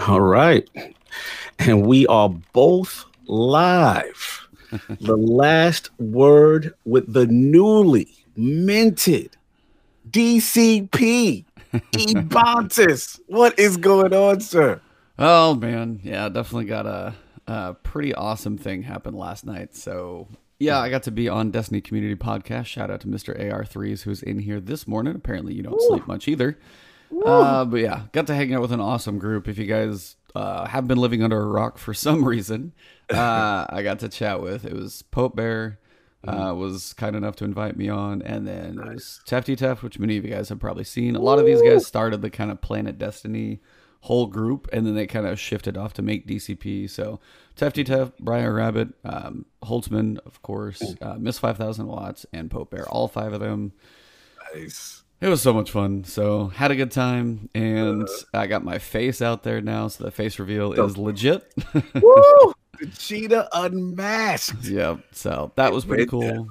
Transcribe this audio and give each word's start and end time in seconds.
All 0.00 0.20
right. 0.20 0.68
And 1.58 1.86
we 1.86 2.06
are 2.06 2.28
both 2.52 3.04
live. 3.26 4.48
the 5.00 5.16
last 5.16 5.90
word 5.98 6.74
with 6.84 7.12
the 7.12 7.26
newly 7.26 8.08
minted 8.36 9.36
DCP 10.10 11.44
Ebontis. 11.72 13.20
what 13.26 13.58
is 13.58 13.76
going 13.76 14.12
on, 14.12 14.40
sir? 14.40 14.80
Oh 15.18 15.54
man, 15.54 16.00
yeah, 16.02 16.28
definitely 16.28 16.66
got 16.66 16.86
a, 16.86 17.14
a 17.46 17.74
pretty 17.74 18.14
awesome 18.14 18.58
thing 18.58 18.82
happen 18.82 19.14
last 19.14 19.46
night. 19.46 19.74
So 19.74 20.28
yeah, 20.58 20.78
I 20.78 20.90
got 20.90 21.04
to 21.04 21.10
be 21.10 21.28
on 21.28 21.50
Destiny 21.50 21.80
Community 21.80 22.16
Podcast. 22.16 22.66
Shout 22.66 22.90
out 22.90 23.00
to 23.02 23.06
Mr. 23.06 23.38
AR3s 23.40 24.02
who's 24.02 24.22
in 24.22 24.40
here 24.40 24.60
this 24.60 24.86
morning. 24.86 25.14
Apparently 25.14 25.54
you 25.54 25.62
don't 25.62 25.80
Ooh. 25.80 25.88
sleep 25.88 26.06
much 26.06 26.28
either. 26.28 26.58
Uh, 27.24 27.64
but 27.64 27.80
yeah, 27.80 28.02
got 28.12 28.26
to 28.26 28.34
hang 28.34 28.54
out 28.54 28.62
with 28.62 28.72
an 28.72 28.80
awesome 28.80 29.18
group. 29.18 29.48
If 29.48 29.58
you 29.58 29.66
guys 29.66 30.16
uh, 30.34 30.66
have 30.66 30.86
been 30.88 30.98
living 30.98 31.22
under 31.22 31.40
a 31.40 31.46
rock 31.46 31.78
for 31.78 31.94
some 31.94 32.24
reason, 32.24 32.72
uh, 33.10 33.66
I 33.68 33.82
got 33.82 34.00
to 34.00 34.08
chat 34.08 34.40
with. 34.40 34.64
It 34.64 34.74
was 34.74 35.02
Pope 35.02 35.36
Bear. 35.36 35.78
Uh, 36.26 36.50
mm-hmm. 36.50 36.60
was 36.60 36.92
kind 36.94 37.14
enough 37.14 37.36
to 37.36 37.44
invite 37.44 37.76
me 37.76 37.88
on, 37.88 38.20
and 38.22 38.48
then 38.48 38.80
it 38.80 38.94
was 38.94 39.20
Tefty 39.26 39.54
Tef, 39.54 39.82
which 39.82 40.00
many 40.00 40.16
of 40.16 40.24
you 40.24 40.30
guys 40.32 40.48
have 40.48 40.58
probably 40.58 40.82
seen. 40.82 41.14
A 41.14 41.20
lot 41.20 41.38
of 41.38 41.46
these 41.46 41.62
guys 41.62 41.86
started 41.86 42.20
the 42.20 42.30
kind 42.30 42.50
of 42.50 42.60
Planet 42.60 42.98
Destiny 42.98 43.60
whole 44.00 44.26
group, 44.26 44.68
and 44.72 44.86
then 44.86 44.94
they 44.94 45.06
kind 45.06 45.26
of 45.26 45.38
shifted 45.38 45.76
off 45.76 45.92
to 45.94 46.02
make 46.02 46.26
DCP. 46.26 46.88
So 46.88 47.20
Tefty 47.54 47.84
Tef, 47.84 48.12
Briar 48.18 48.54
Rabbit, 48.54 48.88
um, 49.04 49.46
Holtzman, 49.62 50.18
of 50.26 50.42
course, 50.42 50.94
uh, 51.00 51.16
Miss 51.18 51.38
Five 51.38 51.58
Thousand 51.58 51.86
Watts, 51.86 52.26
and 52.32 52.50
Pope 52.50 52.70
Bear. 52.70 52.88
All 52.88 53.08
five 53.08 53.32
of 53.32 53.40
them. 53.40 53.72
Nice. 54.54 55.02
It 55.20 55.28
was 55.28 55.40
so 55.40 55.52
much 55.52 55.70
fun. 55.70 56.04
So 56.04 56.48
had 56.48 56.70
a 56.70 56.76
good 56.76 56.90
time, 56.90 57.48
and 57.54 58.02
uh, 58.34 58.38
I 58.38 58.46
got 58.46 58.64
my 58.64 58.78
face 58.78 59.22
out 59.22 59.42
there 59.42 59.60
now, 59.60 59.88
so 59.88 60.04
the 60.04 60.10
face 60.10 60.38
reveal 60.38 60.72
is 60.72 60.98
legit. 60.98 61.52
Woo! 61.94 62.54
The 62.78 62.86
cheetah 62.98 63.48
unmasked. 63.52 64.64
Yep. 64.64 65.00
So 65.12 65.52
that 65.56 65.72
was 65.72 65.86
pretty 65.86 66.06
cool. 66.06 66.48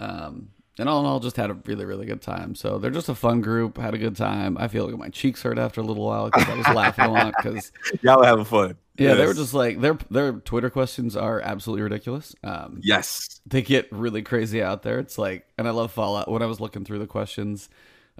Um, 0.00 0.48
and 0.78 0.88
all 0.88 1.00
in 1.00 1.06
all, 1.06 1.20
just 1.20 1.36
had 1.36 1.50
a 1.50 1.54
really, 1.66 1.84
really 1.84 2.06
good 2.06 2.22
time. 2.22 2.54
So 2.54 2.78
they're 2.78 2.90
just 2.90 3.10
a 3.10 3.14
fun 3.14 3.42
group. 3.42 3.76
Had 3.76 3.92
a 3.92 3.98
good 3.98 4.16
time. 4.16 4.56
I 4.58 4.68
feel 4.68 4.86
like 4.86 4.96
my 4.96 5.10
cheeks 5.10 5.42
hurt 5.42 5.58
after 5.58 5.82
a 5.82 5.84
little 5.84 6.04
while 6.04 6.30
because 6.30 6.48
I 6.48 6.54
was 6.56 6.66
laughing 6.68 7.04
a 7.04 7.12
lot. 7.12 7.34
Because 7.36 7.70
y'all 8.02 8.18
were 8.20 8.26
having 8.26 8.44
fun. 8.46 8.76
Yeah, 8.98 9.08
yes. 9.08 9.18
they 9.18 9.26
were 9.26 9.34
just 9.34 9.54
like 9.54 9.80
their 9.80 9.98
their 10.10 10.32
Twitter 10.32 10.68
questions 10.68 11.16
are 11.16 11.40
absolutely 11.40 11.82
ridiculous. 11.82 12.34
Um, 12.44 12.80
yes, 12.82 13.40
they 13.46 13.62
get 13.62 13.88
really 13.90 14.22
crazy 14.22 14.62
out 14.62 14.82
there. 14.82 14.98
It's 14.98 15.16
like, 15.16 15.46
and 15.56 15.66
I 15.66 15.70
love 15.70 15.92
Fallout. 15.92 16.30
When 16.30 16.42
I 16.42 16.46
was 16.46 16.60
looking 16.60 16.84
through 16.84 16.98
the 16.98 17.06
questions, 17.06 17.70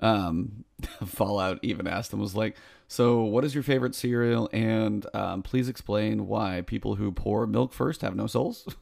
um, 0.01 0.65
Fallout 1.05 1.59
even 1.63 1.87
asked 1.87 2.11
them 2.11 2.21
was 2.21 2.35
like, 2.35 2.57
"So, 2.89 3.23
what 3.23 3.45
is 3.45 3.55
your 3.55 3.63
favorite 3.63 3.95
cereal?" 3.95 4.49
And 4.53 5.05
um, 5.15 5.43
please 5.43 5.69
explain 5.69 6.27
why 6.27 6.63
people 6.63 6.95
who 6.95 7.13
pour 7.13 7.47
milk 7.47 7.75
first 7.75 8.01
have 8.01 8.17
no 8.17 8.27
souls. 8.27 8.67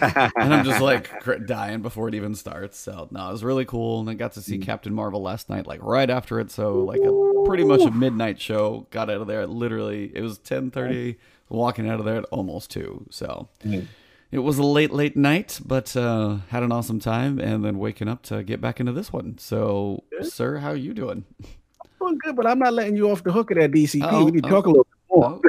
and 0.00 0.54
I'm 0.54 0.64
just 0.64 0.80
like 0.80 1.10
dying 1.46 1.82
before 1.82 2.08
it 2.08 2.14
even 2.14 2.34
starts. 2.34 2.78
So 2.78 3.08
no, 3.10 3.28
it 3.28 3.32
was 3.32 3.44
really 3.44 3.64
cool, 3.64 4.00
and 4.00 4.10
I 4.10 4.14
got 4.14 4.32
to 4.32 4.42
see. 4.42 4.58
Captain 4.58 4.94
Marvel 4.94 5.22
last 5.22 5.48
night, 5.48 5.66
like 5.66 5.80
right 5.82 6.08
after 6.08 6.40
it. 6.40 6.50
So 6.50 6.80
like 6.80 7.00
a 7.00 7.44
pretty 7.46 7.64
much 7.64 7.82
a 7.82 7.90
midnight 7.90 8.40
show. 8.40 8.86
Got 8.90 9.10
out 9.10 9.20
of 9.20 9.26
there 9.26 9.46
literally. 9.46 10.10
It 10.14 10.22
was 10.22 10.38
10:30. 10.38 11.16
Walking 11.48 11.88
out 11.88 12.00
of 12.00 12.04
there 12.04 12.16
at 12.16 12.24
almost 12.24 12.70
two. 12.70 13.06
So. 13.10 13.48
Mm. 13.64 13.86
It 14.32 14.40
was 14.40 14.58
a 14.58 14.64
late, 14.64 14.90
late 14.90 15.16
night, 15.16 15.60
but 15.64 15.96
uh, 15.96 16.38
had 16.48 16.64
an 16.64 16.72
awesome 16.72 16.98
time, 16.98 17.38
and 17.38 17.64
then 17.64 17.78
waking 17.78 18.08
up 18.08 18.22
to 18.24 18.42
get 18.42 18.60
back 18.60 18.80
into 18.80 18.90
this 18.90 19.12
one. 19.12 19.38
So, 19.38 20.02
good. 20.10 20.26
sir, 20.26 20.58
how 20.58 20.70
are 20.70 20.76
you 20.76 20.92
doing? 20.92 21.24
I'm 21.40 21.90
doing 22.00 22.18
good, 22.18 22.34
but 22.34 22.44
I'm 22.44 22.58
not 22.58 22.72
letting 22.72 22.96
you 22.96 23.08
off 23.10 23.22
the 23.22 23.30
hook 23.30 23.52
of 23.52 23.58
that 23.58 23.70
DCP. 23.70 24.00
Oh, 24.02 24.24
we 24.24 24.32
need 24.32 24.42
to 24.42 24.48
oh, 24.48 24.50
talk 24.50 24.66
a 24.66 24.68
little 24.68 24.85
Oh. 25.16 25.40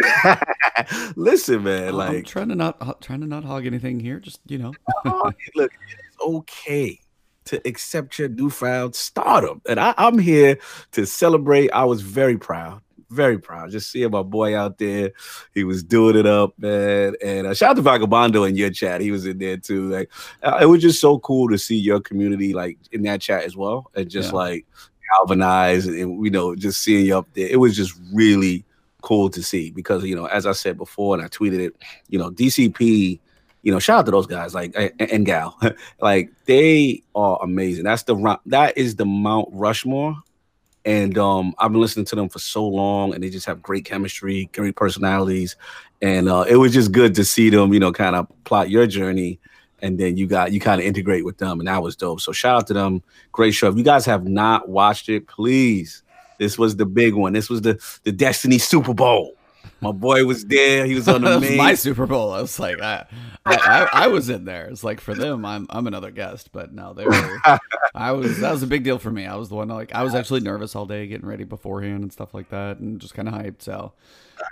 Listen, 1.16 1.64
man, 1.64 1.94
like 1.94 2.10
I'm 2.10 2.24
trying 2.24 2.50
to 2.50 2.56
not 2.56 3.02
trying 3.02 3.22
to 3.22 3.28
not 3.28 3.44
hog 3.44 3.66
anything 3.66 4.00
here. 4.00 4.20
Just 4.20 4.40
you 4.48 4.58
know, 4.58 4.74
look, 5.56 5.72
it's 5.90 6.18
okay 6.22 7.00
to 7.46 7.62
accept 7.68 8.18
your 8.18 8.30
newfound 8.30 8.96
stardom, 8.96 9.62
and 9.68 9.80
I, 9.80 9.94
I'm 9.98 10.20
here 10.20 10.58
to 10.94 11.06
celebrate. 11.06 11.72
I 11.72 11.84
was 11.84 12.02
very 12.02 12.38
proud 12.38 12.82
very 13.10 13.40
proud. 13.40 13.72
Just 13.72 13.90
seeing 13.90 14.12
my 14.12 14.22
boy 14.22 14.58
out 14.58 14.78
there. 14.78 15.12
He 15.54 15.64
was 15.64 15.84
doing 15.84 16.18
it 16.18 16.26
up, 16.26 16.54
man. 16.58 17.16
And 17.24 17.48
uh, 17.48 17.54
shout 17.54 17.72
out 17.72 17.76
to 17.78 17.82
Vagabondo 17.82 18.48
in 18.48 18.56
your 18.56 18.70
chat. 18.70 19.02
He 19.02 19.12
was 19.12 19.26
in 19.26 19.38
there 19.38 19.58
too. 19.58 19.90
Like 19.90 20.12
uh, 20.44 20.60
it 20.62 20.66
was 20.66 20.82
just 20.82 21.00
so 21.00 21.20
cool 21.20 21.50
to 21.50 21.58
see 21.58 21.78
your 21.78 22.02
community 22.02 22.54
like 22.54 22.78
in 22.92 23.04
that 23.04 23.22
chat 23.22 23.44
as 23.44 23.56
well, 23.56 23.90
and 23.96 24.10
just 24.10 24.32
yeah. 24.32 24.38
like 24.38 24.66
galvanize 25.14 25.88
and 25.88 26.24
you 26.26 26.32
know 26.32 26.56
just 26.56 26.84
seeing 26.84 27.06
you 27.06 27.18
up 27.18 27.28
there. 27.34 27.48
It 27.48 27.60
was 27.60 27.76
just 27.76 27.98
really 28.14 28.66
cool 29.08 29.30
to 29.30 29.42
see 29.42 29.72
because 29.72 30.04
you 30.04 30.16
know, 30.16 30.26
as 30.26 30.46
I 30.46 30.52
said 30.52 30.78
before, 30.78 31.16
and 31.16 31.24
I 31.24 31.30
tweeted 31.30 31.60
it, 31.60 31.76
you 32.10 32.20
know, 32.20 32.30
DCP, 32.30 33.18
you 33.62 33.72
know, 33.72 33.80
shout 33.80 34.00
out 34.00 34.06
to 34.06 34.12
those 34.12 34.28
guys 34.28 34.54
like 34.54 34.76
and, 35.00 35.26
gal, 35.26 35.58
like 36.02 36.30
they 36.46 37.04
are 37.16 37.40
amazing. 37.42 37.86
That's 37.86 38.04
the 38.04 38.38
that 38.48 38.78
is 38.78 38.98
the 38.98 39.06
Mount 39.06 39.48
Rushmore, 39.54 40.14
and 40.84 41.18
um, 41.18 41.56
I've 41.58 41.72
been 41.72 41.80
listening 41.80 42.06
to 42.08 42.18
them 42.18 42.28
for 42.28 42.40
so 42.40 42.68
long, 42.68 43.14
and 43.14 43.24
they 43.24 43.30
just 43.30 43.46
have 43.46 43.62
great 43.62 43.86
chemistry, 43.86 44.50
great 44.54 44.76
personalities, 44.76 45.56
and 46.02 46.28
uh, 46.28 46.44
it 46.46 46.58
was 46.58 46.74
just 46.74 46.92
good 46.92 47.16
to 47.16 47.24
see 47.24 47.50
them, 47.50 47.74
you 47.74 47.80
know, 47.80 47.94
kind 47.94 48.18
of 48.18 48.28
plot 48.44 48.70
your 48.70 48.88
journey 48.88 49.40
and 49.80 50.00
then 50.00 50.18
you 50.18 50.26
got 50.26 50.52
you 50.52 50.60
kind 50.60 50.82
of 50.82 50.88
integrate 50.88 51.24
with 51.24 51.38
them 51.38 51.60
and 51.60 51.68
that 51.68 51.84
was 51.84 51.96
dope. 51.96 52.20
So 52.20 52.32
shout 52.32 52.58
out 52.58 52.68
to 52.68 52.74
them. 52.74 53.04
Great 53.32 53.52
show. 53.52 53.70
If 53.70 53.78
you 53.78 53.84
guys 53.84 54.08
have 54.08 54.28
not 54.28 54.68
watched 54.68 55.08
it 55.08 55.28
please 55.28 56.02
this 56.40 56.58
was 56.58 56.76
the 56.76 56.86
big 56.86 57.14
one. 57.14 57.34
This 57.34 57.50
was 57.50 57.62
the 57.62 57.80
the 58.04 58.12
Destiny 58.12 58.58
Super 58.58 58.94
Bowl. 58.94 59.38
My 59.82 59.92
boy 59.92 60.26
was 60.26 60.46
there. 60.46 60.86
He 60.86 60.96
was 60.96 61.08
on 61.08 61.22
the 61.22 61.40
main. 61.42 61.58
my 61.58 61.76
Super 61.76 62.08
Bowl. 62.08 62.34
I 62.34 62.42
was 62.42 62.60
like, 62.60 62.82
I, 62.82 63.06
I, 63.46 63.56
I, 63.56 63.90
I, 64.06 64.08
was 64.08 64.30
in 64.30 64.46
there. 64.46 64.66
It's 64.68 64.84
like 64.84 65.00
for 65.00 65.14
them, 65.14 65.46
I'm 65.46 65.68
I'm 65.70 65.86
another 65.88 66.10
guest, 66.10 66.52
but 66.52 66.74
no, 66.74 66.94
they 66.94 67.06
were. 67.06 67.42
I 67.96 68.12
was 68.12 68.40
that 68.40 68.52
was 68.52 68.64
a 68.64 68.68
big 68.68 68.84
deal 68.84 68.98
for 68.98 69.12
me. 69.12 69.26
I 69.26 69.36
was 69.36 69.50
the 69.50 69.56
one 69.56 69.68
like 69.68 69.94
I 69.94 70.04
was 70.04 70.16
actually 70.16 70.40
nervous 70.40 70.76
all 70.76 70.86
day, 70.86 71.08
getting 71.08 71.28
ready 71.28 71.44
beforehand 71.44 72.02
and 72.02 72.12
stuff 72.12 72.34
like 72.34 72.50
that, 72.50 72.80
and 72.80 73.00
just 73.00 73.14
kind 73.14 73.28
of 73.28 73.34
hyped. 73.36 73.62
So, 73.62 73.94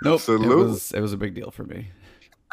nope, 0.02 0.14
Absolutely. 0.14 0.48
it 0.48 0.54
was 0.54 0.92
it 0.92 1.00
was 1.00 1.12
a 1.12 1.16
big 1.16 1.34
deal 1.34 1.50
for 1.50 1.64
me. 1.64 1.88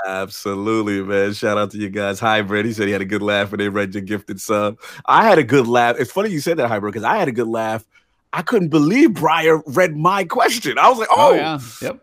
Absolutely, 0.06 1.02
man. 1.02 1.34
Shout 1.34 1.58
out 1.58 1.72
to 1.72 1.78
you 1.78 1.90
guys. 1.90 2.20
Hybrid. 2.20 2.66
He 2.66 2.74
said 2.74 2.88
he 2.88 2.92
had 2.92 3.02
a 3.02 3.06
good 3.06 3.22
laugh 3.22 3.52
when 3.52 3.60
they 3.60 3.70
read 3.70 3.94
your 3.94 4.04
gifted 4.04 4.42
sub. 4.42 4.80
I 5.06 5.24
had 5.24 5.38
a 5.38 5.44
good 5.44 5.68
laugh. 5.68 5.98
It's 6.00 6.12
funny 6.12 6.30
you 6.30 6.40
said 6.40 6.58
that, 6.58 6.68
Hybrid, 6.68 6.94
because 6.94 7.06
I 7.06 7.18
had 7.18 7.28
a 7.28 7.32
good 7.32 7.48
laugh 7.48 7.86
I 8.34 8.42
couldn't 8.42 8.70
believe 8.70 9.14
Briar 9.14 9.62
read 9.68 9.96
my 9.96 10.24
question. 10.24 10.78
I 10.80 10.90
was 10.90 10.98
like, 10.98 11.10
oh, 11.12 11.32
oh 11.32 11.36
yeah, 11.36 11.60
yep. 11.82 12.00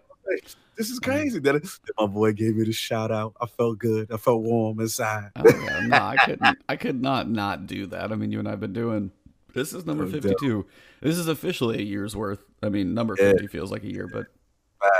This 0.76 0.88
is 0.88 0.98
crazy. 1.00 1.40
That 1.40 1.60
my 1.98 2.06
boy 2.06 2.32
gave 2.32 2.56
me 2.56 2.64
the 2.64 2.72
shout 2.72 3.10
out. 3.10 3.34
I 3.40 3.46
felt 3.46 3.78
good. 3.78 4.10
I 4.10 4.16
felt 4.16 4.40
warm 4.40 4.80
inside. 4.80 5.30
Oh, 5.36 5.42
yeah. 5.46 5.80
No, 5.86 5.96
I 5.96 6.16
couldn't. 6.24 6.58
I 6.68 6.76
could 6.76 7.02
not 7.02 7.28
not 7.28 7.66
do 7.66 7.86
that. 7.88 8.12
I 8.12 8.14
mean, 8.14 8.30
you 8.32 8.38
and 8.38 8.48
I've 8.48 8.60
been 8.60 8.72
doing. 8.72 9.10
This 9.52 9.74
is 9.74 9.84
number 9.84 10.06
fifty-two. 10.06 10.64
This 11.02 11.18
is 11.18 11.26
officially 11.26 11.78
a 11.80 11.82
year's 11.82 12.14
worth. 12.14 12.44
I 12.62 12.68
mean, 12.68 12.94
number 12.94 13.16
fifty 13.16 13.42
yeah. 13.42 13.50
feels 13.50 13.72
like 13.72 13.82
a 13.82 13.92
year, 13.92 14.08
but 14.10 14.26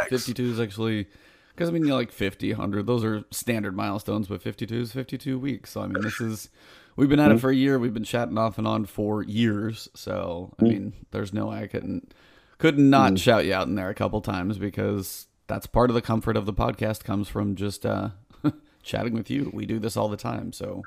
fifty-two 0.09 0.51
is 0.51 0.61
actually 0.61 1.07
because 1.55 1.69
I 1.69 1.73
mean, 1.73 1.83
you 1.83 1.91
know, 1.91 1.97
like 1.97 2.11
50, 2.11 2.53
100, 2.53 2.87
those 2.87 3.05
are 3.05 3.23
standard 3.31 3.77
milestones, 3.77 4.29
but 4.29 4.43
fifty-two 4.43 4.81
is 4.81 4.93
fifty-two 4.93 5.39
weeks. 5.39 5.71
So 5.71 5.83
I 5.83 5.87
mean, 5.87 6.03
this 6.03 6.21
is 6.21 6.49
We've 6.97 7.09
been 7.09 7.21
at 7.21 7.31
it 7.31 7.35
mm-hmm. 7.35 7.41
for 7.41 7.51
a 7.51 7.55
year. 7.55 7.79
We've 7.79 7.95
been 7.95 8.05
chatting 8.05 8.39
off 8.39 8.59
and 8.59 8.67
on 8.67 8.85
for 8.85 9.23
years. 9.23 9.89
So 9.95 10.55
I 10.59 10.63
mm-hmm. 10.63 10.73
mean, 10.73 10.93
there's 11.11 11.33
no 11.33 11.47
way 11.47 11.59
I 11.63 11.67
couldn't 11.67 12.13
could 12.61 12.79
not 12.79 13.13
mm. 13.13 13.19
shout 13.19 13.47
you 13.47 13.55
out 13.55 13.67
in 13.67 13.75
there 13.75 13.89
a 13.89 13.95
couple 13.95 14.21
times 14.21 14.59
because 14.59 15.27
that's 15.47 15.67
part 15.67 15.91
of 15.91 15.95
the 15.95 16.03
comfort 16.03 16.37
of 16.37 16.47
the 16.47 16.53
podcast 16.53 17.03
comes 17.05 17.27
from 17.27 17.57
just 17.57 17.87
uh, 17.87 18.11
chatting 18.83 19.15
with 19.15 19.31
you. 19.31 19.51
We 19.53 19.67
do 19.67 19.79
this 19.79 19.97
all 19.97 20.09
the 20.09 20.17
time, 20.17 20.53
so 20.53 20.83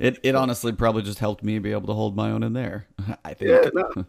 it 0.00 0.18
it 0.22 0.34
honestly 0.34 0.72
probably 0.72 1.02
just 1.02 1.18
helped 1.18 1.42
me 1.42 1.58
be 1.58 1.72
able 1.72 1.88
to 1.88 1.92
hold 1.92 2.16
my 2.16 2.30
own 2.30 2.42
in 2.42 2.52
there. 2.52 2.86
I 3.24 3.34
think. 3.34 3.50
Yeah, 3.50 3.70
no. 3.74 4.06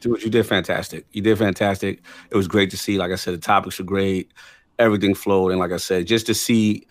Dude, 0.00 0.22
you 0.22 0.30
did 0.30 0.46
fantastic. 0.46 1.06
You 1.12 1.22
did 1.22 1.38
fantastic. 1.38 2.02
It 2.30 2.36
was 2.36 2.46
great 2.46 2.70
to 2.70 2.76
see. 2.76 2.98
Like 2.98 3.10
I 3.10 3.16
said, 3.16 3.34
the 3.34 3.38
topics 3.38 3.78
were 3.78 3.84
great. 3.84 4.32
Everything 4.78 5.14
flowed, 5.14 5.50
and 5.50 5.58
like 5.58 5.72
I 5.72 5.76
said, 5.76 6.06
just 6.06 6.26
to 6.26 6.34
see 6.34 6.86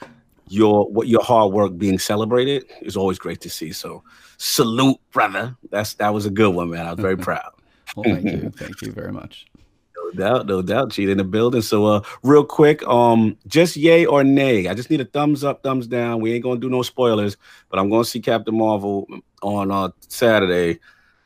your 0.50 0.90
what 0.90 1.08
your 1.08 1.24
hard 1.24 1.54
work 1.54 1.78
being 1.78 2.00
celebrated 2.00 2.66
is 2.82 2.98
always 2.98 3.20
great 3.20 3.42
to 3.42 3.50
see. 3.50 3.72
So 3.72 4.04
salute, 4.38 4.98
brother. 5.12 5.56
That's 5.70 5.96
that 5.96 6.14
was 6.14 6.26
a 6.26 6.30
good 6.30 6.54
one, 6.54 6.70
man. 6.70 6.86
I 6.86 6.92
was 6.92 7.00
very 7.00 7.18
proud. 7.28 7.52
well, 7.96 8.04
thank 8.04 8.26
you, 8.26 8.52
thank 8.56 8.82
you 8.82 8.92
very 8.92 9.12
much. 9.12 9.46
No 10.00 10.12
doubt, 10.12 10.46
no 10.46 10.62
doubt. 10.62 10.92
Cheat 10.92 11.10
in 11.10 11.18
the 11.18 11.24
building. 11.24 11.62
So, 11.62 11.86
uh, 11.86 12.02
real 12.24 12.46
quick, 12.46 12.86
um, 12.88 13.36
just 13.48 13.76
yay 13.76 14.06
or 14.06 14.24
nay. 14.24 14.68
I 14.68 14.74
just 14.74 14.90
need 14.90 15.02
a 15.02 15.06
thumbs 15.06 15.44
up, 15.44 15.64
thumbs 15.64 15.86
down. 15.88 16.22
We 16.22 16.34
ain't 16.34 16.44
gonna 16.44 16.60
do 16.60 16.70
no 16.70 16.82
spoilers, 16.82 17.36
but 17.70 17.78
I'm 17.78 17.90
gonna 17.90 18.06
see 18.06 18.22
Captain 18.22 18.56
Marvel 18.56 19.06
on 19.42 19.70
uh 19.72 19.90
Saturday. 20.08 20.80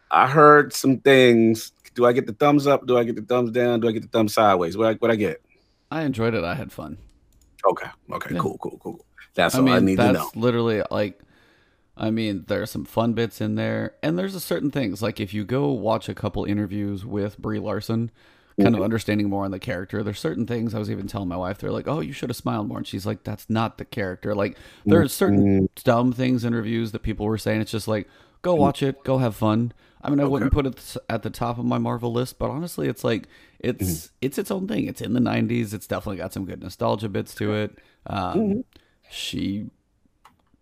I 0.09 0.25
heard 0.25 0.73
some 0.73 0.97
things. 0.99 1.73
Do 1.93 2.05
I 2.05 2.13
get 2.13 2.25
the 2.25 2.33
thumbs 2.33 2.65
up? 2.65 2.87
Do 2.87 2.97
I 2.97 3.03
get 3.03 3.17
the 3.17 3.21
thumbs 3.21 3.51
down? 3.51 3.81
Do 3.81 3.87
I 3.87 3.91
get 3.91 4.01
the 4.01 4.07
thumbs 4.07 4.33
sideways? 4.33 4.77
What 4.77 4.87
I, 4.87 4.93
what 4.93 5.11
I 5.11 5.15
get? 5.15 5.41
I 5.91 6.03
enjoyed 6.03 6.33
it. 6.33 6.43
I 6.43 6.55
had 6.55 6.71
fun. 6.71 6.97
Okay. 7.65 7.87
Okay. 8.11 8.35
Yeah. 8.35 8.41
Cool. 8.41 8.57
Cool. 8.57 8.79
Cool. 8.81 9.05
That's 9.33 9.55
I 9.55 9.59
all 9.59 9.63
mean, 9.63 9.73
I 9.75 9.79
need 9.79 9.97
to 9.97 10.11
know. 10.11 10.29
Literally, 10.35 10.83
like, 10.91 11.21
I 11.95 12.11
mean, 12.11 12.45
there 12.47 12.61
are 12.61 12.67
some 12.67 12.85
fun 12.85 13.13
bits 13.13 13.41
in 13.41 13.55
there, 13.55 13.95
and 14.03 14.17
there's 14.17 14.35
a 14.35 14.39
certain 14.39 14.71
things 14.71 15.01
like 15.01 15.19
if 15.19 15.33
you 15.33 15.45
go 15.45 15.71
watch 15.71 16.09
a 16.09 16.15
couple 16.15 16.43
interviews 16.45 17.05
with 17.05 17.37
Brie 17.37 17.59
Larson, 17.59 18.11
kind 18.57 18.69
of 18.69 18.73
mm-hmm. 18.75 18.83
understanding 18.83 19.29
more 19.29 19.45
on 19.45 19.51
the 19.51 19.59
character. 19.59 20.03
There's 20.03 20.19
certain 20.19 20.45
things 20.45 20.73
I 20.73 20.79
was 20.79 20.91
even 20.91 21.07
telling 21.07 21.29
my 21.29 21.37
wife. 21.37 21.59
They're 21.59 21.71
like, 21.71 21.87
"Oh, 21.87 21.99
you 21.99 22.13
should 22.13 22.29
have 22.29 22.37
smiled 22.37 22.67
more," 22.67 22.77
and 22.77 22.87
she's 22.87 23.05
like, 23.05 23.23
"That's 23.23 23.49
not 23.49 23.77
the 23.77 23.85
character." 23.85 24.35
Like 24.35 24.57
there 24.85 25.01
are 25.01 25.07
certain 25.07 25.45
mm-hmm. 25.45 25.65
dumb 25.83 26.11
things 26.11 26.43
in 26.43 26.53
reviews 26.53 26.91
that 26.91 27.03
people 27.03 27.25
were 27.25 27.37
saying. 27.37 27.61
It's 27.61 27.71
just 27.71 27.87
like, 27.87 28.07
go 28.41 28.53
mm-hmm. 28.53 28.61
watch 28.61 28.83
it, 28.83 29.03
go 29.03 29.17
have 29.19 29.35
fun. 29.35 29.73
I 30.03 30.09
mean, 30.09 30.19
I 30.19 30.25
wouldn't 30.25 30.51
put 30.51 30.65
it 30.65 30.97
at 31.09 31.21
the 31.21 31.29
top 31.29 31.59
of 31.59 31.65
my 31.65 31.77
Marvel 31.77 32.11
list, 32.11 32.39
but 32.39 32.49
honestly, 32.49 32.87
it's 32.87 33.03
like 33.03 33.27
it's 33.59 34.11
it's 34.21 34.37
its 34.37 34.49
own 34.49 34.67
thing. 34.67 34.87
It's 34.87 35.01
in 35.01 35.13
the 35.13 35.19
'90s. 35.19 35.73
It's 35.73 35.87
definitely 35.87 36.17
got 36.17 36.33
some 36.33 36.45
good 36.45 36.61
nostalgia 36.61 37.09
bits 37.09 37.35
to 37.35 37.53
it. 37.53 37.77
Um, 38.07 38.63
She 39.11 39.69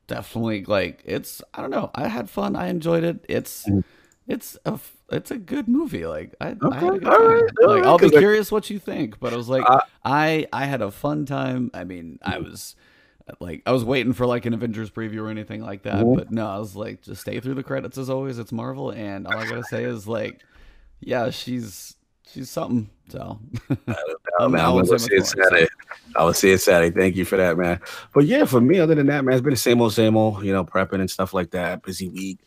definitely 0.07 0.65
like 0.65 1.01
it's. 1.05 1.41
I 1.53 1.61
don't 1.61 1.69
know. 1.71 1.91
I 1.95 2.07
had 2.07 2.29
fun. 2.29 2.55
I 2.55 2.67
enjoyed 2.67 3.03
it. 3.03 3.25
It's 3.29 3.65
it's 4.27 4.57
a 4.65 4.79
it's 5.11 5.31
a 5.31 5.37
good 5.37 5.67
movie. 5.67 6.05
Like 6.05 6.35
I, 6.41 6.49
I 6.49 6.53
Okay, 6.67 6.79
good 6.89 7.03
all 7.05 7.25
right, 7.27 7.43
all 7.63 7.67
Like 7.67 7.83
right, 7.83 7.85
I'll 7.85 7.97
be 7.99 8.09
curious 8.11 8.51
what 8.51 8.69
you 8.69 8.79
think, 8.79 9.19
but 9.19 9.33
I 9.33 9.37
was 9.37 9.49
like, 9.49 9.65
Uh, 9.69 9.79
I 10.03 10.47
I 10.53 10.65
had 10.65 10.81
a 10.81 10.91
fun 10.91 11.25
time. 11.25 11.71
I 11.73 11.83
mean, 11.83 12.19
I 12.23 12.39
was 12.39 12.75
like 13.39 13.61
I 13.65 13.71
was 13.71 13.83
waiting 13.85 14.13
for 14.13 14.25
like 14.25 14.45
an 14.45 14.53
Avengers 14.53 14.89
preview 14.89 15.21
or 15.21 15.29
anything 15.29 15.61
like 15.61 15.83
that, 15.83 16.05
Mm-hmm. 16.05 16.13
but 16.13 16.31
no, 16.31 16.47
I 16.47 16.57
was 16.57 16.75
like 16.75 17.01
just 17.03 17.21
stay 17.21 17.39
through 17.39 17.55
the 17.55 17.63
credits 17.63 17.97
as 17.97 18.09
always. 18.09 18.39
It's 18.39 18.51
Marvel, 18.51 18.89
and 18.91 19.27
all 19.27 19.37
I 19.37 19.45
gotta 19.45 19.63
say 19.63 19.83
is 19.83 20.07
like, 20.07 20.41
yeah, 20.99 21.29
she's 21.29 21.95
she's 22.33 22.49
something. 22.49 22.89
So 23.09 23.39
Oh, 24.39 24.47
man, 24.47 24.63
I'm 24.63 24.73
on 24.73 24.85
gonna 24.85 24.99
see 24.99 25.15
it 25.15 25.25
Saturday. 25.25 25.67
I 26.15 26.23
will 26.23 26.33
see 26.33 26.51
it 26.51 26.59
Saturday. 26.59 26.97
Thank 26.97 27.15
you 27.17 27.25
for 27.25 27.35
that, 27.35 27.57
man. 27.57 27.81
But 28.13 28.25
yeah, 28.25 28.45
for 28.45 28.61
me, 28.61 28.79
other 28.79 28.95
than 28.95 29.07
that, 29.07 29.25
man, 29.25 29.33
it's 29.33 29.41
been 29.41 29.51
the 29.51 29.57
same 29.57 29.81
old, 29.81 29.93
same 29.93 30.15
old. 30.15 30.43
You 30.43 30.53
know, 30.53 30.63
prepping 30.63 31.01
and 31.01 31.11
stuff 31.11 31.33
like 31.33 31.51
that. 31.51 31.83
Busy 31.83 32.07
week, 32.07 32.39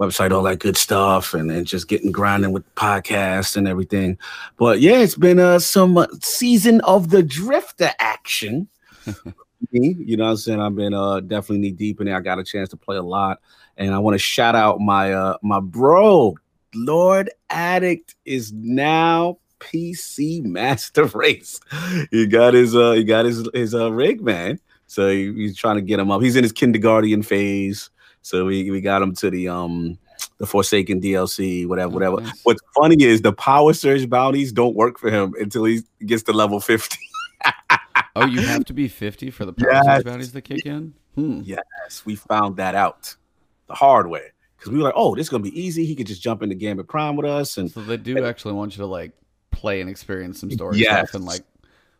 website, 0.00 0.32
all 0.32 0.42
that 0.44 0.60
good 0.60 0.76
stuff, 0.76 1.34
and 1.34 1.50
then 1.50 1.64
just 1.64 1.88
getting 1.88 2.12
grinding 2.12 2.52
with 2.52 2.74
podcasts 2.76 3.56
and 3.56 3.68
everything. 3.68 4.16
But 4.56 4.80
yeah, 4.80 4.98
it's 4.98 5.16
been 5.16 5.38
uh, 5.38 5.58
some 5.58 5.98
uh, 5.98 6.06
season 6.22 6.80
of 6.82 7.10
the 7.10 7.22
Drifter 7.22 7.90
action. 7.98 8.68
me, 9.72 9.96
you 9.98 10.16
know 10.16 10.24
what 10.24 10.30
I'm 10.30 10.36
saying? 10.36 10.60
I've 10.60 10.74
been 10.74 10.94
uh 10.94 11.20
definitely 11.20 11.58
knee 11.58 11.72
deep 11.72 12.00
in 12.00 12.08
it. 12.08 12.14
I 12.14 12.20
got 12.20 12.38
a 12.38 12.44
chance 12.44 12.68
to 12.70 12.76
play 12.76 12.96
a 12.96 13.02
lot. 13.02 13.40
And 13.76 13.92
I 13.92 13.98
want 13.98 14.14
to 14.14 14.18
shout 14.18 14.54
out 14.54 14.80
my 14.80 15.12
uh 15.12 15.36
my 15.42 15.60
bro, 15.60 16.36
Lord 16.74 17.30
Addict 17.50 18.14
is 18.24 18.52
now 18.52 19.38
PC 19.60 20.42
Master 20.44 21.04
Race. 21.06 21.60
He 22.10 22.26
got 22.26 22.54
his 22.54 22.74
uh 22.76 22.92
he 22.92 23.04
got 23.04 23.24
his 23.24 23.48
his 23.54 23.74
uh 23.74 23.92
rig, 23.92 24.20
man. 24.22 24.58
So 24.86 25.08
he- 25.10 25.32
he's 25.32 25.56
trying 25.56 25.76
to 25.76 25.82
get 25.82 25.98
him 25.98 26.10
up. 26.10 26.22
He's 26.22 26.36
in 26.36 26.42
his 26.44 26.52
kindergarten 26.52 27.22
phase. 27.22 27.90
So 28.22 28.44
we, 28.46 28.70
we 28.70 28.80
got 28.80 29.02
him 29.02 29.14
to 29.16 29.30
the 29.30 29.48
um 29.48 29.98
the 30.38 30.46
Forsaken 30.46 31.00
DLC, 31.00 31.66
whatever, 31.66 31.90
Oh, 31.90 31.94
whatever. 31.94 32.20
nice. 32.22 32.40
What's 32.42 32.62
funny 32.74 33.02
is 33.02 33.22
the 33.22 33.32
power 33.32 33.72
surge 33.72 34.08
bounties 34.08 34.52
don't 34.52 34.74
work 34.74 34.98
for 34.98 35.10
him 35.10 35.34
until 35.38 35.64
he 35.64 35.82
gets 36.06 36.22
to 36.24 36.32
level 36.32 36.60
50. 36.60 36.96
oh, 38.16 38.24
you 38.26 38.40
have 38.40 38.64
to 38.66 38.72
be 38.72 38.88
fifty 38.88 39.30
for 39.30 39.44
the 39.44 39.52
power 39.52 39.70
Yes. 39.72 39.84
surge 39.86 40.04
bounties 40.04 40.32
to 40.32 40.40
kick 40.40 40.64
in. 40.66 40.94
Hmm. 41.14 41.42
Yes, 41.44 42.02
we 42.04 42.16
found 42.16 42.56
that 42.56 42.74
out 42.74 43.14
the 43.68 43.74
hard 43.74 44.08
way 44.08 44.30
because 44.64 44.72
we 44.72 44.78
were 44.78 44.84
like, 44.84 44.94
"Oh, 44.96 45.14
this 45.14 45.26
is 45.26 45.28
gonna 45.28 45.42
be 45.42 45.60
easy. 45.60 45.84
He 45.84 45.94
could 45.94 46.06
just 46.06 46.22
jump 46.22 46.42
into 46.42 46.54
Gambit 46.54 46.88
Prime 46.88 47.16
with 47.16 47.26
us." 47.26 47.58
And 47.58 47.70
So 47.70 47.82
they 47.82 47.98
do 47.98 48.24
actually 48.24 48.54
want 48.54 48.72
you 48.72 48.78
to 48.78 48.86
like 48.86 49.12
play 49.50 49.80
and 49.82 49.90
experience 49.90 50.40
some 50.40 50.50
story 50.50 50.78
Yes. 50.78 51.10
stuff 51.10 51.14
and 51.20 51.24
like 51.26 51.42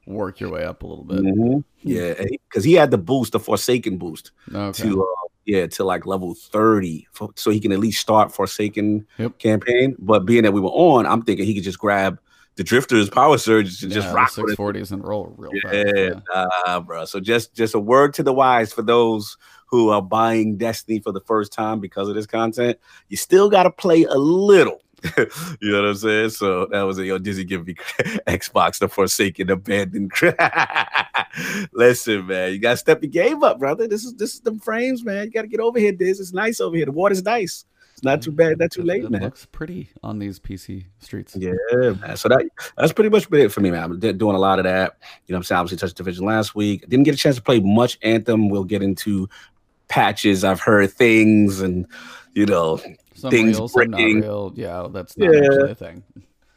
work 0.06 0.40
your 0.40 0.50
way 0.50 0.64
up 0.64 0.82
a 0.82 0.86
little 0.86 1.04
bit. 1.04 1.20
Mhm. 1.22 1.62
yeah, 1.82 2.14
because 2.48 2.64
he 2.64 2.72
had 2.72 2.90
the 2.90 2.98
boost, 2.98 3.32
the 3.32 3.40
Forsaken 3.40 3.98
boost, 3.98 4.32
Okay. 4.54 4.82
to 4.82 5.02
uh, 5.02 5.06
yeah, 5.44 5.66
to 5.66 5.84
like 5.84 6.06
level 6.06 6.34
thirty, 6.34 7.06
for, 7.12 7.30
so 7.36 7.50
he 7.50 7.60
can 7.60 7.70
at 7.72 7.78
least 7.80 8.00
start 8.00 8.32
Forsaken 8.32 9.06
Yep. 9.18 9.38
campaign. 9.38 9.94
But 9.98 10.24
being 10.24 10.42
that 10.44 10.52
we 10.52 10.60
were 10.62 10.70
on, 10.70 11.04
I'm 11.04 11.20
thinking 11.22 11.44
he 11.44 11.54
could 11.54 11.64
just 11.64 11.78
grab 11.78 12.18
the 12.56 12.64
Drifters 12.64 13.10
Power 13.10 13.36
Surge 13.36 13.82
and 13.82 13.92
just 13.92 14.06
yeah, 14.08 14.14
rock 14.14 14.34
with 14.36 14.46
six 14.46 14.54
forties 14.54 14.90
and 14.92 15.04
roll 15.04 15.34
real 15.36 15.50
fast. 15.62 15.92
Yeah, 15.96 16.20
nah, 16.66 16.80
bro. 16.80 17.04
So 17.04 17.20
just 17.20 17.54
just 17.54 17.74
a 17.74 17.80
word 17.80 18.14
to 18.14 18.22
the 18.22 18.32
wise 18.32 18.72
for 18.72 18.80
those 18.82 19.36
who 19.66 19.90
are 19.90 20.02
buying 20.02 20.56
Destiny 20.56 21.00
for 21.00 21.12
the 21.12 21.20
first 21.20 21.52
time 21.52 21.80
because 21.80 22.08
of 22.08 22.14
this 22.14 22.26
content. 22.26 22.78
You 23.08 23.16
still 23.16 23.48
got 23.50 23.64
to 23.64 23.70
play 23.70 24.04
a 24.04 24.14
little. 24.14 24.80
you 25.18 25.70
know 25.70 25.82
what 25.82 25.88
I'm 25.90 25.94
saying? 25.96 26.30
So 26.30 26.66
that 26.72 26.80
was 26.82 26.98
a 26.98 27.04
yo 27.04 27.18
Dizzy 27.18 27.44
give 27.44 27.66
me 27.66 27.74
Xbox 28.26 28.78
the 28.78 28.88
Forsaken 28.88 29.50
abandoned. 29.50 30.10
Listen, 31.72 32.26
man, 32.26 32.52
you 32.52 32.58
gotta 32.58 32.76
step 32.76 33.02
your 33.02 33.10
game 33.10 33.42
up, 33.42 33.58
brother. 33.58 33.86
This 33.86 34.04
is 34.04 34.14
this 34.14 34.34
is 34.34 34.40
the 34.40 34.54
frames, 34.62 35.04
man. 35.04 35.26
You 35.26 35.30
gotta 35.30 35.48
get 35.48 35.60
over 35.60 35.78
here, 35.78 35.92
Diz. 35.92 36.20
It's 36.20 36.32
nice 36.32 36.60
over 36.60 36.76
here. 36.76 36.86
The 36.86 36.92
water's 36.92 37.22
nice. 37.22 37.64
It's 37.92 38.02
not 38.02 38.22
too 38.22 38.32
bad, 38.32 38.58
not 38.58 38.72
too 38.72 38.80
It- 38.80 38.86
late, 38.86 39.04
it 39.04 39.10
man. 39.10 39.22
looks 39.22 39.46
pretty 39.46 39.88
on 40.02 40.18
these 40.18 40.40
PC 40.40 40.84
streets. 40.98 41.36
Yeah, 41.36 41.52
man. 42.00 42.16
So 42.16 42.28
that 42.28 42.44
that's 42.76 42.92
pretty 42.92 43.10
much 43.10 43.28
been 43.30 43.42
it 43.42 43.52
for 43.52 43.60
me, 43.60 43.70
man. 43.70 43.84
I'm 43.84 43.98
doing 44.00 44.34
a 44.36 44.38
lot 44.38 44.58
of 44.58 44.64
that. 44.64 44.96
You 45.26 45.32
know, 45.32 45.36
what 45.36 45.40
I'm 45.40 45.42
saying 45.44 45.58
obviously 45.60 45.78
touched 45.78 45.96
division 45.96 46.24
last 46.24 46.54
week. 46.54 46.88
Didn't 46.88 47.04
get 47.04 47.14
a 47.14 47.18
chance 47.18 47.36
to 47.36 47.42
play 47.42 47.60
much 47.60 47.98
Anthem. 48.02 48.48
We'll 48.48 48.64
get 48.64 48.82
into 48.82 49.28
patches. 49.98 50.42
I've 50.44 50.60
heard 50.60 50.90
things, 50.92 51.60
and 51.60 51.86
you 52.34 52.46
know, 52.46 52.80
Some 53.14 53.30
Things 53.30 53.56
real, 53.58 53.68
some 53.68 53.90
not 53.90 53.98
breaking. 54.00 54.20
real. 54.22 54.52
Yeah, 54.56 54.88
that's 54.90 55.16
not 55.16 55.32
Yeah. 55.32 55.40
actually 55.44 55.70
a 55.70 55.74
thing. 55.76 56.02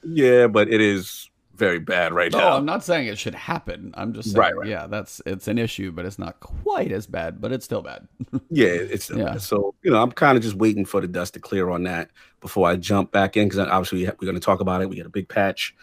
yeah, 0.04 0.48
but 0.48 0.68
it 0.69 0.81
is 0.81 1.30
very 1.56 1.80
bad 1.80 2.13
right 2.13 2.31
No, 2.31 2.38
now. 2.39 2.57
I'm 2.57 2.66
not 2.66 2.84
saying 2.84 3.07
it 3.07 3.18
should 3.18 3.34
happen. 3.36 3.92
I'm 3.95 4.13
just 4.13 4.30
saying, 4.31 4.39
Right, 4.39 4.56
right. 4.57 4.68
yeah, 4.68 4.88
that's 4.88 5.22
it's 5.25 5.48
an 5.48 5.57
issue, 5.57 5.92
but 5.92 6.06
it's 6.06 6.18
not 6.19 6.39
quite 6.39 6.92
as 6.92 7.06
bad, 7.07 7.39
but 7.42 7.51
it's 7.51 7.66
still 7.66 7.81
bad. 7.84 8.07
Yeah, 8.50 8.68
it's 8.69 9.10
Yeah. 9.10 9.38
so 9.38 9.74
you 9.84 9.92
know 9.92 10.01
I'm 10.01 10.12
kind 10.12 10.36
of 10.38 10.44
just 10.44 10.56
waiting 10.56 10.84
for 10.86 11.00
the 11.01 11.07
dust 11.07 11.34
to 11.36 11.39
clear 11.39 11.69
on 11.69 11.84
that 11.84 12.10
before 12.42 12.68
I 12.68 12.75
jump 12.75 13.12
back 13.12 13.38
in 13.38 13.48
because 13.48 13.60
obviously 13.60 14.06
we're 14.06 14.25
going 14.30 14.34
to 14.36 14.39
talk 14.39 14.62
about 14.62 14.81
it. 14.81 14.89
We 14.89 14.98
got 14.98 15.06
a 15.06 15.10
big 15.10 15.30
patch 15.30 15.75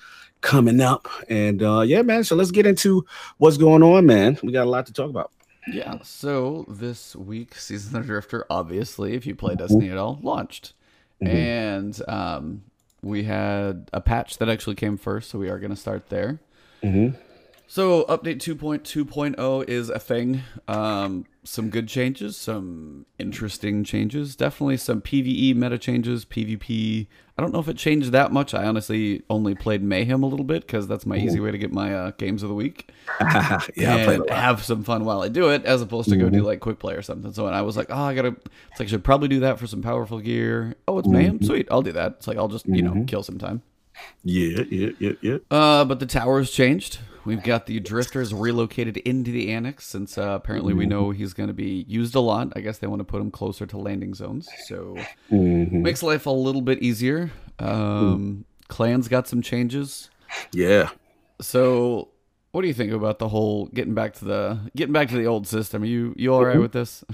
coming 0.42 0.80
up, 0.80 1.08
and 1.28 1.62
uh 1.62 1.80
yeah, 1.80 2.02
man. 2.02 2.24
So 2.24 2.34
let's 2.36 2.50
get 2.50 2.66
into 2.66 3.04
what's 3.38 3.56
going 3.58 3.82
on, 3.84 4.06
man. 4.06 4.38
We 4.42 4.52
got 4.52 4.66
a 4.66 4.70
lot 4.70 4.86
to 4.86 4.92
talk 4.92 5.08
about. 5.10 5.30
Yeah. 5.68 5.98
So 6.02 6.64
this 6.68 7.14
week, 7.16 7.54
Season 7.54 7.96
of 7.98 8.06
Drifter, 8.06 8.44
obviously, 8.50 9.14
if 9.14 9.26
you 9.26 9.34
play 9.34 9.54
Destiny 9.54 9.90
at 9.90 9.96
all, 9.98 10.18
launched, 10.22 10.72
Mhm. 11.22 11.28
and 11.28 12.02
um, 12.08 12.62
we 13.02 13.24
had 13.24 13.88
a 13.92 14.00
patch 14.00 14.38
that 14.38 14.48
actually 14.48 14.76
came 14.76 14.96
first, 14.96 15.30
so 15.30 15.38
we 15.38 15.48
are 15.48 15.58
going 15.58 15.70
to 15.70 15.76
start 15.76 16.08
there. 16.08 16.40
Mhm. 16.82 17.16
So 17.66 18.04
update 18.04 18.38
2.2.0 18.38 19.68
is 19.68 19.88
a 19.90 19.98
thing. 19.98 20.42
Um, 20.68 21.26
some 21.42 21.70
good 21.70 21.88
changes, 21.88 22.36
some 22.36 23.06
interesting 23.18 23.84
changes, 23.84 24.36
definitely 24.36 24.76
some 24.76 25.00
PVE 25.00 25.54
meta 25.54 25.78
changes, 25.78 26.24
PvP. 26.24 27.06
I 27.36 27.42
don't 27.42 27.52
know 27.52 27.58
if 27.58 27.68
it 27.68 27.76
changed 27.76 28.12
that 28.12 28.32
much. 28.32 28.54
I 28.54 28.64
honestly 28.64 29.22
only 29.28 29.54
played 29.54 29.82
Mayhem 29.82 30.22
a 30.22 30.26
little 30.26 30.44
bit 30.44 30.66
because 30.66 30.86
that's 30.86 31.04
my 31.04 31.16
easy 31.16 31.40
way 31.40 31.50
to 31.50 31.58
get 31.58 31.72
my 31.72 31.94
uh, 31.94 32.10
games 32.12 32.42
of 32.42 32.48
the 32.48 32.54
week 32.54 32.92
yeah, 33.20 33.96
I 33.96 34.04
played 34.04 34.20
a 34.20 34.22
and 34.22 34.30
have 34.30 34.62
some 34.62 34.84
fun 34.84 35.04
while 35.04 35.22
I 35.22 35.28
do 35.28 35.50
it, 35.50 35.64
as 35.64 35.82
opposed 35.82 36.08
to 36.10 36.16
go 36.16 36.30
do 36.30 36.42
like 36.42 36.60
quick 36.60 36.78
play 36.78 36.94
or 36.94 37.02
something. 37.02 37.32
So 37.32 37.46
I 37.46 37.62
was 37.62 37.76
like, 37.76 37.88
oh, 37.90 38.02
I 38.02 38.14
gotta. 38.14 38.36
It's 38.70 38.80
like 38.80 38.88
I 38.88 38.90
should 38.90 39.04
probably 39.04 39.28
do 39.28 39.40
that 39.40 39.58
for 39.58 39.66
some 39.66 39.82
powerful 39.82 40.20
gear. 40.20 40.74
Oh, 40.86 40.98
it's 40.98 41.08
Mayhem, 41.08 41.42
sweet. 41.42 41.68
I'll 41.70 41.82
do 41.82 41.92
that. 41.92 42.12
It's 42.18 42.28
like 42.28 42.36
I'll 42.36 42.48
just 42.48 42.66
you 42.66 42.82
know 42.82 43.04
kill 43.06 43.22
some 43.22 43.38
time. 43.38 43.62
Yeah, 44.24 44.62
yeah, 44.70 44.90
yeah, 44.98 45.12
yeah. 45.20 45.36
Uh, 45.50 45.84
but 45.84 46.00
the 46.00 46.06
towers 46.06 46.50
changed. 46.50 46.98
We've 47.24 47.42
got 47.42 47.64
the 47.66 47.80
drifters 47.80 48.34
relocated 48.34 48.98
into 48.98 49.30
the 49.30 49.50
annex 49.50 49.86
since 49.86 50.18
uh, 50.18 50.32
apparently 50.34 50.74
we 50.74 50.84
know 50.84 51.10
he's 51.10 51.32
going 51.32 51.46
to 51.46 51.54
be 51.54 51.86
used 51.88 52.14
a 52.14 52.20
lot. 52.20 52.52
I 52.54 52.60
guess 52.60 52.78
they 52.78 52.86
want 52.86 53.00
to 53.00 53.04
put 53.04 53.20
him 53.22 53.30
closer 53.30 53.64
to 53.66 53.78
landing 53.78 54.12
zones, 54.12 54.46
so 54.66 54.96
Mhm. 55.30 55.72
makes 55.72 56.02
life 56.02 56.26
a 56.26 56.30
little 56.30 56.60
bit 56.60 56.82
easier. 56.82 57.30
Um, 57.58 58.44
Clans 58.68 59.08
got 59.08 59.26
some 59.26 59.40
changes. 59.40 60.10
Yeah. 60.52 60.90
So, 61.40 62.08
what 62.52 62.60
do 62.62 62.68
you 62.68 62.74
think 62.74 62.92
about 62.92 63.18
the 63.18 63.28
whole 63.28 63.66
getting 63.66 63.94
back 63.94 64.14
to 64.14 64.24
the 64.24 64.58
getting 64.76 64.92
back 64.92 65.08
to 65.08 65.16
the 65.16 65.26
old 65.26 65.46
system? 65.46 65.82
Are 65.82 65.86
you 65.86 66.14
you 66.16 66.34
all 66.34 66.44
right 66.44 66.58
with 66.60 66.72
this? 66.72 67.04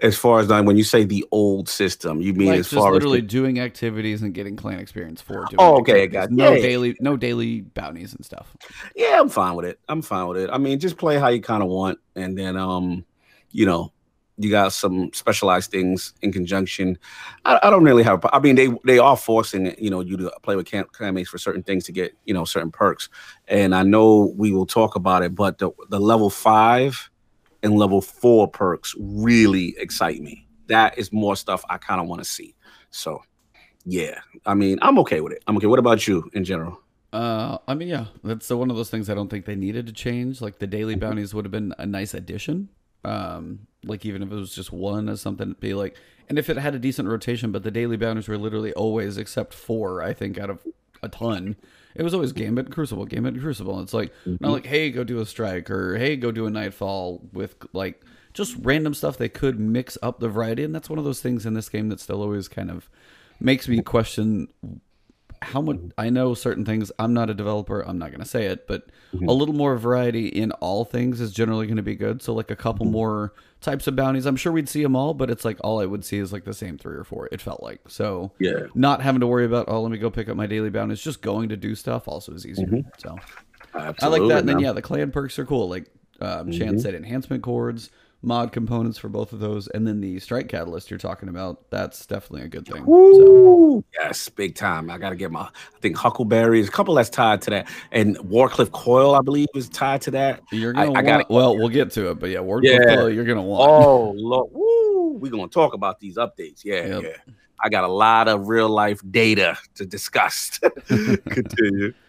As 0.00 0.16
far 0.16 0.40
as 0.40 0.48
like, 0.48 0.64
when 0.64 0.76
you 0.76 0.84
say 0.84 1.04
the 1.04 1.24
old 1.30 1.68
system, 1.68 2.20
you 2.20 2.34
mean 2.34 2.48
like 2.48 2.60
as 2.60 2.68
far 2.68 2.92
literally 2.92 3.20
as 3.20 3.26
doing 3.26 3.60
activities 3.60 4.22
and 4.22 4.34
getting 4.34 4.56
clan 4.56 4.78
experience 4.78 5.20
for 5.20 5.44
doing. 5.46 5.56
Oh, 5.58 5.78
okay, 5.80 6.06
got- 6.06 6.30
no 6.30 6.52
yeah. 6.52 6.60
daily 6.60 6.96
no 7.00 7.16
daily 7.16 7.62
bounties 7.62 8.14
and 8.14 8.24
stuff. 8.24 8.56
yeah, 8.94 9.20
I'm 9.20 9.28
fine 9.28 9.54
with 9.54 9.66
it. 9.66 9.78
I'm 9.88 10.02
fine 10.02 10.26
with 10.28 10.38
it. 10.38 10.50
I 10.52 10.58
mean, 10.58 10.78
just 10.78 10.96
play 10.96 11.18
how 11.18 11.28
you 11.28 11.40
kind 11.40 11.62
of 11.62 11.68
want, 11.68 11.98
and 12.14 12.36
then 12.36 12.56
um, 12.56 13.04
you 13.52 13.66
know, 13.66 13.92
you 14.38 14.50
got 14.50 14.72
some 14.72 15.10
specialized 15.12 15.70
things 15.70 16.12
in 16.22 16.32
conjunction. 16.32 16.98
I, 17.44 17.58
I 17.62 17.70
don't 17.70 17.84
really 17.84 18.02
have. 18.02 18.24
I 18.32 18.38
mean, 18.38 18.54
they 18.54 18.68
they 18.84 18.98
are 18.98 19.16
forcing 19.16 19.74
you 19.78 19.90
know 19.90 20.00
you 20.00 20.16
to 20.16 20.32
play 20.42 20.56
with 20.56 20.68
clan 20.70 20.84
clanmates 20.84 21.28
for 21.28 21.38
certain 21.38 21.62
things 21.62 21.84
to 21.84 21.92
get 21.92 22.16
you 22.24 22.34
know 22.34 22.44
certain 22.44 22.70
perks, 22.70 23.08
and 23.48 23.74
I 23.74 23.82
know 23.82 24.34
we 24.36 24.52
will 24.52 24.66
talk 24.66 24.94
about 24.94 25.22
it. 25.22 25.34
But 25.34 25.58
the 25.58 25.70
the 25.88 26.00
level 26.00 26.30
five 26.30 27.10
and 27.66 27.76
level 27.76 28.00
four 28.00 28.48
perks 28.48 28.94
really 28.98 29.74
excite 29.78 30.22
me. 30.22 30.46
That 30.68 30.96
is 30.96 31.12
more 31.12 31.36
stuff 31.36 31.64
I 31.68 31.76
kind 31.78 32.00
of 32.00 32.06
want 32.06 32.22
to 32.22 32.28
see. 32.28 32.54
So, 32.90 33.22
yeah, 33.84 34.20
I 34.46 34.54
mean, 34.54 34.78
I'm 34.80 34.98
okay 35.00 35.20
with 35.20 35.32
it. 35.32 35.42
I'm 35.46 35.56
okay. 35.58 35.66
What 35.66 35.78
about 35.78 36.08
you 36.08 36.30
in 36.32 36.44
general? 36.44 36.80
Uh, 37.12 37.58
I 37.68 37.74
mean, 37.74 37.88
yeah, 37.88 38.06
that's 38.24 38.50
one 38.50 38.70
of 38.70 38.76
those 38.76 38.90
things 38.90 39.10
I 39.10 39.14
don't 39.14 39.28
think 39.28 39.44
they 39.44 39.54
needed 39.54 39.86
to 39.86 39.92
change. 39.92 40.40
Like 40.40 40.58
the 40.58 40.66
daily 40.66 40.94
bounties 40.94 41.34
would 41.34 41.44
have 41.44 41.52
been 41.52 41.74
a 41.78 41.86
nice 41.86 42.14
addition. 42.14 42.68
Um, 43.04 43.66
like 43.84 44.04
even 44.04 44.22
if 44.22 44.30
it 44.30 44.34
was 44.34 44.54
just 44.54 44.72
one 44.72 45.08
or 45.08 45.16
something, 45.16 45.48
it'd 45.48 45.60
be 45.60 45.74
like, 45.74 45.96
and 46.28 46.38
if 46.38 46.50
it 46.50 46.56
had 46.56 46.74
a 46.74 46.78
decent 46.78 47.08
rotation, 47.08 47.52
but 47.52 47.62
the 47.62 47.70
daily 47.70 47.96
bounties 47.96 48.28
were 48.28 48.38
literally 48.38 48.72
always 48.72 49.16
except 49.16 49.54
four, 49.54 50.02
I 50.02 50.12
think, 50.12 50.38
out 50.38 50.50
of 50.50 50.64
a 51.02 51.08
ton. 51.08 51.56
It 51.98 52.02
was 52.02 52.14
always 52.14 52.32
Gambit 52.32 52.66
and 52.66 52.74
Crucible, 52.74 53.06
Gambit 53.06 53.34
and 53.34 53.42
Crucible. 53.42 53.80
It's 53.80 53.94
like 53.94 54.12
Mm-hmm. 54.26 54.36
not 54.44 54.52
like, 54.52 54.66
hey, 54.66 54.90
go 54.90 55.04
do 55.04 55.20
a 55.20 55.26
strike 55.26 55.70
or 55.70 55.96
hey, 55.96 56.16
go 56.16 56.30
do 56.32 56.46
a 56.46 56.50
nightfall 56.50 57.22
with 57.32 57.56
like 57.72 58.02
just 58.34 58.56
random 58.60 58.92
stuff 58.94 59.16
they 59.16 59.28
could 59.28 59.58
mix 59.58 59.96
up 60.02 60.20
the 60.20 60.28
variety. 60.28 60.62
And 60.64 60.74
that's 60.74 60.90
one 60.90 60.98
of 60.98 61.04
those 61.04 61.20
things 61.20 61.46
in 61.46 61.54
this 61.54 61.68
game 61.68 61.88
that 61.88 62.00
still 62.00 62.20
always 62.22 62.48
kind 62.48 62.70
of 62.70 62.88
makes 63.40 63.66
me 63.68 63.80
question 63.82 64.48
how 65.42 65.60
much 65.60 65.78
I 65.98 66.10
know 66.10 66.34
certain 66.34 66.64
things. 66.64 66.90
I'm 66.98 67.12
not 67.14 67.30
a 67.30 67.34
developer. 67.34 67.80
I'm 67.82 67.98
not 67.98 68.10
going 68.10 68.20
to 68.22 68.28
say 68.28 68.46
it, 68.46 68.66
but 68.66 68.86
a 69.26 69.32
little 69.32 69.54
more 69.54 69.76
variety 69.76 70.28
in 70.28 70.50
all 70.52 70.84
things 70.84 71.20
is 71.20 71.32
generally 71.32 71.66
going 71.66 71.76
to 71.76 71.82
be 71.82 71.94
good. 71.94 72.22
So 72.22 72.32
like 72.34 72.50
a 72.50 72.56
couple 72.56 72.86
more 72.86 73.32
types 73.60 73.86
of 73.86 73.96
bounties. 73.96 74.26
I'm 74.26 74.36
sure 74.36 74.52
we'd 74.52 74.68
see 74.68 74.82
them 74.82 74.94
all, 74.94 75.14
but 75.14 75.30
it's 75.30 75.44
like 75.44 75.58
all 75.62 75.80
I 75.80 75.86
would 75.86 76.04
see 76.04 76.18
is 76.18 76.32
like 76.32 76.44
the 76.44 76.54
same 76.54 76.78
three 76.78 76.96
or 76.96 77.04
four. 77.04 77.28
It 77.32 77.40
felt 77.40 77.62
like 77.62 77.80
so. 77.88 78.32
Yeah. 78.38 78.66
Not 78.74 79.02
having 79.02 79.20
to 79.20 79.26
worry 79.26 79.44
about 79.44 79.66
oh 79.68 79.80
let 79.82 79.90
me 79.90 79.98
go 79.98 80.10
pick 80.10 80.28
up 80.28 80.36
my 80.36 80.46
daily 80.46 80.70
bounties. 80.70 81.00
Just 81.00 81.22
going 81.22 81.48
to 81.48 81.56
do 81.56 81.74
stuff 81.74 82.08
also 82.08 82.32
is 82.32 82.46
easier. 82.46 82.82
So 82.98 83.16
I 83.74 83.88
like 83.88 84.22
that. 84.28 84.38
And 84.38 84.48
then 84.48 84.56
man. 84.56 84.60
yeah, 84.60 84.72
the 84.72 84.82
clan 84.82 85.10
perks 85.10 85.38
are 85.38 85.46
cool. 85.46 85.68
Like 85.68 85.86
um, 86.20 86.50
Chan 86.50 86.78
said, 86.80 86.94
enhancement 86.94 87.42
cords, 87.42 87.90
mod 88.22 88.50
components 88.52 88.98
for 88.98 89.08
both 89.08 89.32
of 89.32 89.38
those, 89.40 89.68
and 89.68 89.86
then 89.86 90.00
the 90.00 90.18
strike 90.18 90.48
catalyst 90.48 90.90
you're 90.90 90.98
talking 90.98 91.28
about. 91.28 91.70
That's 91.70 92.06
definitely 92.06 92.42
a 92.42 92.48
good 92.48 92.66
thing. 92.66 92.84
So. 92.84 93.84
Yes, 93.94 94.28
big 94.28 94.54
time. 94.54 94.90
I 94.90 94.98
got 94.98 95.10
to 95.10 95.16
get 95.16 95.30
my, 95.30 95.42
I 95.42 95.78
think 95.80 95.96
Huckleberries, 95.96 96.68
a 96.68 96.72
couple 96.72 96.94
that's 96.94 97.10
tied 97.10 97.42
to 97.42 97.50
that. 97.50 97.68
And 97.92 98.16
Wardcliff 98.18 98.72
Coil, 98.72 99.14
I 99.14 99.20
believe, 99.20 99.48
is 99.54 99.68
tied 99.68 100.00
to 100.02 100.10
that. 100.12 100.42
You're 100.50 100.72
gonna 100.72 100.92
I 100.98 101.02
gotta- 101.02 101.26
Well, 101.30 101.56
we'll 101.56 101.68
get 101.68 101.90
to 101.92 102.10
it, 102.10 102.18
but 102.18 102.30
yeah, 102.30 102.40
word 102.40 102.64
Yeah. 102.64 103.06
you're 103.06 103.24
gonna 103.24 103.42
want. 103.42 103.70
Oh, 103.70 104.10
Lord. 104.16 104.50
Woo! 104.52 105.18
We're 105.18 105.30
going 105.30 105.48
to 105.48 105.54
talk 105.54 105.72
about 105.74 105.98
these 106.00 106.16
updates. 106.16 106.64
Yeah, 106.64 106.86
Yep. 106.86 107.02
yeah. 107.02 107.32
I 107.62 107.70
got 107.70 107.84
a 107.84 107.88
lot 107.88 108.28
of 108.28 108.48
real 108.48 108.68
life 108.68 109.00
data 109.10 109.56
to 109.76 109.86
discuss. 109.86 110.58
Continue. 110.88 111.92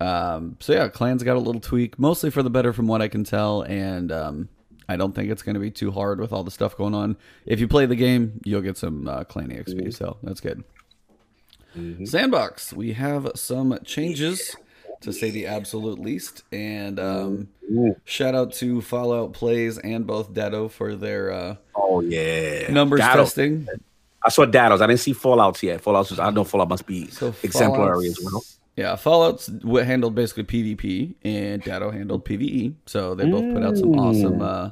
Um, 0.00 0.56
so 0.58 0.72
yeah, 0.72 0.88
clans 0.88 1.22
got 1.22 1.36
a 1.36 1.38
little 1.40 1.60
tweak, 1.60 2.00
mostly 2.00 2.28
for 2.28 2.42
the 2.42 2.50
better, 2.50 2.72
from 2.72 2.88
what 2.88 3.00
I 3.00 3.06
can 3.06 3.22
tell, 3.22 3.62
and 3.62 4.10
um, 4.10 4.48
I 4.88 4.96
don't 4.96 5.14
think 5.14 5.30
it's 5.30 5.42
going 5.42 5.54
to 5.54 5.60
be 5.60 5.70
too 5.70 5.90
hard 5.90 6.20
with 6.20 6.32
all 6.32 6.44
the 6.44 6.50
stuff 6.50 6.76
going 6.76 6.94
on. 6.94 7.16
If 7.46 7.60
you 7.60 7.68
play 7.68 7.86
the 7.86 7.96
game, 7.96 8.40
you'll 8.44 8.60
get 8.62 8.76
some 8.76 9.08
uh, 9.08 9.24
clan 9.24 9.48
EXP, 9.48 9.94
so 9.94 10.16
that's 10.22 10.40
good. 10.40 10.62
Sandbox, 12.04 12.72
we 12.72 12.92
have 12.92 13.30
some 13.34 13.76
changes 13.84 14.54
to 15.00 15.12
say 15.12 15.30
the 15.30 15.46
absolute 15.46 15.98
least, 15.98 16.44
and 16.52 17.00
um, 17.00 17.48
shout 18.04 18.34
out 18.34 18.52
to 18.54 18.80
Fallout 18.80 19.32
Plays 19.32 19.78
and 19.78 20.06
both 20.06 20.32
Datto 20.32 20.68
for 20.68 20.94
their 20.94 21.32
uh, 21.32 21.56
Oh, 21.74 22.00
yeah. 22.00 22.70
numbers 22.70 23.00
Datto. 23.00 23.22
testing. 23.24 23.66
I 24.24 24.30
saw 24.30 24.44
Datto's. 24.44 24.80
I 24.80 24.86
didn't 24.86 25.00
see 25.00 25.12
Fallouts 25.14 25.62
yet. 25.62 25.82
Fallouts, 25.82 26.10
was, 26.10 26.18
I 26.18 26.30
know 26.30 26.44
Fallout 26.44 26.68
must 26.68 26.86
be 26.86 27.08
So 27.10 27.34
exemplary 27.42 28.06
as 28.08 28.18
well. 28.22 28.42
Yeah, 28.76 28.96
Fallout's 28.96 29.50
handled 29.64 30.14
basically 30.16 30.44
PvP, 30.44 31.14
and 31.22 31.62
Datto 31.62 31.90
handled 31.90 32.24
PvE. 32.24 32.74
So 32.86 33.14
they 33.14 33.24
both 33.30 33.54
put 33.54 33.62
out 33.62 33.76
some 33.76 33.96
awesome, 33.98 34.42
uh, 34.42 34.70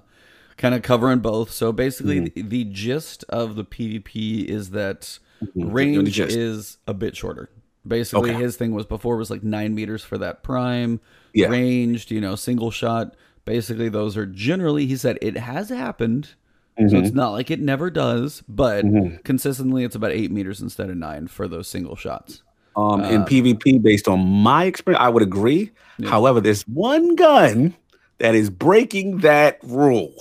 kind 0.57 0.75
of 0.75 0.83
covering 0.83 1.21
both. 1.21 1.53
So 1.53 1.71
basically, 1.73 2.21
Mm. 2.21 2.35
the, 2.35 2.43
the 2.43 2.65
gist 2.65 3.25
of 3.29 3.55
the 3.55 3.65
PvP 3.65 4.45
is 4.45 4.71
that 4.71 5.19
The 5.55 5.65
range 5.67 6.19
is 6.21 6.79
a 6.87 6.95
bit 6.95 7.17
shorter. 7.17 7.49
Basically, 7.87 8.31
Okay. 8.31 8.41
his 8.43 8.57
thing 8.57 8.73
was 8.75 8.87
before 8.87 9.17
was 9.17 9.31
like 9.31 9.43
nine 9.43 9.75
meters 9.75 10.03
for 10.05 10.19
that 10.19 10.43
prime, 10.43 11.01
Yeah. 11.35 11.49
ranged, 11.49 12.11
you 12.11 12.21
know, 12.21 12.35
single 12.37 12.71
shot. 12.71 13.15
Basically, 13.45 13.89
those 13.89 14.17
are 14.17 14.27
generally, 14.27 14.87
he 14.87 14.97
said, 14.97 15.19
it 15.21 15.37
has 15.37 15.69
happened. 15.69 16.31
So 16.79 16.85
Mm-hmm. 16.85 16.97
it's 16.97 17.15
not 17.15 17.31
like 17.33 17.51
it 17.51 17.61
never 17.61 17.91
does, 17.91 18.43
but 18.49 18.85
consistently 19.25 19.85
it's 19.85 19.95
about 19.97 20.13
eight 20.13 20.31
meters 20.31 20.61
instead 20.61 20.91
of 20.91 20.97
nine 20.97 21.27
for 21.27 21.47
those 21.47 21.69
single 21.69 21.97
shots. 21.97 22.43
Um, 22.77 23.03
Uh, 23.03 23.11
in 23.11 23.23
PvP, 23.25 23.83
based 23.83 24.09
on 24.09 24.21
my 24.27 24.65
experience, 24.65 25.03
I 25.03 25.09
would 25.09 25.23
agree. 25.23 25.71
However, 26.07 26.41
there's 26.41 26.63
one 26.63 27.15
gun 27.17 27.75
that 28.19 28.35
is 28.35 28.51
breaking 28.51 29.19
that 29.19 29.59
rule, 29.63 30.13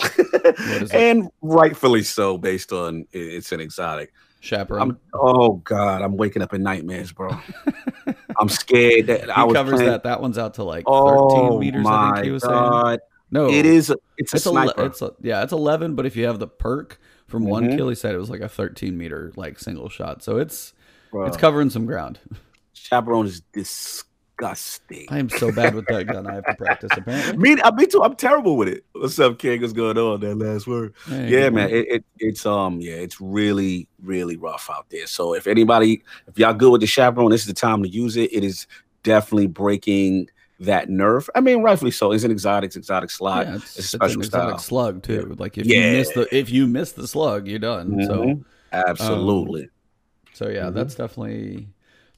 and 0.93 1.29
rightfully 1.41 2.03
so, 2.03 2.37
based 2.37 2.71
on 2.71 3.05
it's 3.11 3.51
an 3.51 3.59
exotic. 3.59 4.11
Chaperone. 4.43 4.81
I'm, 4.81 4.97
oh 5.13 5.53
God, 5.63 6.01
I'm 6.01 6.17
waking 6.17 6.41
up 6.41 6.51
in 6.53 6.63
nightmares, 6.63 7.11
bro. 7.11 7.29
I'm 8.39 8.49
scared 8.49 9.05
that 9.07 9.29
I 9.37 9.41
he 9.41 9.47
was 9.47 9.53
covers 9.55 9.73
playing- 9.75 9.91
that. 9.91 10.03
That 10.03 10.19
one's 10.21 10.37
out 10.39 10.55
to 10.55 10.63
like 10.63 10.85
13 10.85 10.87
Oh 10.87 11.59
meters. 11.59 11.85
I 11.87 12.13
think 12.15 12.25
he 12.25 12.31
was 12.31 12.41
saying. 12.43 12.53
God, 12.55 12.99
No, 13.29 13.49
it 13.49 13.65
is. 13.67 13.91
a- 13.91 13.97
It's 14.17 14.33
a 14.33 14.37
It's 14.37 14.45
ele- 14.47 14.53
sniper. 14.53 14.85
it's 14.85 15.01
a, 15.03 15.11
yeah, 15.21 15.43
it's 15.43 15.53
11. 15.53 15.93
But 15.95 16.05
if 16.07 16.15
you 16.15 16.25
have 16.25 16.39
the 16.39 16.47
perk 16.47 16.99
from 17.27 17.43
Mm-hmm. 17.43 17.51
one 17.51 17.77
kill, 17.77 17.89
he 17.89 17.95
said 17.95 18.15
it 18.15 18.17
was 18.17 18.31
like 18.31 18.41
a 18.41 18.49
13 18.49 18.97
meter 18.97 19.31
like 19.35 19.59
single 19.59 19.89
shot. 19.89 20.23
So 20.23 20.37
it's 20.37 20.73
Bro, 21.11 21.25
it's 21.27 21.37
covering 21.37 21.69
some 21.69 21.85
ground. 21.85 22.19
chaperone 22.73 23.25
is 23.27 23.41
disgusting. 23.53 25.05
I 25.09 25.19
am 25.19 25.29
so 25.29 25.51
bad 25.51 25.75
with 25.75 25.85
that 25.87 26.05
gun. 26.07 26.25
I 26.25 26.35
have 26.35 26.45
to 26.45 26.55
practice. 26.55 26.89
Apparently, 26.95 27.37
Me, 27.55 27.61
I, 27.63 27.71
me 27.71 27.85
too. 27.85 28.01
I'm 28.01 28.15
terrible 28.15 28.57
with 28.57 28.69
it. 28.69 28.85
What's 28.93 29.19
up, 29.19 29.37
King? 29.37 29.61
What's 29.61 29.73
going 29.73 29.97
on? 29.97 30.19
That 30.21 30.35
last 30.37 30.67
word. 30.67 30.93
Hey, 31.07 31.29
yeah, 31.29 31.49
man. 31.49 31.69
It, 31.69 31.87
it 31.89 32.05
it's 32.17 32.45
um 32.45 32.79
yeah, 32.81 32.93
it's 32.95 33.19
really 33.21 33.87
really 34.01 34.37
rough 34.37 34.69
out 34.71 34.87
there. 34.89 35.05
So 35.07 35.33
if 35.35 35.47
anybody, 35.47 36.01
if 36.27 36.39
y'all 36.39 36.53
good 36.53 36.71
with 36.71 36.81
the 36.81 36.87
chaperone, 36.87 37.31
this 37.31 37.41
is 37.41 37.47
the 37.47 37.53
time 37.53 37.83
to 37.83 37.89
use 37.89 38.15
it. 38.17 38.31
It 38.33 38.43
is 38.43 38.65
definitely 39.03 39.47
breaking 39.47 40.29
that 40.61 40.89
nerve. 40.89 41.29
I 41.35 41.41
mean, 41.41 41.61
rightfully 41.63 41.91
so. 41.91 42.11
It's 42.11 42.23
an 42.23 42.31
exotic, 42.31 42.67
it's 42.69 42.75
exotic 42.75 43.09
slot. 43.09 43.47
Yeah, 43.47 43.55
it's, 43.55 43.63
it's, 43.65 43.77
a 43.77 43.79
it's 43.79 43.89
special 43.89 44.21
an 44.21 44.23
style. 44.27 44.43
exotic 44.43 44.59
slug 44.65 45.03
too. 45.03 45.35
Like 45.37 45.57
if 45.57 45.65
Yeah. 45.65 45.91
you 45.91 45.97
miss 45.97 46.09
the 46.11 46.35
if 46.35 46.49
you 46.49 46.67
miss 46.67 46.91
the 46.93 47.07
slug, 47.07 47.47
you're 47.47 47.59
done. 47.59 48.03
So 48.05 48.23
Mhm. 48.23 48.43
Absolutely. 48.71 49.69
So 50.41 50.49
yeah, 50.49 50.69
Mhm. 50.69 50.73
that's 50.73 50.95
definitely 50.95 51.67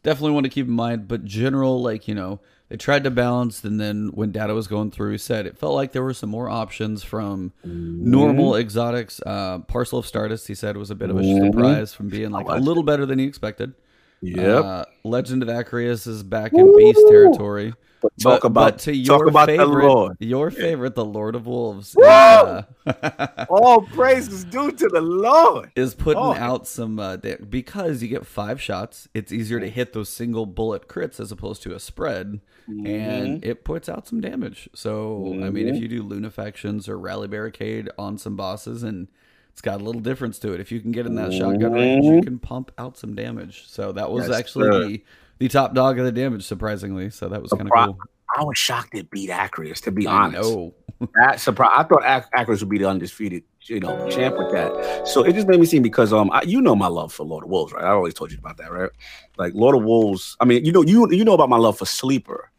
definitely 0.01 0.31
one 0.31 0.43
to 0.43 0.49
keep 0.49 0.67
in 0.67 0.73
mind. 0.73 1.07
But 1.09 1.25
general, 1.25 1.81
like 1.81 2.07
you 2.07 2.15
know, 2.15 2.39
they 2.69 2.77
tried 2.77 3.03
to 3.03 3.11
balance, 3.11 3.63
and 3.65 3.79
then 3.81 4.11
when 4.13 4.31
Datto 4.31 4.55
was 4.55 4.67
going 4.67 4.91
through, 4.91 5.17
said 5.17 5.45
it 5.45 5.57
felt 5.57 5.75
like 5.75 5.91
there 5.91 6.03
were 6.03 6.13
some 6.13 6.29
more 6.29 6.47
options 6.49 7.03
from 7.03 7.51
Mm-hmm. 7.67 8.09
normal 8.09 8.55
exotics. 8.55 9.19
Uh, 9.25 9.59
Parcel 9.59 9.99
of 9.99 10.05
Stardust, 10.05 10.47
he 10.47 10.55
said, 10.55 10.77
was 10.77 10.89
a 10.89 10.95
bit 10.95 11.09
of 11.09 11.17
a 11.17 11.21
Mhm. 11.21 11.45
surprise 11.51 11.93
from 11.93 12.07
being 12.07 12.31
like 12.31 12.47
a 12.47 12.55
little 12.57 12.83
better 12.83 13.05
than 13.05 13.19
he 13.19 13.25
expected. 13.25 13.73
Yep. 14.21 14.63
Uh, 14.63 14.85
Legend 15.03 15.43
of 15.43 15.49
Acrius 15.49 16.07
is 16.07 16.23
back 16.23 16.53
in 16.53 16.77
beast 16.77 17.05
territory. 17.09 17.73
But 18.03 18.11
talk 18.21 18.41
But- 18.41 18.47
about 18.47 18.71
but 18.73 18.79
to 18.79 18.91
talk 19.03 19.19
your 19.19 19.27
about 19.29 19.45
the 19.47 19.57
favorite, 19.57 19.85
Lord. 19.87 20.17
your 20.19 20.51
favorite, 20.51 20.93
the 20.95 21.05
Lord 21.05 21.35
of 21.35 21.47
Wolves, 21.47 21.95
Woo! 21.97 22.03
uh, 22.05 22.63
All 23.49 23.81
praise 23.81 24.27
is 24.27 24.43
due 24.43 24.71
to 24.71 24.87
the 24.89 25.01
Lord. 25.01 25.71
is 25.75 25.95
putting 25.95 26.21
Oh. 26.21 26.33
out 26.33 26.67
some 26.67 26.99
uh, 26.99 27.15
da- 27.15 27.37
because 27.37 28.01
you 28.03 28.09
get 28.09 28.25
five 28.25 28.61
shots. 28.61 29.07
It's 29.13 29.31
easier 29.31 29.59
to 29.59 29.69
hit 29.69 29.93
those 29.93 30.09
single 30.09 30.45
bullet 30.45 30.87
crits 30.87 31.19
as 31.19 31.31
opposed 31.31 31.63
to 31.63 31.73
a 31.73 31.79
spread, 31.79 32.41
Mm-hmm. 32.69 32.85
and 32.87 33.43
it 33.45 33.63
puts 33.65 33.89
out 33.89 34.07
some 34.07 34.21
damage. 34.21 34.69
So 34.73 35.27
I 35.43 35.49
mean, 35.49 35.67
if 35.67 35.81
you 35.81 35.87
do 35.89 36.01
Lunafactions 36.03 36.87
or 36.87 36.97
Rally 36.97 37.27
Barricade 37.27 37.89
on 37.97 38.17
some 38.17 38.35
bosses, 38.37 38.83
and 38.83 39.07
it's 39.51 39.61
got 39.61 39.81
a 39.81 39.83
little 39.83 39.99
difference 40.01 40.39
to 40.39 40.53
it. 40.53 40.59
If 40.61 40.71
you 40.71 40.79
can 40.79 40.91
get 40.93 41.05
in 41.05 41.15
that 41.15 41.33
shotgun 41.33 41.73
range, 41.73 42.05
you 42.05 42.21
can 42.21 42.39
pump 42.39 42.71
out 42.77 42.97
some 42.97 43.15
damage. 43.15 43.65
So 43.67 43.91
that 43.91 44.11
was 44.11 44.25
Mm-hmm. 44.25 44.33
Actually 44.33 44.87
the, 44.97 45.03
the 45.43 45.49
top 45.49 45.73
dog 45.73 45.99
of 45.99 46.05
the 46.05 46.11
damage, 46.11 46.45
surprisingly. 46.45 47.09
So 47.09 47.27
that 47.27 47.41
was 47.41 47.51
kind 47.51 47.63
of 47.63 47.71
cool. 47.75 47.97
I 48.37 48.43
was 48.43 48.57
shocked 48.57 48.95
it 48.95 49.11
beat 49.11 49.29
Acrius, 49.29 49.81
to 49.81 49.91
be 49.91 50.07
honest. 50.07 50.41
know. 50.41 50.73
That 51.15 51.41
surprise. 51.41 51.71
I 51.75 51.83
thought 51.83 52.03
Ac- 52.05 52.29
Acrius 52.33 52.61
would 52.61 52.69
be 52.69 52.77
the 52.77 52.87
undisputed, 52.87 53.43
you 53.63 53.81
know, 53.81 54.09
champ 54.09 54.37
with 54.37 54.53
that. 54.53 55.05
So 55.05 55.21
it 55.21 55.33
just 55.33 55.49
made 55.49 55.59
me 55.59 55.65
see 55.65 55.79
because 55.79 56.13
um, 56.13 56.31
I, 56.31 56.43
you 56.43 56.61
know 56.61 56.75
my 56.75 56.87
love 56.87 57.11
for 57.11 57.25
Lord 57.25 57.43
of 57.43 57.49
Wolves, 57.49 57.73
right? 57.73 57.83
I 57.83 57.89
always 57.89 58.13
told 58.13 58.31
you 58.31 58.37
about 58.37 58.55
that, 58.55 58.71
right? 58.71 58.89
Like 59.37 59.53
Lord 59.53 59.75
of 59.75 59.83
Wolves. 59.83 60.37
I 60.39 60.45
mean, 60.45 60.63
you 60.63 60.71
know, 60.71 60.81
you 60.81 61.11
you 61.11 61.25
know 61.25 61.33
about 61.33 61.49
my 61.49 61.57
love 61.57 61.77
for 61.77 61.85
Sleeper, 61.85 62.49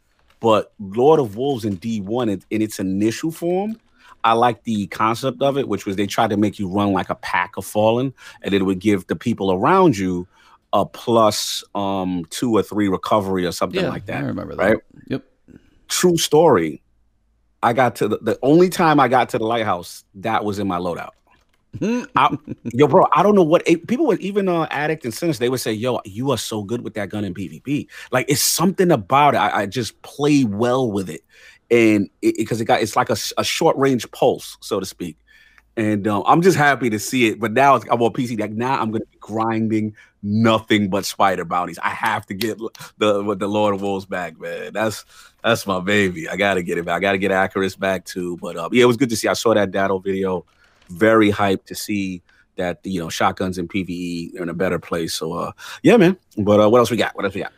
but 0.41 0.75
Lord 0.79 1.21
of 1.21 1.39
Wolves 1.39 1.65
in 1.65 1.77
D 1.77 2.03
one 2.03 2.29
in, 2.29 2.43
in 2.51 2.61
its 2.61 2.79
initial 2.79 3.31
form. 3.31 3.81
I 4.25 4.35
like 4.35 4.63
the 4.65 4.89
concept 4.89 5.41
of 5.41 5.57
it, 5.57 5.67
which 5.67 5.87
was 5.87 5.97
they 5.97 6.07
tried 6.07 6.29
to 6.29 6.37
make 6.37 6.59
you 6.59 6.69
run 6.69 6.93
like 6.93 7.09
a 7.09 7.15
pack 7.15 7.57
of 7.57 7.65
fallen, 7.65 8.13
and 8.43 8.53
it 8.53 8.63
would 8.63 8.79
give 8.79 9.07
the 9.07 9.17
people 9.17 9.53
around 9.53 9.97
you 9.97 10.29
a 10.75 10.85
plus 10.85 11.65
um 11.75 12.27
two 12.31 12.53
or 12.53 12.63
three 12.63 12.89
recovery 12.89 13.47
or 13.47 13.53
something 13.53 13.81
Yeah, 13.83 13.89
like 13.89 14.05
that. 14.07 14.23
I 14.23 14.27
remember 14.27 14.55
that. 14.57 14.63
right? 14.63 14.77
Yep. 15.09 15.25
true 15.89 16.19
story. 16.19 16.83
I 17.63 17.73
got 17.73 17.97
to 17.97 18.09
the, 18.09 18.19
the 18.19 18.39
only 18.43 18.69
time 18.69 19.01
I 19.01 19.09
got 19.09 19.31
to 19.31 19.39
the 19.39 19.47
lighthouse, 19.47 20.05
that 20.17 20.45
was 20.45 20.59
in 20.59 20.67
my 20.69 20.79
loadout. 20.79 21.11
I, 22.17 22.37
yo, 22.65 22.87
bro, 22.87 23.07
I 23.13 23.23
don't 23.23 23.35
know 23.35 23.43
what 23.43 23.65
people 23.65 24.07
would 24.07 24.21
even 24.21 24.49
uh, 24.49 24.67
addict 24.71 25.05
and 25.05 25.15
sinners. 25.15 25.39
They 25.39 25.49
would 25.49 25.61
say, 25.61 25.73
"Yo, 25.73 26.01
you 26.05 26.31
are 26.31 26.39
so 26.39 26.63
good 26.63 26.83
with 26.83 26.95
that 26.95 27.09
gun 27.09 27.25
in 27.25 27.35
PvP. 27.35 27.89
Like 28.13 28.27
it's 28.29 28.43
something 28.43 28.91
about 28.93 29.35
it. 29.35 29.39
I, 29.39 29.63
I 29.63 29.67
just 29.67 30.01
play 30.03 30.45
well 30.45 30.91
with 30.93 31.09
it, 31.11 31.23
and 31.71 32.09
because 32.21 32.61
it, 32.61 32.67
got 32.67 32.81
it's 32.83 32.95
like 32.97 33.11
a, 33.11 33.17
a 33.39 33.45
short 33.45 33.77
range 33.77 34.09
pulse, 34.13 34.57
so 34.61 34.79
to 34.79 34.87
speak. 34.87 35.17
And 35.77 36.07
um, 36.07 36.23
I'm 36.27 36.41
just 36.41 36.57
happy 36.57 36.89
to 36.91 36.99
see 36.99 37.27
it. 37.27 37.41
But 37.41 37.53
now 37.53 37.75
I'm 37.75 38.01
on 38.01 38.13
PC. 38.13 38.39
Like 38.39 38.53
now, 38.53 38.81
I'm 38.81 38.93
gonna 38.93 39.05
be 39.05 39.19
grinding 39.19 39.95
nothing 40.23 40.89
but 40.89 41.05
spider 41.05 41.45
bounties. 41.45 41.79
I 41.83 41.91
have 41.91 42.27
to 42.27 42.35
get 42.35 42.59
the 42.99 43.23
with 43.25 43.41
the 43.41 43.49
Lord 43.49 43.75
of 43.75 43.83
Wolves 43.83 44.07
back, 44.07 44.39
man. 44.39 44.73
That's 44.73 45.05
that's 45.43 45.67
my 45.67 45.81
baby. 45.81 46.29
I 46.29 46.37
gotta 46.37 46.63
get 46.63 46.79
it 46.79 46.85
back. 46.85 46.97
I 46.97 47.01
gotta 47.01 47.19
get 47.19 47.33
Acrius 47.33 47.79
back 47.79 48.05
too. 48.05 48.37
But 48.41 48.57
um, 48.57 48.73
yeah, 48.73 48.85
it 48.85 48.87
was 48.87 48.97
good 48.97 49.11
to 49.11 49.17
see. 49.17 49.27
I 49.27 49.33
saw 49.33 49.55
that 49.55 49.71
Datto 49.73 49.99
video. 49.99 50.45
Very 50.91 51.33
hyped 51.33 51.65
to 51.67 51.75
see 51.75 52.23
that 52.57 52.79
you 52.85 53.01
know 53.01 53.09
shotguns 53.09 53.59
and 53.59 53.69
PVE 53.69 54.39
are 54.39 54.43
in 54.43 54.49
a 54.49 54.55
better 54.55 54.79
place. 54.79 55.15
So 55.15 55.33
uh, 55.33 55.53
yeah, 55.83 55.97
man. 55.97 56.17
But 56.39 56.61
uh, 56.61 56.71
what 56.71 56.79
else 56.79 56.91
we 56.91 56.97
got? 56.97 57.17
What 57.17 57.25
else 57.25 57.35
we 57.35 57.41
got? 57.41 57.53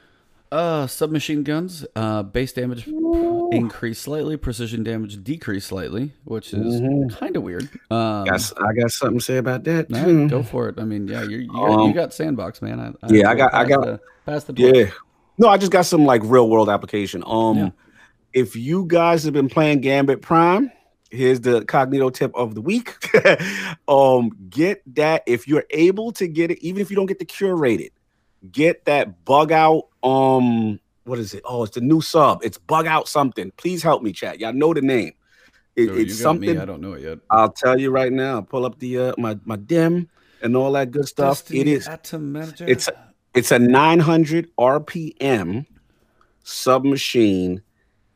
Uh, 0.56 0.86
submachine 0.86 1.42
guns. 1.42 1.84
Uh, 1.94 2.22
base 2.22 2.52
damage 2.54 2.86
increase 3.52 3.98
slightly, 4.00 4.36
precision 4.38 4.82
damage 4.82 5.22
decrease 5.22 5.66
slightly, 5.66 6.12
which 6.24 6.54
is 6.54 6.80
Mhm. 6.80 7.14
kind 7.18 7.36
of 7.36 7.42
weird. 7.42 7.68
Um, 7.90 8.24
Guess 8.24 8.54
I 8.56 8.72
got 8.72 8.90
something 8.90 9.18
to 9.18 9.24
say 9.24 9.36
about 9.36 9.64
that. 9.64 9.90
nah, 9.90 10.02
too. 10.04 10.28
go 10.30 10.42
for 10.42 10.68
it. 10.70 10.76
I 10.78 10.84
mean, 10.84 11.08
yeah, 11.08 11.22
you're, 11.24 11.40
you, 11.40 11.48
got, 11.48 11.68
you 11.70 11.78
Um, 11.80 11.92
got 11.92 12.14
sandbox, 12.14 12.62
man. 12.62 12.80
I, 12.80 12.92
yeah, 13.12 13.28
I 13.28 13.34
got- 13.34 13.52
I 13.52 13.64
pass 13.64 13.68
got- 13.68 13.84
the, 13.84 14.00
pass 14.24 14.44
the 14.44 14.52
torch. 14.54 14.76
Yeah. 14.76 14.86
No, 15.38 15.48
I 15.48 15.58
just 15.58 15.70
got 15.72 15.82
some 15.84 16.06
like 16.06 16.22
real 16.24 16.48
world 16.48 16.70
application. 16.70 17.22
Um 17.26 17.58
Yeah. 17.58 17.70
if 18.32 18.56
you 18.56 18.86
guys 18.88 19.24
have 19.24 19.34
been 19.34 19.50
playing 19.50 19.82
Gambit 19.82 20.22
Prime, 20.22 20.72
here's 21.10 21.40
the 21.40 21.60
cognito 21.66 22.10
tip 22.12 22.32
of 22.34 22.54
the 22.54 22.62
week. 22.62 22.94
um 23.88 24.30
get 24.48 24.82
that 24.94 25.22
if 25.26 25.46
you're 25.46 25.64
able 25.70 26.12
to 26.12 26.26
get 26.26 26.50
it 26.50 26.58
even 26.64 26.80
if 26.80 26.88
you 26.90 26.96
don't 26.96 27.04
get 27.06 27.18
the 27.18 27.26
curated, 27.26 27.90
get 28.52 28.84
that 28.86 29.24
bug 29.24 29.52
out 29.52 29.88
um 30.02 30.80
what 31.04 31.18
is 31.20 31.34
it? 31.34 31.42
Oh, 31.44 31.62
it's 31.62 31.74
the 31.74 31.80
new 31.80 32.00
sub. 32.00 32.40
It's 32.42 32.58
bug 32.58 32.86
out 32.86 33.06
something. 33.08 33.52
Please 33.56 33.82
help 33.82 34.02
me 34.02 34.12
chat. 34.12 34.40
Y'all 34.40 34.52
know 34.52 34.74
the 34.74 34.82
name. 34.82 35.12
It- 35.76 35.88
So 35.88 35.94
you 35.94 36.08
something 36.08 36.56
Me, 36.56 36.58
I 36.58 36.64
don't 36.64 36.80
know 36.80 36.94
it 36.94 37.02
yet. 37.02 37.18
I'll 37.30 37.52
tell 37.52 37.78
you 37.78 37.90
right 37.90 38.12
now. 38.12 38.40
Pull 38.40 38.64
up 38.64 38.78
the 38.78 38.98
uh, 38.98 39.12
my 39.18 39.38
my 39.44 39.56
dim 39.56 40.08
and 40.42 40.56
all 40.56 40.72
that 40.72 40.90
good 40.90 41.06
stuff. 41.06 41.38
Dusty 41.44 41.60
it 41.60 41.68
is 41.68 41.86
Atom 41.86 42.32
Manager. 42.32 42.64
it's 42.66 42.88
it's 43.34 43.50
a 43.52 43.58
900 43.58 44.48
RPM 44.58 45.66
submachine, 46.44 47.62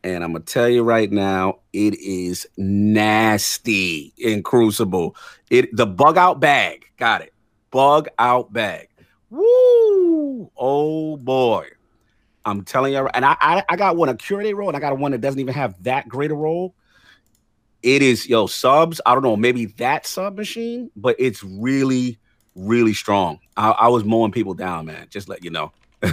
and 0.02 0.24
I'm 0.24 0.32
gonna 0.32 0.44
tell 0.44 0.68
you 0.68 0.82
right 0.82 1.10
now, 1.10 1.60
it 1.72 1.94
is 2.00 2.46
nasty 2.56 4.12
in 4.18 4.42
Crucible. 4.42 5.14
It 5.50 5.74
the 5.76 5.86
bug 5.86 6.16
out 6.16 6.40
bag, 6.40 6.86
got 6.96 7.20
it. 7.22 7.32
Bug 7.70 8.08
out 8.18 8.52
bag. 8.52 8.88
Woo! 9.30 10.50
Oh 10.56 11.16
boy. 11.16 11.68
I'm 12.44 12.64
telling 12.64 12.94
you, 12.94 13.06
and 13.14 13.24
I, 13.24 13.36
I 13.40 13.64
I 13.68 13.76
got 13.76 13.96
one 13.96 14.08
a 14.08 14.14
curated 14.14 14.54
roll, 14.56 14.68
and 14.68 14.76
I 14.76 14.80
got 14.80 14.96
one 14.98 15.12
that 15.12 15.20
doesn't 15.20 15.40
even 15.40 15.54
have 15.54 15.80
that 15.84 16.08
great 16.08 16.30
a 16.30 16.34
role. 16.34 16.74
It 17.82 18.02
is 18.02 18.28
yo 18.28 18.46
subs. 18.46 19.00
I 19.06 19.14
don't 19.14 19.22
know, 19.22 19.36
maybe 19.36 19.66
that 19.66 20.06
sub 20.06 20.36
machine, 20.36 20.90
but 20.96 21.16
it's 21.18 21.44
really, 21.44 22.18
really 22.54 22.94
strong. 22.94 23.40
I, 23.56 23.70
I 23.70 23.88
was 23.88 24.04
mowing 24.04 24.32
people 24.32 24.54
down, 24.54 24.86
man. 24.86 25.06
Just 25.10 25.28
let 25.28 25.44
you 25.44 25.50
know. 25.50 25.72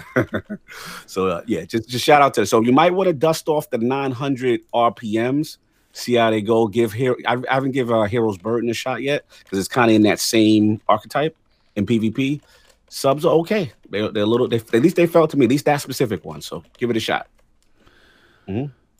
so 1.05 1.27
uh, 1.27 1.41
yeah, 1.47 1.63
just 1.63 1.87
just 1.87 2.03
shout 2.03 2.21
out 2.21 2.33
to. 2.35 2.45
So 2.45 2.61
you 2.61 2.73
might 2.73 2.93
want 2.93 3.07
to 3.07 3.13
dust 3.13 3.47
off 3.47 3.69
the 3.69 3.77
900 3.77 4.61
RPMs, 4.73 5.57
see 5.93 6.15
how 6.15 6.29
they 6.29 6.41
go. 6.41 6.67
Give 6.67 6.91
here. 6.91 7.15
I, 7.25 7.35
I 7.49 7.53
haven't 7.53 7.71
give 7.71 7.89
uh, 7.89 8.03
Hero's 8.03 8.37
Burden 8.37 8.69
a 8.69 8.73
shot 8.73 9.01
yet 9.01 9.25
because 9.43 9.59
it's 9.59 9.69
kind 9.69 9.89
of 9.89 9.95
in 9.95 10.03
that 10.03 10.19
same 10.19 10.81
archetype 10.89 11.37
in 11.77 11.85
PvP. 11.85 12.41
Subs 12.89 13.25
are 13.25 13.33
okay. 13.39 13.71
They're, 13.89 14.09
they're 14.09 14.23
a 14.23 14.27
little. 14.27 14.47
They, 14.47 14.57
at 14.57 14.81
least 14.81 14.95
they 14.95 15.07
felt 15.07 15.31
to 15.31 15.37
me. 15.37 15.45
At 15.45 15.51
least 15.51 15.65
that 15.65 15.81
specific 15.81 16.23
one. 16.23 16.41
So 16.41 16.63
give 16.77 16.89
it 16.89 16.97
a 16.97 17.01
shot. 17.01 17.27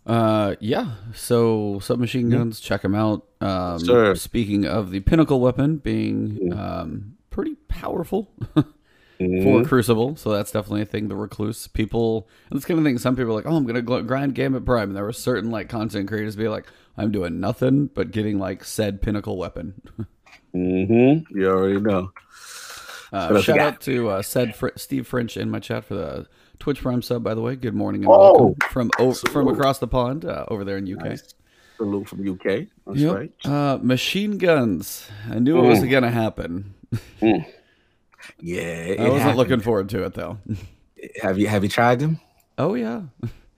Uh, 0.05 0.55
yeah. 0.59 0.91
So 1.13 1.79
submachine 1.79 2.29
guns, 2.29 2.59
check 2.59 2.81
them 2.81 2.95
out. 2.95 3.25
Um, 3.41 3.79
Sir. 3.79 4.15
Speaking 4.15 4.65
of 4.65 4.91
the 4.91 4.99
pinnacle 5.01 5.39
weapon 5.39 5.77
being 5.77 6.53
um 6.53 7.17
pretty 7.29 7.55
powerful 7.67 8.31
for 9.17 9.63
Crucible, 9.63 10.15
so 10.15 10.31
that's 10.31 10.51
definitely 10.51 10.81
a 10.81 10.85
thing. 10.85 11.07
The 11.07 11.15
recluse 11.15 11.67
people, 11.67 12.27
and 12.49 12.57
this 12.57 12.65
kind 12.65 12.79
of 12.79 12.85
thing. 12.85 12.97
Some 12.97 13.15
people 13.15 13.31
are 13.31 13.35
like, 13.35 13.45
oh, 13.45 13.55
I'm 13.55 13.65
gonna 13.65 13.81
gl- 13.81 14.05
grind 14.05 14.35
Gambit 14.35 14.65
Prime. 14.65 14.89
And 14.89 14.95
there 14.95 15.03
were 15.03 15.13
certain 15.13 15.51
like 15.51 15.69
content 15.69 16.07
creators 16.07 16.35
be 16.35 16.47
like, 16.47 16.65
I'm 16.97 17.11
doing 17.11 17.39
nothing 17.39 17.87
but 17.87 18.11
getting 18.11 18.39
like 18.39 18.63
said 18.63 19.01
pinnacle 19.01 19.37
weapon. 19.37 19.81
Mm-hmm. 20.55 21.37
You 21.37 21.49
already 21.49 21.79
know. 21.79 22.11
Uh, 23.11 23.27
What 23.27 23.35
else 23.37 23.47
you 23.47 23.53
shout 23.53 23.59
out 23.59 23.81
to 23.81 24.09
uh, 24.09 24.21
said 24.21 24.55
Fr- 24.55 24.69
Steve 24.75 25.07
French 25.07 25.37
in 25.37 25.49
my 25.49 25.59
chat 25.59 25.85
for 25.85 25.95
the 25.95 26.27
Twitch 26.59 26.81
Prime 26.81 27.01
sub. 27.01 27.23
By 27.23 27.33
the 27.33 27.41
way, 27.41 27.55
good 27.55 27.73
morning 27.75 28.03
and 28.03 28.11
Oh, 28.13 28.33
welcome 28.49 28.55
from 28.69 28.91
o- 28.99 29.13
from 29.13 29.47
across 29.47 29.79
the 29.79 29.87
pond 29.87 30.25
uh, 30.25 30.45
over 30.49 30.63
there 30.65 30.77
in 30.77 30.91
UK. 30.91 31.05
Nice. 31.05 31.33
Salute 31.77 32.09
from 32.09 32.27
UK. 32.27 32.67
That's 32.85 32.99
Yep. 32.99 33.15
right. 33.15 33.31
Uh, 33.45 33.77
machine 33.81 34.37
guns. 34.37 35.07
I 35.29 35.39
knew 35.39 35.57
it 35.63 35.67
was 35.67 35.79
Mm. 35.79 35.89
going 35.91 36.03
to 36.03 36.09
happen. 36.11 36.73
Yeah. 37.21 37.37
It 38.59 38.99
I 38.99 39.03
wasn't 39.03 39.21
happened. 39.21 39.37
looking 39.37 39.59
forward 39.61 39.89
to 39.89 40.03
it 40.03 40.13
though. 40.13 40.37
Have 41.21 41.37
you 41.37 41.47
have 41.47 41.63
you 41.63 41.69
tried 41.69 41.99
them? 41.99 42.19
Oh 42.57 42.73
yeah, 42.73 43.01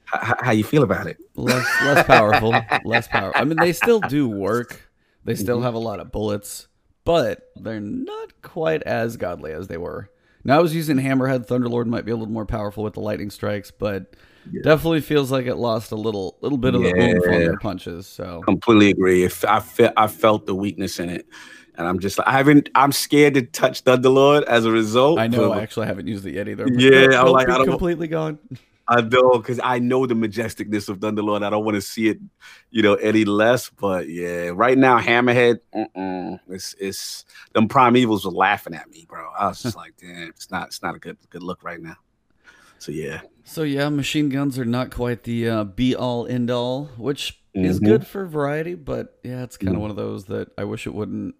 How, 0.03 0.35
how 0.41 0.51
you 0.51 0.63
feel 0.65 0.83
about 0.83 1.07
it? 1.07 1.17
less 1.35 1.65
less 1.83 2.05
powerful, 2.05 2.53
less 2.83 3.07
power. 3.07 3.31
I 3.35 3.45
mean, 3.45 3.55
they 3.57 3.71
still 3.71 4.01
do 4.01 4.27
work. 4.27 4.81
They 5.23 5.35
still 5.35 5.55
Mm-hmm. 5.57 5.63
have 5.65 5.73
a 5.73 5.79
lot 5.79 6.01
of 6.01 6.11
bullets, 6.11 6.67
but 7.05 7.49
they're 7.55 7.79
not 7.79 8.41
quite 8.41 8.83
as 8.83 9.17
godly 9.17 9.51
as 9.51 9.67
they 9.67 9.77
were. 9.77 10.09
Now 10.43 10.57
I 10.57 10.61
was 10.61 10.73
using 10.75 10.97
Hammerhead. 10.97 11.47
Thunderlord 11.47 11.85
might 11.87 12.05
be 12.05 12.11
a 12.11 12.15
little 12.15 12.31
more 12.33 12.45
powerful 12.45 12.83
with 12.83 12.93
the 12.93 13.01
lightning 13.01 13.29
strikes, 13.29 13.71
but 13.71 14.15
definitely 14.63 15.01
feels 15.01 15.31
like 15.31 15.45
it 15.45 15.55
lost 15.55 15.91
a 15.91 15.95
little 15.95 16.37
little 16.41 16.57
bit 16.57 16.75
of 16.75 16.81
the 16.81 16.89
oomph 16.97 17.25
on 17.27 17.33
Yeah. 17.33 17.39
their 17.39 17.57
punches. 17.59 18.07
So 18.07 18.41
Completely 18.43 18.89
agree. 18.89 19.23
If 19.23 19.43
I 19.45 19.59
felt 19.59 19.93
I 19.97 20.07
felt 20.07 20.45
the 20.45 20.55
weakness 20.55 20.99
in 20.99 21.09
it, 21.09 21.27
and 21.75 21.87
I'm 21.87 21.99
just 21.99 22.19
I 22.25 22.31
haven't. 22.31 22.69
I'm 22.75 22.91
scared 22.93 23.33
to 23.35 23.41
touch 23.41 23.83
Thunderlord 23.83 24.43
as 24.43 24.65
a 24.65 24.71
result. 24.71 25.19
I 25.19 25.27
know 25.27 25.49
but- 25.49 25.57
I 25.59 25.61
actually 25.61 25.87
haven't 25.87 26.07
used 26.07 26.25
it 26.25 26.33
yet 26.33 26.47
either. 26.47 26.67
Yeah, 26.71 27.21
I'm 27.21 27.27
like, 27.31 27.49
I 27.49 27.57
don't 27.57 27.65
know. 27.67 27.73
completely 27.73 28.07
gone. 28.07 28.39
I 28.89 29.01
know 29.01 29.37
because 29.37 29.59
I 29.63 29.77
know 29.79 30.05
the 30.07 30.15
majesticness 30.15 30.89
of 30.89 30.99
Thunderlord. 30.99 31.43
I 31.43 31.49
don't 31.51 31.63
want 31.63 31.75
to 31.75 31.81
see 31.81 32.09
it, 32.09 32.19
you 32.71 32.81
know, 32.81 32.95
any 32.95 33.23
less. 33.23 33.69
But 33.69 34.09
yeah, 34.09 34.49
right 34.53 34.77
now, 34.77 34.99
Hammerhead, 34.99 35.59
mm-mm, 35.73 36.39
it's 36.49 36.75
it's 36.79 37.23
them 37.53 37.67
primevals 37.67 38.25
were 38.25 38.31
laughing 38.31 38.73
at 38.73 38.89
me, 38.89 39.05
bro. 39.07 39.29
I 39.37 39.47
was 39.47 39.61
just 39.61 39.75
like, 39.83 39.93
damn, 40.01 40.29
it's 40.29 40.49
not 40.49 40.67
it's 40.67 40.81
not 40.81 40.95
a 40.95 40.99
good 40.99 41.17
good 41.29 41.43
look 41.43 41.63
right 41.63 41.79
now. 41.81 41.97
So 42.79 42.91
yeah, 42.91 43.21
So 43.43 43.61
yeah, 43.63 43.89
machine 43.89 44.29
guns 44.29 44.57
are 44.57 44.65
not 44.65 44.89
quite 44.89 45.23
the 45.23 45.49
uh, 45.49 45.63
be 45.65 45.95
all 45.95 46.25
end 46.25 46.49
all, 46.49 46.85
which 46.97 47.39
is 47.53 47.79
Mhm. 47.79 47.85
good 47.85 48.07
for 48.07 48.25
variety, 48.25 48.73
but 48.73 49.19
yeah, 49.23 49.43
it's 49.43 49.57
kind 49.57 49.69
of 49.75 49.79
Mhm. 49.79 49.81
one 49.81 49.89
of 49.91 49.97
those 49.97 50.25
that 50.25 50.49
I 50.57 50.63
wish 50.63 50.87
it 50.87 50.93
wouldn't 50.95 51.35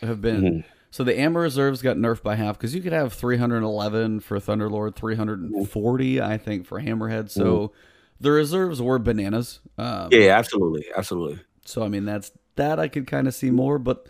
have 0.00 0.20
been. 0.20 0.42
Mhm. 0.42 0.64
So 0.92 1.04
the 1.04 1.18
amber 1.18 1.40
reserves 1.40 1.80
got 1.80 1.96
nerfed 1.96 2.22
by 2.22 2.36
half 2.36 2.58
because 2.58 2.74
you 2.74 2.82
could 2.82 2.92
have 2.92 3.14
311 3.14 4.20
for 4.20 4.38
Thunderlord, 4.38 4.94
340 4.94 6.20
I 6.20 6.36
think 6.36 6.66
for 6.66 6.80
Hammerhead. 6.80 7.30
So 7.30 7.72
the 8.20 8.30
reserves 8.30 8.80
were 8.82 8.98
bananas. 8.98 9.60
Um, 9.78 10.10
yeah, 10.12 10.36
absolutely, 10.36 10.84
absolutely. 10.94 11.40
So 11.64 11.82
I 11.82 11.88
mean 11.88 12.04
that's 12.04 12.30
that 12.56 12.78
I 12.78 12.88
could 12.88 13.06
kind 13.06 13.26
of 13.26 13.34
see 13.34 13.50
more, 13.50 13.78
but 13.78 14.06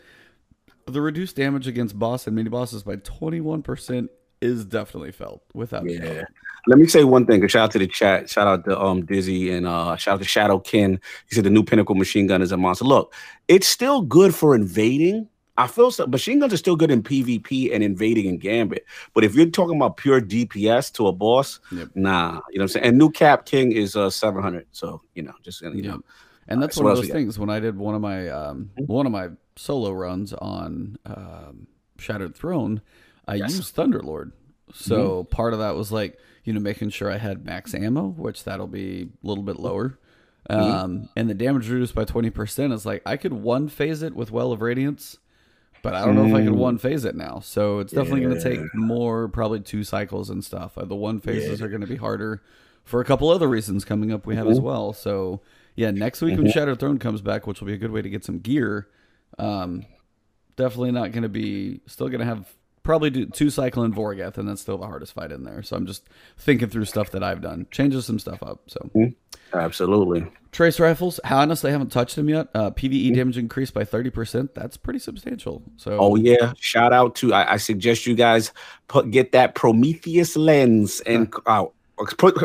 the 0.87 1.01
reduced 1.01 1.37
damage 1.37 1.69
against 1.69 1.97
boss 1.97 2.27
and 2.27 2.35
mini 2.35 2.51
bosses 2.51 2.83
by 2.83 2.97
21% 2.97 4.09
is 4.41 4.65
definitely 4.65 5.13
felt 5.13 5.45
without 5.55 5.89
a 5.89 5.99
doubt. 5.99 6.17
Yeah. 6.17 6.25
Let 6.67 6.79
me 6.81 6.89
say 6.89 7.05
one 7.05 7.27
thing. 7.27 7.45
A 7.45 7.49
shout 7.49 7.67
out 7.67 7.71
to 7.73 7.79
the 7.79 7.87
chat. 7.87 8.29
Shout 8.29 8.49
out 8.49 8.65
to 8.65 8.81
um 8.81 9.07
Dizzy 9.07 9.53
and 9.53 9.69
uh 9.69 9.95
shout 9.95 10.15
out 10.15 10.19
to 10.19 10.27
Shadow 10.27 10.59
Ken. 10.59 11.01
He 11.29 11.37
said 11.37 11.45
the 11.45 11.51
new 11.51 11.63
pinnacle 11.63 11.95
machine 11.95 12.27
gun 12.27 12.43
is 12.43 12.51
a 12.51 12.57
monster. 12.57 12.85
Look, 12.85 13.15
it's 13.47 13.69
still 13.69 14.03
good 14.03 14.35
for 14.35 14.57
invading. 14.57 15.29
I 15.57 15.67
feel 15.67 15.91
so 15.91 16.07
machine 16.07 16.39
guns 16.41 16.53
are 16.55 16.57
still 16.57 16.77
good 16.77 16.91
in 16.91 17.03
PvP 17.03 17.75
and 17.75 17.85
invading 17.85 18.27
and 18.27 18.41
gambit. 18.41 18.87
But 19.15 19.23
if 19.25 19.35
you're 19.35 19.47
talking 19.51 19.77
about 19.77 19.97
pure 19.99 20.21
DPS 20.21 20.91
to 20.95 21.09
a 21.09 21.13
boss, 21.13 21.61
Yep. 21.71 21.89
nah, 21.95 22.41
you 22.51 22.59
know 22.59 22.63
what 22.63 22.63
I'm 22.63 22.69
saying? 22.69 22.87
And 22.87 22.99
new 22.99 23.11
cap 23.11 23.45
king 23.45 23.73
is 23.73 23.95
uh 23.95 24.09
700. 24.11 24.67
So, 24.73 25.03
you 25.15 25.23
know, 25.23 25.35
just 25.43 25.61
you 25.61 25.71
Yeah. 25.75 25.91
know. 25.93 26.01
And 26.49 26.63
that's 26.63 26.77
so 26.77 26.83
one 26.83 26.87
what 26.93 26.99
of 26.99 27.05
those 27.05 27.11
things 27.13 27.39
when 27.39 27.51
I 27.51 27.61
did 27.61 27.77
one 27.77 27.95
of 27.95 28.01
my 28.01 28.29
um, 28.29 28.71
Mhm. 28.79 28.87
one 28.89 29.07
of 29.07 29.13
my 29.13 29.29
solo 29.57 29.93
runs 29.93 30.33
on 30.33 30.97
um, 31.07 31.67
Shattered 31.99 32.35
Throne, 32.35 32.81
I 33.29 33.37
Yes. 33.37 33.55
used 33.55 33.77
Thunderlord. 33.77 34.33
So 34.75 35.25
part 35.25 35.53
of 35.53 35.59
that 35.61 35.77
was 35.77 35.93
like 35.93 36.19
you 36.45 36.53
know 36.53 36.61
making 36.61 36.91
sure 36.91 37.11
I 37.11 37.19
had 37.19 37.45
max 37.45 37.75
ammo, 37.75 38.09
which 38.09 38.45
that'll 38.45 38.67
be 38.67 39.11
a 39.23 39.27
little 39.27 39.45
bit 39.45 39.61
lower. 39.61 39.99
Um, 40.51 41.09
and 41.17 41.31
the 41.31 41.35
damage 41.35 41.69
reduced 41.71 41.95
by 41.95 42.05
twenty 42.05 42.31
percent 42.31 42.73
is 42.73 42.85
like 42.85 43.03
I 43.07 43.17
could 43.17 43.33
one 43.33 43.69
phase 43.69 44.03
it 44.03 44.15
with 44.17 44.33
Well 44.33 44.51
of 44.51 44.61
Radiance, 44.61 45.19
but 45.83 45.95
I 45.95 46.05
don't 46.05 46.15
know 46.15 46.27
if 46.27 46.35
I 46.35 46.43
could 46.45 46.55
Mm. 46.55 46.59
one 46.59 46.79
phase 46.79 47.05
it 47.05 47.15
now. 47.17 47.41
So 47.41 47.81
it's 47.81 47.93
definitely 47.93 48.21
going 48.23 48.37
to 48.39 48.43
take 48.43 48.75
more, 48.75 49.29
probably 49.29 49.61
two 49.61 49.85
cycles 49.85 50.31
and 50.31 50.45
stuff. 50.45 50.79
Uh, 50.79 50.85
The 50.85 50.95
one 50.97 51.21
phases 51.21 51.61
are 51.61 51.69
going 51.69 51.81
to 51.81 51.87
be 51.87 51.97
harder 51.97 52.41
for 52.85 53.01
a 53.01 53.05
couple 53.05 53.29
other 53.31 53.49
reasons 53.49 53.85
coming 53.85 54.11
up 54.13 54.27
we 54.27 54.37
have 54.37 54.47
as 54.49 54.59
well. 54.61 54.93
So 54.93 55.41
yeah, 55.77 55.91
next 55.91 56.21
week 56.23 56.37
when 56.39 56.51
Shattered 56.53 56.79
Throne 56.81 56.99
comes 56.99 57.21
back, 57.21 57.47
which 57.47 57.61
will 57.61 57.67
be 57.67 57.75
a 57.75 57.79
good 57.79 57.91
way 57.93 58.03
to 58.03 58.09
get 58.11 58.25
some 58.25 58.39
gear, 58.39 58.89
um, 59.39 59.85
definitely 60.57 60.93
not 60.93 61.13
going 61.13 61.23
to 61.23 61.29
be 61.29 61.81
still 61.87 62.09
going 62.09 62.21
to 62.21 62.27
have 62.27 62.47
probably 62.83 63.11
do 63.11 63.27
two 63.27 63.51
cycle 63.51 63.85
in 63.85 63.93
Vorgath, 63.93 64.39
and 64.39 64.49
that's 64.49 64.61
still 64.61 64.79
the 64.79 64.87
hardest 64.87 65.13
fight 65.13 65.33
in 65.33 65.45
there. 65.45 65.63
So 65.63 65.77
I'm 65.77 65.87
just 65.87 66.09
thinking 66.39 66.69
through 66.69 66.85
stuff 66.87 67.11
that 67.11 67.23
I've 67.23 67.41
done, 67.41 67.67
changes 67.71 68.07
some 68.07 68.19
stuff 68.19 68.43
up. 68.43 68.61
So 68.67 68.91
Absolutely. 69.55 70.27
trace 70.51 70.81
rifles, 70.81 71.21
honestly, 71.25 71.71
I 71.71 71.73
haven't 71.73 71.93
touched 71.93 72.17
them 72.17 72.29
yet. 72.29 72.49
Uh, 72.55 72.71
PVE 72.71 73.15
damage 73.15 73.39
increased 73.39 73.75
by 73.75 73.85
thirty 73.85 74.11
percent. 74.11 74.55
That's 74.55 74.77
pretty 74.77 74.99
substantial. 74.99 75.63
So 75.77 75.99
Oh 76.01 76.17
yeah! 76.17 76.53
Shout 76.59 76.93
out 76.93 77.15
to 77.17 77.33
I, 77.33 77.55
I 77.55 77.57
suggest 77.57 78.07
you 78.07 78.15
guys 78.15 78.53
put 78.89 79.11
get 79.11 79.33
that 79.33 79.55
Prometheus 79.55 80.37
lens 80.37 81.01
and 81.07 81.33
uh, 81.47 81.67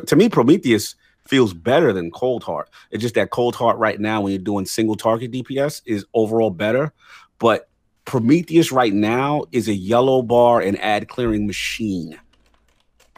to 0.05 0.15
me 0.15 0.29
Prometheus 0.29 0.95
feels 1.27 1.53
better 1.53 1.91
than 1.91 2.11
Cold 2.11 2.43
Heart. 2.43 2.69
It's 2.91 3.01
just 3.01 3.15
that 3.15 3.31
Cold 3.31 3.55
Heart 3.55 3.77
right 3.77 3.99
now 3.99 4.21
when 4.21 4.31
you're 4.31 4.39
doing 4.41 4.65
single 4.65 4.95
target 4.95 5.31
DPS 5.31 5.81
is 5.85 6.05
overall 6.13 6.49
better, 6.49 6.93
but 7.39 7.69
Prometheus 8.07 8.71
right 8.71 8.93
now 8.93 9.43
is 9.51 9.67
a 9.67 9.73
yellow 9.73 10.21
bar 10.21 10.61
and 10.61 10.79
ad 10.81 11.09
clearing 11.09 11.45
machine. 11.45 12.17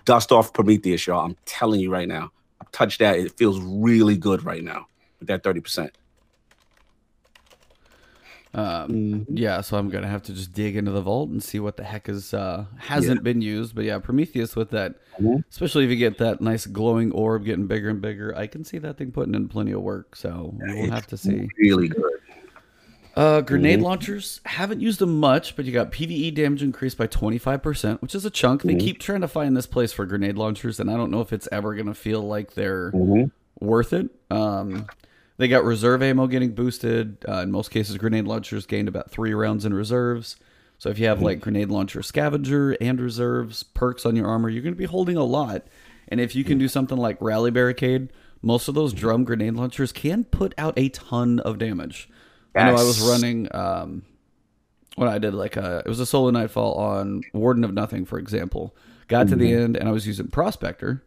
dust 0.05 0.31
off 0.31 0.51
Prometheus, 0.51 1.05
y'all. 1.05 1.23
I'm 1.23 1.37
telling 1.45 1.79
you 1.79 1.91
right 1.91 2.07
now. 2.07 2.31
I 2.59 2.65
touched 2.71 2.97
that. 2.97 3.19
It 3.19 3.37
feels 3.37 3.59
really 3.61 4.17
good 4.17 4.43
right 4.43 4.63
now 4.63 4.87
with 5.19 5.27
that 5.27 5.43
30%. 5.43 5.91
Um, 8.55 8.89
Mm-hmm. 8.89 9.37
Yeah, 9.37 9.61
so 9.61 9.77
I'm 9.77 9.89
gonna 9.91 10.07
have 10.07 10.23
to 10.23 10.33
just 10.33 10.53
dig 10.53 10.75
into 10.75 10.89
the 10.89 11.01
vault 11.03 11.29
and 11.29 11.43
see 11.43 11.59
what 11.59 11.77
the 11.77 11.83
heck 11.83 12.09
is 12.09 12.33
uh, 12.33 12.65
hasn't 12.79 13.21
been 13.21 13.41
used. 13.43 13.75
But 13.75 13.85
yeah, 13.85 13.99
Prometheus 13.99 14.55
with 14.55 14.71
that, 14.71 14.95
Mhm. 15.21 15.43
especially 15.51 15.83
if 15.83 15.91
you 15.91 15.97
get 15.97 16.17
that 16.17 16.41
nice 16.41 16.65
glowing 16.65 17.11
orb 17.11 17.45
getting 17.45 17.67
bigger 17.67 17.89
and 17.89 18.01
bigger, 18.01 18.35
I 18.35 18.47
can 18.47 18.63
see 18.63 18.79
that 18.79 18.97
thing 18.97 19.11
putting 19.11 19.35
in 19.35 19.47
plenty 19.49 19.71
of 19.73 19.81
work. 19.81 20.15
So 20.15 20.55
we'll 20.59 20.89
have 20.89 21.05
to 21.07 21.17
see. 21.17 21.47
Really 21.59 21.89
good. 21.89 22.03
Uh, 23.19 23.41
grenade 23.41 23.79
Mm-hmm. 23.79 23.83
launchers 23.85 24.39
haven't 24.45 24.79
used 24.79 24.99
them 24.99 25.19
much, 25.19 25.55
but 25.57 25.65
you 25.65 25.71
got 25.73 25.91
PVE 25.91 26.33
damage 26.33 26.63
increased 26.63 26.97
by 26.97 27.05
25%, 27.07 28.01
which 28.01 28.15
is 28.15 28.23
a 28.23 28.29
chunk. 28.29 28.61
Mm-hmm. 28.61 28.77
They 28.77 28.83
keep 28.83 28.99
trying 28.99 29.21
to 29.21 29.27
find 29.27 29.57
this 29.57 29.67
place 29.67 29.91
for 29.91 30.05
grenade 30.05 30.37
launchers, 30.37 30.79
and 30.79 30.89
I 30.89 30.95
don't 30.95 31.11
know 31.11 31.19
if 31.19 31.33
it's 31.33 31.47
ever 31.51 31.75
gonna 31.75 31.93
feel 31.93 32.21
like 32.21 32.53
they're 32.53 32.91
Mhm. 32.93 33.31
worth 33.59 33.91
it. 33.91 34.09
Um, 34.31 34.85
they 35.37 35.47
got 35.49 35.65
reserve 35.65 36.01
ammo 36.01 36.27
getting 36.27 36.51
boosted. 36.51 37.17
Uh, 37.27 37.41
in 37.41 37.51
most 37.51 37.71
cases, 37.71 37.97
grenade 37.97 38.25
launchers 38.25 38.65
gained 38.65 38.87
about 38.87 39.11
three 39.11 39.33
rounds 39.33 39.65
in 39.65 39.73
reserves. 39.73 40.37
So 40.77 40.89
if 40.89 40.97
you 40.97 41.07
have 41.07 41.21
like 41.21 41.41
grenade 41.41 41.69
launcher 41.69 42.01
scavenger 42.01 42.71
and 42.79 43.01
reserves 43.01 43.63
perks 43.63 44.05
on 44.05 44.15
your 44.15 44.27
armor, 44.27 44.47
you're 44.47 44.63
going 44.63 44.73
to 44.75 44.79
be 44.79 44.85
holding 44.85 45.17
a 45.17 45.25
lot. 45.25 45.67
And 46.07 46.21
if 46.21 46.37
you 46.37 46.45
can 46.45 46.57
do 46.57 46.69
something 46.69 46.97
like 46.97 47.17
rally 47.21 47.51
barricade, 47.51 48.13
most 48.41 48.69
of 48.69 48.75
those 48.75 48.93
drum 48.93 49.25
grenade 49.25 49.55
launchers 49.55 49.91
can 49.91 50.23
put 50.23 50.53
out 50.57 50.73
a 50.77 50.87
ton 50.87 51.39
of 51.41 51.57
damage. 51.57 52.09
I 52.55 52.65
know 52.65 52.71
I 52.71 52.83
was 52.83 53.01
running 53.01 53.47
um, 53.55 54.03
when 54.95 55.07
I 55.07 55.17
did 55.17 55.33
like 55.33 55.57
a 55.57 55.83
it 55.85 55.89
was 55.89 55.99
a 55.99 56.05
solo 56.05 56.29
nightfall 56.29 56.73
on 56.75 57.21
Warden 57.33 57.63
of 57.63 57.73
Nothing, 57.73 58.05
for 58.05 58.19
example. 58.19 58.75
Got 59.07 59.27
to 59.29 59.35
the 59.35 59.51
end 59.51 59.75
and 59.75 59.89
I 59.89 59.91
was 59.91 60.05
using 60.05 60.27
Prospector. 60.27 61.03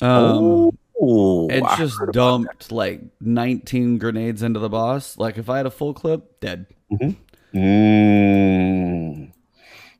Um, 0.00 0.70
Ooh, 1.02 1.48
it 1.50 1.62
I 1.62 1.76
just 1.76 1.98
dumped 2.12 2.70
like 2.70 3.00
19 3.20 3.98
grenades 3.98 4.42
into 4.42 4.60
the 4.60 4.68
boss. 4.68 5.16
Like 5.16 5.38
if 5.38 5.48
I 5.48 5.56
had 5.56 5.66
a 5.66 5.70
full 5.70 5.94
clip, 5.94 6.40
dead. 6.40 6.66
that. 6.90 7.16
Mm. 7.54 9.32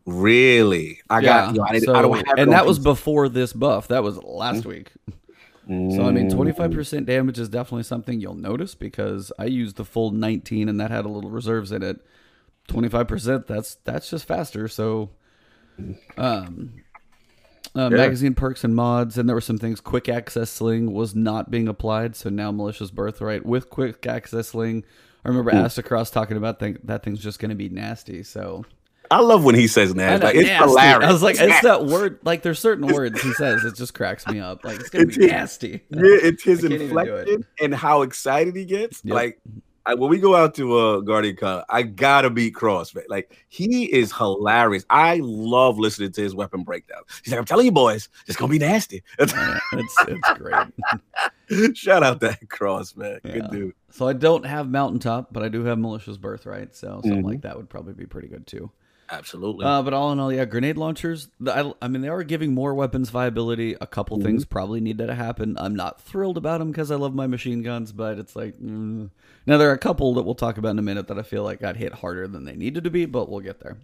Really? 0.06 1.00
I 1.08 1.20
got. 1.22 1.54
Yo, 1.54 1.62
I, 1.62 1.78
so, 1.78 1.94
I 1.94 2.02
don't 2.02 2.26
have 2.26 2.38
and 2.38 2.52
that 2.52 2.66
was 2.66 2.78
before 2.78 3.28
this 3.28 3.52
buff. 3.52 3.88
That 3.88 4.02
was 4.02 4.22
last 4.22 4.64
week. 4.64 4.92
So 5.70 6.04
I 6.04 6.10
mean, 6.10 6.28
Mm. 6.28 6.34
25% 6.34 7.06
damage 7.06 7.38
is 7.38 7.48
definitely 7.48 7.84
something 7.84 8.20
you'll 8.20 8.34
notice 8.34 8.74
because 8.74 9.30
I 9.38 9.44
used 9.44 9.76
the 9.76 9.84
full 9.84 10.10
19 10.10 10.68
and 10.68 10.80
that 10.80 10.90
had 10.90 11.04
a 11.04 11.08
little 11.08 11.30
reserves 11.30 11.70
in 11.70 11.82
it. 11.84 12.00
25%, 12.68 13.46
that's 13.46 13.76
that's 13.84 14.10
just 14.10 14.24
faster. 14.26 14.66
So 14.68 15.10
um 16.18 16.72
uh, 17.76 17.82
Yeah. 17.82 17.88
magazine 17.88 18.34
perks 18.34 18.64
and 18.64 18.74
mods, 18.74 19.16
and 19.16 19.28
there 19.28 19.36
were 19.36 19.40
some 19.40 19.58
things. 19.58 19.80
Quick 19.80 20.08
access 20.08 20.50
sling 20.50 20.92
was 20.92 21.14
not 21.14 21.52
being 21.52 21.68
applied, 21.68 22.16
so 22.16 22.28
now 22.28 22.50
Militia's 22.50 22.90
Birthright 22.90 23.46
with 23.46 23.70
quick 23.70 24.06
access 24.06 24.48
sling. 24.48 24.82
I 25.24 25.28
remember 25.28 25.52
Hmm. 25.52 25.58
Aztecross 25.58 26.10
talking 26.10 26.36
about 26.36 26.58
that 26.58 27.02
thing's 27.04 27.20
just 27.20 27.38
going 27.38 27.50
to 27.50 27.54
be 27.54 27.68
nasty. 27.68 28.24
So 28.24 28.64
I 29.10 29.20
love 29.20 29.44
when 29.44 29.54
he 29.56 29.66
says 29.66 29.94
nasty. 29.94 30.24
Like, 30.24 30.34
it's 30.36 30.46
nasty. 30.48 30.68
hilarious. 30.68 31.08
I 31.08 31.12
was 31.12 31.22
like, 31.22 31.34
it's 31.36 31.40
nasty. 31.48 31.66
that 31.66 31.86
word. 31.86 32.18
Like, 32.22 32.42
there's 32.42 32.58
certain 32.60 32.86
words 32.86 33.20
he 33.22 33.32
says 33.32 33.64
it 33.64 33.74
just 33.74 33.92
cracks 33.94 34.26
me 34.28 34.38
up. 34.40 34.64
Like, 34.64 34.78
it's 34.80 34.88
gonna 34.90 35.04
It's 35.06 35.16
be 35.16 35.24
it. 35.24 35.32
nasty. 35.32 35.70
Yeah, 35.90 36.00
it's 36.04 36.42
his 36.44 36.64
I 36.64 36.68
can't 36.68 36.80
even 36.82 36.88
do 36.88 36.98
it. 37.16 37.28
inflection 37.28 37.46
and 37.60 37.74
how 37.74 38.02
excited 38.02 38.54
he 38.54 38.64
gets. 38.64 39.00
Yep. 39.04 39.14
Like 39.14 39.40
I, 39.86 39.94
when 39.94 40.10
we 40.10 40.18
go 40.18 40.36
out 40.36 40.54
to 40.56 40.76
uh 40.78 41.00
Guardian 41.00 41.36
Con, 41.36 41.64
I 41.70 41.82
gotta 41.82 42.28
beat 42.30 42.54
Cross, 42.54 42.94
man. 42.94 43.04
Like 43.08 43.44
he 43.48 43.86
is 43.92 44.12
hilarious. 44.12 44.84
I 44.90 45.20
love 45.24 45.78
listening 45.78 46.12
to 46.12 46.20
his 46.22 46.34
weapon 46.34 46.62
breakdown. 46.64 47.00
He's 47.24 47.32
like, 47.32 47.38
I'm 47.40 47.46
telling 47.46 47.64
you, 47.66 47.72
boys, 47.72 48.08
it's 48.28 48.36
gonna 48.36 48.50
be 48.52 48.58
nasty. 48.58 49.02
It's 49.18 49.32
it's 49.72 50.30
great. 50.38 50.68
Shout 51.76 52.02
out 52.02 52.20
that 52.20 52.48
Cross, 52.48 52.94
man. 52.96 53.20
Yeah. 53.24 53.32
Good 53.32 53.50
dude. 53.50 53.74
So 53.90 54.06
I 54.06 54.12
don't 54.12 54.44
have 54.46 54.68
mountaintop, 54.68 55.32
but 55.32 55.42
I 55.42 55.48
do 55.48 55.64
have 55.64 55.78
Militia's 55.78 56.18
Birthright. 56.18 56.76
So 56.76 57.00
something 57.02 57.22
Mhm. 57.22 57.24
like 57.24 57.40
that 57.42 57.56
would 57.56 57.68
probably 57.68 57.94
be 57.94 58.06
pretty 58.06 58.28
good 58.28 58.46
too. 58.46 58.70
Absolutely. 59.12 59.66
Uh, 59.66 59.82
but 59.82 59.92
all 59.92 60.12
in 60.12 60.20
all, 60.20 60.32
yeah, 60.32 60.44
grenade 60.44 60.76
launchers. 60.76 61.28
the- 61.40 61.56
I, 61.56 61.72
I 61.82 61.88
mean, 61.88 62.02
they 62.02 62.08
are 62.08 62.22
giving 62.22 62.54
more 62.54 62.74
weapons 62.74 63.10
viability. 63.10 63.76
A 63.80 63.86
couple 63.86 64.18
Mhm. 64.18 64.22
things 64.22 64.44
probably 64.44 64.80
needed 64.80 65.08
to 65.08 65.14
happen. 65.14 65.56
I'm 65.58 65.74
not 65.74 66.00
thrilled 66.00 66.36
about 66.36 66.58
them 66.58 66.70
because 66.70 66.90
I 66.90 66.96
love 66.96 67.14
my 67.14 67.26
machine 67.26 67.62
guns, 67.62 67.90
but 67.92 68.18
it's 68.18 68.36
like 68.36 68.60
mm. 68.60 69.10
now 69.46 69.58
there 69.58 69.68
are 69.70 69.74
a 69.74 69.78
couple 69.78 70.14
that 70.14 70.22
we'll 70.22 70.34
talk 70.36 70.58
about 70.58 70.70
in 70.70 70.78
a 70.78 70.82
minute 70.82 71.08
that 71.08 71.18
I 71.18 71.22
feel 71.22 71.42
like 71.42 71.60
got 71.60 71.76
hit 71.76 71.94
harder 71.94 72.28
than 72.28 72.44
they 72.44 72.54
needed 72.54 72.84
to 72.84 72.90
be, 72.90 73.04
but 73.06 73.28
we'll 73.28 73.40
get 73.40 73.60
there. 73.60 73.78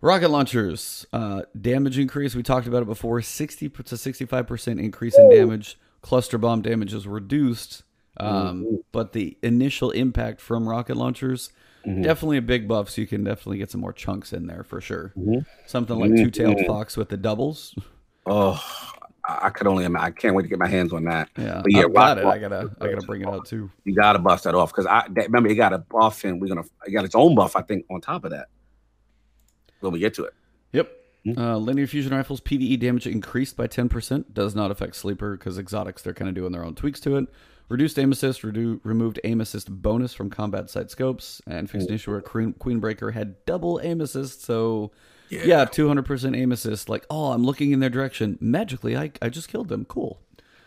Rocket 0.00 0.30
launchers, 0.30 1.06
uh, 1.12 1.42
damage 1.60 1.98
increase. 1.98 2.34
We 2.34 2.42
talked 2.42 2.66
about 2.66 2.82
it 2.82 2.86
before. 2.86 3.20
Sixty 3.20 3.68
to 3.68 3.96
sixty-five 3.96 4.46
percent 4.46 4.80
increase 4.80 5.16
in 5.16 5.28
damage. 5.30 5.78
Cluster 6.00 6.38
bomb 6.38 6.62
damage 6.62 6.94
is 6.94 7.06
reduced, 7.06 7.82
um, 8.16 8.80
but 8.92 9.12
the 9.12 9.36
initial 9.42 9.90
impact 9.90 10.40
from 10.40 10.66
rocket 10.66 10.96
launchers 10.96 11.50
Mhm. 11.86 12.02
definitely 12.02 12.36
a 12.36 12.42
big 12.42 12.68
buff. 12.68 12.90
So 12.90 13.00
you 13.00 13.06
can 13.06 13.24
definitely 13.24 13.58
get 13.58 13.70
some 13.70 13.80
more 13.80 13.92
chunks 13.92 14.32
in 14.32 14.46
there 14.46 14.64
for 14.64 14.80
sure. 14.80 15.12
Mhm. 15.16 15.44
Something 15.66 15.98
like 15.98 16.10
Mhm. 16.10 16.24
two-tailed 16.24 16.60
fox 16.66 16.96
with 16.96 17.08
the 17.08 17.16
doubles. 17.16 17.74
oh, 18.26 18.62
I, 19.28 19.50
could 19.50 19.66
only 19.66 19.84
imagine. 19.84 20.04
I 20.06 20.10
can't 20.10 20.34
wait 20.34 20.42
to 20.44 20.48
get 20.48 20.58
my 20.58 20.66
hands 20.68 20.92
on 20.92 21.04
that. 21.04 21.28
Yeah, 21.38 21.60
But 21.62 21.72
yeah, 21.72 21.80
I've 21.84 21.94
got 21.94 22.16
rock- 22.16 22.18
it. 22.18 22.24
I 22.26 22.38
gotta, 22.38 22.70
I 22.80 22.88
gotta 22.92 23.06
bring 23.06 23.22
it 23.22 23.28
out 23.28 23.46
too. 23.46 23.70
You 23.84 23.94
gotta 23.94 24.18
bust 24.18 24.44
that 24.44 24.54
off 24.54 24.72
because 24.72 24.86
I 24.86 25.06
that, 25.10 25.26
remember 25.26 25.48
it 25.50 25.54
got 25.54 25.72
a 25.72 25.78
buff 25.78 26.24
and 26.24 26.40
we're 26.40 26.48
gonna 26.48 26.64
it 26.86 26.90
got 26.90 27.04
its 27.04 27.14
own 27.14 27.34
buff, 27.34 27.54
I 27.56 27.62
think, 27.62 27.84
on 27.90 28.00
top 28.00 28.24
of 28.24 28.30
that. 28.32 28.48
When 29.80 29.92
we 29.92 29.98
get 29.98 30.14
to 30.14 30.24
it. 30.24 30.34
Yep. 30.72 30.90
Mhm. 31.26 31.38
Uh, 31.38 31.56
linear 31.58 31.86
fusion 31.86 32.12
rifles 32.14 32.40
PVE 32.40 32.76
damage 32.78 33.06
increased 33.06 33.56
by 33.56 33.66
10%. 33.66 34.32
Does 34.34 34.54
not 34.54 34.70
affect 34.70 34.96
sleeper 34.96 35.36
because 35.36 35.58
exotics 35.58 36.02
they're 36.02 36.14
kind 36.14 36.28
of 36.28 36.34
doing 36.34 36.52
their 36.52 36.64
own 36.64 36.74
tweaks 36.74 37.00
to 37.00 37.16
it. 37.16 37.26
Reduced 37.70 37.98
aim 37.98 38.10
assist, 38.12 38.42
redu- 38.42 38.80
removed 38.82 39.18
aim 39.24 39.40
assist 39.40 39.70
bonus 39.70 40.12
from 40.12 40.28
combat 40.28 40.68
site 40.68 40.90
scopes, 40.90 41.40
and 41.46 41.70
fixed 41.70 41.88
an 41.88 41.94
issue 41.94 42.10
where 42.10 42.20
Queen, 42.20 42.52
Queenbreaker 42.52 43.12
had 43.14 43.42
double 43.46 43.80
aim 43.82 44.00
assist. 44.02 44.42
So 44.44 44.90
yeah, 45.44 45.64
200% 45.64 46.36
aim 46.36 46.50
assist. 46.50 46.88
Like, 46.88 47.06
oh, 47.08 47.30
I'm 47.32 47.44
looking 47.44 47.70
in 47.70 47.78
their 47.80 47.88
direction. 47.88 48.36
Magically, 48.40 48.96
I, 48.96 49.12
I 49.22 49.28
just 49.28 49.48
killed 49.48 49.68
them. 49.68 49.84
Cool. 49.84 50.20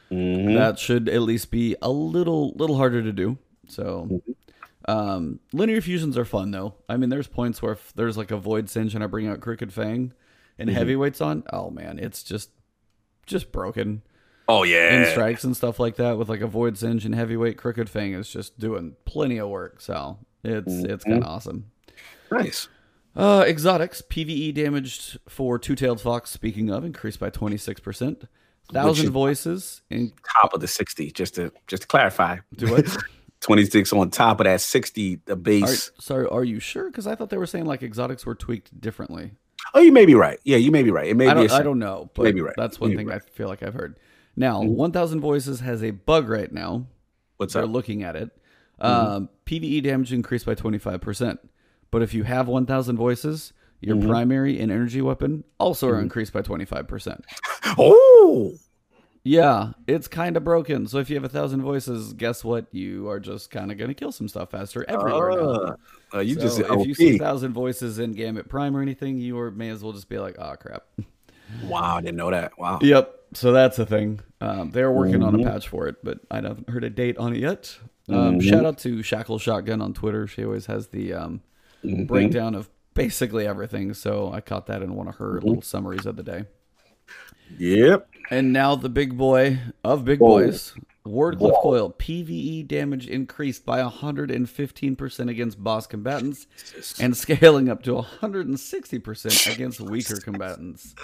Mhm. 0.09 0.55
That 0.55 0.79
should 0.79 1.09
at 1.09 1.21
least 1.23 1.51
be 1.51 1.75
a 1.81 1.89
little 1.89 2.53
little 2.55 2.77
harder 2.77 3.03
to 3.03 3.11
do. 3.11 3.37
So 3.67 4.21
um, 4.87 5.39
linear 5.51 5.81
fusions 5.81 6.17
are 6.17 6.25
fun 6.25 6.51
though. 6.51 6.75
I 6.87 6.97
mean, 6.97 7.09
there's 7.09 7.27
points 7.27 7.61
where 7.61 7.73
if 7.73 7.93
there's 7.95 8.17
like 8.17 8.31
a 8.31 8.37
void 8.37 8.69
singe 8.69 8.95
and 8.95 9.03
I 9.03 9.07
bring 9.07 9.27
out 9.27 9.41
Crooked 9.41 9.73
Fang 9.73 10.13
and 10.57 10.69
heavyweights 10.69 11.19
on, 11.21 11.43
oh 11.51 11.69
man, 11.69 11.99
it's 11.99 12.23
just 12.23 12.49
just 13.25 13.51
broken. 13.51 14.03
Oh 14.47 14.63
yeah, 14.63 14.93
In 14.95 15.01
yeah. 15.03 15.11
strikes 15.11 15.43
and 15.43 15.55
stuff 15.55 15.79
like 15.79 15.95
that 15.95 16.17
with 16.17 16.27
like 16.29 16.41
a 16.41 16.47
void 16.47 16.77
singe 16.77 17.05
and 17.05 17.15
heavyweight 17.15 17.57
Crooked 17.57 17.89
Fang 17.89 18.13
is 18.13 18.29
just 18.29 18.59
doing 18.59 18.95
plenty 19.05 19.37
of 19.37 19.49
work. 19.49 19.79
So 19.81 20.17
it's 20.43 20.71
it's 20.73 21.03
kind 21.05 21.23
of 21.23 21.29
awesome. 21.29 21.71
Nice. 22.31 22.67
Uh, 23.15 23.45
exotics 23.47 24.01
PVE 24.01 24.53
damaged 24.55 25.19
for 25.29 25.59
two 25.59 25.75
tailed 25.75 26.01
fox. 26.01 26.31
Speaking 26.31 26.69
of, 26.71 26.83
increased 26.83 27.19
by 27.19 27.29
twenty 27.29 27.57
six 27.57 27.79
percent. 27.79 28.25
Thousand 28.71 29.11
voices 29.11 29.81
in 29.89 30.13
Top 30.41 30.53
of 30.53 30.61
the 30.61 30.67
60, 30.67 31.11
just 31.11 31.35
to 31.35 31.51
just 31.67 31.83
to 31.83 31.87
clarify. 31.87 32.37
do 32.55 32.71
what? 32.71 32.85
26 33.41 33.91
on 33.91 34.09
top 34.09 34.39
of 34.39 34.45
that 34.45 34.61
60, 34.61 35.19
the 35.25 35.33
Are, 35.33 35.35
base. 35.35 35.91
sorry, 35.99 36.25
are 36.27 36.45
you 36.45 36.61
sure? 36.61 36.89
Because 36.89 37.05
I 37.05 37.13
thought 37.13 37.29
they 37.29 37.37
were 37.37 37.45
saying 37.45 37.65
like 37.65 37.83
exotics 37.83 38.25
were 38.25 38.35
tweaked 38.35 38.79
differently. 38.79 39.31
oh, 39.73 39.81
you 39.81 39.91
may 39.91 40.05
be 40.05 40.15
right. 40.15 40.39
Yeah, 40.45 40.55
you 40.55 40.71
may 40.71 40.81
be 40.81 40.91
right. 40.91 41.07
It 41.09 41.17
may 41.17 41.27
I 41.27 41.33
be 41.33 41.41
don't, 41.41 41.51
a 41.51 41.55
I 41.55 41.61
don't 41.61 41.77
know, 41.77 42.09
but 42.15 42.23
Maybe 42.23 42.39
right. 42.39 42.53
that's 42.55 42.79
one 42.79 42.95
thing 42.95 43.05
right. 43.07 43.21
I 43.21 43.29
feel 43.35 43.49
like 43.49 43.61
I've 43.61 43.73
heard. 43.73 43.97
Now, 44.35 44.61
Mhm. 44.63 44.69
1,000 44.69 45.19
Voices 45.21 45.59
has 45.59 45.83
a 45.83 45.91
bug 45.91 46.27
right 46.29 46.51
now. 46.51 46.87
What's 47.37 47.53
They're? 47.53 47.63
Mm-hmm. 47.63 47.71
looking 47.73 48.03
at 48.03 48.15
it. 48.15 48.31
Um, 48.79 49.29
PVE 49.45 49.81
damage 49.81 50.11
increased 50.11 50.45
by 50.45 50.55
25%. 50.55 51.39
But 51.91 52.01
if 52.01 52.13
you 52.13 52.23
have 52.23 52.47
1,000 52.47 52.97
Voices, 52.97 53.53
your 53.81 53.95
Mhm. 53.95 54.07
primary 54.07 54.59
and 54.59 54.71
energy 54.71 55.01
weapon 55.01 55.43
also 55.59 55.87
Mm-hmm. 55.87 55.95
are 55.95 56.01
increased 56.01 56.33
by 56.33 56.41
25%. 56.41 57.25
Oh, 57.77 58.53
Yeah, 59.25 59.71
it's 59.87 60.09
kind 60.09 60.35
of 60.35 60.43
broken. 60.43 60.85
So 60.85 60.97
if 60.97 61.09
you 61.09 61.15
have 61.15 61.23
a 61.23 61.29
thousand 61.29 61.61
voices, 61.61 62.11
guess 62.11 62.43
what? 62.43 62.65
You 62.73 63.07
are 63.07 63.21
just 63.21 63.49
kind 63.51 63.71
of 63.71 63.77
going 63.77 63.87
to 63.87 63.93
kill 63.93 64.11
some 64.11 64.27
stuff 64.27 64.51
faster 64.51 64.83
everywhere. 64.89 65.31
uh, 65.39 65.75
uh, 66.13 66.19
you 66.19 66.33
So 66.35 66.41
just 66.41 66.59
if 66.59 66.85
you 66.87 66.93
see 66.93 67.13
OP. 67.15 67.19
thousand 67.21 67.53
voices 67.53 67.99
in 67.99 68.11
Gambit 68.11 68.49
Prime 68.49 68.75
or 68.75 68.81
anything, 68.81 69.19
you 69.19 69.39
are, 69.39 69.49
may 69.49 69.69
as 69.69 69.81
well 69.81 69.93
just 69.93 70.09
be 70.09 70.19
like, 70.19 70.35
oh 70.39 70.55
crap. 70.59 70.83
Wow, 71.65 71.97
I 71.97 72.01
didn't 72.01 72.17
know 72.17 72.31
that. 72.31 72.57
Wow. 72.57 72.79
Yep. 72.81 73.19
So 73.33 73.51
that's 73.51 73.79
a 73.79 73.85
thing. 73.85 74.19
Um, 74.41 74.71
they're 74.71 74.91
working 74.91 75.23
on 75.23 75.33
a 75.35 75.37
Mhm. 75.39 75.43
patch 75.45 75.67
for 75.67 75.87
it, 75.87 75.95
but 76.03 76.19
I 76.29 76.35
haven't 76.37 76.69
heard 76.69 76.83
a 76.83 76.89
date 76.89 77.17
on 77.17 77.33
it 77.33 77.39
yet. 77.39 77.77
Um, 78.09 78.39
Mhm. 78.39 78.43
Shout 78.49 78.65
out 78.65 78.77
to 78.79 79.01
Shackle 79.01 79.39
Shotgun 79.39 79.81
on 79.81 79.93
Twitter. 79.93 80.27
She 80.27 80.43
always 80.43 80.65
has 80.67 80.87
the 80.87 81.13
um, 81.13 81.41
Mhm. 81.83 82.05
breakdown 82.07 82.53
of 82.53 82.69
basically 82.93 83.47
everything. 83.47 83.93
So 83.93 84.31
I 84.31 84.39
caught 84.41 84.67
that 84.67 84.81
in 84.83 84.93
one 84.95 85.07
of 85.07 85.15
her 85.15 85.37
Mm-hmm. 85.37 85.47
little 85.47 85.61
summaries 85.63 86.05
of 86.05 86.15
the 86.15 86.23
day. 86.23 86.45
Yep. 87.57 88.07
And 88.29 88.53
now 88.53 88.75
the 88.75 88.89
big 88.89 89.17
boy 89.17 89.59
of 89.83 90.05
big 90.05 90.19
Whoa. 90.19 90.39
boys, 90.39 90.73
Wardcliff 91.05 91.51
Whoa. 91.51 91.61
Coil. 91.61 91.89
PVE 91.97 92.63
damage 92.63 93.07
increased 93.07 93.65
by 93.65 93.81
115% 93.81 95.29
against 95.29 95.61
boss 95.63 95.85
combatants 95.87 96.47
and 96.99 97.15
scaling 97.17 97.67
up 97.69 97.83
to 97.83 97.93
160% 97.95 99.53
against 99.53 99.81
weaker 99.81 100.17
combatants. 100.17 100.95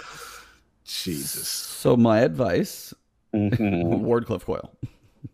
Jesus. 0.90 1.48
So 1.48 1.96
my 1.96 2.20
advice, 2.20 2.92
Mhm. 3.34 4.00
Wardcliff 4.02 4.44
coil. 4.44 4.70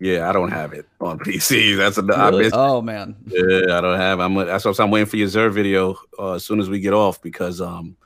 yeah, 0.01 0.29
I 0.29 0.33
don't 0.33 0.51
have 0.53 0.73
it 0.73 0.87
on 1.01 1.19
PC. 1.19 1.77
That's 1.77 1.97
a 1.99 2.03
I 2.15 2.29
Really? 2.29 2.45
missed 2.45 2.55
Oh 2.57 2.83
man. 2.83 3.17
Yeah, 3.27 3.79
I 3.79 3.81
don't 3.81 3.99
have. 3.99 4.21
I'm. 4.21 4.35
That's 4.35 4.65
what 4.65 4.79
I'm 4.81 4.91
waiting 4.91 5.07
for 5.07 5.17
your 5.17 5.29
Zer 5.29 5.49
video 5.51 5.97
uh, 6.19 6.33
as 6.35 6.45
soon 6.45 6.61
as 6.61 6.69
we 6.69 6.79
get 6.81 6.93
off 6.93 7.21
because 7.23 7.61
um, 7.61 7.97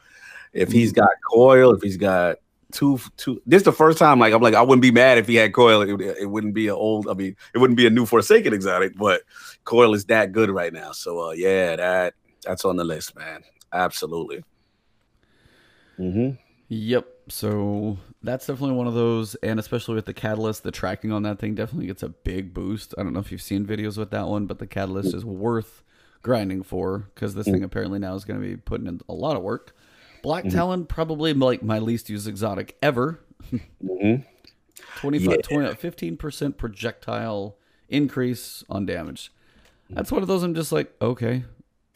if 0.53 0.71
he's 0.71 0.93
got 0.93 1.09
coil, 1.33 1.75
if 1.75 1.83
he's 1.83 1.97
got 1.97 2.37
two 2.73 3.01
two, 3.17 3.43
this 3.47 3.59
is 3.61 3.65
the 3.65 3.73
first 3.73 3.99
time. 3.99 4.21
Like 4.21 4.33
I'm 4.33 4.41
like 4.43 4.55
I 4.55 4.63
wouldn't 4.63 4.83
be 4.83 4.93
mad 4.93 5.19
if 5.19 5.27
he 5.27 5.35
had 5.35 5.53
coil. 5.53 5.83
It, 5.83 6.01
it 6.21 6.27
wouldn't 6.31 6.55
be 6.55 6.69
an 6.69 6.75
old. 6.75 7.09
I 7.09 7.15
mean, 7.15 7.35
it 7.55 7.59
wouldn't 7.59 7.77
be 7.77 7.87
a 7.87 7.91
new 7.91 8.07
Forsaken 8.07 8.53
exotic, 8.55 8.97
but 8.97 9.23
coil 9.65 9.93
is 9.95 10.05
that 10.07 10.31
good 10.33 10.51
right 10.51 10.73
now. 10.73 10.93
So 10.93 11.31
uh, 11.31 11.33
yeah, 11.33 11.75
that 11.77 12.15
that's 12.45 12.65
on 12.65 12.77
the 12.77 12.85
list, 12.85 13.17
man. 13.17 13.43
Absolutely. 13.73 14.45
Mm-hmm. 15.99 16.31
Yep. 16.69 17.07
So 17.31 17.97
that's 18.23 18.47
definitely 18.47 18.77
one 18.77 18.87
of 18.87 18.95
those, 18.95 19.35
and 19.37 19.59
especially 19.61 19.95
with 19.95 20.07
the 20.07 20.13
catalyst, 20.13 20.63
the 20.63 20.71
tracking 20.73 21.13
on 21.13 21.23
that 21.23 21.39
thing 21.39 21.55
definitely 21.55 21.87
gets 21.87 22.03
a 22.03 22.09
big 22.09 22.53
boost. 22.53 22.95
I 22.99 23.03
don't 23.03 23.13
know 23.13 23.21
if 23.21 23.31
you've 23.33 23.41
seen 23.41 23.65
videos 23.65 23.97
with 23.97 24.11
that 24.11 24.27
one, 24.29 24.47
but 24.47 24.59
the 24.59 24.67
catalyst 24.67 25.15
is 25.15 25.25
worth 25.25 25.83
grinding 26.23 26.63
for 26.63 27.11
because 27.15 27.35
this 27.35 27.47
thing 27.47 27.63
apparently 27.63 27.99
now 27.99 28.15
is 28.15 28.25
going 28.25 28.41
to 28.41 28.47
be 28.47 28.57
putting 28.57 28.87
in 28.87 29.01
a 29.09 29.15
lot 29.15 29.37
of 29.37 29.43
work. 29.43 29.75
Black 30.23 30.45
Talon, 30.49 30.85
probably 30.85 31.33
like 31.33 31.63
my 31.63 31.79
least 31.79 32.11
used 32.11 32.29
exotic 32.29 32.77
ever. 32.83 33.21
Mm-hmm. 33.51 34.23
25, 34.97 35.31
Yeah. 35.31 35.37
20, 35.37 36.17
15% 36.17 36.57
projectile 36.59 37.57
increase 37.89 38.65
on 38.69 38.85
damage. 38.85 39.33
That's 39.89 40.13
one 40.13 40.23
of 40.23 40.29
those 40.29 40.43
I'm 40.43 40.55
just 40.55 40.73
like, 40.73 40.93
okay. 41.01 41.45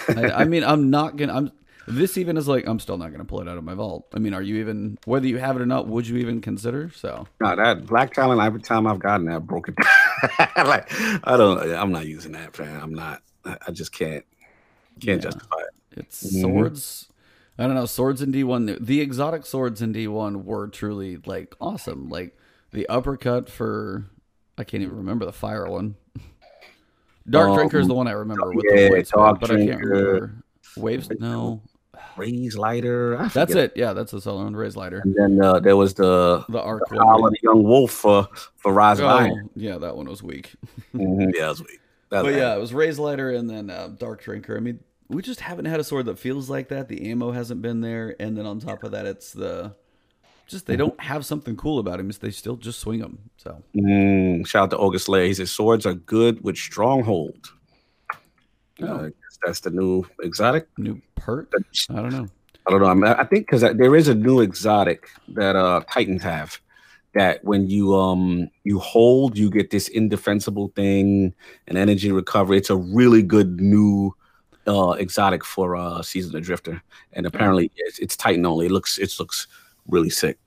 I, 0.08 0.30
I 0.30 0.44
mean, 0.44 0.64
I'm 0.64 0.90
not 0.90 1.16
going 1.16 1.28
to, 1.28 1.34
I'm, 1.34 1.52
this 1.86 2.16
even 2.18 2.36
is 2.36 2.48
like, 2.48 2.66
I'm 2.66 2.78
still 2.78 2.96
not 2.96 3.08
going 3.08 3.18
to 3.20 3.24
pull 3.24 3.40
it 3.40 3.48
out 3.48 3.58
of 3.58 3.64
my 3.64 3.74
vault. 3.74 4.06
I 4.14 4.18
mean, 4.18 4.32
are 4.34 4.42
you 4.42 4.56
even, 4.56 4.98
whether 5.04 5.26
you 5.26 5.38
have 5.38 5.56
it 5.56 5.62
or 5.62 5.66
not, 5.66 5.86
would 5.86 6.06
you 6.08 6.16
even 6.18 6.40
consider? 6.40 6.90
So, 6.94 7.26
No, 7.40 7.54
that 7.56 7.86
Black 7.86 8.14
Talon. 8.14 8.40
Every 8.40 8.60
time 8.60 8.86
I've 8.86 8.98
gotten 9.00 9.26
that, 9.26 9.46
broke 9.46 9.68
it. 9.68 9.74
like 10.56 10.90
I 11.26 11.36
don't. 11.36 11.60
I'm 11.72 11.92
not 11.92 12.06
using 12.06 12.32
that, 12.32 12.58
man. 12.58 12.80
I'm 12.80 12.94
not. 12.94 13.22
I, 13.44 13.70
just 13.72 13.92
can't. 13.92 14.24
Can't 15.00 15.22
Yeah. 15.22 15.30
justify 15.30 15.56
it. 15.60 15.98
it's 15.98 16.22
Mhm. 16.34 16.40
swords. 16.40 17.08
I 17.58 17.66
don't 17.66 17.74
know. 17.74 17.86
Swords 17.86 18.20
in 18.22 18.32
D1, 18.32 18.66
the- 18.66 18.78
the 18.84 19.00
exotic 19.00 19.44
swords 19.46 19.80
in 19.82 19.92
D1 19.92 20.44
were 20.44 20.66
truly 20.68 21.18
like 21.26 21.54
awesome. 21.60 22.08
Like 22.08 22.36
the 22.72 22.88
uppercut 22.88 23.48
for, 23.48 24.06
I 24.58 24.64
can't 24.64 24.82
even 24.82 24.96
remember 24.96 25.24
the 25.24 25.32
fire 25.32 25.66
one. 25.70 25.94
Dark 27.28 27.50
Um, 27.50 27.56
Drinker 27.56 27.78
is 27.78 27.86
the 27.86 27.94
one 27.94 28.06
I 28.08 28.12
remember 28.12 28.50
with 28.52 28.64
yeah, 28.68 28.88
the 28.88 29.04
spell, 29.04 29.34
but 29.34 29.50
I 29.50 29.56
can't 29.66 29.80
remember. 29.80 30.34
Waves? 30.76 31.08
No. 31.20 31.62
Raze-Lighter. 32.16 33.28
That's 33.32 33.54
it. 33.54 33.72
Yeah, 33.76 33.92
that's 33.92 34.12
the 34.12 34.20
solo 34.20 34.44
one. 34.44 34.54
Raze-Lighter. 34.54 35.00
And 35.04 35.14
then 35.16 35.42
uh, 35.44 35.60
there 35.60 35.76
was 35.76 35.94
the 35.94 36.44
The 36.48 36.60
arc 36.60 36.88
the 36.88 37.00
of 37.00 37.30
the 37.30 37.38
Young 37.42 37.62
Wolf 37.62 37.90
for 37.90 38.28
for 38.56 38.72
Rise 38.72 38.98
of 39.00 39.06
Oh, 39.06 39.08
Iron. 39.08 39.50
yeah, 39.56 39.78
that 39.78 39.96
one 39.96 40.06
was 40.08 40.22
weak. 40.22 40.52
Mhm, 40.94 41.32
Yeah, 41.34 41.42
that 41.42 41.48
was 41.48 41.60
weak. 41.62 41.80
That 42.10 42.22
But 42.22 42.34
yeah, 42.34 42.54
it 42.54 42.60
was 42.60 42.72
Raze-Lighter 42.74 43.30
and 43.30 43.48
then 43.50 43.70
uh, 43.70 43.88
Dark 43.88 44.22
Drinker. 44.22 44.56
I 44.56 44.60
mean, 44.60 44.80
we 45.08 45.22
just 45.22 45.40
haven't 45.40 45.64
had 45.66 45.80
a 45.80 45.84
sword 45.84 46.06
that 46.06 46.18
feels 46.18 46.48
like 46.48 46.68
that. 46.68 46.88
The 46.88 47.10
ammo 47.10 47.32
hasn't 47.32 47.60
been 47.62 47.80
there, 47.80 48.14
and 48.20 48.36
then 48.36 48.46
on 48.46 48.60
top 48.60 48.84
of 48.84 48.92
that, 48.92 49.06
it's 49.06 49.32
the 49.32 49.74
just 50.46 50.66
they 50.66 50.76
don't 50.76 50.98
have 51.00 51.24
something 51.24 51.56
cool 51.56 51.78
about 51.78 51.98
him. 51.98 52.08
It's 52.10 52.18
they 52.18 52.30
still 52.30 52.56
just 52.56 52.78
swing 52.78 53.00
them. 53.00 53.30
So 53.38 53.62
Mm, 53.74 54.46
shout 54.46 54.64
out 54.64 54.70
to 54.70 54.78
August 54.78 55.06
Slayer. 55.06 55.26
He 55.26 55.34
says 55.34 55.50
swords 55.50 55.86
are 55.86 55.94
good 55.94 56.44
with 56.44 56.56
stronghold. 56.56 57.50
Oh. 58.82 58.86
Uh, 58.86 59.08
that's 59.44 59.60
the 59.60 59.70
new 59.70 60.04
exotic. 60.22 60.66
new 60.78 61.00
perk. 61.14 61.52
I 61.90 61.94
don't 61.96 62.12
know. 62.12 62.28
I 62.66 62.70
don't 62.70 62.80
know. 62.80 62.86
I, 62.86 62.94
mean, 62.94 63.04
I 63.04 63.24
think 63.24 63.46
because 63.46 63.60
there 63.60 63.94
is 63.94 64.08
a 64.08 64.14
new 64.14 64.40
exotic 64.40 65.08
that 65.28 65.56
uh 65.56 65.82
Titans 65.90 66.22
have 66.22 66.58
that 67.14 67.44
when 67.44 67.68
you 67.68 67.94
um 67.94 68.50
you 68.64 68.78
hold, 68.78 69.36
you 69.36 69.50
get 69.50 69.70
this 69.70 69.88
indefensible 69.88 70.72
thing 70.74 71.34
and 71.68 71.78
energy 71.78 72.10
recovery. 72.10 72.58
It's 72.58 72.70
a 72.70 72.76
really 72.76 73.22
good 73.22 73.60
new 73.60 74.14
uh 74.66 74.92
exotic 74.92 75.44
for 75.44 75.76
uh 75.76 76.02
Season 76.02 76.34
of 76.36 76.42
Drifter, 76.42 76.82
and 77.12 77.26
apparently 77.26 77.70
it's, 77.76 77.98
it's 77.98 78.16
Titan 78.16 78.46
only. 78.46 78.66
It 78.66 78.72
looks 78.72 78.98
it 78.98 79.14
looks 79.18 79.46
really 79.88 80.10
sick. 80.10 80.38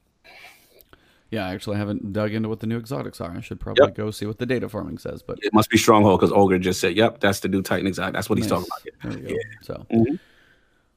Yeah, 1.30 1.46
I 1.46 1.54
actually 1.54 1.78
haven't 1.78 2.14
dug 2.14 2.32
into 2.34 2.48
what 2.48 2.62
the 2.62 2.68
new 2.68 2.78
exotics 2.78 3.20
are. 3.20 3.32
I 3.36 3.42
should 3.42 3.60
probably 3.60 3.92
go 3.92 4.12
see 4.12 4.26
what 4.26 4.38
the 4.38 4.46
data 4.46 4.70
farming 4.70 4.98
says. 4.98 5.22
But 5.22 5.40
It 5.42 5.54
must 5.54 5.70
be 5.70 5.78
Stronghold 5.78 6.20
because 6.20 6.32
Ogre 6.34 6.58
just 6.60 6.80
said, 6.80 6.96
"Yep, 6.96 7.20
that's 7.20 7.42
the 7.42 7.50
new 7.50 7.62
Titan 7.62 7.86
exotic." 7.88 8.14
That's 8.14 8.30
what 8.30 8.38
he's 8.38 8.48
talking 8.48 8.68
about. 9.02 9.22
Go. 9.24 9.36
So, 9.62 9.86
Mhm. 9.92 10.20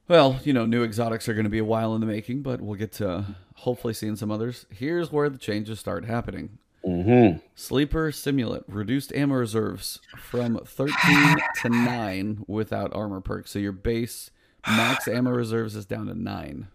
well, 0.09 0.38
you 0.45 0.53
know, 0.53 0.66
new 0.66 0.85
exotics 0.85 1.29
are 1.29 1.35
going 1.35 1.45
to 1.45 1.51
be 1.51 1.59
a 1.59 1.64
while 1.64 1.95
in 1.97 2.01
the 2.01 2.07
making, 2.07 2.43
but 2.43 2.61
we'll 2.61 2.79
get 2.79 2.93
to 2.93 3.25
hopefully 3.57 3.93
seeing 3.93 4.14
some 4.16 4.31
others. 4.31 4.66
Here's 4.71 5.11
where 5.11 5.29
the 5.29 5.38
changes 5.38 5.81
start 5.81 6.05
happening. 6.05 6.59
Mm-hmm. 6.87 7.38
Sleeper 7.57 8.11
Simulant 8.11 8.64
reduced 8.69 9.12
ammo 9.14 9.35
reserves 9.35 10.01
from 10.16 10.59
13 10.64 11.37
to 11.62 11.69
9 11.69 12.45
without 12.47 12.95
armor 12.95 13.21
perk. 13.21 13.49
So 13.49 13.59
your 13.59 13.73
base 13.73 14.31
max 14.66 15.07
ammo 15.09 15.31
reserves 15.31 15.75
is 15.77 15.85
down 15.87 16.07
to 16.07 16.14
9. 16.14 16.69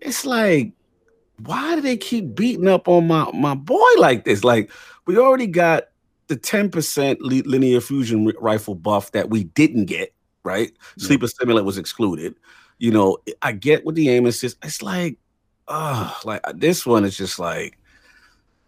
it's 0.00 0.24
like 0.24 0.72
why 1.44 1.74
do 1.74 1.80
they 1.80 1.96
keep 1.96 2.34
beating 2.34 2.68
up 2.68 2.88
on 2.88 3.06
my 3.06 3.30
my 3.32 3.54
boy 3.54 3.88
like 3.98 4.24
this 4.24 4.44
like 4.44 4.70
we 5.06 5.16
already 5.18 5.46
got 5.46 5.84
the 6.28 6.36
10% 6.36 7.16
li- 7.20 7.42
linear 7.42 7.80
fusion 7.80 8.24
ri- 8.24 8.34
rifle 8.40 8.74
buff 8.76 9.10
that 9.12 9.30
we 9.30 9.44
didn't 9.44 9.86
get 9.86 10.12
right 10.44 10.72
Yeah. 10.96 11.06
Sleeper 11.06 11.26
Simulant 11.26 11.64
was 11.64 11.78
excluded 11.78 12.34
you 12.78 12.90
know 12.90 13.18
i 13.42 13.52
get 13.52 13.84
what 13.84 13.94
the 13.94 14.08
aim 14.08 14.26
assist 14.26 14.56
it's 14.62 14.80
like 14.82 15.18
uh 15.68 16.12
like 16.24 16.40
this 16.54 16.86
one 16.86 17.04
is 17.04 17.16
just 17.16 17.38
like 17.38 17.76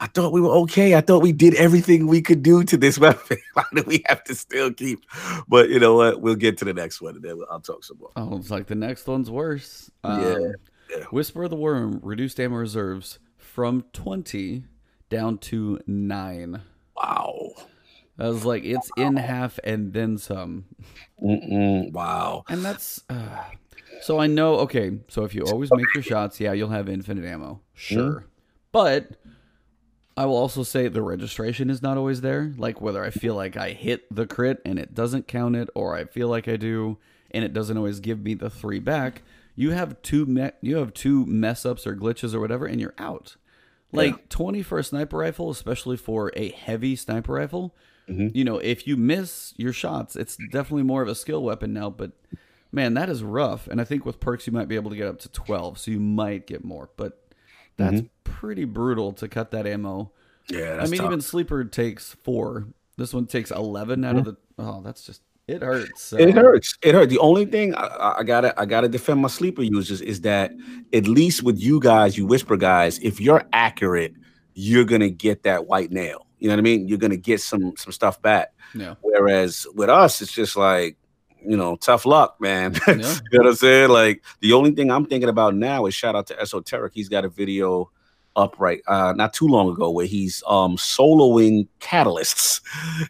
I 0.00 0.06
thought 0.08 0.32
we 0.32 0.40
were 0.40 0.50
okay. 0.64 0.96
I 0.96 1.00
thought 1.00 1.22
we 1.22 1.30
did 1.30 1.54
everything 1.54 2.08
we 2.08 2.20
could 2.22 2.42
do 2.42 2.64
to 2.64 2.76
this 2.76 2.98
weapon. 3.04 3.36
Why 3.54 3.62
do 3.72 3.84
we 3.86 4.02
have 4.06 4.24
to 4.24 4.34
still 4.34 4.72
keep? 4.72 4.98
But 5.46 5.68
you 5.70 5.78
know 5.78 5.94
what? 5.94 6.20
We'll 6.20 6.34
get 6.34 6.58
to 6.58 6.64
the 6.64 6.74
next 6.74 7.00
one 7.00 7.14
and 7.14 7.22
then 7.22 7.38
I'll 7.48 7.60
talk 7.60 7.84
some 7.84 7.98
more. 7.98 8.10
Oh, 8.16 8.36
it's 8.36 8.50
like 8.50 8.66
the 8.66 8.74
next 8.74 9.06
one's 9.06 9.30
worse. 9.30 9.92
Yeah, 10.04 10.10
Um, 10.10 10.20
yeah. 10.42 10.52
Whisper 11.10 11.44
of 11.44 11.50
the 11.50 11.56
Worm 11.56 12.00
reduced 12.02 12.38
ammo 12.40 12.56
reserves 12.56 13.18
from 13.36 13.84
20 13.92 14.64
down 15.08 15.38
to 15.38 15.80
9. 15.86 16.62
Wow. 16.96 17.50
I 18.18 18.28
was 18.28 18.44
like, 18.44 18.64
it's 18.64 18.90
in 18.96 19.16
half 19.16 19.58
and 19.64 19.92
then 19.92 20.18
some. 20.18 20.66
Mm-mm. 21.22 21.92
Wow. 21.92 22.44
And 22.48 22.64
that's. 22.64 23.02
Uh, 23.08 23.44
so 24.00 24.18
I 24.18 24.26
know, 24.26 24.56
okay, 24.60 24.98
so 25.08 25.24
if 25.24 25.34
you 25.34 25.42
always 25.42 25.70
make 25.72 25.86
your 25.94 26.02
shots, 26.02 26.40
yeah, 26.40 26.52
you'll 26.52 26.68
have 26.68 26.88
infinite 26.88 27.24
ammo. 27.24 27.60
Sure. 27.74 28.26
But 28.70 29.16
I 30.16 30.26
will 30.26 30.36
also 30.36 30.62
say 30.62 30.88
the 30.88 31.02
registration 31.02 31.70
is 31.70 31.82
not 31.82 31.96
always 31.96 32.20
there. 32.20 32.52
Like 32.56 32.80
whether 32.80 33.04
I 33.04 33.10
feel 33.10 33.34
like 33.34 33.56
I 33.56 33.70
hit 33.70 34.04
the 34.14 34.26
crit 34.26 34.60
and 34.64 34.78
it 34.78 34.94
doesn't 34.94 35.28
count 35.28 35.56
it, 35.56 35.68
or 35.74 35.94
I 35.94 36.04
feel 36.04 36.28
like 36.28 36.48
I 36.48 36.56
do 36.56 36.98
and 37.30 37.44
it 37.44 37.52
doesn't 37.52 37.76
always 37.76 38.00
give 38.00 38.22
me 38.22 38.34
the 38.34 38.50
three 38.50 38.78
back. 38.78 39.22
You 39.54 39.70
have 39.70 40.00
two 40.02 40.26
me- 40.26 40.50
you 40.60 40.76
have 40.76 40.94
two 40.94 41.26
mess 41.26 41.66
ups 41.66 41.86
or 41.86 41.94
glitches 41.94 42.34
or 42.34 42.40
whatever, 42.40 42.66
and 42.66 42.80
you're 42.80 42.94
out. 42.98 43.36
Like 43.94 44.30
twenty 44.30 44.62
for 44.62 44.78
a 44.78 44.84
sniper 44.84 45.18
rifle, 45.18 45.50
especially 45.50 45.98
for 45.98 46.32
a 46.34 46.50
heavy 46.50 46.96
sniper 46.96 47.34
rifle. 47.34 47.74
Mm-hmm. 48.08 48.28
You 48.36 48.44
know, 48.44 48.58
if 48.58 48.86
you 48.86 48.96
miss 48.96 49.52
your 49.56 49.72
shots, 49.72 50.16
it's 50.16 50.36
definitely 50.50 50.82
more 50.82 51.02
of 51.02 51.08
a 51.08 51.14
skill 51.14 51.42
weapon 51.42 51.74
now. 51.74 51.90
But 51.90 52.12
man, 52.72 52.94
that 52.94 53.10
is 53.10 53.22
rough. 53.22 53.68
And 53.68 53.80
I 53.80 53.84
think 53.84 54.06
with 54.06 54.18
perks, 54.18 54.46
you 54.46 54.52
might 54.52 54.68
be 54.68 54.76
able 54.76 54.90
to 54.90 54.96
get 54.96 55.08
up 55.08 55.18
to 55.20 55.28
twelve, 55.28 55.78
so 55.78 55.90
you 55.90 56.00
might 56.00 56.46
get 56.46 56.64
more. 56.64 56.88
But 56.96 57.22
that's 57.76 57.96
mm-hmm. 57.96 58.06
pretty 58.24 58.64
brutal 58.64 59.12
to 59.14 59.28
cut 59.28 59.50
that 59.50 59.66
ammo. 59.66 60.12
Yeah, 60.48 60.78
I 60.80 60.86
mean, 60.86 60.98
tough. 60.98 61.06
even 61.06 61.20
sleeper 61.20 61.62
takes 61.64 62.14
four. 62.22 62.68
This 62.96 63.12
one 63.12 63.26
takes 63.26 63.50
eleven 63.50 64.04
out 64.04 64.16
of 64.16 64.22
mm-hmm. 64.22 64.30
the. 64.30 64.64
Oh, 64.64 64.80
that's 64.82 65.04
just 65.04 65.20
it 65.48 65.62
hurts. 65.62 66.02
So. 66.02 66.16
It 66.18 66.34
hurts. 66.34 66.76
It 66.82 66.94
hurts. 66.94 67.10
The 67.10 67.18
only 67.18 67.44
thing 67.46 67.74
I, 67.74 68.16
I- 68.18 68.22
gotta 68.22 68.58
I 68.60 68.64
gotta 68.64 68.88
defend 68.88 69.20
my 69.20 69.28
sleeper 69.28 69.62
users 69.62 70.00
is 70.00 70.20
that 70.22 70.52
at 70.92 71.06
least 71.06 71.42
with 71.42 71.58
you 71.60 71.80
guys, 71.80 72.16
you 72.16 72.26
whisper 72.26 72.56
guys, 72.56 72.98
if 73.00 73.20
you're 73.20 73.42
accurate, 73.52 74.14
you're 74.54 74.84
gonna 74.84 75.10
get 75.10 75.42
that 75.42 75.66
white 75.66 75.90
nail. 75.90 76.26
You 76.38 76.48
know 76.48 76.54
what 76.54 76.60
I 76.60 76.62
mean? 76.62 76.88
You're 76.88 76.98
gonna 76.98 77.16
get 77.16 77.40
some 77.40 77.74
some 77.76 77.92
stuff 77.92 78.20
back. 78.22 78.52
Yeah. 78.74 78.94
Whereas 79.00 79.66
with 79.74 79.88
us, 79.90 80.22
it's 80.22 80.32
just 80.32 80.56
like, 80.56 80.96
you 81.44 81.56
know, 81.56 81.76
tough 81.76 82.06
luck, 82.06 82.36
man. 82.40 82.74
Yeah. 82.86 82.94
you 82.94 82.98
know 82.98 83.14
what 83.32 83.46
I'm 83.48 83.54
saying? 83.56 83.90
Like 83.90 84.24
the 84.40 84.52
only 84.52 84.70
thing 84.72 84.90
I'm 84.90 85.06
thinking 85.06 85.28
about 85.28 85.54
now 85.54 85.86
is 85.86 85.94
shout 85.94 86.14
out 86.14 86.26
to 86.28 86.40
Esoteric. 86.40 86.92
He's 86.94 87.08
got 87.08 87.24
a 87.24 87.28
video 87.28 87.90
up 88.34 88.54
right 88.58 88.80
uh 88.86 89.12
not 89.14 89.32
too 89.34 89.46
long 89.46 89.68
ago 89.70 89.90
where 89.90 90.06
he's 90.06 90.42
um 90.46 90.76
soloing 90.76 91.68
catalysts 91.80 92.60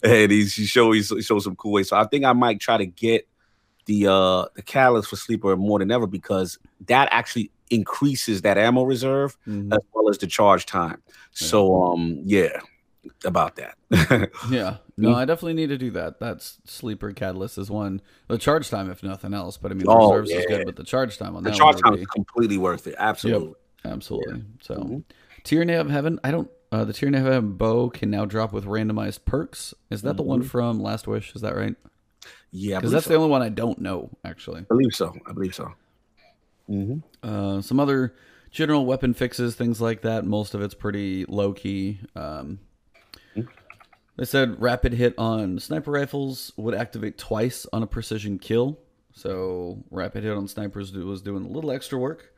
and 0.03 0.33
he's 0.33 0.55
he 0.55 0.65
show 0.65 0.91
he 0.93 1.03
shows 1.03 1.45
some 1.45 1.57
cool 1.57 1.73
ways. 1.73 1.89
So 1.89 1.97
I 1.97 2.05
think 2.05 2.25
I 2.25 2.33
might 2.33 2.61
try 2.61 2.77
to 2.77 2.87
get 2.87 3.29
the 3.87 4.07
uh 4.09 4.47
the 4.57 4.63
catalyst 4.63 5.09
for 5.11 5.17
sleeper 5.17 5.57
more 5.57 5.79
than 5.79 5.91
ever 5.91 6.07
because 6.07 6.59
that 6.87 7.09
actually 7.13 7.51
increases 7.71 8.43
that 8.43 8.59
ammo 8.59 8.83
reserve 8.83 9.37
Mhm. 9.49 9.73
as 9.73 9.81
well 9.93 10.09
as 10.09 10.19
the 10.19 10.27
charge 10.27 10.67
time. 10.67 11.03
So 11.33 11.83
um 11.83 12.21
yeah, 12.25 12.59
about 13.25 13.57
that. 13.57 14.31
Yeah. 14.51 14.79
No, 14.97 15.15
I 15.15 15.25
definitely 15.25 15.55
need 15.55 15.69
to 15.69 15.79
do 15.79 15.91
that. 15.93 16.21
That's 16.21 16.59
sleeper 16.65 17.13
catalyst 17.13 17.59
is 17.59 17.71
one. 17.71 18.03
The 18.29 18.39
charge 18.39 18.69
time, 18.69 18.91
if 18.91 19.03
nothing 19.03 19.35
else. 19.35 19.57
But 19.57 19.73
I 19.73 19.75
mean, 19.75 19.87
the 19.87 19.93
Oh, 19.93 20.11
reserves 20.11 20.31
is 20.31 20.47
good, 20.47 20.65
but 20.65 20.77
the 20.77 20.85
charge 20.85 21.17
time 21.19 21.35
on 21.35 21.43
the 21.43 21.51
that 21.51 21.59
charge 21.59 21.81
time 21.81 21.93
would 21.93 22.01
is 22.01 22.07
completely 22.09 22.59
worth 22.59 22.87
it. 22.87 22.95
Absolutely. 22.99 23.55
Absolutely. 23.85 24.45
So, 24.61 24.75
mm-hmm. 24.77 24.99
Tyranny 25.45 25.75
of 25.75 25.90
Heaven. 25.90 26.21
I 26.23 26.31
don't. 26.31 26.51
Uh, 26.71 26.85
the 26.85 26.92
Tyranny 26.92 27.18
of 27.18 27.25
Heaven 27.25 27.53
bow 27.53 27.90
can 27.90 28.11
now 28.11 28.25
drop 28.25 28.53
with 28.53 28.64
randomized 28.64 29.25
perks. 29.25 29.75
Is 29.90 30.03
that 30.03 30.11
mm-hmm. 30.11 30.16
the 30.16 30.23
one 30.23 30.40
mm-hmm. 30.40 30.49
from 30.49 30.81
Last 30.81 31.07
Wish? 31.07 31.35
Is 31.35 31.42
that 31.42 31.57
right? 31.57 31.75
Yeah, 32.51 32.77
because 32.77 32.92
that's 32.92 33.05
so. 33.05 33.11
the 33.11 33.16
only 33.16 33.31
one 33.31 33.42
I 33.42 33.49
don't 33.49 33.81
know. 33.81 34.11
Actually, 34.25 34.61
I 34.61 34.64
believe 34.68 34.95
so. 34.95 35.14
I 35.27 35.33
believe 35.33 35.55
so. 35.55 35.73
Mm-hmm. 36.71 36.99
Uh, 37.23 37.61
some 37.61 37.81
other 37.81 38.14
general 38.51 38.87
weapon 38.87 39.14
fixes, 39.14 39.55
things 39.55 39.81
like 39.81 40.03
that. 40.03 40.25
Most 40.25 40.55
of 40.55 40.62
it's 40.62 40.75
pretty 40.75 41.25
low 41.27 41.53
key. 41.53 41.99
Um, 42.14 42.61
mm-hmm. 43.37 43.49
They 44.16 44.25
said 44.25 44.61
rapid 44.61 44.92
hit 44.92 45.14
on 45.18 45.59
sniper 45.59 45.90
rifles 45.90 46.53
would 46.57 46.75
activate 46.75 47.18
twice 47.18 47.66
on 47.73 47.83
a 47.83 47.87
precision 47.87 48.38
kill. 48.38 48.79
So 49.14 49.83
rapid 49.90 50.25
hit 50.25 50.37
on 50.37 50.49
snipers 50.49 50.92
was 50.92 51.23
doing 51.23 51.45
a 51.45 51.49
little 51.49 51.71
extra 51.71 51.99
work. 51.99 52.32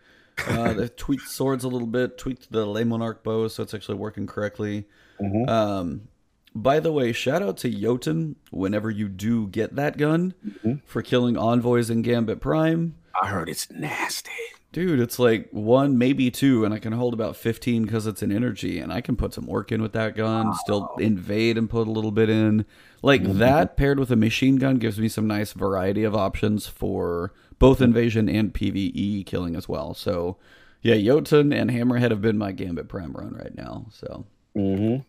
Uh, 0.47 0.73
they 0.73 0.89
tweaked 0.89 1.29
swords 1.29 1.65
a 1.65 1.69
little 1.69 1.87
bit, 1.87 2.19
tweaked 2.19 2.51
the 2.51 2.67
Le 2.67 2.83
Monarque 2.83 3.23
bow, 3.23 3.49
so 3.49 3.63
it's 3.63 3.75
actually 3.75 3.97
working 3.97 4.27
correctly. 4.27 4.85
Mm-hmm. 5.21 5.49
Um, 5.49 6.09
by 6.55 6.81
the 6.81 6.93
way, 6.93 7.13
shout 7.13 7.43
out 7.43 7.57
to 7.59 7.71
Jotun 7.71 8.37
whenever 8.51 8.91
you 8.91 9.09
do 9.09 9.49
get 9.49 9.75
that 9.77 9.97
gun 9.97 10.35
mm-hmm. 10.47 10.75
for 10.85 11.03
killing 11.03 11.37
envoys 11.37 11.91
in 11.91 12.03
Gambit 12.03 12.41
Prime. 12.41 12.95
I 13.21 13.29
heard 13.29 13.49
it's 13.49 13.71
nasty. 13.71 14.31
Dude, 14.73 14.99
it's 14.99 15.21
like 15.21 15.49
one, 15.53 15.99
maybe 15.99 16.33
two, 16.33 16.65
and 16.65 16.75
I 16.75 16.81
can 16.81 16.93
hold 16.93 17.15
about 17.15 17.37
15 17.37 17.85
because 17.85 18.09
it's 18.09 18.23
an 18.23 18.33
energy, 18.33 18.81
and 18.81 18.93
I 18.93 19.01
can 19.01 19.15
put 19.15 19.33
some 19.33 19.47
work 19.47 19.71
in 19.71 19.81
with 19.81 19.93
that 19.93 20.17
gun, 20.17 20.49
wow. 20.49 20.53
still 20.55 20.91
invade 20.99 21.57
and 21.57 21.71
put 21.71 21.87
a 21.87 21.93
little 21.93 22.11
bit 22.11 22.29
in. 22.29 22.65
Like 23.01 23.23
mm-hmm. 23.23 23.39
that 23.39 23.77
paired 23.77 24.01
with 24.01 24.11
a 24.11 24.17
machine 24.17 24.57
gun 24.57 24.79
gives 24.79 24.99
me 24.99 25.09
some 25.09 25.29
nice 25.29 25.53
variety 25.53 26.03
of 26.03 26.17
options 26.17 26.67
for 26.67 27.33
both 27.59 27.81
invasion 27.81 28.29
and 28.29 28.53
PvE 28.53 29.27
killing 29.27 29.57
as 29.57 29.69
well. 29.69 29.95
So, 29.95 30.37
yeah, 30.83 30.97
Jotun 30.97 31.53
and 31.53 31.71
Hammerhead 31.71 32.11
have 32.11 32.23
been 32.23 32.39
my 32.39 32.53
Gambit 32.53 32.89
Prime 32.89 33.13
run 33.13 33.35
right 33.35 33.55
now. 33.55 33.87
So, 33.91 34.27
mm-hmm. 34.57 35.03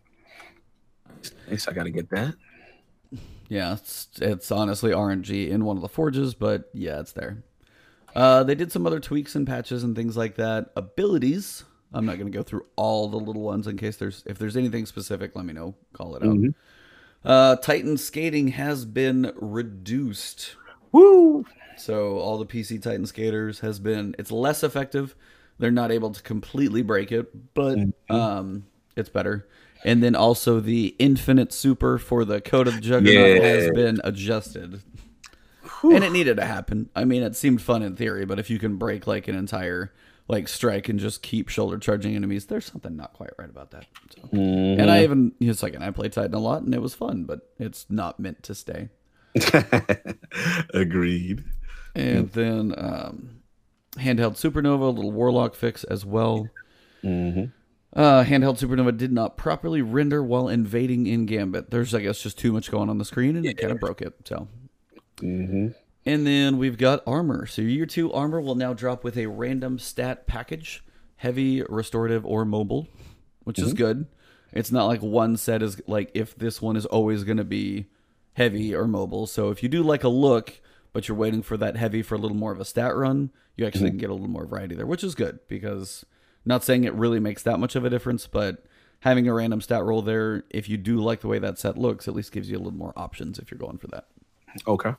Nice, 1.50 1.68
I 1.68 1.72
got 1.72 1.84
to 1.84 1.90
get 1.90 2.10
that. 2.10 2.34
Yeah, 3.48 3.74
it's, 3.74 4.08
it's 4.20 4.50
honestly 4.50 4.90
RNG 4.90 5.48
in 5.48 5.64
one 5.64 5.76
of 5.76 5.82
the 5.82 5.88
forges, 5.88 6.34
but 6.34 6.68
yeah, 6.72 7.00
it's 7.00 7.12
there. 7.12 7.44
Uh, 8.14 8.42
they 8.42 8.54
did 8.54 8.72
some 8.72 8.86
other 8.86 8.98
tweaks 8.98 9.34
and 9.34 9.46
patches 9.46 9.84
and 9.84 9.94
things 9.94 10.16
like 10.16 10.36
that. 10.36 10.70
Abilities. 10.74 11.64
I'm 11.92 12.06
not 12.06 12.16
going 12.16 12.30
to 12.30 12.36
go 12.36 12.42
through 12.42 12.66
all 12.74 13.08
the 13.08 13.18
little 13.18 13.42
ones 13.42 13.66
in 13.66 13.76
case 13.76 13.96
there's 13.96 14.22
if 14.26 14.38
there's 14.38 14.56
anything 14.56 14.86
specific. 14.86 15.36
Let 15.36 15.44
me 15.44 15.52
know. 15.52 15.74
Call 15.92 16.16
it 16.16 16.22
out. 16.22 16.30
Mm-hmm. 16.30 17.28
Uh, 17.28 17.56
Titan 17.56 17.96
skating 17.96 18.48
has 18.48 18.84
been 18.84 19.32
reduced. 19.36 20.56
Woo! 20.92 21.44
So 21.76 22.18
all 22.18 22.38
the 22.38 22.46
PC 22.46 22.82
Titan 22.82 23.06
skaters 23.06 23.60
has 23.60 23.78
been. 23.78 24.14
It's 24.18 24.30
less 24.30 24.62
effective. 24.62 25.14
They're 25.58 25.70
not 25.70 25.90
able 25.90 26.10
to 26.10 26.22
completely 26.22 26.82
break 26.82 27.12
it, 27.12 27.54
but 27.54 27.76
mm-hmm. 27.76 28.14
um, 28.14 28.66
it's 28.94 29.08
better. 29.08 29.48
And 29.84 30.02
then 30.02 30.14
also 30.14 30.60
the 30.60 30.96
infinite 30.98 31.52
super 31.52 31.98
for 31.98 32.24
the 32.24 32.40
code 32.40 32.66
of 32.66 32.74
the 32.74 32.80
juggernaut 32.80 33.42
yeah. 33.42 33.48
has 33.48 33.70
been 33.70 34.00
adjusted. 34.04 34.82
Whew. 35.80 35.94
And 35.94 36.04
it 36.04 36.12
needed 36.12 36.36
to 36.38 36.44
happen. 36.44 36.90
I 36.96 37.04
mean, 37.04 37.22
it 37.22 37.36
seemed 37.36 37.62
fun 37.62 37.82
in 37.82 37.96
theory, 37.96 38.24
but 38.24 38.38
if 38.38 38.50
you 38.50 38.58
can 38.58 38.76
break 38.76 39.06
like 39.06 39.28
an 39.28 39.36
entire 39.36 39.92
like 40.28 40.48
strike 40.48 40.88
and 40.88 40.98
just 40.98 41.22
keep 41.22 41.48
shoulder 41.48 41.78
charging 41.78 42.16
enemies, 42.16 42.46
there's 42.46 42.66
something 42.66 42.96
not 42.96 43.12
quite 43.12 43.30
right 43.38 43.50
about 43.50 43.70
that. 43.70 43.86
So. 44.14 44.22
Mm-hmm. 44.22 44.80
And 44.80 44.90
I 44.90 45.04
even 45.04 45.32
it's 45.40 45.62
like, 45.62 45.74
and 45.74 45.84
I 45.84 45.90
played 45.90 46.12
Titan 46.12 46.34
a 46.34 46.38
lot, 46.38 46.62
and 46.62 46.74
it 46.74 46.82
was 46.82 46.94
fun, 46.94 47.24
but 47.24 47.40
it's 47.58 47.86
not 47.88 48.18
meant 48.18 48.42
to 48.44 48.54
stay. 48.54 48.88
Agreed. 50.74 51.44
And 51.96 52.30
then 52.30 52.74
um, 52.76 53.40
handheld 53.96 54.34
supernova, 54.34 54.94
little 54.94 55.12
warlock 55.12 55.54
fix 55.54 55.84
as 55.84 56.04
well. 56.04 56.48
Mm-hmm. 57.02 57.46
Uh, 57.98 58.24
handheld 58.24 58.58
supernova 58.58 58.96
did 58.96 59.12
not 59.12 59.36
properly 59.36 59.80
render 59.80 60.22
while 60.22 60.48
invading 60.48 61.06
in 61.06 61.26
Gambit. 61.26 61.70
There's, 61.70 61.94
I 61.94 62.00
guess, 62.00 62.20
just 62.20 62.38
too 62.38 62.52
much 62.52 62.70
going 62.70 62.90
on 62.90 62.98
the 62.98 63.04
screen, 63.04 63.36
and 63.36 63.44
yeah. 63.44 63.52
it 63.52 63.58
kind 63.58 63.72
of 63.72 63.80
broke 63.80 64.02
it. 64.02 64.14
So 64.24 64.48
Mm-hmm. 65.20 65.68
And 66.04 66.26
then 66.26 66.58
we've 66.58 66.78
got 66.78 67.02
armor. 67.06 67.46
So 67.46 67.62
year 67.62 67.86
two 67.86 68.12
armor 68.12 68.40
will 68.40 68.54
now 68.54 68.74
drop 68.74 69.02
with 69.02 69.16
a 69.16 69.26
random 69.26 69.78
stat 69.78 70.26
package, 70.26 70.84
heavy, 71.16 71.62
restorative, 71.68 72.24
or 72.24 72.44
mobile, 72.44 72.88
which 73.44 73.56
mm-hmm. 73.56 73.66
is 73.66 73.72
good. 73.74 74.06
It's 74.52 74.72
not 74.72 74.86
like 74.86 75.02
one 75.02 75.36
set 75.36 75.62
is 75.62 75.80
like 75.86 76.10
if 76.14 76.36
this 76.36 76.62
one 76.62 76.76
is 76.76 76.86
always 76.86 77.24
going 77.24 77.38
to 77.38 77.44
be 77.44 77.86
heavy 78.34 78.74
or 78.74 78.86
mobile. 78.86 79.26
So 79.26 79.50
if 79.50 79.62
you 79.62 79.68
do 79.68 79.82
like 79.82 80.04
a 80.04 80.08
look, 80.08 80.60
but 80.92 81.08
you're 81.08 81.16
waiting 81.16 81.42
for 81.42 81.56
that 81.56 81.76
heavy 81.76 82.02
for 82.02 82.14
a 82.14 82.18
little 82.18 82.36
more 82.36 82.52
of 82.52 82.60
a 82.60 82.64
stat 82.64 82.94
run, 82.94 83.30
you 83.56 83.66
actually 83.66 83.90
mm-hmm. 83.90 83.90
can 83.90 83.98
get 83.98 84.10
a 84.10 84.14
little 84.14 84.28
more 84.28 84.46
variety 84.46 84.74
there, 84.74 84.86
which 84.86 85.04
is 85.04 85.14
good 85.14 85.40
because 85.48 86.04
not 86.44 86.64
saying 86.64 86.84
it 86.84 86.94
really 86.94 87.20
makes 87.20 87.42
that 87.42 87.58
much 87.58 87.76
of 87.76 87.84
a 87.84 87.90
difference, 87.90 88.26
but 88.26 88.64
having 89.00 89.28
a 89.28 89.34
random 89.34 89.60
stat 89.60 89.84
roll 89.84 90.02
there, 90.02 90.44
if 90.50 90.68
you 90.68 90.76
do 90.76 90.98
like 90.98 91.20
the 91.20 91.28
way 91.28 91.38
that 91.38 91.58
set 91.58 91.76
looks, 91.76 92.08
at 92.08 92.14
least 92.14 92.32
gives 92.32 92.50
you 92.50 92.56
a 92.56 92.58
little 92.58 92.72
more 92.72 92.92
options 92.96 93.38
if 93.38 93.50
you're 93.50 93.58
going 93.58 93.78
for 93.78 93.88
that. 93.88 94.06
Okay. 94.66 94.94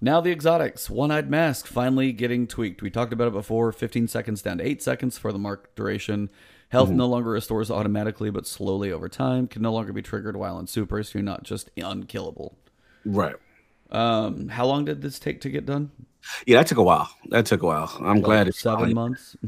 Now 0.00 0.20
the 0.20 0.30
exotics, 0.30 0.88
one-eyed 0.88 1.28
mask 1.28 1.66
finally 1.66 2.12
getting 2.12 2.46
tweaked. 2.46 2.82
We 2.82 2.90
talked 2.90 3.12
about 3.12 3.28
it 3.28 3.32
before. 3.32 3.72
15 3.72 4.06
seconds 4.06 4.42
down 4.42 4.58
to 4.58 4.66
8 4.66 4.80
seconds 4.82 5.18
for 5.18 5.32
the 5.32 5.38
mark 5.38 5.74
duration. 5.74 6.30
Health 6.68 6.88
mm-hmm. 6.88 6.98
no 6.98 7.06
longer 7.06 7.30
restores 7.30 7.70
automatically, 7.70 8.30
but 8.30 8.46
slowly 8.46 8.92
over 8.92 9.08
time. 9.08 9.48
Can 9.48 9.62
no 9.62 9.72
longer 9.72 9.92
be 9.92 10.02
triggered 10.02 10.36
while 10.36 10.58
in 10.58 10.66
super, 10.66 11.02
so 11.02 11.18
you're 11.18 11.24
not 11.24 11.42
just 11.42 11.70
unkillable. 11.76 12.56
Right. 13.04 13.34
Um, 13.90 14.48
how 14.48 14.66
long 14.66 14.84
did 14.84 15.00
this 15.00 15.18
take 15.18 15.40
to 15.42 15.50
get 15.50 15.66
done? 15.66 15.90
Yeah, 16.46 16.58
that 16.58 16.66
took 16.66 16.78
a 16.78 16.82
while. 16.82 17.10
That 17.30 17.46
took 17.46 17.62
a 17.62 17.66
while. 17.66 17.90
I'm 18.00 18.16
like 18.16 18.22
glad 18.22 18.48
it's 18.48 18.60
seven 18.60 18.94
months. 18.94 19.36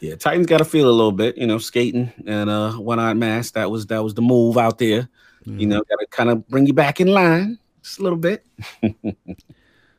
Yeah, 0.00 0.16
Titans 0.16 0.48
got 0.48 0.58
to 0.58 0.64
feel 0.64 0.88
a 0.88 0.90
little 0.90 1.12
bit, 1.12 1.38
you 1.38 1.46
know, 1.46 1.58
skating 1.58 2.12
and 2.26 2.50
uh 2.50 2.72
one-eyed 2.72 3.16
mask. 3.16 3.54
That 3.54 3.70
was 3.70 3.86
that 3.86 4.02
was 4.02 4.14
the 4.14 4.20
move 4.20 4.58
out 4.58 4.78
there. 4.78 5.08
Mm-hmm. 5.46 5.60
You 5.60 5.66
know, 5.68 5.76
got 5.76 6.00
to 6.00 6.06
kind 6.10 6.28
of 6.28 6.48
bring 6.48 6.66
you 6.66 6.72
back 6.72 7.00
in 7.00 7.06
line 7.06 7.60
just 7.84 8.00
a 8.00 8.02
little 8.02 8.18
bit. 8.18 8.44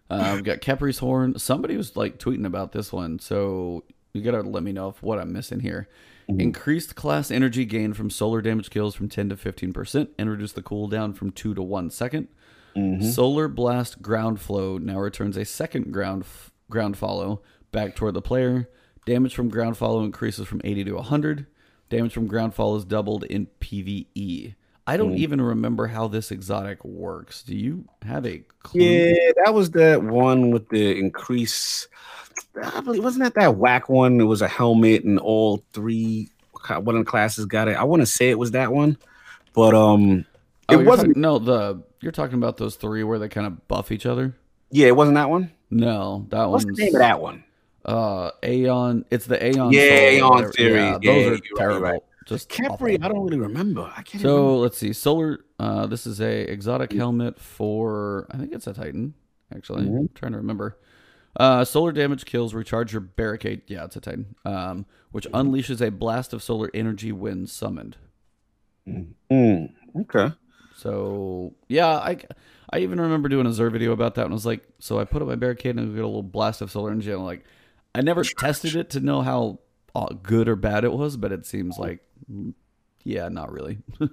Uh, 0.10 0.34
we've 0.36 0.44
got 0.44 0.60
Khepri's 0.60 1.00
horn. 1.00 1.40
Somebody 1.40 1.76
was 1.76 1.96
like 1.96 2.20
tweeting 2.20 2.46
about 2.46 2.72
this 2.72 2.94
one, 2.94 3.18
so 3.18 3.84
you 4.14 4.22
gotta 4.22 4.42
let 4.42 4.62
me 4.62 4.72
know 4.72 4.90
if 4.90 5.02
what 5.02 5.18
I'm 5.18 5.34
missing 5.34 5.60
here. 5.60 5.88
Mm-hmm. 6.30 6.40
Increased 6.40 6.96
class 6.96 7.32
energy 7.32 7.66
gain 7.66 7.94
from 7.94 8.12
solar 8.12 8.40
damage 8.42 8.70
kills 8.70 8.94
from 8.94 9.10
10 9.10 9.30
to 9.30 9.38
15 9.38 9.74
percent, 9.74 10.10
and 10.20 10.30
reduce 10.30 10.52
the 10.52 10.62
cooldown 10.62 11.16
from 11.16 11.32
two 11.32 11.56
to 11.56 11.64
one 11.64 11.90
second. 11.90 12.28
Mm-hmm. 12.76 13.08
Solar 13.10 13.48
blast 13.48 14.02
ground 14.02 14.40
flow 14.40 14.78
now 14.78 15.00
returns 15.00 15.38
a 15.38 15.46
second 15.46 15.94
ground 15.94 16.24
f- 16.24 16.52
ground 16.70 16.98
follow 16.98 17.42
back 17.72 17.96
toward 17.96 18.16
the 18.16 18.22
player. 18.22 18.70
Damage 19.06 19.36
from 19.36 19.50
ground 19.50 19.78
follow 19.78 20.04
increases 20.04 20.48
from 20.48 20.62
80 20.64 20.86
to 20.86 20.94
100. 20.94 21.46
Damage 21.90 22.14
from 22.14 22.28
ground 22.28 22.56
follow 22.56 22.76
is 22.78 22.86
doubled 22.86 23.26
in 23.26 23.48
PVE. 23.60 24.56
I 24.86 24.98
don't 24.98 25.14
mm. 25.14 25.20
even 25.20 25.40
remember 25.40 25.88
how 25.88 26.08
this 26.08 26.32
exotic 26.32 26.84
works. 26.84 27.44
Do 27.44 27.56
you 27.56 27.86
have 28.02 28.26
a 28.26 28.44
clue? 28.64 28.82
Yeah, 28.82 29.32
that 29.44 29.54
was 29.54 29.72
that 29.72 30.04
one 30.04 30.52
with 30.52 30.68
the 30.70 30.98
increase. 30.98 31.88
I 32.62 32.82
believe 32.82 33.04
wasn't 33.04 33.24
that 33.24 33.36
that 33.36 33.56
whack 33.56 33.88
one? 33.88 34.20
It 34.20 34.26
was 34.26 34.42
a 34.42 34.48
helmet 34.48 35.04
and 35.04 35.20
all 35.20 35.64
three. 35.72 36.30
One 36.68 36.96
of 36.96 37.06
the 37.06 37.10
classes 37.10 37.46
got 37.46 37.68
it. 37.68 37.78
I 37.78 37.84
want 37.84 38.02
to 38.02 38.06
say 38.06 38.30
it 38.30 38.40
was 38.40 38.52
that 38.52 38.72
one, 38.72 38.98
but 39.54 39.74
um, 39.74 40.26
it 40.74 40.82
oh, 40.82 40.90
wasn't. 40.90 41.10
Talking, 41.10 41.22
no, 41.22 41.40
the 41.40 41.84
you're 42.02 42.12
talking 42.12 42.36
about 42.36 42.58
those 42.58 42.76
three 42.76 43.04
where 43.04 43.20
they 43.20 43.30
kind 43.30 43.48
of 43.48 43.68
buff 43.68 43.92
each 43.92 44.06
other. 44.06 44.36
Yeah, 44.72 44.88
it 44.88 44.96
wasn't 44.96 45.16
that 45.16 45.30
one. 45.30 45.52
No, 45.70 46.26
that 46.30 46.42
one. 46.42 46.52
What's 46.52 46.66
the 46.66 46.72
name 46.72 46.96
of 46.96 47.00
that 47.00 47.22
one? 47.22 47.44
Uh, 47.86 48.32
Aeon. 48.44 49.06
It's 49.10 49.26
the 49.26 49.44
Aeon. 49.46 49.72
Yeah, 49.72 49.82
Aeon 49.82 50.52
series. 50.54 50.76
Yeah, 50.76 50.98
yeah, 51.02 51.30
those 51.30 51.40
are 51.40 51.42
terrible. 51.58 51.82
Right. 51.82 52.02
Just 52.26 52.50
Khepri, 52.50 53.04
I 53.04 53.10
don't 53.10 53.24
really 53.24 53.40
remember. 53.40 53.92
I 53.96 54.02
can't. 54.02 54.22
So 54.22 54.36
remember. 54.36 54.52
let's 54.62 54.78
see. 54.78 54.94
Solar. 54.94 55.44
Uh, 55.60 55.88
this 55.88 56.08
is 56.08 56.22
a 56.22 56.42
exotic 56.52 56.92
mm. 56.92 56.98
helmet 56.98 57.40
for. 57.40 58.28
I 58.32 58.38
think 58.38 58.54
it's 58.54 58.68
a 58.68 58.74
Titan. 58.74 59.14
Actually, 59.54 59.84
mm-hmm. 59.86 59.98
I'm 59.98 60.10
trying 60.16 60.32
to 60.32 60.38
remember. 60.38 60.78
Uh, 61.36 61.66
solar 61.66 61.92
damage 61.92 62.26
kills. 62.26 62.54
Recharge 62.54 62.94
your 62.94 63.02
barricade. 63.02 63.64
Yeah, 63.68 63.86
it's 63.86 63.96
a 63.96 64.02
Titan. 64.02 64.36
Um, 64.46 64.86
which 65.12 65.26
mm-hmm. 65.26 65.50
unleashes 65.50 65.86
a 65.86 65.92
blast 65.92 66.34
of 66.34 66.42
solar 66.42 66.70
energy 66.74 67.12
when 67.12 67.48
summoned. 67.48 67.98
Mm. 68.88 69.74
Okay. 70.02 70.34
So 70.84 71.54
yeah, 71.70 71.88
I 71.88 72.18
I 72.72 72.80
even 72.80 73.00
remember 73.00 73.30
doing 73.30 73.46
a 73.46 73.52
Xur 73.52 73.72
video 73.72 73.94
about 73.94 74.16
that, 74.16 74.26
and 74.26 74.34
I 74.34 74.36
was 74.36 74.46
like, 74.46 74.68
so 74.80 75.00
I 75.00 75.06
put 75.06 75.22
up 75.22 75.30
my 75.30 75.36
barricade 75.36 75.78
and 75.78 75.80
I 75.80 75.96
get 75.96 76.04
a 76.04 76.08
little 76.08 76.22
blast 76.22 76.62
of 76.62 76.70
solar 76.70 76.92
energy. 76.92 77.10
And 77.10 77.22
I'm 77.22 77.26
like, 77.26 77.46
I 77.96 78.02
never 78.02 78.24
tested 78.26 78.76
it 78.76 78.90
to 78.92 79.00
know 79.00 79.22
how 79.22 79.60
uh, 79.96 80.14
good 80.22 80.50
or 80.50 80.58
bad 80.58 80.84
it 80.84 80.92
was, 80.92 81.16
but 81.16 81.32
it 81.32 81.46
seems 81.46 81.78
like 81.78 82.02
yeah, 83.06 83.30
not 83.30 83.54
really. 83.54 83.78
yeah. 84.00 84.08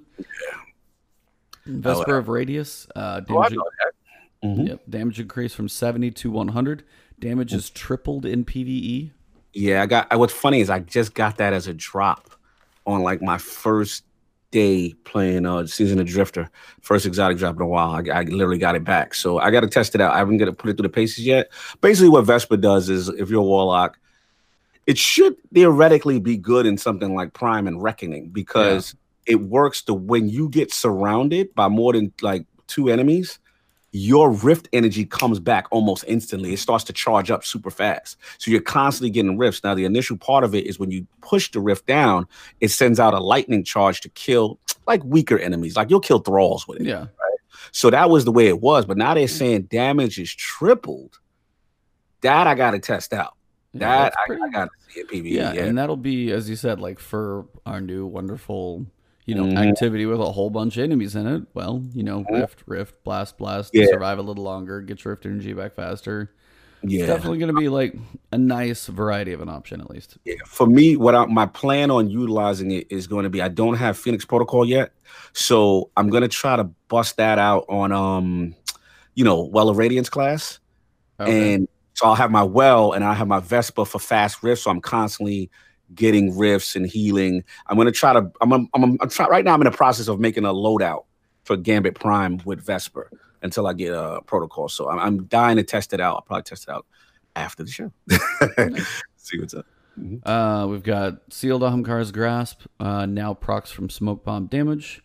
Vesper 1.67 2.19
of 2.19 2.29
Radius. 2.29 2.87
Uh, 2.95 3.21
oh, 3.29 3.43
damage, 3.43 3.59
oh, 3.59 4.47
mm-hmm. 4.47 4.67
yep, 4.67 4.83
damage 4.89 5.19
increased 5.19 5.57
from 5.57 5.69
70 5.69 6.13
to 6.13 6.31
100. 6.31 6.85
Damage 7.19 7.53
is 7.53 7.69
tripled 7.69 8.25
in 8.25 8.45
PVE. 8.45 9.11
Yeah, 9.53 9.83
I 9.83 9.87
got. 9.87 10.17
What's 10.17 10.33
funny 10.33 10.61
is 10.61 10.71
I 10.71 10.79
just 10.79 11.15
got 11.15 11.39
that 11.39 11.53
as 11.53 11.67
a 11.67 11.75
drop 11.75 12.31
on 12.87 13.03
like 13.03 13.21
my 13.21 13.39
first 13.39 14.05
day 14.51 14.93
playing 15.05 15.47
uh 15.47 15.67
season 15.67 16.01
of 16.01 16.07
Drifter, 16.07 16.51
first 16.81 17.07
exotic 17.07 17.39
drop 17.39 17.57
in 17.57 17.63
a 17.63 17.67
while. 17.67 17.91
I, 17.91 18.21
I 18.21 18.23
literally 18.23 18.59
got 18.59 18.75
it 18.75 18.85
back, 18.85 19.15
so 19.15 19.39
I 19.39 19.51
got 19.51 19.61
to 19.61 19.69
test 19.69 19.95
it 19.95 20.01
out. 20.01 20.13
I 20.13 20.19
haven't 20.19 20.39
got 20.39 20.47
to 20.47 20.53
put 20.53 20.71
it 20.71 20.77
through 20.77 20.85
the 20.85 20.89
paces 20.89 21.25
yet. 21.25 21.51
Basically, 21.81 22.09
what 22.09 22.25
Vesper 22.25 22.57
does 22.57 22.89
is 22.89 23.09
if 23.09 23.31
you're 23.31 23.41
a 23.41 23.45
warlock 23.45 23.99
it 24.91 24.99
should 24.99 25.37
theoretically 25.55 26.19
be 26.19 26.37
good 26.37 26.67
in 26.67 26.77
something 26.77 27.15
like 27.15 27.33
Prime 27.33 27.69
and 27.69 27.81
Reckoning 27.81 28.29
because 28.31 28.97
yeah. 29.27 29.35
it 29.35 29.41
works 29.43 29.83
to 29.83 29.95
when 29.95 30.29
you 30.29 30.49
get 30.49 30.73
surrounded 30.73 31.55
by 31.55 31.69
more 31.69 31.93
than 31.93 32.13
like 32.23 32.45
two 32.67 32.89
enemies, 32.89 33.39
your 33.93 34.31
rift 34.31 34.69
energy 34.73 35.05
comes 35.05 35.41
back 35.41 35.67
almost 35.71 36.05
instantly. 36.07 36.53
It 36.53 36.59
starts 36.59 36.85
to 36.85 36.93
charge 36.93 37.31
up 37.31 37.45
super 37.45 37.71
fast. 37.71 38.17
So 38.39 38.51
you're 38.51 38.61
constantly 38.61 39.11
getting 39.11 39.37
rifts. 39.37 39.65
Now, 39.65 39.75
the 39.75 39.85
initial 39.85 40.17
part 40.17 40.45
of 40.45 40.55
it 40.55 40.67
is 40.67 40.79
when 40.79 40.91
you 40.91 41.07
push 41.23 41.51
the 41.51 41.61
rift 41.61 41.87
down, 41.87 42.27
it 42.61 42.69
sends 42.69 43.01
out 43.01 43.15
a 43.15 43.21
lightning 43.21 43.65
charge 43.65 44.01
to 44.03 44.09
kill 44.11 44.59
like 44.87 45.03
weaker 45.05 45.39
enemies. 45.39 45.77
Like 45.77 45.91
you'll 45.91 46.01
kill 46.01 46.21
thralls 46.21 46.69
with 46.69 46.81
it. 46.81 46.87
Yeah. 46.87 47.01
Right? 47.01 47.39
So 47.73 47.91
that 47.91 48.11
was 48.11 48.25
the 48.25 48.33
way 48.33 48.47
it 48.47 48.61
was. 48.61 48.87
But 48.87 48.97
now 48.97 49.15
they're 49.15 49.27
mm. 49.27 49.31
saying 49.31 49.63
damage 49.63 50.19
is 50.19 50.33
tripled. 50.33 51.19
That 52.23 52.47
I 52.47 52.55
got 52.55 52.73
to 52.73 52.79
test 52.79 53.13
out. 53.13 53.35
Yeah, 53.73 54.11
that 54.11 54.15
I, 54.29 54.35
I 54.35 54.49
got 54.51 54.65
to 54.65 54.93
see 54.93 55.01
it 55.01 55.09
PvE. 55.09 55.31
Yeah, 55.31 55.53
yeah, 55.53 55.65
and 55.65 55.79
that'll 55.79 55.97
be 55.97 56.33
as 56.33 56.51
you 56.51 56.57
said, 56.57 56.81
like 56.81 56.99
for 56.99 57.47
our 57.65 57.81
new 57.81 58.05
wonderful, 58.05 58.87
you 59.31 59.37
know, 59.37 59.45
mm-hmm. 59.45 59.59
activity 59.59 60.07
with 60.07 60.19
a 60.19 60.33
whole 60.33 60.51
bunch 60.51 60.77
of 60.77 60.83
enemies 60.83 61.15
in 61.15 61.25
it. 61.25 61.45
Well, 61.55 61.85
you 61.95 62.03
know, 62.03 62.25
rift, 62.29 62.65
rift, 62.67 63.05
blast, 63.05 63.39
blast, 63.39 63.71
yeah. 63.73 63.87
survive 63.87 64.19
a 64.19 64.23
little 64.23 64.43
longer, 64.43 64.81
get 64.81 65.05
your 65.05 65.13
rift 65.13 65.25
energy 65.25 65.53
back 65.53 65.77
faster. 65.77 66.35
Yeah, 66.83 67.03
it's 67.03 67.07
definitely 67.07 67.39
going 67.39 67.55
to 67.55 67.61
be 67.61 67.69
like 67.69 67.95
a 68.33 68.39
nice 68.39 68.89
variety 68.89 69.33
of 69.33 69.41
an 69.41 69.49
option 69.49 69.81
at 69.81 69.89
least. 69.89 70.19
Yeah, 70.25 70.35
for 70.49 70.67
me, 70.67 70.97
what 70.97 71.15
I, 71.15 71.27
my 71.27 71.47
plan 71.47 71.93
on 71.93 72.11
utilizing 72.11 72.73
it 72.73 72.89
is 72.91 73.07
going 73.07 73.23
to 73.23 73.31
be 73.31 73.41
I 73.41 73.47
don't 73.47 73.75
have 73.75 73.97
Phoenix 73.97 74.25
Protocol 74.25 74.65
yet, 74.65 74.95
so 75.33 75.91
I'm 75.97 76.11
going 76.11 76.23
to 76.23 76.29
try 76.29 76.57
to 76.57 76.65
bust 76.89 77.17
that 77.19 77.39
out 77.39 77.67
on 77.69 77.93
um, 77.93 78.57
you 79.15 79.23
know, 79.23 79.45
Well 79.45 79.69
of 79.69 79.77
Radiance 79.77 80.09
class, 80.09 80.59
okay. 81.21 81.55
and 81.55 81.69
so 81.95 82.07
I'll 82.07 82.17
have 82.17 82.33
my 82.33 82.43
well 82.43 82.95
and 82.95 83.05
I 83.05 83.15
have 83.15 83.29
my 83.29 83.39
Vesper 83.39 83.85
for 83.85 84.01
fast 84.01 84.43
rift. 84.43 84.63
So 84.63 84.73
I'm 84.73 84.81
constantly 84.81 85.51
getting 85.95 86.37
rifts 86.37 86.77
and 86.77 86.87
healing. 86.87 87.45
I'm 87.67 87.77
gonna 87.77 87.93
try 87.93 88.13
to. 88.13 88.31
I'm. 88.41 88.53
I'm. 88.53 88.69
I'm, 88.75 88.99
I'm 89.01 89.09
try, 89.09 89.27
right 89.29 89.45
now. 89.45 89.55
I'm 89.55 89.61
in 89.61 89.71
the 89.71 89.77
process 89.77 90.09
of 90.09 90.21
making 90.21 90.45
a 90.45 90.53
loadout 90.53 91.05
for 91.45 91.57
Gambit 91.57 91.95
Prime 91.95 92.41
with 92.45 92.61
Vesper 92.61 93.11
until 93.43 93.67
I 93.67 93.73
get 93.73 93.93
a 93.93 94.21
protocol. 94.27 94.69
So 94.69 94.89
I'm, 94.89 94.99
I'm 94.99 95.25
dying 95.25 95.57
to 95.57 95.63
test 95.63 95.93
it 95.93 96.01
out. 96.01 96.17
I'll 96.17 96.23
probably 96.23 96.43
test 96.43 96.69
it 96.69 96.71
out 96.71 96.87
after 97.37 97.65
the 97.65 97.71
show. 97.71 97.93
See 99.17 99.39
what's 99.39 99.55
up. 99.55 99.67
Mm-hmm. 99.99 100.29
Uh, 100.29 100.67
we've 100.67 100.83
got 100.83 101.21
Sealed 101.31 101.63
Ahamkar's 101.63 102.13
Grasp, 102.13 102.63
uh, 102.79 103.07
now 103.07 103.35
procs 103.35 103.71
from 103.71 103.91
Smoke 103.91 104.25
Bomb 104.25 104.47
damage. 104.47 105.03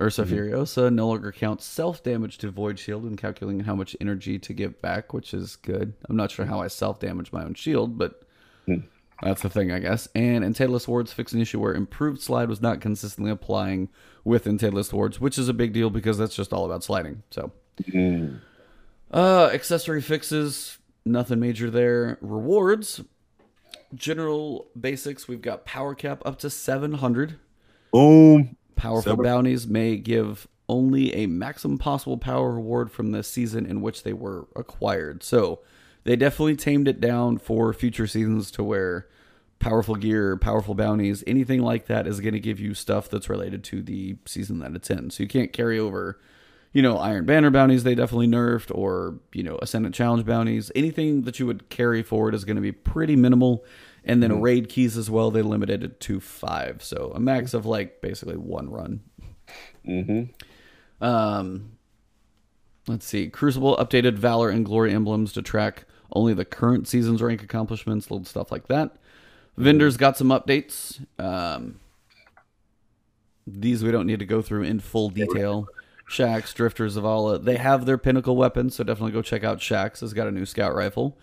Ursa 0.00 0.24
mm-hmm. 0.24 0.34
Furiosa 0.34 0.92
no 0.92 1.08
longer 1.08 1.32
counts 1.32 1.64
self 1.64 2.02
damage 2.02 2.38
to 2.38 2.50
Void 2.50 2.78
Shield 2.78 3.04
when 3.04 3.16
calculating 3.16 3.60
how 3.60 3.74
much 3.74 3.96
energy 4.00 4.38
to 4.38 4.52
give 4.52 4.80
back, 4.80 5.12
which 5.12 5.34
is 5.34 5.56
good. 5.56 5.92
I'm 6.08 6.16
not 6.16 6.30
sure 6.30 6.46
how 6.46 6.60
I 6.60 6.68
self 6.68 7.00
damage 7.00 7.32
my 7.32 7.44
own 7.44 7.54
shield, 7.54 7.98
but 7.98 8.22
mm. 8.68 8.84
That's 9.22 9.42
the 9.42 9.50
thing, 9.50 9.72
I 9.72 9.80
guess. 9.80 10.08
And 10.14 10.44
Antaeus 10.44 10.86
Wards 10.86 11.12
fix 11.12 11.32
an 11.32 11.40
issue 11.40 11.58
where 11.58 11.74
improved 11.74 12.20
slide 12.20 12.48
was 12.48 12.60
not 12.60 12.80
consistently 12.80 13.30
applying 13.30 13.88
with 14.24 14.44
Antaeus 14.44 14.92
Wards, 14.92 15.20
which 15.20 15.38
is 15.38 15.48
a 15.48 15.54
big 15.54 15.72
deal 15.72 15.90
because 15.90 16.18
that's 16.18 16.36
just 16.36 16.52
all 16.52 16.64
about 16.64 16.84
sliding. 16.84 17.22
So, 17.30 17.52
mm. 17.82 18.38
uh, 19.10 19.50
accessory 19.52 20.02
fixes, 20.02 20.78
nothing 21.04 21.40
major 21.40 21.68
there. 21.68 22.18
Rewards, 22.20 23.00
general 23.94 24.68
basics, 24.78 25.26
we've 25.26 25.42
got 25.42 25.64
power 25.64 25.94
cap 25.94 26.22
up 26.24 26.38
to 26.40 26.50
700. 26.50 27.38
Boom. 27.92 28.56
Powerful 28.76 29.12
Seven. 29.12 29.24
bounties 29.24 29.66
may 29.66 29.96
give 29.96 30.46
only 30.68 31.12
a 31.14 31.26
maximum 31.26 31.78
possible 31.78 32.18
power 32.18 32.52
reward 32.52 32.92
from 32.92 33.10
the 33.10 33.24
season 33.24 33.66
in 33.66 33.80
which 33.80 34.04
they 34.04 34.12
were 34.12 34.46
acquired. 34.54 35.24
So 35.24 35.60
they 36.04 36.16
definitely 36.16 36.56
tamed 36.56 36.88
it 36.88 37.00
down 37.00 37.38
for 37.38 37.72
future 37.72 38.06
seasons 38.06 38.50
to 38.52 38.64
where 38.64 39.08
powerful 39.58 39.96
gear, 39.96 40.36
powerful 40.36 40.74
bounties, 40.74 41.24
anything 41.26 41.60
like 41.62 41.86
that 41.86 42.06
is 42.06 42.20
going 42.20 42.34
to 42.34 42.40
give 42.40 42.60
you 42.60 42.74
stuff 42.74 43.08
that's 43.08 43.28
related 43.28 43.64
to 43.64 43.82
the 43.82 44.16
season 44.24 44.60
that 44.60 44.74
it's 44.74 44.90
in. 44.90 45.10
So 45.10 45.22
you 45.22 45.28
can't 45.28 45.52
carry 45.52 45.78
over, 45.78 46.18
you 46.72 46.82
know, 46.82 46.98
Iron 46.98 47.26
Banner 47.26 47.50
bounties 47.50 47.82
they 47.82 47.94
definitely 47.94 48.28
nerfed 48.28 48.70
or, 48.76 49.18
you 49.32 49.42
know, 49.42 49.58
Ascendant 49.60 49.94
Challenge 49.94 50.24
bounties. 50.24 50.70
Anything 50.74 51.22
that 51.22 51.38
you 51.40 51.46
would 51.46 51.68
carry 51.68 52.02
forward 52.02 52.34
is 52.34 52.44
going 52.44 52.56
to 52.56 52.62
be 52.62 52.72
pretty 52.72 53.16
minimal 53.16 53.64
and 54.04 54.22
then 54.22 54.30
mm-hmm. 54.30 54.42
raid 54.42 54.68
keys 54.68 54.96
as 54.96 55.10
well. 55.10 55.30
They 55.30 55.42
limited 55.42 55.82
it 55.82 56.00
to 56.00 56.20
five, 56.20 56.82
so 56.82 57.12
a 57.14 57.20
max 57.20 57.52
of 57.52 57.66
like 57.66 58.00
basically 58.00 58.36
one 58.36 58.70
run. 58.70 59.00
Mm-hmm. 59.86 61.04
Um, 61.04 61.77
let's 62.88 63.06
see. 63.06 63.28
Crucible 63.28 63.76
updated 63.76 64.14
Valor 64.14 64.50
and 64.50 64.64
Glory 64.64 64.92
emblems 64.92 65.32
to 65.34 65.42
track 65.42 65.84
only 66.12 66.34
the 66.34 66.44
current 66.44 66.88
season's 66.88 67.22
rank 67.22 67.42
accomplishments, 67.42 68.10
little 68.10 68.24
stuff 68.24 68.50
like 68.50 68.66
that. 68.68 68.96
Vendors 69.56 69.96
got 69.96 70.16
some 70.16 70.28
updates. 70.28 71.04
Um, 71.18 71.80
these 73.46 73.84
we 73.84 73.90
don't 73.90 74.06
need 74.06 74.18
to 74.18 74.26
go 74.26 74.42
through 74.42 74.62
in 74.62 74.80
full 74.80 75.10
detail. 75.10 75.66
Shaxx, 76.08 76.54
Drifters, 76.54 76.96
Zavala, 76.96 77.42
they 77.42 77.56
have 77.56 77.84
their 77.84 77.98
pinnacle 77.98 78.34
weapons, 78.34 78.76
so 78.76 78.84
definitely 78.84 79.12
go 79.12 79.20
check 79.20 79.44
out 79.44 79.58
Shaxx. 79.58 80.00
Has 80.00 80.14
got 80.14 80.26
a 80.26 80.30
new 80.30 80.46
scout 80.46 80.74
rifle 80.74 81.18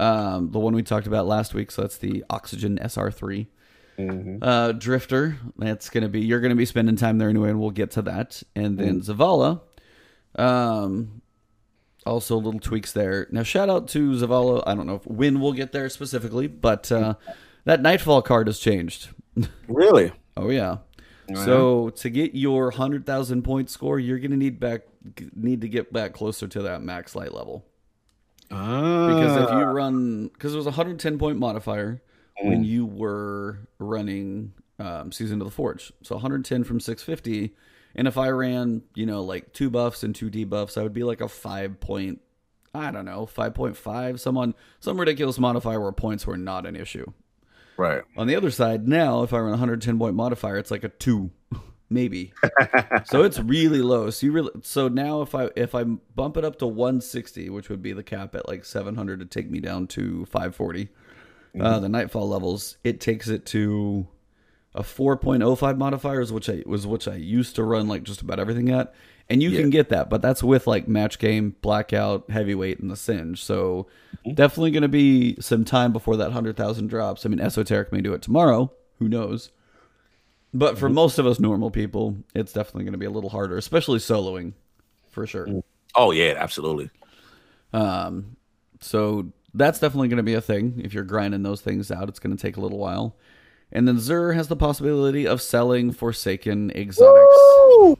um, 0.00 0.50
the 0.50 0.58
one 0.58 0.74
we 0.74 0.82
talked 0.82 1.06
about 1.06 1.26
last 1.26 1.54
week. 1.54 1.70
So 1.70 1.82
that's 1.82 1.98
the 1.98 2.24
Oxygen 2.30 2.78
SR3. 2.78 3.46
Mm-hmm. 3.98 4.36
Uh, 4.42 4.72
Drifter, 4.72 5.38
that's 5.58 5.90
gonna 5.90 6.08
be 6.08 6.20
you're 6.20 6.40
gonna 6.40 6.54
be 6.54 6.64
spending 6.64 6.96
time 6.96 7.18
there 7.18 7.28
anyway, 7.28 7.50
and 7.50 7.60
we'll 7.60 7.70
get 7.70 7.90
to 7.92 8.02
that. 8.02 8.42
And 8.56 8.78
then 8.78 9.00
mm. 9.00 9.04
Zavala, 9.04 9.60
um, 10.36 11.22
also 12.06 12.36
little 12.36 12.60
tweaks 12.60 12.92
there. 12.92 13.26
Now, 13.30 13.42
shout 13.42 13.68
out 13.68 13.88
to 13.88 14.12
Zavala. 14.12 14.62
I 14.66 14.74
don't 14.74 14.86
know 14.86 14.96
if 14.96 15.06
when 15.06 15.40
we'll 15.40 15.52
get 15.52 15.72
there 15.72 15.88
specifically, 15.88 16.46
but 16.46 16.90
uh, 16.90 17.14
that 17.64 17.82
Nightfall 17.82 18.22
card 18.22 18.46
has 18.46 18.58
changed. 18.58 19.08
Really? 19.66 20.12
oh 20.36 20.50
yeah. 20.50 20.78
So 21.34 21.88
to 21.90 22.10
get 22.10 22.34
your 22.34 22.70
hundred 22.72 23.06
thousand 23.06 23.42
point 23.42 23.70
score, 23.70 23.98
you're 23.98 24.18
gonna 24.18 24.36
need 24.36 24.60
back 24.60 24.82
need 25.34 25.62
to 25.62 25.68
get 25.68 25.92
back 25.92 26.12
closer 26.12 26.46
to 26.48 26.62
that 26.62 26.82
max 26.82 27.16
light 27.16 27.32
level. 27.32 27.64
Because 28.48 29.36
if 29.36 29.50
you 29.50 29.64
ah. 29.64 29.70
run, 29.70 30.28
because 30.28 30.52
it 30.52 30.58
was 30.58 30.66
a 30.66 30.70
110 30.70 31.18
point 31.18 31.38
modifier 31.38 32.02
mm. 32.42 32.48
when 32.48 32.64
you 32.64 32.84
were 32.84 33.60
running 33.78 34.52
um, 34.78 35.10
Season 35.10 35.40
of 35.40 35.46
the 35.46 35.50
Forge. 35.50 35.90
So 36.02 36.16
110 36.16 36.64
from 36.64 36.78
650. 36.78 37.54
And 37.94 38.08
if 38.08 38.16
I 38.16 38.28
ran, 38.28 38.82
you 38.94 39.06
know, 39.06 39.22
like 39.22 39.52
two 39.52 39.70
buffs 39.70 40.02
and 40.02 40.14
two 40.14 40.30
debuffs, 40.30 40.78
I 40.78 40.82
would 40.82 40.92
be 40.92 41.04
like 41.04 41.20
a 41.20 41.28
five 41.28 41.80
point, 41.80 42.20
I 42.74 42.90
don't 42.90 43.04
know, 43.04 43.26
5.5, 43.26 44.18
someone, 44.18 44.54
some 44.80 44.98
ridiculous 44.98 45.38
modifier 45.38 45.80
where 45.80 45.92
points 45.92 46.26
were 46.26 46.38
not 46.38 46.66
an 46.66 46.76
issue. 46.76 47.12
Right. 47.76 48.02
On 48.16 48.26
the 48.26 48.36
other 48.36 48.50
side, 48.50 48.86
now 48.86 49.22
if 49.22 49.32
I 49.32 49.38
run 49.38 49.48
a 49.48 49.52
110 49.52 49.98
point 49.98 50.14
modifier, 50.14 50.56
it's 50.56 50.70
like 50.70 50.84
a 50.84 50.88
two 50.88 51.30
maybe. 51.90 52.32
so 53.04 53.22
it's 53.22 53.38
really 53.38 53.82
low. 53.82 54.10
So 54.10 54.26
you 54.26 54.32
really 54.32 54.50
so 54.62 54.88
now 54.88 55.22
if 55.22 55.34
I 55.34 55.50
if 55.56 55.74
I 55.74 55.84
bump 55.84 56.36
it 56.36 56.44
up 56.44 56.58
to 56.60 56.66
160, 56.66 57.50
which 57.50 57.68
would 57.68 57.82
be 57.82 57.92
the 57.92 58.02
cap 58.02 58.34
at 58.34 58.48
like 58.48 58.64
700 58.64 59.20
to 59.20 59.26
take 59.26 59.50
me 59.50 59.60
down 59.60 59.86
to 59.88 60.24
540, 60.26 60.82
uh, 60.82 60.86
mm-hmm. 61.56 61.62
uh, 61.62 61.78
the 61.78 61.88
nightfall 61.88 62.28
levels, 62.28 62.78
it 62.84 63.00
takes 63.00 63.28
it 63.28 63.46
to 63.46 64.06
a 64.74 64.82
4.05 64.82 65.76
modifiers, 65.76 66.32
which 66.32 66.48
I 66.48 66.62
was 66.64 66.86
which 66.86 67.06
I 67.06 67.16
used 67.16 67.56
to 67.56 67.64
run 67.64 67.88
like 67.88 68.04
just 68.04 68.22
about 68.22 68.40
everything 68.40 68.70
at. 68.70 68.94
And 69.28 69.42
you 69.42 69.50
yeah. 69.50 69.60
can 69.60 69.70
get 69.70 69.88
that, 69.90 70.10
but 70.10 70.20
that's 70.20 70.42
with 70.42 70.66
like 70.66 70.88
match 70.88 71.18
game, 71.18 71.54
blackout, 71.62 72.30
heavyweight, 72.30 72.80
and 72.80 72.90
the 72.90 72.96
singe. 72.96 73.42
So 73.42 73.86
mm-hmm. 74.26 74.34
definitely 74.34 74.72
going 74.72 74.82
to 74.82 74.88
be 74.88 75.40
some 75.40 75.64
time 75.64 75.92
before 75.92 76.16
that 76.16 76.32
hundred 76.32 76.56
thousand 76.56 76.88
drops. 76.88 77.24
I 77.24 77.28
mean, 77.28 77.38
Esoterickk 77.38 77.92
may 77.92 78.00
do 78.00 78.14
it 78.14 78.22
tomorrow. 78.22 78.72
Who 78.98 79.08
knows? 79.08 79.50
But 80.54 80.78
for 80.78 80.86
mm-hmm. 80.86 80.96
most 80.96 81.18
of 81.18 81.26
us 81.26 81.40
normal 81.40 81.70
people, 81.70 82.16
it's 82.34 82.52
definitely 82.52 82.84
going 82.84 82.92
to 82.92 82.98
be 82.98 83.06
a 83.06 83.10
little 83.10 83.30
harder, 83.30 83.56
especially 83.56 84.00
soloing, 84.00 84.52
for 85.08 85.26
sure. 85.26 85.46
Mm. 85.46 85.62
Oh 85.94 86.10
yeah, 86.10 86.34
absolutely. 86.36 86.90
Um, 87.72 88.36
so 88.80 89.32
that's 89.54 89.78
definitely 89.78 90.08
going 90.08 90.18
to 90.18 90.22
be 90.22 90.34
a 90.34 90.40
thing. 90.40 90.80
If 90.84 90.92
you're 90.94 91.04
grinding 91.04 91.42
those 91.42 91.60
things 91.60 91.90
out, 91.90 92.08
it's 92.08 92.18
going 92.18 92.36
to 92.36 92.40
take 92.40 92.56
a 92.56 92.60
little 92.60 92.78
while. 92.78 93.16
And 93.72 93.88
then 93.88 93.96
Xur 93.96 94.34
has 94.34 94.48
the 94.48 94.56
possibility 94.56 95.26
of 95.26 95.40
selling 95.40 95.92
Forsaken 95.92 96.70
exotics. 96.72 97.36
Woo! 97.36 97.98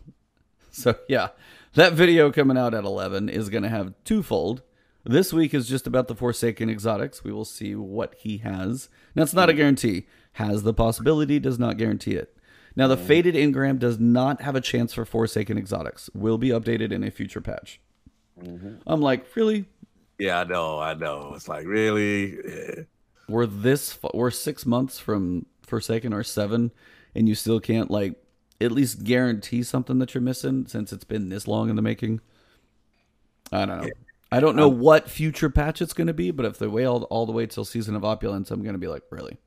So 0.71 0.97
yeah, 1.09 1.29
that 1.75 1.95
video 1.95 2.31
coming 2.31 2.59
out 2.59 2.75
at 2.75 2.85
11 2.85 3.29
is 3.29 3.49
going 3.49 3.63
to 3.63 3.69
have 3.69 3.95
twofold. 4.05 4.63
This 5.05 5.33
week 5.33 5.53
is 5.55 5.69
just 5.69 5.87
about 5.87 6.09
the 6.09 6.15
Forsaken 6.15 6.71
exotics. 6.71 7.25
We 7.25 7.33
will 7.33 7.45
see 7.45 7.75
what 7.75 8.15
he 8.19 8.39
has. 8.39 8.89
Now 9.15 9.23
it's 9.23 9.35
not 9.35 9.51
a 9.51 9.55
guarantee. 9.55 10.07
Has 10.37 10.63
the 10.63 10.73
possibility, 10.73 11.39
does 11.39 11.59
not 11.59 11.77
guarantee 11.77 12.15
it. 12.15 12.37
Now, 12.75 12.89
the 12.89 12.97
Fated 12.97 13.35
Engram 13.35 13.79
does 13.79 13.99
not 13.99 14.41
have 14.41 14.57
a 14.57 14.61
chance 14.61 14.95
for 14.95 15.05
Forsaken 15.05 15.59
exotics. 15.59 16.09
Will 16.15 16.39
be 16.39 16.49
updated 16.49 16.91
in 16.91 17.05
a 17.05 17.11
future 17.11 17.41
patch. 17.41 17.81
Mm-hmm. 18.43 18.77
I'm 18.87 19.01
like, 19.01 19.27
really? 19.37 19.67
Yeah, 20.19 20.41
I 20.41 20.45
know, 20.45 20.79
I 20.79 20.95
know. 20.95 21.33
It's 21.35 21.49
like, 21.49 21.67
really? 21.67 22.39
Yeah. 22.47 22.85
We're 23.29 23.47
this, 23.47 23.99
we're 24.15 24.31
six 24.31 24.65
months 24.65 24.99
from 24.99 25.47
Forsaken 25.73 26.13
or 26.13 26.23
seven, 26.23 26.71
and 27.15 27.27
you 27.27 27.35
still 27.35 27.59
can't 27.59 27.91
like 27.91 28.15
at 28.61 28.73
least 28.73 29.05
guarantee 29.05 29.63
something 29.63 29.99
that 30.01 30.13
you're 30.13 30.21
missing 30.21 30.67
since 30.67 30.93
it's 30.93 31.05
been 31.05 31.31
this 31.31 31.49
long 31.49 31.71
in 31.71 31.77
the 31.77 31.83
making. 31.83 32.21
I 33.51 33.65
don't 33.65 33.81
know. 33.81 33.89
I 34.31 34.41
don't 34.41 34.55
know 34.55 34.69
what 34.69 35.09
future 35.09 35.49
patch 35.49 35.81
it's 35.81 35.95
going 35.95 36.09
to 36.09 36.13
be, 36.13 36.31
but 36.31 36.45
if 36.45 36.59
they 36.59 36.67
wait 36.67 36.85
all, 36.85 37.05
all 37.05 37.25
the 37.25 37.33
way 37.33 37.47
till 37.47 37.65
Season 37.65 37.97
of 37.97 38.05
Opulence, 38.05 38.51
I'm 38.51 38.63
going 38.63 38.75
to 38.75 38.79
be 38.79 38.87
like, 38.87 39.03
really? 39.09 39.39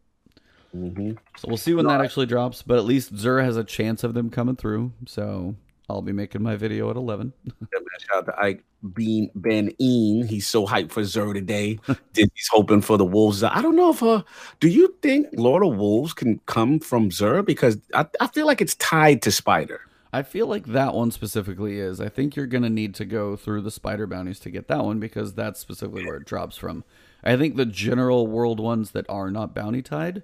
Mm-hmm. 0.76 1.12
So 1.38 1.48
we'll 1.48 1.58
see 1.58 1.76
when 1.76 1.86
that 1.86 2.02
actually 2.02 2.26
drops. 2.26 2.64
But 2.64 2.80
at 2.80 2.86
least 2.86 3.14
Xur 3.14 3.44
has 3.44 3.56
a 3.56 3.64
chance 3.64 4.04
of 4.04 4.16
them 4.16 4.32
coming 4.32 4.56
through. 4.56 4.94
So 5.06 5.56
I'll 5.90 6.02
be 6.02 6.12
making 6.12 6.42
my 6.42 6.56
video 6.56 6.90
at 6.90 6.96
11. 6.96 7.32
Shout 8.00 8.18
out 8.18 8.26
to 8.26 8.40
Ike 8.40 8.64
Bean 8.94 9.30
Ben 9.36 9.72
Ean. 9.80 10.26
He's 10.28 10.48
so 10.48 10.66
hyped 10.66 10.92
for 10.92 11.02
Xur 11.02 11.34
today. 11.34 11.80
Disney's 12.14 12.50
hoping 12.52 12.82
for 12.82 12.98
the 12.98 13.06
Wolves. 13.06 13.44
I 13.44 13.62
don't 13.62 13.76
know 13.76 13.92
if 13.92 14.02
uh 14.04 14.24
do 14.60 14.68
you 14.68 14.96
think 15.02 15.28
Lord 15.34 15.64
of 15.64 15.76
Wolves 15.78 16.14
can 16.14 16.40
come 16.46 16.80
from 16.80 17.10
Xur? 17.10 17.46
Because 17.46 17.78
I, 17.94 18.06
I 18.20 18.28
feel 18.28 18.46
like 18.46 18.62
it's 18.62 18.76
tied 18.76 19.22
to 19.24 19.32
Spider. 19.32 19.82
I 20.12 20.24
feel 20.24 20.48
like 20.48 20.68
that 20.68 20.94
one 20.94 21.12
specifically 21.12 21.78
is. 21.80 22.00
I 22.00 22.08
think 22.08 22.36
you're 22.38 22.48
going 22.48 22.64
to 22.64 22.70
need 22.70 22.96
to 22.96 23.04
go 23.06 23.36
through 23.36 23.64
the 23.64 23.72
spider 23.72 24.08
bounties 24.08 24.40
to 24.42 24.50
get 24.50 24.70
that 24.70 24.82
one 24.86 24.98
because 24.98 25.34
that's 25.34 25.60
specifically 25.60 26.06
where 26.06 26.16
it 26.16 26.26
drops 26.26 26.56
from. 26.56 26.86
I 27.22 27.36
think 27.36 27.58
the 27.58 27.66
general 27.66 28.26
world 28.26 28.62
ones 28.62 28.92
that 28.92 29.06
are 29.10 29.30
not 29.30 29.54
bounty 29.54 29.82
tied 29.82 30.24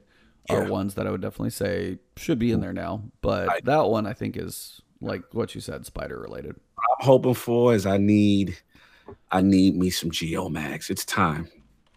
are 0.50 0.64
ones 0.66 0.94
that 0.96 1.08
I 1.08 1.12
would 1.12 1.20
definitely 1.20 1.50
say 1.50 2.00
should 2.16 2.40
be 2.40 2.54
in 2.54 2.62
there 2.62 2.72
now. 2.72 3.04
But 3.20 3.50
I- 3.50 3.60
that 3.66 3.90
one 3.90 4.08
I 4.08 4.14
think 4.14 4.38
is 4.38 4.82
like 5.02 5.24
what 5.34 5.54
you 5.56 5.62
said, 5.62 5.86
spider 5.86 6.20
related. 6.20 6.56
I'm 6.78 7.06
hoping 7.06 7.34
for 7.34 7.74
is 7.74 7.86
I 7.86 7.98
need 7.98 8.58
I 9.32 9.42
need 9.42 9.76
me 9.76 9.90
some 9.90 10.12
Geomags. 10.12 10.90
It's 10.90 11.04
time. 11.06 11.48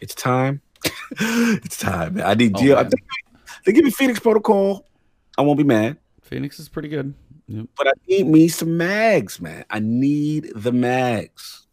It's 0.01 0.15
time. 0.15 0.61
it's 1.21 1.79
time. 1.79 2.15
Man. 2.15 2.27
I 2.27 2.35
need 2.35 2.53
Oh, 2.57 2.61
Geo. 2.61 2.77
Man. 2.77 2.91
they 3.65 3.73
give 3.73 3.85
me 3.85 3.91
Phoenix 3.91 4.19
Protocol. 4.21 4.87
I 5.39 5.43
won't 5.43 5.59
be 5.59 5.65
mad. 5.65 5.99
Phoenix 6.23 6.59
is 6.59 6.69
pretty 6.69 6.89
good. 6.89 7.15
Yep. 7.47 7.67
But 7.77 7.89
I 7.89 7.93
need 8.09 8.27
me 8.27 8.49
some 8.49 8.77
mags, 8.77 9.41
man. 9.41 9.65
I 9.71 9.79
need 9.81 10.51
the 10.55 10.73
mags. 10.73 11.67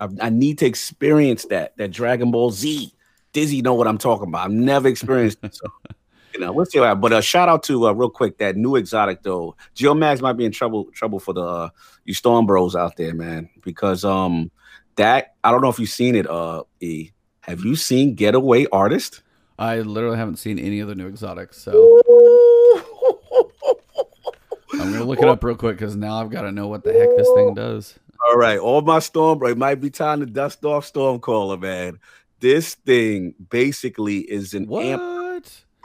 I, 0.00 0.08
I 0.20 0.30
need 0.30 0.58
to 0.58 0.66
experience 0.66 1.44
that. 1.46 1.76
That 1.76 1.90
Dragon 1.90 2.30
Ball 2.30 2.50
Z. 2.50 2.92
Dizzy 3.32 3.62
know 3.62 3.74
what 3.74 3.86
I'm 3.86 3.98
talking 3.98 4.28
about. 4.28 4.44
I've 4.46 4.52
never 4.52 4.88
experienced 4.88 5.38
it. 5.42 5.54
So, 5.54 5.66
you 6.34 6.40
know, 6.40 6.52
we'll 6.52 6.64
see 6.66 6.78
what 6.78 6.86
happens. 6.86 7.02
But 7.02 7.12
uh, 7.12 7.20
shout 7.20 7.48
out 7.48 7.62
to 7.64 7.86
uh, 7.88 7.92
real 7.92 8.10
quick 8.10 8.38
that 8.38 8.56
new 8.56 8.76
exotic 8.76 9.22
though. 9.22 9.56
Geomags 9.74 10.20
might 10.20 10.34
be 10.34 10.44
in 10.44 10.52
trouble 10.52 10.86
trouble 10.92 11.18
for 11.20 11.32
the 11.32 11.42
uh, 11.42 11.68
you 12.04 12.14
Storm 12.14 12.46
Bros 12.46 12.74
out 12.76 12.96
there, 12.96 13.14
man. 13.14 13.48
Because 13.62 14.04
um 14.04 14.50
that 14.96 15.34
I 15.44 15.50
don't 15.50 15.62
know 15.62 15.68
if 15.68 15.78
you've 15.78 15.88
seen 15.88 16.14
it. 16.14 16.28
Uh, 16.28 16.64
E. 16.80 17.10
Have 17.40 17.64
you 17.64 17.74
seen 17.76 18.14
Getaway 18.14 18.66
Artist? 18.72 19.22
I 19.58 19.80
literally 19.80 20.16
haven't 20.16 20.36
seen 20.36 20.58
any 20.58 20.80
of 20.80 20.88
the 20.88 20.94
new 20.94 21.08
exotics, 21.08 21.60
so 21.60 21.72
I'm 24.74 24.92
gonna 24.92 25.04
look 25.04 25.20
it 25.20 25.28
up 25.28 25.42
real 25.44 25.56
quick 25.56 25.76
because 25.76 25.96
now 25.96 26.20
I've 26.20 26.30
got 26.30 26.42
to 26.42 26.52
know 26.52 26.68
what 26.68 26.84
the 26.84 26.92
heck 26.92 27.08
this 27.16 27.30
thing 27.34 27.54
does. 27.54 27.98
All 28.26 28.36
right, 28.36 28.58
all 28.58 28.80
my 28.82 28.98
storm, 29.00 29.38
bro. 29.38 29.50
It 29.50 29.58
might 29.58 29.80
be 29.80 29.90
time 29.90 30.20
to 30.20 30.26
dust 30.26 30.64
off 30.64 30.90
Stormcaller, 30.90 31.60
man. 31.60 31.98
This 32.40 32.74
thing 32.76 33.34
basically 33.50 34.18
is 34.18 34.54
an 34.54 34.66
What? 34.66 34.84
amp 34.84 35.02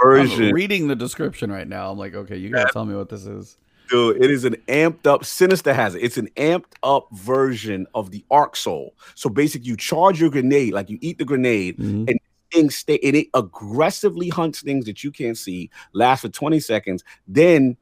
I'm 0.03 0.51
reading 0.53 0.87
the 0.87 0.95
description 0.95 1.51
right 1.51 1.67
now. 1.67 1.91
I'm 1.91 1.97
like, 1.97 2.13
okay, 2.15 2.37
you 2.37 2.49
gotta 2.49 2.71
tell 2.71 2.85
me 2.85 2.95
what 2.95 3.09
this 3.09 3.25
is. 3.25 3.57
dude. 3.89 4.21
It 4.21 4.29
is 4.29 4.43
an 4.45 4.55
amped 4.67 5.07
up. 5.07 5.23
Sinister 5.25 5.73
has 5.73 5.95
it. 5.95 5.99
It's 6.03 6.17
an 6.17 6.29
amped 6.35 6.73
up 6.83 7.07
version 7.13 7.87
of 7.95 8.11
the 8.11 8.23
Arc 8.29 8.55
Soul. 8.55 8.93
So 9.15 9.29
basically, 9.29 9.67
you 9.69 9.77
charge 9.77 10.19
your 10.19 10.29
grenade, 10.29 10.73
like 10.73 10.89
you 10.89 10.97
eat 11.01 11.17
the 11.17 11.25
grenade, 11.25 11.77
Mhm. 11.77 12.09
and 12.09 12.19
things 12.51 12.75
stay. 12.75 12.99
And 13.03 13.15
it 13.15 13.27
aggressively 13.33 14.29
hunts 14.29 14.61
things 14.61 14.85
that 14.85 15.03
you 15.03 15.11
can't 15.11 15.37
see. 15.37 15.69
Lasts 15.93 16.23
for 16.25 16.29
twenty 16.29 16.59
seconds. 16.59 17.03
Then, 17.27 17.77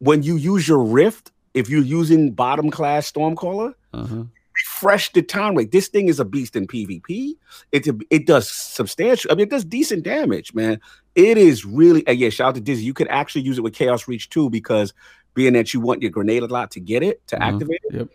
when 0.00 0.22
you 0.22 0.36
use 0.36 0.66
your 0.68 0.82
rift, 0.82 1.30
if 1.54 1.68
you're 1.70 1.82
using 1.82 2.32
bottom 2.32 2.70
class 2.70 3.10
Stormcaller, 3.10 3.74
Uh-huh. 3.92 4.24
Refresh 4.56 5.12
the 5.12 5.22
time 5.22 5.54
rate. 5.56 5.72
This 5.72 5.88
thing 5.88 6.08
is 6.08 6.20
a 6.20 6.24
beast 6.24 6.54
in 6.56 6.66
PvP. 6.66 7.34
It 7.72 7.88
it 8.10 8.26
does 8.26 8.48
substantial. 8.48 9.30
I 9.32 9.34
mean, 9.34 9.44
it 9.44 9.50
does 9.50 9.64
decent 9.64 10.02
damage, 10.04 10.54
man. 10.54 10.80
It 11.14 11.38
is 11.38 11.64
really. 11.64 12.04
Yeah, 12.08 12.28
shout 12.30 12.48
out 12.50 12.54
to 12.56 12.60
Dizzy. 12.60 12.84
You 12.84 12.94
could 12.94 13.08
actually 13.08 13.42
use 13.42 13.58
it 13.58 13.62
with 13.62 13.74
Chaos 13.74 14.06
Reach 14.08 14.30
too, 14.30 14.50
because 14.50 14.92
being 15.34 15.54
that 15.54 15.74
you 15.74 15.80
want 15.80 16.00
your 16.02 16.10
grenade 16.10 16.42
a 16.42 16.46
lot 16.46 16.70
to 16.72 16.80
get 16.80 17.02
it 17.02 17.26
to 17.28 17.36
Uh-huh. 17.36 17.52
activate 17.54 17.80
it 17.90 17.94
Yep. 17.94 18.08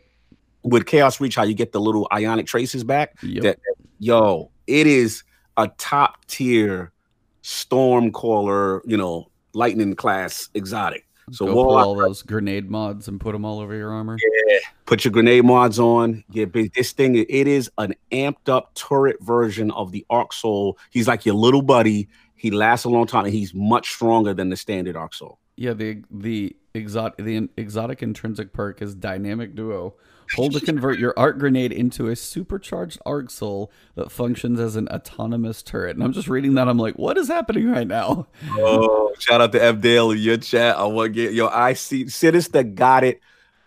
with 0.64 0.86
Chaos 0.86 1.20
Reach, 1.20 1.36
how 1.36 1.44
you 1.44 1.54
get 1.54 1.72
the 1.74 1.82
little 1.82 2.08
ionic 2.14 2.48
traces 2.48 2.84
back. 2.84 3.18
Yep. 3.22 3.44
That 3.44 3.60
yo, 4.00 4.52
it 4.68 4.88
is 4.88 5.24
a 5.58 5.68
top 5.78 6.26
tier 6.28 6.92
storm 7.42 8.12
caller. 8.12 8.82
You 8.86 8.96
know, 8.98 9.30
lightning 9.54 9.96
class 9.96 10.50
exotic. 10.54 11.06
So 11.32 11.46
Go 11.46 11.54
pull 11.54 11.78
all 11.78 11.96
those 11.96 12.22
grenade 12.22 12.70
mods 12.70 13.08
and 13.08 13.20
put 13.20 13.34
them 13.34 13.46
all 13.46 13.60
over 13.60 13.76
your 13.76 13.92
armor. 13.92 14.18
Yeah, 14.48 14.60
put 14.86 15.06
your 15.06 15.12
grenade 15.12 15.46
mods 15.46 15.80
on. 15.80 16.24
Get 16.32 16.52
big. 16.52 16.74
This 16.74 16.92
thing, 16.92 17.16
it 17.16 17.30
is 17.48 17.70
an 17.78 17.96
amped 18.12 18.50
up 18.50 18.74
turret 18.76 19.18
version 19.22 19.72
of 19.72 19.92
the 19.92 20.06
Arc 20.10 20.34
Soul. 20.34 20.78
He's 20.90 21.08
like 21.08 21.26
your 21.26 21.36
little 21.36 21.62
buddy. 21.62 22.08
He 22.36 22.52
lasts 22.52 22.86
a 22.86 22.90
long 22.90 23.06
time, 23.06 23.26
and 23.26 23.34
he's 23.34 23.54
much 23.54 23.92
stronger 23.92 24.34
than 24.34 24.50
the 24.50 24.56
standard 24.56 24.96
Arc 24.96 25.14
Soul. 25.14 25.40
Yeah, 25.56 25.74
the 25.74 26.04
the 26.10 26.56
exotic 26.74 27.18
the 27.18 27.50
exotic 27.58 28.02
intrinsic 28.04 28.54
perk 28.54 28.82
is 28.82 28.96
dynamic 28.96 29.56
duo. 29.56 29.96
Hold 30.36 30.54
to 30.54 30.60
convert 30.60 31.00
your 31.00 31.14
arc 31.18 31.40
grenade 31.40 31.72
into 31.72 32.08
a 32.08 32.16
supercharged 32.16 33.00
arc 33.04 33.32
soul 33.32 33.72
that 33.96 34.12
functions 34.12 34.60
as 34.60 34.76
an 34.76 34.88
autonomous 34.90 35.64
turret. 35.64 35.96
And 35.96 36.04
I'm 36.04 36.14
just 36.14 36.28
reading 36.28 36.54
that. 36.54 36.70
I'm 36.70 36.78
like, 36.78 37.00
what 37.00 37.18
is 37.18 37.28
happening 37.28 37.72
right 37.72 37.88
now? 37.88 38.28
Oh, 38.52 39.14
shout 39.18 39.42
out 39.42 39.52
to 39.54 39.64
F 39.64 39.80
Dale 39.80 40.12
in 40.12 40.20
your 40.20 40.38
chat. 40.38 40.78
I 40.78 40.86
want 40.86 41.08
to 41.08 41.10
get 41.14 41.34
yo. 41.34 41.48
I 41.48 41.74
see 41.74 42.08
Sinister 42.08 42.64
got 42.64 43.04
it. 43.04 43.22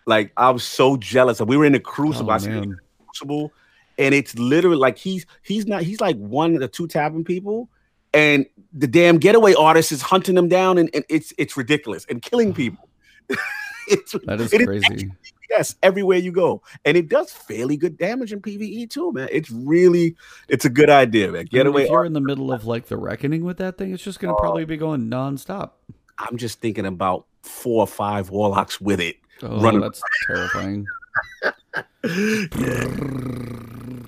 Like 0.05 0.31
I 0.37 0.51
was 0.51 0.63
so 0.63 0.97
jealous. 0.97 1.41
We 1.41 1.57
were 1.57 1.65
in 1.65 1.73
the 1.73 1.79
Crucible. 1.79 2.31
Oh, 2.31 2.33
I 2.33 2.37
in 2.37 2.53
man. 2.53 2.69
the 2.69 2.77
Crucible, 3.05 3.51
and 3.97 4.15
it's 4.15 4.37
literally 4.37 4.77
like 4.77 4.97
he's 4.97 5.25
he's 5.41 5.65
not 5.67 5.81
he's 5.83 5.99
like 5.99 6.17
one 6.17 6.53
of 6.53 6.61
the 6.61 6.67
two 6.67 6.87
tapping 6.87 7.23
people, 7.23 7.69
and 8.13 8.45
the 8.71 8.87
damn 8.87 9.17
getaway 9.17 9.53
artist 9.53 9.91
is 9.91 10.01
hunting 10.01 10.35
them 10.35 10.47
down, 10.47 10.77
and, 10.77 10.89
and 10.93 11.03
it's 11.09 11.33
it's 11.37 11.57
ridiculous 11.57 12.05
and 12.09 12.21
killing 12.21 12.53
people. 12.53 12.89
it's 13.87 14.13
That 14.25 14.39
is 14.41 14.53
it 14.53 14.61
is 14.61 14.67
crazy. 14.67 15.11
yes 15.49 15.75
everywhere 15.83 16.17
you 16.17 16.31
go, 16.31 16.61
and 16.85 16.95
it 16.97 17.09
does 17.09 17.31
fairly 17.31 17.77
good 17.77 17.97
damage 17.97 18.31
in 18.33 18.41
PVE 18.41 18.89
too, 18.89 19.11
man. 19.11 19.27
It's 19.31 19.49
really 19.51 20.15
it's 20.47 20.65
a 20.65 20.69
good 20.69 20.89
idea, 20.89 21.27
man. 21.27 21.35
I 21.35 21.37
mean, 21.39 21.47
Getaway 21.47 21.83
if 21.83 21.89
you're 21.89 22.05
in 22.05 22.13
the 22.13 22.21
middle 22.21 22.51
of 22.51 22.65
like 22.65 22.87
the 22.87 22.97
reckoning 22.97 23.43
with 23.43 23.57
that 23.57 23.77
thing, 23.77 23.93
it's 23.93 24.03
just 24.03 24.19
gonna 24.19 24.35
probably 24.35 24.65
be 24.65 24.77
going 24.77 25.09
nonstop. 25.09 25.71
I'm 26.19 26.37
just 26.37 26.59
thinking 26.61 26.85
about 26.85 27.25
four 27.41 27.81
or 27.81 27.87
five 27.87 28.29
warlocks 28.29 28.79
with 28.79 28.99
it. 28.99 29.17
Oh, 29.41 29.59
Running- 29.59 29.81
that's 29.81 30.01
terrifying. 30.27 30.85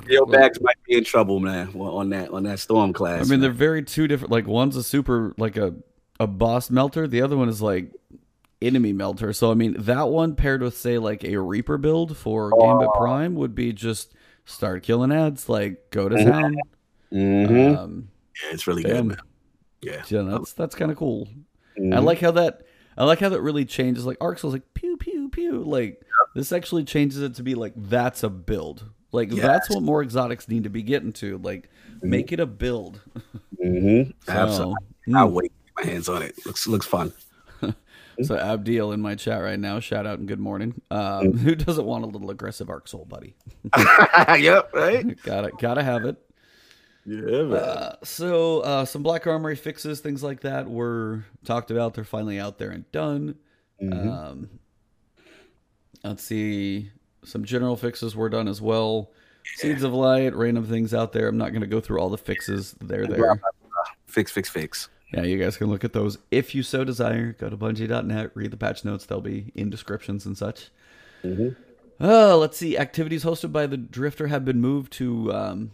Yo, 0.07 0.25
Bags 0.27 0.59
might 0.61 0.75
be 0.87 0.97
in 0.97 1.03
trouble, 1.03 1.39
man, 1.39 1.69
on 1.75 2.09
that 2.09 2.29
on 2.29 2.43
that 2.43 2.59
storm 2.59 2.93
class. 2.93 3.25
I 3.25 3.29
mean, 3.29 3.39
they're 3.39 3.51
very 3.51 3.81
two 3.83 4.07
different. 4.07 4.31
Like 4.31 4.45
one's 4.45 4.75
a 4.75 4.83
super 4.83 5.33
like 5.37 5.57
a 5.57 5.73
a 6.19 6.27
boss 6.27 6.69
melter. 6.69 7.07
The 7.07 7.21
other 7.21 7.35
one 7.35 7.49
is 7.49 7.61
like 7.61 7.91
enemy 8.65 8.93
melter. 8.93 9.33
So 9.33 9.51
I 9.51 9.53
mean, 9.53 9.75
that 9.79 10.09
one 10.09 10.35
paired 10.35 10.61
with 10.61 10.77
say 10.77 10.97
like 10.97 11.23
a 11.23 11.37
Reaper 11.37 11.77
build 11.77 12.17
for 12.17 12.51
Gambit 12.59 12.89
Prime 12.95 13.35
would 13.35 13.55
be 13.55 13.73
just 13.73 14.13
start 14.45 14.83
killing 14.83 15.11
ads. 15.11 15.47
Like 15.49 15.89
go 15.91 16.09
to 16.09 16.15
town. 16.23 16.55
Mhm. 17.11 17.77
Um, 17.77 18.07
yeah, 18.43 18.49
it's 18.53 18.67
really 18.67 18.83
damn. 18.83 19.07
good, 19.09 19.17
man. 19.17 19.17
Yeah, 19.81 20.01
yeah, 20.07 20.21
that's 20.23 20.53
that's 20.53 20.75
kind 20.75 20.91
of 20.91 20.97
cool. 20.97 21.27
I 21.77 21.79
Mhm. 21.81 22.03
like 22.03 22.19
how 22.19 22.31
that. 22.31 22.61
I 22.97 23.03
like 23.03 23.19
how 23.19 23.29
that 23.29 23.41
really 23.41 23.65
changes. 23.65 24.05
Like 24.05 24.17
Arc 24.21 24.39
Soul's 24.39 24.53
like 24.53 24.73
pew 24.73 24.95
pew 24.97 25.29
pew. 25.29 25.63
Like 25.63 26.01
this 26.33 26.51
actually 26.51 26.85
changes 26.85 27.21
it 27.21 27.35
to 27.35 27.43
be 27.43 27.53
like 27.55 27.73
that's 27.75 28.23
a 28.23 28.29
build. 28.29 28.85
Like 29.11 29.29
that's 29.29 29.69
what 29.69 29.83
more 29.83 30.01
exotics 30.01 30.47
need 30.47 30.63
to 30.63 30.69
be 30.69 30.81
getting 30.81 31.11
to. 31.13 31.37
Like 31.37 31.69
make 32.01 32.31
it 32.31 32.39
a 32.39 32.45
build. 32.45 33.01
Mm-hmm. 33.63 34.11
So, 34.25 34.31
absolutely. 34.31 34.75
mm. 35.09 35.17
I'll 35.17 35.29
wait. 35.31 35.51
My 35.77 35.85
hands 35.85 36.07
on 36.09 36.21
it. 36.21 36.35
Looks 36.45 36.67
looks 36.67 36.85
fun. 36.85 37.11
So 38.21 38.35
Abdiel 38.35 38.93
in 38.93 39.01
my 39.01 39.15
chat 39.15 39.41
right 39.41 39.59
now, 39.59 39.79
shout 39.79 40.05
out 40.05 40.19
and 40.19 40.27
good 40.27 40.39
morning. 40.39 40.81
Um, 40.89 41.33
who 41.37 41.55
doesn't 41.55 41.85
want 41.85 42.03
a 42.03 42.07
little 42.07 42.29
aggressive 42.29 42.69
arc 42.69 42.87
soul, 42.87 43.05
buddy? 43.05 43.35
yep. 44.39 44.71
Right. 44.73 45.21
gotta 45.23 45.51
gotta 45.57 45.83
have 45.83 46.05
it. 46.05 46.17
Yeah, 47.05 47.43
man. 47.43 47.53
Uh, 47.53 47.95
so 48.03 48.61
uh, 48.61 48.85
some 48.85 49.03
black 49.03 49.27
armory 49.27 49.55
fixes, 49.55 49.99
things 49.99 50.23
like 50.23 50.41
that, 50.41 50.69
were 50.69 51.25
talked 51.43 51.71
about. 51.71 51.93
They're 51.93 52.03
finally 52.03 52.39
out 52.39 52.57
there 52.57 52.71
and 52.71 52.89
done. 52.91 53.35
Mm-hmm. 53.81 54.09
Um, 54.09 54.49
let's 56.03 56.23
see, 56.23 56.91
some 57.23 57.43
general 57.45 57.75
fixes 57.75 58.15
were 58.15 58.29
done 58.29 58.47
as 58.47 58.61
well. 58.61 59.11
Seeds 59.57 59.83
of 59.83 59.93
light, 59.93 60.33
random 60.35 60.65
things 60.65 60.93
out 60.93 61.11
there. 61.11 61.27
I'm 61.27 61.37
not 61.37 61.51
going 61.51 61.61
to 61.61 61.67
go 61.67 61.79
through 61.79 61.99
all 61.99 62.09
the 62.09 62.17
fixes. 62.17 62.75
They're 62.81 63.05
there. 63.05 63.39
fix, 64.07 64.31
fix, 64.31 64.49
fix. 64.49 64.89
Yeah, 65.13 65.23
you 65.23 65.37
guys 65.37 65.57
can 65.57 65.67
look 65.67 65.83
at 65.83 65.93
those 65.93 66.17
if 66.31 66.55
you 66.55 66.63
so 66.63 66.83
desire. 66.83 67.33
Go 67.33 67.49
to 67.49 67.57
Bungie.net, 67.57 68.31
read 68.33 68.51
the 68.51 68.57
patch 68.57 68.83
notes. 68.83 69.05
They'll 69.05 69.21
be 69.21 69.51
in 69.55 69.69
descriptions 69.69 70.25
and 70.25 70.37
such. 70.37 70.69
Mhm. 71.23 71.55
Uh, 71.99 72.35
let's 72.37 72.57
see. 72.57 72.77
Activities 72.77 73.23
hosted 73.23 73.51
by 73.51 73.67
the 73.67 73.77
Drifter 73.77 74.27
have 74.27 74.43
been 74.43 74.59
moved 74.59 74.91
to 74.93 75.33
um, 75.33 75.71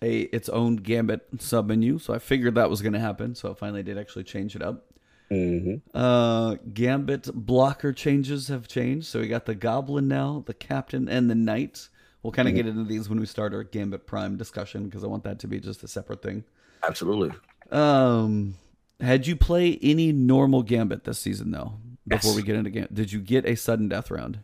a 0.00 0.22
its 0.22 0.48
own 0.48 0.76
Gambit 0.76 1.38
submenu. 1.38 2.00
So 2.00 2.14
I 2.14 2.18
figured 2.18 2.54
that 2.54 2.70
was 2.70 2.82
going 2.82 2.92
to 2.92 3.00
happen. 3.00 3.34
So 3.34 3.50
I 3.50 3.54
finally 3.54 3.82
did 3.82 3.98
actually 3.98 4.24
change 4.24 4.54
it 4.54 4.62
up. 4.62 4.92
Mhm. 5.30 5.80
Uh, 5.92 6.56
Gambit 6.72 7.30
blocker 7.34 7.92
changes 7.92 8.48
have 8.48 8.68
changed. 8.68 9.06
So 9.06 9.20
we 9.20 9.28
got 9.28 9.46
the 9.46 9.54
Goblin 9.54 10.06
now, 10.06 10.44
the 10.46 10.54
Captain, 10.54 11.08
and 11.08 11.30
the 11.30 11.34
Knight 11.34 11.88
We'll 12.24 12.32
kind 12.32 12.48
of 12.48 12.54
mm-hmm. 12.54 12.64
get 12.64 12.66
into 12.70 12.84
these 12.84 13.10
when 13.10 13.20
we 13.20 13.26
start 13.26 13.52
our 13.52 13.64
Gambit 13.64 14.06
Prime 14.06 14.38
discussion 14.38 14.86
because 14.86 15.04
I 15.04 15.08
want 15.08 15.24
that 15.24 15.38
to 15.40 15.46
be 15.46 15.60
just 15.60 15.84
a 15.84 15.88
separate 15.88 16.22
thing. 16.22 16.42
Absolutely. 16.82 17.36
Um, 17.74 18.54
had 19.00 19.26
you 19.26 19.34
play 19.36 19.78
any 19.82 20.12
normal 20.12 20.62
Gambit 20.62 21.04
this 21.04 21.18
season 21.18 21.50
though? 21.50 21.74
Before 22.06 22.30
yes. 22.30 22.36
we 22.36 22.42
get 22.42 22.56
into 22.56 22.70
Gambit, 22.70 22.94
did 22.94 23.12
you 23.12 23.20
get 23.20 23.46
a 23.46 23.56
sudden 23.56 23.88
death 23.88 24.10
round? 24.10 24.38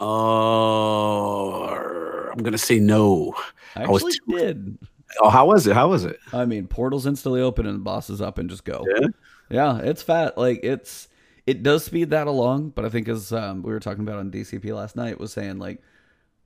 Oh, 0.00 1.68
I'm 2.32 2.38
gonna 2.42 2.58
say 2.58 2.78
no. 2.78 3.34
I, 3.76 3.84
I 3.84 3.88
was 3.88 4.02
too- 4.02 4.38
did. 4.38 4.78
Oh, 5.20 5.28
how 5.28 5.46
was 5.46 5.66
it? 5.66 5.74
How 5.74 5.88
was 5.88 6.04
it? 6.04 6.18
I 6.32 6.44
mean, 6.44 6.66
portals 6.66 7.06
instantly 7.06 7.40
open 7.40 7.66
and 7.66 7.76
the 7.76 7.80
bosses 7.80 8.20
up 8.20 8.38
and 8.38 8.50
just 8.50 8.64
go. 8.64 8.84
Yeah, 8.88 9.06
yeah, 9.50 9.78
it's 9.78 10.02
fat. 10.02 10.36
Like 10.38 10.60
it's 10.64 11.08
it 11.46 11.62
does 11.62 11.84
speed 11.84 12.10
that 12.10 12.26
along, 12.26 12.70
but 12.70 12.84
I 12.84 12.88
think 12.88 13.08
as 13.08 13.32
um, 13.32 13.62
we 13.62 13.72
were 13.72 13.80
talking 13.80 14.02
about 14.02 14.18
on 14.18 14.30
DCP 14.30 14.74
last 14.74 14.96
night, 14.96 15.20
was 15.20 15.32
saying 15.32 15.58
like 15.58 15.82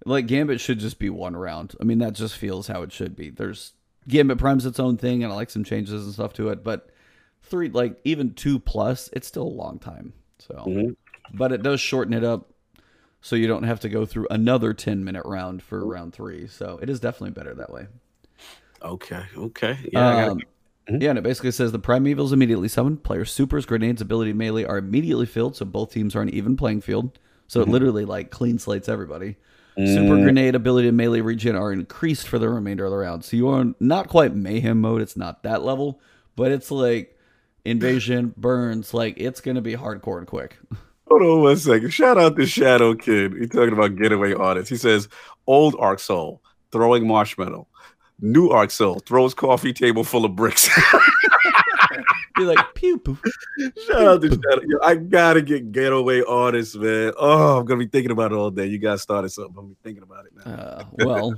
like 0.05 0.27
Gambit 0.27 0.61
should 0.61 0.79
just 0.81 0.99
be 0.99 1.09
one 1.09 1.37
round. 1.37 1.75
I 1.81 1.85
mean, 1.85 1.99
that 1.99 2.13
just 2.15 2.37
feels 2.37 2.67
how 2.67 2.83
it 2.83 2.93
should 2.93 3.17
be. 3.17 3.31
There's 3.31 3.73
Gambit 4.09 4.39
Prime's 4.39 4.67
its 4.67 4.81
own 4.81 4.97
thing, 4.97 5.23
and 5.23 5.33
I 5.33 5.37
like 5.37 5.51
some 5.51 5.65
changes 5.65 6.05
and 6.05 6.13
stuff 6.13 6.33
to 6.35 6.49
it, 6.49 6.65
but 6.65 6.91
three 7.43 7.69
like 7.69 8.01
even 8.05 8.35
two 8.35 8.59
plus, 8.59 9.09
it's 9.13 9.29
still 9.29 9.45
a 9.45 9.49
long 9.49 9.79
time. 9.79 10.13
So, 10.39 10.55
mm-hmm. 10.55 10.93
but 11.37 11.53
it 11.53 11.63
does 11.63 11.81
shorten 11.81 12.15
it 12.15 12.25
up 12.25 12.51
so 13.21 13.37
you 13.37 13.47
don't 13.47 13.65
have 13.65 13.81
to 13.81 13.89
go 13.89 14.07
through 14.07 14.27
another 14.31 14.73
10 14.73 15.05
minute 15.05 15.25
round 15.25 15.63
for 15.63 15.85
round 15.87 16.13
three. 16.15 16.47
So 16.47 16.79
it 16.81 16.89
is 16.89 17.01
definitely 17.01 17.33
better 17.33 17.55
that 17.55 17.73
way. 17.73 17.87
Okay. 18.83 19.23
Okay. 19.37 19.79
Yeah. 19.93 20.27
Um, 20.27 20.39
mm-hmm. 20.39 21.03
Yeah, 21.03 21.11
and 21.11 21.19
it 21.19 21.23
basically 21.23 21.51
says 21.51 21.73
the 21.73 21.81
primevals 21.81 22.33
immediately 22.33 22.69
summoned. 22.69 23.03
Player 23.03 23.25
supers, 23.25 23.67
grenades, 23.67 24.01
ability, 24.01 24.33
melee 24.33 24.65
are 24.65 24.79
immediately 24.79 25.27
filled, 25.27 25.57
so 25.57 25.65
both 25.65 25.93
teams 25.93 26.15
are 26.15 26.21
on 26.21 26.29
even 26.31 26.57
playing 26.57 26.81
field. 26.81 27.19
So 27.49 27.61
mm-hmm. 27.61 27.69
it 27.69 27.73
literally 27.73 28.05
like 28.05 28.31
clean 28.31 28.59
slates 28.59 28.89
everybody. 28.89 29.37
Mm. 29.79 29.95
Super 29.95 30.17
grenade, 30.23 30.55
ability, 30.55 30.89
and 30.89 30.97
melee 30.97 31.21
regen 31.21 31.55
are 31.55 31.73
increased 31.73 32.27
for 32.27 32.39
the 32.39 32.49
remainder 32.49 32.85
of 32.85 32.91
the 32.91 32.97
round. 32.97 33.25
So 33.25 33.37
you 33.37 33.49
are 33.49 33.67
not 33.79 34.09
quite 34.09 34.35
mayhem 34.35 34.81
mode. 34.81 35.03
It's 35.03 35.17
not 35.17 35.45
that 35.45 35.63
level, 35.63 36.01
but 36.35 36.51
it's 36.51 36.71
like 36.71 37.17
invasion, 37.65 38.35
burns. 38.37 38.93
Like 38.93 39.15
it's 39.19 39.41
gonna 39.41 39.61
be 39.61 39.77
hardcore 39.77 40.19
and 40.19 40.27
quick. 40.27 40.59
Hold 41.09 41.23
on 41.23 41.43
one 41.43 41.57
second. 41.57 41.91
Shout 41.91 42.19
out 42.19 42.37
to 42.37 42.45
Shadow 42.45 42.95
Kid. 42.95 43.35
He's 43.35 43.49
talking 43.49 43.73
about 43.73 43.97
getaway 43.97 44.35
artists. 44.35 44.69
He 44.69 44.77
says, 44.77 45.09
old 45.47 45.75
Arc 45.79 46.01
Soul, 46.01 46.43
throwing 46.71 47.07
marshmallow. 47.07 47.67
New 48.21 48.51
Arc 48.51 48.71
Soul, 48.71 48.99
throws 49.01 49.33
coffee 49.33 49.73
table 49.73 50.05
full 50.05 50.25
of 50.25 50.35
bricks. 50.35 50.69
Be 52.39 52.45
like 52.45 52.75
pew 52.75 52.99
pew. 52.99 53.19
Shout 53.87 54.07
out 54.07 54.23
to 54.23 54.31
Shadow. 54.31 54.63
Yo, 54.65 54.79
I 54.81 54.95
gotta 54.95 55.43
get 55.43 55.73
getaway 55.73 56.23
artists, 56.23 56.77
man. 56.77 57.13
Oh, 57.19 57.59
I'm 57.59 57.65
gonna 57.65 57.81
be 57.81 57.89
thinking 57.89 58.13
about 58.13 58.31
it 58.31 58.37
all 58.37 58.51
day. 58.51 58.67
You 58.67 58.79
guys 58.79 59.03
started 59.03 59.31
something. 59.31 59.55
I'm 59.59 59.69
be 59.71 59.77
thinking 59.83 60.05
about 60.05 60.27
it 60.27 60.33
now. 60.37 60.53
Uh, 60.53 60.85
well, 61.05 61.35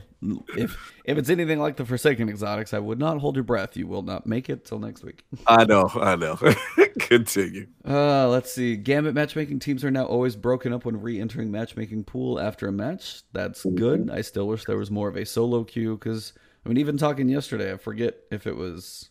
if 0.57 0.76
if 1.07 1.16
it's 1.16 1.30
anything 1.30 1.59
like 1.59 1.76
the 1.76 1.86
Forsaken 1.86 2.28
Exotics, 2.28 2.74
I 2.74 2.78
would 2.78 2.98
not 2.98 3.18
hold 3.18 3.36
your 3.36 3.44
breath. 3.44 3.78
You 3.78 3.86
will 3.86 4.03
not 4.03 4.26
make 4.26 4.51
it 4.51 4.66
till 4.66 4.78
next 4.78 5.03
week. 5.03 5.24
I 5.46 5.64
know, 5.64 5.90
I 5.94 6.16
know. 6.16 6.38
Continue. 7.01 7.66
Uh, 7.88 8.28
let's 8.28 8.53
see. 8.53 8.76
Gambit 8.76 9.14
matchmaking 9.14 9.61
teams 9.61 9.82
are 9.84 9.90
now 9.90 10.05
always 10.05 10.36
broken 10.36 10.72
up 10.74 10.84
when 10.84 11.01
re-entering 11.01 11.51
matchmaking 11.51 12.05
pool 12.05 12.38
after 12.38 12.68
a 12.68 12.72
match. 12.72 13.22
That's 13.32 13.64
mm-hmm. 13.64 13.76
good. 13.76 14.11
I 14.11 14.20
still 14.20 14.46
wish 14.46 14.66
there 14.66 14.76
was 14.76 14.90
more 14.90 15.09
of 15.09 15.16
a 15.16 15.24
solo 15.24 15.64
queue 15.64 15.96
because 15.96 16.34
I 16.64 16.68
mean, 16.68 16.78
even 16.78 16.98
talking 16.98 17.28
yesterday, 17.28 17.72
I 17.72 17.76
forget 17.78 18.16
if 18.30 18.46
it 18.46 18.55
was 18.55 19.09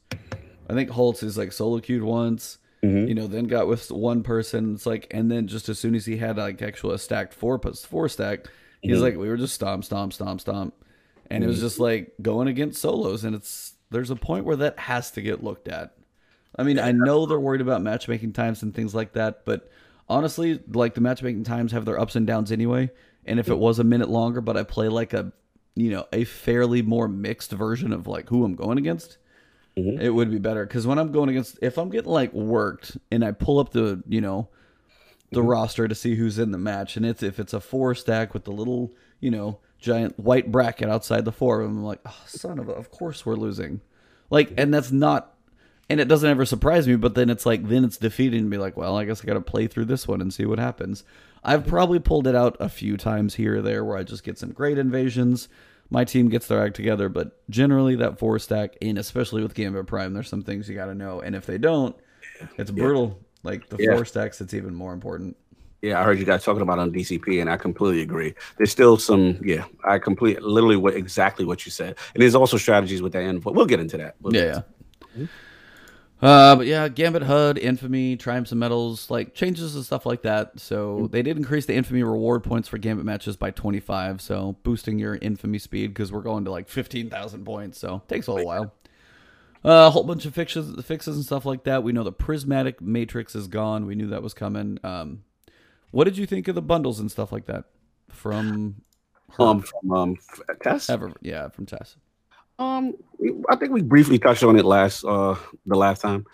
I 0.70 0.74
think 0.74 0.92
Holtz 0.92 1.24
is 1.24 1.38
like 1.38 1.52
solo 1.52 1.80
queued 1.80 2.04
once. 2.04 2.58
Mm-hmm. 2.84 3.08
You 3.10 3.16
know, 3.16 3.28
then 3.28 3.46
got 3.46 3.68
with 3.68 3.92
one 3.92 4.24
person. 4.24 4.76
It's 4.76 4.86
like, 4.86 5.08
and 5.12 5.30
then 5.30 5.48
just 5.48 5.68
as 5.68 5.78
soon 5.80 5.96
as 5.96 6.06
he 6.06 6.16
had 6.16 6.38
like 6.38 6.62
actual 6.62 6.92
a 6.92 7.00
stacked 7.00 7.34
four 7.34 7.60
four 7.60 8.08
stack, 8.08 8.46
he's 8.82 8.94
mm-hmm. 8.94 9.04
like, 9.04 9.18
we 9.18 9.28
were 9.28 9.36
just 9.36 9.56
stomp, 9.56 9.84
stomp, 9.84 10.14
stomp, 10.14 10.40
stomp, 10.40 10.74
and 11.30 11.42
mm-hmm. 11.42 11.44
it 11.44 11.48
was 11.48 11.58
mm-hmm. 11.58 11.66
just 11.66 11.80
like 11.80 12.14
going 12.22 12.48
against 12.48 12.82
solos. 12.82 13.26
And 13.26 13.36
it's 13.36 13.74
there's 13.92 14.12
a 14.12 14.16
point 14.16 14.46
where 14.46 14.56
that 14.58 14.80
has 14.80 15.12
to 15.12 15.22
get 15.22 15.44
looked 15.44 15.68
at. 15.68 15.96
I 16.58 16.64
mean, 16.64 16.80
I 16.80 16.92
know 16.92 17.26
they're 17.26 17.40
worried 17.40 17.62
about 17.62 17.82
matchmaking 17.82 18.34
times 18.34 18.64
and 18.64 18.74
things 18.74 18.96
like 18.96 19.14
that, 19.14 19.46
but 19.46 19.70
honestly, 20.08 20.60
like 20.72 20.94
the 20.94 21.02
matchmaking 21.02 21.44
times 21.44 21.72
have 21.72 21.86
their 21.86 22.00
ups 22.00 22.16
and 22.16 22.26
downs 22.26 22.52
anyway. 22.52 22.92
And 23.26 23.40
if 23.40 23.50
it 23.50 23.58
was 23.58 23.80
a 23.80 23.84
minute 23.84 24.10
longer, 24.10 24.42
but 24.42 24.58
I 24.58 24.64
play 24.64 24.88
like 24.88 25.14
a, 25.14 25.32
you 25.76 25.92
know, 25.92 26.06
a 26.12 26.24
fairly 26.24 26.82
more 26.82 27.08
mixed 27.08 27.52
version 27.52 27.94
of 27.94 28.08
like 28.08 28.30
who 28.30 28.44
I'm 28.44 28.56
going 28.56 28.78
against, 28.78 29.18
mm-hmm. 29.78 30.02
it 30.02 30.10
would 30.10 30.32
be 30.32 30.40
better 30.40 30.66
because 30.66 30.88
when 30.88 31.00
I'm 31.00 31.12
going 31.12 31.30
against, 31.30 31.60
if 31.62 31.78
I'm 31.78 31.90
getting 31.90 32.12
like 32.12 32.34
worked 32.34 32.98
and 33.12 33.24
I 33.24 33.32
pull 33.32 33.60
up 33.60 33.72
the, 33.72 34.04
you 34.08 34.22
know, 34.22 34.50
the 35.32 35.40
mm-hmm. 35.40 35.50
roster 35.50 35.88
to 35.88 35.96
see 35.96 36.16
who's 36.16 36.40
in 36.40 36.52
the 36.52 36.58
match, 36.58 36.98
and 36.98 37.06
it's 37.06 37.24
if 37.24 37.40
it's 37.40 37.54
a 37.54 37.60
four 37.60 37.96
stack 37.96 38.34
with 38.34 38.46
the 38.46 38.52
little, 38.52 38.94
you 39.20 39.32
know, 39.32 39.60
giant 39.80 40.20
white 40.20 40.52
bracket 40.52 40.90
outside 40.90 41.26
the 41.26 41.32
four, 41.32 41.62
I'm 41.62 41.84
like, 41.84 42.00
oh, 42.06 42.24
son 42.26 42.60
of 42.60 42.70
a, 42.70 42.74
of 42.74 42.92
course 42.92 43.26
we're 43.26 43.36
losing, 43.36 43.82
like, 44.30 44.54
and 44.58 44.74
that's 44.74 44.92
not, 44.92 45.36
and 45.90 46.00
it 46.00 46.08
doesn't 46.08 46.30
ever 46.30 46.46
surprise 46.46 46.88
me, 46.88 46.96
but 46.96 47.16
then 47.16 47.30
it's 47.30 47.46
like, 47.46 47.68
then 47.68 47.84
it's 47.84 47.98
defeating 47.98 48.42
and 48.42 48.50
be 48.50 48.58
like, 48.58 48.78
well, 48.78 48.98
I 48.98 49.06
guess 49.06 49.22
I 49.22 49.26
got 49.26 49.34
to 49.34 49.42
play 49.42 49.68
through 49.68 49.86
this 49.86 50.08
one 50.08 50.22
and 50.22 50.34
see 50.34 50.46
what 50.46 50.60
happens. 50.60 51.04
I've 51.44 51.66
probably 51.66 52.00
pulled 52.00 52.28
it 52.28 52.36
out 52.36 52.58
a 52.60 52.70
few 52.70 52.98
times 52.98 53.36
here 53.36 53.58
or 53.58 53.62
there 53.62 53.86
where 53.86 53.98
I 53.98 54.04
just 54.04 54.24
get 54.24 54.38
some 54.38 54.52
great 54.52 54.78
invasions 54.78 55.48
my 55.90 56.04
team 56.04 56.30
gets 56.30 56.48
their 56.48 56.64
act 56.64 56.76
together. 56.76 57.10
But 57.10 57.50
generally, 57.50 57.96
that 57.98 58.20
four 58.20 58.40
stack, 58.40 58.76
and 58.82 58.98
especially 58.98 59.42
with 59.42 59.54
Gambit 59.54 59.88
Prime, 59.88 60.14
there's 60.14 60.30
some 60.30 60.44
things 60.44 60.70
you 60.70 60.76
got 60.76 60.86
to 60.86 60.96
know. 60.96 61.22
And 61.22 61.36
if 61.36 61.46
they 61.46 61.58
don't, 61.58 61.96
it's 62.58 62.72
brutal. 62.72 63.08
Yeah. 63.08 63.26
Like 63.42 63.70
the 63.70 63.78
yeah. 63.80 63.96
four 63.96 64.06
stacks, 64.06 64.42
it's 64.42 64.54
even 64.54 64.76
more 64.76 64.94
important. 64.94 65.38
Yeah, 65.82 66.02
I 66.02 66.04
heard 66.04 66.20
you 66.20 66.26
guys 66.26 66.44
talking 66.44 66.62
about 66.62 66.78
on 66.78 66.92
DCP, 66.92 67.40
and 67.40 67.50
I 67.50 67.56
completely 67.56 68.02
agree. 68.02 68.36
There's 68.58 68.70
still 68.70 68.98
some, 68.98 69.40
yeah, 69.42 69.64
I 69.86 69.98
complete 69.98 70.42
literally 70.42 70.76
what 70.76 70.94
exactly 70.94 71.46
what 71.46 71.66
you 71.66 71.72
said, 71.72 71.96
and 72.14 72.22
there's 72.22 72.36
also 72.36 72.58
strategies 72.58 73.02
with 73.02 73.14
that 73.14 73.24
end. 73.24 73.44
But 73.44 73.56
we'll 73.56 73.66
get 73.66 73.80
into 73.80 73.96
that. 73.98 74.16
We'll 74.20 74.36
yeah, 74.36 74.44
yeah. 74.44 74.62
Mm-hmm. 75.02 75.26
Uh, 76.22 76.56
but 76.58 76.68
yeah, 76.68 76.88
Gambit 76.90 77.24
HUD, 77.24 77.58
Infamy, 77.58 78.18
Triumphs 78.18 78.52
and 78.52 78.60
Medals, 78.60 79.10
like 79.10 79.34
changes 79.34 79.76
and 79.76 79.86
stuff 79.86 80.06
like 80.06 80.24
that. 80.24 80.60
So 80.60 80.98
mm-hmm. 80.98 81.08
they 81.08 81.22
did 81.22 81.38
increase 81.38 81.66
the 81.66 81.76
Infamy 81.76 82.04
reward 82.04 82.44
points 82.44 82.68
for 82.68 82.78
Gambit 82.78 83.06
matches 83.06 83.38
by 83.38 83.52
25. 83.52 84.22
So 84.22 84.58
boosting 84.64 85.00
your 85.00 85.16
Infamy 85.16 85.60
speed 85.60 85.88
because 85.88 86.12
we're 86.12 86.22
going 86.22 86.46
to 86.46 86.52
like 86.52 86.68
15,000 86.68 87.46
points. 87.46 87.80
So 87.80 88.02
takes 88.08 88.28
a 88.28 88.34
little 88.34 88.48
while. 88.48 88.74
Uh, 89.64 89.88
a 89.88 89.90
whole 89.90 90.04
bunch 90.04 90.26
of 90.26 90.34
fixes, 90.34 90.74
fixes 90.86 91.16
and 91.16 91.26
stuff 91.26 91.46
like 91.46 91.64
that. 91.64 91.84
We 91.84 91.92
know 91.92 92.04
the 92.04 92.12
Prismatic 92.12 92.82
Matrix 92.82 93.36
is 93.36 93.48
gone. 93.48 93.86
We 93.86 93.96
knew 93.96 94.08
that 94.08 94.24
was 94.24 94.34
coming. 94.34 94.80
Um, 94.84 95.24
what 95.92 96.06
did 96.06 96.18
you 96.18 96.26
think 96.26 96.48
of 96.48 96.56
the 96.56 96.62
bundles 96.62 97.00
and 97.00 97.12
stuff 97.12 97.32
like 97.32 97.46
that 97.46 97.66
from 98.10 98.82
her? 99.38 99.44
Um, 99.44 99.62
from 99.62 99.92
um, 99.92 100.18
Tess? 100.62 100.90
Ever, 100.90 101.12
yeah, 101.22 101.50
from 101.50 101.66
Tess. 101.66 101.98
Um, 102.60 102.94
I 103.50 103.56
think 103.56 103.72
we 103.72 103.82
briefly 103.82 104.20
touched 104.20 104.44
on 104.44 104.58
it 104.58 104.66
last 104.66 105.06
uh 105.06 105.36
the 105.66 105.76
last 105.76 106.02
time, 106.02 106.26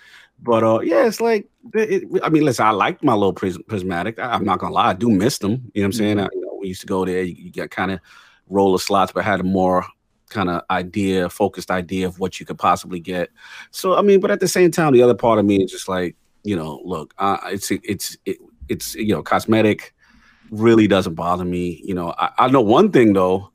but 0.42 0.64
uh 0.64 0.80
yeah, 0.82 1.06
it's 1.06 1.22
like 1.22 1.48
it, 1.74 2.04
I 2.24 2.30
mean, 2.30 2.44
listen, 2.44 2.66
I 2.66 2.72
liked 2.72 3.04
my 3.04 3.14
little 3.14 3.34
pris- 3.34 3.60
prismatic. 3.68 4.20
I, 4.20 4.36
am 4.36 4.44
not 4.44 4.60
gonna 4.60 4.74
lie, 4.74 4.90
I 4.90 4.94
do 4.94 5.10
miss 5.10 5.38
them. 5.38 5.52
You 5.52 5.82
know 5.82 5.84
what 5.84 5.86
I'm 5.86 5.92
saying? 5.94 6.18
Mm-hmm. 6.18 6.26
I, 6.26 6.30
you 6.34 6.42
know, 6.42 6.58
we 6.60 6.68
used 6.68 6.82
to 6.82 6.88
go 6.88 7.06
there, 7.06 7.22
you, 7.22 7.36
you 7.36 7.52
get 7.52 7.70
kind 7.70 7.92
of 7.92 8.00
roll 8.50 8.74
the 8.74 8.80
slots, 8.80 9.12
but 9.12 9.24
had 9.24 9.40
a 9.40 9.44
more 9.44 9.86
kind 10.30 10.50
of 10.50 10.64
idea, 10.72 11.30
focused 11.30 11.70
idea 11.70 12.08
of 12.08 12.20
what 12.20 12.40
you 12.40 12.46
could 12.46 12.58
possibly 12.58 13.00
get. 13.00 13.30
So 13.70 13.96
I 13.96 14.02
mean, 14.02 14.20
but 14.20 14.32
at 14.32 14.40
the 14.40 14.48
same 14.48 14.72
time, 14.72 14.94
the 14.94 15.04
other 15.04 15.16
part 15.16 15.38
of 15.38 15.46
me 15.46 15.64
is 15.64 15.72
just 15.72 15.88
like, 15.88 16.16
you 16.44 16.56
know, 16.56 16.82
look, 16.84 17.14
uh, 17.20 17.38
it's 17.46 17.70
it's 17.70 18.18
it, 18.26 18.38
it's 18.68 18.96
you 18.96 19.14
know, 19.14 19.22
cosmetic 19.22 19.94
really 20.50 20.88
doesn't 20.88 21.14
bother 21.14 21.46
me. 21.46 21.82
You 21.84 21.94
know, 21.94 22.16
I, 22.18 22.32
I 22.40 22.48
know 22.50 22.62
one 22.62 22.92
thing 22.92 23.14
though 23.14 23.52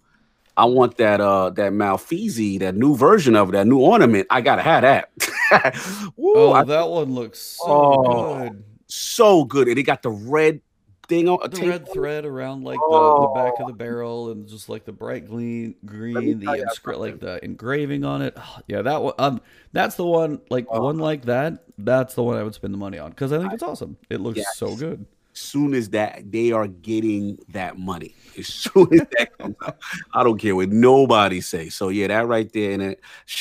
I 0.60 0.64
want 0.64 0.98
that 0.98 1.22
uh 1.22 1.48
that 1.50 1.72
Malfeasy, 1.72 2.58
that 2.58 2.76
new 2.76 2.94
version 2.94 3.34
of 3.34 3.52
that 3.52 3.66
new 3.66 3.78
ornament. 3.78 4.26
I 4.28 4.42
gotta 4.42 4.60
have 4.60 4.82
that. 4.82 5.10
Woo, 6.16 6.34
oh, 6.36 6.52
I, 6.52 6.64
that 6.64 6.86
one 6.86 7.14
looks 7.14 7.38
so 7.38 7.64
oh, 7.66 8.38
good. 8.38 8.64
So 8.86 9.44
good. 9.44 9.68
And 9.68 9.78
it 9.78 9.84
got 9.84 10.02
the 10.02 10.10
red 10.10 10.60
thing 11.08 11.30
on 11.30 11.38
the 11.50 11.66
red 11.66 11.88
on. 11.88 11.94
thread 11.94 12.26
around 12.26 12.64
like 12.64 12.78
oh. 12.82 13.22
the, 13.22 13.28
the, 13.28 13.34
back 13.34 13.58
of 13.58 13.68
the 13.68 13.72
barrel 13.72 14.32
and 14.32 14.46
just 14.46 14.68
like 14.68 14.84
the 14.84 14.92
bright 14.92 15.26
green 15.26 15.76
green, 15.86 16.40
the 16.40 16.46
inscri- 16.46 16.98
like 16.98 17.20
the 17.20 17.42
engraving 17.42 18.04
on 18.04 18.20
it. 18.20 18.34
Oh, 18.36 18.58
yeah, 18.66 18.82
that 18.82 19.00
one 19.00 19.14
um 19.18 19.40
that's 19.72 19.94
the 19.94 20.04
one 20.04 20.42
like 20.50 20.66
oh. 20.68 20.82
one 20.82 20.98
like 20.98 21.24
that. 21.24 21.64
That's 21.78 22.12
the 22.12 22.22
one 22.22 22.36
I 22.36 22.42
would 22.42 22.54
spend 22.54 22.74
the 22.74 22.78
money 22.78 22.98
on 22.98 23.12
because 23.12 23.32
I 23.32 23.38
think 23.38 23.54
it's 23.54 23.62
awesome. 23.62 23.96
It 24.10 24.20
looks 24.20 24.36
yes. 24.36 24.58
so 24.58 24.76
good 24.76 25.06
soon 25.40 25.74
as 25.74 25.90
that 25.90 26.30
they 26.30 26.52
are 26.52 26.66
getting 26.66 27.38
that 27.48 27.78
money. 27.78 28.14
As 28.38 28.46
soon 28.46 28.88
as 28.92 29.00
that 29.18 29.36
comes 29.38 29.56
out. 29.66 29.78
I 30.14 30.22
don't 30.22 30.38
care 30.38 30.54
what 30.54 30.68
nobody 30.70 31.40
say. 31.40 31.68
So 31.68 31.88
yeah 31.88 32.06
that 32.06 32.26
right 32.26 32.50
there 32.52 32.72
and 32.72 32.82
it 32.82 33.00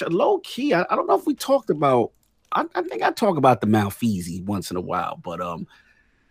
low 0.10 0.40
key 0.40 0.74
I, 0.74 0.86
I 0.90 0.96
don't 0.96 1.08
know 1.08 1.18
if 1.18 1.26
we 1.26 1.36
talked 1.36 1.70
about 1.70 2.12
I, 2.52 2.66
I, 2.74 2.82
think 2.82 3.04
i 3.04 3.12
talk 3.12 3.38
about 3.38 3.62
the 3.62 3.68
malfeasy 3.68 4.42
once 4.42 4.72
in 4.72 4.78
a 4.78 4.82
while 4.82 5.20
but 5.24 5.40
um 5.40 5.68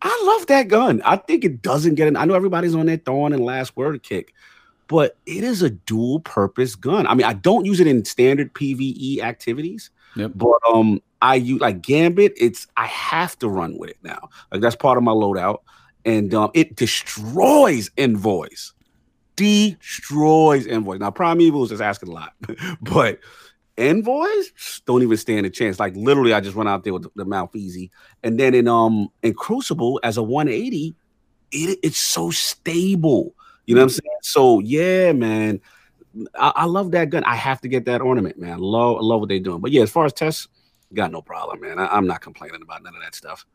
i 0.03 0.23
love 0.27 0.49
that 0.49 0.67
gun. 0.67 1.01
I 1.05 1.17
think 1.17 1.45
it 1.45 1.63
doesn't 1.63 1.95
get 1.95 2.09
in 2.09 2.17
i 2.17 2.25
know 2.25 2.35
everybody's 2.35 2.75
on 2.75 2.87
that 2.87 3.05
thorn 3.05 3.33
and 3.33 3.45
last 3.45 3.77
word 3.77 4.03
kick 4.03 4.35
but 4.89 5.17
it 5.27 5.45
is 5.45 5.63
a 5.63 5.71
dual 5.71 6.21
purpose 6.21 6.75
gun. 6.75 7.07
I 7.07 7.15
mean 7.15 7.27
i 7.27 7.35
don't 7.35 7.65
use 7.65 7.79
it 7.79 7.87
in 7.87 8.05
standard 8.05 8.53
pve 8.55 9.21
activities 9.21 9.91
Yep. 10.17 10.33
But 10.35 10.59
um, 10.73 11.01
I 11.21 11.37
use 11.37 11.61
like 11.61 11.83
Gambit. 11.83 12.35
It's 12.37 12.67
I 12.77 12.87
have 12.87 13.39
to 13.41 13.49
run 13.49 13.79
with 13.79 13.91
it 13.91 13.99
now. 14.03 14.31
Like 14.53 14.61
that's 14.61 14.77
part 14.77 14.99
of 14.99 15.05
my 15.05 15.13
loadout, 15.13 15.59
and 16.05 16.33
um, 16.35 16.51
it 16.55 16.77
destroys 16.77 17.91
Envoys. 17.99 18.73
destroys 19.37 20.67
envoys. 20.67 21.01
Now, 21.01 21.11
Primeval 21.11 21.65
is 21.65 21.71
just 21.71 21.83
asking 21.83 22.11
a 22.11 22.13
lot, 22.13 22.35
but 22.81 23.19
envoys 23.77 24.83
don't 24.87 25.03
even 25.03 25.17
stand 25.17 25.47
a 25.47 25.51
chance. 25.51 25.79
Like 25.79 25.95
literally, 25.97 26.33
I 26.33 26.41
just 26.41 26.57
run 26.57 26.69
out 26.69 26.85
there 26.85 26.93
with 26.93 27.11
the, 27.15 27.25
the 27.25 27.49
easy, 27.55 27.91
and 28.23 28.39
then 28.39 28.55
in 28.55 28.69
um 28.69 29.09
in 29.23 29.35
Crucible 29.35 30.01
as 30.03 30.17
a 30.17 30.23
180, 30.23 30.95
it, 31.53 31.79
it's 31.83 31.99
so 31.99 32.31
stable. 32.31 33.35
You 33.67 33.75
know 33.75 33.83
what 33.83 33.85
I'm 33.85 33.91
saying? 33.91 34.19
So 34.23 34.61
yeah, 34.61 35.13
man, 35.13 35.61
I, 36.35 36.53
I, 36.57 36.65
love 36.65 36.93
that 36.93 37.11
gun. 37.11 37.23
I 37.25 37.35
have 37.35 37.61
to 37.61 37.69
get 37.69 37.85
that 37.85 38.01
ornament, 38.01 38.39
man. 38.39 38.59
Love 38.59 38.99
love 39.01 39.21
what 39.21 39.29
they're 39.29 39.39
doing. 39.39 39.61
But 39.61 39.73
yeah, 39.73 39.83
as 39.83 39.91
far 39.91 40.07
as 40.07 40.13
tests, 40.13 40.49
got 40.95 41.13
no 41.13 41.23
problem, 41.23 41.61
man. 41.61 41.79
I, 41.79 41.87
I'm 41.87 42.07
not 42.07 42.21
complaining 42.21 42.63
about 42.63 42.83
none 42.83 42.95
of 42.95 43.03
that 43.03 43.15
stuff. 43.15 43.47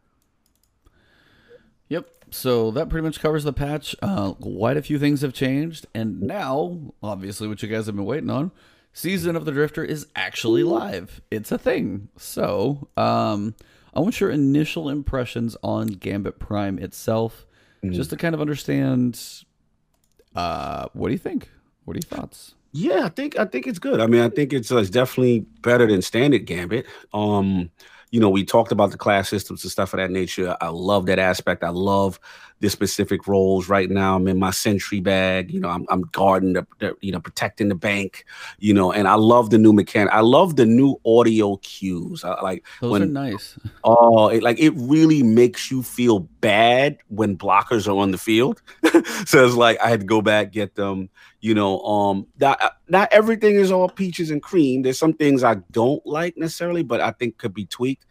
Yep. 1.89 2.09
So 2.31 2.71
that 2.71 2.89
pretty 2.89 3.05
much 3.05 3.19
covers 3.19 3.43
the 3.43 3.53
patch. 3.53 3.95
Uh, 4.01 4.33
quite 4.33 4.77
a 4.77 4.81
few 4.81 4.97
things 4.97 5.21
have 5.21 5.33
changed, 5.33 5.85
and 5.93 6.21
now, 6.21 6.93
obviously, 7.03 7.47
what 7.47 7.61
you 7.61 7.69
guys 7.69 7.85
have 7.85 7.95
been 7.95 8.05
waiting 8.05 8.29
on, 8.29 8.51
Season 8.93 9.35
of 9.35 9.45
the 9.45 9.51
Drifter 9.51 9.83
is 9.83 10.07
actually 10.15 10.63
live. 10.63 11.21
It's 11.29 11.51
a 11.51 11.57
thing. 11.57 12.09
So, 12.17 12.87
um, 12.97 13.55
I 13.93 13.99
want 13.99 14.19
your 14.19 14.31
initial 14.31 14.89
impressions 14.89 15.55
on 15.63 15.87
Gambit 15.87 16.39
Prime 16.39 16.79
itself, 16.79 17.45
mm-hmm. 17.83 17.93
just 17.93 18.09
to 18.09 18.17
kind 18.17 18.33
of 18.33 18.41
understand. 18.41 19.21
Uh, 20.35 20.87
what 20.93 21.09
do 21.09 21.13
you 21.13 21.19
think? 21.19 21.49
What 21.85 21.95
are 21.95 21.99
your 21.99 22.19
thoughts? 22.19 22.55
Yeah, 22.73 23.05
I 23.05 23.09
think 23.09 23.37
I 23.37 23.45
think 23.45 23.67
it's 23.67 23.77
good. 23.79 23.99
I 24.01 24.07
mean, 24.07 24.21
I 24.21 24.29
think 24.29 24.51
it's, 24.51 24.71
uh, 24.71 24.77
it's 24.77 24.89
definitely 24.89 25.41
better 25.61 25.85
than 25.85 26.01
standard 26.01 26.45
Gambit. 26.45 26.87
Um, 27.13 27.69
you 28.09 28.19
know, 28.19 28.29
we 28.29 28.43
talked 28.43 28.71
about 28.71 28.91
the 28.91 28.97
class 28.97 29.29
systems 29.29 29.63
and 29.63 29.71
stuff 29.71 29.93
of 29.93 29.97
that 29.99 30.09
nature. 30.09 30.57
I 30.59 30.69
love 30.69 31.05
that 31.05 31.19
aspect. 31.19 31.63
I 31.63 31.69
love 31.69 32.19
the 32.59 32.69
specific 32.69 33.27
roles. 33.27 33.69
Right 33.69 33.89
now, 33.89 34.15
I'm 34.15 34.27
in 34.27 34.39
my 34.39 34.51
sentry 34.51 34.99
bag. 34.99 35.51
You 35.51 35.59
know, 35.59 35.69
I'm, 35.69 35.85
I'm 35.89 36.03
guarding 36.11 36.53
the, 36.53 36.65
the, 36.79 36.95
you 37.01 37.11
know, 37.11 37.19
protecting 37.19 37.69
the 37.69 37.75
bank. 37.75 38.25
You 38.59 38.73
know, 38.73 38.91
and 38.91 39.07
I 39.07 39.15
love 39.15 39.49
the 39.49 39.57
new 39.57 39.73
mechanic. 39.73 40.13
I 40.13 40.21
love 40.21 40.55
the 40.55 40.65
new 40.65 40.95
audio 41.05 41.57
cues. 41.57 42.23
I, 42.23 42.41
like 42.41 42.65
those 42.81 42.91
when, 42.91 43.03
are 43.03 43.05
nice. 43.05 43.57
Oh, 43.85 44.29
it, 44.29 44.41
like 44.41 44.59
it 44.59 44.71
really 44.75 45.23
makes 45.23 45.69
you 45.69 45.83
feel 45.83 46.19
bad 46.19 46.97
when 47.09 47.37
blockers 47.37 47.85
are 47.85 47.97
on 47.97 48.11
the 48.11 48.17
field. 48.17 48.61
so 49.25 49.45
it's 49.45 49.55
like 49.55 49.77
I 49.81 49.89
had 49.89 50.01
to 50.01 50.05
go 50.05 50.21
back 50.21 50.51
get 50.53 50.75
them. 50.75 51.09
You 51.41 51.53
know, 51.53 51.81
um, 51.81 52.27
not 52.39 52.77
not 52.87 53.11
everything 53.11 53.55
is 53.55 53.71
all 53.71 53.89
peaches 53.89 54.31
and 54.31 54.41
cream. 54.41 54.83
There's 54.83 54.99
some 54.99 55.13
things 55.13 55.43
I 55.43 55.55
don't 55.71 56.05
like 56.05 56.37
necessarily, 56.37 56.83
but 56.83 57.01
I 57.01 57.11
think 57.11 57.37
could 57.37 57.53
be 57.53 57.65
tweaked. 57.65 58.05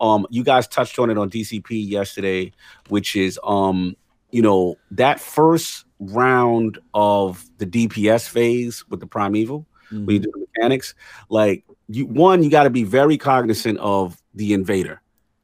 Um, 0.00 0.26
you 0.30 0.44
guys 0.44 0.68
touched 0.68 0.98
on 0.98 1.10
it 1.10 1.18
on 1.18 1.30
DCP 1.30 1.88
yesterday, 1.88 2.52
which 2.88 3.16
is 3.16 3.38
um, 3.42 3.96
you 4.30 4.42
know, 4.42 4.76
that 4.90 5.20
first 5.20 5.84
round 5.98 6.78
of 6.94 7.44
the 7.58 7.66
DPS 7.66 8.28
phase 8.28 8.84
with 8.88 9.00
the 9.00 9.06
primeval, 9.06 9.66
mm-hmm. 9.86 10.06
when 10.06 10.14
you 10.14 10.20
do 10.20 10.30
the 10.32 10.46
mechanics, 10.54 10.94
like 11.28 11.64
you 11.88 12.06
one, 12.06 12.42
you 12.42 12.50
got 12.50 12.64
to 12.64 12.70
be 12.70 12.84
very 12.84 13.16
cognizant 13.16 13.78
of 13.78 14.20
the 14.34 14.52
invader. 14.52 15.00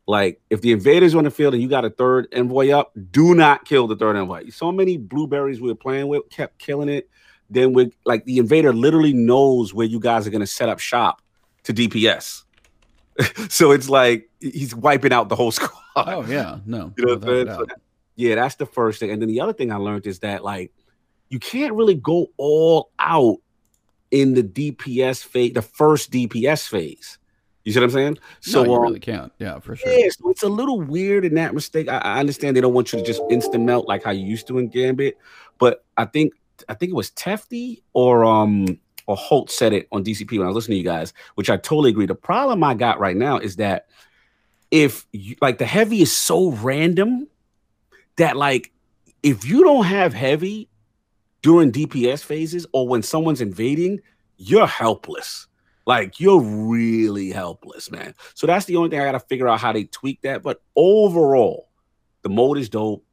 Like 0.07 0.41
if 0.51 0.61
the 0.61 0.73
invader's 0.73 1.15
on 1.15 1.25
the 1.25 1.31
field 1.31 1.55
and 1.55 1.63
you 1.63 1.69
got 1.69 1.87
a 1.87 1.91
third 1.91 2.29
envoy 2.33 2.71
up, 2.71 2.93
do 3.11 3.35
not 3.35 3.65
kill 3.65 3.87
the 3.87 3.97
third 3.97 4.17
envoy. 4.17 4.51
So 4.51 4.71
many 4.71 4.99
blueberries 4.99 5.61
we 5.61 5.69
were 5.69 5.75
playing 5.75 6.09
with 6.09 6.29
kept 6.29 6.59
killing 6.59 6.91
it. 6.91 7.09
Then 7.49 7.73
with 7.73 7.95
like 8.05 8.25
the 8.27 8.39
invader 8.39 8.73
literally 8.73 9.15
knows 9.15 9.73
where 9.73 9.87
you 9.87 9.99
guys 9.99 10.27
are 10.27 10.31
gonna 10.31 10.47
set 10.47 10.69
up 10.69 10.79
shop 10.79 11.23
to 11.65 11.73
DPS. 11.73 12.44
so 13.49 13.71
it's 13.71 13.89
like 13.89 14.29
he's 14.41 14.75
wiping 14.75 15.13
out 15.13 15.29
the 15.29 15.37
whole 15.37 15.51
squad. 15.53 15.73
Oh 15.97 16.25
yeah, 16.27 16.59
no. 16.67 16.93
You 16.97 17.07
know 17.07 17.15
what 17.15 17.23
so 17.23 17.45
that, 17.45 17.77
yeah, 18.17 18.35
that's 18.37 18.57
the 18.57 18.67
first 18.67 19.01
thing. 19.01 19.11
And 19.11 19.21
then 19.21 19.29
the 19.29 19.41
other 19.41 19.53
thing 19.53 19.73
I 19.73 19.77
learned 19.77 20.07
is 20.07 20.21
that 20.21 20.45
like 20.45 20.73
you 21.29 21.39
can't 21.39 21.75
really 21.75 21.95
go 21.95 22.31
all 22.37 22.91
out 22.99 23.39
in 24.11 24.35
the 24.35 24.43
DPS 24.43 25.25
phase, 25.25 25.53
the 25.53 25.63
first 25.63 26.13
DPS 26.13 26.69
phase. 26.69 27.19
You 27.65 27.73
see 27.73 27.81
what 27.81 27.85
I'm 27.85 27.91
saying? 27.91 28.19
So 28.41 28.63
no, 28.63 28.71
you 28.71 28.77
um, 28.77 28.83
really 28.83 29.01
can't. 29.01 29.33
Yeah, 29.39 29.59
for 29.59 29.75
sure. 29.75 29.91
Yeah, 29.91 30.09
so 30.11 30.31
it's 30.31 30.43
a 30.43 30.49
little 30.49 30.81
weird 30.81 31.25
in 31.25 31.35
that 31.35 31.55
mistake. 31.55 31.89
I, 31.89 31.97
I, 31.99 32.21
understand 32.21 32.57
they 32.57 32.61
don't 32.61 32.75
want 32.75 32.93
you 32.93 32.99
to 32.99 33.05
just 33.05 33.23
instant 33.31 33.65
melt 33.65 33.89
like 33.89 34.05
how 34.05 34.11
you 34.11 34.25
used 34.25 34.47
to 34.49 34.59
in 34.59 34.69
Gambit, 34.69 35.17
but 35.59 35.85
I 35.97 36.05
think 36.05 36.35
I 36.69 36.75
think 36.75 36.91
it 36.91 36.95
was 36.95 37.11
Tefty 37.11 37.83
or 37.95 38.25
um 38.25 38.79
or 39.07 39.17
Holt 39.17 39.51
said 39.51 39.73
it 39.73 39.89
on 39.93 40.05
DCP 40.05 40.39
when 40.39 40.47
I 40.47 40.49
was 40.49 40.55
listening 40.55 40.77
to 40.77 40.79
you 40.79 40.85
guys, 40.85 41.13
which 41.35 41.51
I 41.51 41.57
totally 41.57 41.91
agree. 41.91 42.07
The 42.07 42.15
problem 42.15 42.65
I 42.65 42.75
got 42.75 42.99
right 42.99 43.17
now 43.17 43.39
is 43.39 43.57
that 43.57 43.87
if 44.71 45.07
you, 45.13 45.37
like 45.41 45.59
the 45.59 45.67
heavy 45.67 46.03
is 46.03 46.17
so 46.17 46.51
random 46.51 47.29
that 48.17 48.37
like 48.37 48.73
if 49.23 49.45
you 49.45 49.63
don't 49.63 49.85
have 49.85 50.13
heavy 50.13 50.69
during 51.43 51.71
DPS 51.71 52.25
phases 52.25 52.67
or 52.73 52.89
when 52.89 53.03
someone's 53.03 53.41
invading, 53.41 54.01
you're 54.37 54.67
helpless. 54.67 55.47
Like 55.87 56.19
you're 56.19 56.41
really 56.41 57.31
helpless, 57.31 57.91
man. 57.91 58.15
So 58.35 58.47
that's 58.47 58.65
the 58.65 58.77
only 58.77 58.89
thing 58.89 59.01
I 59.01 59.05
gotta 59.05 59.21
figure 59.21 59.49
out 59.49 59.61
how 59.61 59.73
they 59.73 59.85
tweak 59.85 60.23
that. 60.23 60.43
But 60.43 60.63
overall, 60.75 61.69
the 62.23 62.31
mode 62.31 62.59
is 62.59 62.69
dope. 62.69 63.05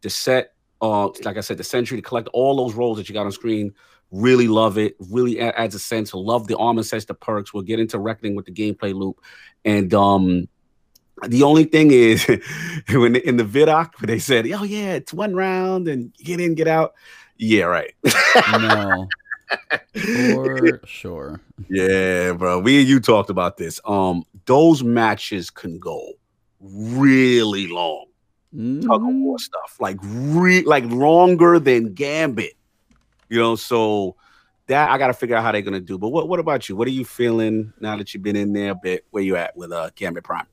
The 0.00 0.10
set, 0.10 0.54
uh, 0.80 1.08
like 1.24 1.36
I 1.36 1.40
said, 1.40 1.58
the 1.58 1.64
sentry 1.64 1.96
to 1.96 2.02
collect 2.02 2.28
all 2.32 2.56
those 2.56 2.74
roles 2.74 2.96
that 2.96 3.08
you 3.08 3.12
got 3.12 3.26
on 3.26 3.32
screen 3.32 3.74
Really 4.10 4.48
love 4.48 4.78
it. 4.78 4.96
Really 5.10 5.40
adds 5.40 5.74
a 5.74 5.78
sense. 5.78 6.14
Love 6.14 6.46
the 6.46 6.56
armor 6.56 6.82
sets, 6.82 7.04
the 7.04 7.14
perks. 7.14 7.52
We'll 7.52 7.64
get 7.64 7.80
into 7.80 7.98
reckoning 7.98 8.34
with 8.36 8.46
the 8.46 8.52
gameplay 8.52 8.94
loop. 8.94 9.20
And 9.64 9.92
um 9.94 10.48
the 11.26 11.42
only 11.42 11.64
thing 11.64 11.90
is 11.90 12.26
when 12.90 13.16
in 13.16 13.36
the 13.36 13.44
vidoc 13.44 13.96
they 13.98 14.18
said, 14.18 14.46
"Oh 14.50 14.64
yeah, 14.64 14.94
it's 14.94 15.12
one 15.12 15.34
round 15.34 15.88
and 15.88 16.12
get 16.14 16.40
in, 16.40 16.54
get 16.54 16.68
out." 16.68 16.94
Yeah, 17.38 17.64
right. 17.64 17.94
no. 18.52 19.08
For 19.94 20.80
sure. 20.84 21.40
Yeah, 21.68 22.32
bro. 22.32 22.58
We 22.58 22.80
and 22.80 22.88
you 22.88 23.00
talked 23.00 23.30
about 23.30 23.56
this. 23.56 23.80
Um, 23.84 24.24
those 24.46 24.82
matches 24.82 25.50
can 25.50 25.78
go 25.78 26.12
really 26.60 27.68
long. 27.68 28.06
Mm-hmm. 28.54 28.88
Tug 28.88 29.02
of 29.02 29.14
war 29.14 29.38
stuff, 29.38 29.76
like 29.80 29.98
re- 30.02 30.64
like 30.64 30.84
longer 30.86 31.58
than 31.58 31.94
Gambit. 31.94 32.55
You 33.28 33.38
know, 33.38 33.56
so 33.56 34.16
that 34.66 34.90
I 34.90 34.98
got 34.98 35.08
to 35.08 35.14
figure 35.14 35.36
out 35.36 35.42
how 35.42 35.52
they're 35.52 35.62
gonna 35.62 35.80
do. 35.80 35.98
But 35.98 36.08
what 36.08 36.28
what 36.28 36.40
about 36.40 36.68
you? 36.68 36.76
What 36.76 36.88
are 36.88 36.92
you 36.92 37.04
feeling 37.04 37.72
now 37.80 37.96
that 37.96 38.12
you've 38.12 38.22
been 38.22 38.36
in 38.36 38.52
there 38.52 38.72
a 38.72 38.74
bit? 38.74 39.04
Where 39.10 39.22
you 39.22 39.36
at 39.36 39.56
with 39.56 39.72
uh 39.72 39.90
Gambit 39.94 40.24
Prime? 40.24 40.46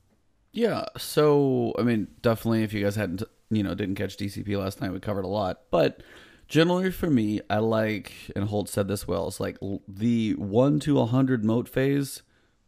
Yeah, 0.52 0.86
so 0.96 1.74
I 1.78 1.82
mean, 1.82 2.08
definitely 2.22 2.62
if 2.62 2.72
you 2.72 2.84
guys 2.84 2.96
hadn't 2.96 3.22
you 3.50 3.62
know 3.62 3.74
didn't 3.74 3.96
catch 3.96 4.16
DCP 4.16 4.56
last 4.58 4.80
night, 4.80 4.92
we 4.92 5.00
covered 5.00 5.24
a 5.24 5.28
lot. 5.28 5.62
But 5.70 6.02
generally 6.48 6.90
for 6.90 7.10
me, 7.10 7.40
I 7.50 7.58
like 7.58 8.12
and 8.36 8.44
Holt 8.44 8.68
said 8.68 8.88
this 8.88 9.06
well. 9.06 9.26
It's 9.28 9.40
like 9.40 9.58
the 9.88 10.34
one 10.34 10.78
to 10.80 11.00
a 11.00 11.06
hundred 11.06 11.44
mote 11.44 11.68
phase, 11.68 12.22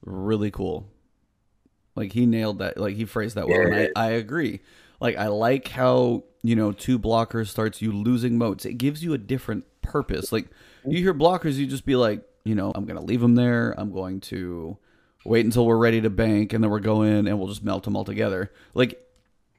really 0.05 0.51
cool. 0.51 0.89
Like 1.95 2.13
he 2.13 2.27
nailed 2.27 2.59
that. 2.59 2.77
Like 2.77 2.97
he 2.97 3.05
phrased 3.05 3.37
that 3.37 3.49
well, 3.49 3.61
yeah. 3.61 3.67
and 3.67 3.93
I, 3.97 4.07
I 4.07 4.11
agree. 4.11 4.61
Like 5.01 5.17
I 5.17 5.29
like 5.29 5.69
how 5.69 6.25
you 6.43 6.57
know 6.57 6.73
two 6.73 6.99
blockers 6.99 7.49
starts 7.49 7.81
you 7.81 7.93
losing 7.93 8.37
motes. 8.37 8.65
It 8.65 8.75
gives 8.75 9.05
you 9.05 9.15
a 9.15 9.19
different 9.19 9.65
purpose. 9.87 10.33
Like 10.33 10.47
mm-hmm. 10.47 10.93
you 10.93 10.99
hear 10.99 11.15
blockers, 11.15 11.55
you 11.55 11.67
just 11.67 11.87
be 11.87 11.97
like, 11.97 12.23
you 12.45 12.55
know, 12.55 12.73
I'm 12.75 12.85
gonna 12.85 13.03
leave 13.03 13.21
them 13.21 13.35
there. 13.35 13.75
I'm 13.79 13.93
going 13.93 14.21
to 14.23 14.77
wait 15.25 15.45
until 15.45 15.67
we're 15.67 15.77
ready 15.77 16.01
to 16.01 16.11
bank, 16.11 16.53
and 16.53 16.63
then 16.63 16.71
we're 16.71 16.81
going 16.81 17.27
and 17.27 17.39
we'll 17.39 17.49
just 17.49 17.65
melt 17.65 17.85
them 17.85 17.97
all 17.97 18.05
together. 18.05 18.53
Like 18.75 19.03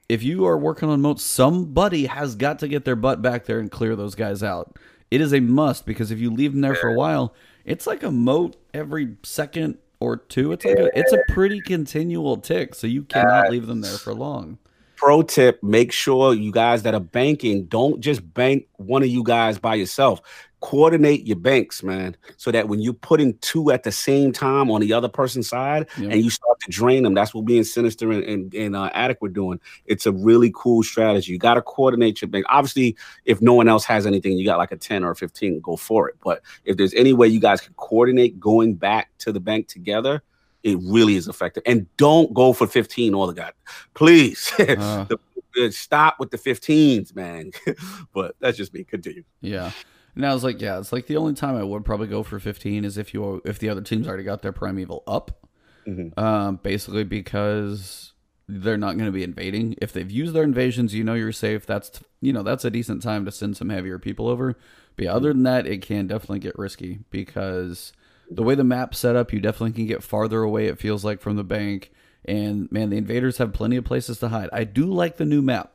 if 0.08 0.22
you 0.22 0.46
are 0.46 0.56
working 0.56 0.88
on 0.88 1.02
motes, 1.02 1.22
somebody 1.22 2.06
has 2.06 2.34
got 2.34 2.58
to 2.60 2.68
get 2.68 2.84
their 2.84 2.96
butt 2.96 3.20
back 3.20 3.44
there 3.44 3.58
and 3.58 3.70
clear 3.70 3.94
those 3.94 4.14
guys 4.14 4.42
out. 4.42 4.78
It 5.10 5.20
is 5.20 5.32
a 5.32 5.40
must 5.40 5.86
because 5.86 6.10
if 6.10 6.18
you 6.18 6.30
leave 6.30 6.52
them 6.52 6.60
there 6.60 6.74
for 6.74 6.88
a 6.88 6.94
while, 6.94 7.34
it's 7.64 7.86
like 7.86 8.02
a 8.02 8.10
mote 8.10 8.56
every 8.72 9.16
second 9.22 9.78
or 10.00 10.16
two. 10.16 10.52
It's 10.52 10.64
like 10.64 10.78
a, 10.78 10.98
it's 10.98 11.12
a 11.12 11.18
pretty 11.28 11.60
continual 11.60 12.38
tick, 12.38 12.74
so 12.74 12.86
you 12.86 13.02
cannot 13.02 13.50
leave 13.50 13.66
them 13.66 13.80
there 13.80 13.96
for 13.96 14.14
long 14.14 14.58
pro 14.98 15.22
tip 15.22 15.62
make 15.62 15.92
sure 15.92 16.34
you 16.34 16.50
guys 16.50 16.82
that 16.82 16.92
are 16.92 17.00
banking 17.00 17.64
don't 17.66 18.00
just 18.00 18.34
bank 18.34 18.66
one 18.76 19.02
of 19.02 19.08
you 19.08 19.22
guys 19.22 19.56
by 19.56 19.76
yourself. 19.76 20.20
Coordinate 20.60 21.24
your 21.24 21.36
banks 21.36 21.84
man 21.84 22.16
so 22.36 22.50
that 22.50 22.66
when 22.66 22.80
you 22.80 22.92
put 22.92 23.20
in 23.20 23.38
two 23.38 23.70
at 23.70 23.84
the 23.84 23.92
same 23.92 24.32
time 24.32 24.72
on 24.72 24.80
the 24.80 24.92
other 24.92 25.08
person's 25.08 25.48
side 25.48 25.86
yep. 25.96 26.10
and 26.10 26.20
you 26.20 26.30
start 26.30 26.58
to 26.60 26.70
drain 26.72 27.04
them 27.04 27.14
that's 27.14 27.32
what 27.32 27.44
being 27.44 27.62
sinister 27.62 28.10
and, 28.10 28.24
and, 28.24 28.54
and 28.54 28.74
uh, 28.74 28.90
adequate 28.92 29.32
doing. 29.32 29.60
It's 29.86 30.04
a 30.04 30.10
really 30.10 30.52
cool 30.52 30.82
strategy. 30.82 31.30
You 31.30 31.38
got 31.38 31.54
to 31.54 31.62
coordinate 31.62 32.20
your 32.20 32.28
bank. 32.28 32.44
Obviously 32.48 32.96
if 33.24 33.40
no 33.40 33.54
one 33.54 33.68
else 33.68 33.84
has 33.84 34.04
anything 34.04 34.36
you 34.36 34.44
got 34.44 34.58
like 34.58 34.72
a 34.72 34.76
10 34.76 35.04
or 35.04 35.12
a 35.12 35.16
15 35.16 35.60
go 35.60 35.76
for 35.76 36.08
it. 36.08 36.16
But 36.24 36.42
if 36.64 36.76
there's 36.76 36.94
any 36.94 37.12
way 37.12 37.28
you 37.28 37.38
guys 37.38 37.60
can 37.60 37.74
coordinate 37.74 38.40
going 38.40 38.74
back 38.74 39.10
to 39.18 39.30
the 39.30 39.40
bank 39.40 39.68
together 39.68 40.24
it 40.62 40.78
really 40.82 41.16
is 41.16 41.28
effective. 41.28 41.62
And 41.66 41.86
don't 41.96 42.32
go 42.34 42.52
for 42.52 42.66
15 42.66 43.14
all 43.14 43.26
the 43.26 43.34
god. 43.34 43.52
Please. 43.94 44.52
Uh, 44.68 45.06
the, 45.54 45.72
stop 45.72 46.20
with 46.20 46.30
the 46.30 46.38
15s, 46.38 47.16
man. 47.16 47.50
but 48.12 48.36
that's 48.38 48.56
just 48.56 48.72
me. 48.72 48.84
Continue. 48.84 49.24
Yeah. 49.40 49.72
And 50.14 50.26
I 50.26 50.32
was 50.34 50.44
like, 50.44 50.60
yeah, 50.60 50.78
it's 50.78 50.92
like 50.92 51.06
the 51.06 51.16
only 51.16 51.34
time 51.34 51.56
I 51.56 51.62
would 51.62 51.84
probably 51.84 52.06
go 52.06 52.22
for 52.22 52.38
15 52.38 52.84
is 52.84 52.98
if 52.98 53.14
you 53.14 53.40
if 53.44 53.58
the 53.58 53.68
other 53.68 53.80
team's 53.80 54.06
already 54.06 54.24
got 54.24 54.42
their 54.42 54.52
primeval 54.52 55.02
up. 55.06 55.46
Mm-hmm. 55.86 56.18
Um, 56.20 56.56
basically 56.62 57.04
because 57.04 58.12
they're 58.48 58.78
not 58.78 58.96
going 58.96 59.06
to 59.06 59.12
be 59.12 59.22
invading. 59.22 59.76
If 59.80 59.92
they've 59.92 60.10
used 60.10 60.34
their 60.34 60.42
invasions, 60.42 60.94
you 60.94 61.04
know 61.04 61.14
you're 61.14 61.32
safe. 61.32 61.66
That's 61.66 62.00
you 62.20 62.32
know 62.32 62.42
that's 62.42 62.64
a 62.64 62.70
decent 62.70 63.02
time 63.02 63.24
to 63.24 63.32
send 63.32 63.56
some 63.56 63.68
heavier 63.68 63.98
people 63.98 64.28
over. 64.28 64.56
But 64.96 65.04
yeah, 65.04 65.14
other 65.14 65.32
than 65.32 65.44
that, 65.44 65.66
it 65.66 65.82
can 65.82 66.06
definitely 66.06 66.40
get 66.40 66.58
risky 66.58 67.00
because 67.10 67.92
the 68.30 68.42
way 68.42 68.54
the 68.54 68.64
map's 68.64 68.98
set 68.98 69.16
up, 69.16 69.32
you 69.32 69.40
definitely 69.40 69.72
can 69.72 69.86
get 69.86 70.02
farther 70.02 70.42
away. 70.42 70.66
It 70.66 70.78
feels 70.78 71.04
like 71.04 71.20
from 71.20 71.36
the 71.36 71.44
bank, 71.44 71.90
and 72.24 72.70
man, 72.70 72.90
the 72.90 72.96
invaders 72.96 73.38
have 73.38 73.52
plenty 73.52 73.76
of 73.76 73.84
places 73.84 74.18
to 74.20 74.28
hide. 74.28 74.48
I 74.52 74.64
do 74.64 74.86
like 74.86 75.16
the 75.16 75.24
new 75.24 75.42
map. 75.42 75.72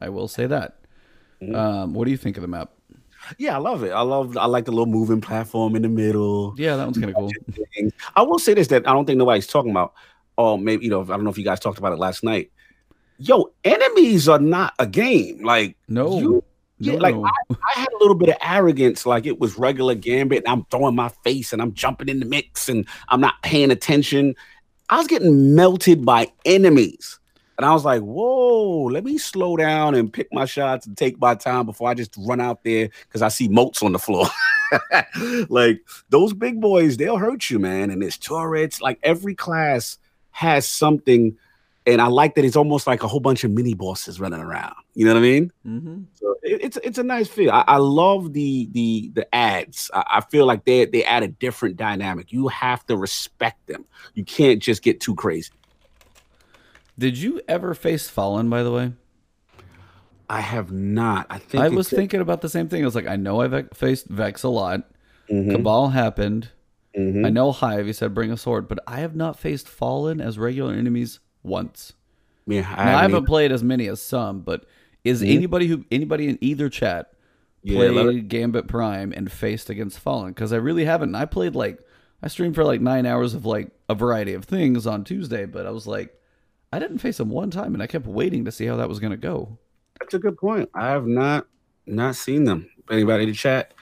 I 0.00 0.08
will 0.08 0.28
say 0.28 0.46
that. 0.46 0.78
Um, 1.54 1.94
what 1.94 2.04
do 2.04 2.10
you 2.10 2.16
think 2.16 2.36
of 2.36 2.42
the 2.42 2.48
map? 2.48 2.70
Yeah, 3.38 3.54
I 3.54 3.58
love 3.58 3.82
it. 3.82 3.90
I 3.90 4.00
love. 4.00 4.36
I 4.36 4.46
like 4.46 4.64
the 4.64 4.72
little 4.72 4.86
moving 4.86 5.20
platform 5.20 5.76
in 5.76 5.82
the 5.82 5.88
middle. 5.88 6.54
Yeah, 6.56 6.76
that 6.76 6.84
one's 6.84 6.98
kind 6.98 7.10
of 7.10 7.16
cool. 7.16 7.30
things. 7.74 7.92
I 8.16 8.22
will 8.22 8.38
say 8.38 8.54
this 8.54 8.68
that 8.68 8.88
I 8.88 8.92
don't 8.92 9.04
think 9.06 9.18
nobody's 9.18 9.46
talking 9.46 9.70
about. 9.70 9.94
Oh, 10.38 10.56
maybe 10.56 10.84
you 10.84 10.90
know, 10.90 11.02
I 11.02 11.06
don't 11.06 11.24
know 11.24 11.30
if 11.30 11.38
you 11.38 11.44
guys 11.44 11.60
talked 11.60 11.78
about 11.78 11.92
it 11.92 11.98
last 11.98 12.24
night. 12.24 12.50
Yo, 13.18 13.52
enemies 13.64 14.28
are 14.28 14.38
not 14.38 14.72
a 14.78 14.86
game. 14.86 15.44
Like 15.44 15.76
No, 15.88 16.18
you, 16.18 16.44
yeah, 16.80 16.94
like. 16.94 17.14
I, 17.14 17.30
I 17.50 17.80
had 17.80 17.88
a 17.92 17.98
little 17.98 18.14
bit 18.14 18.30
of 18.30 18.36
arrogance, 18.42 19.06
like 19.06 19.26
it 19.26 19.38
was 19.38 19.58
regular 19.58 19.94
gambit, 19.94 20.44
and 20.44 20.48
I'm 20.48 20.64
throwing 20.70 20.94
my 20.94 21.08
face 21.24 21.52
and 21.52 21.60
I'm 21.60 21.74
jumping 21.74 22.08
in 22.08 22.20
the 22.20 22.26
mix 22.26 22.68
and 22.68 22.86
I'm 23.08 23.20
not 23.20 23.40
paying 23.42 23.70
attention. 23.70 24.34
I 24.88 24.98
was 24.98 25.06
getting 25.06 25.54
melted 25.54 26.04
by 26.04 26.32
enemies. 26.44 27.20
And 27.60 27.66
I 27.66 27.74
was 27.74 27.84
like, 27.84 28.00
whoa, 28.00 28.84
let 28.84 29.04
me 29.04 29.18
slow 29.18 29.54
down 29.54 29.94
and 29.94 30.10
pick 30.10 30.28
my 30.32 30.46
shots 30.46 30.86
and 30.86 30.96
take 30.96 31.20
my 31.20 31.34
time 31.34 31.66
before 31.66 31.90
I 31.90 31.94
just 31.94 32.14
run 32.18 32.40
out 32.40 32.64
there 32.64 32.88
because 33.06 33.20
I 33.20 33.28
see 33.28 33.48
motes 33.48 33.82
on 33.82 33.92
the 33.92 33.98
floor. 33.98 34.26
like 35.50 35.82
those 36.08 36.32
big 36.32 36.58
boys, 36.60 36.96
they'll 36.96 37.18
hurt 37.18 37.50
you, 37.50 37.58
man. 37.58 37.90
And 37.90 38.00
there's 38.00 38.16
turrets, 38.16 38.80
like 38.80 38.98
every 39.02 39.34
class 39.34 39.98
has 40.30 40.66
something. 40.66 41.36
And 41.86 42.00
I 42.00 42.08
like 42.08 42.34
that 42.34 42.44
it's 42.44 42.56
almost 42.56 42.86
like 42.86 43.02
a 43.02 43.08
whole 43.08 43.20
bunch 43.20 43.42
of 43.42 43.50
mini 43.50 43.72
bosses 43.74 44.20
running 44.20 44.40
around. 44.40 44.74
You 44.94 45.06
know 45.06 45.14
what 45.14 45.20
I 45.20 45.22
mean? 45.22 45.52
Mm-hmm. 45.66 46.02
So 46.14 46.34
it, 46.42 46.62
it's 46.62 46.78
it's 46.84 46.98
a 46.98 47.02
nice 47.02 47.26
feel. 47.26 47.50
I, 47.50 47.64
I 47.66 47.76
love 47.78 48.34
the 48.34 48.68
the 48.72 49.10
the 49.14 49.34
ads. 49.34 49.90
I, 49.94 50.04
I 50.16 50.20
feel 50.20 50.44
like 50.44 50.64
they 50.66 50.84
they 50.84 51.04
add 51.04 51.22
a 51.22 51.28
different 51.28 51.76
dynamic. 51.76 52.32
You 52.32 52.48
have 52.48 52.84
to 52.86 52.96
respect 52.96 53.66
them. 53.66 53.86
You 54.14 54.24
can't 54.24 54.60
just 54.62 54.82
get 54.82 55.00
too 55.00 55.14
crazy. 55.14 55.52
Did 56.98 57.16
you 57.16 57.40
ever 57.48 57.72
face 57.74 58.10
Fallen? 58.10 58.50
By 58.50 58.62
the 58.62 58.70
way, 58.72 58.92
I 60.28 60.42
have 60.42 60.70
not. 60.70 61.26
I 61.30 61.38
think 61.38 61.64
I 61.64 61.68
was 61.70 61.88
thinking 61.88 62.20
about 62.20 62.42
the 62.42 62.48
same 62.50 62.68
thing. 62.68 62.82
I 62.82 62.84
was 62.84 62.94
like, 62.94 63.06
I 63.08 63.16
know 63.16 63.40
I've 63.40 63.70
faced 63.72 64.06
Vex 64.08 64.42
a 64.42 64.48
lot. 64.50 64.82
Mhm, 65.30 65.50
Cabal 65.50 65.88
happened. 65.88 66.50
mhm. 66.96 67.24
I 67.26 67.30
know 67.30 67.52
Hive. 67.52 67.86
He 67.86 67.94
said 67.94 68.12
bring 68.14 68.30
a 68.30 68.36
sword, 68.36 68.68
but 68.68 68.80
I 68.86 69.00
have 69.00 69.16
not 69.16 69.38
faced 69.38 69.66
Fallen 69.66 70.20
as 70.20 70.38
regular 70.38 70.74
enemies 70.74 71.20
once. 71.42 71.92
Yeah, 72.46 72.60
I 72.76 72.84
Now, 72.84 72.98
I 72.98 73.02
haven't 73.02 73.02
haven't 73.02 73.16
either. 73.18 73.26
played 73.26 73.52
as 73.52 73.62
many 73.62 73.86
as 73.88 74.00
some, 74.02 74.40
but 74.40 74.64
is 75.04 75.22
anybody 75.22 75.66
who 75.66 75.84
anybody 75.90 76.28
in 76.28 76.38
either 76.40 76.68
chat 76.68 77.12
played 77.66 78.28
Gambit 78.28 78.66
Prime 78.68 79.12
and 79.14 79.30
faced 79.30 79.70
against 79.70 79.98
Fallen? 79.98 80.32
Because 80.32 80.52
I 80.52 80.56
really 80.56 80.84
haven't. 80.84 81.14
I 81.14 81.24
played 81.24 81.54
like 81.54 81.78
I 82.22 82.28
streamed 82.28 82.54
for 82.54 82.64
like 82.64 82.80
nine 82.80 83.06
hours 83.06 83.34
of 83.34 83.46
like 83.46 83.70
a 83.88 83.94
variety 83.94 84.34
of 84.34 84.44
things 84.44 84.86
on 84.86 85.04
Tuesday, 85.04 85.46
but 85.46 85.66
I 85.66 85.70
was 85.70 85.86
like, 85.86 86.14
I 86.72 86.78
didn't 86.78 86.98
face 86.98 87.18
him 87.20 87.30
one 87.30 87.50
time, 87.50 87.74
and 87.74 87.82
I 87.82 87.86
kept 87.86 88.06
waiting 88.06 88.44
to 88.44 88.52
see 88.52 88.66
how 88.66 88.76
that 88.76 88.88
was 88.88 88.98
gonna 89.00 89.16
go. 89.16 89.58
That's 90.00 90.14
a 90.14 90.18
good 90.18 90.36
point. 90.38 90.68
I 90.74 90.88
have 90.88 91.06
not 91.06 91.46
not 91.86 92.16
seen 92.16 92.44
them. 92.44 92.68
Anybody 92.90 93.24
in 93.24 93.30
the 93.30 93.34
chat 93.36 93.72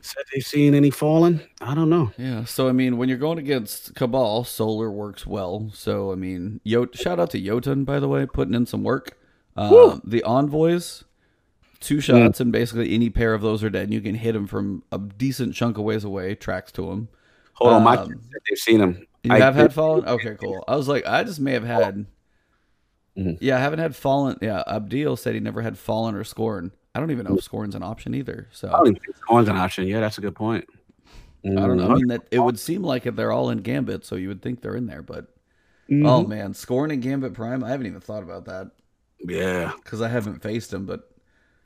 said 0.00 0.22
they've 0.32 0.44
seen 0.44 0.74
any 0.74 0.90
fallen? 0.90 1.40
I 1.60 1.74
don't 1.74 1.90
know. 1.90 2.12
Yeah, 2.18 2.44
so 2.44 2.68
I 2.68 2.72
mean, 2.72 2.96
when 2.98 3.08
you're 3.08 3.18
going 3.18 3.38
against 3.38 3.94
Cabal, 3.94 4.44
Solar 4.44 4.90
works 4.90 5.26
well. 5.26 5.70
So 5.74 6.12
I 6.12 6.14
mean, 6.14 6.60
Yot- 6.64 6.96
shout 6.96 7.18
out 7.20 7.30
to 7.30 7.40
Jotun 7.40 7.84
by 7.84 8.00
the 8.00 8.08
way, 8.08 8.26
putting 8.26 8.54
in 8.54 8.66
some 8.66 8.82
work. 8.84 9.16
Um, 9.56 10.00
the 10.04 10.22
envoys, 10.22 11.04
two 11.80 12.00
shots, 12.00 12.38
and 12.40 12.52
basically 12.52 12.94
any 12.94 13.10
pair 13.10 13.34
of 13.34 13.42
those 13.42 13.64
are 13.64 13.70
dead. 13.70 13.84
And 13.84 13.94
you 13.94 14.00
can 14.00 14.14
hit 14.14 14.32
them 14.32 14.46
from 14.46 14.82
a 14.92 14.98
decent 14.98 15.54
chunk 15.54 15.78
of 15.78 15.84
ways 15.84 16.04
away. 16.04 16.34
Tracks 16.36 16.70
to 16.72 16.86
them. 16.86 17.08
Hold 17.54 17.72
on, 17.72 17.82
my 17.82 17.96
Um, 17.96 18.08
they've 18.48 18.56
seen 18.58 18.78
them. 18.78 19.04
You 19.24 19.32
I 19.32 19.38
have 19.40 19.56
had 19.56 19.74
fallen. 19.74 20.04
Okay, 20.06 20.36
cool. 20.40 20.62
I 20.68 20.76
was 20.76 20.86
like, 20.86 21.04
I 21.06 21.24
just 21.24 21.40
may 21.40 21.52
have 21.54 21.64
had. 21.64 22.06
Mhm. 23.16 23.38
Yeah, 23.40 23.56
I 23.56 23.60
haven't 23.60 23.80
had 23.80 23.96
fallen. 23.96 24.38
Yeah, 24.40 24.62
Abdil 24.68 25.18
said 25.18 25.34
he 25.34 25.40
never 25.40 25.62
had 25.62 25.76
fallen 25.76 26.14
or 26.14 26.22
scorn. 26.22 26.70
I 26.94 27.00
don't 27.00 27.10
even 27.10 27.26
know 27.26 27.36
if 27.36 27.44
scorn's 27.44 27.74
an 27.74 27.82
option 27.82 28.14
either. 28.14 28.48
So 28.52 28.68
I 28.68 28.72
don't 28.72 28.88
even 28.88 29.00
think 29.00 29.16
Scorn's 29.16 29.48
an 29.48 29.56
option. 29.56 29.86
Yeah, 29.86 30.00
that's 30.00 30.18
a 30.18 30.20
good 30.20 30.34
point. 30.34 30.66
I 31.44 31.50
don't 31.50 31.76
know. 31.76 31.84
I 31.84 31.92
Mhm. 31.92 31.96
mean, 31.96 32.06
that 32.08 32.22
it 32.30 32.40
would 32.40 32.58
seem 32.58 32.82
like 32.82 33.06
if 33.06 33.14
they're 33.14 33.30
all 33.32 33.50
in 33.50 33.58
Gambit, 33.58 34.04
so 34.04 34.16
you 34.16 34.28
would 34.28 34.42
think 34.42 34.60
they're 34.60 34.74
in 34.74 34.86
there. 34.86 35.02
But 35.02 35.28
Mhm. 35.88 36.06
oh 36.06 36.26
man, 36.26 36.52
Scorn 36.54 36.90
and 36.90 37.00
Gambit 37.00 37.34
Prime, 37.34 37.62
I 37.62 37.70
haven't 37.70 37.86
even 37.86 38.00
thought 38.00 38.22
about 38.22 38.44
that 38.46 38.70
yeah, 39.20 39.72
because 39.82 40.00
I 40.02 40.08
haven't 40.08 40.42
faced 40.42 40.70
them. 40.72 40.84
But 40.86 41.08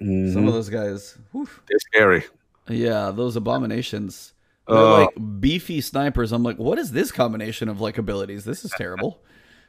Mhm. 0.00 0.32
some 0.34 0.46
of 0.46 0.52
those 0.54 0.68
guys, 0.68 1.16
whew, 1.32 1.48
they're 1.68 1.78
scary. 1.78 2.24
yeah, 2.68 3.10
those 3.10 3.34
abominations, 3.36 4.34
they're 4.68 4.76
Oh. 4.76 5.00
like 5.16 5.40
beefy 5.40 5.80
snipers. 5.80 6.32
I'm 6.32 6.42
like, 6.42 6.58
what 6.58 6.78
is 6.78 6.92
this 6.92 7.10
combination 7.10 7.68
of 7.68 7.80
like 7.80 7.96
abilities? 7.98 8.44
This 8.44 8.64
is 8.64 8.72
terrible. 8.76 9.22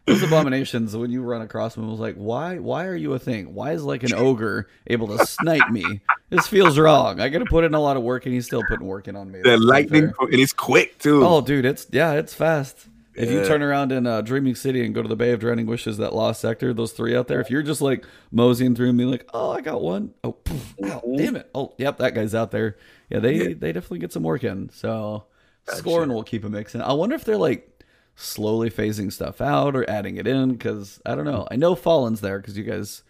Those 0.05 0.21
abominations, 0.23 0.95
when 0.97 1.11
you 1.11 1.21
run 1.21 1.41
across 1.41 1.75
them, 1.75 1.89
was 1.89 1.99
like, 1.99 2.15
why? 2.15 2.57
Why 2.57 2.85
are 2.87 2.95
you 2.95 3.13
a 3.13 3.19
thing? 3.19 3.53
Why 3.53 3.71
is 3.71 3.83
like 3.83 4.03
an 4.03 4.13
ogre 4.13 4.67
able 4.87 5.07
to 5.17 5.25
snipe 5.25 5.69
me? 5.69 6.01
This 6.29 6.47
feels 6.47 6.77
wrong. 6.77 7.21
I 7.21 7.29
got 7.29 7.39
to 7.39 7.45
put 7.45 7.63
in 7.63 7.73
a 7.73 7.79
lot 7.79 7.95
of 7.95 8.03
work, 8.03 8.25
and 8.25 8.33
he's 8.33 8.45
still 8.45 8.63
putting 8.67 8.85
work 8.85 9.07
in 9.07 9.15
on 9.15 9.31
me. 9.31 9.41
The 9.43 9.55
lightning, 9.57 10.11
and 10.19 10.33
it's 10.33 10.51
quick 10.51 10.99
too. 10.99 11.23
Oh, 11.23 11.39
dude, 11.41 11.63
it's 11.65 11.87
yeah, 11.91 12.13
it's 12.13 12.33
fast. 12.33 12.87
If 13.15 13.29
you 13.29 13.45
turn 13.45 13.61
around 13.61 13.91
in 13.91 14.07
uh, 14.07 14.21
Dreaming 14.21 14.55
City 14.55 14.83
and 14.83 14.95
go 14.95 15.03
to 15.03 15.07
the 15.07 15.15
Bay 15.15 15.31
of 15.31 15.39
Drowning 15.39 15.67
Wishes, 15.67 15.97
that 15.97 16.15
lost 16.15 16.41
sector, 16.41 16.73
those 16.73 16.93
three 16.93 17.15
out 17.15 17.27
there, 17.27 17.39
if 17.39 17.51
you're 17.51 17.61
just 17.61 17.79
like 17.79 18.05
moseying 18.31 18.75
through 18.75 18.89
and 18.89 18.97
being 18.97 19.11
like, 19.11 19.29
"Oh, 19.33 19.51
I 19.51 19.61
got 19.61 19.81
one," 19.83 20.15
oh, 20.23 20.31
poof, 20.31 20.73
ow, 20.83 21.01
damn 21.15 21.35
it, 21.35 21.47
oh, 21.53 21.73
yep, 21.77 21.97
that 21.99 22.15
guy's 22.15 22.33
out 22.33 22.49
there. 22.49 22.75
Yeah, 23.09 23.19
they 23.19 23.35
Mm-hmm. 23.35 23.49
Yeah. 23.49 23.55
they 23.59 23.71
definitely 23.71 23.99
get 23.99 24.11
some 24.11 24.23
work 24.23 24.43
in. 24.43 24.69
So 24.73 25.25
Gotcha. 25.67 25.77
scoring 25.77 26.11
will 26.11 26.23
keep 26.23 26.43
a 26.43 26.49
mix 26.49 26.73
in. 26.73 26.81
I 26.81 26.93
wonder 26.93 27.15
if 27.15 27.23
they're 27.23 27.37
like 27.37 27.72
slowly 28.15 28.69
phasing 28.69 29.11
stuff 29.11 29.41
out 29.41 29.75
or 29.75 29.89
adding 29.89 30.17
it 30.17 30.27
in 30.27 30.53
because 30.53 31.01
I 31.05 31.15
don't 31.15 31.25
know. 31.25 31.47
I 31.49 31.55
know 31.55 31.75
Fallen's 31.75 32.21
there 32.21 32.39
because 32.39 32.57
you 32.57 32.63
guys 32.63 33.03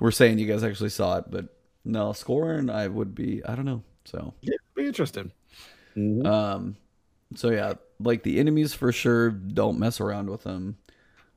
were 0.00 0.10
saying 0.12 0.38
you 0.38 0.46
guys 0.46 0.64
actually 0.64 0.90
saw 0.90 1.18
it, 1.18 1.24
but 1.30 1.46
no 1.84 2.12
scoring, 2.12 2.70
I 2.70 2.88
would 2.88 3.14
be. 3.14 3.42
I 3.44 3.54
don't 3.54 3.64
know. 3.64 3.82
So 4.04 4.34
yeah, 4.42 4.56
be 4.74 4.86
interesting. 4.86 5.32
Mhm. 5.96 6.26
um, 6.26 6.76
so 7.34 7.50
yeah, 7.50 7.74
like 7.98 8.22
the 8.22 8.38
enemies 8.38 8.74
for 8.74 8.92
sure 8.92 9.30
don't 9.30 9.78
mess 9.78 10.00
around 10.00 10.30
with 10.30 10.42
them. 10.42 10.76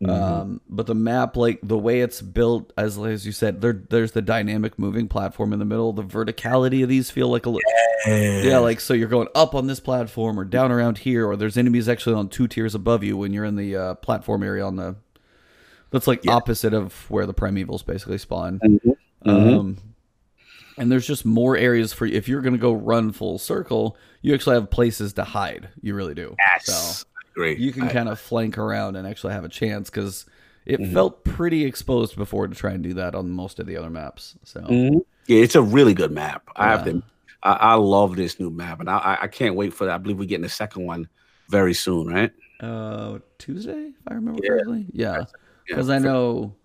Um, 0.05 0.59
but 0.69 0.85
the 0.85 0.95
map, 0.95 1.37
like 1.37 1.59
the 1.63 1.77
way 1.77 2.01
it's 2.01 2.21
built, 2.21 2.73
as 2.77 2.97
as 2.97 3.25
you 3.25 3.31
said, 3.31 3.61
there 3.61 3.81
there's 3.89 4.11
the 4.11 4.21
dynamic 4.21 4.77
moving 4.77 5.07
platform 5.07 5.53
in 5.53 5.59
the 5.59 5.65
middle. 5.65 5.93
The 5.93 6.03
verticality 6.03 6.83
of 6.83 6.89
these 6.89 7.09
feel 7.09 7.29
like 7.29 7.45
a 7.45 7.49
li- 7.51 7.61
yeah, 8.05 8.57
like 8.57 8.81
so 8.81 8.93
you're 8.93 9.07
going 9.07 9.29
up 9.33 9.55
on 9.55 9.67
this 9.67 9.79
platform 9.79 10.37
or 10.37 10.43
down 10.43 10.73
around 10.73 10.97
here, 10.97 11.25
or 11.25 11.37
there's 11.37 11.55
enemies 11.57 11.87
actually 11.87 12.15
on 12.15 12.27
two 12.27 12.49
tiers 12.49 12.75
above 12.75 13.01
you 13.03 13.15
when 13.15 13.31
you're 13.31 13.45
in 13.45 13.55
the 13.55 13.75
uh, 13.77 13.93
platform 13.95 14.43
area 14.43 14.65
on 14.65 14.75
the. 14.75 14.95
That's 15.91 16.07
like 16.07 16.27
opposite 16.27 16.73
of 16.73 17.09
where 17.09 17.25
the 17.25 17.33
primevals 17.35 17.85
basically 17.85 18.17
spawn. 18.17 18.59
Mhm. 18.65 18.79
Mhm. 19.25 19.59
Um, 19.59 19.77
and 20.77 20.91
there's 20.91 21.05
just 21.07 21.23
more 21.23 21.55
areas 21.55 21.93
for 21.93 22.07
you. 22.07 22.17
if 22.17 22.27
you're 22.27 22.41
going 22.41 22.53
to 22.55 22.59
go 22.59 22.73
run 22.73 23.11
full 23.13 23.37
circle, 23.37 23.95
you 24.23 24.33
actually 24.33 24.55
have 24.55 24.69
places 24.71 25.13
to 25.13 25.23
hide. 25.23 25.69
You 25.81 25.93
really 25.93 26.15
do. 26.15 26.35
Yes, 26.39 26.65
So 26.65 27.05
great. 27.33 27.57
you 27.59 27.71
can 27.71 27.83
I- 27.83 27.93
kind 27.93 28.09
of 28.09 28.19
flank 28.19 28.57
around 28.57 28.95
and 28.95 29.07
actually 29.07 29.33
have 29.33 29.43
a 29.45 29.49
chance 29.49 29.89
because 29.89 30.25
it 30.65 30.79
Mm-hmm. 30.79 30.93
felt 30.93 31.23
pretty 31.25 31.65
exposed 31.65 32.15
before 32.15 32.47
to 32.47 32.55
try 32.55 32.71
and 32.71 32.81
do 32.83 32.93
that 32.93 33.15
on 33.15 33.29
most 33.29 33.59
of 33.59 33.65
the 33.67 33.75
other 33.77 33.89
maps. 33.89 34.35
So 34.43 34.61
Mhm. 34.61 35.01
Yeah, 35.27 35.39
it's 35.43 35.55
a 35.55 35.61
really 35.61 35.93
good 35.93 36.11
map. 36.11 36.43
I 36.55 36.69
have 36.69 36.85
to. 36.85 37.01
I, 37.43 37.51
I 37.53 37.73
love 37.75 38.15
this 38.15 38.39
new 38.39 38.49
map, 38.49 38.79
and 38.79 38.89
I- 38.89 39.17
I, 39.21 39.27
can't 39.27 39.55
wait 39.55 39.73
for 39.73 39.85
that. 39.85 39.95
I 39.95 39.97
believe 39.97 40.17
we're 40.19 40.25
getting 40.25 40.43
the 40.43 40.49
second 40.49 40.85
one 40.85 41.07
very 41.49 41.73
soon, 41.73 42.07
right? 42.07 42.31
uh, 42.61 43.19
Tuesday, 43.39 43.87
if 43.89 44.07
I 44.07 44.13
remember 44.13 44.39
Yeah. 44.41 44.49
correctly, 44.51 44.85
yeah, 44.93 45.17
Yeah, 45.17 45.23
because 45.67 45.89
I 45.89 45.97
know 45.99 46.55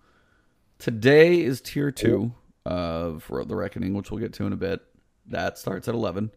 today 0.77 1.41
is 1.41 1.59
tier 1.61 1.91
two 1.91 2.31
of 2.65 3.29
Road 3.29 3.49
the 3.49 3.55
Reckoning, 3.57 3.93
which 3.93 4.09
we'll 4.11 4.21
get 4.21 4.31
to 4.33 4.45
in 4.45 4.53
a 4.53 4.57
bit. 4.57 4.81
That 5.27 5.57
starts 5.57 5.87
at 5.89 5.93
eleven, 5.95 6.31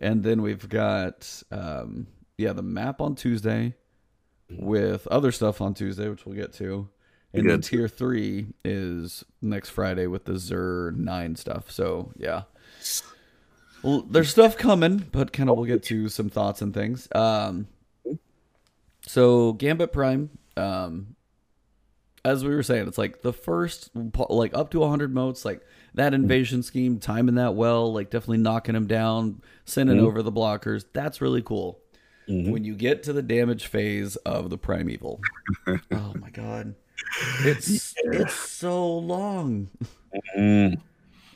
and 0.00 0.22
then 0.24 0.42
we've 0.42 0.68
got 0.68 1.42
um, 1.52 2.08
yeah 2.38 2.52
the 2.52 2.62
map 2.62 3.00
on 3.00 3.14
Tuesday 3.14 3.74
with 4.50 5.06
other 5.08 5.32
stuff 5.32 5.60
on 5.60 5.74
Tuesday, 5.74 6.08
which 6.08 6.26
we'll 6.26 6.36
get 6.36 6.52
to. 6.54 6.88
And 7.32 7.50
then 7.50 7.60
tier 7.62 7.88
three 7.88 8.46
is 8.64 9.24
next 9.42 9.70
Friday 9.70 10.06
with 10.06 10.24
the 10.24 10.34
Xur 10.34 10.94
nine 10.96 11.34
stuff. 11.34 11.68
So 11.70 12.12
yeah, 12.16 12.42
well, 13.82 14.02
there's 14.02 14.30
stuff 14.30 14.56
coming, 14.56 14.98
but 15.12 15.32
kind 15.32 15.50
of 15.50 15.56
we'll 15.56 15.66
get 15.66 15.82
to 15.84 16.08
some 16.08 16.30
thoughts 16.30 16.62
and 16.62 16.72
things. 16.72 17.08
Um, 17.14 17.66
so 19.02 19.52
Gambit 19.52 19.92
Prime, 19.92 20.30
um, 20.56 21.16
as 22.24 22.42
we 22.42 22.54
were 22.54 22.62
saying, 22.62 22.88
it's 22.88 22.96
like 22.96 23.20
the 23.20 23.32
first, 23.32 23.90
like 23.94 24.54
up 24.54 24.70
to 24.70 24.78
100 24.78 25.12
motes, 25.12 25.44
like 25.44 25.60
that 25.92 26.14
invasion 26.14 26.62
scheme, 26.62 26.98
timing 26.98 27.34
that 27.34 27.54
well, 27.54 27.92
like 27.92 28.10
definitely 28.10 28.38
knocking 28.38 28.72
them 28.72 28.86
down, 28.86 29.42
sending 29.66 30.00
over 30.00 30.22
the 30.22 30.32
blockers. 30.32 30.84
That's 30.94 31.20
really 31.20 31.42
cool. 31.42 31.80
Mhm. 32.28 32.50
When 32.50 32.64
you 32.64 32.74
get 32.74 33.02
to 33.04 33.12
the 33.12 33.22
damage 33.22 33.66
phase 33.66 34.16
of 34.16 34.50
the 34.50 34.56
Primeval, 34.58 35.20
oh 35.92 36.14
my 36.20 36.30
god, 36.30 36.74
it's 37.44 37.94
it's 37.98 38.34
so 38.34 38.96
long. 38.98 39.68
Mm. 40.36 40.80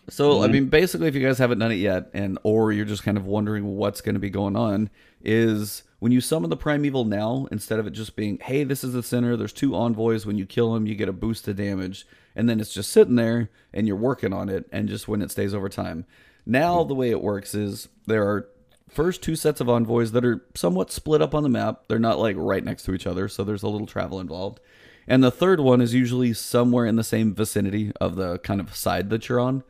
So 0.08 0.30
Mm-hmm. 0.36 0.44
I 0.44 0.46
mean, 0.48 0.66
basically, 0.68 1.08
if 1.08 1.14
you 1.14 1.20
guys 1.26 1.36
haven't 1.38 1.58
done 1.58 1.72
it 1.72 1.76
yet, 1.76 2.08
and 2.14 2.38
or 2.42 2.72
you're 2.72 2.86
just 2.86 3.02
kind 3.02 3.18
of 3.18 3.26
wondering 3.26 3.76
what's 3.76 4.00
going 4.00 4.14
to 4.14 4.18
be 4.20 4.30
going 4.30 4.56
on, 4.56 4.88
is 5.22 5.82
when 5.98 6.12
you 6.12 6.22
summon 6.22 6.48
the 6.48 6.56
primeval 6.56 7.04
now, 7.04 7.46
instead 7.52 7.78
of 7.78 7.86
it 7.86 7.90
just 7.90 8.16
being, 8.16 8.38
"Hey, 8.38 8.64
this 8.64 8.82
is 8.82 8.94
the 8.94 9.02
center. 9.02 9.36
There's 9.36 9.52
two 9.52 9.74
envoys. 9.74 10.24
When 10.24 10.38
you 10.38 10.46
kill 10.46 10.72
them, 10.72 10.86
you 10.86 10.94
get 10.94 11.10
a 11.10 11.12
boost 11.12 11.46
of 11.48 11.56
damage," 11.56 12.06
and 12.34 12.48
then 12.48 12.60
it's 12.60 12.72
just 12.72 12.90
sitting 12.90 13.16
there, 13.16 13.50
and 13.74 13.86
you're 13.86 13.96
working 13.96 14.32
on 14.32 14.48
it, 14.48 14.66
and 14.72 14.88
just 14.88 15.08
when 15.08 15.20
it 15.20 15.30
stays 15.30 15.52
over 15.52 15.68
time. 15.68 16.06
Now 16.46 16.82
the 16.84 16.94
way 16.94 17.10
it 17.10 17.20
works 17.20 17.54
is 17.54 17.88
there 18.06 18.26
are 18.26 18.48
first 18.88 19.22
two 19.22 19.36
sets 19.36 19.60
of 19.60 19.68
envoys 19.68 20.12
that 20.12 20.24
are 20.24 20.44
somewhat 20.54 20.90
split 20.90 21.22
up 21.22 21.34
on 21.34 21.42
the 21.42 21.48
map. 21.48 21.84
They're 21.88 21.98
not 21.98 22.18
like 22.18 22.36
right 22.38 22.64
next 22.64 22.84
to 22.84 22.94
each 22.94 23.06
other, 23.06 23.28
so 23.28 23.44
there's 23.44 23.62
a 23.62 23.68
little 23.68 23.86
travel 23.86 24.20
involved. 24.20 24.60
And 25.06 25.24
the 25.24 25.30
third 25.30 25.60
one 25.60 25.80
is 25.80 25.94
usually 25.94 26.34
somewhere 26.34 26.84
in 26.84 26.96
the 26.96 27.04
same 27.04 27.34
vicinity 27.34 27.92
of 28.00 28.16
the 28.16 28.38
kind 28.40 28.60
of 28.60 28.76
side 28.76 29.08
that 29.10 29.28
you're 29.28 29.40
on. 29.40 29.62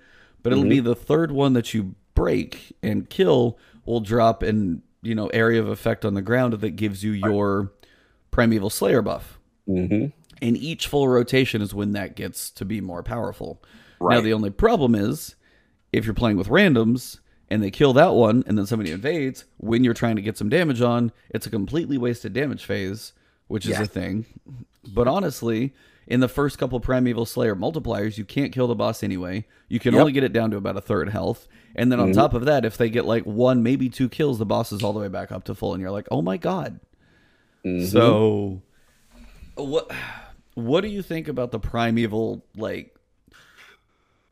But 0.42 0.52
it'll 0.52 0.64
be 0.64 0.80
the 0.80 0.96
third 0.96 1.30
one 1.30 1.52
that 1.52 1.74
you 1.74 1.94
break 2.14 2.76
and 2.82 3.08
kill 3.08 3.58
will 3.84 4.00
drop 4.00 4.42
an 4.42 4.82
you 5.02 5.14
know 5.14 5.28
area 5.28 5.60
of 5.60 5.68
effect 5.68 6.04
on 6.04 6.14
the 6.14 6.22
ground 6.22 6.54
that 6.54 6.70
gives 6.70 7.04
you 7.04 7.12
your 7.12 7.72
primeval 8.30 8.70
slayer 8.70 9.02
buff. 9.02 9.38
Mm-hmm. 9.68 10.06
And 10.40 10.56
each 10.56 10.86
full 10.86 11.08
rotation 11.08 11.62
is 11.62 11.74
when 11.74 11.92
that 11.92 12.16
gets 12.16 12.50
to 12.52 12.64
be 12.64 12.80
more 12.80 13.02
powerful. 13.02 13.62
Now 14.00 14.20
the 14.20 14.32
only 14.32 14.50
problem 14.50 14.94
is 14.94 15.34
if 15.92 16.04
you're 16.04 16.14
playing 16.14 16.36
with 16.36 16.48
randoms 16.48 17.18
and 17.50 17.62
they 17.62 17.70
kill 17.70 17.92
that 17.94 18.14
one 18.14 18.44
and 18.46 18.58
then 18.58 18.66
somebody 18.66 18.90
invades, 18.90 19.44
when 19.56 19.84
you're 19.84 19.94
trying 19.94 20.16
to 20.16 20.22
get 20.22 20.36
some 20.36 20.48
damage 20.48 20.80
on, 20.80 21.12
it's 21.30 21.46
a 21.46 21.50
completely 21.50 21.98
wasted 21.98 22.32
damage 22.32 22.64
phase, 22.64 23.12
which 23.46 23.64
is 23.64 23.72
Yeah. 23.72 23.82
a 23.82 23.86
thing. 23.86 24.26
But 24.92 25.08
honestly, 25.08 25.74
in 26.06 26.20
the 26.20 26.28
first 26.28 26.58
couple 26.58 26.80
primeval 26.80 27.26
slayer 27.26 27.54
multipliers, 27.54 28.16
you 28.16 28.24
can't 28.24 28.52
kill 28.52 28.66
the 28.66 28.74
boss 28.74 29.02
anyway. 29.02 29.46
You 29.68 29.78
can 29.78 29.92
Yep. 29.94 30.00
only 30.00 30.12
get 30.12 30.24
it 30.24 30.32
down 30.32 30.50
to 30.50 30.56
about 30.56 30.76
a 30.76 30.80
third 30.80 31.10
health. 31.10 31.46
And 31.74 31.92
then 31.92 32.00
on 32.00 32.08
mm-hmm. 32.08 32.18
top 32.18 32.34
of 32.34 32.46
that, 32.46 32.64
if 32.64 32.76
they 32.76 32.88
get 32.88 33.04
like 33.04 33.24
one, 33.24 33.62
maybe 33.62 33.88
two 33.88 34.08
kills, 34.08 34.38
the 34.38 34.46
boss 34.46 34.72
is 34.72 34.82
all 34.82 34.92
the 34.92 35.00
way 35.00 35.08
back 35.08 35.30
up 35.30 35.44
to 35.44 35.54
full 35.54 35.74
and 35.74 35.80
you're 35.80 35.90
like, 35.90 36.08
"Oh 36.10 36.22
my 36.22 36.36
god." 36.38 36.80
Mm-hmm. 37.64 37.86
So 37.86 38.62
what 39.54 39.90
what 40.54 40.80
do 40.80 40.88
you 40.88 41.02
think 41.02 41.28
about 41.28 41.50
the 41.50 41.60
primeval 41.60 42.44
like 42.56 42.97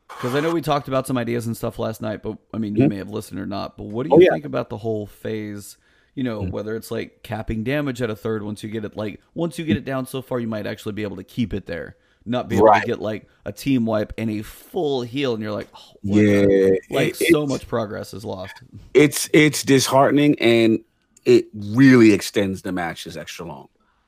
because 0.07 0.35
I 0.35 0.39
know 0.39 0.51
we 0.53 0.61
talked 0.61 0.87
about 0.87 1.05
some 1.07 1.17
ideas 1.17 1.47
and 1.47 1.55
stuff 1.55 1.77
last 1.79 2.01
night, 2.01 2.23
but 2.23 2.37
I 2.53 2.57
mean, 2.57 2.75
you 2.75 2.87
may 2.87 2.97
have 2.97 3.09
listened 3.09 3.39
or 3.39 3.45
not. 3.45 3.77
But 3.77 3.85
what 3.85 4.03
do 4.03 4.09
you 4.09 4.15
Oh, 4.15 4.19
yeah. 4.19 4.31
think 4.31 4.45
about 4.45 4.69
the 4.69 4.77
whole 4.77 5.05
phase? 5.05 5.77
You 6.15 6.23
know, 6.23 6.41
whether 6.41 6.75
it's 6.75 6.89
like 6.89 7.21
capping 7.21 7.63
damage 7.63 8.01
at 8.01 8.09
a 8.09 8.15
third 8.15 8.41
once 8.41 8.63
you 8.63 8.69
get 8.69 8.83
it, 8.83 8.97
like 8.97 9.21
once 9.35 9.59
you 9.59 9.65
get 9.65 9.77
it 9.77 9.85
down 9.85 10.07
so 10.07 10.21
far, 10.23 10.39
you 10.39 10.47
might 10.47 10.65
actually 10.65 10.93
be 10.93 11.03
able 11.03 11.17
to 11.17 11.23
keep 11.23 11.53
it 11.53 11.67
there, 11.67 11.95
not 12.25 12.49
be 12.49 12.55
able 12.55 12.65
Right. 12.65 12.81
to 12.81 12.87
get 12.87 12.99
like 12.99 13.27
a 13.45 13.51
team 13.51 13.85
wipe 13.85 14.13
and 14.17 14.31
a 14.31 14.41
full 14.41 15.03
heal, 15.03 15.35
and 15.35 15.43
you're 15.43 15.51
like, 15.51 15.67
oh, 15.75 15.93
Yeah, 16.01 16.75
like 16.89 17.21
it- 17.21 17.29
so 17.31 17.45
much 17.45 17.67
progress 17.67 18.15
is 18.15 18.25
lost. 18.25 18.55
it's 18.95 19.29
it's 19.31 19.61
disheartening 19.61 20.39
and 20.39 20.79
it 21.25 21.45
really 21.53 22.13
extends 22.13 22.63
the 22.63 22.71
matches 22.71 23.15
extra 23.15 23.45
long. 23.45 23.67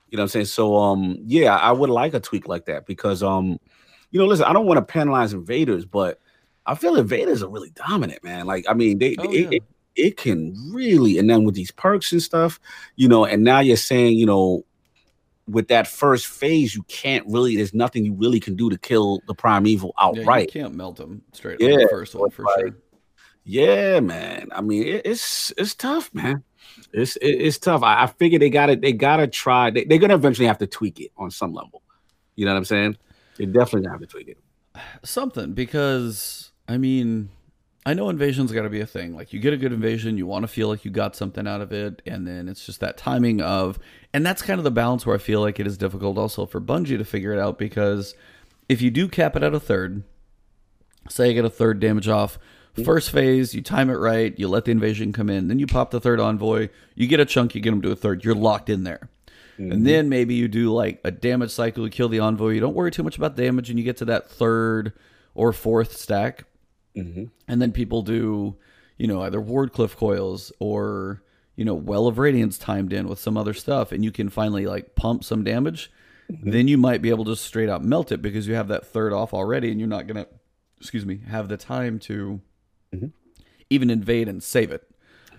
You 0.09 0.17
know 0.17 0.23
what 0.23 0.25
I'm 0.25 0.29
saying? 0.29 0.45
So 0.45 0.77
um 0.77 1.17
yeah, 1.27 1.55
I 1.55 1.71
would 1.71 1.91
like 1.91 2.15
a 2.15 2.19
tweak 2.19 2.47
like 2.47 2.65
that 2.65 2.87
because 2.87 3.21
um 3.21 3.59
you 4.11 4.19
know 4.19 4.25
listen, 4.25 4.45
I 4.45 4.53
don't 4.53 4.65
want 4.65 4.77
to 4.77 4.91
penalize 4.93 5.33
invaders, 5.33 5.85
but 5.85 6.19
I 6.65 6.75
feel 6.75 6.95
invaders 6.95 7.41
are 7.43 7.49
really 7.49 7.71
dominant, 7.71 8.23
man. 8.23 8.45
Like 8.45 8.65
I 8.69 8.73
mean, 8.73 8.99
they 8.99 9.15
Oh, 9.19 9.23
it, 9.31 9.31
yeah. 9.39 9.47
it, 9.57 9.63
it 9.95 10.17
can 10.17 10.55
really 10.71 11.17
and 11.17 11.29
then 11.29 11.43
with 11.43 11.55
these 11.55 11.71
perks 11.71 12.11
and 12.11 12.21
stuff, 12.21 12.59
you 12.95 13.07
know, 13.07 13.25
and 13.25 13.43
now 13.43 13.59
you're 13.59 13.75
saying, 13.77 14.17
you 14.17 14.25
know, 14.25 14.65
with 15.47 15.67
that 15.69 15.87
first 15.87 16.27
phase, 16.27 16.75
you 16.75 16.83
can't 16.83 17.25
really. 17.27 17.55
There's 17.55 17.73
nothing 17.73 18.05
you 18.05 18.13
really 18.13 18.39
can 18.39 18.55
do 18.55 18.69
to 18.69 18.77
kill 18.77 19.21
the 19.25 19.33
primeval 19.33 19.93
Yeah, 19.97 20.05
outright. 20.05 20.53
you 20.53 20.61
can't 20.61 20.75
melt 20.75 20.97
them 20.97 21.23
straight 21.33 21.59
Yeah, 21.59 21.77
the 21.77 21.87
first 21.89 22.13
one 22.15 22.29
for 22.29 22.43
like- 22.43 22.59
sure. 22.59 22.75
Yeah, 23.45 23.99
man. 23.99 24.49
I 24.51 24.61
mean, 24.61 24.83
it, 24.83 25.01
it's 25.05 25.51
it's 25.57 25.73
tough, 25.73 26.13
man. 26.13 26.43
It's 26.93 27.15
it, 27.15 27.27
it's 27.29 27.57
tough. 27.57 27.81
I, 27.81 28.03
I 28.03 28.07
figure 28.07 28.37
they 28.37 28.51
got 28.51 28.67
to 28.67 28.75
they 28.75 28.93
got 28.93 29.17
to 29.17 29.27
try. 29.27 29.71
They, 29.71 29.85
they're 29.85 29.97
gonna 29.97 30.13
eventually 30.13 30.47
have 30.47 30.59
to 30.59 30.67
tweak 30.67 30.99
it 30.99 31.11
on 31.17 31.31
some 31.31 31.53
level. 31.53 31.81
You 32.35 32.45
know 32.45 32.51
what 32.51 32.57
I'm 32.59 32.65
saying? 32.65 32.97
They 33.39 33.45
definitely 33.45 33.81
gonna 33.81 33.93
have 33.93 34.01
to 34.01 34.07
tweak 34.07 34.27
it. 34.27 34.37
something 35.03 35.53
because 35.53 36.51
I 36.67 36.77
mean, 36.77 37.29
I 37.85 37.95
know 37.95 38.09
invasion's 38.09 38.51
got 38.51 38.63
to 38.63 38.69
be 38.69 38.81
a 38.81 38.85
thing. 38.85 39.15
Like 39.15 39.33
you 39.33 39.39
get 39.39 39.53
a 39.53 39.57
good 39.57 39.73
invasion, 39.73 40.17
you 40.17 40.27
want 40.27 40.43
to 40.43 40.47
feel 40.47 40.67
like 40.67 40.85
you 40.85 40.91
got 40.91 41.15
something 41.15 41.47
out 41.47 41.61
of 41.61 41.71
it, 41.71 42.01
and 42.05 42.27
then 42.27 42.47
it's 42.47 42.65
just 42.65 42.81
that 42.81 42.97
timing 42.97 43.41
of, 43.41 43.79
and 44.13 44.25
that's 44.25 44.41
kind 44.41 44.59
of 44.59 44.63
the 44.63 44.71
balance 44.71 45.05
where 45.05 45.15
I 45.15 45.19
feel 45.19 45.41
like 45.41 45.59
it 45.59 45.65
is 45.65 45.77
difficult 45.77 46.17
also 46.17 46.45
for 46.45 46.61
Bungie 46.61 46.97
to 46.97 47.05
figure 47.05 47.33
it 47.33 47.39
out 47.39 47.57
because 47.57 48.13
if 48.67 48.81
you 48.81 48.91
do 48.91 49.07
cap 49.07 49.35
it 49.35 49.43
at 49.43 49.55
a 49.55 49.59
third, 49.59 50.03
say 51.07 51.29
I 51.29 51.33
get 51.33 51.45
a 51.45 51.49
third 51.49 51.79
damage 51.79 52.07
off. 52.07 52.37
Mm-hmm. 52.73 52.83
First 52.83 53.09
phase, 53.09 53.55
you 53.55 53.63
time 53.63 53.89
it 53.89 53.95
right, 53.95 54.37
you 54.37 54.47
let 54.47 54.65
the 54.65 54.71
invasion 54.71 55.11
come 55.11 55.29
in, 55.29 55.47
then 55.47 55.57
you 55.57 55.65
pop 55.65 55.89
the 55.89 55.99
third 56.01 56.19
envoy, 56.19 56.69
you 56.93 57.07
get 57.07 57.19
a 57.19 57.25
chunk, 57.25 57.55
you 57.55 57.61
get 57.61 57.71
them 57.71 57.81
to 57.81 57.91
a 57.91 57.95
third, 57.95 58.23
you're 58.23 58.35
locked 58.35 58.69
in 58.69 58.83
there. 58.83 59.09
And 59.59 59.73
mm-hmm. 59.73 59.83
then 59.83 60.09
maybe 60.09 60.35
you 60.35 60.47
do 60.47 60.73
like 60.73 61.01
a 61.03 61.11
damage 61.11 61.51
cycle, 61.51 61.83
you 61.83 61.89
kill 61.89 62.07
the 62.07 62.21
envoy, 62.21 62.51
you 62.51 62.61
don't 62.61 62.75
worry 62.75 62.91
too 62.91 63.03
much 63.03 63.17
about 63.17 63.35
damage, 63.35 63.69
and 63.69 63.77
you 63.77 63.83
get 63.83 63.97
to 63.97 64.05
that 64.05 64.29
third 64.29 64.93
or 65.35 65.51
fourth 65.51 65.97
stack. 65.97 66.45
Mm-hmm. 66.95 67.25
And 67.47 67.61
then 67.61 67.73
people 67.73 68.01
do, 68.01 68.55
you 68.97 69.05
know, 69.05 69.21
either 69.21 69.41
Wardcliff 69.41 69.97
coils 69.97 70.53
or, 70.59 71.21
you 71.57 71.65
know, 71.65 71.73
Well 71.73 72.07
of 72.07 72.17
Radiance 72.17 72.57
timed 72.57 72.93
in 72.93 73.09
with 73.09 73.19
some 73.19 73.35
other 73.35 73.53
stuff, 73.53 73.91
and 73.91 74.01
you 74.01 74.11
can 74.11 74.29
finally 74.29 74.65
like 74.65 74.95
pump 74.95 75.25
some 75.25 75.43
damage. 75.43 75.91
Mm-hmm. 76.31 76.51
Then 76.51 76.67
you 76.69 76.77
might 76.77 77.01
be 77.01 77.09
able 77.09 77.25
to 77.25 77.35
straight 77.35 77.67
out 77.67 77.83
melt 77.83 78.13
it 78.13 78.21
because 78.21 78.47
you 78.47 78.55
have 78.55 78.69
that 78.69 78.87
third 78.87 79.11
off 79.11 79.33
already, 79.33 79.71
and 79.71 79.79
you're 79.79 79.89
not 79.89 80.07
gonna, 80.07 80.25
excuse 80.77 81.05
me, 81.05 81.19
have 81.27 81.49
the 81.49 81.57
time 81.57 81.99
to 81.99 82.39
even 83.69 83.89
invade 83.89 84.29
and 84.29 84.41
save 84.41 84.71
it. 84.71 84.89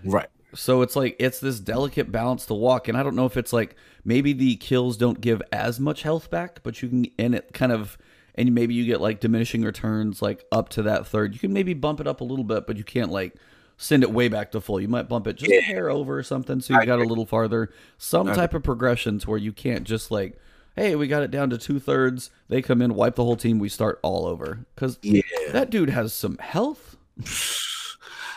Right. 0.05 0.29
So 0.55 0.83
it's 0.83 0.97
like 0.97 1.17
it's 1.19 1.41
this 1.41 1.61
delicate 1.61 2.11
balance 2.11 2.47
to 2.47 2.55
walk, 2.55 2.89
and 2.89 2.97
I 2.99 3.03
don't 3.03 3.17
know 3.17 3.27
if 3.27 3.37
it's 3.37 3.53
like 3.53 3.77
maybe 4.05 4.33
the 4.33 4.57
kills 4.57 4.97
don't 4.97 5.21
give 5.21 5.43
as 5.53 5.79
much 5.79 6.03
health 6.03 6.31
back, 6.31 6.61
but 6.63 6.83
you 6.83 6.89
can 6.89 7.07
and 7.19 7.35
it 7.35 7.53
kind 7.53 7.73
of 7.73 7.97
and 8.35 8.55
maybe 8.55 8.75
you 8.75 8.85
get 8.85 9.01
like 9.01 9.21
diminishing 9.21 9.63
returns 9.63 10.23
like 10.23 10.45
up 10.51 10.69
to 10.71 10.83
that 10.83 11.07
third. 11.07 11.35
You 11.35 11.41
can 11.41 11.53
maybe 11.53 11.75
bump 11.75 12.01
it 12.01 12.07
up 12.07 12.21
a 12.21 12.25
little 12.25 12.45
bit, 12.45 12.67
but 12.67 12.77
you 12.77 12.85
can't 12.85 13.11
like 13.11 13.35
send 13.77 14.03
it 14.03 14.11
way 14.13 14.29
back 14.29 14.53
to 14.53 14.61
full. 14.61 14.81
You 14.81 14.89
might 14.89 15.09
bump 15.09 15.27
it 15.27 15.37
just 15.37 15.51
a 15.53 15.61
hair 15.61 15.91
over 15.91 16.19
or 16.19 16.23
something, 16.23 16.61
so 16.61 16.75
you 16.75 16.87
got 16.87 16.99
a 16.99 17.05
little 17.05 17.27
farther. 17.27 17.71
Some 17.99 18.27
type 18.27 18.55
of 18.55 18.63
progression 18.63 19.19
to 19.21 19.31
where 19.31 19.39
you 19.39 19.53
can't 19.53 19.85
just 19.85 20.11
like, 20.11 20.39
hey, 20.77 20.95
we 20.97 21.07
got 21.09 21.23
it 21.23 21.31
down 21.31 21.51
to 21.51 21.59
two 21.59 21.79
thirds. 21.81 22.31
They 22.49 22.61
come 22.63 22.83
in, 22.83 22.95
wipe 22.95 23.15
the 23.17 23.25
whole 23.25 23.37
team, 23.37 23.59
we 23.59 23.69
start 23.69 23.99
all 24.03 24.27
over 24.27 24.67
because 24.75 24.99
Yeah. 25.03 25.23
that 25.53 25.71
dude 25.71 25.91
has 25.91 26.13
some 26.13 26.37
health. 26.39 26.97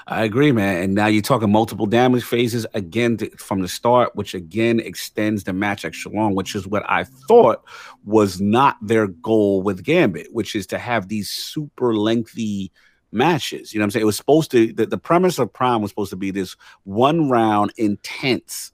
I 0.08 0.24
agree, 0.24 0.51
man. 0.51 0.84
And 0.84 0.95
now 0.95 1.08
you're 1.08 1.22
talking 1.22 1.51
multiple 1.51 1.86
damage 1.86 2.24
phases 2.24 2.66
again 2.74 3.18
to, 3.18 3.30
from 3.38 3.62
the 3.62 3.68
start, 3.68 4.16
which 4.16 4.34
again 4.34 4.80
extends 4.80 5.43
the 5.45 5.54
match 5.54 5.86
extra 5.86 6.12
long, 6.12 6.36
which 6.36 6.56
is 6.56 6.68
what 6.68 6.84
I 6.89 7.06
thought 7.06 7.64
was 8.04 8.41
not 8.41 8.78
their 8.82 9.08
goal 9.08 9.62
with 9.62 9.84
Gambit, 9.84 10.34
which 10.34 10.56
is 10.56 10.68
to 10.68 10.78
have 10.78 11.08
these 11.08 11.30
super 11.30 11.95
lengthy 11.95 12.72
matches. 13.12 13.74
You 13.74 13.80
know 13.80 13.84
what 13.84 13.88
I'm 13.88 13.91
saying? 13.91 14.01
It 14.01 14.08
was 14.08 14.18
supposed 14.18 14.51
to, 14.51 14.74
the, 14.74 14.86
the 14.86 14.97
premise 14.97 15.39
of 15.39 15.54
Prime 15.54 15.82
was 15.82 15.91
supposed 15.91 16.10
to 16.10 16.18
be 16.18 16.32
this 16.32 16.58
one 16.84 17.30
round, 17.30 17.72
intense, 17.78 18.72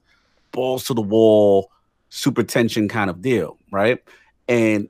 balls 0.50 0.84
to 0.84 0.94
the 0.94 1.02
wall, 1.02 1.70
super 2.08 2.42
tension 2.42 2.88
kind 2.88 3.08
of 3.08 3.22
deal, 3.22 3.56
right? 3.70 4.02
And 4.48 4.88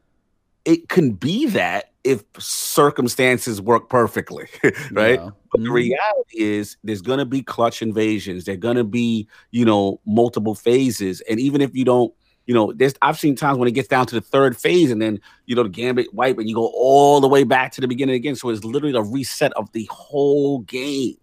it 0.64 0.88
can 0.88 1.12
be 1.12 1.46
that 1.46 1.89
if 2.04 2.24
circumstances 2.38 3.60
work 3.60 3.88
perfectly, 3.88 4.46
right? 4.92 5.20
Yeah. 5.20 5.30
But 5.52 5.62
the 5.62 5.68
Mhm. 5.68 5.72
reality 5.74 6.38
is 6.38 6.76
there's 6.84 7.02
gonna 7.02 7.24
be 7.26 7.42
clutch 7.42 7.82
invasions. 7.82 8.44
There're 8.44 8.56
gonna 8.56 8.84
be, 8.84 9.28
you 9.50 9.64
know, 9.64 10.00
multiple 10.06 10.54
phases. 10.54 11.20
And 11.22 11.38
even 11.38 11.60
if 11.60 11.74
you 11.74 11.84
don't, 11.84 12.12
you 12.46 12.54
know, 12.54 12.72
there's 12.72 12.94
I've 13.02 13.18
seen 13.18 13.36
times 13.36 13.58
when 13.58 13.68
it 13.68 13.72
gets 13.72 13.88
down 13.88 14.06
to 14.06 14.14
the 14.14 14.20
third 14.20 14.56
phase 14.56 14.90
and 14.90 15.00
then 15.02 15.20
you 15.46 15.54
know 15.54 15.62
the 15.62 15.68
gambit 15.68 16.12
wipe 16.14 16.38
and 16.38 16.48
you 16.48 16.54
go 16.54 16.70
all 16.74 17.20
the 17.20 17.28
way 17.28 17.44
back 17.44 17.72
to 17.72 17.80
the 17.80 17.88
beginning 17.88 18.14
again. 18.14 18.34
So 18.34 18.48
it's 18.48 18.64
literally 18.64 18.96
a 18.96 19.02
reset 19.02 19.52
of 19.54 19.70
the 19.72 19.86
whole 19.90 20.60
game. 20.60 21.16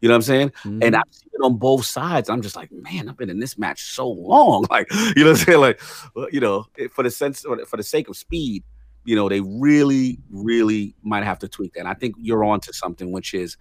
You 0.00 0.08
know 0.08 0.14
what 0.14 0.16
I'm 0.16 0.22
saying? 0.22 0.52
Mhm. 0.64 0.84
And 0.84 0.96
I've 0.96 1.04
seen 1.10 1.28
it 1.32 1.44
on 1.44 1.58
both 1.58 1.84
sides. 1.86 2.28
I'm 2.28 2.42
just 2.42 2.56
like, 2.56 2.72
man, 2.72 3.08
I've 3.08 3.16
been 3.16 3.30
in 3.30 3.38
this 3.38 3.56
match 3.56 3.82
so 3.84 4.08
long. 4.08 4.64
Like, 4.70 4.90
you 5.14 5.22
know 5.24 5.30
what 5.32 5.40
I'm 5.40 5.44
saying? 5.46 5.60
Like, 5.60 5.80
well, 6.16 6.26
you 6.32 6.40
know, 6.40 6.66
for 6.90 7.04
the 7.04 7.10
sense 7.10 7.42
for 7.42 7.76
the 7.76 7.82
sake 7.84 8.08
of 8.08 8.16
speed, 8.16 8.64
you 9.04 9.16
know, 9.16 9.28
they 9.28 9.40
really, 9.40 10.18
really 10.30 10.94
might 11.02 11.24
have 11.24 11.38
to 11.40 11.48
tweak 11.48 11.74
that. 11.74 11.80
And 11.80 11.88
I 11.88 11.94
think 11.94 12.14
you're 12.18 12.44
on 12.44 12.60
to 12.60 12.72
something, 12.72 13.10
which 13.12 13.34
is, 13.34 13.56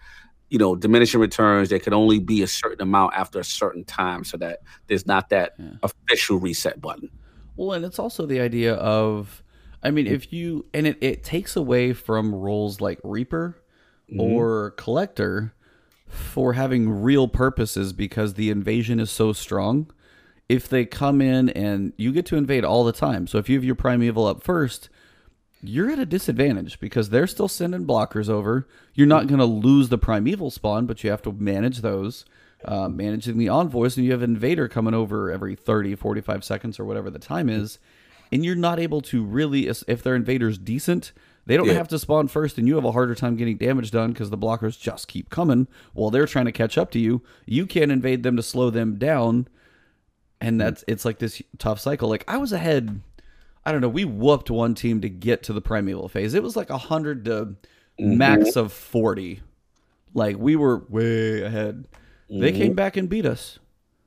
you 0.49 0.59
know, 0.59 0.75
diminishing 0.75 1.19
returns. 1.19 1.69
There 1.69 1.79
could 1.79 1.93
only 1.93 2.19
be 2.19 2.41
a 2.43 2.47
certain 2.47 2.81
amount 2.81 3.13
after 3.15 3.39
a 3.39 3.43
certain 3.43 3.83
time, 3.85 4.23
so 4.23 4.37
that 4.37 4.59
there's 4.87 5.05
not 5.05 5.29
that 5.29 5.53
Yeah. 5.57 5.71
official 5.83 6.39
reset 6.39 6.81
button. 6.81 7.09
Well, 7.55 7.73
and 7.73 7.85
it's 7.85 7.99
also 7.99 8.25
the 8.25 8.39
idea 8.39 8.75
of, 8.75 9.43
I 9.83 9.91
mean, 9.91 10.07
if 10.07 10.31
you, 10.31 10.65
and 10.73 10.85
it, 10.87 10.97
it 11.01 11.23
takes 11.23 11.55
away 11.55 11.93
from 11.93 12.35
roles 12.35 12.81
like 12.81 12.99
Reaper 13.03 13.57
mm-hmm. 14.09 14.19
or 14.21 14.71
Collector 14.71 15.53
for 16.07 16.53
having 16.53 16.89
real 16.89 17.27
purposes 17.27 17.93
because 17.93 18.33
the 18.33 18.49
invasion 18.49 18.99
is 18.99 19.09
so 19.09 19.33
strong. 19.33 19.89
If 20.49 20.67
they 20.67 20.85
come 20.85 21.21
in 21.21 21.49
and 21.49 21.93
you 21.97 22.11
get 22.11 22.25
to 22.27 22.35
invade 22.35 22.65
all 22.65 22.83
the 22.83 22.91
time. 22.91 23.25
So 23.25 23.37
if 23.37 23.47
you 23.47 23.55
have 23.55 23.63
your 23.63 23.75
Primeval 23.75 24.27
up 24.27 24.43
first, 24.43 24.89
you're 25.64 25.91
at 25.91 25.99
a 25.99 26.05
disadvantage 26.05 26.80
because 26.80 27.09
they're 27.09 27.28
still 27.28 27.47
sending 27.47 27.86
blockers 27.86 28.30
over. 28.30 28.68
You're 28.93 29.07
not 29.07 29.28
going 29.28 29.39
to 29.39 29.45
lose 29.45 29.89
the 29.89 29.97
primeval 29.97 30.49
spawn, 30.51 30.86
but 30.86 31.03
you 31.03 31.09
have 31.12 31.22
to 31.24 31.32
manage 31.32 31.82
those. 31.82 32.26
Uh, 32.64 32.88
managing 32.88 33.39
the 33.39 33.49
envoys, 33.49 33.97
and 33.97 34.05
you 34.05 34.12
have 34.12 34.22
invader 34.22 34.68
coming 34.68 34.93
over 34.93 35.32
every 35.32 35.55
30, 35.55 35.95
45 35.95 36.43
seconds 36.43 36.80
or 36.80 36.86
whatever 36.86 37.09
the 37.09 37.18
time 37.18 37.49
is, 37.49 37.80
and 38.32 38.45
you're 38.45 38.53
not 38.55 38.80
able 38.80 39.01
to 39.01 39.24
really, 39.24 39.68
if 39.68 40.03
their 40.03 40.14
invader's 40.14 40.59
decent, 40.59 41.12
they 41.47 41.57
don't 41.57 41.66
Yeah. 41.66 41.74
have 41.74 41.88
to 41.88 41.97
spawn 41.97 42.28
first, 42.28 42.59
and 42.59 42.68
you 42.68 42.76
have 42.76 42.86
a 42.86 42.91
harder 42.91 43.16
time 43.16 43.36
getting 43.36 43.57
damage 43.57 43.89
done 43.89 44.12
because 44.12 44.30
the 44.30 44.38
blockers 44.38 44.80
just 44.80 45.07
keep 45.07 45.32
coming 45.32 45.68
while 45.93 46.12
they're 46.12 46.28
trying 46.28 46.45
to 46.45 46.51
catch 46.51 46.78
up 46.78 46.91
to 46.91 46.99
you. 46.99 47.24
You 47.47 47.66
can't 47.66 47.91
invade 47.91 48.22
them 48.22 48.36
to 48.36 48.43
slow 48.43 48.70
them 48.70 48.99
down, 48.99 49.47
and 50.39 50.62
that's 50.62 50.84
it's 50.88 51.03
like 51.03 51.18
this 51.18 51.41
tough 51.57 51.80
cycle. 51.80 52.09
Like 52.09 52.26
I 52.28 52.38
was 52.38 52.51
ahead, 52.51 53.01
I 53.66 53.72
don't 53.72 53.82
know. 53.82 53.89
We 53.89 54.05
whooped 54.05 54.49
one 54.49 54.74
team 54.76 55.01
to 55.01 55.09
get 55.09 55.43
to 55.43 55.53
the 55.53 55.62
primeval 55.62 56.09
phase. 56.09 56.34
It 56.34 56.43
was 56.43 56.55
like 56.55 56.70
a 56.70 56.78
hundred 56.78 57.26
to 57.26 57.55
max 57.99 58.55
of 58.55 58.74
forty. 58.74 59.41
Like 60.14 60.38
we 60.38 60.55
were 60.55 60.80
way 60.89 61.41
ahead. 61.43 61.88
They 62.30 62.51
came 62.51 62.74
back 62.74 62.97
and 62.97 63.09
beat 63.09 63.26
us 63.26 63.59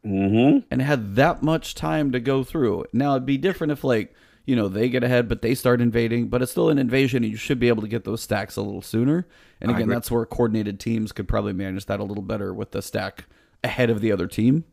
Mm-hmm. 0.04 0.58
and 0.70 0.82
had 0.82 1.16
that 1.16 1.42
much 1.42 1.74
time 1.74 2.12
to 2.12 2.20
go 2.20 2.44
through. 2.44 2.84
Now 2.92 3.12
it'd 3.12 3.24
be 3.24 3.38
different 3.38 3.70
if 3.72 3.82
like 3.84 4.14
you 4.44 4.54
know 4.54 4.68
they 4.68 4.90
get 4.90 5.02
ahead, 5.02 5.30
but 5.30 5.40
they 5.40 5.54
start 5.54 5.80
invading, 5.80 6.28
but 6.28 6.42
it's 6.42 6.52
still 6.52 6.68
an 6.68 6.78
invasion, 6.78 7.22
and 7.24 7.30
you 7.32 7.38
should 7.38 7.58
be 7.58 7.68
able 7.68 7.80
to 7.80 7.88
get 7.88 8.04
those 8.04 8.20
stacks 8.20 8.56
a 8.56 8.62
little 8.62 8.82
sooner. 8.82 9.26
And 9.62 9.70
again, 9.70 9.88
that's 9.88 10.10
where 10.10 10.26
coordinated 10.26 10.78
teams 10.78 11.10
could 11.12 11.26
probably 11.26 11.54
manage 11.54 11.86
that 11.86 12.00
a 12.00 12.04
little 12.04 12.22
better 12.22 12.52
with 12.52 12.72
the 12.72 12.82
stack 12.82 13.24
ahead 13.62 13.88
of 13.88 14.02
the 14.02 14.12
other 14.12 14.26
team. 14.26 14.64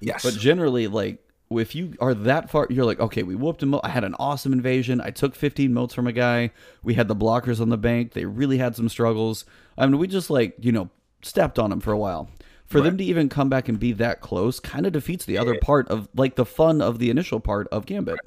Yes. 0.00 0.22
But 0.22 0.34
generally, 0.34 0.86
like 0.86 1.23
if 1.50 1.74
you 1.74 1.94
are 2.00 2.14
that 2.14 2.50
far, 2.50 2.66
you're 2.70 2.84
like, 2.84 3.00
okay, 3.00 3.22
we 3.22 3.34
whooped 3.34 3.62
him. 3.62 3.74
I 3.82 3.88
had 3.88 4.04
an 4.04 4.14
awesome 4.18 4.52
invasion. 4.52 5.00
I 5.00 5.10
took 5.10 5.34
15 5.34 5.72
motes 5.72 5.94
from 5.94 6.06
a 6.06 6.12
guy. 6.12 6.50
We 6.82 6.94
had 6.94 7.08
the 7.08 7.16
blockers 7.16 7.60
on 7.60 7.68
the 7.68 7.76
bank. 7.76 8.12
They 8.12 8.24
really 8.24 8.58
had 8.58 8.76
some 8.76 8.88
struggles. 8.88 9.44
I 9.76 9.86
mean, 9.86 9.98
we 9.98 10.08
just 10.08 10.30
like 10.30 10.56
you 10.60 10.72
know 10.72 10.90
stepped 11.22 11.58
on 11.58 11.70
them 11.70 11.80
for 11.80 11.92
a 11.92 11.98
while. 11.98 12.28
For 12.66 12.80
them 12.80 12.96
to 12.98 13.04
even 13.04 13.28
come 13.28 13.48
back 13.48 13.68
and 13.68 13.78
be 13.78 13.92
that 13.92 14.20
close, 14.20 14.58
kind 14.58 14.84
of 14.84 14.92
defeats 14.92 15.26
the 15.26 15.38
other 15.38 15.58
part 15.60 15.86
of 15.88 16.08
like 16.16 16.34
the 16.34 16.46
fun 16.46 16.82
of 16.82 16.98
the 16.98 17.08
initial 17.08 17.38
part 17.38 17.68
of 17.68 17.86
Gambit. 17.86 18.18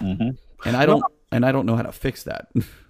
Mm-hmm. 0.00 0.30
And 0.66 0.76
I 0.76 0.84
don't, 0.84 1.04
and 1.30 1.46
I 1.46 1.52
don't 1.52 1.64
know 1.64 1.76
how 1.76 1.82
to 1.82 1.92
fix 1.92 2.24
that. 2.24 2.48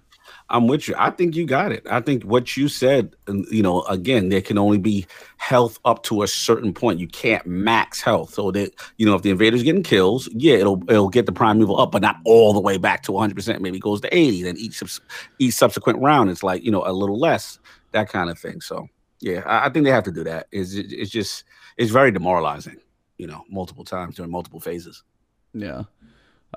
I'm 0.49 0.67
with 0.67 0.87
you. 0.87 0.93
I 0.97 1.09
think 1.09 1.35
you 1.35 1.45
got 1.45 1.71
it. 1.71 1.85
I 1.89 2.01
think 2.01 2.23
what 2.23 2.55
you 2.55 2.67
said, 2.67 3.15
you 3.49 3.63
know, 3.63 3.81
again, 3.83 4.29
there 4.29 4.41
can 4.41 4.59
only 4.59 4.77
be 4.77 5.07
health 5.37 5.79
up 5.85 6.03
to 6.03 6.21
a 6.21 6.27
certain 6.27 6.71
point. 6.71 6.99
You 6.99 7.07
can't 7.07 7.45
max 7.47 7.99
health. 8.01 8.35
So 8.35 8.51
that, 8.51 8.71
you 8.97 9.05
know, 9.07 9.15
if 9.15 9.23
the 9.23 9.31
invader's 9.31 9.63
getting 9.63 9.81
kills, 9.81 10.29
yeah, 10.33 10.55
it'll 10.55 10.83
it'll 10.89 11.09
get 11.09 11.25
the 11.25 11.31
primeval 11.31 11.79
up, 11.79 11.91
but 11.91 12.03
not 12.03 12.17
all 12.25 12.53
the 12.53 12.59
way 12.59 12.77
back 12.77 13.01
to 13.03 13.11
100%. 13.11 13.59
Maybe 13.59 13.79
goes 13.79 14.01
to 14.01 14.15
80. 14.15 14.43
Then 14.43 14.57
each 14.57 14.83
each 15.39 15.53
subsequent 15.55 15.99
round, 15.99 16.29
it's 16.29 16.43
like, 16.43 16.63
you 16.63 16.71
know, 16.71 16.83
a 16.85 16.93
little 16.93 17.19
less, 17.19 17.57
that 17.91 18.09
kind 18.09 18.29
of 18.29 18.37
thing. 18.37 18.61
So, 18.61 18.87
yeah, 19.21 19.41
I, 19.47 19.65
I 19.65 19.69
think 19.69 19.85
they 19.85 19.91
have 19.91 20.03
to 20.03 20.11
do 20.11 20.23
that. 20.25 20.47
It's, 20.51 20.75
it's 20.75 21.09
just, 21.09 21.43
it's 21.77 21.91
very 21.91 22.11
demoralizing, 22.11 22.77
you 23.17 23.25
know, 23.25 23.43
multiple 23.49 23.83
times 23.83 24.15
during 24.15 24.31
multiple 24.31 24.59
phases. 24.59 25.03
Yeah. 25.55 25.83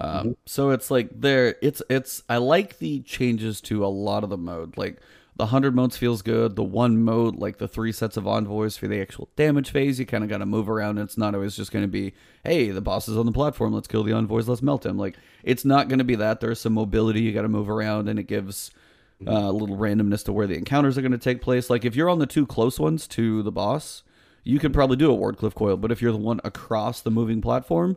Um, 0.00 0.10
Mm-hmm. 0.10 0.30
So 0.46 0.70
it's 0.70 0.90
like 0.90 1.08
there. 1.20 1.56
It's 1.62 1.82
it's. 1.90 2.22
I 2.28 2.36
like 2.38 2.78
the 2.78 3.00
changes 3.00 3.60
to 3.62 3.84
a 3.84 3.88
lot 3.88 4.24
of 4.24 4.30
the 4.30 4.38
mode. 4.38 4.76
Like 4.76 4.98
the 5.36 5.46
hundred 5.46 5.74
motes 5.74 5.96
feels 5.96 6.22
good. 6.22 6.56
The 6.56 6.64
one 6.64 7.02
mode, 7.02 7.36
like 7.36 7.58
the 7.58 7.68
three 7.68 7.92
sets 7.92 8.16
of 8.16 8.26
envoys 8.26 8.76
for 8.76 8.88
the 8.88 9.00
actual 9.00 9.28
damage 9.36 9.70
phase, 9.70 9.98
you 10.00 10.06
kind 10.06 10.24
of 10.24 10.30
got 10.30 10.38
to 10.38 10.46
move 10.46 10.68
around. 10.68 10.98
It's 10.98 11.16
not 11.18 11.34
always 11.34 11.56
just 11.56 11.72
going 11.72 11.84
to 11.84 11.88
be, 11.88 12.12
hey, 12.44 12.70
the 12.70 12.80
boss 12.80 13.08
is 13.08 13.16
on 13.16 13.26
the 13.26 13.32
platform. 13.32 13.72
Let's 13.72 13.88
kill 13.88 14.02
the 14.04 14.12
envoys. 14.12 14.48
Let's 14.48 14.62
melt 14.62 14.86
him. 14.86 14.98
Like 14.98 15.16
it's 15.42 15.64
not 15.64 15.88
going 15.88 15.98
to 15.98 16.04
be 16.04 16.16
that. 16.16 16.40
There's 16.40 16.60
some 16.60 16.74
mobility. 16.74 17.20
You 17.22 17.32
got 17.32 17.42
to 17.42 17.48
move 17.48 17.70
around, 17.70 18.08
and 18.08 18.18
it 18.18 18.24
gives. 18.24 18.70
Uh, 19.26 19.32
a 19.32 19.50
little 19.50 19.76
randomness 19.76 20.24
to 20.24 20.32
where 20.32 20.46
the 20.46 20.54
encounters 20.54 20.96
are 20.96 21.00
going 21.02 21.10
to 21.10 21.18
take 21.18 21.42
place. 21.42 21.68
Like 21.68 21.84
if 21.84 21.96
you're 21.96 22.08
on 22.08 22.20
the 22.20 22.26
two 22.26 22.46
close 22.46 22.78
ones 22.78 23.08
to 23.08 23.42
the 23.42 23.50
boss, 23.50 24.04
you 24.44 24.60
could 24.60 24.72
probably 24.72 24.96
do 24.96 25.10
a 25.10 25.16
Wardcliff 25.16 25.56
coil. 25.56 25.76
But 25.76 25.90
if 25.90 26.00
you're 26.00 26.12
the 26.12 26.18
one 26.18 26.40
across 26.44 27.00
the 27.00 27.10
moving 27.10 27.40
platform, 27.40 27.96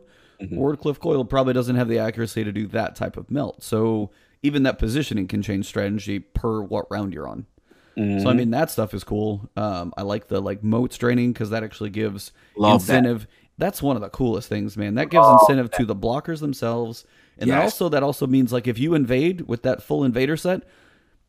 Wardcliff 0.50 0.98
coil 0.98 1.24
probably 1.24 1.52
doesn't 1.54 1.76
have 1.76 1.88
the 1.88 1.98
accuracy 1.98 2.44
to 2.44 2.52
do 2.52 2.66
that 2.68 2.96
type 2.96 3.16
of 3.16 3.30
melt. 3.30 3.62
So 3.62 4.10
even 4.42 4.62
that 4.64 4.78
positioning 4.78 5.28
can 5.28 5.42
change 5.42 5.66
strategy 5.66 6.18
per 6.18 6.62
what 6.62 6.90
round 6.90 7.12
you're 7.14 7.28
on. 7.28 7.46
So 7.94 8.30
I 8.30 8.32
mean 8.32 8.50
that 8.52 8.70
stuff 8.70 8.94
is 8.94 9.04
cool. 9.04 9.50
Um, 9.56 9.92
I 9.98 10.02
like 10.02 10.28
the 10.28 10.40
like 10.40 10.64
mote 10.64 10.92
straining 10.94 11.32
because 11.32 11.50
that 11.50 11.62
actually 11.62 11.90
gives 11.90 12.32
Love 12.56 12.86
that. 12.86 12.96
incentive. 12.96 13.26
That's 13.58 13.82
one 13.82 13.96
of 13.96 14.02
the 14.02 14.08
coolest 14.08 14.48
things, 14.48 14.76
man. 14.78 14.94
That 14.94 15.10
gives 15.10 15.28
incentive 15.28 15.70
to 15.72 15.84
the 15.84 15.94
blockers 15.94 16.40
themselves, 16.40 17.04
and 17.38 17.48
Yes. 17.48 17.62
also 17.62 17.90
that 17.90 18.02
also 18.02 18.26
means 18.26 18.50
like 18.52 18.66
if 18.66 18.78
you 18.78 18.94
invade 18.94 19.42
with 19.42 19.62
that 19.64 19.82
full 19.82 20.04
invader 20.04 20.38
set, 20.38 20.62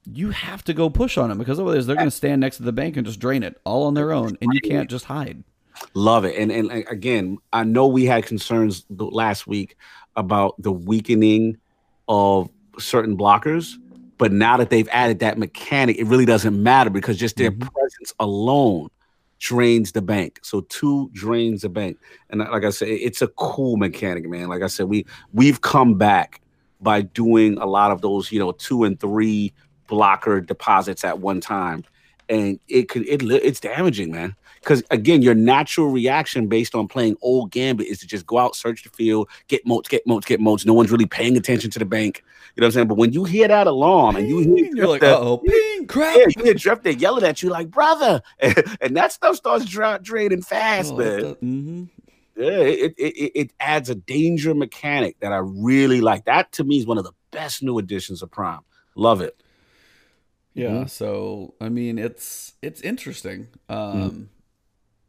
you 0.10 0.30
have 0.32 0.64
to 0.64 0.74
go 0.74 0.90
push 0.90 1.18
on 1.18 1.30
them 1.30 1.38
because 1.38 1.60
otherwise 1.60 1.86
they're 1.86 1.98
going 1.98 2.08
to 2.08 2.12
stand 2.12 2.40
next 2.42 2.58
to 2.58 2.64
the 2.64 2.72
bank 2.72 2.96
and 2.98 3.06
just 3.06 3.20
drain 3.20 3.44
it 3.44 3.60
all 3.66 3.84
on 3.84 3.94
their 3.94 4.12
own, 4.14 4.38
and 4.42 4.54
you 4.54 4.62
can't 4.62 4.90
just 4.90 5.06
hide. 5.06 5.44
Love 5.94 6.26
it. 6.26 6.36
And 6.38 6.52
and 6.52 6.72
again, 6.90 7.38
I 7.52 7.64
know 7.64 7.88
we 7.88 8.06
had 8.06 8.26
concerns 8.26 8.86
last 8.90 9.48
week 9.48 9.78
about 10.16 10.62
the 10.62 10.72
weakening 10.72 11.58
of 12.08 12.50
certain 12.80 13.18
blockers, 13.18 13.76
but 14.18 14.32
now 14.32 14.58
that 14.58 14.70
they've 14.70 14.90
added 14.92 15.20
that 15.20 15.38
mechanic, 15.38 15.98
it 15.98 16.06
really 16.06 16.26
doesn't 16.26 16.62
matter 16.62 16.90
because 16.90 17.18
just 17.18 17.38
their 17.38 17.52
mm-hmm. 17.52 17.68
presence 17.68 18.14
alone 18.20 18.90
drains 19.40 19.92
the 19.92 20.02
bank. 20.02 20.40
So 20.42 20.62
two 20.62 21.10
drains 21.14 21.62
the 21.62 21.70
bank. 21.70 21.98
And 22.30 22.40
like 22.40 22.64
I 22.64 22.70
said, 22.70 22.88
it's 22.88 23.22
a 23.22 23.28
cool 23.28 23.78
mechanic, 23.78 24.28
man. 24.28 24.48
Like 24.48 24.62
I 24.62 24.68
said, 24.68 24.88
we 24.88 25.06
we've 25.34 25.62
come 25.62 25.96
back 25.98 26.42
by 26.82 27.02
doing 27.02 27.58
a 27.58 27.66
lot 27.66 27.92
of 27.92 28.02
those, 28.02 28.32
you 28.32 28.40
know, 28.40 28.52
two 28.52 28.84
and 28.84 29.00
three 29.00 29.54
blocker 29.88 30.42
deposits 30.42 31.04
at 31.04 31.20
one 31.20 31.42
time. 31.42 31.84
And 32.30 32.60
it 32.68 32.90
could 32.90 33.08
it 33.08 33.22
it's 33.22 33.60
damaging, 33.60 34.12
man 34.12 34.36
because 34.64 34.84
again, 34.92 35.22
your 35.22 35.36
natural 35.36 35.88
reaction 35.88 36.48
based 36.48 36.74
on 36.74 36.88
playing 36.88 37.16
old 37.22 37.52
Gambit 37.52 37.88
is 37.88 38.00
to 38.00 38.08
just 38.08 38.26
go 38.26 38.38
out, 38.40 38.56
search 38.56 38.84
the 38.84 38.90
field, 38.90 39.30
get 39.48 39.66
motes, 39.66 39.90
get 39.90 40.06
motes, 40.08 40.26
get 40.26 40.40
motes. 40.40 40.66
No 40.66 40.74
one's 40.74 40.92
really 40.92 41.06
paying 41.06 41.36
attention 41.38 41.70
to 41.72 41.80
the 41.80 41.86
bank. 41.86 42.24
You 42.56 42.62
know 42.62 42.66
what 42.66 42.70
I'm 42.70 42.72
saying? 42.74 42.88
But 42.88 42.98
when 42.98 43.14
you 43.14 43.24
hear 43.24 43.48
that 43.48 43.68
alarm 43.68 44.16
and 44.16 44.28
you 44.30 44.40
hear 44.40 44.70
You're 44.74 44.88
like, 44.88 45.04
uh 45.04 45.18
oh, 45.20 45.38
ping, 45.40 45.88
crap. 45.88 46.16
yeah, 46.18 46.26
you 46.38 46.44
hear 46.44 46.54
Drifter 46.54 46.92
yelling 46.92 47.24
at 47.24 47.42
you 47.44 47.50
like, 47.50 47.70
brother, 47.70 48.22
and 48.40 48.96
that 48.96 49.12
stuff 49.12 49.36
starts 49.36 49.66
dra- 49.66 50.00
draining 50.02 50.42
fast, 50.42 50.94
Oh, 50.94 50.98
man. 50.98 51.36
mhm. 51.36 51.90
Yeah, 52.36 52.50
it, 52.50 52.94
it, 52.98 53.32
it, 53.36 53.52
adds 53.60 53.92
a 53.92 53.96
danger 53.96 54.56
mechanic 54.56 55.20
that 55.20 55.32
I 55.32 55.38
really 55.38 56.02
like. 56.02 56.26
That 56.26 56.52
to 56.54 56.64
me 56.64 56.80
is 56.80 56.88
one 56.88 56.98
of 56.98 57.04
the 57.04 57.12
best 57.30 57.62
new 57.62 57.78
additions 57.78 58.24
of 58.24 58.32
Prime. 58.32 58.62
Love 58.96 59.22
it. 59.22 59.40
Yeah. 60.56 60.70
Mhm. 60.70 60.90
So 60.90 61.54
I 61.62 61.70
mean, 61.70 61.98
it's 62.00 62.54
it's 62.62 62.82
interesting. 62.82 63.50
Mm-hmm. 63.70 64.24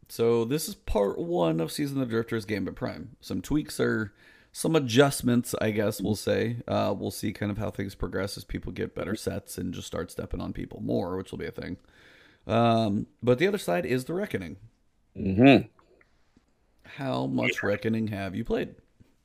So 0.09 0.45
this 0.45 0.69
is 0.69 0.75
part 0.75 1.19
one 1.19 1.61
of 1.61 1.73
Season 1.73 2.01
of 2.01 2.09
the 2.09 2.13
Drifters 2.13 2.45
Gambit 2.45 2.75
Prime. 2.75 3.17
Some 3.21 3.41
tweaks 3.41 3.81
are 3.81 4.13
some 4.53 4.77
adjustments, 4.77 5.55
I 5.61 5.71
guess 5.73 6.01
we'll 6.01 6.15
say. 6.15 6.59
Uh, 6.69 6.95
we'll 6.97 7.11
see 7.11 7.33
kind 7.33 7.51
of 7.51 7.59
how 7.59 7.71
things 7.71 7.95
progress 7.95 8.37
as 8.37 8.45
people 8.45 8.71
get 8.73 8.95
better 8.95 9.17
sets 9.17 9.59
and 9.59 9.75
just 9.75 9.87
start 9.87 10.11
stepping 10.11 10.41
on 10.41 10.53
people 10.53 10.81
more, 10.81 11.17
which 11.17 11.31
will 11.33 11.39
be 11.39 11.47
a 11.47 11.51
thing. 11.51 11.77
Um, 12.47 13.07
but 13.23 13.39
the 13.39 13.49
other 13.49 13.59
side 13.59 13.87
is 13.87 14.05
the 14.05 14.15
Reckoning. 14.15 14.57
Mm-hmm. 15.19 15.67
How 16.85 17.27
much 17.27 17.63
Reckoning 17.63 18.09
have 18.09 18.35
you 18.37 18.45
played? 18.45 18.75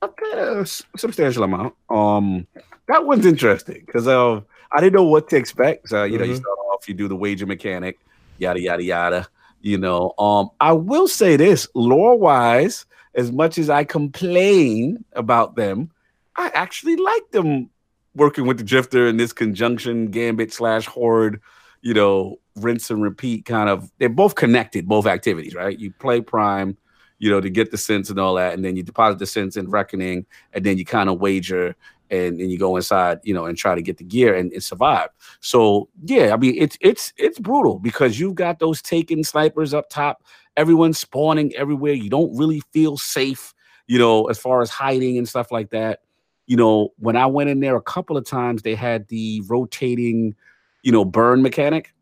A 0.02 0.66
substantial 0.66 1.44
amount. 1.44 1.76
Um, 1.90 2.48
that 2.88 3.06
one's 3.06 3.26
interesting 3.26 3.84
because 3.86 4.08
uh, 4.08 4.42
I 4.72 4.80
didn't 4.80 4.94
know 4.94 5.04
what 5.04 5.30
to 5.30 5.36
expect. 5.36 5.90
So 5.90 6.06
you 6.06 6.18
know, 6.18 6.24
you 6.24 6.34
Mhm. 6.36 6.38
start 6.38 6.58
off, 6.72 6.88
you 6.88 6.94
do 6.96 7.08
the 7.10 7.16
wager 7.18 7.46
mechanic, 7.46 8.00
yada 8.38 8.62
yada 8.62 8.82
yada. 8.84 9.28
You 9.62 9.78
know, 9.78 10.14
um, 10.18 10.50
I 10.60 10.74
will 10.74 11.08
say 11.08 11.36
this, 11.36 11.68
lore 11.74 12.18
wise, 12.18 12.86
as 13.16 13.32
much 13.32 13.58
as 13.58 13.70
I 13.70 13.84
complain 13.84 15.04
about 15.14 15.56
them, 15.56 15.92
I 16.36 16.50
actually 16.54 16.96
like 16.96 17.32
them 17.32 17.70
working 18.16 18.48
with 18.48 18.58
the 18.58 18.64
drifter 18.64 19.08
in 19.08 19.18
this 19.18 19.34
conjunction 19.34 20.12
gambit 20.12 20.54
slash 20.54 20.86
horde. 20.86 21.42
You 21.82 21.94
know, 21.94 22.40
rinse 22.56 22.90
and 22.90 23.02
repeat 23.02 23.46
kind 23.46 23.70
of. 23.70 23.92
They're 23.98 24.10
both 24.10 24.36
connected, 24.36 24.88
both 24.88 25.06
activities, 25.06 25.56
right? 25.56 25.78
You 25.78 25.92
play 25.92 26.22
prime 26.22 26.78
you 27.20 27.30
know, 27.30 27.42
to 27.42 27.50
get 27.50 27.70
the 27.70 27.78
synths 27.78 28.10
and 28.10 28.20
all 28.20 28.36
that, 28.36 28.54
and 28.54 28.64
then 28.64 28.76
you 28.78 28.84
deposit 28.84 29.20
the 29.20 29.26
synths 29.26 29.58
in 29.58 29.70
reckoning, 29.70 30.26
and 30.54 30.66
then 30.66 30.78
you 30.78 30.86
kind 30.86 31.10
of 31.10 31.20
wager, 31.20 31.76
and 32.10 32.40
then 32.40 32.50
you 32.50 32.58
go 32.58 32.76
inside, 32.76 33.20
you 33.24 33.34
know, 33.34 33.46
and 33.46 33.58
try 33.58 33.76
to 33.76 33.82
get 33.82 33.98
the 33.98 34.04
gear 34.04 34.34
and, 34.36 34.52
and 34.52 34.64
survive. 34.64 35.10
So 35.40 35.90
yeah, 36.04 36.34
I 36.34 36.38
mean, 36.38 36.56
it's 36.58 36.78
it's 36.82 37.14
it's 37.18 37.40
brutal 37.40 37.80
because 37.80 38.20
you've 38.20 38.36
got 38.36 38.60
those 38.60 38.82
taken 38.82 39.24
snipers 39.24 39.74
up 39.74 39.90
top, 39.90 40.24
everyone's 40.58 41.00
spawning 41.00 41.56
everywhere. 41.56 41.94
You 41.94 42.10
don't 42.10 42.36
really 42.36 42.62
feel 42.72 42.98
safe, 42.98 43.54
you 43.88 43.98
know, 43.98 44.26
as 44.26 44.38
far 44.38 44.62
as 44.62 44.70
hiding 44.70 45.18
and 45.18 45.28
stuff 45.28 45.52
like 45.52 45.70
that. 45.72 46.02
You 46.48 46.58
know, 46.58 46.90
when 46.98 47.16
I 47.16 47.28
went 47.28 47.50
in 47.50 47.60
there 47.60 47.76
a 47.76 47.82
couple 47.82 48.18
of 48.18 48.26
times, 48.26 48.64
they 48.64 48.76
had 48.76 49.08
the 49.08 49.42
rotating, 49.48 50.36
you 50.84 50.92
know, 50.92 51.06
burn 51.06 51.42
mechanic 51.42 51.94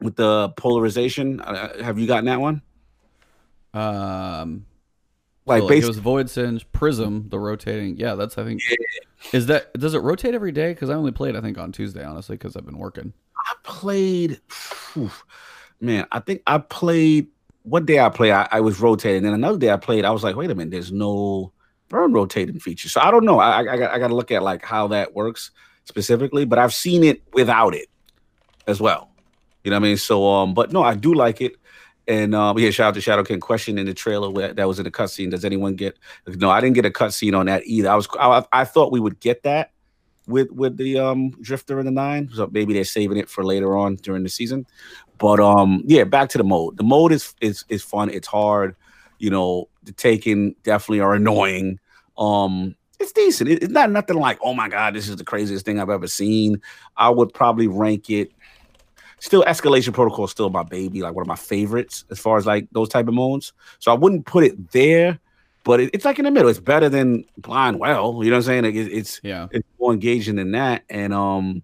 with 0.00 0.16
the 0.16 0.50
polarization. 0.50 1.40
Uh, 1.40 1.82
have 1.82 1.98
you 1.98 2.06
gotten 2.06 2.26
that 2.26 2.40
one? 2.40 2.62
Um, 3.74 4.64
Like, 5.48 5.60
so, 5.60 5.66
like 5.66 5.82
it 5.82 5.86
was 5.86 5.98
Void 5.98 6.28
Singe, 6.28 6.70
Prism, 6.72 7.28
the 7.30 7.38
rotating. 7.38 7.96
Yeah, 7.96 8.14
that's 8.14 8.36
I 8.36 8.44
think. 8.44 8.60
Is 9.32 9.46
that 9.46 9.72
does 9.74 9.94
it 9.94 10.00
rotate 10.00 10.34
every 10.34 10.52
day? 10.52 10.72
Because 10.72 10.90
I 10.90 10.94
only 10.94 11.10
played 11.10 11.36
I 11.36 11.40
think 11.40 11.58
on 11.58 11.72
Tuesday, 11.72 12.04
honestly, 12.04 12.36
because 12.36 12.56
I've 12.56 12.66
been 12.66 12.78
working. 12.78 13.12
I 13.36 13.54
played, 13.62 14.40
man. 15.80 16.06
I 16.12 16.20
think 16.20 16.42
I 16.46 16.58
played. 16.58 17.28
One 17.62 17.84
day 17.84 17.98
I 17.98 18.08
played, 18.08 18.32
I, 18.32 18.48
I 18.50 18.60
was 18.60 18.80
rotating, 18.80 19.26
and 19.26 19.34
another 19.34 19.58
day 19.58 19.70
I 19.70 19.76
played. 19.76 20.04
I 20.04 20.10
was 20.10 20.22
like, 20.22 20.36
wait 20.36 20.50
a 20.50 20.54
minute, 20.54 20.70
there's 20.70 20.92
no 20.92 21.52
burn 21.88 22.12
rotating 22.12 22.60
feature. 22.60 22.88
So 22.88 23.00
I 23.00 23.10
don't 23.10 23.24
know. 23.24 23.38
I 23.38 23.62
I, 23.62 23.76
I 23.76 23.94
I 23.94 23.98
got 23.98 24.08
to 24.08 24.14
look 24.14 24.30
at 24.30 24.42
like 24.42 24.64
how 24.64 24.88
that 24.88 25.14
works 25.14 25.50
specifically, 25.84 26.44
but 26.44 26.58
I've 26.58 26.74
seen 26.74 27.04
it 27.04 27.22
without 27.32 27.74
it 27.74 27.88
as 28.66 28.80
well. 28.80 29.10
You 29.64 29.70
know 29.70 29.76
what 29.76 29.86
I 29.86 29.88
mean? 29.88 29.96
So 29.96 30.28
um, 30.28 30.54
but 30.54 30.72
no, 30.72 30.82
I 30.82 30.94
do 30.94 31.14
like 31.14 31.40
it. 31.40 31.56
And 32.08 32.34
um, 32.34 32.58
yeah, 32.58 32.70
shout 32.70 32.88
out 32.88 32.94
to 32.94 33.02
Shadow 33.02 33.22
King. 33.22 33.38
Question 33.38 33.76
in 33.76 33.84
the 33.84 33.92
trailer 33.92 34.54
that 34.54 34.66
was 34.66 34.78
in 34.78 34.84
the 34.84 34.90
cutscene. 34.90 35.30
Does 35.30 35.44
anyone 35.44 35.74
get? 35.74 35.98
No, 36.26 36.48
I 36.48 36.60
didn't 36.60 36.74
get 36.74 36.86
a 36.86 36.90
cutscene 36.90 37.38
on 37.38 37.46
that 37.46 37.66
either. 37.66 37.90
I 37.90 37.94
was 37.94 38.08
I, 38.18 38.44
I 38.50 38.64
thought 38.64 38.90
we 38.90 38.98
would 38.98 39.20
get 39.20 39.42
that 39.42 39.72
with 40.26 40.50
with 40.50 40.78
the 40.78 40.98
um 40.98 41.30
Drifter 41.42 41.78
and 41.78 41.86
the 41.86 41.92
Nine. 41.92 42.30
So 42.32 42.48
maybe 42.50 42.72
they're 42.72 42.84
saving 42.84 43.18
it 43.18 43.28
for 43.28 43.44
later 43.44 43.76
on 43.76 43.96
during 43.96 44.22
the 44.22 44.30
season. 44.30 44.66
But 45.18 45.38
um, 45.38 45.82
yeah, 45.84 46.04
back 46.04 46.30
to 46.30 46.38
the 46.38 46.44
mode. 46.44 46.78
The 46.78 46.82
mode 46.82 47.12
is 47.12 47.34
is 47.42 47.66
is 47.68 47.82
fun. 47.82 48.08
It's 48.08 48.26
hard. 48.26 48.74
You 49.18 49.28
know, 49.28 49.68
the 49.82 49.92
Taken 49.92 50.54
definitely 50.62 51.00
are 51.00 51.12
annoying. 51.14 51.78
Um, 52.16 52.74
it's 52.98 53.12
decent. 53.12 53.50
It's 53.50 53.68
not 53.68 53.90
nothing 53.90 54.16
like, 54.16 54.38
oh 54.42 54.54
my 54.54 54.68
god, 54.68 54.94
this 54.94 55.08
is 55.08 55.16
the 55.16 55.24
craziest 55.24 55.64
thing 55.64 55.78
I've 55.78 55.90
ever 55.90 56.08
seen. 56.08 56.60
I 56.96 57.10
would 57.10 57.32
probably 57.32 57.68
rank 57.68 58.10
it 58.10 58.32
still 59.20 59.42
escalation 59.44 59.92
protocol 59.92 60.24
is 60.24 60.30
still 60.30 60.50
my 60.50 60.62
baby, 60.62 61.02
like 61.02 61.14
one 61.14 61.22
of 61.22 61.28
my 61.28 61.36
favorites 61.36 62.04
as 62.10 62.18
far 62.18 62.36
as 62.36 62.46
like 62.46 62.68
those 62.72 62.88
type 62.88 63.08
of 63.08 63.14
modes. 63.14 63.52
So 63.78 63.90
I 63.90 63.94
wouldn't 63.94 64.26
put 64.26 64.44
it 64.44 64.70
there, 64.72 65.18
but 65.64 65.80
it, 65.80 65.90
it's 65.92 66.04
like 66.04 66.18
in 66.18 66.24
the 66.24 66.30
middle. 66.30 66.48
It's 66.48 66.60
better 66.60 66.88
than 66.88 67.24
blind 67.36 67.78
well. 67.78 68.20
You 68.22 68.30
know 68.30 68.36
what 68.36 68.38
I'm 68.38 68.42
saying? 68.42 68.64
Like 68.64 68.74
it, 68.74 68.92
it's 68.92 69.20
yeah, 69.22 69.48
it's 69.50 69.66
more 69.78 69.92
engaging 69.92 70.36
than 70.36 70.52
that. 70.52 70.84
And 70.88 71.12
um, 71.12 71.62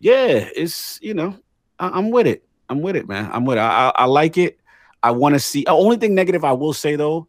yeah, 0.00 0.48
it's 0.56 0.98
you 1.02 1.14
know, 1.14 1.36
I, 1.78 1.98
am 1.98 2.10
with 2.10 2.26
it. 2.26 2.44
I'm 2.68 2.82
with 2.82 2.96
it, 2.96 3.08
man. 3.08 3.30
I'm 3.32 3.44
with 3.44 3.58
it. 3.58 3.60
I, 3.60 3.88
I, 3.88 3.92
I 3.96 4.04
like 4.06 4.38
it. 4.38 4.58
I 5.02 5.10
want 5.10 5.34
to 5.34 5.40
see. 5.40 5.64
The 5.64 5.72
only 5.72 5.96
thing 5.96 6.14
negative 6.14 6.44
I 6.44 6.52
will 6.52 6.72
say 6.72 6.96
though, 6.96 7.26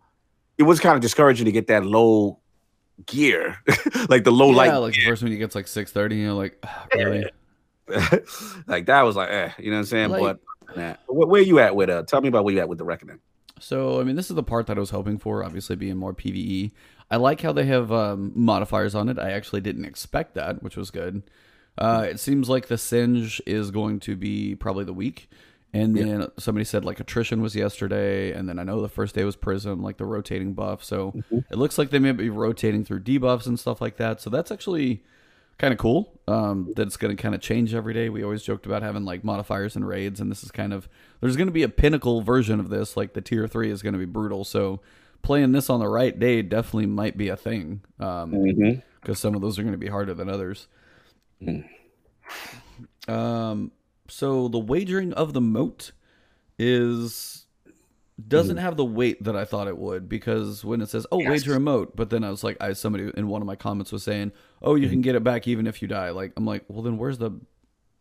it 0.57 0.63
was 0.63 0.79
kind 0.79 0.95
of 0.95 1.01
discouraging 1.01 1.45
to 1.45 1.51
get 1.51 1.67
that 1.67 1.85
low 1.85 2.39
gear, 3.05 3.57
like 4.09 4.23
the 4.23 4.31
low 4.31 4.51
yeah, 4.51 4.57
light. 4.57 4.77
like 4.77 4.93
gear. 4.93 5.03
the 5.03 5.09
first 5.09 5.23
one 5.23 5.31
you 5.31 5.37
gets 5.37 5.55
like 5.55 5.67
630, 5.67 6.15
you're 6.15 6.33
like, 6.33 6.57
ah, 6.63 6.87
really? 6.93 7.25
like 8.67 8.85
that 8.85 9.01
was 9.03 9.15
like, 9.15 9.29
eh, 9.29 9.51
you 9.59 9.69
know 9.69 9.77
what 9.77 9.79
I'm 9.79 9.85
saying? 9.85 10.09
Like, 10.09 10.21
but 10.21 10.77
nah. 10.77 10.95
where, 11.07 11.27
where 11.27 11.41
you 11.41 11.59
at 11.59 11.75
with 11.75 11.89
uh? 11.89 12.03
Tell 12.03 12.21
me 12.21 12.29
about 12.29 12.43
where 12.43 12.53
you 12.53 12.59
at 12.59 12.69
with 12.69 12.77
the 12.77 12.85
reckoning. 12.85 13.19
So 13.59 13.99
I 13.99 14.03
mean, 14.03 14.15
this 14.15 14.29
is 14.29 14.35
the 14.35 14.43
part 14.43 14.67
that 14.67 14.77
I 14.77 14.79
was 14.79 14.89
hoping 14.89 15.17
for. 15.17 15.43
Obviously, 15.43 15.75
being 15.75 15.97
more 15.97 16.13
PVE. 16.13 16.71
I 17.11 17.17
like 17.17 17.41
how 17.41 17.51
they 17.51 17.65
have 17.65 17.91
um, 17.91 18.31
modifiers 18.35 18.95
on 18.95 19.09
it. 19.09 19.19
I 19.19 19.31
actually 19.31 19.61
didn't 19.61 19.85
expect 19.85 20.33
that, 20.35 20.63
which 20.63 20.75
was 20.75 20.89
good. 20.89 21.23
Uh, 21.77 22.07
it 22.09 22.19
seems 22.19 22.49
like 22.49 22.67
the 22.67 22.77
Singe 22.77 23.41
is 23.45 23.71
going 23.71 23.99
to 24.01 24.15
be 24.15 24.55
probably 24.55 24.85
the 24.85 24.93
week. 24.93 25.29
And 25.75 25.95
then 25.95 26.21
yeah. 26.21 26.27
somebody 26.37 26.65
said 26.65 26.85
like 26.85 26.99
attrition 26.99 27.41
was 27.41 27.55
yesterday, 27.55 28.31
and 28.31 28.47
then 28.47 28.59
I 28.59 28.63
know 28.63 28.79
the 28.81 28.89
first 28.89 29.15
day 29.15 29.23
was 29.23 29.35
prism, 29.35 29.81
like 29.81 29.97
the 29.97 30.05
rotating 30.05 30.53
buff. 30.53 30.83
So 30.83 31.13
mm-hmm. 31.13 31.39
it 31.49 31.57
looks 31.57 31.79
like 31.79 31.89
they 31.89 31.97
may 31.97 32.11
be 32.11 32.29
rotating 32.29 32.85
through 32.85 32.99
debuffs 32.99 33.47
and 33.47 33.59
stuff 33.59 33.81
like 33.81 33.97
that. 33.97 34.21
So 34.21 34.29
that's 34.29 34.51
actually 34.51 35.03
kind 35.57 35.73
of 35.73 35.79
cool 35.79 36.19
um, 36.27 36.73
that 36.75 36.87
it's 36.87 36.97
going 36.97 37.15
to 37.15 37.21
kind 37.21 37.35
of 37.35 37.41
change 37.41 37.73
every 37.73 37.93
day. 37.93 38.09
We 38.09 38.23
always 38.23 38.43
joked 38.43 38.65
about 38.65 38.81
having 38.81 39.05
like 39.05 39.23
modifiers 39.23 39.75
and 39.75 39.87
raids, 39.87 40.19
and 40.19 40.29
this 40.31 40.43
is 40.43 40.51
kind 40.51 40.73
of 40.73 40.87
there's 41.21 41.35
going 41.35 41.47
to 41.47 41.53
be 41.53 41.63
a 41.63 41.69
pinnacle 41.69 42.21
version 42.21 42.59
of 42.59 42.69
this. 42.69 42.97
Like 42.97 43.13
the 43.13 43.21
tier 43.21 43.47
three 43.47 43.69
is 43.69 43.81
going 43.81 43.93
to 43.93 43.99
be 43.99 44.05
brutal, 44.05 44.43
so 44.43 44.81
playing 45.21 45.51
this 45.53 45.69
on 45.69 45.79
the 45.79 45.87
right 45.87 46.17
day 46.17 46.41
definitely 46.41 46.85
might 46.85 47.17
be 47.17 47.29
a 47.29 47.37
thing 47.37 47.81
because 47.97 48.23
um, 48.23 48.31
mm-hmm. 48.33 49.13
some 49.13 49.35
of 49.35 49.41
those 49.41 49.57
are 49.57 49.63
going 49.63 49.73
to 49.73 49.77
be 49.77 49.87
harder 49.87 50.13
than 50.13 50.29
others. 50.29 50.67
Mm. 51.41 51.65
Um, 53.07 53.71
so 54.07 54.47
the 54.47 54.59
wagering 54.59 55.13
of 55.13 55.33
the 55.33 55.41
mote 55.41 55.91
is 56.57 57.42
doesn't 58.27 58.57
mm. 58.57 58.61
have 58.61 58.77
the 58.77 58.85
weight 58.85 59.23
that 59.23 59.35
I 59.35 59.45
thought 59.45 59.67
it 59.67 59.77
would 59.77 60.07
because 60.07 60.63
when 60.63 60.81
it 60.81 60.89
says 60.89 61.05
"oh 61.11 61.19
yes. 61.19 61.29
wager 61.29 61.59
emote," 61.59 61.91
but 61.95 62.09
then 62.09 62.23
I 62.23 62.29
was 62.29 62.43
like, 62.43 62.57
I 62.61 62.73
somebody 62.73 63.11
in 63.15 63.27
one 63.27 63.41
of 63.41 63.47
my 63.47 63.55
comments 63.55 63.91
was 63.91 64.03
saying, 64.03 64.31
"Oh, 64.61 64.75
you 64.75 64.87
mm. 64.87 64.91
can 64.91 65.01
get 65.01 65.15
it 65.15 65.23
back 65.23 65.47
even 65.47 65.67
if 65.67 65.81
you 65.81 65.87
die." 65.87 66.11
Like 66.11 66.33
I'm 66.37 66.45
like, 66.45 66.63
well 66.67 66.81
then 66.81 66.97
where's 66.97 67.17
the 67.17 67.31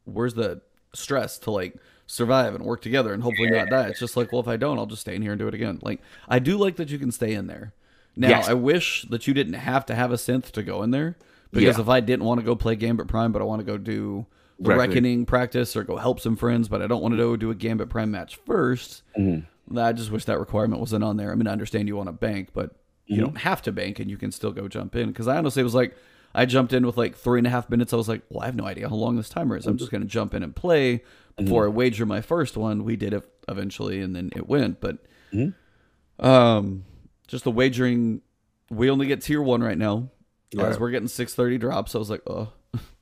where's 0.04 0.34
the 0.34 0.60
stress 0.94 1.38
to 1.38 1.50
like 1.50 1.76
survive 2.06 2.54
and 2.54 2.64
work 2.64 2.82
together 2.82 3.12
and 3.12 3.22
hopefully 3.22 3.48
yeah. 3.50 3.64
not 3.64 3.70
die? 3.70 3.88
It's 3.88 4.00
just 4.00 4.16
like, 4.16 4.32
well, 4.32 4.40
if 4.40 4.48
I 4.48 4.56
don't, 4.56 4.78
I'll 4.78 4.86
just 4.86 5.02
stay 5.02 5.14
in 5.14 5.22
here 5.22 5.32
and 5.32 5.38
do 5.38 5.48
it 5.48 5.54
again. 5.54 5.78
Like 5.82 6.00
I 6.28 6.38
do 6.38 6.56
like 6.56 6.76
that 6.76 6.90
you 6.90 6.98
can 6.98 7.12
stay 7.12 7.32
in 7.32 7.46
there. 7.46 7.72
Now 8.14 8.28
yes. 8.28 8.48
I 8.48 8.54
wish 8.54 9.06
that 9.08 9.26
you 9.26 9.34
didn't 9.34 9.54
have 9.54 9.86
to 9.86 9.94
have 9.94 10.12
a 10.12 10.16
synth 10.16 10.50
to 10.52 10.62
go 10.62 10.82
in 10.82 10.90
there 10.90 11.16
because 11.50 11.76
yeah. 11.76 11.82
if 11.82 11.88
I 11.88 12.00
didn't 12.00 12.24
want 12.24 12.40
to 12.40 12.44
go 12.44 12.54
play 12.54 12.76
Gambit 12.76 13.08
Prime, 13.08 13.32
but 13.32 13.40
I 13.40 13.46
want 13.46 13.60
to 13.60 13.64
go 13.64 13.78
do 13.78 14.26
the 14.60 14.74
Reckoning 14.74 15.26
practice 15.26 15.74
or 15.74 15.82
go 15.82 15.96
help 15.96 16.20
some 16.20 16.36
friends, 16.36 16.68
but 16.68 16.82
I 16.82 16.86
don't 16.86 17.02
want 17.02 17.12
to 17.12 17.18
go 17.18 17.36
do 17.36 17.50
a 17.50 17.54
Gambit 17.54 17.88
Prime 17.88 18.10
match 18.10 18.38
1st 18.46 19.02
mm 19.18 19.46
I 19.76 19.92
just 19.92 20.10
wish 20.10 20.24
that 20.26 20.38
requirement 20.38 20.80
wasn't 20.80 21.04
on 21.04 21.16
there. 21.16 21.32
I 21.32 21.34
mean, 21.34 21.46
I 21.46 21.52
understand 21.52 21.88
you 21.88 21.96
want 21.96 22.08
to 22.08 22.12
bank, 22.12 22.50
but 22.52 22.76
you 23.06 23.16
mm-hmm. 23.16 23.24
don't 23.26 23.38
have 23.38 23.62
to 23.62 23.72
bank 23.72 24.00
and 24.00 24.10
you 24.10 24.16
can 24.16 24.32
still 24.32 24.52
go 24.52 24.68
jump 24.68 24.94
in. 24.96 25.08
Because 25.08 25.28
I 25.28 25.38
honestly 25.38 25.62
was 25.62 25.74
like, 25.74 25.96
I 26.34 26.46
jumped 26.46 26.72
in 26.72 26.86
with 26.86 26.96
like 26.96 27.16
three 27.16 27.38
and 27.38 27.46
a 27.46 27.50
half 27.50 27.68
minutes. 27.68 27.92
I 27.92 27.96
was 27.96 28.08
like, 28.08 28.22
well, 28.28 28.42
I 28.42 28.46
have 28.46 28.56
no 28.56 28.66
idea 28.66 28.88
how 28.88 28.94
long 28.94 29.16
this 29.16 29.28
timer 29.28 29.56
is. 29.56 29.66
I'm 29.66 29.76
just 29.76 29.90
going 29.90 30.00
to 30.00 30.06
jump 30.06 30.34
in 30.34 30.42
and 30.42 30.54
play 30.56 31.02
before 31.36 31.64
mm-hmm. 31.64 31.72
I 31.72 31.76
wager 31.76 32.06
my 32.06 32.20
first 32.20 32.56
one. 32.56 32.84
We 32.84 32.96
did 32.96 33.12
it 33.12 33.28
eventually, 33.48 34.00
and 34.00 34.16
then 34.16 34.30
it 34.34 34.48
went. 34.48 34.80
But 34.80 34.98
mm-hmm. 35.32 36.24
um, 36.24 36.84
just 37.28 37.44
the 37.44 37.50
wagering, 37.50 38.22
we 38.70 38.88
only 38.90 39.06
get 39.06 39.22
tier 39.22 39.42
one 39.42 39.62
right 39.62 39.78
now. 39.78 40.10
Right. 40.54 40.68
As 40.68 40.78
we're 40.78 40.90
getting 40.90 41.08
six 41.08 41.34
thirty 41.34 41.56
drops, 41.56 41.94
I 41.94 41.98
was 41.98 42.10
like, 42.10 42.22
oh. 42.26 42.52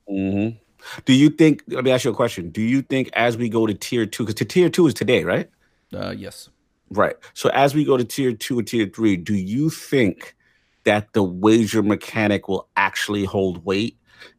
Mm-hmm. 0.08 0.56
Do 1.04 1.12
you 1.12 1.30
think? 1.30 1.62
Let 1.68 1.84
me 1.84 1.90
ask 1.90 2.04
you 2.04 2.10
a 2.10 2.14
question. 2.14 2.50
Do 2.50 2.62
you 2.62 2.82
think 2.82 3.10
as 3.12 3.36
we 3.36 3.48
go 3.48 3.66
to 3.66 3.74
tier 3.74 4.06
two, 4.06 4.24
because 4.24 4.46
tier 4.48 4.70
two 4.70 4.86
is 4.86 4.94
today, 4.94 5.24
right? 5.24 5.50
Uh, 5.94 6.14
yes. 6.16 6.48
Right. 6.90 7.16
So 7.34 7.50
as 7.50 7.74
we 7.74 7.84
go 7.84 7.96
to 7.96 8.04
tier 8.04 8.32
two 8.32 8.58
and 8.58 8.66
tier 8.66 8.86
three, 8.86 9.16
do 9.16 9.34
you 9.34 9.70
think 9.70 10.34
that 10.84 11.12
the 11.12 11.22
wager 11.22 11.82
mechanic 11.82 12.48
will 12.48 12.68
actually 12.76 13.24
hold 13.24 13.64
weight 13.64 13.96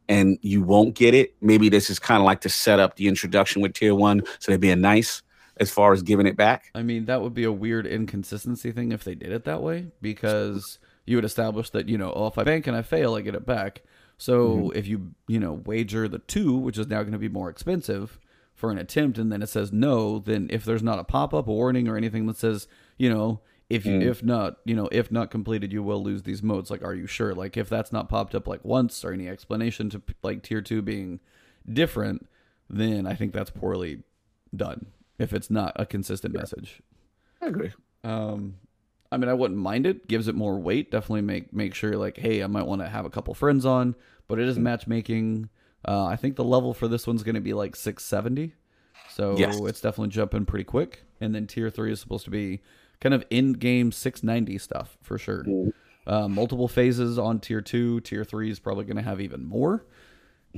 and 0.08 0.38
you 0.42 0.62
won't 0.62 0.94
get 0.94 1.14
it? 1.14 1.34
Maybe 1.40 1.68
this 1.68 1.88
is 1.88 1.98
kind 1.98 2.20
of 2.20 2.26
like 2.26 2.42
to 2.42 2.48
set 2.48 2.78
up 2.78 2.96
the 2.96 3.08
introduction 3.08 3.62
with 3.62 3.74
tier 3.74 3.94
one, 3.94 4.22
so 4.38 4.52
they're 4.52 4.58
being 4.58 4.80
nice 4.80 5.22
as 5.58 5.70
far 5.70 5.92
as 5.92 6.02
giving 6.02 6.26
it 6.26 6.36
back. 6.36 6.70
I 6.74 6.82
mean, 6.82 7.06
that 7.06 7.22
would 7.22 7.34
be 7.34 7.44
a 7.44 7.52
weird 7.52 7.86
inconsistency 7.86 8.72
thing 8.72 8.92
if 8.92 9.04
they 9.04 9.14
did 9.14 9.32
it 9.32 9.44
that 9.44 9.62
way, 9.62 9.86
because 10.00 10.78
you 11.06 11.16
would 11.16 11.24
establish 11.24 11.70
that 11.70 11.88
you 11.88 11.98
know, 11.98 12.12
oh, 12.12 12.26
if 12.26 12.38
I 12.38 12.44
bank 12.44 12.66
and 12.66 12.76
I 12.76 12.82
fail, 12.82 13.14
I 13.14 13.22
get 13.22 13.34
it 13.34 13.46
back. 13.46 13.82
So 14.18 14.48
mm-hmm. 14.48 14.78
if 14.78 14.86
you 14.86 15.12
you 15.26 15.40
know 15.40 15.54
wager 15.64 16.06
the 16.08 16.18
two, 16.18 16.56
which 16.56 16.78
is 16.78 16.86
now 16.86 17.00
going 17.02 17.12
to 17.12 17.18
be 17.18 17.28
more 17.28 17.48
expensive, 17.48 18.18
for 18.62 18.70
an 18.70 18.78
attempt 18.78 19.18
and 19.18 19.32
then 19.32 19.42
it 19.42 19.48
says 19.48 19.72
no, 19.72 20.20
then 20.20 20.46
if 20.48 20.64
there's 20.64 20.84
not 20.84 21.00
a 21.00 21.02
pop 21.02 21.34
up 21.34 21.48
warning 21.48 21.88
or 21.88 21.96
anything 21.96 22.26
that 22.28 22.36
says, 22.36 22.68
you 22.96 23.12
know, 23.12 23.40
if 23.68 23.84
you, 23.84 23.98
mm. 23.98 24.06
if 24.06 24.22
not, 24.22 24.58
you 24.64 24.76
know, 24.76 24.88
if 24.92 25.10
not 25.10 25.32
completed, 25.32 25.72
you 25.72 25.82
will 25.82 26.00
lose 26.00 26.22
these 26.22 26.44
modes. 26.44 26.70
Like, 26.70 26.84
are 26.84 26.94
you 26.94 27.08
sure? 27.08 27.34
Like, 27.34 27.56
if 27.56 27.68
that's 27.68 27.90
not 27.90 28.08
popped 28.08 28.36
up 28.36 28.46
like 28.46 28.64
once 28.64 29.04
or 29.04 29.12
any 29.12 29.28
explanation 29.28 29.90
to 29.90 30.02
like 30.22 30.44
tier 30.44 30.62
two 30.62 30.80
being 30.80 31.18
different, 31.68 32.28
then 32.70 33.04
I 33.04 33.14
think 33.14 33.32
that's 33.32 33.50
poorly 33.50 34.04
done. 34.54 34.86
If 35.18 35.32
it's 35.32 35.50
not 35.50 35.72
a 35.74 35.84
consistent 35.84 36.32
yeah. 36.32 36.42
message, 36.42 36.82
I 37.40 37.46
agree. 37.46 37.72
Um, 38.04 38.58
I 39.10 39.16
mean, 39.16 39.28
I 39.28 39.34
wouldn't 39.34 39.58
mind 39.58 39.86
it. 39.86 40.06
Gives 40.06 40.28
it 40.28 40.36
more 40.36 40.56
weight. 40.56 40.92
Definitely 40.92 41.22
make 41.22 41.52
make 41.52 41.74
sure 41.74 41.96
like, 41.96 42.16
hey, 42.16 42.44
I 42.44 42.46
might 42.46 42.66
want 42.68 42.80
to 42.82 42.88
have 42.88 43.06
a 43.06 43.10
couple 43.10 43.34
friends 43.34 43.66
on, 43.66 43.96
but 44.28 44.38
it 44.38 44.46
is 44.46 44.56
mm. 44.56 44.62
matchmaking. 44.62 45.48
Uh, 45.86 46.04
I 46.04 46.16
think 46.16 46.36
the 46.36 46.44
level 46.44 46.74
for 46.74 46.88
this 46.88 47.06
one's 47.06 47.22
going 47.22 47.34
to 47.34 47.40
be 47.40 47.54
like 47.54 47.76
670. 47.76 48.54
So 49.10 49.36
yes. 49.36 49.58
it's 49.60 49.80
definitely 49.80 50.10
jumping 50.10 50.46
pretty 50.46 50.64
quick. 50.64 51.02
And 51.20 51.34
then 51.34 51.46
tier 51.46 51.70
three 51.70 51.92
is 51.92 52.00
supposed 52.00 52.24
to 52.24 52.30
be 52.30 52.60
kind 53.00 53.14
of 53.14 53.24
in 53.30 53.54
game 53.54 53.92
690 53.92 54.58
stuff 54.58 54.96
for 55.02 55.18
sure. 55.18 55.44
Mm. 55.44 55.72
Uh, 56.06 56.28
multiple 56.28 56.68
phases 56.68 57.18
on 57.18 57.40
tier 57.40 57.60
two. 57.60 58.00
Tier 58.00 58.24
three 58.24 58.50
is 58.50 58.58
probably 58.58 58.84
going 58.84 58.96
to 58.96 59.02
have 59.02 59.20
even 59.20 59.44
more. 59.44 59.84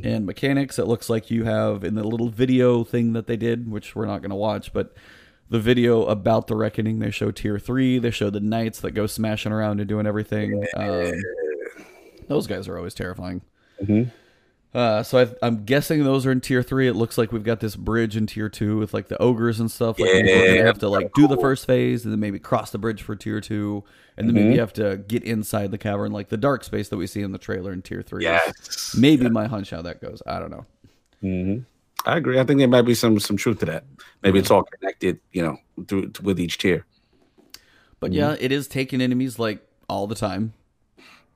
And 0.03 0.27
mechanics, 0.27 0.79
it 0.79 0.87
looks 0.87 1.09
like 1.09 1.31
you 1.31 1.45
have 1.45 1.85
in 1.85 1.95
the 1.95 2.03
little 2.03 2.29
video 2.29 2.83
thing 2.83 3.13
that 3.13 3.29
they 3.29 3.37
did, 3.37 3.71
which 3.71 3.95
we're 3.95 4.07
not 4.07 4.23
going 4.23 4.31
to 4.31 4.37
watch, 4.37 4.73
but 4.73 4.93
the 5.51 5.61
video 5.61 6.05
about 6.07 6.49
the 6.49 6.57
reckoning, 6.57 6.99
they 6.99 7.11
show 7.11 7.31
tier 7.31 7.59
three. 7.59 7.99
They 7.99 8.11
show 8.11 8.31
the 8.31 8.41
knights 8.41 8.81
that 8.81 8.93
go 8.93 9.07
smashing 9.07 9.53
around 9.53 9.81
and 9.81 9.89
doing 9.89 10.07
everything. 10.07 10.65
Um, 10.77 11.13
those 12.29 12.47
guys 12.47 12.67
are 12.67 12.77
always 12.77 12.95
terrifying. 12.95 13.43
Mm-hmm. 13.83 14.11
Uh, 14.75 15.05
so 15.05 15.37
I, 15.41 15.47
am 15.47 15.65
guessing 15.65 16.03
those 16.03 16.27
are 16.27 16.33
in 16.33 16.41
tier 16.41 16.61
three. 16.61 16.89
It 16.89 16.95
looks 16.95 17.17
like 17.17 17.31
we've 17.31 17.45
got 17.45 17.61
this 17.61 17.77
bridge 17.77 18.17
in 18.17 18.27
tier 18.27 18.49
two 18.49 18.77
with 18.79 18.93
like 18.93 19.07
the 19.07 19.21
ogres 19.23 19.61
and 19.61 19.71
stuff. 19.71 20.01
Like 20.01 20.09
yeah, 20.09 20.23
we're 20.23 20.57
gonna 20.57 20.67
have 20.67 20.81
to 20.81 20.89
like 20.89 21.13
do 21.15 21.29
the 21.29 21.37
first 21.37 21.65
phase 21.67 22.05
and 22.05 22.13
then 22.13 22.19
maybe 22.19 22.41
cross 22.41 22.73
the 22.73 22.79
bridge 22.79 23.03
for 23.03 23.15
tier 23.15 23.41
two, 23.41 23.85
and 24.17 24.29
then 24.29 24.35
mm-hmm. 24.35 24.45
maybe 24.45 24.55
you 24.55 24.61
have 24.61 24.73
to 24.73 24.97
get 24.97 25.23
inside 25.23 25.71
the 25.71 25.79
cavern, 25.79 26.11
like 26.11 26.29
the 26.29 26.37
dark 26.37 26.65
space 26.65 26.89
that 26.89 26.97
we 26.97 27.07
see 27.07 27.23
in 27.23 27.31
the 27.31 27.39
trailer 27.39 27.73
in 27.73 27.83
tier 27.83 28.03
three. 28.03 28.25
Yes. 28.25 28.97
Maybe 28.99 29.29
my 29.31 29.47
hunch 29.47 29.71
how 29.71 29.81
that 29.83 30.01
goes. 30.01 30.21
I 30.27 30.41
don't 30.41 30.51
know. 30.51 30.67
Mm-hmm. 31.23 31.63
I 32.05 32.17
agree. 32.17 32.41
I 32.41 32.45
think 32.45 32.59
there 32.59 32.67
might 32.67 32.83
be 32.83 32.95
some 32.95 33.21
some 33.21 33.37
truth 33.37 33.61
to 33.61 33.67
that. 33.67 33.85
Maybe 34.25 34.41
it's 34.41 34.51
all 34.51 34.65
connected, 34.65 35.21
you 35.31 35.43
know, 35.43 35.57
through 35.87 36.11
with 36.21 36.41
each 36.41 36.59
tier. 36.59 36.85
But 38.01 38.11
mm-hmm. 38.11 38.19
yeah, 38.19 38.37
it 38.41 38.51
is 38.51 38.67
Taken 38.67 39.01
enemies 39.01 39.39
like 39.39 39.65
all 39.89 40.09
the 40.09 40.17
time. 40.17 40.53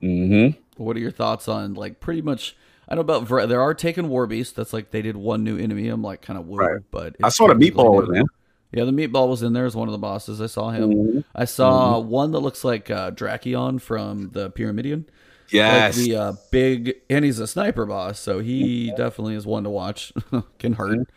Mm-hmm. 0.03 0.59
What 0.83 0.97
are 0.97 0.99
your 0.99 1.11
thoughts 1.11 1.47
on 1.47 1.75
like 1.75 2.01
pretty 2.01 2.21
much? 2.21 2.57
I 2.89 2.95
know 2.95 3.01
about 3.01 3.27
there 3.47 3.61
are 3.61 3.73
taken 3.75 4.09
war 4.09 4.25
Beasts. 4.25 4.53
That's 4.53 4.73
like 4.73 4.91
they 4.91 5.01
did 5.03 5.15
one 5.15 5.43
new 5.43 5.57
enemy. 5.57 5.87
I'm 5.89 6.01
like 6.01 6.21
kind 6.21 6.39
of 6.39 6.47
woo, 6.47 6.57
Right. 6.57 6.81
but 6.91 7.15
I 7.23 7.29
saw 7.29 7.47
the 7.47 7.53
meatball 7.53 8.07
was 8.07 8.17
in. 8.17 8.25
Yeah, 8.71 8.83
the 8.85 8.91
meatball 8.91 9.29
was 9.29 9.41
in 9.43 9.53
there 9.53 9.65
as 9.65 9.75
one 9.75 9.87
of 9.87 9.91
the 9.91 9.97
bosses. 9.99 10.41
I 10.41 10.45
saw 10.47 10.69
him. 10.71 10.91
Mhm. 10.91 11.23
I 11.35 11.45
saw 11.45 11.99
one 11.99 12.31
that 12.31 12.39
looks 12.39 12.63
like 12.63 12.89
uh, 12.91 13.11
Brakion 13.11 13.79
from 13.81 14.29
the 14.33 14.49
Pyramidion. 14.51 15.05
Yes. 15.49 15.97
Like 15.97 16.05
the 16.05 16.15
uh, 16.15 16.33
big, 16.51 16.95
and 17.09 17.25
he's 17.25 17.39
a 17.39 17.47
sniper 17.47 17.85
boss, 17.87 18.19
so 18.19 18.39
he 18.39 18.91
definitely 18.97 19.35
is 19.35 19.45
one 19.47 19.63
to 19.63 19.69
watch. 19.71 20.13
Can 20.59 20.73
hurt. 20.73 21.09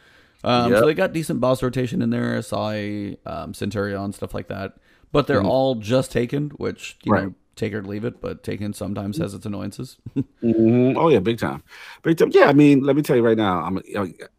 Um, 0.45 0.73
Yep. 0.73 0.81
So 0.81 0.87
they 0.87 0.95
got 0.95 1.13
decent 1.13 1.41
boss 1.41 1.63
rotation 1.63 2.01
in 2.03 2.11
there. 2.11 2.37
I 2.39 2.41
saw 2.41 2.71
a 2.71 3.17
um, 3.27 3.53
Centurion 3.55 4.13
stuff 4.13 4.33
like 4.35 4.49
that, 4.49 4.75
but 5.13 5.27
they're 5.27 5.43
Mhm. 5.43 5.49
all 5.49 5.75
just 5.77 6.11
taken, 6.11 6.51
which 6.57 6.97
you 7.05 7.13
Right. 7.13 7.25
know, 7.25 7.35
take 7.57 7.73
or 7.75 7.83
leave 7.83 8.05
it. 8.05 8.21
But 8.21 8.43
taken 8.43 8.73
sometimes 8.73 9.19
has 9.19 9.35
its 9.35 9.47
annoyances. 9.47 9.99
Mhm. 10.43 10.97
Oh 10.97 11.09
yeah, 11.09 11.21
big 11.21 11.39
time, 11.39 11.63
big 12.03 12.17
time. 12.19 12.31
Yeah, 12.33 12.47
I 12.47 12.53
mean, 12.53 12.83
let 12.83 12.97
me 12.97 13.03
tell 13.03 13.15
you 13.17 13.23
right 13.23 13.37
now. 13.37 13.61
I'm 13.63 13.81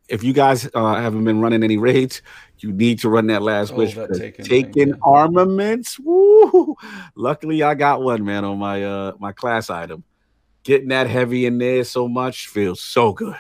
if 0.10 0.22
you 0.24 0.34
guys 0.34 0.70
uh, 0.74 0.96
haven't 0.96 1.24
been 1.24 1.40
running 1.40 1.64
any 1.64 1.78
raids, 1.78 2.22
you 2.60 2.74
need 2.74 3.00
to 3.00 3.10
run 3.10 3.28
that 3.28 3.42
last 3.42 3.72
Oh, 3.72 3.78
wish. 3.78 3.96
that 3.96 4.14
Taken 4.14 4.44
Taken 4.46 4.74
thing, 4.74 4.88
yeah. 4.90 4.94
armaments. 5.02 5.98
Woo! 6.00 6.76
Luckily, 7.16 7.64
I 7.64 7.74
got 7.76 8.02
one, 8.02 8.26
man, 8.26 8.44
on 8.44 8.58
my 8.60 8.84
uh 8.84 9.14
my 9.20 9.32
class 9.32 9.70
item. 9.70 10.04
Getting 10.64 10.90
that 10.90 11.08
heavy 11.08 11.46
in 11.46 11.58
there 11.58 11.84
so 11.86 12.08
much 12.08 12.48
feels 12.48 12.82
so 12.82 13.14
good. 13.14 13.36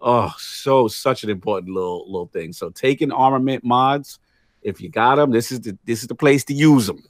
Oh, 0.00 0.32
so 0.38 0.88
such 0.88 1.22
an 1.24 1.30
important 1.30 1.72
little 1.74 2.04
little 2.06 2.26
thing. 2.32 2.52
So 2.54 2.70
Taken 2.70 3.12
armament 3.12 3.62
mods, 3.64 4.18
if 4.62 4.80
you 4.80 4.88
got 4.88 5.16
them, 5.16 5.30
this 5.30 5.52
is 5.52 5.60
the 5.60 5.76
this 5.84 6.00
is 6.02 6.08
the 6.08 6.14
place 6.14 6.44
to 6.44 6.54
use 6.54 6.86
them. 6.86 7.04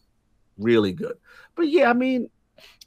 Really 0.58 0.92
good. 0.92 1.14
But 1.54 1.68
yeah, 1.68 1.90
I 1.90 1.92
mean, 1.92 2.30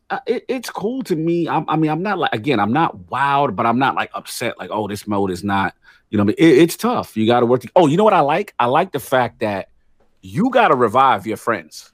uh, 0.09 0.19
it, 0.25 0.45
it's 0.47 0.69
cool 0.69 1.03
to 1.03 1.15
me. 1.15 1.47
I'm, 1.47 1.65
I 1.67 1.75
mean, 1.75 1.89
I'm 1.89 2.03
not 2.03 2.17
like 2.17 2.33
again, 2.33 2.59
I'm 2.59 2.73
not 2.73 3.09
wild, 3.09 3.55
but 3.55 3.65
I'm 3.65 3.79
not 3.79 3.95
like 3.95 4.11
upset. 4.13 4.57
Like, 4.59 4.69
oh, 4.71 4.87
this 4.87 5.07
mode 5.07 5.31
is 5.31 5.43
not. 5.43 5.73
You 6.09 6.17
know, 6.17 6.23
I 6.23 6.27
mean, 6.27 6.35
it, 6.37 6.57
it's 6.59 6.75
tough. 6.75 7.17
You 7.17 7.25
got 7.25 7.39
to 7.39 7.45
work. 7.45 7.61
To, 7.61 7.69
oh, 7.75 7.87
you 7.87 7.97
know 7.97 8.03
what 8.03 8.13
I 8.13 8.19
like? 8.19 8.53
I 8.59 8.67
like 8.67 8.91
the 8.91 8.99
fact 8.99 9.39
that 9.39 9.69
you 10.21 10.49
got 10.51 10.69
to 10.69 10.75
revive 10.75 11.25
your 11.25 11.37
friends. 11.37 11.91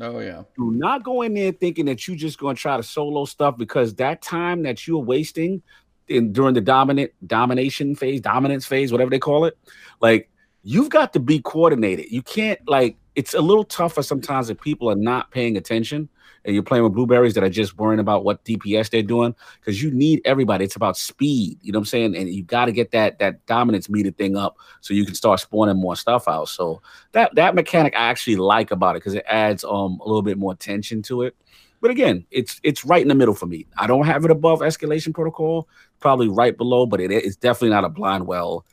oh 0.00 0.18
yeah, 0.18 0.42
Do 0.56 0.72
not 0.72 1.04
go 1.04 1.22
in 1.22 1.34
there 1.34 1.52
thinking 1.52 1.86
that 1.86 2.06
you 2.06 2.16
just 2.16 2.38
going 2.38 2.56
to 2.56 2.60
try 2.60 2.76
to 2.76 2.82
solo 2.82 3.24
stuff 3.24 3.56
because 3.56 3.94
that 3.96 4.22
time 4.22 4.62
that 4.64 4.86
you're 4.86 4.98
wasting 4.98 5.62
in 6.08 6.32
during 6.32 6.54
the 6.54 6.60
dominant 6.60 7.12
domination 7.26 7.94
phase, 7.94 8.20
dominance 8.20 8.66
phase, 8.66 8.92
whatever 8.92 9.10
they 9.10 9.18
call 9.18 9.44
it, 9.44 9.56
like 10.00 10.28
you've 10.62 10.88
got 10.88 11.12
to 11.12 11.20
be 11.20 11.40
coordinated. 11.40 12.10
You 12.10 12.22
can't 12.22 12.60
like 12.68 12.96
it's 13.14 13.34
a 13.34 13.40
little 13.40 13.64
tougher 13.64 14.02
sometimes 14.02 14.50
if 14.50 14.60
people 14.60 14.90
are 14.90 14.96
not 14.96 15.30
paying 15.30 15.56
attention 15.56 16.08
and 16.44 16.54
you're 16.54 16.62
playing 16.62 16.84
with 16.84 16.92
blueberries 16.92 17.34
that 17.34 17.44
are 17.44 17.48
just 17.48 17.78
worrying 17.78 18.00
about 18.00 18.24
what 18.24 18.44
DPS 18.44 18.90
they're 18.90 19.02
doing 19.02 19.34
because 19.60 19.82
you 19.82 19.90
need 19.90 20.20
everybody. 20.24 20.64
It's 20.64 20.76
about 20.76 20.96
speed, 20.96 21.58
you 21.62 21.72
know 21.72 21.78
what 21.78 21.82
I'm 21.82 21.86
saying? 21.86 22.16
And 22.16 22.28
you 22.28 22.42
got 22.42 22.66
to 22.66 22.72
get 22.72 22.90
that 22.90 23.18
that 23.18 23.44
dominance 23.46 23.88
meter 23.88 24.10
thing 24.10 24.36
up 24.36 24.56
so 24.80 24.94
you 24.94 25.04
can 25.04 25.14
start 25.14 25.40
spawning 25.40 25.76
more 25.76 25.96
stuff 25.96 26.28
out. 26.28 26.48
So 26.48 26.82
that 27.12 27.34
that 27.34 27.54
mechanic 27.54 27.94
I 27.94 28.08
actually 28.08 28.36
like 28.36 28.70
about 28.70 28.96
it 28.96 29.00
because 29.00 29.14
it 29.14 29.24
adds 29.26 29.64
um 29.64 30.00
a 30.00 30.06
little 30.06 30.22
bit 30.22 30.38
more 30.38 30.54
tension 30.54 31.02
to 31.02 31.22
it. 31.22 31.36
But 31.80 31.90
again, 31.90 32.26
it's 32.30 32.60
it's 32.62 32.84
right 32.84 33.02
in 33.02 33.08
the 33.08 33.14
middle 33.14 33.34
for 33.34 33.46
me. 33.46 33.66
I 33.76 33.86
don't 33.86 34.06
have 34.06 34.24
it 34.24 34.30
above 34.30 34.60
escalation 34.60 35.14
protocol, 35.14 35.68
probably 36.00 36.28
right 36.28 36.56
below, 36.56 36.86
but 36.86 37.00
it, 37.00 37.10
it's 37.10 37.36
definitely 37.36 37.70
not 37.70 37.84
a 37.84 37.88
blind 37.88 38.26
well, 38.26 38.64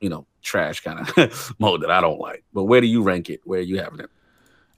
you 0.00 0.08
know, 0.08 0.26
trash 0.42 0.80
kind 0.80 1.00
of 1.00 1.54
mode 1.58 1.82
that 1.82 1.90
I 1.90 2.00
don't 2.00 2.20
like. 2.20 2.44
But 2.52 2.64
where 2.64 2.80
do 2.80 2.86
you 2.86 3.02
rank 3.02 3.30
it? 3.30 3.40
Where 3.44 3.60
are 3.60 3.62
you 3.62 3.78
having 3.80 4.00
it? 4.00 4.10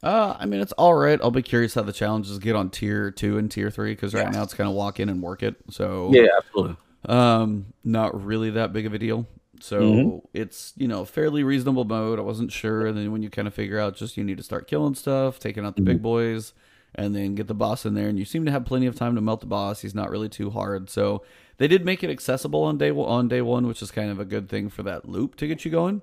Uh, 0.03 0.37
I 0.39 0.47
mean, 0.47 0.61
it's 0.61 0.73
all 0.73 0.95
right. 0.95 1.21
I'll 1.23 1.31
be 1.31 1.43
curious 1.43 1.75
how 1.75 1.83
the 1.83 1.93
challenges 1.93 2.39
get 2.41 2.57
on 2.57 2.71
tier 2.71 3.11
two 3.13 3.39
and 3.39 3.51
tier 3.51 3.71
three 3.71 3.93
because 3.93 4.15
right 4.15 4.25
Yes. 4.27 4.35
now 4.35 4.43
it's 4.43 4.55
kind 4.55 4.69
of 4.69 4.75
walk 4.75 4.99
in 4.99 5.09
and 5.09 5.23
work 5.23 5.43
it. 5.45 5.55
So 5.71 6.11
Yeah, 6.13 6.27
absolutely. 6.39 6.77
um, 7.09 7.67
not 7.85 8.25
really 8.25 8.51
that 8.51 8.73
big 8.73 8.87
of 8.87 8.95
a 8.95 8.99
deal. 8.99 9.27
So 9.61 9.81
Mhm. 9.81 10.23
it's 10.35 10.73
you 10.77 10.89
know 10.89 11.05
fairly 11.05 11.45
reasonable 11.45 11.85
mode. 11.85 12.19
I 12.19 12.23
wasn't 12.23 12.51
sure, 12.51 12.85
and 12.87 12.99
then 12.99 13.13
when 13.13 13.23
you 13.23 13.31
kind 13.31 13.47
of 13.47 13.55
figure 13.55 13.79
out 13.79 13.95
just 13.95 14.17
you 14.17 14.25
need 14.25 14.39
to 14.39 14.43
start 14.43 14.67
killing 14.67 14.95
stuff, 14.97 15.39
taking 15.39 15.65
out 15.65 15.77
the 15.77 15.83
big 15.83 16.03
boys, 16.03 16.53
and 16.97 17.15
then 17.15 17.37
get 17.37 17.47
the 17.47 17.55
boss 17.55 17.87
in 17.87 17.95
there, 17.95 18.09
and 18.09 18.19
you 18.19 18.25
seem 18.25 18.45
to 18.45 18.51
have 18.51 18.65
plenty 18.65 18.87
of 18.87 18.97
time 18.97 19.15
to 19.15 19.21
melt 19.21 19.39
the 19.41 19.47
boss. 19.47 19.83
He's 19.83 19.95
not 19.95 20.11
really 20.11 20.29
too 20.29 20.51
hard, 20.51 20.91
so 20.91 21.23
they 21.59 21.69
did 21.69 21.85
make 21.85 22.03
it 22.03 22.11
accessible 22.11 22.63
on 22.65 22.79
day 22.79 22.91
one, 22.91 23.09
on 23.09 23.29
day 23.29 23.43
one, 23.43 23.67
which 23.67 23.83
is 23.83 23.91
kind 23.91 24.11
of 24.11 24.19
a 24.19 24.25
good 24.25 24.49
thing 24.49 24.69
for 24.69 24.83
that 24.83 25.09
loop 25.09 25.37
to 25.37 25.47
get 25.47 25.65
you 25.65 25.71
going. 25.71 26.03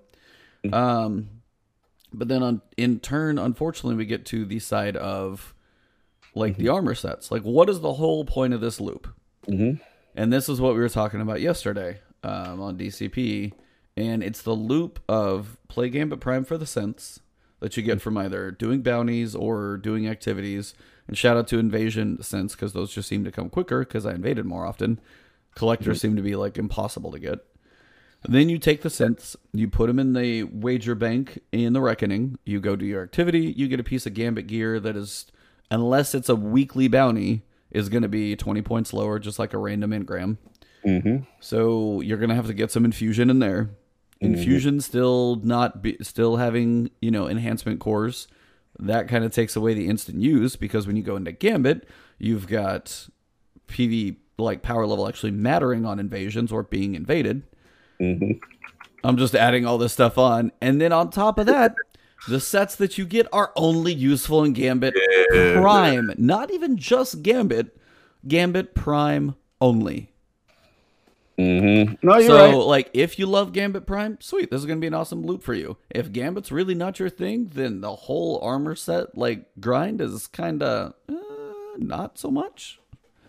Um, 0.71 1.29
but 2.13 2.27
then 2.27 2.43
on 2.43 2.61
in 2.77 2.99
turn, 2.99 3.37
unfortunately, 3.37 3.95
we 3.95 4.05
get 4.05 4.25
to 4.27 4.45
the 4.45 4.59
side 4.59 4.97
of 4.97 5.53
like 6.35 6.57
the 6.57 6.69
armor 6.69 6.95
sets. 6.95 7.31
Like, 7.31 7.43
what 7.43 7.69
is 7.69 7.79
the 7.81 7.93
whole 7.93 8.25
point 8.25 8.53
of 8.53 8.61
this 8.61 8.79
loop? 8.79 9.07
Mhm. 9.47 9.79
And 10.15 10.33
this 10.33 10.49
is 10.49 10.59
what 10.59 10.73
we 10.73 10.79
were 10.79 10.89
talking 10.89 11.21
about 11.21 11.41
yesterday 11.41 11.99
um, 12.23 12.59
on 12.61 12.77
DCP. 12.77 13.53
And 13.95 14.23
it's 14.23 14.41
the 14.41 14.55
loop 14.55 14.99
of 15.09 15.57
play 15.67 15.89
Gambit 15.89 16.19
Prime 16.19 16.45
for 16.45 16.57
the 16.57 16.65
synths 16.65 17.19
that 17.59 17.75
you 17.75 17.83
get 17.83 18.01
from 18.01 18.17
either 18.17 18.51
doing 18.51 18.81
bounties 18.81 19.35
or 19.35 19.77
doing 19.77 20.07
activities. 20.07 20.73
And 21.07 21.17
shout 21.17 21.37
out 21.37 21.47
to 21.49 21.57
Invasion 21.59 22.17
Synths 22.21 22.51
because 22.51 22.73
those 22.73 22.93
just 22.93 23.09
seem 23.09 23.23
to 23.25 23.31
come 23.31 23.49
quicker 23.49 23.79
because 23.79 24.05
I 24.05 24.13
invaded 24.13 24.45
more 24.45 24.65
often. 24.65 24.99
Collectors 25.59 25.99
seem 25.99 26.15
to 26.15 26.21
be 26.21 26.37
like 26.37 26.57
impossible 26.57 27.11
to 27.11 27.19
get. 27.19 27.39
Then 28.23 28.47
you 28.47 28.57
take 28.57 28.81
the 28.81 28.87
synths, 28.87 29.35
you 29.51 29.67
put 29.67 29.87
them 29.87 29.99
in 29.99 30.13
the 30.13 30.43
wager 30.43 30.95
bank 30.95 31.39
in 31.51 31.73
the 31.73 31.81
reckoning. 31.81 32.39
You 32.45 32.61
go 32.61 32.77
do 32.77 32.85
your 32.85 33.03
activity. 33.03 33.53
You 33.57 33.67
get 33.67 33.81
a 33.81 33.83
piece 33.83 34.05
of 34.05 34.13
gambit 34.13 34.47
gear 34.47 34.79
that 34.79 34.95
is, 34.95 35.25
unless 35.69 36.15
it's 36.15 36.29
a 36.29 36.35
weekly 36.35 36.87
bounty, 36.87 37.43
is 37.71 37.89
going 37.89 38.03
to 38.03 38.07
be 38.07 38.37
twenty 38.37 38.61
points 38.61 38.93
lower, 38.93 39.19
just 39.19 39.37
like 39.37 39.53
a 39.53 39.57
random 39.57 39.91
engram. 39.91 40.37
Mm-hmm. 40.85 41.25
So 41.41 41.99
you're 41.99 42.17
going 42.17 42.29
to 42.29 42.35
have 42.35 42.47
to 42.47 42.53
get 42.53 42.71
some 42.71 42.85
infusion 42.85 43.29
in 43.29 43.39
there. 43.39 43.71
Infusion 44.21 44.79
still 44.79 45.41
not 45.43 45.81
be, 45.81 45.97
still 46.01 46.37
having 46.37 46.89
you 47.01 47.11
know 47.11 47.27
enhancement 47.27 47.81
cores. 47.81 48.29
That 48.79 49.09
kind 49.09 49.25
of 49.25 49.33
takes 49.33 49.57
away 49.57 49.73
the 49.73 49.89
instant 49.89 50.21
use 50.21 50.55
because 50.55 50.87
when 50.87 50.95
you 50.95 51.03
go 51.03 51.17
into 51.17 51.33
gambit, 51.33 51.85
you've 52.17 52.47
got 52.47 53.09
PV 53.67 54.15
like 54.39 54.61
power 54.61 54.85
level 54.85 55.07
actually 55.07 55.31
mattering 55.31 55.85
on 55.85 55.99
invasions 55.99 56.51
or 56.51 56.63
being 56.63 56.95
invaded. 56.95 57.43
Mm-hmm. 57.99 58.31
I'm 59.03 59.17
just 59.17 59.35
adding 59.35 59.65
all 59.65 59.77
this 59.77 59.93
stuff 59.93 60.17
on. 60.17 60.51
And 60.61 60.81
then 60.81 60.91
on 60.91 61.09
top 61.09 61.39
of 61.39 61.45
that, 61.45 61.75
the 62.27 62.39
sets 62.39 62.75
that 62.77 62.97
you 62.97 63.05
get 63.05 63.27
are 63.31 63.53
only 63.55 63.93
useful 63.93 64.43
in 64.43 64.53
Gambit 64.53 64.93
Prime. 65.31 66.11
Not 66.17 66.51
even 66.51 66.77
just 66.77 67.21
Gambit, 67.21 67.77
Gambit 68.27 68.75
Prime 68.75 69.35
only. 69.61 70.11
Mm-hmm. 71.37 72.05
No, 72.05 72.17
you're 72.17 72.27
so, 72.27 72.35
right. 72.35 72.53
like, 72.55 72.89
if 72.93 73.17
you 73.17 73.25
love 73.25 73.53
Gambit 73.53 73.87
Prime, 73.87 74.17
sweet, 74.19 74.51
this 74.51 74.59
is 74.59 74.65
going 74.65 74.77
to 74.77 74.81
be 74.81 74.87
an 74.87 74.93
awesome 74.93 75.25
loop 75.25 75.41
for 75.41 75.53
you. 75.53 75.77
If 75.89 76.11
Gambit's 76.11 76.51
really 76.51 76.75
not 76.75 76.99
your 76.99 77.09
thing, 77.09 77.51
then 77.53 77.79
the 77.79 77.95
whole 77.95 78.41
armor 78.43 78.75
set, 78.75 79.17
like, 79.17 79.45
grind 79.57 80.01
is 80.01 80.27
kind 80.27 80.61
of 80.61 80.95
uh, 81.07 81.13
not 81.77 82.17
so 82.17 82.29
much. 82.29 82.81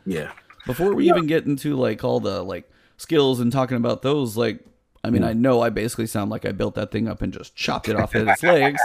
Yeah. 0.04 0.32
Before 0.66 0.94
we 0.94 1.08
even 1.08 1.26
get 1.26 1.46
into 1.46 1.76
like 1.76 2.04
all 2.04 2.20
the 2.20 2.42
like 2.42 2.70
skills 2.96 3.40
and 3.40 3.50
talking 3.50 3.76
about 3.76 4.02
those, 4.02 4.36
like 4.36 4.64
I 5.02 5.10
mean, 5.10 5.24
I 5.24 5.32
hmm. 5.32 5.40
know 5.40 5.60
I 5.62 5.70
basically 5.70 6.06
sound 6.06 6.30
like 6.30 6.44
I 6.44 6.52
built 6.52 6.74
that 6.74 6.90
thing 6.90 7.08
up 7.08 7.22
and 7.22 7.32
just 7.32 7.56
chopped 7.56 7.88
it 7.88 7.96
off 7.96 8.14
at 8.14 8.28
its 8.28 8.42
legs. 8.42 8.80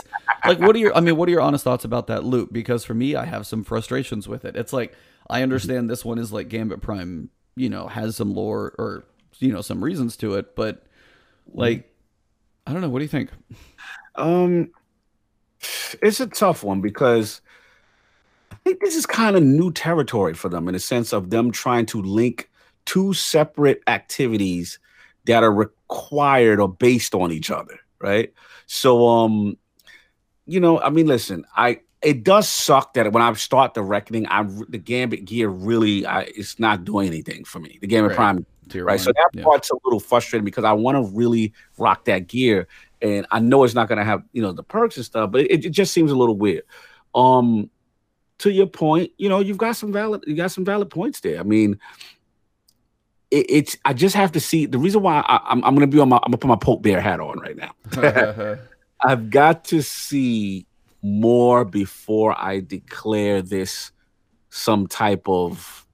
Like, 0.45 0.59
what 0.59 0.75
are 0.75 0.79
your? 0.79 0.95
I 0.95 1.01
mean, 1.01 1.17
what 1.17 1.27
are 1.27 1.31
your 1.31 1.41
honest 1.41 1.63
thoughts 1.63 1.83
about 1.83 2.07
that 2.07 2.23
loop? 2.23 2.53
Because 2.53 2.85
for 2.85 2.93
me, 2.93 3.15
I 3.15 3.25
have 3.25 3.45
some 3.45 3.63
frustrations 3.63 4.27
with 4.27 4.45
it. 4.45 4.55
It's 4.55 4.71
like 4.71 4.93
I 5.29 5.39
hmm. 5.39 5.43
understand 5.43 5.89
this 5.89 6.05
one 6.05 6.17
is 6.17 6.31
like 6.31 6.47
Gambit 6.47 6.81
Prime, 6.81 7.29
you 7.55 7.69
know, 7.69 7.87
has 7.87 8.15
some 8.15 8.33
lore 8.33 8.73
or 8.77 9.05
you 9.39 9.51
know 9.51 9.61
some 9.61 9.83
reasons 9.83 10.15
to 10.17 10.35
it, 10.35 10.55
but 10.55 10.85
hmm. 11.51 11.59
like 11.59 11.91
I 12.65 12.71
don't 12.71 12.81
know. 12.81 12.89
What 12.89 12.99
do 12.99 13.05
you 13.05 13.09
think? 13.09 13.31
Um, 14.15 14.71
it's 16.01 16.21
a 16.21 16.27
tough 16.27 16.63
one 16.63 16.79
because 16.79 17.41
I 17.41 17.44
think 18.65 18.81
this 18.81 18.95
is 18.95 19.05
kind 19.05 19.35
of 19.35 19.43
new 19.43 19.71
territory 19.71 20.33
for 20.33 20.49
them 20.49 20.67
in 20.67 20.73
the 20.73 20.79
sense 20.79 21.13
of 21.13 21.29
them 21.29 21.51
trying 21.51 21.85
to 21.85 22.01
link 22.01 22.49
two 22.85 23.13
separate 23.13 23.81
activities 23.87 24.79
that 25.25 25.43
are 25.43 25.53
required 25.53 26.59
or 26.59 26.67
based 26.67 27.13
on 27.15 27.31
each 27.31 27.51
other, 27.51 27.79
right? 27.99 28.33
So, 28.65 29.07
um, 29.07 29.57
you 30.47 30.59
know, 30.59 30.81
I 30.81 30.89
mean, 30.89 31.07
listen, 31.07 31.45
I 31.55 31.79
it 32.01 32.23
does 32.23 32.47
suck 32.49 32.93
that 32.95 33.11
when 33.11 33.23
I 33.23 33.33
start 33.33 33.73
the 33.73 33.81
reckoning, 33.81 34.27
I 34.27 34.43
the 34.69 34.77
Gambit 34.77 35.25
gear 35.25 35.49
really, 35.49 36.05
I, 36.05 36.21
it's 36.21 36.59
not 36.59 36.83
doing 36.83 37.07
anything 37.07 37.45
for 37.45 37.59
me. 37.59 37.77
The 37.81 37.87
Gambit 37.87 38.11
Right. 38.11 38.15
Prime 38.15 38.45
Tier 38.69 38.83
right? 38.83 38.93
one? 38.93 38.99
So 38.99 39.11
that 39.11 39.29
Yeah. 39.33 39.43
part's 39.43 39.69
a 39.69 39.75
little 39.85 39.99
frustrating 39.99 40.45
because 40.45 40.63
I 40.63 40.73
want 40.73 40.97
to 40.97 41.15
really 41.15 41.53
rock 41.77 42.05
that 42.05 42.27
gear, 42.27 42.67
and 43.01 43.25
I 43.31 43.39
know 43.39 43.63
it's 43.63 43.75
not 43.75 43.87
going 43.87 43.97
to 43.99 44.03
have 44.03 44.23
you 44.33 44.41
know 44.41 44.51
the 44.51 44.63
perks 44.63 44.97
and 44.97 45.05
stuff, 45.05 45.31
but 45.31 45.41
it, 45.41 45.65
it 45.65 45.69
just 45.69 45.93
seems 45.93 46.11
a 46.11 46.15
little 46.15 46.37
weird. 46.37 46.63
Um, 47.13 47.69
to 48.39 48.51
your 48.51 48.67
point, 48.67 49.11
you 49.17 49.29
know, 49.29 49.39
you've 49.39 49.57
got 49.57 49.75
some 49.75 49.91
valid, 49.91 50.23
you 50.27 50.35
got 50.35 50.51
some 50.51 50.65
valid 50.65 50.89
points 50.89 51.19
there. 51.21 51.39
I 51.39 51.43
mean, 51.43 51.79
it, 53.31 53.45
it's 53.49 53.77
I 53.85 53.93
just 53.93 54.15
have 54.15 54.31
to 54.33 54.39
see 54.39 54.65
the 54.65 54.77
reason 54.77 55.01
why 55.01 55.23
I, 55.27 55.39
I'm 55.45 55.63
I'm 55.63 55.75
going 55.75 55.89
to 55.89 55.95
be 55.95 55.99
on 55.99 56.09
my 56.09 56.17
I'm 56.17 56.31
gonna 56.31 56.37
put 56.37 56.47
my 56.47 56.55
Pope 56.55 56.81
Bear 56.81 57.01
hat 57.01 57.19
on 57.19 57.39
right 57.39 57.55
now. 57.55 58.57
I've 59.01 59.29
got 59.29 59.65
to 59.65 59.81
see 59.81 60.65
more 61.01 61.65
before 61.65 62.35
I 62.39 62.61
declare 62.61 63.41
this 63.41 63.91
some 64.49 64.87
type 64.87 65.27
of 65.27 65.84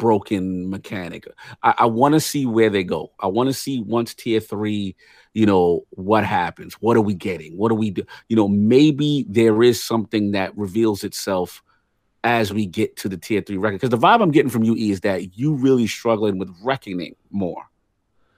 broken 0.00 0.70
mechanic. 0.70 1.28
I, 1.62 1.74
I 1.80 1.86
want 1.86 2.14
to 2.14 2.20
see 2.20 2.46
where 2.46 2.70
they 2.70 2.82
go. 2.82 3.12
I 3.20 3.26
want 3.26 3.48
to 3.48 3.52
see 3.52 3.82
once 3.82 4.14
tier 4.14 4.40
three, 4.40 4.96
you 5.34 5.44
know, 5.44 5.84
what 5.90 6.24
happens. 6.24 6.74
What 6.80 6.96
are 6.96 7.02
we 7.02 7.12
getting? 7.12 7.58
What 7.58 7.68
do 7.68 7.74
we 7.74 7.90
do? 7.90 8.02
You 8.28 8.36
know, 8.36 8.48
maybe 8.48 9.26
there 9.28 9.62
is 9.62 9.82
something 9.82 10.32
that 10.32 10.56
reveals 10.56 11.04
itself 11.04 11.62
as 12.24 12.50
we 12.50 12.64
get 12.64 12.96
to 12.96 13.10
the 13.10 13.18
tier 13.18 13.42
three 13.42 13.58
record. 13.58 13.80
Because 13.80 13.90
the 13.90 13.98
vibe 13.98 14.22
I'm 14.22 14.30
getting 14.30 14.50
from 14.50 14.64
you 14.64 14.74
is 14.74 15.02
that 15.02 15.36
you 15.38 15.54
really 15.54 15.86
struggling 15.86 16.38
with 16.38 16.48
reckoning 16.62 17.14
more. 17.30 17.62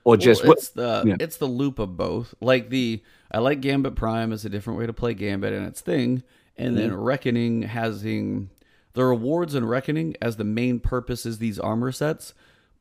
Or 0.04 0.16
just 0.16 0.42
well, 0.42 0.54
it's 0.54 0.70
the 0.70 1.04
yeah. 1.06 1.16
it's 1.20 1.36
the 1.36 1.46
loop 1.46 1.78
of 1.78 1.96
both. 1.96 2.34
Like 2.40 2.70
the 2.70 3.00
I 3.30 3.38
like 3.38 3.60
Gambit 3.60 3.94
Prime 3.94 4.32
as 4.32 4.44
a 4.44 4.48
different 4.48 4.80
way 4.80 4.86
to 4.86 4.92
play 4.92 5.14
Gambit 5.14 5.52
and 5.52 5.64
its 5.64 5.80
thing, 5.80 6.24
and 6.56 6.76
mm-hmm. 6.76 6.88
then 6.88 6.96
Reckoning 6.96 7.62
having 7.62 8.50
the 8.94 9.04
rewards 9.04 9.54
and 9.54 9.68
Reckoning 9.68 10.16
as 10.20 10.36
the 10.36 10.44
main 10.44 10.80
purpose 10.80 11.24
is 11.26 11.38
these 11.38 11.58
armor 11.58 11.92
sets. 11.92 12.34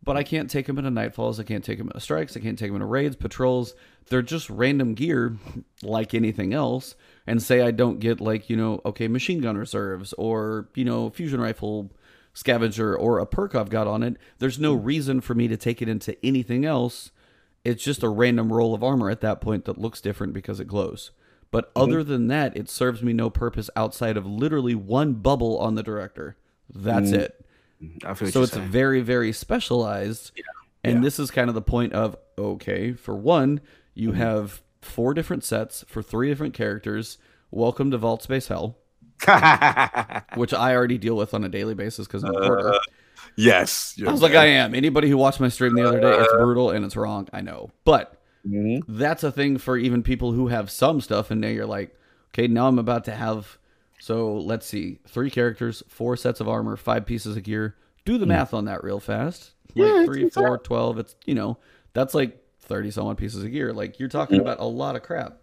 But 0.04 0.18
I 0.18 0.24
can't 0.24 0.50
take 0.50 0.66
them 0.66 0.80
into 0.80 0.90
Nightfalls. 0.90 1.40
I 1.40 1.44
can't 1.44 1.64
take 1.64 1.78
them 1.78 1.88
into 1.88 2.00
Strikes. 2.00 2.36
I 2.36 2.40
can't 2.40 2.58
take 2.58 2.70
them 2.70 2.78
into 2.78 2.88
Raids, 2.88 3.16
Patrols. 3.16 3.76
They're 4.08 4.24
just 4.24 4.50
random 4.50 4.96
gear 4.96 5.38
like 5.84 6.14
anything 6.14 6.54
else. 6.54 6.96
And 7.28 7.42
say 7.42 7.62
I 7.62 7.70
don't 7.70 8.00
get, 8.00 8.20
like, 8.20 8.50
you 8.50 8.58
know, 8.58 8.82
okay, 8.84 9.08
machine 9.08 9.42
gun 9.42 9.58
reserves 9.58 10.14
or, 10.14 10.70
you 10.74 10.84
know, 10.84 11.12
fusion 11.12 11.40
rifle 11.40 11.92
scavenger 12.34 12.96
or 12.96 13.20
a 13.20 13.28
perk 13.28 13.54
I've 13.54 13.70
got 13.70 13.88
on 13.88 14.02
it. 14.02 14.18
There's 14.40 14.60
no 14.60 14.74
reason 14.74 15.22
for 15.22 15.36
me 15.36 15.48
to 15.48 15.58
take 15.58 15.82
it 15.82 15.90
into 15.90 16.18
anything 16.26 16.66
else. 16.66 17.12
It's 17.64 17.84
just 17.84 18.02
a 18.02 18.10
random 18.10 18.52
roll 18.52 18.74
of 18.74 18.84
armor 18.84 19.12
at 19.12 19.22
that 19.22 19.40
point 19.40 19.66
that 19.66 19.78
looks 19.78 20.02
different 20.02 20.34
because 20.34 20.60
it 20.60 20.68
glows. 20.68 21.12
But 21.52 21.74
mm-hmm. 21.74 21.84
other 21.84 22.04
than 22.04 22.28
that, 22.28 22.56
it 22.56 22.70
serves 22.70 23.04
me 23.04 23.14
no 23.14 23.30
purpose 23.30 23.70
outside 23.76 24.18
of 24.18 24.26
literally 24.26 24.74
one 24.74 25.14
bubble 25.14 25.60
on 25.60 25.76
the 25.76 25.84
director. 25.84 26.38
That's 26.74 27.12
mm-hmm. 27.12 28.16
it. 28.16 28.30
so 28.32 28.44
it's 28.44 28.54
saying. 28.54 28.68
very, 28.70 29.02
very 29.02 29.34
specialized. 29.34 30.32
Yeah. 30.36 30.44
And 30.84 30.96
yeah. 30.96 31.02
this 31.02 31.20
is 31.20 31.30
kind 31.30 31.50
of 31.50 31.56
the 31.56 31.62
point 31.62 31.94
of 31.94 32.16
okay, 32.38 32.94
for 32.94 33.16
one, 33.16 33.62
you 33.94 34.10
mm-hmm. 34.10 34.18
have 34.18 34.62
four 34.82 35.14
different 35.14 35.44
sets 35.44 35.84
for 35.88 36.02
three 36.02 36.30
different 36.30 36.54
characters. 36.54 37.18
Welcome 37.52 37.92
to 37.92 37.98
Vault 37.98 38.24
Space 38.24 38.48
Hell, 38.48 38.78
which 40.36 40.54
I 40.54 40.74
already 40.74 40.98
deal 40.98 41.16
with 41.16 41.34
on 41.34 41.44
a 41.44 41.50
daily 41.50 41.76
basis 41.76 42.08
because 42.08 42.24
I'm 42.24 42.34
a 42.34 42.48
porter. 42.48 42.74
Uh, 42.74 42.80
yes, 43.36 44.00
I 44.06 44.10
was 44.10 44.22
like, 44.22 44.34
I 44.34 44.46
am. 44.46 44.74
Anybody 44.74 45.10
who 45.10 45.18
watched 45.18 45.42
my 45.42 45.50
stream 45.50 45.76
the 45.76 45.86
other 45.88 46.00
day, 46.00 46.18
it's 46.18 46.34
uh. 46.34 46.38
brutal 46.38 46.72
and 46.72 46.86
it's 46.86 46.96
wrong. 46.96 47.28
I 47.34 47.42
know, 47.42 47.70
but 47.84 48.21
Mm-hmm. 48.48 48.98
That's 48.98 49.24
a 49.24 49.32
thing 49.32 49.58
for 49.58 49.78
even 49.78 50.04
people 50.04 50.32
who 50.32 50.48
have 50.48 50.72
some 50.72 51.02
stuff, 51.02 51.32
and 51.32 51.42
now 51.42 51.48
you're 51.48 51.66
like, 51.66 51.96
okay, 52.30 52.48
now 52.48 52.68
I'm 52.68 52.80
about 52.80 53.06
to 53.06 53.12
have. 53.12 53.58
So 54.00 54.38
let's 54.38 54.66
see, 54.66 55.00
three 55.08 55.30
characters, 55.30 55.84
four 55.88 56.18
sets 56.18 56.40
of 56.40 56.50
armor, 56.50 56.76
five 56.76 57.06
pieces 57.06 57.38
of 57.38 57.44
gear. 57.44 57.76
Do 58.04 58.18
the 58.18 58.26
mm. 58.26 58.30
math 58.30 58.54
on 58.54 58.66
that 58.66 58.84
real 58.84 59.00
fast. 59.00 59.52
Like 59.76 59.88
yeah, 59.88 60.06
three, 60.06 60.30
four, 60.30 60.58
12. 60.58 61.00
It's, 61.00 61.16
you 61.26 61.36
know, 61.36 61.58
that's 61.94 62.16
like 62.16 62.44
30 62.62 62.92
some 62.92 63.08
odd 63.08 63.18
pieces 63.18 63.44
of 63.44 63.52
gear. 63.52 63.74
Like 63.74 64.00
you're 64.00 64.10
talking 64.10 64.40
mm. 64.40 64.42
about 64.42 64.60
a 64.60 64.66
lot 64.66 64.96
of 64.96 65.04
crap. 65.04 65.38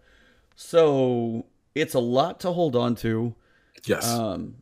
So 0.57 1.45
it's 1.73 1.93
a 1.93 1.99
lot 1.99 2.41
to 2.41 2.51
hold 2.51 2.75
on 2.75 2.95
to. 2.95 3.33
Yes. 3.85 4.05
Um, 4.07 4.55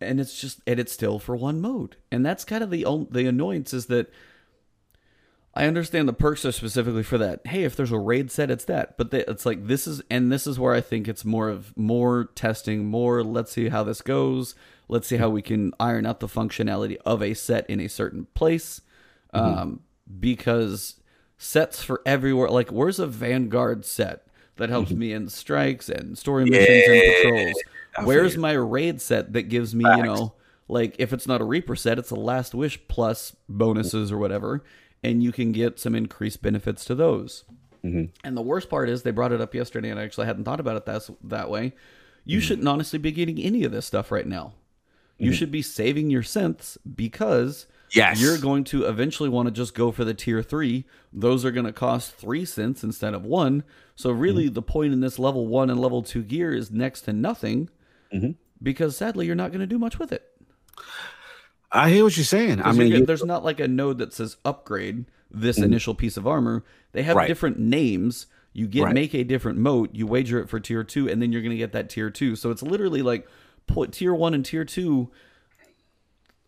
and 0.00 0.20
it's 0.20 0.40
just, 0.40 0.60
and 0.66 0.78
it's 0.78 0.92
still 0.92 1.18
for 1.18 1.34
one 1.34 1.60
mode. 1.60 1.96
And 2.12 2.24
that's 2.24 2.44
kind 2.44 2.62
of 2.62 2.70
the, 2.70 2.86
the 3.10 3.26
annoyance 3.26 3.74
is 3.74 3.86
that 3.86 4.12
I 5.52 5.66
understand 5.66 6.08
the 6.08 6.12
perks 6.12 6.44
are 6.44 6.52
specifically 6.52 7.02
for 7.02 7.18
that. 7.18 7.44
Hey, 7.44 7.64
if 7.64 7.74
there's 7.74 7.90
a 7.90 7.98
raid 7.98 8.30
set, 8.30 8.50
it's 8.50 8.64
that. 8.66 8.96
But 8.96 9.10
they, 9.10 9.24
it's 9.24 9.44
like 9.44 9.66
this 9.66 9.86
is, 9.86 10.00
and 10.08 10.30
this 10.30 10.46
is 10.46 10.60
where 10.60 10.74
I 10.74 10.80
think 10.80 11.08
it's 11.08 11.24
more 11.24 11.48
of 11.48 11.76
more 11.76 12.30
testing, 12.36 12.86
more. 12.86 13.24
Let's 13.24 13.52
see 13.52 13.68
how 13.68 13.82
this 13.82 14.00
goes. 14.00 14.54
Let's 14.88 15.08
see 15.08 15.16
how 15.16 15.28
we 15.28 15.42
can 15.42 15.72
iron 15.80 16.06
out 16.06 16.20
the 16.20 16.28
functionality 16.28 16.96
of 17.04 17.22
a 17.22 17.34
set 17.34 17.68
in 17.68 17.80
a 17.80 17.88
certain 17.88 18.26
place, 18.34 18.80
mm-hmm. 19.34 19.58
um, 19.58 19.80
because 20.20 21.00
sets 21.36 21.82
for 21.82 22.00
everywhere. 22.06 22.48
Like, 22.48 22.70
where's 22.70 23.00
a 23.00 23.06
Vanguard 23.06 23.84
set 23.84 24.26
that 24.56 24.68
helps 24.68 24.90
mm-hmm. 24.90 25.00
me 25.00 25.12
in 25.12 25.28
strikes 25.28 25.88
and 25.88 26.16
story 26.16 26.44
yeah. 26.44 26.60
missions 26.60 26.84
and 26.88 27.02
patrols? 27.02 27.62
Where's 28.04 28.36
my 28.36 28.52
raid 28.52 29.00
set 29.00 29.32
that 29.32 29.42
gives 29.44 29.74
me, 29.74 29.82
Facts. 29.82 29.98
you 29.98 30.04
know, 30.04 30.34
like 30.68 30.94
if 31.00 31.12
it's 31.12 31.26
not 31.26 31.40
a 31.40 31.44
Reaper 31.44 31.74
set, 31.74 31.98
it's 31.98 32.12
a 32.12 32.16
Last 32.16 32.54
Wish 32.54 32.80
plus 32.86 33.34
bonuses 33.48 34.12
or 34.12 34.18
whatever 34.18 34.62
and 35.02 35.22
you 35.22 35.32
can 35.32 35.52
get 35.52 35.78
some 35.78 35.94
increased 35.94 36.42
benefits 36.42 36.84
to 36.86 36.94
those. 36.94 37.44
Mm-hmm. 37.84 38.06
And 38.24 38.36
the 38.36 38.42
worst 38.42 38.68
part 38.68 38.88
is 38.88 39.02
they 39.02 39.10
brought 39.10 39.32
it 39.32 39.40
up 39.40 39.54
yesterday, 39.54 39.90
and 39.90 39.98
I 39.98 40.04
actually 40.04 40.26
hadn't 40.26 40.44
thought 40.44 40.60
about 40.60 40.76
it 40.76 40.84
that 40.86 41.08
that 41.24 41.50
way. 41.50 41.72
You 42.24 42.38
mm-hmm. 42.38 42.46
shouldn't 42.46 42.68
honestly 42.68 42.98
be 42.98 43.12
getting 43.12 43.38
any 43.38 43.64
of 43.64 43.72
this 43.72 43.86
stuff 43.86 44.10
right 44.10 44.26
now. 44.26 44.52
You 45.18 45.30
mm-hmm. 45.30 45.36
should 45.36 45.50
be 45.50 45.62
saving 45.62 46.10
your 46.10 46.22
synths 46.22 46.76
because 46.94 47.66
yes. 47.94 48.20
you're 48.20 48.38
going 48.38 48.64
to 48.64 48.84
eventually 48.84 49.28
want 49.28 49.46
to 49.46 49.52
just 49.52 49.74
go 49.74 49.92
for 49.92 50.04
the 50.04 50.14
tier 50.14 50.42
three. 50.42 50.84
Those 51.12 51.44
are 51.44 51.50
going 51.50 51.66
to 51.66 51.72
cost 51.72 52.14
three 52.14 52.44
synths 52.44 52.82
instead 52.82 53.14
of 53.14 53.24
one. 53.24 53.64
So 53.96 54.10
really, 54.10 54.46
mm-hmm. 54.46 54.54
the 54.54 54.62
point 54.62 54.92
in 54.92 55.00
this 55.00 55.18
level 55.18 55.46
one 55.46 55.70
and 55.70 55.80
level 55.80 56.02
two 56.02 56.22
gear 56.22 56.54
is 56.54 56.70
next 56.70 57.02
to 57.02 57.12
nothing 57.12 57.68
mm-hmm. 58.12 58.32
because 58.62 58.96
sadly 58.96 59.26
you're 59.26 59.34
not 59.34 59.50
going 59.50 59.60
to 59.60 59.66
do 59.66 59.78
much 59.78 59.98
with 59.98 60.12
it. 60.12 60.26
I 61.72 61.90
hear 61.90 62.04
what 62.04 62.16
you're 62.16 62.24
saying. 62.24 62.60
I 62.62 62.72
mean, 62.72 62.88
you, 62.88 63.06
there's 63.06 63.24
not 63.24 63.44
like 63.44 63.60
a 63.60 63.68
node 63.68 63.98
that 63.98 64.12
says 64.12 64.36
upgrade 64.44 65.04
this 65.30 65.58
mm 65.58 65.64
initial 65.64 65.94
piece 65.94 66.16
of 66.16 66.26
armor. 66.26 66.64
They 66.92 67.02
have 67.02 67.16
right. 67.16 67.28
different 67.28 67.58
names. 67.58 68.26
You 68.52 68.66
get 68.66 68.84
right. 68.84 68.94
make 68.94 69.14
a 69.14 69.22
different 69.22 69.58
mote. 69.58 69.94
You 69.94 70.06
wager 70.06 70.40
it 70.40 70.48
for 70.48 70.58
tier 70.58 70.82
two, 70.82 71.08
and 71.08 71.22
then 71.22 71.30
you're 71.30 71.42
going 71.42 71.52
to 71.52 71.56
get 71.56 71.72
that 71.72 71.88
tier 71.88 72.10
two. 72.10 72.34
So 72.34 72.50
it's 72.50 72.62
literally 72.62 73.02
like 73.02 73.28
put 73.68 73.92
tier 73.92 74.12
one 74.12 74.34
and 74.34 74.44
tier 74.44 74.64
two. 74.64 75.10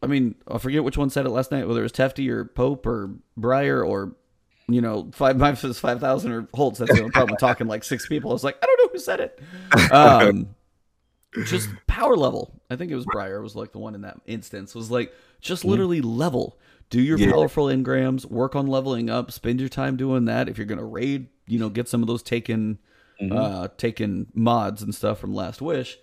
I 0.02 0.08
mean, 0.08 0.34
I 0.50 0.58
forget 0.58 0.82
which 0.82 0.98
one 0.98 1.10
said 1.10 1.26
it 1.26 1.30
last 1.30 1.52
night, 1.52 1.68
whether 1.68 1.80
it 1.80 1.84
was 1.84 1.92
Tefty 1.92 2.28
or 2.28 2.44
Pope 2.44 2.86
or 2.86 3.10
Briar 3.36 3.84
or 3.84 4.16
you 4.68 4.80
know, 4.80 5.10
five 5.12 5.38
five 5.38 5.58
five 5.58 6.00
thousand 6.00 6.32
or 6.32 6.48
Holtz. 6.54 6.78
That's 6.78 6.92
the 6.92 7.08
problem. 7.10 7.36
talking 7.36 7.66
like 7.66 7.84
six 7.84 8.08
people. 8.08 8.30
I 8.30 8.34
was 8.34 8.44
like, 8.44 8.56
I 8.62 8.66
don't 8.66 8.80
know 8.82 8.88
who 8.92 8.98
said 8.98 9.20
it. 9.20 9.40
Um, 9.92 10.54
just 11.44 11.70
power 11.86 12.16
level. 12.16 12.60
I 12.70 12.76
think 12.76 12.90
it 12.90 12.94
was 12.94 13.06
Briar 13.06 13.40
was 13.40 13.56
like 13.56 13.72
the 13.72 13.78
one 13.78 13.94
in 13.94 14.02
that 14.02 14.20
instance 14.26 14.74
was 14.74 14.90
like 14.90 15.12
just 15.40 15.62
mm-hmm. 15.62 15.70
literally 15.70 16.00
level. 16.00 16.58
Do 16.90 17.00
your 17.00 17.18
yeah. 17.18 17.30
powerful 17.30 17.66
engrams, 17.66 18.26
work 18.26 18.54
on 18.54 18.66
leveling 18.66 19.08
up, 19.08 19.30
spend 19.32 19.60
your 19.60 19.70
time 19.70 19.96
doing 19.96 20.26
that. 20.26 20.48
If 20.48 20.58
you're 20.58 20.66
gonna 20.66 20.84
raid, 20.84 21.28
you 21.46 21.58
know, 21.58 21.70
get 21.70 21.88
some 21.88 22.02
of 22.02 22.06
those 22.06 22.22
taken 22.22 22.78
mm-hmm. 23.20 23.36
uh 23.36 23.68
taken 23.78 24.26
mods 24.34 24.82
and 24.82 24.94
stuff 24.94 25.18
from 25.18 25.34
Last 25.34 25.62
Wish. 25.62 25.98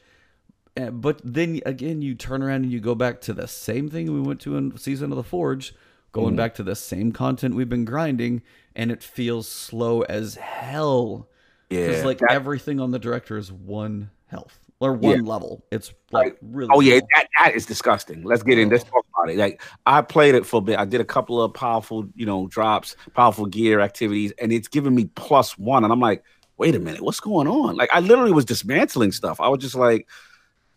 Uh, 0.76 0.90
but 0.90 1.22
then 1.24 1.60
again, 1.66 2.02
you 2.02 2.16
turn 2.16 2.42
around 2.42 2.64
and 2.64 2.72
you 2.72 2.80
go 2.80 2.96
back 2.96 3.22
to 3.22 3.34
the 3.34 3.48
same 3.48 3.90
thing 3.90 4.12
we 4.12 4.22
went 4.22 4.40
to 4.42 4.56
in 4.56 4.78
season 4.78 5.12
of 5.12 5.18
the 5.18 5.24
Forge, 5.24 5.76
going 6.12 6.30
mm-hmm. 6.30 6.38
back 6.38 6.56
to 6.56 6.64
the 6.64 6.76
same 6.76 7.12
content 7.12 7.56
we've 7.56 7.70
been 7.70 7.86
grinding, 7.86 8.42
and 8.76 8.92
it 8.92 9.04
feels 9.04 9.48
slow 9.48 10.02
as 10.04 10.36
hell. 10.36 11.30
Yeah, 11.70 11.86
because 11.86 12.04
like 12.04 12.20
that- 12.20 12.32
everything 12.32 12.80
on 12.80 12.90
the 12.90 13.00
director 13.00 13.38
is 13.38 13.52
one 13.52 14.10
health 14.28 14.60
or 14.80 14.94
one 14.94 15.26
yeah. 15.26 15.30
level. 15.30 15.64
It's 15.72 15.94
like 16.12 16.38
really. 16.42 16.70
Oh 16.74 16.80
yeah, 16.80 17.00
that, 17.16 17.28
that 17.38 17.56
is 17.56 17.66
disgusting. 17.66 18.24
Let's 18.24 18.44
get 18.44 18.58
in. 18.58 18.70
Let's 18.70 18.84
talk 18.84 19.06
about 19.18 19.30
it. 19.30 19.38
Like 19.38 19.62
I 19.86 20.02
played 20.02 20.36
it 20.36 20.46
for 20.46 20.58
a 20.58 20.62
bit. 20.62 20.80
I 20.80 20.86
did 20.86 21.02
a 21.02 21.06
couple 21.06 21.42
of 21.42 21.54
powerful, 21.54 22.08
you 22.16 22.26
know, 22.26 22.48
drops, 22.48 22.96
powerful 23.14 23.46
gear 23.46 23.82
activities, 23.82 24.32
and 24.40 24.54
it's 24.54 24.68
giving 24.68 24.96
me 24.96 25.06
plus 25.16 25.58
one. 25.58 25.84
And 25.84 25.92
I'm 25.92 26.00
like, 26.00 26.24
wait 26.58 26.76
a 26.76 26.80
minute, 26.80 27.02
what's 27.02 27.20
going 27.20 27.48
on? 27.48 27.76
Like 27.76 27.90
I 27.92 28.00
literally 28.00 28.32
was 28.32 28.46
dismantling 28.46 29.12
stuff. 29.12 29.42
I 29.42 29.50
was 29.50 29.60
just 29.60 29.76
like, 29.76 30.08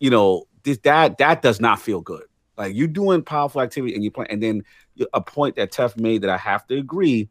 you 0.00 0.10
know, 0.10 0.44
this 0.64 0.78
that 0.78 1.18
that 1.18 1.42
does 1.42 1.60
not 1.60 1.80
feel 1.80 2.00
good. 2.00 2.24
Like 2.56 2.74
you're 2.74 2.88
doing 2.88 3.22
powerful 3.22 3.60
activity 3.60 3.94
and 3.94 4.02
you 4.02 4.10
play, 4.10 4.26
and 4.28 4.42
then 4.42 4.64
a 5.14 5.20
point 5.20 5.56
that 5.56 5.72
Tef 5.72 5.96
made 5.96 6.22
that 6.22 6.30
I 6.30 6.38
have 6.38 6.66
to 6.68 6.76
agree. 6.76 7.28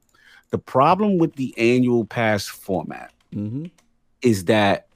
The 0.52 0.58
problem 0.58 1.18
with 1.18 1.36
the 1.36 1.54
annual 1.58 2.04
pass 2.04 2.46
format 2.46 3.14
mm-hmm. 3.34 3.68
is 4.22 4.46
that 4.46 4.88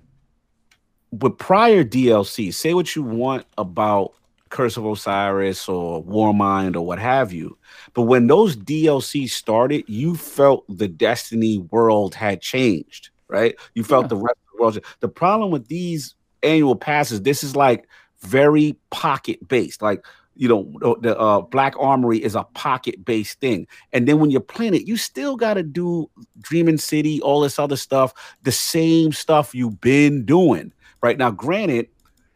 with 1.21 1.37
prior 1.37 1.83
DLC, 1.83 2.53
say 2.53 2.73
what 2.73 2.95
you 2.95 3.03
want 3.03 3.45
about 3.57 4.13
Curse 4.49 4.77
of 4.77 4.85
Osiris 4.85 5.67
or 5.67 6.03
Warmind 6.03 6.75
or 6.75 6.81
what 6.81 6.99
have 6.99 7.33
you. 7.33 7.57
But 7.93 8.03
when 8.03 8.27
those 8.27 8.55
DLC 8.55 9.29
started, 9.29 9.83
you 9.87 10.15
felt 10.15 10.65
the 10.69 10.87
Destiny 10.87 11.59
world 11.71 12.15
had 12.15 12.41
changed, 12.41 13.09
right? 13.27 13.55
You 13.73 13.83
felt 13.83 14.05
yeah. 14.05 14.09
the 14.09 14.17
rest 14.17 14.37
of 14.37 14.57
the 14.57 14.61
world. 14.61 14.79
The 14.99 15.09
problem 15.09 15.51
with 15.51 15.67
these 15.67 16.15
annual 16.43 16.75
passes, 16.75 17.21
this 17.23 17.43
is 17.43 17.55
like 17.55 17.87
very 18.21 18.77
pocket 18.91 19.45
based. 19.47 19.81
Like, 19.81 20.05
you 20.35 20.47
know, 20.47 20.97
the 21.01 21.17
uh, 21.17 21.41
Black 21.41 21.73
Armory 21.79 22.23
is 22.23 22.35
a 22.35 22.43
pocket 22.43 23.03
based 23.03 23.39
thing. 23.39 23.67
And 23.93 24.07
then 24.07 24.19
when 24.19 24.31
you're 24.31 24.41
playing 24.41 24.75
it, 24.75 24.87
you 24.87 24.97
still 24.97 25.37
got 25.37 25.55
to 25.55 25.63
do 25.63 26.09
Dreaming 26.41 26.77
City, 26.77 27.21
all 27.21 27.41
this 27.41 27.57
other 27.57 27.77
stuff, 27.77 28.13
the 28.43 28.51
same 28.51 29.11
stuff 29.11 29.55
you've 29.55 29.81
been 29.81 30.25
doing 30.25 30.71
right? 31.05 31.17
Now, 31.17 31.31
granted, 31.31 31.87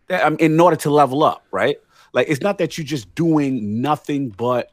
that, 0.07 0.23
um, 0.23 0.37
in 0.39 0.59
order 0.59 0.75
to 0.77 0.89
level 0.89 1.23
up, 1.23 1.43
right? 1.51 1.77
Like 2.13 2.29
it's 2.29 2.41
not 2.41 2.57
that 2.59 2.77
you're 2.77 2.85
just 2.85 3.13
doing 3.15 3.81
nothing 3.81 4.29
but 4.29 4.71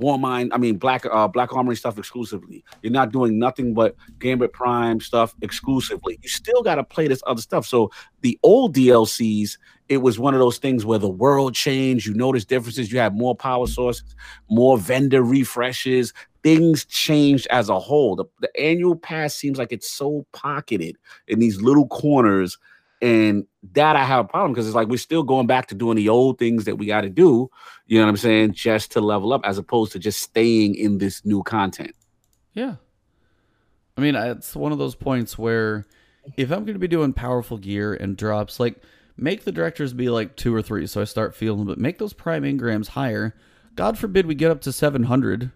Warmind, 0.00 0.48
I 0.52 0.58
mean 0.58 0.76
Black 0.76 1.06
uh 1.06 1.28
Black 1.28 1.54
Armory 1.54 1.76
stuff 1.76 1.98
exclusively. 1.98 2.64
You're 2.82 2.92
not 2.92 3.12
doing 3.12 3.38
nothing 3.38 3.74
but 3.74 3.94
Gambit 4.18 4.52
Prime 4.52 5.00
stuff 5.00 5.34
exclusively. 5.40 6.18
You 6.20 6.28
still 6.28 6.62
got 6.62 6.74
to 6.76 6.84
play 6.84 7.06
this 7.06 7.22
other 7.26 7.40
stuff. 7.40 7.64
So 7.64 7.90
the 8.20 8.38
old 8.42 8.74
DLCs, 8.74 9.56
it 9.88 9.98
was 9.98 10.18
one 10.18 10.34
of 10.34 10.40
those 10.40 10.58
things 10.58 10.84
where 10.84 10.98
the 10.98 11.08
world 11.08 11.54
changed. 11.54 12.06
You 12.06 12.14
notice 12.14 12.44
differences. 12.44 12.90
You 12.90 12.98
had 12.98 13.16
more 13.16 13.36
power 13.36 13.68
sources, 13.68 14.16
more 14.50 14.78
vendor 14.78 15.22
refreshes. 15.22 16.12
Things 16.42 16.84
changed 16.84 17.46
as 17.50 17.68
a 17.68 17.78
whole. 17.78 18.16
The, 18.16 18.24
the 18.40 18.60
annual 18.60 18.96
pass 18.96 19.34
seems 19.34 19.58
like 19.58 19.72
it's 19.72 19.90
so 19.90 20.26
pocketed 20.32 20.96
in 21.28 21.38
these 21.38 21.62
little 21.62 21.86
corners 21.86 22.58
and 23.04 23.44
that 23.74 23.96
I 23.96 24.04
have 24.04 24.24
a 24.24 24.28
problem 24.28 24.52
because 24.52 24.66
it's 24.66 24.74
like 24.74 24.88
we're 24.88 24.96
still 24.96 25.22
going 25.22 25.46
back 25.46 25.66
to 25.66 25.74
doing 25.74 25.96
the 25.96 26.08
old 26.08 26.38
things 26.38 26.64
that 26.64 26.76
we 26.76 26.86
got 26.86 27.02
to 27.02 27.10
do, 27.10 27.50
you 27.86 27.98
know 27.98 28.06
what 28.06 28.10
I'm 28.10 28.16
saying, 28.16 28.54
just 28.54 28.92
to 28.92 29.02
level 29.02 29.34
up 29.34 29.42
as 29.44 29.58
opposed 29.58 29.92
to 29.92 29.98
just 29.98 30.22
staying 30.22 30.74
in 30.74 30.96
this 30.96 31.22
new 31.22 31.42
content. 31.42 31.94
Yeah. 32.54 32.76
I 33.98 34.00
mean, 34.00 34.14
it's 34.16 34.56
one 34.56 34.72
of 34.72 34.78
those 34.78 34.94
points 34.94 35.36
where 35.36 35.84
if 36.38 36.50
I'm 36.50 36.64
going 36.64 36.76
to 36.76 36.78
be 36.78 36.88
doing 36.88 37.12
powerful 37.12 37.58
gear 37.58 37.92
and 37.92 38.16
drops, 38.16 38.58
like 38.58 38.80
make 39.18 39.44
the 39.44 39.52
directors 39.52 39.92
be 39.92 40.08
like 40.08 40.34
two 40.36 40.54
or 40.54 40.62
three 40.62 40.86
so 40.86 41.02
I 41.02 41.04
start 41.04 41.34
feeling, 41.34 41.66
but 41.66 41.76
make 41.76 41.98
those 41.98 42.14
prime 42.14 42.42
engrams 42.42 42.88
higher. 42.88 43.34
God 43.74 43.98
forbid 43.98 44.24
we 44.24 44.34
get 44.34 44.50
up 44.50 44.62
to 44.62 44.72
700. 44.72 45.52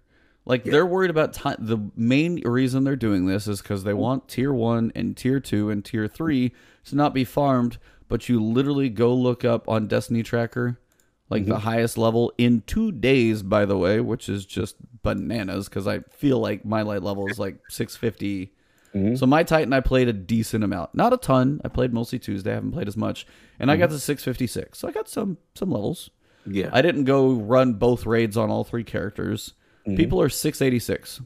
Like 0.49 0.65
yeah. 0.65 0.73
they're 0.73 0.87
worried 0.87 1.11
about 1.11 1.35
time. 1.35 1.57
The 1.61 1.79
main 1.95 2.41
reason 2.41 2.83
they're 2.83 2.97
doing 2.97 3.27
this 3.27 3.47
is 3.47 3.61
because 3.61 3.85
they 3.85 3.93
want 3.93 4.29
tier 4.29 4.53
one 4.53 4.91
and 4.95 5.15
tier 5.15 5.41
two 5.41 5.69
and 5.69 5.85
tier 5.85 6.09
three 6.09 6.55
to 6.87 6.97
not 6.97 7.13
be 7.13 7.25
farmed, 7.25 7.77
but 8.09 8.31
you 8.31 8.43
literally 8.43 8.89
go 8.89 9.15
look 9.15 9.45
up 9.45 9.69
on 9.69 9.87
Destiny 9.87 10.23
Tracker, 10.23 10.81
like 11.29 11.43
mm-hmm. 11.43 11.51
the 11.51 11.59
highest 11.59 11.99
level 11.99 12.33
in 12.39 12.63
two 12.63 12.91
days, 12.91 13.43
by 13.43 13.67
the 13.67 13.77
way, 13.77 14.01
which 14.01 14.31
is 14.31 14.47
just 14.47 14.77
bananas 15.03 15.69
because 15.69 15.87
I 15.87 16.01
feel 16.11 16.39
like 16.39 16.65
my 16.65 16.81
light 16.81 17.03
level 17.03 17.29
is 17.29 17.39
like 17.39 17.59
650. 17.69 18.55
Mm-hmm. 18.95 19.17
So 19.17 19.27
my 19.27 19.43
Titan, 19.43 19.75
I 19.75 19.81
played 19.81 20.09
a 20.09 20.15
decent 20.15 20.65
amount, 20.65 20.95
not 20.95 21.13
a 21.13 21.19
ton. 21.19 21.61
I 21.63 21.69
played 21.69 21.93
mostly 21.93 22.19
Tuesday. 22.19 22.53
I 22.53 22.55
haven't 22.55 22.73
played 22.73 22.89
as 22.89 22.97
much, 22.97 23.27
and 23.59 23.69
mm-hmm. 23.69 23.75
I 23.75 23.77
got 23.77 23.91
to 23.91 23.99
656. 23.99 24.79
So 24.79 24.89
I 24.89 24.93
got 24.93 25.11
some 25.11 25.37
some 25.55 25.71
levels. 25.71 26.09
Yeah, 26.47 26.71
I 26.73 26.81
didn't 26.81 27.05
go 27.05 27.33
run 27.33 27.75
both 27.75 28.07
raids 28.07 28.39
on 28.39 28.49
all 28.49 28.65
three 28.65 28.85
characters. 28.85 29.53
Mm-hmm. 29.89 29.97
People 29.97 30.21
are 30.21 30.29
686 30.29 31.23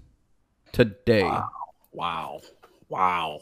today. 0.72 1.22
Wow. 1.24 1.51
Wow. 1.93 2.40
Wow. 2.89 3.40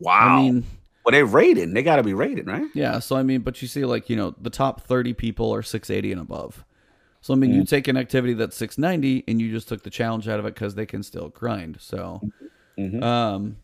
Wow. 0.00 0.38
I 0.38 0.42
mean, 0.42 0.64
well, 1.04 1.12
they're 1.12 1.26
rated. 1.26 1.72
They 1.72 1.82
got 1.82 1.96
to 1.96 2.02
be 2.02 2.14
rated, 2.14 2.46
right? 2.46 2.66
Yeah. 2.74 2.98
So 2.98 3.16
I 3.16 3.22
mean, 3.22 3.40
but 3.40 3.60
you 3.62 3.68
see, 3.68 3.84
like 3.84 4.08
you 4.08 4.16
know, 4.16 4.34
the 4.40 4.50
top 4.50 4.82
thirty 4.82 5.12
people 5.12 5.52
are 5.54 5.62
six 5.62 5.90
eighty 5.90 6.12
and 6.12 6.20
above. 6.20 6.64
So 7.20 7.34
I 7.34 7.36
mean, 7.36 7.50
mm 7.50 7.56
you 7.56 7.64
take 7.64 7.88
an 7.88 7.96
activity 7.96 8.34
that's 8.34 8.56
six 8.56 8.78
ninety, 8.78 9.24
and 9.26 9.40
you 9.40 9.50
just 9.50 9.68
took 9.68 9.82
the 9.82 9.90
challenge 9.90 10.28
out 10.28 10.38
of 10.38 10.46
it 10.46 10.54
because 10.54 10.74
they 10.74 10.86
can 10.86 11.02
still 11.02 11.30
grind. 11.30 11.78
So, 11.80 12.20
mm-hmm. 12.78 13.02
um, 13.02 13.56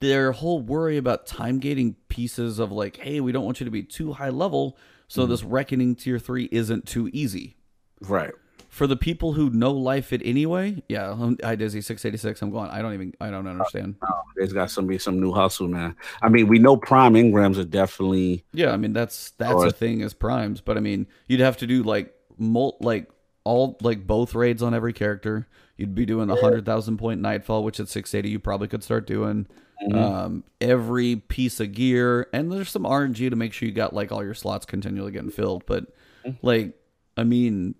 their 0.00 0.32
whole 0.32 0.60
worry 0.60 0.96
about 0.96 1.26
time 1.26 1.58
gating 1.58 1.96
pieces 2.08 2.58
of 2.58 2.72
like, 2.72 2.96
hey, 2.96 3.20
we 3.20 3.32
don't 3.32 3.44
want 3.44 3.60
you 3.60 3.64
to 3.64 3.70
be 3.70 3.82
too 3.82 4.12
high 4.12 4.30
level, 4.30 4.78
so 5.08 5.26
mm 5.26 5.28
this 5.28 5.42
reckoning 5.42 5.96
tier 5.96 6.18
three 6.18 6.48
isn't 6.50 6.86
too 6.86 7.10
easy. 7.12 7.56
Right 8.00 8.32
for 8.74 8.88
the 8.88 8.96
people 8.96 9.32
who 9.32 9.50
know 9.50 9.70
life 9.70 10.12
it 10.12 10.20
anyway, 10.24 10.82
yeah, 10.88 11.16
I 11.44 11.54
Dizzy 11.54 11.80
six 11.80 12.04
eighty 12.04 12.16
six. 12.16 12.42
I'm 12.42 12.50
going. 12.50 12.70
I 12.70 12.82
don't 12.82 12.92
even. 12.92 13.14
I 13.20 13.30
don't 13.30 13.46
understand. 13.46 13.94
Oh, 14.02 14.20
there's 14.34 14.52
got 14.52 14.68
to 14.68 14.82
be 14.82 14.98
some 14.98 15.20
new 15.20 15.32
hustle, 15.32 15.68
man. 15.68 15.94
I 16.22 16.28
mean, 16.28 16.48
we 16.48 16.58
know 16.58 16.76
prime 16.76 17.14
Engrams 17.14 17.56
are 17.56 17.64
definitely. 17.64 18.44
Yeah, 18.52 18.72
I 18.72 18.76
mean 18.76 18.92
that's 18.92 19.30
that's 19.38 19.62
a 19.62 19.70
thing 19.70 20.02
as 20.02 20.12
primes, 20.12 20.60
but 20.60 20.76
I 20.76 20.80
mean 20.80 21.06
you'd 21.28 21.38
have 21.38 21.56
to 21.58 21.68
do 21.68 21.84
like 21.84 22.12
mul 22.36 22.76
like 22.80 23.08
all 23.44 23.78
like 23.80 24.08
both 24.08 24.34
raids 24.34 24.60
on 24.60 24.74
every 24.74 24.92
character. 24.92 25.46
You'd 25.76 25.94
be 25.94 26.04
doing 26.04 26.26
the 26.26 26.34
hundred 26.34 26.66
thousand 26.66 26.96
point 26.96 27.20
nightfall, 27.20 27.62
which 27.62 27.78
at 27.78 27.88
six 27.88 28.12
eighty 28.12 28.30
you 28.30 28.40
probably 28.40 28.66
could 28.66 28.82
start 28.82 29.06
doing. 29.06 29.46
Mm-hmm. 29.84 29.96
Um, 29.96 30.44
every 30.60 31.16
piece 31.16 31.60
of 31.60 31.70
gear, 31.70 32.26
and 32.32 32.50
there's 32.50 32.70
some 32.70 32.82
RNG 32.82 33.30
to 33.30 33.36
make 33.36 33.52
sure 33.52 33.68
you 33.68 33.74
got 33.74 33.94
like 33.94 34.10
all 34.10 34.24
your 34.24 34.34
slots 34.34 34.66
continually 34.66 35.12
getting 35.12 35.30
filled. 35.30 35.64
But 35.64 35.84
mm-hmm. 36.24 36.44
like, 36.44 36.74
I 37.16 37.22
mean, 37.22 37.76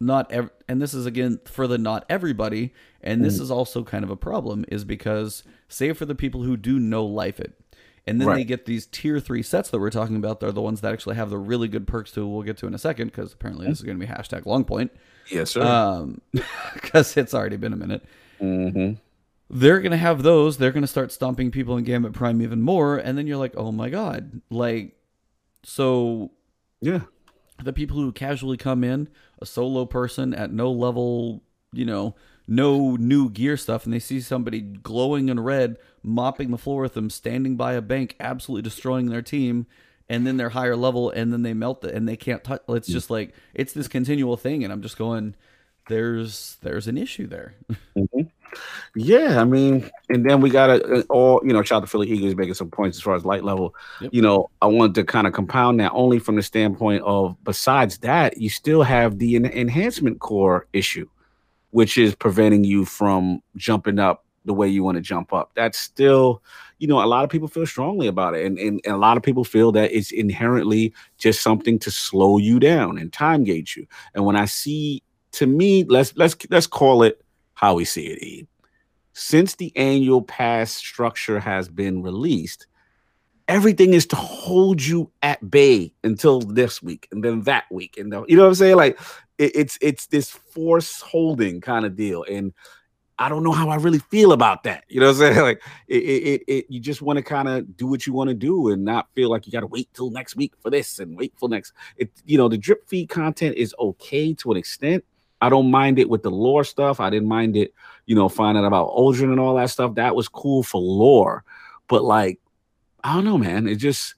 not 0.00 0.30
ev- 0.32 0.50
and 0.68 0.80
this 0.80 0.94
is 0.94 1.06
again 1.06 1.40
for 1.44 1.66
the 1.66 1.78
not 1.78 2.04
everybody 2.08 2.72
and 3.00 3.24
this 3.24 3.38
mm. 3.38 3.42
is 3.42 3.50
also 3.50 3.82
kind 3.84 4.04
of 4.04 4.10
a 4.10 4.16
problem 4.16 4.64
is 4.68 4.84
because 4.84 5.44
say 5.68 5.92
for 5.92 6.04
the 6.04 6.14
people 6.14 6.42
who 6.42 6.56
do 6.56 6.78
know 6.78 7.04
life 7.04 7.38
it 7.38 7.58
and 8.06 8.20
then 8.20 8.28
right. 8.28 8.36
they 8.36 8.44
get 8.44 8.66
these 8.66 8.86
tier 8.86 9.18
three 9.18 9.42
sets 9.42 9.70
that 9.70 9.78
we're 9.78 9.90
talking 9.90 10.16
about 10.16 10.40
they're 10.40 10.52
the 10.52 10.60
ones 10.60 10.80
that 10.80 10.92
actually 10.92 11.14
have 11.14 11.30
the 11.30 11.38
really 11.38 11.68
good 11.68 11.86
perks 11.86 12.10
to 12.10 12.26
we'll 12.26 12.42
get 12.42 12.56
to 12.56 12.66
in 12.66 12.74
a 12.74 12.78
second 12.78 13.08
because 13.08 13.32
apparently 13.32 13.66
this 13.66 13.78
is 13.78 13.84
going 13.84 13.98
to 13.98 14.06
be 14.06 14.12
hashtag 14.12 14.44
long 14.46 14.64
point 14.64 14.90
yes 15.30 15.52
sir 15.52 15.62
um 15.62 16.20
because 16.74 17.16
it's 17.16 17.34
already 17.34 17.56
been 17.56 17.72
a 17.72 17.76
minute 17.76 18.04
mm-hmm. 18.40 18.94
they're 19.48 19.80
going 19.80 19.92
to 19.92 19.96
have 19.96 20.22
those 20.22 20.58
they're 20.58 20.72
going 20.72 20.82
to 20.82 20.88
start 20.88 21.12
stomping 21.12 21.50
people 21.50 21.76
in 21.76 21.84
gambit 21.84 22.12
prime 22.12 22.42
even 22.42 22.60
more 22.60 22.96
and 22.96 23.16
then 23.16 23.26
you're 23.26 23.38
like 23.38 23.54
oh 23.56 23.70
my 23.70 23.88
god 23.88 24.42
like 24.50 24.96
so 25.62 26.30
yeah 26.80 27.00
the 27.62 27.72
people 27.72 27.96
who 27.96 28.12
casually 28.12 28.56
come 28.56 28.82
in, 28.84 29.08
a 29.40 29.46
solo 29.46 29.84
person 29.84 30.34
at 30.34 30.52
no 30.52 30.70
level, 30.70 31.42
you 31.72 31.84
know, 31.84 32.14
no 32.46 32.96
new 32.96 33.30
gear 33.30 33.56
stuff, 33.56 33.84
and 33.84 33.92
they 33.92 33.98
see 33.98 34.20
somebody 34.20 34.60
glowing 34.60 35.28
in 35.28 35.40
red, 35.40 35.76
mopping 36.02 36.50
the 36.50 36.58
floor 36.58 36.82
with 36.82 36.94
them, 36.94 37.08
standing 37.08 37.56
by 37.56 37.72
a 37.72 37.80
bank, 37.80 38.16
absolutely 38.20 38.62
destroying 38.62 39.06
their 39.06 39.22
team, 39.22 39.66
and 40.08 40.26
then 40.26 40.36
they're 40.36 40.50
higher 40.50 40.76
level, 40.76 41.10
and 41.10 41.32
then 41.32 41.42
they 41.42 41.54
melt 41.54 41.84
it, 41.84 41.94
and 41.94 42.08
they 42.08 42.16
can't 42.16 42.44
touch. 42.44 42.62
It's 42.68 42.88
just 42.88 43.10
like 43.10 43.34
it's 43.54 43.72
this 43.72 43.88
continual 43.88 44.36
thing, 44.36 44.62
and 44.62 44.72
I'm 44.72 44.82
just 44.82 44.98
going, 44.98 45.34
there's 45.88 46.56
there's 46.62 46.86
an 46.86 46.98
issue 46.98 47.26
there. 47.26 47.54
Mm-hmm. 47.96 48.28
Yeah, 48.94 49.40
I 49.40 49.44
mean, 49.44 49.90
and 50.08 50.28
then 50.28 50.40
we 50.40 50.50
got 50.50 50.68
to 50.68 50.84
uh, 50.84 51.02
all 51.10 51.40
you 51.44 51.52
know. 51.52 51.62
Shout 51.62 51.78
out 51.78 51.80
to 51.80 51.86
Philly 51.86 52.08
Eagles 52.08 52.36
making 52.36 52.54
some 52.54 52.70
points 52.70 52.96
as 52.96 53.02
far 53.02 53.14
as 53.14 53.24
light 53.24 53.44
level. 53.44 53.74
Yep. 54.00 54.14
You 54.14 54.22
know, 54.22 54.50
I 54.62 54.66
wanted 54.66 54.94
to 54.96 55.04
kind 55.04 55.26
of 55.26 55.32
compound 55.32 55.80
that 55.80 55.92
only 55.92 56.18
from 56.18 56.36
the 56.36 56.42
standpoint 56.42 57.02
of 57.04 57.36
besides 57.44 57.98
that, 57.98 58.38
you 58.38 58.48
still 58.48 58.82
have 58.82 59.18
the 59.18 59.36
en- 59.36 59.46
enhancement 59.46 60.20
core 60.20 60.66
issue, 60.72 61.08
which 61.70 61.98
is 61.98 62.14
preventing 62.14 62.64
you 62.64 62.84
from 62.84 63.42
jumping 63.56 63.98
up 63.98 64.24
the 64.44 64.54
way 64.54 64.68
you 64.68 64.84
want 64.84 64.96
to 64.96 65.00
jump 65.00 65.32
up. 65.32 65.50
That's 65.54 65.78
still, 65.78 66.42
you 66.78 66.86
know, 66.86 67.02
a 67.02 67.06
lot 67.06 67.24
of 67.24 67.30
people 67.30 67.48
feel 67.48 67.66
strongly 67.66 68.06
about 68.06 68.34
it, 68.34 68.44
and, 68.44 68.58
and, 68.58 68.80
and 68.84 68.94
a 68.94 68.98
lot 68.98 69.16
of 69.16 69.22
people 69.22 69.44
feel 69.44 69.72
that 69.72 69.90
it's 69.90 70.12
inherently 70.12 70.92
just 71.18 71.42
something 71.42 71.78
to 71.80 71.90
slow 71.90 72.38
you 72.38 72.60
down 72.60 72.98
and 72.98 73.12
time 73.12 73.44
gauge 73.44 73.76
you. 73.76 73.86
And 74.14 74.24
when 74.24 74.36
I 74.36 74.44
see, 74.44 75.02
to 75.32 75.46
me, 75.46 75.84
let's 75.84 76.16
let's 76.16 76.36
let's 76.50 76.66
call 76.66 77.02
it 77.02 77.23
how 77.54 77.74
we 77.74 77.84
see 77.84 78.06
it, 78.06 78.48
Since 79.12 79.54
the 79.54 79.74
annual 79.76 80.22
pass 80.22 80.72
structure 80.72 81.40
has 81.40 81.68
been 81.68 82.02
released, 82.02 82.66
everything 83.48 83.94
is 83.94 84.06
to 84.06 84.16
hold 84.16 84.82
you 84.82 85.10
at 85.22 85.50
bay 85.50 85.92
until 86.02 86.40
this 86.40 86.82
week 86.82 87.08
and 87.12 87.22
then 87.22 87.42
that 87.42 87.64
week. 87.70 87.96
And 87.98 88.12
the, 88.12 88.24
you 88.28 88.36
know 88.36 88.42
what 88.42 88.48
i'm 88.48 88.54
saying? 88.54 88.76
Like 88.76 88.98
it, 89.38 89.52
it's 89.54 89.78
it's 89.80 90.06
this 90.06 90.30
force 90.30 91.00
holding 91.00 91.60
kind 91.60 91.84
of 91.84 91.96
deal. 91.96 92.24
And 92.24 92.52
i 93.16 93.28
don't 93.28 93.44
know 93.44 93.52
how 93.52 93.68
i 93.68 93.76
really 93.76 93.98
feel 93.98 94.32
about 94.32 94.64
that. 94.64 94.84
You 94.88 95.00
know 95.00 95.06
what 95.06 95.16
i'm 95.16 95.34
saying? 95.34 95.38
Like 95.42 95.62
it, 95.88 95.96
it, 95.96 96.42
it 96.48 96.66
you 96.68 96.80
just 96.80 97.02
want 97.02 97.18
to 97.18 97.22
kind 97.22 97.48
of 97.48 97.76
do 97.76 97.86
what 97.86 98.06
you 98.06 98.12
want 98.12 98.28
to 98.28 98.34
do 98.34 98.70
and 98.70 98.84
not 98.84 99.08
feel 99.14 99.30
like 99.30 99.46
you 99.46 99.52
got 99.52 99.60
to 99.60 99.66
wait 99.66 99.88
till 99.94 100.10
next 100.10 100.36
week 100.36 100.52
for 100.60 100.70
this 100.70 100.98
and 100.98 101.16
wait 101.16 101.32
for 101.38 101.48
next. 101.48 101.72
It 101.96 102.10
you 102.24 102.38
know 102.38 102.48
the 102.48 102.58
drip 102.58 102.88
feed 102.88 103.08
content 103.08 103.56
is 103.56 103.74
okay 103.78 104.32
to 104.34 104.52
an 104.52 104.56
extent 104.56 105.04
I 105.44 105.50
don't 105.50 105.70
mind 105.70 105.98
it 105.98 106.08
with 106.08 106.22
the 106.22 106.30
lore 106.30 106.64
stuff. 106.64 107.00
I 107.00 107.10
didn't 107.10 107.28
mind 107.28 107.54
it, 107.54 107.74
you 108.06 108.14
know, 108.14 108.30
finding 108.30 108.64
about 108.64 108.88
Uldren 108.88 109.24
and 109.24 109.38
all 109.38 109.54
that 109.56 109.68
stuff. 109.68 109.96
That 109.96 110.16
was 110.16 110.26
cool 110.26 110.62
for 110.62 110.80
lore. 110.80 111.44
But 111.86 112.02
like, 112.02 112.40
I 113.02 113.14
don't 113.14 113.26
know, 113.26 113.36
man. 113.36 113.68
It 113.68 113.76
just, 113.76 114.14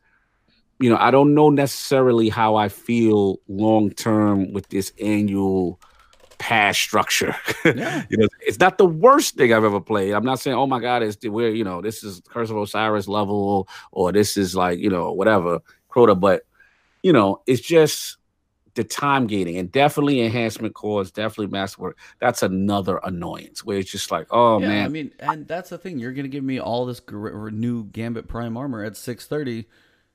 you 0.78 0.88
know, 0.88 0.96
I 0.96 1.10
don't 1.10 1.34
know 1.34 1.50
necessarily 1.50 2.28
how 2.28 2.54
I 2.54 2.68
feel 2.68 3.40
long 3.48 3.90
term 3.90 4.52
with 4.52 4.68
this 4.68 4.92
annual 5.02 5.80
pass 6.38 6.78
structure. 6.78 7.34
Yeah. 7.64 8.04
you 8.08 8.18
know, 8.18 8.28
it's 8.46 8.60
not 8.60 8.78
the 8.78 8.86
worst 8.86 9.34
thing 9.34 9.52
I've 9.52 9.64
ever 9.64 9.80
played. 9.80 10.12
I'm 10.12 10.24
not 10.24 10.38
saying, 10.38 10.56
oh 10.56 10.68
my 10.68 10.78
God, 10.78 11.02
it's 11.02 11.18
where, 11.26 11.48
you 11.48 11.64
know, 11.64 11.82
this 11.82 12.04
is 12.04 12.22
Curse 12.28 12.50
of 12.50 12.56
Osiris 12.56 13.08
level 13.08 13.66
or 13.90 14.12
this 14.12 14.36
is 14.36 14.54
like, 14.54 14.78
you 14.78 14.88
know, 14.88 15.10
whatever, 15.10 15.58
Crota, 15.90 16.18
but 16.18 16.42
you 17.02 17.12
know, 17.12 17.42
it's 17.48 17.60
just 17.60 18.18
the 18.76 18.84
time 18.84 19.26
gating 19.26 19.56
and 19.56 19.72
definitely 19.72 20.20
enhancement 20.20 20.74
cores, 20.74 21.10
definitely 21.10 21.48
masterwork. 21.48 21.98
That's 22.20 22.42
another 22.42 23.00
annoyance 23.02 23.64
where 23.64 23.78
it's 23.78 23.90
just 23.90 24.10
like, 24.10 24.28
oh 24.30 24.60
yeah, 24.60 24.68
man. 24.68 24.84
I 24.84 24.88
mean, 24.88 25.12
and 25.18 25.48
that's 25.48 25.70
the 25.70 25.78
thing. 25.78 25.98
You're 25.98 26.12
gonna 26.12 26.28
give 26.28 26.44
me 26.44 26.60
all 26.60 26.86
this 26.86 27.00
new 27.10 27.84
Gambit 27.86 28.28
Prime 28.28 28.56
armor 28.56 28.84
at 28.84 28.96
630. 28.96 29.66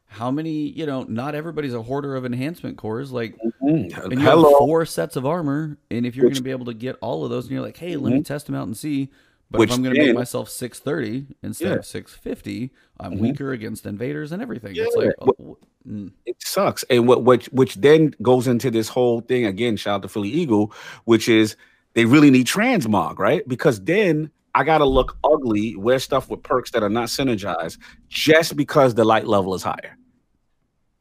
How 0.06 0.30
many? 0.30 0.70
You 0.70 0.86
know, 0.86 1.04
not 1.04 1.36
everybody's 1.36 1.74
a 1.74 1.82
hoarder 1.82 2.16
of 2.16 2.24
enhancement 2.26 2.78
cores. 2.78 3.12
Like, 3.12 3.36
mm-hmm. 3.38 3.68
and 3.68 4.12
you 4.14 4.20
Hello. 4.20 4.50
have 4.50 4.58
four 4.60 4.86
sets 4.86 5.16
of 5.16 5.26
armor, 5.26 5.78
and 5.90 6.06
if 6.06 6.16
you're 6.16 6.28
Which, 6.28 6.36
gonna 6.36 6.44
be 6.44 6.52
able 6.52 6.66
to 6.66 6.74
get 6.74 6.98
all 7.02 7.24
of 7.24 7.32
those, 7.32 7.46
and 7.46 7.54
you're 7.54 7.62
like, 7.62 7.78
hey, 7.78 7.94
mm-hmm. 7.94 8.04
let 8.04 8.10
me 8.12 8.20
mm-hmm. 8.20 8.24
test 8.24 8.46
them 8.46 8.56
out 8.56 8.68
and 8.68 8.78
see. 8.78 9.10
But 9.50 9.60
Which 9.60 9.72
if 9.72 9.76
I'm 9.76 9.84
going 9.84 9.96
to 9.96 10.06
make 10.06 10.16
myself 10.16 10.48
630 10.48 11.36
instead 11.44 11.68
yeah. 11.68 11.76
of 11.76 11.86
650, 11.86 12.72
I'm 13.02 13.12
mm-hmm. 13.12 13.22
weaker 13.22 13.52
against 13.52 13.86
invaders 13.86 14.32
and 14.32 14.42
everything. 14.42 14.76
Yeah. 14.76 14.86
It's 14.86 14.96
like, 14.96 15.12
oh, 15.20 15.58
mm. 15.88 16.12
sucks. 16.40 16.84
And 16.90 17.08
what 17.08 17.24
which 17.24 17.48
which 17.48 17.76
then 17.76 18.16
goes 18.22 18.48
into 18.48 18.72
this 18.72 18.88
whole 18.88 19.22
thing 19.22 19.46
again. 19.46 19.78
Shout 19.78 19.96
out 19.96 20.02
to 20.04 20.08
Philly 20.08 20.30
Eagle, 20.30 20.74
which 21.06 21.28
is 21.30 21.56
they 21.94 22.06
really 22.06 22.32
need 22.32 22.48
transmog, 22.48 23.18
right? 23.18 23.48
Because 23.48 23.82
then 23.82 24.32
I 24.56 24.64
gotta 24.64 24.86
look 24.86 25.18
ugly, 25.24 25.76
wear 25.76 26.00
stuff 26.00 26.30
with 26.30 26.44
perks 26.44 26.72
that 26.72 26.84
are 26.84 26.90
not 26.90 27.10
synergized, 27.10 27.78
just 28.10 28.56
because 28.56 28.96
the 28.96 29.06
light 29.06 29.28
level 29.28 29.54
is 29.54 29.64
higher. 29.64 29.98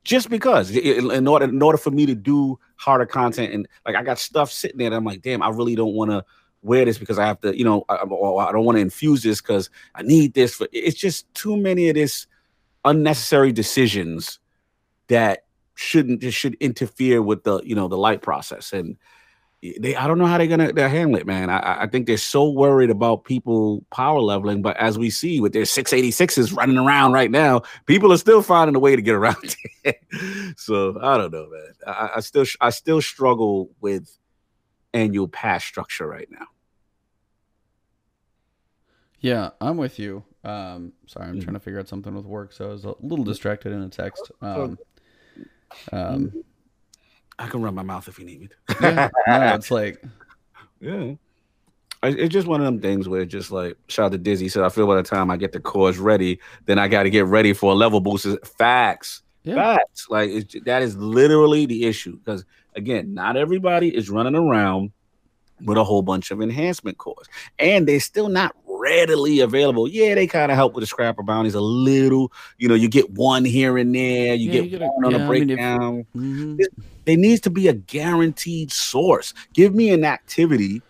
Just 0.03 0.31
because, 0.31 0.71
in 0.71 1.29
order 1.29 1.45
in 1.45 1.61
order 1.61 1.77
for 1.77 1.91
me 1.91 2.07
to 2.07 2.15
do 2.15 2.59
harder 2.77 3.07
content, 3.07 3.53
and 3.53 3.69
like 3.87 3.97
I 3.97 4.03
got 4.03 4.19
stuff 4.19 4.51
sitting 4.51 4.79
there, 4.79 4.93
I'm 4.93 5.05
like, 5.05 5.21
damn, 5.21 5.43
I 5.43 5.51
really 5.51 5.75
don't 5.75 5.95
want 5.95 6.11
to 6.11 6.25
wear 6.63 6.85
this 6.85 6.99
because 6.99 7.19
I 7.19 7.27
have 7.27 7.41
to, 7.41 7.57
you 7.57 7.65
know, 7.65 7.85
I, 7.89 7.97
I 7.97 8.53
don't 8.53 8.65
want 8.65 8.77
to 8.77 8.83
infuse 8.83 9.23
this 9.23 9.41
because 9.41 9.69
I 9.95 10.03
need 10.03 10.35
this 10.35 10.55
for. 10.55 10.69
It's 10.73 10.97
just 10.99 11.33
too 11.35 11.57
many 11.57 11.91
of 11.91 11.97
this 11.97 12.27
unnecessary 12.85 13.53
decisions 13.53 14.39
that 15.11 15.45
shouldn't 15.75 16.21
just 16.21 16.37
should 16.37 16.55
interfere 16.61 17.23
with 17.23 17.45
the 17.45 17.61
you 17.63 17.75
know 17.75 17.89
the 17.89 17.99
light 17.99 18.23
process 18.23 18.73
and 18.73 18.97
they 19.63 19.95
I 19.95 20.07
don't 20.07 20.19
know 20.19 20.27
how 20.27 20.39
they're 20.39 20.47
gonna 20.47 20.73
they 20.73 20.89
handle 20.89 21.21
it, 21.21 21.27
man. 21.27 21.51
I, 21.51 21.83
I 21.83 21.87
think 21.87 22.07
they're 22.07 22.17
so 22.17 22.49
worried 22.49 22.89
about 22.89 23.25
people 23.25 23.85
power 23.91 24.21
leveling, 24.21 24.63
but 24.63 24.77
as 24.79 24.99
we 24.99 25.11
see 25.11 25.39
with 25.41 25.53
their 25.53 25.65
686s 25.65 26.57
running 26.57 26.79
around 26.79 27.13
right 27.13 27.31
now, 27.31 27.63
people 27.85 28.11
are 28.11 28.17
still 28.17 28.41
finding 28.41 28.75
a 28.75 28.79
way 28.79 28.97
to 28.97 29.03
get 29.03 29.15
around 29.15 29.57
it. 29.85 30.01
so 30.57 30.99
I 31.03 31.19
don't 31.19 31.33
know, 31.33 31.49
man. 31.51 31.75
I, 31.87 32.11
I 32.17 32.21
still 32.21 32.47
I 32.61 32.71
still 32.71 33.03
struggle 33.03 33.71
with 33.83 34.17
annual 34.95 35.29
pass 35.29 35.63
structure 35.63 36.07
right 36.07 36.29
now. 36.31 36.47
Yeah, 39.21 39.51
I'm 39.61 39.77
with 39.77 39.99
you. 39.99 40.25
Um, 40.43 40.95
sorry, 41.07 41.27
I'm 41.27 41.35
mm-hmm. 41.35 41.43
trying 41.43 41.55
to 41.55 41.61
figure 41.61 41.79
out 41.79 41.89
something 41.89 42.15
with 42.15 42.25
work, 42.25 42.55
so 42.55 42.65
I 42.65 42.69
was 42.73 42.87
a 42.87 42.95
little 43.01 43.27
distracted 43.27 43.73
in 43.73 43.83
a 43.83 43.91
text. 43.91 44.31
Um, 44.41 44.79
um, 45.93 46.33
I 47.39 47.47
can 47.47 47.63
run 47.63 47.75
my 47.75 47.83
mouth 47.83 48.07
if 48.09 48.19
you 48.19 48.25
need 48.25 48.41
me. 48.41 48.49
yeah, 48.81 49.09
no, 49.27 49.55
it's 49.55 49.71
like, 49.71 50.03
yeah, 50.81 51.15
it's 52.03 52.33
just 52.33 52.47
one 52.47 52.61
of 52.61 52.67
them 52.67 52.81
things 52.81 53.09
where 53.09 53.25
just 53.25 53.51
like 53.51 53.77
shout 53.89 54.07
out 54.07 54.13
to 54.13 54.19
Dizzy 54.19 54.49
said, 54.49 54.63
I 54.63 54.69
feel 54.69 54.87
by 54.87 54.97
the 54.97 55.03
time 55.03 55.31
I 55.31 55.37
get 55.37 55.53
the 55.53 55.61
cores 55.61 55.99
ready, 55.99 56.41
then 56.67 56.79
I 56.79 56.89
got 56.89 57.05
to 57.05 57.11
get 57.11 57.27
ready 57.27 57.53
for 57.53 57.73
a 57.73 57.75
level 57.75 58.01
boost. 58.01 58.27
Facts, 58.59 59.23
yeah. 59.43 59.55
facts. 59.55 60.07
Like 60.09 60.51
that 60.65 60.83
is 60.83 60.97
literally 60.97 61.67
the 61.67 61.87
issue 61.87 62.19
because 62.19 62.45
again, 62.75 63.15
not 63.15 63.37
everybody 63.37 63.95
is 63.95 64.11
running 64.11 64.35
around 64.35 64.93
with 65.65 65.77
a 65.77 65.85
whole 65.85 66.03
bunch 66.03 66.31
of 66.31 66.41
enhancement 66.41 66.97
cores, 66.99 67.27
and 67.59 67.87
they're 67.87 68.01
still 68.01 68.29
not 68.29 68.57
readily 68.81 69.41
available. 69.41 69.89
Yeah, 69.89 70.15
they 70.15 70.27
kind 70.27 70.51
of 70.51 70.57
help 70.57 70.75
with 70.75 70.83
the 70.83 70.87
scrapper 70.87 71.23
bounties 71.23 71.55
a 71.55 71.61
little. 71.61 72.33
You 72.59 72.69
know, 72.69 72.75
you 72.75 72.89
get 72.89 73.11
one 73.11 73.45
here 73.45 73.77
and 73.77 73.95
there, 73.95 74.35
you 74.35 74.51
yeah, 74.51 74.61
get 74.61 74.71
you 74.71 74.79
one 74.79 75.05
on 75.05 75.11
yeah, 75.13 75.25
a 75.25 75.27
breakdown. 75.27 76.07
I 76.15 76.19
mean, 76.19 76.57
if, 76.59 76.67
mm-hmm. 76.69 76.83
There 77.05 77.17
needs 77.17 77.41
to 77.43 77.51
be 77.51 77.69
a 77.69 77.73
guaranteed 77.73 78.71
source. 78.71 79.35
Give 79.53 79.75
me 79.75 79.91
an 79.91 80.05
activity. 80.05 80.83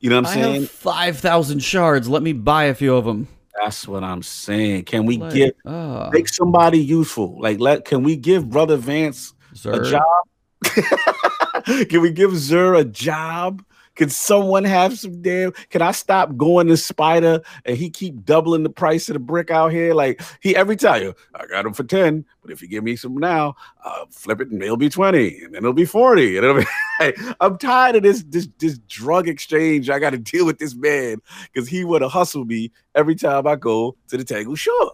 You 0.00 0.10
know 0.10 0.20
what 0.20 0.30
I'm 0.30 0.38
I 0.38 0.42
saying? 0.42 0.66
Five 0.66 1.18
thousand 1.18 1.60
shards. 1.60 2.08
Let 2.08 2.22
me 2.22 2.32
buy 2.32 2.64
a 2.64 2.74
few 2.74 2.94
of 2.94 3.04
them. 3.04 3.26
That's 3.60 3.88
what 3.88 4.04
I'm 4.04 4.22
saying. 4.22 4.84
Can 4.84 5.04
we 5.04 5.18
like, 5.18 5.32
give 5.32 5.54
uh, 5.64 6.10
make 6.12 6.28
somebody 6.28 6.78
useful? 6.78 7.40
Like, 7.40 7.58
let 7.58 7.84
can 7.84 8.04
we 8.04 8.14
give 8.14 8.48
Brother 8.48 8.76
Vance 8.76 9.34
Zer. 9.56 9.72
a 9.72 9.90
job? 9.90 10.24
can 11.88 12.02
we 12.02 12.12
give 12.12 12.36
Zer 12.36 12.74
a 12.74 12.84
job? 12.84 13.64
Can 13.98 14.10
someone 14.10 14.62
have 14.62 14.96
some 14.96 15.20
damn? 15.22 15.50
Can 15.70 15.82
I 15.82 15.90
stop 15.90 16.36
going 16.36 16.68
to 16.68 16.76
Spider 16.76 17.42
and 17.64 17.76
he 17.76 17.90
keep 17.90 18.24
doubling 18.24 18.62
the 18.62 18.70
price 18.70 19.08
of 19.08 19.14
the 19.14 19.18
brick 19.18 19.50
out 19.50 19.72
here? 19.72 19.92
Like 19.92 20.22
he 20.40 20.54
every 20.54 20.76
time 20.76 21.02
you, 21.02 21.14
I 21.34 21.46
got 21.46 21.66
him 21.66 21.72
for 21.72 21.82
ten, 21.82 22.24
but 22.40 22.52
if 22.52 22.62
you 22.62 22.68
give 22.68 22.84
me 22.84 22.94
some 22.94 23.16
now, 23.16 23.56
I'll 23.84 24.06
flip 24.06 24.40
it 24.40 24.50
and 24.50 24.62
it'll 24.62 24.76
be 24.76 24.88
twenty, 24.88 25.40
and 25.40 25.52
then 25.52 25.64
it'll 25.64 25.72
be 25.72 25.84
forty, 25.84 26.36
and 26.36 26.46
it'll 26.46 26.60
be. 26.60 26.66
I'm 27.40 27.58
tired 27.58 27.96
of 27.96 28.04
this 28.04 28.22
this 28.28 28.48
this 28.60 28.78
drug 28.86 29.26
exchange. 29.26 29.90
I 29.90 29.98
got 29.98 30.10
to 30.10 30.18
deal 30.18 30.46
with 30.46 30.60
this 30.60 30.76
man 30.76 31.20
because 31.52 31.68
he 31.68 31.82
would 31.82 32.00
have 32.00 32.12
hustled 32.12 32.46
me 32.46 32.70
every 32.94 33.16
time 33.16 33.48
I 33.48 33.56
go 33.56 33.96
to 34.10 34.16
the 34.16 34.22
Tangle 34.22 34.54
Shore. 34.54 34.92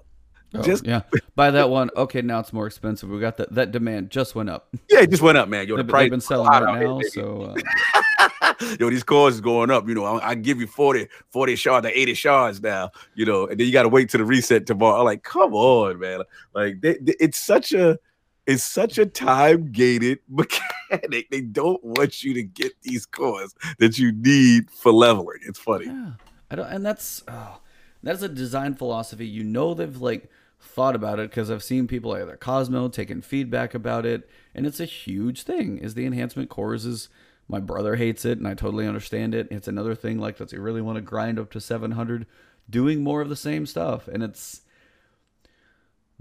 Oh, 0.54 0.62
just 0.62 0.86
yeah, 0.86 1.02
buy 1.34 1.50
that 1.50 1.68
one. 1.68 1.90
Okay, 1.94 2.22
now 2.22 2.38
it's 2.38 2.54
more 2.54 2.66
expensive. 2.66 3.10
We 3.10 3.20
got 3.20 3.36
that. 3.36 3.52
That 3.52 3.70
demand 3.70 4.10
just 4.10 4.34
went 4.34 4.48
up. 4.48 4.74
Yeah, 4.88 5.00
it 5.00 5.10
just 5.10 5.22
went 5.22 5.36
up, 5.36 5.50
man. 5.50 5.68
Yo, 5.68 5.76
the 5.76 5.82
they've, 5.82 5.90
price 5.90 6.04
they've 6.04 6.10
been 6.12 6.20
selling 6.22 6.48
right 6.48 6.80
now, 6.80 7.00
so. 7.10 7.54
Uh... 8.20 8.28
Yo, 8.80 8.90
these 8.90 9.02
cores 9.02 9.34
is 9.34 9.40
going 9.40 9.70
up. 9.70 9.88
You 9.88 9.94
know, 9.94 10.04
I, 10.04 10.30
I, 10.30 10.34
give 10.34 10.60
you 10.60 10.66
40, 10.66 11.08
40 11.30 11.56
shards, 11.56 11.86
80 11.86 12.14
shards 12.14 12.62
now. 12.62 12.90
You 13.14 13.26
know, 13.26 13.46
and 13.46 13.58
then 13.58 13.66
you 13.66 13.72
got 13.72 13.82
to 13.82 13.88
wait 13.88 14.08
to 14.10 14.18
the 14.18 14.24
reset 14.24 14.66
tomorrow. 14.66 14.98
I'm 14.98 15.04
like, 15.04 15.22
come 15.22 15.54
on, 15.54 15.98
man. 15.98 16.22
Like, 16.54 16.80
they, 16.80 16.98
they, 16.98 17.14
it's 17.20 17.38
such 17.38 17.72
a, 17.72 17.98
it's 18.46 18.64
such 18.64 18.98
a 18.98 19.06
time 19.06 19.72
gated 19.72 20.18
mechanic. 20.28 21.30
They 21.30 21.40
don't 21.40 21.82
want 21.82 22.22
you 22.22 22.34
to 22.34 22.42
get 22.42 22.72
these 22.82 23.06
cores 23.06 23.54
that 23.78 23.98
you 23.98 24.12
need 24.12 24.70
for 24.70 24.92
leveling. 24.92 25.38
It's 25.46 25.58
funny. 25.58 25.86
Yeah, 25.86 26.12
I 26.50 26.56
don't, 26.56 26.66
and 26.66 26.84
that's. 26.84 27.22
Oh, 27.28 27.60
that's 28.04 28.22
a 28.22 28.28
design 28.28 28.74
philosophy. 28.74 29.26
You 29.26 29.42
know, 29.42 29.74
they've 29.74 29.96
like 29.96 30.30
thought 30.60 30.94
about 30.94 31.18
it 31.18 31.30
because 31.30 31.50
I've 31.50 31.62
seen 31.62 31.86
people 31.86 32.10
like 32.10 32.26
their 32.26 32.36
Cozmo 32.36 32.88
taking 32.88 33.22
feedback 33.22 33.74
about 33.74 34.06
it, 34.06 34.28
and 34.54 34.66
it's 34.66 34.80
a 34.80 34.84
huge 34.84 35.42
thing. 35.42 35.78
Is 35.78 35.94
the 35.94 36.06
enhancement 36.06 36.50
cores 36.50 36.84
is 36.84 37.08
my 37.48 37.60
brother 37.60 37.96
hates 37.96 38.24
it, 38.24 38.38
and 38.38 38.48
I 38.48 38.54
totally 38.54 38.86
understand 38.86 39.34
it. 39.34 39.48
It's 39.50 39.68
another 39.68 39.94
thing 39.94 40.18
like 40.18 40.38
does 40.38 40.50
he 40.50 40.58
really 40.58 40.80
want 40.80 40.96
to 40.96 41.02
grind 41.02 41.38
up 41.38 41.50
to 41.52 41.60
700, 41.60 42.26
doing 42.68 43.02
more 43.02 43.20
of 43.20 43.28
the 43.28 43.36
same 43.36 43.66
stuff, 43.66 44.08
and 44.08 44.22
it's 44.22 44.62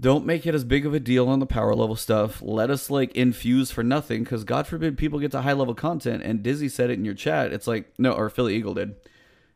don't 0.00 0.26
make 0.26 0.44
it 0.44 0.54
as 0.54 0.64
big 0.64 0.84
of 0.84 0.92
a 0.92 1.00
deal 1.00 1.28
on 1.28 1.38
the 1.38 1.46
power 1.46 1.74
level 1.74 1.96
stuff. 1.96 2.42
Let 2.42 2.68
us 2.68 2.90
like 2.90 3.14
infuse 3.14 3.70
for 3.70 3.84
nothing 3.84 4.24
because 4.24 4.44
God 4.44 4.66
forbid 4.66 4.98
people 4.98 5.20
get 5.20 5.30
to 5.32 5.42
high 5.42 5.52
level 5.52 5.74
content. 5.74 6.22
And 6.24 6.42
Dizzy 6.42 6.68
said 6.68 6.90
it 6.90 6.98
in 6.98 7.04
your 7.04 7.14
chat. 7.14 7.52
It's 7.52 7.68
like, 7.68 7.94
no, 7.96 8.12
or 8.12 8.28
Philly 8.28 8.56
Eagle 8.56 8.74
did. 8.74 8.96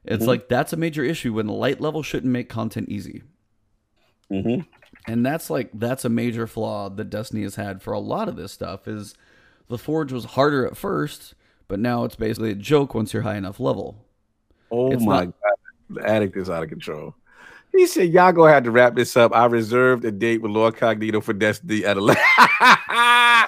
It's 0.04 0.22
mm-hmm. 0.22 0.28
like 0.28 0.48
that's 0.48 0.72
a 0.72 0.76
major 0.76 1.02
issue 1.02 1.34
when 1.34 1.48
the 1.48 1.52
light 1.52 1.80
level 1.80 2.04
shouldn't 2.04 2.32
make 2.32 2.48
content 2.48 2.88
easy. 2.88 3.24
Mm-hmm 4.30 4.60
and 5.08 5.24
that's 5.24 5.48
like 5.48 5.70
that's 5.72 6.04
a 6.04 6.10
major 6.10 6.46
flaw 6.46 6.88
that 6.90 7.10
Destiny 7.10 7.42
has 7.42 7.54
had 7.54 7.82
for 7.82 7.92
a 7.92 7.98
lot 7.98 8.28
of 8.28 8.36
this 8.36 8.52
stuff 8.52 8.86
is 8.86 9.14
the 9.68 9.78
Forge 9.78 10.12
was 10.12 10.26
harder 10.26 10.66
at 10.66 10.76
first, 10.76 11.34
but 11.68 11.78
now 11.78 12.04
it's 12.04 12.16
basically 12.16 12.50
a 12.50 12.54
joke 12.54 12.94
once 12.94 13.12
you're 13.12 13.22
high 13.22 13.36
enough 13.36 13.60
level. 13.60 14.04
Oh 14.70 14.90
it's 14.90 15.02
my 15.04 15.26
not- 15.26 15.34
god, 15.40 15.54
the 15.90 16.08
addict 16.08 16.36
is 16.36 16.50
out 16.50 16.62
of 16.62 16.68
control. 16.68 17.14
He 17.72 17.86
said, 17.86 18.08
"Y'all 18.10 18.32
gonna 18.32 18.52
have 18.52 18.64
to 18.64 18.70
wrap 18.70 18.94
this 18.96 19.16
up. 19.16 19.34
I 19.34 19.44
reserved 19.46 20.04
a 20.04 20.10
date 20.10 20.40
with 20.42 20.50
Lord 20.50 20.74
Cognito 20.74 21.22
for 21.22 21.34
Destiny 21.34 21.84
at 21.84 21.96
11." 21.96 22.20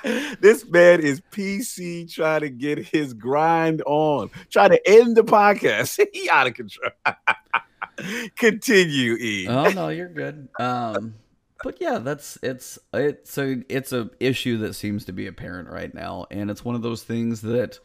this 0.41 0.67
man 0.69 1.01
is 1.01 1.21
PC 1.33 2.13
trying 2.13 2.43
to 2.43 2.51
get 2.51 2.79
his 2.79 3.15
grind 3.15 3.83
on, 3.87 4.31
trying 4.51 4.71
to 4.71 4.89
end 4.89 5.17
the 5.17 5.25
podcast. 5.25 5.99
he 6.13 6.29
out 6.29 6.47
of 6.47 6.55
control. 6.55 6.93
Continue, 8.37 9.15
E. 9.15 9.47
Oh 9.49 9.71
no, 9.71 9.89
you're 9.89 10.09
good. 10.09 10.49
Um, 10.59 11.15
but 11.63 11.81
yeah, 11.81 11.99
that's 11.99 12.39
it's 12.43 12.79
it's 12.95 13.37
a 13.37 13.63
it's 13.69 13.93
a 13.93 14.11
issue 14.21 14.59
that 14.59 14.75
seems 14.75 15.05
to 15.07 15.13
be 15.13 15.27
apparent 15.27 15.69
right 15.69 15.93
now, 15.93 16.27
and 16.31 16.51
it's 16.51 16.65
one 16.65 16.75
of 16.75 16.83
those 16.83 17.03
things 17.03 17.41
that 17.43 17.79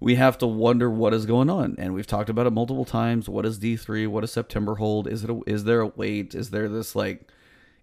we 0.00 0.14
have 0.14 0.38
to 0.38 0.46
wonder 0.46 0.90
what 0.90 1.12
is 1.12 1.26
going 1.26 1.50
on. 1.50 1.76
And 1.78 1.94
we've 1.94 2.06
talked 2.06 2.30
about 2.30 2.46
it 2.46 2.52
multiple 2.52 2.84
times. 2.84 3.28
What 3.28 3.44
is 3.44 3.58
D 3.58 3.76
three? 3.76 4.06
What 4.06 4.20
does 4.20 4.32
September 4.32 4.76
hold? 4.76 5.08
Is 5.08 5.24
it 5.24 5.30
a, 5.30 5.40
is 5.46 5.64
there 5.64 5.80
a 5.80 5.88
wait? 5.88 6.34
Is 6.34 6.50
there 6.50 6.68
this 6.68 6.94
like? 6.94 7.30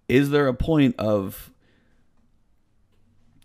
Is 0.08 0.30
there 0.30 0.48
a 0.48 0.54
point 0.54 0.96
of 1.00 1.52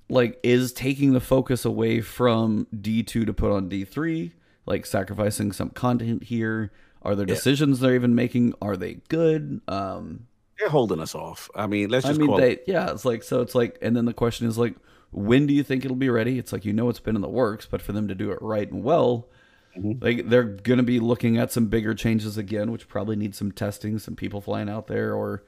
like 0.08 0.38
is 0.42 0.72
taking 0.72 1.12
the 1.12 1.20
focus 1.20 1.64
away 1.64 2.00
from 2.00 2.66
D 2.78 3.02
two 3.02 3.24
to 3.24 3.32
put 3.32 3.50
on 3.50 3.68
D 3.68 3.84
three? 3.84 4.32
Like 4.66 4.86
sacrificing 4.86 5.52
some 5.52 5.70
content 5.70 6.24
here? 6.24 6.70
Are 7.02 7.16
there 7.16 7.26
decisions 7.26 7.80
yeah. 7.80 7.86
they're 7.86 7.96
even 7.96 8.14
making? 8.14 8.54
Are 8.60 8.76
they 8.76 9.00
good? 9.08 9.62
Um, 9.66 10.26
they're 10.58 10.68
holding 10.68 11.00
us 11.00 11.14
off. 11.14 11.50
I 11.56 11.66
mean, 11.66 11.88
let's. 11.88 12.06
Just 12.06 12.20
I 12.20 12.22
mean, 12.22 12.36
they 12.36 12.52
it. 12.52 12.64
yeah. 12.66 12.90
It's 12.90 13.04
like 13.04 13.22
so. 13.22 13.40
It's 13.40 13.54
like, 13.54 13.78
and 13.80 13.96
then 13.96 14.04
the 14.04 14.12
question 14.12 14.46
is 14.46 14.58
like, 14.58 14.76
when 15.10 15.46
do 15.46 15.54
you 15.54 15.62
think 15.62 15.84
it'll 15.84 15.96
be 15.96 16.10
ready? 16.10 16.38
It's 16.38 16.52
like 16.52 16.64
you 16.64 16.72
know 16.72 16.88
it's 16.88 17.00
been 17.00 17.16
in 17.16 17.22
the 17.22 17.28
works, 17.28 17.66
but 17.66 17.82
for 17.82 17.92
them 17.92 18.08
to 18.08 18.14
do 18.14 18.30
it 18.30 18.38
right 18.40 18.70
and 18.70 18.82
well, 18.82 19.28
mm-hmm. 19.76 20.02
like 20.04 20.28
they're 20.28 20.44
gonna 20.44 20.82
be 20.82 21.00
looking 21.00 21.36
at 21.36 21.52
some 21.52 21.66
bigger 21.66 21.94
changes 21.94 22.36
again, 22.36 22.70
which 22.70 22.88
probably 22.88 23.16
need 23.16 23.34
some 23.34 23.52
testing, 23.52 23.98
some 23.98 24.16
people 24.16 24.40
flying 24.40 24.68
out 24.68 24.86
there, 24.86 25.14
or 25.14 25.44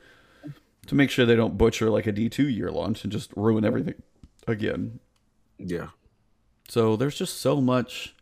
to 0.86 0.94
make 0.94 1.10
sure 1.10 1.24
they 1.24 1.36
don't 1.36 1.58
butcher 1.58 1.90
like 1.90 2.06
a 2.06 2.12
D 2.12 2.28
two 2.28 2.48
year 2.48 2.70
launch 2.70 3.04
and 3.04 3.12
just 3.12 3.32
ruin 3.36 3.64
everything 3.64 4.02
again. 4.46 4.98
Yeah. 5.58 5.88
So 6.68 6.96
there's 6.96 7.16
just 7.16 7.40
so 7.40 7.60
much 7.60 8.14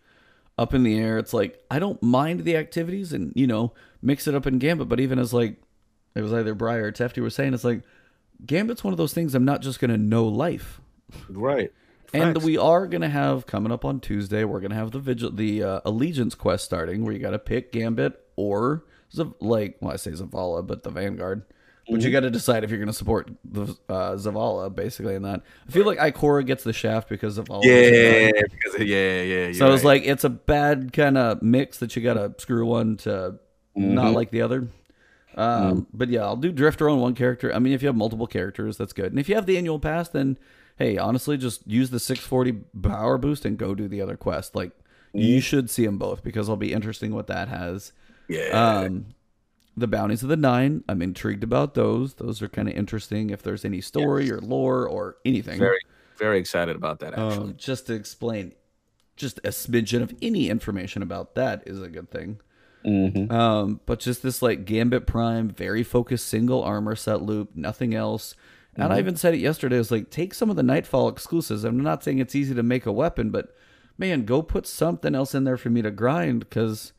up 0.58 0.74
in 0.74 0.82
the 0.82 0.98
air. 0.98 1.18
It's 1.18 1.32
like 1.32 1.64
I 1.70 1.78
don't 1.78 2.02
mind 2.02 2.40
the 2.40 2.56
activities 2.56 3.12
and 3.12 3.32
you 3.34 3.46
know 3.46 3.72
mix 4.02 4.26
it 4.26 4.34
up 4.34 4.46
in 4.46 4.58
Gambit, 4.58 4.88
but 4.88 5.00
even 5.00 5.18
as 5.18 5.32
like 5.32 5.56
it 6.14 6.22
was 6.22 6.32
either 6.32 6.54
Briar 6.54 6.84
or 6.84 6.92
Tefty 6.92 7.20
were 7.20 7.30
saying, 7.30 7.54
it's 7.54 7.64
like 7.64 7.82
Gambit's 8.44 8.84
one 8.84 8.92
of 8.92 8.98
those 8.98 9.14
things 9.14 9.34
I'm 9.34 9.44
not 9.44 9.62
just 9.62 9.80
gonna 9.80 9.96
know 9.96 10.26
life. 10.26 10.80
Right. 11.28 11.72
And 12.12 12.42
we 12.42 12.58
are 12.58 12.86
gonna 12.86 13.08
have 13.08 13.46
coming 13.46 13.70
up 13.70 13.84
on 13.84 14.00
Tuesday. 14.00 14.42
We're 14.44 14.60
gonna 14.60 14.74
have 14.74 14.90
the 14.90 14.98
vigil, 14.98 15.30
the 15.30 15.62
uh, 15.62 15.80
allegiance 15.84 16.34
quest 16.34 16.64
starting, 16.64 17.04
where 17.04 17.12
you 17.12 17.20
got 17.20 17.30
to 17.30 17.38
pick 17.38 17.70
Gambit 17.72 18.20
or 18.36 18.84
Zav- 19.14 19.34
like, 19.40 19.76
well, 19.80 19.92
I 19.92 19.96
say 19.96 20.10
Zavala, 20.10 20.66
but 20.66 20.82
the 20.82 20.90
Vanguard. 20.90 21.44
But 21.88 22.02
you 22.02 22.12
got 22.12 22.20
to 22.20 22.30
decide 22.30 22.62
if 22.62 22.70
you're 22.70 22.78
going 22.78 22.86
to 22.86 22.92
support 22.92 23.28
the 23.44 23.76
uh, 23.88 24.12
Zavala, 24.12 24.72
basically, 24.72 25.16
in 25.16 25.22
that. 25.22 25.42
I 25.66 25.72
feel 25.72 25.84
like 25.84 25.98
Ikora 25.98 26.46
gets 26.46 26.62
the 26.62 26.72
shaft 26.72 27.08
because 27.08 27.36
of 27.36 27.50
all. 27.50 27.64
Yeah, 27.64 28.30
because 28.48 28.80
yeah, 28.80 29.22
yeah. 29.22 29.52
So 29.54 29.74
it's 29.74 29.82
like 29.82 30.04
it's 30.04 30.22
a 30.22 30.28
bad 30.28 30.92
kind 30.92 31.18
of 31.18 31.42
mix 31.42 31.78
that 31.78 31.96
you 31.96 32.02
got 32.02 32.14
to 32.14 32.32
screw 32.40 32.64
one 32.66 32.96
to 32.98 33.40
not 33.74 34.12
like 34.12 34.30
the 34.30 34.42
other. 34.42 34.68
Um, 35.36 35.88
But 35.92 36.10
yeah, 36.10 36.22
I'll 36.22 36.36
do 36.36 36.52
Drifter 36.52 36.88
on 36.88 37.00
one 37.00 37.16
character. 37.16 37.52
I 37.52 37.58
mean, 37.58 37.72
if 37.72 37.82
you 37.82 37.88
have 37.88 37.96
multiple 37.96 38.28
characters, 38.28 38.76
that's 38.76 38.92
good. 38.92 39.06
And 39.06 39.18
if 39.18 39.28
you 39.28 39.34
have 39.34 39.46
the 39.46 39.58
annual 39.58 39.80
pass, 39.80 40.08
then 40.08 40.38
hey, 40.80 40.98
honestly, 40.98 41.36
just 41.36 41.64
use 41.66 41.90
the 41.90 42.00
640 42.00 42.64
power 42.82 43.18
boost 43.18 43.44
and 43.44 43.56
go 43.56 43.74
do 43.76 43.86
the 43.86 44.00
other 44.00 44.16
quest. 44.16 44.56
Like 44.56 44.72
you 45.12 45.40
should 45.40 45.70
see 45.70 45.84
them 45.84 45.98
both 45.98 46.24
because 46.24 46.46
it'll 46.48 46.56
be 46.56 46.72
interesting 46.72 47.14
what 47.14 47.28
that 47.28 47.48
has. 47.48 47.92
yeah. 48.28 48.80
Um, 48.80 49.06
the 49.76 49.86
bounties 49.86 50.22
of 50.22 50.28
the 50.28 50.36
nine, 50.36 50.82
I'm 50.88 51.00
intrigued 51.00 51.44
about 51.44 51.74
those. 51.74 52.14
Those 52.14 52.42
are 52.42 52.48
kind 52.48 52.68
of 52.68 52.74
interesting. 52.74 53.30
If 53.30 53.42
there's 53.42 53.64
any 53.64 53.80
story 53.80 54.30
or 54.30 54.38
lore 54.40 54.86
or 54.86 55.16
anything, 55.24 55.58
very, 55.58 55.78
very 56.18 56.38
excited 56.38 56.74
about 56.76 56.98
that. 57.00 57.12
Actually, 57.12 57.50
um, 57.50 57.54
just 57.56 57.86
to 57.86 57.94
explain, 57.94 58.52
just 59.16 59.38
a 59.38 59.48
smidgen 59.50 60.02
of 60.02 60.12
any 60.20 60.50
information 60.50 61.02
about 61.02 61.34
that 61.36 61.62
is 61.66 61.80
a 61.80 61.88
good 61.88 62.10
thing. 62.10 62.40
Mhm. 62.84 63.30
Um, 63.30 63.80
but 63.86 64.00
just 64.00 64.22
this 64.22 64.42
like 64.42 64.64
Gambit 64.64 65.06
Prime, 65.06 65.48
very 65.48 65.82
focused 65.82 66.26
single 66.26 66.62
armor 66.62 66.96
set 66.96 67.22
loop, 67.22 67.54
nothing 67.54 67.94
else. 67.94 68.34
And 68.76 68.84
I 68.84 68.88
mm-hmm. 68.88 68.98
even 69.00 69.16
said 69.16 69.34
it 69.34 69.40
yesterday. 69.40 69.76
I 69.76 69.78
was 69.78 69.90
like 69.90 70.10
take 70.10 70.34
some 70.34 70.50
of 70.50 70.56
the 70.56 70.62
Nightfall 70.62 71.08
exclusives. 71.08 71.64
I'm 71.64 71.80
not 71.80 72.04
saying 72.04 72.18
it's 72.18 72.34
easy 72.34 72.54
to 72.54 72.62
make 72.62 72.86
a 72.86 72.92
weapon, 72.92 73.30
but 73.30 73.54
man, 73.98 74.24
go 74.24 74.42
put 74.42 74.66
something 74.66 75.14
else 75.14 75.34
in 75.34 75.44
there 75.44 75.56
for 75.56 75.70
me 75.70 75.82
to 75.82 75.90
grind 75.90 76.40
because 76.40 76.92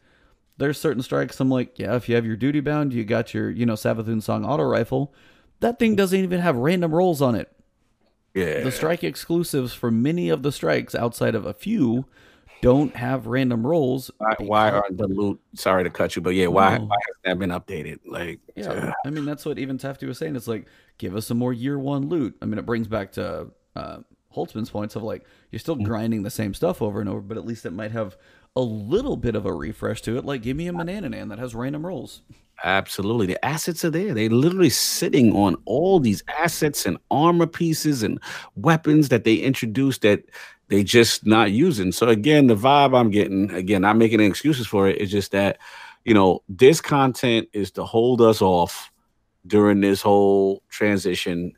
there's 0.58 0.80
certain 0.80 1.02
strikes. 1.02 1.40
I'm 1.40 1.50
like, 1.50 1.80
yeah, 1.80 1.96
if 1.96 2.08
you 2.08 2.16
have 2.16 2.26
your 2.26 2.36
duty 2.36 2.60
bound, 2.60 2.94
you 2.94 3.04
got 3.04 3.34
your 3.34 3.50
you 3.50 3.66
know 3.66 3.74
Savathun 3.74 4.22
Song 4.22 4.46
auto 4.46 4.64
rifle. 4.64 5.14
That 5.60 5.80
thing 5.80 5.96
doesn't 5.96 6.20
even 6.20 6.40
have 6.40 6.56
random 6.56 6.94
rolls 6.94 7.22
on 7.22 7.36
it. 7.36 7.52
yeah. 8.34 8.64
The 8.64 8.72
strike 8.72 9.04
exclusives 9.04 9.74
for 9.74 9.92
many 9.92 10.30
of 10.30 10.44
the 10.44 10.52
strikes 10.52 10.96
outside 10.96 11.36
of 11.36 11.46
a 11.46 11.54
few 11.54 12.06
don't 12.62 12.96
have 12.96 13.26
random 13.26 13.66
rolls. 13.66 14.12
why, 14.18 14.36
why 14.40 14.72
aren't 14.72 14.98
the 14.98 15.08
loot? 15.08 15.40
Sorry 15.56 15.84
to 15.84 15.90
cut 15.90 16.16
you, 16.16 16.22
but 16.22 16.36
yeah, 16.36 16.48
why 16.48 16.78
No. 16.78 16.86
why 16.86 16.98
has 17.08 17.16
that 17.24 17.40
been 17.40 17.50
updated? 17.50 18.00
Like, 18.06 18.40
Yeah, 18.56 18.94
I 19.06 19.10
mean 19.10 19.26
that's 19.26 19.46
what 19.46 19.58
even 19.58 19.78
Tafty 19.78 20.06
was 20.06 20.18
saying. 20.18 20.36
It's 20.36 20.48
like 20.48 20.68
give 21.02 21.16
us 21.16 21.26
some 21.26 21.38
more 21.38 21.52
year 21.52 21.80
one 21.80 22.08
loot. 22.08 22.38
I 22.42 22.46
mean 22.46 22.60
it 22.60 22.66
brings 22.66 22.88
back 22.88 23.12
to 23.14 23.48
uh, 23.76 23.98
Holtzman's 24.34 24.70
points 24.70 24.96
of 24.96 25.04
like 25.04 25.26
you're 25.52 25.60
still 25.60 25.76
grinding 25.76 26.24
the 26.24 26.30
same 26.30 26.54
stuff 26.54 26.82
over 26.82 27.02
and 27.02 27.10
over, 27.10 27.22
but 27.22 27.38
at 27.38 27.46
least 27.46 27.66
it 27.66 27.74
might 27.74 27.92
have 27.92 28.16
a 28.56 28.62
little 28.62 29.18
bit 29.18 29.36
of 29.36 29.46
a 29.46 29.54
refresh 29.54 30.02
to 30.04 30.18
it. 30.18 30.26
Like 30.26 30.44
give 30.44 30.56
me 30.56 30.68
a 30.68 30.74
Manannan 30.74 31.30
that 31.30 31.40
has 31.40 31.56
random 31.56 31.86
rolls. 31.86 32.22
Absolutely. 32.64 33.26
The 33.26 33.44
assets 33.44 33.84
are 33.84 33.90
there. 33.90 34.14
They're 34.14 34.30
literally 34.30 34.70
sitting 34.70 35.36
on 35.36 35.56
all 35.66 36.00
these 36.00 36.24
assets 36.28 36.86
and 36.86 37.00
armor 37.10 37.48
pieces 37.48 38.04
and 38.04 38.20
weapons 38.56 39.10
that 39.10 39.24
they 39.24 39.36
introduced 39.36 40.04
that 40.04 40.24
they 40.68 40.84
just 40.84 41.26
not 41.26 41.52
using. 41.52 41.92
So 41.92 42.08
again, 42.08 42.46
the 42.46 42.56
vibe 42.56 42.96
I'm 42.96 43.10
getting, 43.10 43.50
again, 43.52 43.84
I'm 43.84 43.98
making 43.98 44.20
any 44.20 44.30
excuses 44.30 44.68
for 44.68 44.88
it, 44.88 45.00
is 45.00 45.10
just 45.10 45.32
that, 45.32 45.58
you 46.06 46.14
know, 46.14 46.44
this 46.48 46.82
content 46.82 47.50
is 47.52 47.72
to 47.72 47.84
hold 47.84 48.22
us 48.22 48.44
off 48.44 48.91
during 49.48 49.82
this 49.82 50.02
whole 50.02 50.62
transition. 50.70 51.54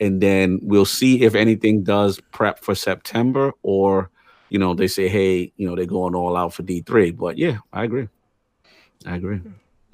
And 0.00 0.20
then 0.20 0.58
we'll 0.62 0.84
see 0.84 1.22
if 1.22 1.34
anything 1.34 1.82
does 1.82 2.20
prep 2.32 2.58
for 2.60 2.74
September 2.74 3.52
or, 3.62 4.10
you 4.50 4.58
know, 4.58 4.74
they 4.74 4.88
say, 4.88 5.08
hey, 5.08 5.52
you 5.56 5.66
know, 5.68 5.74
they're 5.74 5.86
going 5.86 6.14
all 6.14 6.36
out 6.36 6.52
for 6.52 6.62
D3. 6.62 7.16
But 7.16 7.38
yeah, 7.38 7.58
I 7.72 7.84
agree. 7.84 8.08
I 9.06 9.16
agree. 9.16 9.40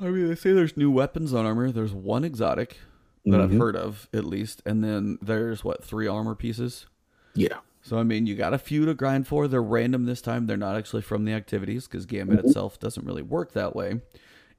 I 0.00 0.06
mean 0.06 0.26
they 0.28 0.34
say 0.34 0.52
there's 0.52 0.76
new 0.76 0.90
weapons 0.90 1.32
on 1.32 1.46
armor. 1.46 1.70
There's 1.70 1.92
one 1.92 2.24
exotic 2.24 2.76
that 3.24 3.40
I've 3.40 3.50
Mhm. 3.50 3.58
heard 3.58 3.76
of 3.76 4.08
at 4.12 4.24
least, 4.24 4.60
and 4.66 4.82
then 4.82 5.16
there's 5.22 5.62
what 5.62 5.84
three 5.84 6.08
armor 6.08 6.34
pieces. 6.34 6.86
Yeah. 7.34 7.58
So 7.82 7.98
I 7.98 8.02
mean, 8.02 8.26
you 8.26 8.34
got 8.34 8.52
a 8.54 8.58
few 8.58 8.84
to 8.86 8.94
grind 8.94 9.28
for. 9.28 9.46
They're 9.46 9.62
random 9.62 10.06
this 10.06 10.20
time. 10.20 10.46
They're 10.46 10.56
not 10.56 10.76
actually 10.76 11.02
from 11.02 11.24
the 11.24 11.32
activities 11.32 11.86
because 11.86 12.06
Gambit 12.06 12.44
itself 12.44 12.80
doesn't 12.80 13.06
really 13.06 13.22
work 13.22 13.52
that 13.52 13.76
way. 13.76 14.00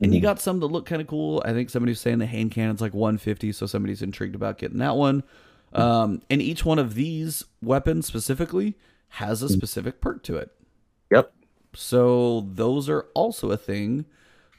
And 0.02 0.14
you 0.14 0.22
got 0.22 0.42
some 0.42 0.60
that 0.60 0.68
look 0.68 0.86
kind 0.86 1.02
of 1.02 1.08
cool. 1.08 1.42
I 1.46 1.54
think 1.54 1.70
somebody's 1.70 2.00
saying 2.00 2.20
the 2.20 2.26
hand 2.26 2.52
cannon's 2.52 2.82
like 2.82 2.94
150, 2.94 3.52
so 3.54 3.66
somebody's 3.66 4.02
intrigued 4.02 4.36
about 4.36 4.58
getting 4.58 4.80
that 4.80 4.96
one. 4.96 5.24
Um, 5.74 6.22
and 6.30 6.42
each 6.42 6.66
one 6.66 6.78
of 6.78 6.96
these 6.96 7.46
weapons 7.62 8.06
specifically 8.06 8.76
has 9.10 9.42
a 9.42 9.50
specific 9.50 10.02
perk 10.02 10.24
to 10.24 10.38
it. 10.38 10.52
Yep. 11.12 11.34
So 11.74 12.48
those 12.52 12.90
are 12.90 13.08
also 13.14 13.52
a 13.52 13.58
thing 13.58 14.06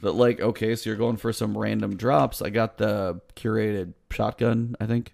that 0.03 0.13
like 0.13 0.41
okay, 0.41 0.75
so 0.77 0.91
you're 0.91 0.97
going 0.97 1.17
for 1.17 1.33
some 1.33 1.57
random 1.57 1.97
drops. 1.97 2.43
I 2.43 2.51
got 2.51 2.79
the 2.79 3.21
curated 3.37 3.95
shotgun, 4.11 4.77
I 4.81 4.87
think. 4.87 5.13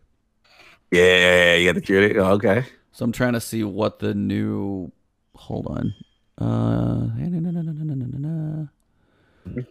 Yeah, 0.90 1.54
you 1.54 1.72
got 1.72 1.74
the 1.74 1.86
curated. 1.86 2.16
Oh, 2.16 2.32
okay. 2.32 2.64
So 2.92 3.04
I'm 3.04 3.12
trying 3.12 3.34
to 3.34 3.40
see 3.40 3.62
what 3.64 3.98
the 3.98 4.14
new. 4.14 4.90
Hold 5.36 5.66
on. 5.68 5.94
Uh, 6.38 7.10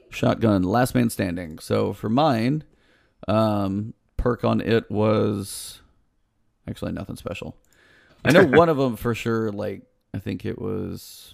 shotgun, 0.10 0.64
last 0.64 0.96
man 0.96 1.10
standing. 1.10 1.60
So 1.60 1.94
for 1.94 2.10
mine, 2.10 2.64
um, 3.28 3.94
perk 4.18 4.44
on 4.44 4.62
it 4.62 4.90
was 4.90 5.82
actually 6.68 6.92
nothing 6.92 7.16
special. 7.16 7.56
I 8.24 8.32
know 8.32 8.46
one 8.46 8.70
of 8.70 8.78
them 8.78 8.96
for 8.96 9.16
sure. 9.16 9.52
Like 9.52 9.84
I 10.14 10.20
think 10.20 10.46
it 10.46 10.60
was 10.60 11.34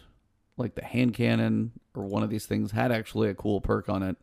like 0.58 0.76
the 0.76 0.86
hand 0.86 1.14
cannon 1.14 1.72
or 1.96 2.04
one 2.04 2.24
of 2.24 2.30
these 2.30 2.46
things 2.46 2.72
had 2.72 2.92
actually 2.92 3.30
a 3.30 3.34
cool 3.34 3.60
perk 3.62 3.90
on 3.90 4.04
it, 4.04 4.18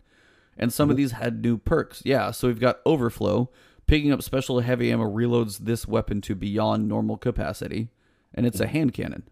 and 0.57 0.73
some 0.73 0.91
of 0.91 0.97
these 0.97 1.13
had 1.13 1.43
new 1.43 1.59
perks. 1.59 2.03
Yeah, 2.05 2.31
so 2.31 2.49
we've 2.49 2.61
got 2.61 2.81
overflow. 2.87 3.51
Picking 3.89 4.13
up 4.13 4.23
special 4.23 4.61
heavy 4.61 4.93
ammo 4.93 5.05
reloads 5.05 5.59
this 5.59 5.89
weapon 5.89 6.21
to 6.23 6.35
beyond 6.37 6.87
normal 6.89 7.17
capacity, 7.17 7.89
and 8.33 8.47
it's 8.47 8.61
a 8.61 8.69
hand 8.69 8.95
cannon, 8.95 9.25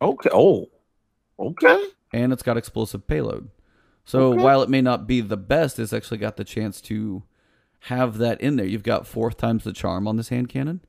Okay. 0.00 0.30
Oh, 0.32 0.70
okay. 1.38 1.82
and 2.12 2.32
it's 2.32 2.44
got 2.44 2.56
explosive 2.56 3.06
payload. 3.08 3.50
So 4.10 4.32
Okay. 4.32 4.42
while 4.42 4.60
it 4.62 4.68
may 4.68 4.80
not 4.80 5.06
be 5.06 5.20
the 5.20 5.36
best, 5.36 5.78
it's 5.78 5.92
actually 5.92 6.18
got 6.18 6.36
the 6.36 6.42
chance 6.42 6.80
to 6.82 7.22
have 7.84 8.18
that 8.18 8.40
in 8.40 8.56
there. 8.56 8.66
You've 8.66 8.82
got 8.82 9.06
fourth 9.06 9.36
times 9.36 9.62
the 9.62 9.72
charm 9.72 10.08
on 10.08 10.16
this 10.16 10.30
hand 10.30 10.48
cannon. 10.48 10.80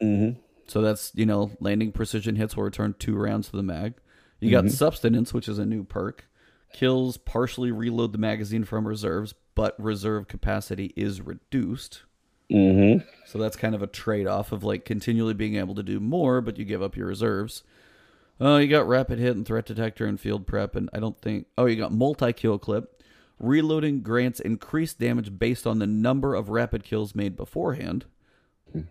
Mm-hmm. 0.00 0.38
So 0.68 0.80
that's, 0.80 1.10
you 1.16 1.26
know, 1.26 1.50
landing 1.58 1.90
precision 1.90 2.36
hits 2.36 2.56
will 2.56 2.62
return 2.62 2.94
two 2.96 3.16
rounds 3.16 3.48
to 3.50 3.56
the 3.56 3.64
mag. 3.64 3.94
You 4.38 4.52
got 4.52 4.70
substance, 4.70 5.34
which 5.34 5.48
is 5.48 5.58
a 5.58 5.66
new 5.66 5.82
perk. 5.82 6.28
Kills 6.72 7.16
partially 7.16 7.72
reload 7.72 8.12
the 8.12 8.18
magazine 8.18 8.62
from 8.62 8.86
reserves, 8.86 9.34
but 9.56 9.74
reserve 9.82 10.28
capacity 10.28 10.92
is 10.94 11.20
reduced. 11.20 12.02
Mm-hmm. 12.48 13.04
So 13.26 13.38
that's 13.38 13.56
kind 13.56 13.74
of 13.74 13.82
a 13.82 13.88
trade 13.88 14.28
off 14.28 14.52
of 14.52 14.62
like 14.62 14.84
continually 14.84 15.34
being 15.34 15.56
able 15.56 15.74
to 15.74 15.82
do 15.82 15.98
more, 15.98 16.40
but 16.40 16.58
you 16.58 16.64
give 16.64 16.82
up 16.82 16.96
your 16.96 17.08
reserves. 17.08 17.64
Oh, 18.40 18.58
you 18.58 18.68
got 18.68 18.86
rapid 18.86 19.18
hit 19.18 19.34
and 19.36 19.44
threat 19.44 19.66
detector 19.66 20.06
and 20.06 20.20
field 20.20 20.46
prep, 20.46 20.76
and 20.76 20.88
I 20.92 21.00
don't 21.00 21.20
think. 21.20 21.46
Oh, 21.56 21.66
you 21.66 21.76
got 21.76 21.92
multi 21.92 22.32
kill 22.32 22.58
clip. 22.58 23.02
Reloading 23.40 24.00
grants 24.00 24.40
increased 24.40 24.98
damage 24.98 25.38
based 25.38 25.66
on 25.66 25.78
the 25.78 25.86
number 25.86 26.34
of 26.34 26.48
rapid 26.48 26.84
kills 26.84 27.14
made 27.14 27.36
beforehand. 27.36 28.04
Hmm. 28.72 28.82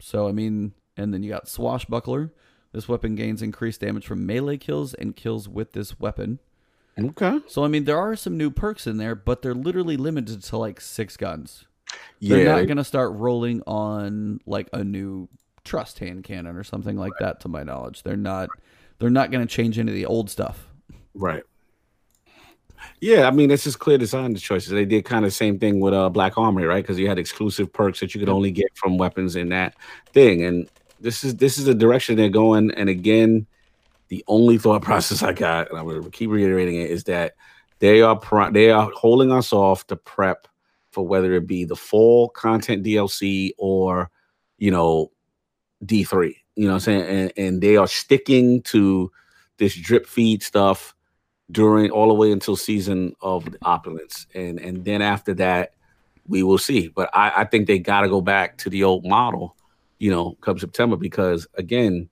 So, 0.00 0.28
I 0.28 0.32
mean, 0.32 0.72
and 0.96 1.14
then 1.14 1.22
you 1.22 1.30
got 1.30 1.48
swashbuckler. 1.48 2.32
This 2.72 2.88
weapon 2.88 3.14
gains 3.14 3.40
increased 3.40 3.80
damage 3.80 4.06
from 4.06 4.26
melee 4.26 4.56
kills 4.56 4.94
and 4.94 5.14
kills 5.14 5.48
with 5.48 5.72
this 5.72 6.00
weapon. 6.00 6.40
Okay. 6.98 7.40
So, 7.46 7.64
I 7.64 7.68
mean, 7.68 7.84
there 7.84 7.98
are 7.98 8.16
some 8.16 8.36
new 8.36 8.50
perks 8.50 8.86
in 8.86 8.96
there, 8.96 9.14
but 9.14 9.42
they're 9.42 9.54
literally 9.54 9.96
limited 9.96 10.42
to 10.42 10.56
like 10.56 10.80
six 10.80 11.16
guns. 11.16 11.66
Yeah. 12.18 12.36
They're 12.36 12.56
not 12.56 12.66
going 12.66 12.76
to 12.78 12.84
start 12.84 13.12
rolling 13.12 13.62
on 13.66 14.40
like 14.46 14.68
a 14.72 14.82
new 14.82 15.28
trust 15.64 15.98
hand 15.98 16.24
cannon 16.24 16.56
or 16.56 16.64
something 16.64 16.96
like 16.96 17.12
that 17.20 17.40
to 17.40 17.48
my 17.48 17.62
knowledge. 17.62 18.02
They're 18.02 18.16
not 18.16 18.48
they're 18.98 19.10
not 19.10 19.30
going 19.30 19.46
to 19.46 19.52
change 19.52 19.78
any 19.78 19.90
of 19.90 19.94
the 19.94 20.06
old 20.06 20.30
stuff. 20.30 20.68
Right. 21.14 21.42
Yeah, 23.00 23.26
I 23.26 23.30
mean 23.30 23.50
it's 23.50 23.64
just 23.64 23.78
clear 23.78 23.98
design 23.98 24.34
choices. 24.34 24.70
They 24.70 24.84
did 24.84 25.04
kind 25.04 25.24
of 25.24 25.30
the 25.30 25.34
same 25.34 25.58
thing 25.58 25.80
with 25.80 25.94
uh 25.94 26.08
Black 26.08 26.38
Armory, 26.38 26.64
right? 26.64 26.82
Because 26.82 26.98
you 26.98 27.08
had 27.08 27.18
exclusive 27.18 27.72
perks 27.72 28.00
that 28.00 28.14
you 28.14 28.20
could 28.20 28.28
only 28.28 28.50
get 28.50 28.74
from 28.74 28.98
weapons 28.98 29.36
in 29.36 29.50
that 29.50 29.74
thing. 30.12 30.44
And 30.44 30.68
this 31.00 31.24
is 31.24 31.36
this 31.36 31.58
is 31.58 31.64
the 31.66 31.74
direction 31.74 32.16
they're 32.16 32.28
going. 32.28 32.70
And 32.72 32.88
again, 32.88 33.46
the 34.08 34.24
only 34.26 34.58
thought 34.58 34.82
process 34.90 35.22
I 35.22 35.32
got, 35.32 35.70
and 35.70 35.78
I'm 35.78 35.86
gonna 35.86 36.10
keep 36.10 36.30
reiterating 36.30 36.76
it, 36.76 36.90
is 36.90 37.04
that 37.04 37.34
they 37.78 38.00
are 38.00 38.16
pro- 38.16 38.50
they 38.50 38.70
are 38.70 38.90
holding 38.94 39.32
us 39.32 39.52
off 39.52 39.86
to 39.88 39.96
prep 39.96 40.48
for 40.90 41.06
whether 41.06 41.34
it 41.34 41.46
be 41.46 41.64
the 41.64 41.76
full 41.76 42.28
content 42.30 42.84
DLC 42.84 43.50
or 43.58 44.10
you 44.58 44.70
know 44.70 45.10
D3. 45.84 46.36
You 46.56 46.66
know 46.66 46.74
what 46.74 46.74
I'm 46.76 46.80
saying? 46.80 47.02
And 47.02 47.32
and 47.36 47.60
they 47.60 47.76
are 47.76 47.88
sticking 47.88 48.62
to 48.62 49.10
this 49.58 49.74
drip 49.74 50.06
feed 50.06 50.42
stuff 50.42 50.94
during 51.50 51.90
all 51.90 52.08
the 52.08 52.14
way 52.14 52.32
until 52.32 52.56
season 52.56 53.14
of 53.20 53.46
opulence. 53.62 54.26
And 54.34 54.58
and 54.60 54.84
then 54.84 55.02
after 55.02 55.34
that, 55.34 55.74
we 56.26 56.42
will 56.42 56.58
see. 56.58 56.88
But 56.88 57.10
I, 57.12 57.42
I 57.42 57.44
think 57.44 57.66
they 57.66 57.78
gotta 57.78 58.08
go 58.08 58.20
back 58.20 58.56
to 58.58 58.70
the 58.70 58.84
old 58.84 59.04
model, 59.04 59.56
you 59.98 60.10
know, 60.10 60.36
come 60.40 60.58
September, 60.58 60.96
because 60.96 61.46
again, 61.54 62.08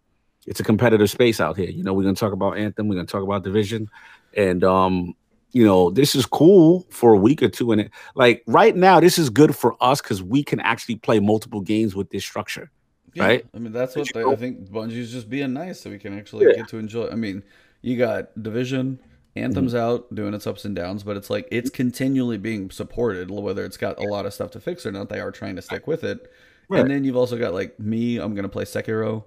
it's 0.47 0.61
a 0.61 0.65
competitive 0.65 1.11
space 1.11 1.41
out 1.41 1.57
here. 1.57 1.71
You 1.71 1.85
know, 1.85 1.93
we're 1.93 2.03
gonna 2.03 2.15
talk 2.15 2.33
about 2.33 2.59
Anthem, 2.59 2.89
we're 2.89 2.97
gonna 2.97 3.07
talk 3.07 3.23
about 3.23 3.45
division, 3.45 3.89
and 4.37 4.65
um 4.65 5.15
you 5.55 5.67
know, 5.67 5.91
this 5.91 6.15
is 6.15 6.25
cool 6.25 6.87
for 6.89 7.13
a 7.13 7.19
week 7.19 7.43
or 7.43 7.49
two. 7.49 7.73
And 7.73 7.83
it 7.83 7.91
like 8.15 8.43
right 8.47 8.75
now, 8.75 9.01
this 9.01 9.19
is 9.19 9.29
good 9.31 9.55
for 9.55 9.77
us 9.83 10.01
because 10.01 10.23
we 10.23 10.43
can 10.43 10.61
actually 10.61 10.97
play 10.97 11.21
multiple 11.21 11.61
games 11.61 11.95
with 11.95 12.09
this 12.11 12.25
structure. 12.25 12.71
Yeah, 13.15 13.25
right? 13.27 13.47
I 13.55 13.59
mean, 13.59 13.73
that's 13.73 13.95
what 13.97 14.09
they, 14.15 14.25
I 14.25 14.37
think 14.37 14.71
Bungie's 14.71 15.13
just 15.13 15.29
being 15.29 15.53
nice 15.53 15.81
so 15.81 15.91
we 15.91 15.99
can 15.99 16.17
actually 16.19 16.47
Yeah. 16.47 16.55
get 16.57 16.69
to 16.69 16.79
enjoy. 16.79 17.09
I 17.11 17.15
mean, 17.15 17.43
you 17.83 17.97
got 17.99 18.41
Division, 18.43 18.99
Anthem's 19.37 19.73
Mm-hmm. 19.75 19.83
out 19.83 20.15
doing 20.15 20.35
its 20.35 20.47
ups 20.47 20.65
and 20.65 20.75
downs, 20.77 21.03
but 21.03 21.17
it's 21.17 21.31
like 21.31 21.49
it's 21.51 21.71
continually 21.71 22.39
being 22.39 22.71
supported, 22.71 23.31
whether 23.31 23.65
it's 23.65 23.77
got 23.77 23.99
a 23.99 24.07
lot 24.09 24.27
of 24.27 24.33
stuff 24.35 24.51
to 24.53 24.61
fix 24.61 24.85
or 24.87 24.93
not. 24.93 25.09
They 25.09 25.21
are 25.21 25.31
trying 25.31 25.57
to 25.57 25.63
stick 25.63 25.87
with 25.87 26.05
it. 26.05 26.31
Right. 26.69 26.81
And 26.81 26.91
then 26.91 27.05
you've 27.05 27.17
also 27.17 27.37
got 27.39 27.53
like 27.55 27.79
me, 27.79 28.17
I'm 28.19 28.35
going 28.35 28.45
to 28.45 28.49
play 28.49 28.65
Sekiro. 28.65 29.25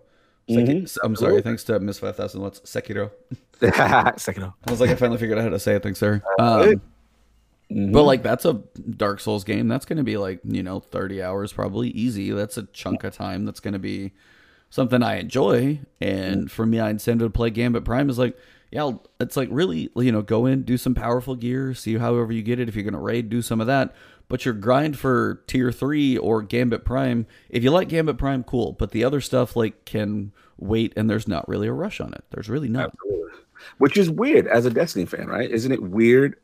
Seki- 0.49 0.81
Mhm. 0.83 0.97
I'm 1.03 1.15
sorry, 1.15 1.41
thanks 1.41 1.63
to 1.65 1.79
Miss 1.79 1.97
5000 1.99 2.39
What's 2.41 2.59
Sekiro. 2.61 3.09
Second 4.19 4.43
off. 4.43 4.53
I 4.67 4.71
was 4.71 4.79
like, 4.79 4.89
I 4.91 4.95
finally 4.95 5.17
figured 5.17 5.37
out 5.39 5.43
how 5.43 5.49
to 5.49 5.59
say 5.59 5.75
it. 5.75 5.83
Thanks, 5.83 5.99
sir. 5.99 6.21
Um, 6.39 6.81
Mhm. 7.71 7.91
but 7.91 8.03
like 8.03 8.21
that's 8.21 8.45
a 8.45 8.61
Dark 8.97 9.19
Souls 9.19 9.43
game. 9.43 9.67
That's 9.67 9.85
going 9.85 9.97
to 9.97 10.03
be 10.03 10.17
like 10.17 10.39
you 10.43 10.61
know 10.63 10.79
thirty 10.79 11.21
hours 11.21 11.51
probably 11.51 11.89
easy. 11.89 12.31
That's 12.31 12.57
a 12.57 12.63
chunk 12.67 13.03
of 13.03 13.13
time. 13.15 13.45
That's 13.45 13.59
going 13.59 13.73
to 13.73 13.79
be 13.79 14.13
something 14.69 15.01
I 15.01 15.17
enjoy. 15.19 15.79
And 15.99 16.51
for 16.51 16.65
me, 16.65 16.79
I 16.79 16.89
intend 16.91 17.21
to 17.21 17.29
play 17.29 17.49
Gambit 17.49 17.83
Prime. 17.83 18.09
Is 18.09 18.19
like 18.19 18.37
yeah, 18.71 18.91
it's 19.19 19.35
like 19.37 19.49
really 19.51 19.89
you 19.95 20.11
know 20.11 20.21
go 20.21 20.45
in, 20.45 20.61
do 20.63 20.77
some 20.77 20.93
powerful 20.95 21.35
gear, 21.35 21.73
see 21.73 21.97
however 21.97 22.31
you 22.31 22.43
get 22.43 22.59
it. 22.59 22.69
If 22.69 22.75
you're 22.75 22.83
going 22.83 22.93
to 22.93 22.99
raid, 22.99 23.29
do 23.29 23.41
some 23.41 23.59
of 23.61 23.67
that. 23.67 23.95
But 24.27 24.43
your 24.43 24.53
grind 24.55 24.97
for 24.97 25.43
tier 25.47 25.71
three 25.71 26.17
or 26.17 26.41
Gambit 26.41 26.83
Prime, 26.83 27.27
if 27.49 27.63
you 27.63 27.69
like 27.71 27.89
Gambit 27.89 28.17
Prime, 28.17 28.43
cool. 28.43 28.73
But 28.73 28.91
the 28.91 29.03
other 29.03 29.21
stuff 29.21 29.55
like 29.55 29.85
can 29.85 30.31
wait, 30.57 30.93
and 30.95 31.09
there's 31.09 31.27
not 31.27 31.47
really 31.47 31.67
a 31.67 31.73
rush 31.73 31.99
on 31.99 32.13
it. 32.13 32.23
There's 32.31 32.49
really 32.49 32.69
not. 32.69 32.91
Absolutely. 32.93 33.39
Which 33.77 33.97
is 33.97 34.09
weird 34.09 34.47
as 34.47 34.65
a 34.65 34.69
Destiny 34.71 35.05
fan, 35.05 35.27
right? 35.27 35.49
Isn't 35.49 35.71
it 35.71 35.81
weird 35.81 36.35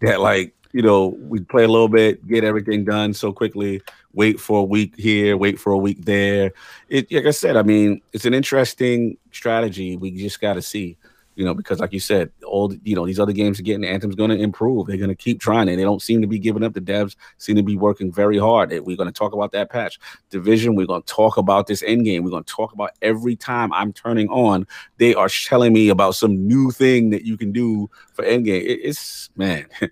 that 0.00 0.20
like 0.20 0.54
you 0.76 0.82
know 0.82 1.16
we 1.20 1.40
play 1.40 1.64
a 1.64 1.68
little 1.68 1.88
bit, 1.88 2.26
get 2.28 2.44
everything 2.44 2.84
done 2.84 3.14
so 3.14 3.32
quickly, 3.32 3.80
wait 4.12 4.38
for 4.38 4.60
a 4.60 4.64
week 4.64 4.94
here, 4.94 5.34
wait 5.38 5.58
for 5.58 5.72
a 5.72 5.78
week 5.78 6.04
there. 6.04 6.52
It 6.90 7.10
like 7.10 7.24
I 7.24 7.30
said, 7.30 7.56
I 7.56 7.62
mean, 7.62 8.02
it's 8.12 8.26
an 8.26 8.34
interesting 8.34 9.16
strategy. 9.32 9.96
We 9.96 10.10
just 10.10 10.38
got 10.38 10.52
to 10.52 10.60
see, 10.60 10.98
you 11.34 11.46
know, 11.46 11.54
because 11.54 11.80
like 11.80 11.94
you 11.94 12.00
said, 12.00 12.30
all 12.46 12.74
you 12.84 12.94
know 12.94 13.06
these 13.06 13.18
other 13.18 13.32
games 13.32 13.58
are 13.58 13.62
getting 13.62 13.86
Anthem's 13.86 14.16
going 14.16 14.28
to 14.28 14.36
improve. 14.36 14.86
They're 14.86 14.98
going 14.98 15.08
to 15.08 15.14
keep 15.14 15.40
trying, 15.40 15.70
and 15.70 15.78
they 15.78 15.82
don't 15.82 16.02
seem 16.02 16.20
to 16.20 16.26
be 16.26 16.38
giving 16.38 16.62
up. 16.62 16.74
The 16.74 16.82
devs 16.82 17.16
seem 17.38 17.56
to 17.56 17.62
be 17.62 17.78
working 17.78 18.12
very 18.12 18.36
hard. 18.36 18.68
We're 18.68 18.98
going 18.98 19.10
to 19.10 19.18
talk 19.18 19.32
about 19.32 19.52
that 19.52 19.70
patch 19.70 19.98
division. 20.28 20.74
We're 20.74 20.86
going 20.86 21.04
to 21.04 21.10
talk 21.10 21.38
about 21.38 21.68
this 21.68 21.82
end 21.84 22.04
game. 22.04 22.22
We're 22.22 22.36
going 22.36 22.44
to 22.44 22.52
talk 22.52 22.74
about 22.74 22.90
every 23.00 23.34
time 23.34 23.72
I'm 23.72 23.94
turning 23.94 24.28
on 24.28 24.66
they 24.98 25.14
are 25.14 25.30
telling 25.30 25.72
me 25.72 25.88
about 25.88 26.16
some 26.16 26.46
new 26.46 26.70
thing 26.70 27.08
that 27.10 27.24
you 27.24 27.38
can 27.38 27.50
do 27.50 27.88
for 28.12 28.26
Endgame. 28.26 28.60
It, 28.60 28.80
it's 28.82 29.30
man, 29.36 29.64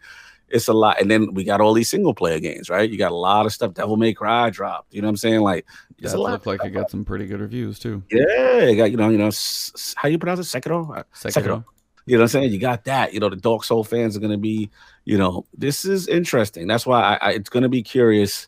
it's 0.48 0.68
a 0.68 0.72
lot. 0.72 1.00
And 1.00 1.10
then 1.10 1.34
we 1.34 1.42
got 1.44 1.60
all 1.60 1.72
these 1.72 1.88
single 1.88 2.14
player 2.14 2.38
games, 2.38 2.68
right? 2.70 2.88
You 2.88 2.96
got 2.98 3.12
a 3.12 3.16
lot 3.16 3.46
of 3.46 3.52
stuff. 3.52 3.74
Devil 3.74 3.96
May 3.96 4.12
Cry 4.14 4.50
dropped. 4.50 4.92
You 4.94 5.00
know 5.02 5.06
what 5.06 5.10
I'm 5.10 5.16
saying? 5.16 5.40
Like 5.40 5.66
it's 5.98 6.12
That 6.12 6.18
a 6.18 6.20
lot. 6.20 6.32
looked 6.32 6.46
like 6.46 6.64
it 6.64 6.70
got 6.70 6.90
some 6.90 7.04
pretty 7.04 7.26
good 7.26 7.40
reviews 7.40 7.78
too. 7.78 8.02
yeah, 8.10 8.64
you 8.64 8.76
got 8.76 8.90
you 8.90 8.96
know 8.96 9.08
you 9.08 9.18
know 9.18 9.28
s- 9.28 9.94
how 9.96 10.08
you 10.08 10.18
pronounce 10.18 10.40
it 10.54 10.60
Sekiro. 10.62 10.98
Uh, 10.98 11.02
Sekiro. 11.14 11.64
You 12.06 12.16
know 12.16 12.20
what 12.20 12.24
I'm 12.24 12.28
saying? 12.28 12.52
You 12.52 12.58
got 12.58 12.84
that. 12.84 13.14
You 13.14 13.20
know 13.20 13.30
the 13.30 13.36
Dark 13.36 13.64
Soul 13.64 13.82
fans 13.84 14.16
are 14.16 14.20
gonna 14.20 14.36
be. 14.38 14.70
You 15.06 15.16
know 15.18 15.46
this 15.56 15.84
is 15.84 16.06
interesting. 16.08 16.66
That's 16.66 16.84
why 16.86 17.00
I, 17.00 17.28
I 17.28 17.30
it's 17.32 17.48
gonna 17.48 17.68
be 17.70 17.82
curious 17.82 18.46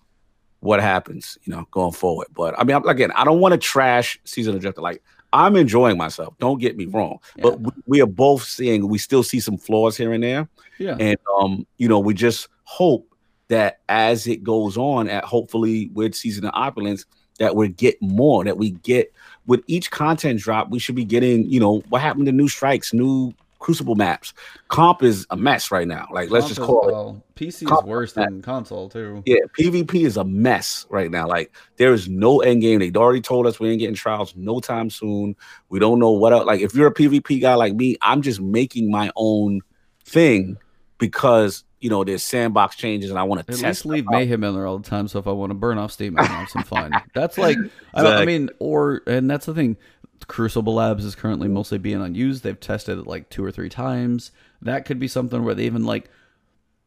what 0.61 0.81
happens. 0.81 1.39
You 1.45 1.55
know 1.55 1.67
going 1.71 1.93
forward. 1.93 2.27
But 2.37 2.55
I 2.59 2.65
mean 2.65 2.77
I'm, 2.77 2.87
again 2.87 3.13
I 3.13 3.25
don't 3.25 3.41
want 3.41 3.53
to 3.53 3.59
trash 3.59 4.21
Season 4.25 4.55
of 4.55 4.61
Drifter. 4.61 4.83
Like 4.83 5.03
I'm 5.33 5.57
enjoying 5.57 5.99
myself. 5.99 6.35
Don't 6.39 6.61
get 6.61 6.77
me 6.77 6.87
wrong. 6.87 7.19
But 7.39 7.61
we, 7.61 7.71
we 7.87 8.01
are 8.03 8.07
both 8.07 8.45
seeing 8.45 8.89
we 8.89 8.99
still 8.99 9.23
see 9.23 9.41
some 9.41 9.59
flaws 9.59 9.97
here 9.97 10.13
and 10.13 10.23
there. 10.23 10.49
Yeah. 10.79 10.97
And 10.99 11.19
um, 11.41 11.67
you 11.79 11.89
know, 11.89 11.99
we 11.99 12.15
just 12.15 12.49
hope 12.65 13.07
that 13.49 13.81
as 13.89 14.27
it 14.27 14.43
goes 14.43 14.77
on, 14.77 15.09
at 15.09 15.25
hopefully 15.25 15.91
with 15.95 16.15
season 16.15 16.45
of 16.47 16.53
opulence, 16.55 17.05
that 17.39 17.55
we 17.55 17.69
get 17.69 18.01
more, 18.01 18.45
that 18.45 18.57
we 18.57 18.71
get 18.71 19.13
with 19.47 19.63
each 19.67 19.91
content 19.91 20.41
drop, 20.41 20.71
we 20.71 20.79
should 20.79 20.95
be 20.95 21.05
getting, 21.05 21.45
you 21.49 21.61
know, 21.61 21.81
what 21.89 22.01
happened 22.01 22.27
to 22.27 22.33
new 22.33 22.49
strikes, 22.49 22.93
new 22.93 23.33
crucible 23.59 23.95
maps. 23.95 24.33
Comp 24.69 25.03
is 25.03 25.27
a 25.31 25.37
mess 25.37 25.71
right 25.71 25.89
now. 25.89 26.07
Like 26.13 26.31
let's 26.31 26.49
just 26.49 26.61
Comp 26.61 26.69
is- 26.71 26.75
call 26.75 26.89
it. 26.89 26.93
well, 26.93 27.23
PC 27.37 27.63
is 27.79 27.85
worse 27.85 28.13
than 28.15 28.41
console 28.43 28.89
too. 28.89 29.23
Yeah, 29.27 29.41
PvP 29.59 30.07
is 30.07 30.17
a 30.17 30.25
mess 30.25 30.87
right 30.91 31.11
now. 31.11 31.27
Like 31.29 31.53
there 31.77 31.93
is 31.93 32.09
no 32.09 32.41
end 32.41 32.63
game. 32.63 32.79
They 32.81 32.91
already 32.93 33.21
told 33.21 33.47
us 33.47 33.61
we 33.61 33.71
ain't 33.71 33.81
getting 33.81 33.95
trials 33.95 34.35
no 34.37 34.61
time 34.61 34.89
soon. 34.91 35.37
We 35.69 35.79
don't 35.79 35.99
know 35.99 36.11
what 36.13 36.33
else. 36.33 36.47
Like 36.47 36.61
if 36.61 36.75
you're 36.75 36.89
a 36.89 36.95
PvP 36.95 37.41
guy 37.41 37.55
like 37.55 37.75
me, 37.75 37.97
I'm 38.03 38.23
just 38.23 38.41
making 38.41 38.91
my 38.91 39.11
own 39.17 39.61
thing 40.05 40.57
because 40.99 41.65
you 41.81 41.91
know 41.91 42.03
there's 42.05 42.23
sandbox 42.23 42.75
changes 42.77 43.11
and 43.11 43.19
I 43.19 43.23
want 43.25 43.47
to 43.47 43.53
At 43.53 43.59
test. 43.59 43.85
least 43.85 43.87
leave 43.87 44.05
stuff 44.05 44.15
out. 44.15 44.19
Mayhem 44.19 44.45
in 44.45 44.55
there 44.55 44.67
all 44.67 44.79
the 44.79 44.89
time. 44.89 45.07
So 45.09 45.19
if 45.19 45.27
I 45.27 45.33
want 45.33 45.51
to 45.51 45.55
burn 45.55 45.77
off 45.77 45.93
Steam, 45.93 46.19
I 46.19 46.25
have 46.25 46.49
some 46.49 46.63
fun. 46.63 46.91
That's 47.15 47.37
like, 47.37 47.59
I, 47.95 48.03
I 48.07 48.25
mean, 48.25 48.49
or 48.59 49.03
and 49.07 49.31
that's 49.31 49.45
the 49.47 49.53
thing. 49.55 49.77
Crucible 50.27 50.75
Labs 50.75 51.05
is 51.05 51.15
currently 51.15 51.49
mostly 51.49 51.79
being 51.79 52.03
unused. 52.03 52.43
They've 52.43 52.59
tested 52.59 52.99
it 52.99 53.07
like 53.07 53.29
two 53.29 53.45
or 53.45 53.51
three 53.51 53.69
times. 53.69 54.33
That 54.63 54.85
could 54.85 54.99
be 54.99 55.09
something 55.09 55.45
where 55.45 55.55
they 55.55 55.67
even 55.67 55.85
like, 55.85 56.11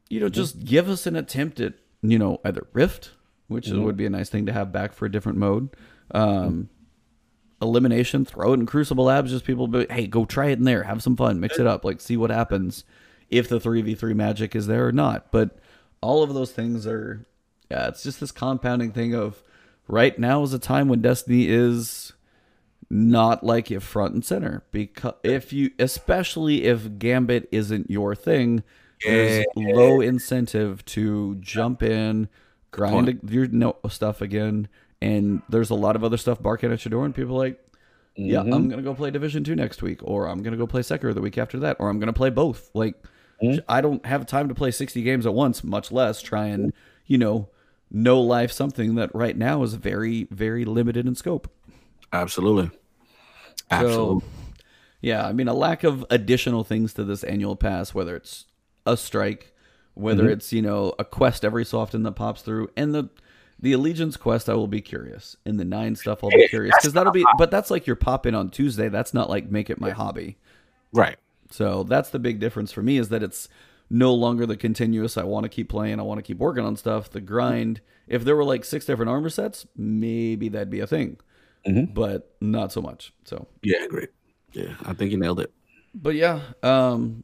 you 0.10 0.20
know, 0.20 0.30
just 0.30 0.64
give 0.66 0.90
us 0.90 1.06
an 1.06 1.16
attempt 1.16 1.60
at 1.60 1.74
you 2.02 2.18
know 2.18 2.40
either 2.44 2.68
Rift, 2.74 3.12
which 3.48 3.68
is 3.68 3.74
would 3.74 3.98
be 3.98 4.06
a 4.06 4.10
nice 4.10 4.30
thing 4.30 4.46
to 4.46 4.54
have 4.54 4.72
back 4.72 4.94
for 4.94 5.06
a 5.06 5.12
different 5.12 5.38
mode. 5.38 5.70
Um, 6.12 6.70
elimination, 7.62 8.26
throw 8.26 8.54
it 8.54 8.60
in 8.60 8.66
Crucible 8.66 9.06
Labs. 9.06 9.32
Just 9.32 9.46
people, 9.46 9.68
be, 9.68 9.86
hey, 9.90 10.08
go 10.08 10.26
try 10.26 10.48
it 10.48 10.60
in 10.60 10.66
there, 10.66 10.84
have 10.84 11.04
some 11.04 11.16
fun, 11.16 11.40
mix 11.40 11.60
it 11.60 11.68
up, 11.68 11.86
like 11.86 12.02
see 12.02 12.18
what 12.18 12.32
happens 12.32 12.84
if 13.30 13.48
the 13.48 13.60
three 13.60 13.82
v 13.82 13.96
three 13.96 14.14
magic 14.14 14.56
is 14.56 14.68
there 14.68 14.88
or 14.88 14.92
not. 14.92 15.32
But 15.32 15.60
all 16.02 16.24
of 16.24 16.34
those 16.34 16.52
things 16.52 16.88
are, 16.88 17.26
yeah, 17.70 17.88
it's 17.88 18.04
just 18.04 18.20
this 18.20 18.32
compounding 18.32 18.92
thing 18.92 19.14
of 19.14 19.44
right 19.88 20.18
now 20.18 20.44
is 20.44 20.54
a 20.54 20.60
time 20.60 20.88
when 20.88 21.02
Destiny 21.02 21.48
is 21.50 22.14
not 22.90 23.44
like 23.44 23.70
it 23.70 23.82
front 23.82 24.14
and 24.16 24.26
center 24.26 24.64
because 24.72 25.14
if 25.24 25.54
you, 25.54 25.72
especially 25.78 26.64
if 26.66 26.98
Gambit 26.98 27.48
isn't 27.52 27.90
your 27.90 28.16
thing, 28.16 28.64
there's 29.06 29.46
low 29.56 30.02
incentive 30.02 30.84
to 30.86 31.36
jump 31.36 31.84
in, 31.84 32.28
grind 32.72 33.20
your 33.30 33.48
no 33.48 33.78
stuff 33.90 34.22
again. 34.22 34.68
And 35.02 35.42
there's 35.48 35.70
a 35.70 35.76
lot 35.76 35.96
of 35.96 36.04
other 36.04 36.18
stuff 36.18 36.42
barking 36.42 36.72
at 36.74 36.84
your 36.84 36.90
door, 36.90 37.06
and 37.06 37.16
people 37.16 37.36
are 37.36 37.46
like, 37.48 37.60
yeah, 38.16 38.40
Mhm. 38.40 38.54
I'm 38.54 38.70
gonna 38.70 38.82
go 38.82 38.94
play 38.94 39.12
Division 39.12 39.44
Two 39.46 39.56
next 39.56 39.82
week, 39.82 40.02
or 40.04 40.28
I'm 40.28 40.42
gonna 40.44 40.58
go 40.58 40.68
play 40.68 40.82
Sekiro 40.82 41.14
the 41.14 41.22
week 41.22 41.38
after 41.38 41.58
that, 41.60 41.78
or 41.80 41.90
I'm 41.90 42.00
gonna 42.00 42.12
play 42.12 42.30
both. 42.30 42.70
Like, 42.74 42.96
Mhm. 43.42 43.62
I 43.70 43.80
don't 43.80 44.06
have 44.06 44.26
time 44.26 44.50
to 44.50 44.56
play 44.56 44.72
60 44.72 45.02
games 45.04 45.26
at 45.26 45.34
once, 45.34 45.64
much 45.64 45.92
less 45.92 46.22
try 46.22 46.48
and 46.48 46.74
you 47.06 47.18
know, 47.18 47.48
no 47.90 48.20
life 48.22 48.52
something 48.52 48.96
that 48.96 49.10
right 49.16 49.36
now 49.38 49.64
is 49.64 49.74
very, 49.76 50.28
very 50.32 50.64
limited 50.66 51.08
in 51.08 51.16
scope. 51.16 51.48
Absolutely, 52.14 52.72
absolutely. 53.72 54.22
So, 54.22 54.28
yeah, 55.02 55.26
I 55.28 55.32
mean, 55.34 55.48
a 55.48 55.54
lack 55.54 55.84
of 55.84 56.06
additional 56.10 56.64
things 56.64 56.94
to 56.96 57.04
this 57.04 57.24
annual 57.24 57.56
pass, 57.56 57.94
whether 57.94 58.16
it's 58.16 58.46
a 58.86 58.98
strike, 58.98 59.54
whether 59.94 60.24
Mm-hmm. 60.24 60.32
it's 60.34 60.52
you 60.54 60.62
know 60.62 60.94
a 61.00 61.06
quest 61.06 61.46
every 61.46 61.66
so 61.66 61.80
often 61.80 62.04
that 62.04 62.14
pops 62.14 62.42
through, 62.42 62.70
and 62.76 62.94
the 62.96 63.10
the 63.62 63.74
allegiance 63.74 64.16
quest, 64.16 64.50
I 64.50 64.54
will 64.54 64.68
be 64.68 64.80
curious. 64.82 65.36
In 65.46 65.58
the 65.58 65.66
nine 65.66 65.96
stuff, 65.96 66.24
I'll 66.24 66.30
be 66.30 66.48
curious 66.48 66.74
because 66.80 66.94
that'll 66.94 67.12
be, 67.12 67.26
but 67.38 67.52
that's 67.52 67.70
like 67.70 67.86
your 67.86 67.98
pop 67.98 68.26
in 68.26 68.34
on 68.34 68.50
Tuesday. 68.50 68.88
That's 68.88 69.14
not 69.14 69.30
like 69.30 69.52
make 69.52 69.70
it 69.70 69.80
my 69.82 69.90
hobby. 69.92 70.38
right. 70.94 71.18
So 71.52 71.84
that's 71.84 72.10
the 72.12 72.20
big 72.20 72.40
difference 72.40 72.72
for 72.72 72.82
me 72.84 72.98
is 73.00 73.10
that 73.10 73.24
it's 73.24 73.50
no 73.90 74.14
longer 74.14 74.46
the 74.46 74.56
continuous. 74.56 75.18
I 75.18 75.24
want 75.24 75.44
to 75.46 75.50
keep 75.50 75.68
playing. 75.68 76.00
I 76.00 76.04
want 76.04 76.20
to 76.20 76.22
keep 76.22 76.38
working 76.38 76.64
on 76.64 76.76
stuff. 76.78 77.10
The 77.10 77.20
grind. 77.22 77.82
If 78.08 78.24
there 78.24 78.36
were 78.36 78.44
like 78.46 78.64
six 78.64 78.86
different 78.86 79.10
armor 79.10 79.30
sets, 79.30 79.66
maybe 79.76 80.48
that'd 80.50 80.70
be 80.70 80.80
a 80.80 80.88
thing, 80.88 81.18
Mhm. 81.68 81.94
but 81.94 82.36
not 82.42 82.72
so 82.72 82.82
much. 82.82 83.14
So 83.26 83.48
Yeah, 83.64 83.86
great. 83.88 84.10
Yeah, 84.54 84.74
I 84.86 84.94
think 84.94 85.12
you 85.12 85.18
nailed 85.18 85.40
it. 85.40 85.52
but 85.94 86.16
yeah, 86.16 86.42
um, 86.64 87.24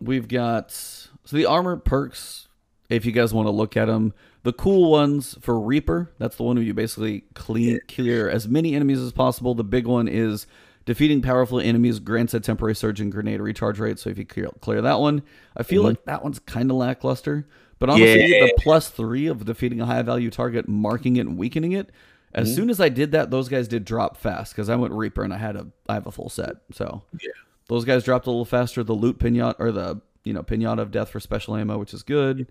we've 0.00 0.28
got 0.28 0.70
so 0.72 1.36
the 1.36 1.46
armor 1.46 1.76
perks. 1.76 2.48
If 2.88 3.04
you 3.06 3.12
guys 3.12 3.32
want 3.32 3.46
to 3.46 3.52
look 3.52 3.76
at 3.76 3.84
them, 3.84 4.12
the 4.42 4.52
cool 4.52 4.90
ones 4.90 5.36
for 5.40 5.60
Reaper. 5.60 6.10
That's 6.18 6.36
the 6.36 6.42
one 6.42 6.56
where 6.56 6.64
you 6.64 6.74
basically 6.74 7.22
clean 7.34 7.78
clear 7.86 8.28
as 8.28 8.48
many 8.48 8.74
enemies 8.74 8.98
as 9.00 9.12
possible. 9.12 9.54
The 9.54 9.62
big 9.62 9.86
one 9.86 10.08
is 10.08 10.46
defeating 10.86 11.22
powerful 11.22 11.60
enemies 11.60 12.00
grants 12.00 12.34
a 12.34 12.40
temporary 12.40 12.74
surge 12.74 13.00
in 13.00 13.10
grenade 13.10 13.40
recharge 13.40 13.78
rate. 13.78 14.00
So 14.00 14.10
if 14.10 14.18
you 14.18 14.24
clear, 14.26 14.48
clear 14.60 14.82
that 14.82 14.98
one, 14.98 15.22
I 15.56 15.62
feel 15.62 15.84
like 15.84 16.04
that 16.06 16.24
one's 16.24 16.40
kind 16.40 16.68
of 16.70 16.78
lackluster. 16.78 17.46
But 17.78 17.90
honestly, 17.90 18.26
Yeah. 18.34 18.46
the 18.46 18.54
plus 18.58 18.90
three 18.90 19.26
of 19.28 19.44
defeating 19.44 19.80
a 19.80 19.86
high 19.86 20.02
value 20.02 20.30
target, 20.30 20.66
marking 20.68 21.16
it 21.16 21.26
and 21.26 21.38
weakening 21.38 21.72
it. 21.72 21.90
As 22.32 22.54
soon 22.54 22.70
as 22.70 22.80
I 22.80 22.88
did 22.88 23.12
that, 23.12 23.30
those 23.30 23.48
guys 23.48 23.66
did 23.68 23.84
drop 23.84 24.16
fast 24.16 24.52
because 24.54 24.68
I 24.68 24.76
went 24.76 24.92
Reaper 24.94 25.22
and 25.24 25.34
I 25.34 25.38
had 25.38 25.56
a 25.56 25.66
I 25.88 25.94
have 25.94 26.06
a 26.06 26.12
full 26.12 26.28
set. 26.28 26.56
So 26.72 27.02
Yeah. 27.20 27.30
those 27.68 27.84
guys 27.84 28.04
dropped 28.04 28.26
a 28.26 28.30
little 28.30 28.44
faster. 28.44 28.84
The 28.84 28.92
loot 28.94 29.18
pinata 29.18 29.56
or 29.58 29.72
the 29.72 30.00
you 30.24 30.32
know 30.32 30.42
pinata 30.42 30.78
of 30.78 30.90
death 30.90 31.08
for 31.10 31.18
special 31.20 31.56
ammo, 31.56 31.78
which 31.78 31.92
is 31.94 32.02
good. 32.02 32.46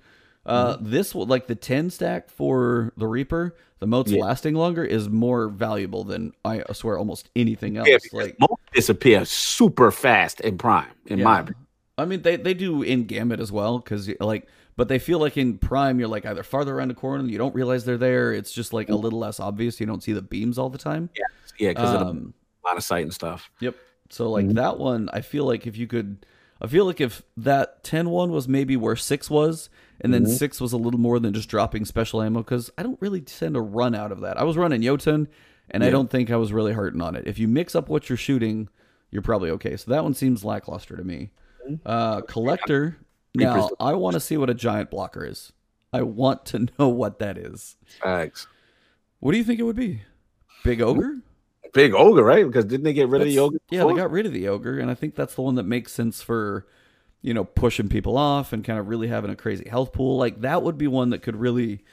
Uh, 0.45 0.77
this 0.81 1.13
will 1.13 1.25
like 1.25 1.47
the 1.47 1.55
ten 1.55 1.89
stack 1.89 2.29
for 2.29 2.91
the 2.97 3.05
Reaper. 3.07 3.55
The 3.79 3.87
motes 3.87 4.11
Yeah. 4.11 4.23
lasting 4.23 4.55
longer 4.55 4.83
is 4.83 5.07
more 5.07 5.47
valuable 5.47 6.03
than 6.03 6.33
I 6.43 6.63
swear 6.73 6.97
almost 6.97 7.29
anything 7.35 7.77
else. 7.77 7.87
Yeah, 7.87 7.97
like 8.13 8.37
motes 8.39 8.61
disappear 8.73 9.23
super 9.25 9.91
fast 9.91 10.41
in 10.41 10.57
Prime, 10.57 10.87
in 11.05 11.21
my 11.23 11.39
opinion. 11.41 11.65
I 11.97 12.05
mean, 12.05 12.21
they 12.21 12.35
they 12.37 12.53
do 12.53 12.81
in 12.81 13.03
Gambit 13.05 13.39
as 13.39 13.51
well 13.51 13.79
because 13.79 14.09
like, 14.19 14.47
but 14.79 14.87
they 14.87 14.97
feel 14.97 15.19
like 15.19 15.35
in 15.35 15.57
Prime 15.57 15.99
you're 15.99 16.07
like 16.07 16.25
either 16.25 16.41
farther 16.41 16.73
around 16.73 16.87
the 16.87 16.93
corner 16.93 17.19
and 17.19 17.29
you 17.29 17.37
don't 17.37 17.53
realize 17.53 17.83
they're 17.83 17.97
there. 17.97 18.31
It's 18.31 18.53
just 18.53 18.71
like 18.71 18.87
a 18.87 18.95
little 18.95 19.19
less 19.19 19.37
obvious. 19.37 19.77
You 19.77 19.85
don't 19.85 20.01
see 20.01 20.13
the 20.13 20.21
beams 20.21 20.57
all 20.57 20.69
the 20.69 20.77
time. 20.77 21.09
Yeah, 21.17 21.25
yeah, 21.57 21.69
because 21.71 21.95
of 21.95 22.07
Um, 22.07 22.33
line 22.63 22.77
of 22.77 22.83
sight 22.85 23.03
and 23.03 23.13
stuff. 23.13 23.51
Yep. 23.59 23.75
So 24.09 24.29
like 24.31 24.47
that 24.53 24.79
one, 24.79 25.09
I 25.11 25.19
feel 25.19 25.43
like 25.43 25.67
if 25.67 25.75
you 25.75 25.85
could, 25.85 26.25
I 26.61 26.67
feel 26.67 26.85
like 26.85 27.01
if 27.01 27.23
that 27.35 27.83
10 27.83 28.09
one 28.09 28.31
was 28.31 28.47
maybe 28.47 28.77
where 28.77 28.95
six 28.95 29.29
was, 29.29 29.69
and 29.99 30.13
then 30.13 30.25
six 30.25 30.61
was 30.61 30.71
a 30.71 30.77
little 30.77 31.01
more 31.01 31.19
than 31.19 31.33
just 31.33 31.49
dropping 31.49 31.83
special 31.83 32.21
ammo, 32.21 32.39
because 32.39 32.71
I 32.77 32.83
don't 32.83 33.01
really 33.01 33.19
tend 33.19 33.55
to 33.55 33.61
run 33.61 33.93
out 33.93 34.13
of 34.13 34.21
that. 34.21 34.39
I 34.39 34.43
was 34.43 34.55
running 34.55 34.81
Jotun, 34.81 35.27
and 35.71 35.83
I 35.83 35.89
don't 35.89 36.09
think 36.09 36.31
I 36.31 36.37
was 36.37 36.53
really 36.53 36.71
hurting 36.71 37.01
on 37.01 37.17
it. 37.17 37.27
If 37.27 37.37
you 37.37 37.49
mix 37.49 37.75
up 37.75 37.89
what 37.89 38.07
you're 38.07 38.17
shooting, 38.17 38.69
you're 39.11 39.23
probably 39.23 39.49
okay. 39.51 39.75
So 39.75 39.91
that 39.91 40.05
one 40.05 40.13
seems 40.13 40.45
lackluster 40.45 40.95
to 40.95 41.03
me. 41.03 41.31
Uh, 41.85 42.21
collector. 42.21 42.97
Now 43.35 43.55
Reapers- 43.55 43.71
I 43.79 43.93
want 43.93 44.15
to 44.15 44.19
see 44.19 44.37
what 44.37 44.49
a 44.49 44.53
giant 44.53 44.89
blocker 44.89 45.25
is. 45.25 45.51
I 45.93 46.01
want 46.03 46.45
to 46.47 46.67
know 46.79 46.89
what 46.89 47.19
that 47.19 47.37
is. 47.37 47.75
Facts. 48.01 48.47
What 49.19 49.31
do 49.33 49.37
you 49.37 49.43
think 49.43 49.59
it 49.59 49.63
would 49.63 49.75
be? 49.75 50.01
Big 50.63 50.81
ogre? 50.81 51.17
Big 51.73 51.93
ogre, 51.93 52.23
right? 52.23 52.45
Because 52.45 52.65
didn't 52.65 52.83
they 52.83 52.93
get 52.93 53.09
rid 53.09 53.21
of 53.21 53.27
the 53.27 53.35
That's- 53.35 53.45
ogre? 53.45 53.57
Yeah, 53.69 53.85
they 53.85 53.93
got 53.93 54.11
rid 54.11 54.25
of 54.25 54.33
the 54.33 54.47
ogre, 54.47 54.79
and 54.79 54.89
I 54.89 54.93
think 54.95 55.15
that's 55.15 55.35
the 55.35 55.41
one 55.41 55.55
that 55.55 55.63
makes 55.63 55.91
sense 55.91 56.21
for, 56.21 56.65
you 57.21 57.33
know, 57.33 57.43
pushing 57.43 57.89
people 57.89 58.17
off 58.17 58.51
and 58.53 58.63
kind 58.63 58.79
of 58.79 58.87
really 58.87 59.07
having 59.07 59.29
a 59.29 59.35
crazy 59.35 59.69
health 59.69 59.93
pool. 59.93 60.17
Like 60.17 60.41
that 60.41 60.63
would 60.63 60.77
be 60.77 60.87
one 60.87 61.11
that 61.11 61.21
could 61.21 61.35
really 61.35 61.83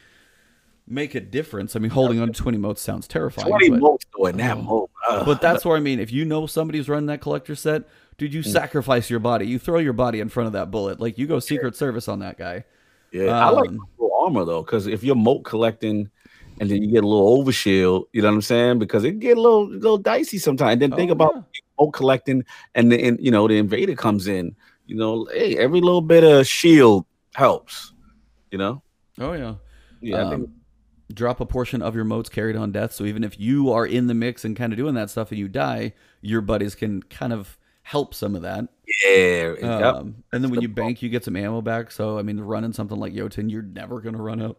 make 0.87 1.15
a 1.15 1.21
difference. 1.21 1.77
I 1.77 1.81
mean, 1.81 1.91
holding 1.91 2.21
on 2.21 2.29
to 2.29 2.33
twenty 2.33 2.59
motes 2.59 2.81
sounds 2.81 3.07
terrifying, 3.07 3.49
twenty 3.49 3.71
but, 3.71 3.81
motes 3.81 4.07
though 4.17 4.27
in 4.27 4.37
that 4.39 4.57
mode. 4.63 4.89
Ugh. 5.11 5.27
but 5.27 5.41
that's 5.43 5.65
where 5.65 5.77
I 5.77 5.81
mean, 5.81 6.01
if 6.01 6.11
you 6.13 6.25
know 6.25 6.47
somebody's 6.47 6.89
running 6.89 7.07
that 7.07 7.21
collector 7.21 7.55
set, 7.55 7.83
dude, 8.19 8.31
Mm. 8.31 8.35
you 8.35 8.43
sacrifice 8.43 9.11
your 9.11 9.21
body, 9.21 9.47
you 9.47 9.59
throw 9.59 9.79
your 9.79 9.93
body 9.93 10.21
in 10.21 10.29
front 10.29 10.47
of 10.47 10.53
that 10.55 10.71
bullet, 10.71 11.01
like 11.01 11.19
you 11.19 11.27
go 11.27 11.39
Secret 11.39 11.77
Service 11.77 12.09
on 12.09 12.19
that 12.21 12.39
guy. 12.39 12.65
yeah, 13.13 13.47
I 13.47 13.51
like 13.51 13.69
um, 13.71 13.81
armor 14.21 14.45
though, 14.45 14.63
because 14.63 14.87
if 14.87 15.03
you're 15.05 15.15
mote 15.17 15.45
collecting. 15.45 16.11
And 16.59 16.71
then 16.71 16.83
you 16.83 16.91
get 16.91 17.05
a 17.05 17.07
little 17.07 17.45
overshield, 17.45 18.07
you 18.15 18.23
know 18.23 18.29
what 18.29 18.35
I'm 18.37 18.41
saying? 18.41 18.79
Because 18.79 19.05
it 19.05 19.19
get 19.19 19.37
a 19.37 19.41
little 19.43 19.69
little 19.69 19.99
dicey 19.99 20.39
sometimes. 20.39 20.73
And 20.73 20.81
then 20.81 20.93
think 20.93 21.11
Oh, 21.11 21.13
about 21.13 21.33
yeah. 21.35 21.43
mote 21.79 21.93
collecting, 21.93 22.47
and 22.75 22.91
then 22.91 23.19
you 23.21 23.31
know 23.31 23.47
the 23.47 23.59
invader 23.59 23.95
comes 23.95 24.27
in. 24.27 24.57
You 24.87 24.97
know, 24.97 25.27
hey, 25.35 25.59
every 25.59 25.83
little 25.83 26.01
bit 26.01 26.25
of 26.25 26.47
shield 26.47 27.05
helps. 27.35 27.93
You 28.51 28.57
know, 28.57 28.83
Oh 29.21 29.35
yeah. 29.35 29.57
yeah. 30.01 30.27
I 30.27 30.31
think, 30.31 30.45
Um, 30.47 30.55
drop 31.13 31.41
a 31.41 31.45
portion 31.45 31.83
of 31.83 31.95
your 31.95 32.05
motes 32.05 32.31
carried 32.31 32.57
on 32.57 32.73
death. 32.73 32.95
So 32.95 33.05
even 33.05 33.23
if 33.23 33.39
you 33.39 33.71
are 33.71 33.85
in 33.87 34.07
the 34.07 34.15
mix 34.15 34.43
and 34.43 34.57
kind 34.57 34.73
of 34.73 34.79
doing 34.79 34.95
that 34.95 35.11
stuff 35.11 35.31
and 35.33 35.39
you 35.39 35.49
die, 35.49 35.93
your 36.23 36.41
buddies 36.41 36.75
can 36.75 37.03
kind 37.03 37.35
of 37.35 37.59
help 37.87 38.15
some 38.15 38.35
of 38.35 38.43
that. 38.43 38.67
yeah, 39.05 39.53
yep. 39.61 39.95
Um, 39.95 40.25
and 40.33 40.43
then 40.43 40.51
when 40.51 40.61
you 40.61 40.69
bank, 40.69 41.03
you 41.03 41.09
get 41.09 41.23
some 41.23 41.37
ammo 41.37 41.61
back. 41.63 41.93
So 41.93 42.19
I 42.19 42.23
mean, 42.23 42.41
running 42.41 42.73
something 42.73 42.99
like 42.99 43.15
Jotun, 43.15 43.49
you're 43.49 43.63
never 43.63 44.01
gonna 44.01 44.21
run 44.21 44.43
out. 44.43 44.59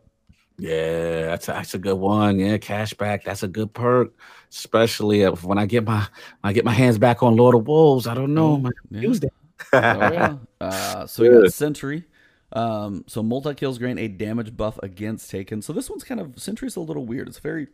Yeah, 0.58 1.26
that's 1.28 1.50
a, 1.50 1.52
that's 1.52 1.74
a 1.74 1.78
good 1.80 1.98
one. 1.98 2.40
Yeah, 2.40 2.58
cashback. 2.58 3.24
That's 3.26 3.44
a 3.44 3.48
good 3.48 3.74
perk, 3.74 4.14
especially 4.50 5.22
if, 5.22 5.44
when 5.44 5.58
I 5.58 5.66
get 5.66 5.84
my 5.86 6.08
I 6.44 6.54
get 6.54 6.64
my 6.66 6.72
hands 6.72 6.98
back 6.98 7.22
on 7.22 7.36
Lord 7.36 7.54
of 7.54 7.68
Wolves. 7.68 8.08
I 8.08 8.14
don't 8.14 8.34
know. 8.34 8.64
I 8.66 8.70
Yeah. 8.90 9.02
use 9.02 9.20
that. 9.20 9.34
Oh 9.74 9.78
yeah. 9.80 10.38
Uh, 10.60 11.06
so 11.06 11.22
we 11.24 11.30
got 11.30 11.54
Sentry. 11.54 12.04
Um, 12.54 13.04
so 13.08 13.22
multi 13.22 13.54
kills 13.54 13.78
grant 13.78 14.00
a 14.00 14.08
damage 14.08 14.56
buff 14.58 14.80
against 14.82 15.30
Taken. 15.30 15.62
So 15.62 15.72
this 15.74 15.90
one's 15.90 16.04
kind 16.04 16.20
of 16.20 16.40
Sentry's 16.40 16.76
a 16.78 16.80
little 16.80 17.06
weird. 17.06 17.28
It's 17.28 17.38
very 17.40 17.68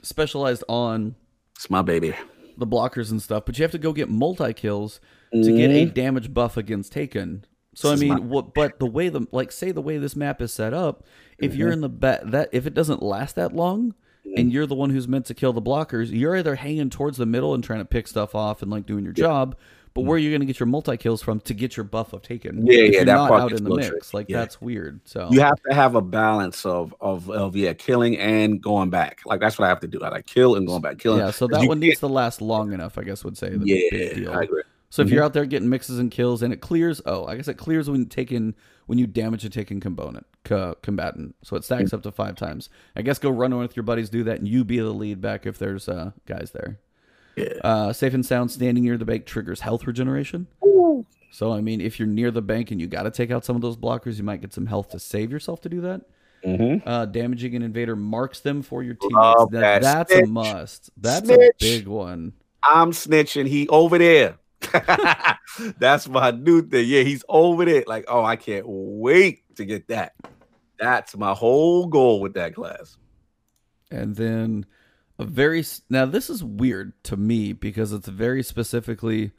specialized 0.00 0.64
on 0.68 1.14
It's 1.56 1.68
my 1.68 1.82
baby. 1.82 2.14
The 2.56 2.66
blockers 2.66 3.10
and 3.10 3.20
stuff, 3.20 3.44
but 3.46 3.58
you 3.58 3.62
have 3.62 3.72
to 3.72 3.78
go 3.78 3.92
get 3.92 4.08
multi 4.08 4.52
kills 4.52 5.00
to 5.32 5.56
get 5.56 5.70
a 5.70 5.86
mm-hmm. 5.86 5.94
damage 5.94 6.34
buff 6.34 6.56
against 6.56 6.92
Taken. 6.92 7.44
So 7.74 7.88
I 7.88 7.92
This 7.92 8.02
is 8.02 8.08
mean, 8.08 8.18
my- 8.18 8.20
what? 8.20 8.54
But 8.54 8.78
the 8.78 8.86
way 8.86 9.08
the 9.08 9.26
like 9.32 9.50
say 9.50 9.72
the 9.72 9.80
way 9.80 9.98
this 9.98 10.14
map 10.14 10.42
is 10.42 10.52
set 10.52 10.74
up, 10.74 11.04
if 11.38 11.52
mm-hmm. 11.52 11.60
you're 11.60 11.72
in 11.72 11.80
the 11.80 11.88
bet 11.88 12.30
that 12.30 12.50
if 12.52 12.66
it 12.66 12.74
doesn't 12.74 13.02
last 13.02 13.36
that 13.36 13.54
long, 13.54 13.94
mm-hmm. 14.26 14.38
and 14.38 14.52
you're 14.52 14.66
the 14.66 14.74
one 14.74 14.90
who's 14.90 15.08
meant 15.08 15.26
to 15.26 15.34
kill 15.34 15.52
the 15.52 15.62
blockers, 15.62 16.10
you're 16.10 16.36
either 16.36 16.56
hanging 16.56 16.90
towards 16.90 17.16
the 17.16 17.26
middle 17.26 17.54
and 17.54 17.64
trying 17.64 17.80
to 17.80 17.86
pick 17.86 18.06
stuff 18.06 18.34
off 18.34 18.62
and 18.62 18.70
like 18.70 18.86
doing 18.86 19.04
your 19.04 19.14
job. 19.14 19.56
But 19.94 20.02
where 20.02 20.16
are 20.16 20.18
you're 20.18 20.30
going 20.30 20.40
to 20.40 20.46
get 20.46 20.58
your 20.58 20.66
multi 20.66 20.96
kills 20.96 21.20
from 21.20 21.40
to 21.40 21.54
get 21.54 21.76
your 21.76 21.84
buff 21.84 22.12
of 22.12 22.22
Taken? 22.22 22.66
Yeah, 22.66 22.82
yeah, 22.84 23.04
that 23.04 23.28
part 23.28 23.42
out 23.42 23.52
in 23.52 23.62
the 23.62 23.70
little 23.70 23.92
mix. 23.92 24.14
Like 24.14 24.28
yeah. 24.28 24.38
that's 24.38 24.60
weird. 24.60 25.00
So 25.04 25.28
You 25.30 25.40
have 25.40 25.60
to 25.68 25.74
have 25.74 25.94
a 25.94 26.00
balance 26.00 26.64
of 26.64 26.94
of 27.00 27.28
of 27.30 27.54
yeah, 27.56 27.74
killing 27.74 28.16
and 28.18 28.60
going 28.62 28.90
back. 28.90 29.20
Like 29.26 29.40
that's 29.40 29.58
what 29.58 29.66
I 29.66 29.68
have 29.68 29.80
to 29.80 29.88
do. 29.88 30.00
I 30.02 30.08
like 30.08 30.26
kill 30.26 30.56
and 30.56 30.66
going 30.66 30.80
back. 30.80 30.98
Killing. 30.98 31.20
yeah, 31.20 31.30
so 31.30 31.46
that 31.48 31.66
one 31.66 31.80
needs 31.80 32.00
to 32.00 32.06
last 32.06 32.40
long 32.40 32.72
enough. 32.72 32.96
I 32.96 33.02
guess 33.02 33.24
would 33.24 33.36
say 33.36 33.50
the 33.50 33.58
big 33.58 33.90
deal. 34.16 34.30
Yeah, 34.30 34.38
I 34.38 34.42
agree. 34.42 34.62
So 34.92 35.00
if 35.00 35.08
you're 35.08 35.24
out 35.24 35.32
there 35.32 35.46
getting 35.46 35.70
mixes 35.70 35.98
and 35.98 36.10
kills 36.10 36.42
and 36.42 36.52
it 36.52 36.60
clears, 36.60 37.00
oh, 37.06 37.24
I 37.24 37.36
guess 37.36 37.48
it 37.48 37.54
clears 37.54 37.88
when 37.88 38.04
taking 38.06 38.54
when 38.86 38.98
you 38.98 39.06
damage 39.06 39.42
a 39.42 39.48
taken 39.48 39.80
component 39.80 40.26
co- 40.44 40.76
combatant. 40.82 41.34
So 41.42 41.56
it 41.56 41.64
stacks 41.64 41.94
up 41.94 42.02
to 42.02 42.12
five 42.12 42.36
times. 42.36 42.68
I 42.94 43.00
guess 43.00 43.18
go 43.18 43.30
run 43.30 43.56
with 43.56 43.74
your 43.74 43.84
buddies, 43.84 44.10
do 44.10 44.22
that, 44.24 44.38
and 44.38 44.46
you 44.46 44.64
be 44.64 44.78
the 44.80 44.90
lead 44.90 45.22
back 45.22 45.46
if 45.46 45.58
there's 45.58 45.88
uh, 45.88 46.10
guys 46.26 46.50
there. 46.50 46.78
Yeah. 47.36 47.48
Uh, 47.64 47.92
safe 47.92 48.14
and 48.14 48.24
sound, 48.24 48.50
standing 48.50 48.84
near 48.84 48.98
the 48.98 49.04
bank 49.04 49.24
triggers 49.26 49.60
health 49.60 49.86
regeneration. 49.86 50.46
So 51.30 51.50
I 51.52 51.62
mean, 51.62 51.80
if 51.80 51.98
you're 51.98 52.08
near 52.08 52.30
the 52.30 52.42
bank 52.42 52.70
and 52.70 52.80
you 52.80 52.86
got 52.86 53.04
to 53.04 53.10
take 53.10 53.30
out 53.30 53.44
some 53.44 53.56
of 53.56 53.62
those 53.62 53.76
blockers, 53.76 54.18
you 54.18 54.22
might 54.24 54.42
get 54.42 54.52
some 54.52 54.66
health 54.66 54.90
to 54.90 54.98
save 54.98 55.32
yourself 55.32 55.62
to 55.62 55.68
do 55.70 55.80
that. 55.80 56.02
Mhm. 56.44 56.82
Uh, 56.84 57.06
damaging 57.06 57.54
an 57.56 57.62
invader 57.62 57.96
marks 57.96 58.40
them 58.40 58.60
for 58.62 58.82
your 58.82 58.94
teammates. 58.94 59.14
Love 59.38 59.52
Now, 59.52 59.60
that. 59.60 59.82
that's 59.82 60.12
a 60.12 60.26
must. 60.26 60.90
That's 60.98 61.30
a 61.30 61.50
big 61.58 61.86
one. 61.86 62.32
I'm 62.62 62.90
snitching. 62.90 63.46
He 63.46 63.66
over 63.68 63.96
there. 63.96 64.36
That's 65.78 66.08
my 66.08 66.30
new 66.30 66.62
thing. 66.62 66.86
Yeah, 66.88 67.02
he's 67.02 67.24
over 67.28 67.64
there. 67.64 67.84
Like, 67.86 68.04
oh, 68.08 68.22
I 68.24 68.36
can't 68.36 68.64
wait 68.66 69.42
to 69.56 69.64
get 69.64 69.88
that. 69.88 70.12
That's 70.78 71.16
my 71.16 71.32
whole 71.34 71.86
goal 71.86 72.20
with 72.20 72.34
that 72.34 72.54
class. 72.54 72.96
and 73.90 74.14
then 74.16 74.64
a 75.22 75.30
very 75.30 75.64
now 75.90 76.06
this 76.06 76.28
is 76.30 76.42
weird 76.44 76.92
to 77.04 77.16
me 77.16 77.52
because 77.52 77.92
it's 77.92 78.08
very 78.08 78.42
specifically 78.42 79.32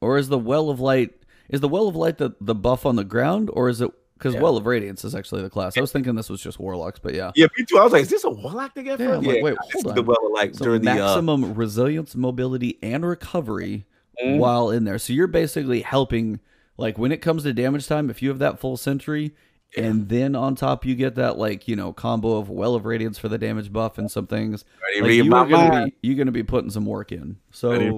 or 0.00 0.18
is 0.18 0.28
the 0.28 0.38
well 0.38 0.70
of 0.70 0.80
light 0.80 1.12
is 1.48 1.60
the 1.60 1.68
well 1.68 1.88
of 1.88 1.96
light 1.96 2.18
the, 2.18 2.30
the 2.40 2.54
buff 2.54 2.86
on 2.86 2.96
the 2.96 3.04
ground 3.04 3.50
or 3.52 3.68
is 3.68 3.80
it 3.80 3.90
because 4.16 4.34
Yeah. 4.34 4.40
well 4.40 4.56
of 4.56 4.64
radiance 4.66 5.04
is 5.04 5.14
actually 5.14 5.42
the 5.42 5.50
class 5.50 5.76
i 5.76 5.80
was 5.80 5.92
thinking 5.92 6.14
this 6.14 6.30
was 6.30 6.40
just 6.40 6.58
warlocks 6.58 6.98
but 7.00 7.14
yeah 7.14 7.32
Yeah, 7.34 7.46
me 7.58 7.64
too. 7.68 7.78
I 7.78 7.84
was 7.84 7.92
like, 7.92 8.02
is 8.02 8.10
this 8.10 8.24
a 8.24 8.30
warlock 8.30 8.74
thing 8.74 8.88
at 8.88 8.98
Yeah, 9.00 9.06
first? 9.06 9.18
I'm 9.18 9.24
like, 9.24 9.42
wait, 9.42 9.56
hold 9.72 9.86
on. 9.88 9.94
The 9.96 10.02
well, 10.02 10.32
like 10.32 10.54
so 10.54 10.64
during 10.64 10.82
the 10.82 10.90
uh, 10.92 10.94
maximum 10.94 11.54
resilience 11.54 12.14
mobility 12.14 12.78
and 12.82 13.04
recovery 13.04 13.86
Mhm. 14.24 14.38
while 14.38 14.70
in 14.70 14.84
there 14.84 14.98
so 14.98 15.12
you're 15.12 15.26
basically 15.26 15.80
helping 15.82 16.38
like 16.78 16.96
when 16.98 17.10
it 17.10 17.18
comes 17.20 17.42
to 17.42 17.52
damage 17.52 17.88
time 17.88 18.08
if 18.10 18.22
you 18.22 18.28
have 18.28 18.38
that 18.38 18.60
full 18.60 18.76
Sentry 18.76 19.34
and 19.76 20.08
then 20.08 20.34
on 20.36 20.54
top 20.54 20.84
you 20.84 20.94
get 20.94 21.14
that 21.16 21.38
like 21.38 21.66
you 21.68 21.76
know 21.76 21.92
combo 21.92 22.36
of 22.36 22.48
well 22.50 22.74
of 22.74 22.84
radiance 22.84 23.18
for 23.18 23.28
the 23.28 23.38
damage 23.38 23.72
buff 23.72 23.98
and 23.98 24.10
some 24.10 24.26
things. 24.26 24.64
Like, 25.00 25.12
you 25.12 25.34
are 25.34 25.46
gonna 25.46 25.86
be 25.86 25.94
you're 26.02 26.16
gonna 26.16 26.32
be 26.32 26.42
putting 26.42 26.70
some 26.70 26.86
work 26.86 27.12
in. 27.12 27.36
So 27.50 27.70
Ready 27.70 27.90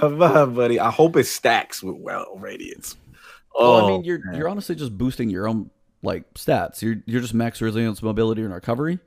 to 0.00 0.08
buddy. 0.46 0.80
I 0.80 0.90
hope 0.90 1.16
it 1.16 1.24
stacks 1.24 1.82
with 1.82 1.96
well 1.96 2.26
of 2.34 2.42
radiance. 2.42 2.96
well, 3.54 3.70
Oh, 3.72 3.86
i 3.86 3.88
mean 3.90 4.04
you're 4.04 4.20
man. 4.24 4.34
you're 4.36 4.48
honestly 4.48 4.74
just 4.74 4.96
boosting 4.96 5.30
your 5.30 5.46
own 5.48 5.70
like 6.02 6.32
stats. 6.34 6.82
You're 6.82 6.96
you're 7.06 7.20
just 7.20 7.34
max 7.34 7.60
resilience 7.60 8.02
mobility 8.02 8.42
and 8.42 8.52
recovery. 8.52 8.98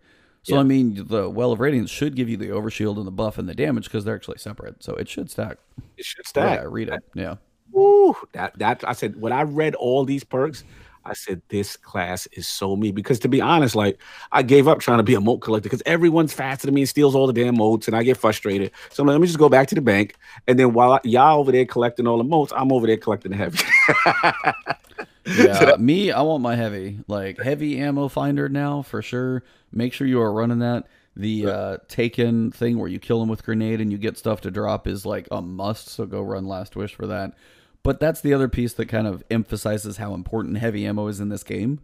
So 0.44 0.56
Yeah. 0.56 0.62
i 0.62 0.64
mean 0.64 1.06
the 1.08 1.30
well 1.30 1.52
of 1.52 1.60
radiance 1.60 1.90
should 1.90 2.16
give 2.16 2.30
you 2.30 2.38
the 2.38 2.50
overshield 2.50 2.98
and 2.98 3.08
the 3.08 3.12
buff 3.12 3.38
and 3.38 3.50
the 3.50 3.56
damage 3.56 3.86
because 3.86 4.06
they're 4.06 4.16
actually 4.16 4.38
separate. 4.38 4.84
So 4.84 4.94
it 4.94 5.10
should 5.10 5.30
stack. 5.32 5.58
It 5.98 6.06
should 6.06 6.26
oh, 6.38 6.42
yeah 6.42 6.54
stack. 6.56 6.66
read 6.70 6.90
it. 6.90 7.04
Yeah. 7.14 7.36
Woo, 7.72 8.16
that 8.34 8.58
that 8.60 8.84
I 8.88 8.94
said 8.94 9.20
when 9.20 9.34
I 9.34 9.42
read 9.42 9.76
all 9.76 10.06
these 10.06 10.24
perks, 10.24 10.64
I 11.06 11.14
said 11.14 11.42
this 11.50 11.78
class 11.78 12.28
is 12.34 12.48
so 12.48 12.76
me 12.76 12.92
because 12.92 13.20
to 13.20 13.28
be 13.28 13.42
honest, 13.42 13.76
like 13.76 14.00
I 14.32 14.42
gave 14.42 14.68
up 14.68 14.80
trying 14.80 14.98
to 14.98 15.04
be 15.04 15.16
a 15.16 15.22
mote 15.22 15.42
collector 15.42 15.70
because 15.70 15.84
everyone's 15.86 16.34
faster 16.34 16.68
than 16.68 16.74
me 16.74 16.82
and 16.82 16.90
steals 16.90 17.16
all 17.16 17.28
the 17.28 17.34
damn 17.34 17.58
motes, 17.58 17.88
and 17.88 17.96
I 17.96 18.04
get 18.04 18.18
frustrated. 18.18 18.72
So 18.92 19.04
I'm 19.04 19.08
like, 19.08 19.14
let 19.16 19.22
me 19.22 19.28
just 19.28 19.40
go 19.40 19.50
back 19.50 19.68
to 19.70 19.76
the 19.76 19.82
bank, 19.82 20.16
and 20.48 20.58
then 20.58 20.74
while 20.74 21.00
y'all 21.04 21.40
over 21.40 21.52
there 21.52 21.66
collecting 21.66 22.08
all 22.08 22.18
the 22.18 22.24
motes, 22.24 22.54
I'm 22.56 22.72
over 22.72 22.88
there 22.88 22.98
collecting 22.98 23.32
the 23.32 23.38
heavy. 23.38 23.60
Yeah, 25.28 25.76
me, 25.80 26.12
I 26.12 26.22
want 26.22 26.44
my 26.44 26.56
heavy, 26.56 27.00
like 27.08 27.40
heavy 27.42 27.80
ammo 27.80 28.08
finder 28.08 28.48
now 28.48 28.84
for 28.84 29.02
sure. 29.02 29.44
Make 29.72 29.94
sure 29.94 30.06
you 30.06 30.22
are 30.22 30.32
running 30.32 30.60
that. 30.60 30.86
The 31.16 31.48
uh, 31.48 31.78
taken 31.88 32.52
thing 32.52 32.78
where 32.78 32.90
you 32.90 33.00
kill 33.00 33.20
them 33.22 33.30
with 33.30 33.44
grenade 33.44 33.80
and 33.82 33.92
you 33.92 33.98
get 33.98 34.18
stuff 34.18 34.42
to 34.42 34.52
drop 34.52 34.86
is 34.86 35.06
like 35.06 35.28
a 35.32 35.42
must. 35.42 35.88
So 35.88 36.06
go 36.06 36.22
run 36.22 36.46
Last 36.46 36.76
Wish 36.76 36.94
for 36.94 37.08
that. 37.08 37.34
But 37.86 38.00
that's 38.00 38.20
the 38.20 38.34
other 38.34 38.48
piece 38.48 38.74
that 38.74 38.88
kind 38.88 39.06
of 39.06 39.24
emphasizes 39.30 39.98
how 39.98 40.16
important 40.16 40.58
heavy 40.58 40.88
ammo 40.88 41.06
is 41.06 41.20
in 41.20 41.30
this 41.30 41.44
game. 41.44 41.82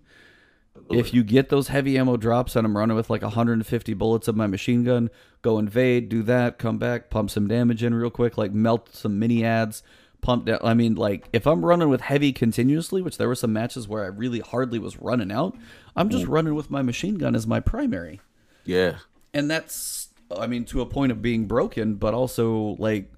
If 0.90 1.14
you 1.14 1.24
get 1.24 1.50
those 1.50 1.68
heavy 1.68 1.96
ammo 1.96 2.18
drops 2.18 2.56
and 2.56 2.66
I'm 2.66 2.76
running 2.76 2.96
with 2.96 3.12
like 3.12 3.22
150 3.22 3.94
bullets 3.94 4.28
of 4.28 4.36
my 4.36 4.48
machine 4.48 4.84
gun, 4.84 5.12
go 5.44 5.60
invade, 5.60 6.10
do 6.10 6.24
that, 6.24 6.58
come 6.58 6.80
back, 6.80 7.12
pump 7.12 7.30
some 7.30 7.48
damage 7.48 7.84
in 7.84 7.94
real 7.94 8.10
quick, 8.10 8.36
like 8.36 8.52
melt 8.52 8.96
some 8.96 9.20
mini 9.20 9.46
ads, 9.46 9.84
pump 10.22 10.46
down. 10.46 10.58
I 10.64 10.74
mean, 10.74 10.96
like 10.96 11.30
if 11.34 11.46
I'm 11.46 11.64
running 11.64 11.90
with 11.90 12.02
heavy 12.02 12.34
continuously, 12.34 13.04
which 13.04 13.20
there 13.20 13.28
were 13.28 13.36
some 13.36 13.54
matches 13.54 13.88
where 13.88 14.04
I 14.04 14.08
really 14.08 14.40
hardly 14.40 14.80
was 14.80 14.98
running 14.98 15.32
out, 15.32 15.56
I'm 15.96 16.10
just 16.10 16.26
mm. 16.26 16.30
running 16.30 16.56
with 16.56 16.72
my 16.72 16.82
machine 16.82 17.20
gun 17.20 17.36
as 17.36 17.46
my 17.46 17.60
primary. 17.60 18.22
yeah, 18.66 18.96
And 19.36 19.52
that's, 19.52 20.10
I 20.36 20.48
mean, 20.48 20.66
to 20.66 20.82
a 20.82 20.88
point 20.88 21.12
of 21.12 21.22
being 21.22 21.46
broken, 21.46 21.94
but 21.94 22.16
also 22.16 22.76
like 22.80 23.14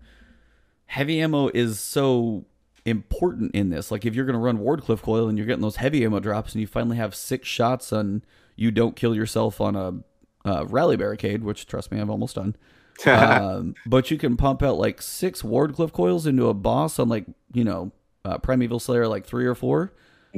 heavy 0.87 1.21
ammo 1.21 1.47
is 1.47 1.79
so 1.79 2.43
important 2.85 3.55
in 3.55 3.69
this. 3.69 3.91
Like 3.91 4.05
if 4.05 4.15
you're 4.15 4.25
going 4.25 4.33
to 4.33 4.39
run 4.39 4.59
Wardcliff 4.59 5.01
Coil 5.01 5.27
and 5.27 5.37
you're 5.37 5.47
getting 5.47 5.61
those 5.61 5.77
heavy 5.77 6.03
ammo 6.03 6.19
drops 6.19 6.53
and 6.53 6.61
you 6.61 6.67
finally 6.67 6.97
have 6.97 7.15
six 7.15 7.47
shots 7.47 7.91
and 7.91 8.25
you 8.55 8.71
don't 8.71 8.95
kill 8.95 9.15
yourself 9.15 9.61
on 9.61 9.75
a 9.75 10.49
uh, 10.49 10.65
rally 10.67 10.97
barricade, 10.97 11.43
which 11.43 11.65
trust 11.65 11.91
me, 11.91 11.99
I've 11.99 12.09
almost 12.09 12.35
done. 12.35 12.55
um, 13.07 13.73
but 13.85 14.11
you 14.11 14.17
can 14.17 14.37
pump 14.37 14.61
out 14.61 14.77
like 14.77 15.01
six 15.01 15.41
Wardcliff 15.41 15.91
coils 15.91 16.27
into 16.27 16.47
a 16.47 16.53
boss 16.53 16.99
on 16.99 17.09
like 17.09 17.25
you 17.51 17.63
know 17.63 17.91
uh, 18.23 18.37
Primeval 18.37 18.79
Slayer 18.79 19.07
like 19.07 19.25
three 19.25 19.45
or 19.45 19.55
4 19.55 19.91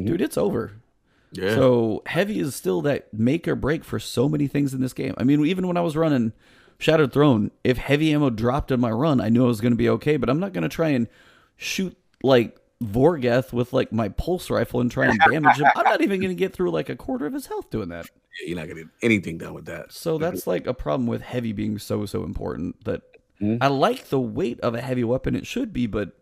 dude, 0.03 0.21
it's 0.21 0.37
over. 0.37 0.73
Yeah. 1.31 1.55
So 1.55 2.01
heavy 2.05 2.39
is 2.39 2.55
still 2.55 2.81
that 2.83 3.13
make 3.13 3.47
or 3.47 3.55
break 3.55 3.83
for 3.83 3.99
so 3.99 4.29
many 4.29 4.47
things 4.47 4.73
in 4.73 4.81
this 4.81 4.93
game. 4.93 5.13
I 5.17 5.23
mean, 5.23 5.45
even 5.45 5.67
when 5.67 5.77
I 5.77 5.81
was 5.81 5.97
running 5.97 6.33
Shattered 6.77 7.11
Throne, 7.11 7.51
if 7.63 7.77
heavy 7.77 8.13
ammo 8.13 8.29
dropped 8.29 8.71
in 8.71 8.79
my 8.79 8.91
run, 8.91 9.19
I 9.19 9.29
knew 9.29 9.43
I 9.43 9.47
was 9.47 9.61
going 9.61 9.73
to 9.73 9.77
be 9.77 9.89
okay. 9.89 10.17
But 10.17 10.29
I'm 10.29 10.39
not 10.39 10.53
going 10.53 10.63
to 10.63 10.69
try 10.69 10.89
and 10.89 11.07
shoot 11.57 11.97
like 12.23 12.57
Vorgeth 12.83 13.53
with 13.53 13.73
like 13.73 13.91
my 13.91 14.09
pulse 14.09 14.49
rifle 14.49 14.81
and 14.81 14.91
try 14.91 15.07
and 15.07 15.19
damage 15.29 15.57
him. 15.59 15.67
I'm 15.75 15.83
not 15.85 16.01
even 16.01 16.19
going 16.19 16.29
to 16.31 16.35
get 16.35 16.53
through 16.53 16.71
like 16.71 16.89
a 16.89 16.95
quarter 16.95 17.25
of 17.25 17.33
his 17.33 17.45
health 17.47 17.69
doing 17.69 17.89
that. 17.89 18.07
Yeah, 18.41 18.49
you're 18.49 18.57
not 18.57 18.67
gonna 18.67 18.81
get 18.81 18.91
anything 19.01 19.37
done 19.37 19.53
with 19.53 19.65
that. 19.65 19.93
So 19.93 20.17
that's 20.17 20.45
like 20.45 20.67
a 20.67 20.73
problem 20.73 21.07
with 21.07 21.21
heavy 21.21 21.53
being 21.53 21.79
so 21.79 22.05
so 22.05 22.23
important. 22.23 22.83
That 22.83 23.01
Mhm. 23.41 23.59
I 23.61 23.67
like 23.67 24.09
the 24.09 24.19
weight 24.19 24.59
of 24.59 24.75
a 24.75 24.81
heavy 24.81 25.03
weapon; 25.03 25.35
it 25.35 25.47
should 25.47 25.71
be, 25.71 25.87
but 25.87 26.19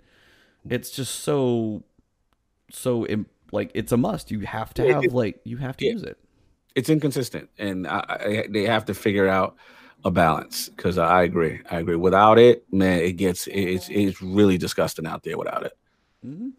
it's 0.70 0.92
just 0.92 1.22
so 1.22 1.84
so 2.70 3.06
im- 3.08 3.26
like 3.52 3.72
it's 3.74 3.92
a 3.92 3.98
must. 3.98 4.30
You 4.30 4.42
have 4.42 4.74
to 4.76 4.88
have 4.94 5.06
like 5.06 5.40
you 5.44 5.58
have 5.58 5.76
to 5.78 5.86
yeah. 5.86 5.92
use 5.94 6.04
it. 6.04 6.18
It's 6.76 6.90
inconsistent, 6.90 7.50
and 7.58 7.88
I, 7.88 8.04
I, 8.08 8.48
they 8.50 8.64
have 8.64 8.86
to 8.86 8.94
figure 8.94 9.28
out 9.28 9.56
a 10.06 10.12
balance. 10.12 10.70
Because 10.70 10.98
I 10.98 11.24
agree, 11.24 11.62
I 11.70 11.80
agree. 11.80 11.96
Without 11.96 12.38
it, 12.38 12.64
man, 12.72 13.00
it 13.00 13.14
gets 13.14 13.48
it's 13.52 13.90
it's 13.90 14.22
really 14.22 14.58
disgusting 14.58 15.06
out 15.08 15.24
there 15.24 15.38
without 15.38 15.66
it. 15.66 15.74
Mhm. 16.26 16.52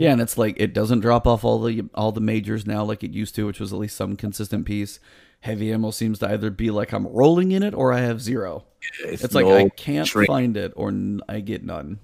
Yeah, 0.00 0.12
and 0.12 0.20
it's 0.20 0.38
like 0.38 0.54
it 0.60 0.72
doesn't 0.72 1.00
drop 1.00 1.26
off 1.26 1.44
all 1.44 1.60
the 1.60 1.84
all 1.94 2.12
the 2.12 2.20
majors 2.20 2.64
now 2.66 2.84
like 2.84 3.02
it 3.02 3.10
used 3.12 3.34
to, 3.34 3.46
which 3.46 3.58
was 3.58 3.72
at 3.72 3.78
least 3.78 3.96
some 3.96 4.14
consistent 4.16 4.66
piece. 4.66 5.00
Heavy 5.40 5.72
ammo 5.72 5.90
seems 5.90 6.18
to 6.20 6.28
either 6.30 6.50
be 6.50 6.70
like 6.70 6.92
I'm 6.92 7.06
rolling 7.06 7.52
in 7.52 7.62
it 7.62 7.74
or 7.74 7.92
I 7.92 8.00
have 8.00 8.20
zero. 8.20 8.64
It's, 9.04 9.34
like 9.34 9.46
no 9.46 9.56
I 9.56 9.68
can't 9.68 10.06
shrink. 10.06 10.28
find 10.28 10.56
it 10.56 10.72
or 10.76 10.88
n- 10.88 11.20
I 11.28 11.40
get 11.40 11.64
none. 11.64 11.98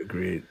Agreed. 0.00 0.42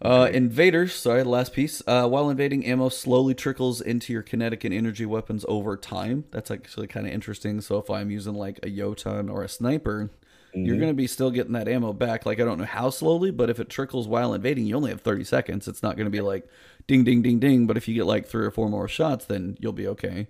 Uh, 0.00 0.28
invaders, 0.32 0.94
sorry, 0.94 1.24
the 1.24 1.28
last 1.28 1.52
piece. 1.52 1.82
Uh, 1.84 2.06
while 2.08 2.30
invading, 2.30 2.64
ammo 2.64 2.88
slowly 2.88 3.34
trickles 3.34 3.80
into 3.80 4.12
your 4.12 4.22
kinetic 4.22 4.62
and 4.62 4.72
energy 4.72 5.04
weapons 5.04 5.44
over 5.48 5.76
time. 5.76 6.24
That's 6.30 6.52
actually 6.52 6.86
kind 6.86 7.06
of 7.06 7.12
interesting. 7.12 7.60
So 7.60 7.78
if 7.78 7.90
I'm 7.90 8.08
using 8.10 8.34
like 8.34 8.60
a 8.62 8.70
Jotun 8.70 9.28
or 9.28 9.42
a 9.42 9.48
sniper, 9.48 10.10
you're 10.54 10.74
Mm-hmm. 10.74 10.80
going 10.80 10.90
to 10.90 10.94
be 10.96 11.06
still 11.06 11.30
getting 11.30 11.52
that 11.52 11.68
ammo 11.68 11.92
back. 11.92 12.24
Like 12.26 12.40
I 12.40 12.44
don't 12.44 12.58
know 12.58 12.64
how 12.64 12.90
slowly, 12.90 13.30
but 13.30 13.50
if 13.50 13.60
it 13.60 13.68
trickles 13.68 14.08
while 14.08 14.32
invading, 14.34 14.66
you 14.66 14.76
only 14.76 14.90
have 14.90 15.02
30 15.02 15.24
seconds. 15.24 15.68
It's 15.68 15.82
not 15.82 15.96
going 15.96 16.06
to 16.06 16.10
be 16.10 16.20
like 16.22 16.48
ding, 16.86 17.04
ding, 17.04 17.22
ding, 17.22 17.38
ding. 17.38 17.66
But 17.66 17.76
if 17.76 17.86
you 17.86 17.94
get 17.94 18.06
like 18.06 18.26
three 18.26 18.44
or 18.46 18.50
four 18.50 18.68
more 18.68 18.88
shots, 18.88 19.24
then 19.26 19.56
you'll 19.60 19.72
be 19.72 19.86
okay. 19.88 20.26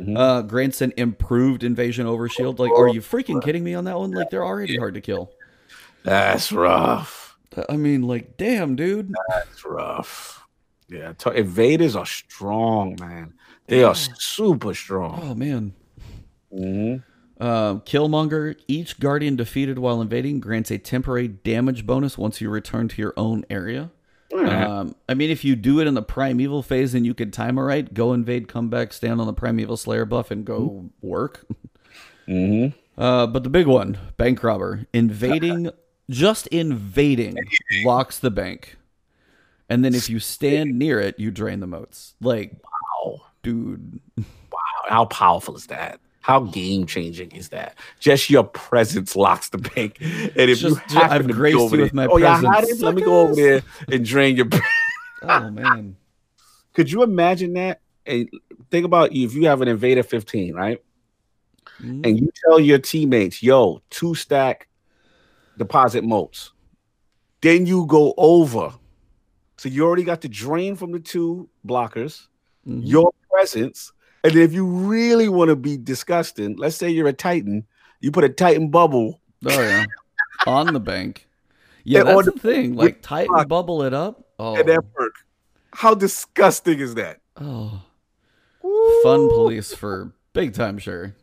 Mm-hmm. 0.00 0.16
Uh, 0.16 0.42
grants 0.42 0.80
an 0.80 0.92
improved 0.96 1.62
invasion 1.64 2.06
over 2.06 2.28
shield. 2.28 2.58
Like, 2.58 2.70
are 2.72 2.88
you 2.88 3.00
freaking 3.00 3.42
kidding 3.42 3.62
me 3.64 3.74
on 3.74 3.84
that 3.84 3.98
one? 3.98 4.10
Like, 4.10 4.30
they're 4.30 4.44
already 4.44 4.76
hard 4.76 4.94
to 4.94 5.00
kill. 5.00 5.30
That's 6.02 6.50
rough. 6.52 7.36
I 7.68 7.76
mean, 7.76 8.02
like, 8.02 8.36
damn, 8.38 8.74
dude. 8.76 9.12
That's 9.28 9.64
rough. 9.64 10.44
Yeah, 10.88 11.12
t- 11.12 11.30
invaders 11.34 11.94
are 11.96 12.06
strong, 12.06 12.96
man. 13.00 13.34
They 13.66 13.82
are 13.84 13.94
super 13.94 14.74
strong. 14.74 15.20
Oh 15.22 15.34
man. 15.34 15.72
Mm-hmm. 16.52 16.96
Um, 17.40 17.80
Killmonger. 17.80 18.56
Each 18.68 18.98
guardian 19.00 19.36
defeated 19.36 19.78
while 19.78 20.00
invading 20.00 20.40
grants 20.40 20.70
a 20.70 20.78
temporary 20.78 21.28
damage 21.28 21.86
bonus 21.86 22.16
once 22.16 22.40
you 22.40 22.48
return 22.50 22.88
to 22.88 23.02
your 23.02 23.14
own 23.16 23.44
area. 23.50 23.90
Um, 24.34 24.94
I 25.08 25.14
mean, 25.14 25.28
if 25.30 25.44
you 25.44 25.56
do 25.56 25.78
it 25.80 25.86
in 25.86 25.92
the 25.94 26.02
primeval 26.02 26.62
phase 26.62 26.94
and 26.94 27.04
you 27.04 27.12
could 27.12 27.32
time 27.34 27.58
it 27.58 27.62
right, 27.62 27.92
go 27.92 28.14
invade, 28.14 28.48
come 28.48 28.70
back, 28.70 28.92
stand 28.94 29.20
on 29.20 29.26
the 29.26 29.32
primeval 29.34 29.76
slayer 29.76 30.06
buff, 30.06 30.30
and 30.30 30.44
go 30.44 30.88
work. 31.02 31.44
Mm-hmm. 32.26 32.78
Uh, 33.00 33.26
but 33.26 33.42
the 33.44 33.50
big 33.50 33.66
one, 33.66 33.98
bank 34.16 34.42
robber, 34.42 34.86
invading, 34.92 35.70
just 36.10 36.46
invading, 36.46 37.36
locks 37.84 38.18
the 38.18 38.30
bank, 38.30 38.76
and 39.68 39.84
then 39.84 39.94
if 39.94 40.08
you 40.08 40.18
stand 40.18 40.78
near 40.78 40.98
it, 41.00 41.18
you 41.18 41.30
drain 41.30 41.60
the 41.60 41.66
motes. 41.66 42.14
Like, 42.20 42.52
Wow. 43.04 43.22
dude, 43.42 44.00
wow, 44.18 44.24
How 44.88 45.04
powerful 45.06 45.56
is 45.56 45.66
that? 45.66 46.00
How 46.22 46.40
game 46.40 46.86
changing 46.86 47.32
is 47.32 47.48
that? 47.50 47.76
Just 48.00 48.30
your 48.30 48.44
presence 48.44 49.14
locks 49.16 49.48
the 49.50 49.58
bank. 49.58 49.98
And 50.00 50.32
if 50.50 50.58
Just- 50.60 50.62
you 50.62 50.74
happen 50.96 51.12
I've 51.12 51.26
to 51.26 51.32
graced 51.32 51.56
over 51.58 51.76
you 51.76 51.82
there, 51.82 51.84
with 51.86 51.94
my 51.94 52.06
oh, 52.06 52.16
yeah, 52.16 52.38
presence. 52.40 52.54
hide 52.54 52.64
it? 52.64 52.80
let 52.80 52.94
me 52.94 53.02
go 53.02 53.20
over 53.20 53.34
there 53.34 53.62
and 53.90 54.04
drain 54.04 54.36
your. 54.36 54.46
oh 55.22 55.50
man, 55.50 55.96
Could 56.74 56.90
you 56.90 57.02
imagine 57.02 57.52
that? 57.54 57.80
And 58.06 58.28
think 58.70 58.86
about 58.86 59.12
if 59.12 59.34
you 59.34 59.46
have 59.46 59.60
an 59.62 59.68
invader 59.68 60.02
15, 60.02 60.54
right? 60.54 60.82
Mhm. 61.80 62.06
And 62.06 62.20
you 62.20 62.30
tell 62.44 62.58
your 62.60 62.78
teammates, 62.78 63.42
yo, 63.42 63.82
two 63.90 64.14
stack 64.14 64.68
deposit 65.58 66.04
motes. 66.04 66.52
Then 67.40 67.66
you 67.66 67.86
go 67.86 68.14
over. 68.16 68.72
So 69.56 69.68
you 69.68 69.84
already 69.84 70.04
got 70.04 70.20
the 70.20 70.28
drain 70.28 70.76
from 70.76 70.92
the 70.92 71.00
two 71.00 71.48
blockers, 71.66 72.26
Mhm. 72.66 72.82
your 72.86 73.12
presence. 73.30 73.92
And 74.24 74.36
if 74.36 74.52
you 74.52 74.66
really 74.66 75.28
want 75.28 75.48
to 75.48 75.56
be 75.56 75.76
disgusting, 75.76 76.56
let's 76.56 76.76
say 76.76 76.88
you're 76.90 77.08
a 77.08 77.12
Titan, 77.12 77.66
you 78.00 78.12
put 78.12 78.24
a 78.24 78.28
Titan 78.28 78.70
bubble. 78.70 79.20
Oh 79.44 79.60
yeah, 79.60 79.84
on 80.46 80.72
the 80.72 80.80
bank. 80.80 81.28
Yeah, 81.84 82.04
that's 82.04 82.18
on 82.18 82.24
the 82.26 82.40
thing. 82.40 82.76
Like 82.76 83.02
Titan 83.02 83.34
block. 83.34 83.48
bubble 83.48 83.82
it 83.82 83.92
up. 83.92 84.24
Oh, 84.38 84.54
And 84.56 84.68
that 84.68 84.84
work. 84.98 85.14
How 85.72 85.94
disgusting 85.94 86.78
is 86.80 86.94
that? 86.94 87.20
oh, 87.40 87.82
Woo! 88.62 89.02
fun 89.02 89.28
police 89.28 89.74
for 89.74 90.12
big 90.32 90.54
time, 90.54 90.78
sure. 90.78 91.14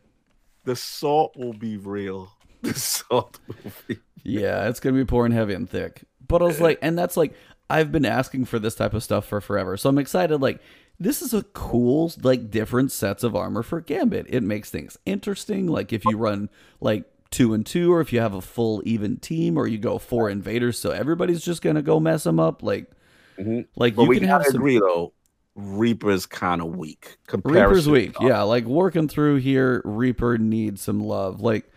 The 0.64 0.76
salt 0.76 1.36
will 1.36 1.54
be 1.54 1.76
real. 1.76 2.32
The 2.62 2.74
salt 2.74 3.38
will 3.48 3.72
be 3.88 3.96
Yeah, 4.22 4.68
it's 4.68 4.80
gonna 4.80 4.96
be 4.98 5.06
pouring 5.06 5.32
heavy 5.32 5.54
and 5.54 5.68
thick. 5.70 6.04
But 6.28 6.42
I 6.42 6.44
was 6.44 6.60
like, 6.60 6.78
and 6.82 6.98
that's 6.98 7.16
like 7.16 7.32
I've 7.70 7.90
been 7.90 8.04
asking 8.04 8.44
for 8.44 8.58
this 8.58 8.74
type 8.74 8.92
of 8.92 9.02
stuff 9.02 9.24
for 9.24 9.40
forever, 9.40 9.78
so 9.78 9.88
I'm 9.88 9.96
excited. 9.96 10.42
Like 10.42 10.60
this 11.00 11.22
is 11.22 11.32
a 11.32 11.42
cool, 11.42 12.12
like 12.22 12.50
different 12.50 12.92
sets 12.92 13.24
of 13.24 13.34
armor 13.34 13.62
for 13.62 13.80
Gambit. 13.80 14.26
It 14.28 14.42
makes 14.42 14.70
things 14.70 14.98
interesting. 15.06 15.66
Like 15.66 15.92
if 15.92 16.04
you 16.04 16.18
run 16.18 16.50
like 16.80 17.04
two 17.30 17.54
and 17.54 17.64
two, 17.64 17.92
or 17.92 18.00
if 18.00 18.12
you 18.12 18.20
have 18.20 18.34
a 18.34 18.40
full 18.42 18.82
even 18.84 19.16
team, 19.16 19.56
or 19.56 19.66
you 19.66 19.78
go 19.78 19.98
four 19.98 20.28
invaders, 20.28 20.78
so 20.78 20.90
everybody's 20.90 21.42
just 21.42 21.62
gonna 21.62 21.82
go 21.82 21.98
mess 21.98 22.24
them 22.24 22.38
up. 22.38 22.62
Like, 22.62 22.90
Mhm. 23.38 23.66
like 23.76 23.96
But 23.96 24.02
you 24.04 24.20
can 24.20 24.28
have 24.28 24.44
some 24.44 24.56
agree 24.56 24.78
though, 24.78 25.14
Reaper's 25.54 26.26
kind 26.26 26.60
of 26.60 26.76
weak. 26.76 27.16
Reaper's 27.44 27.88
weak. 27.88 28.14
Yeah, 28.20 28.42
like 28.42 28.64
working 28.64 29.08
through 29.08 29.36
here, 29.36 29.80
Reaper 29.84 30.36
needs 30.38 30.82
some 30.82 31.00
love. 31.00 31.40
Like, 31.40 31.70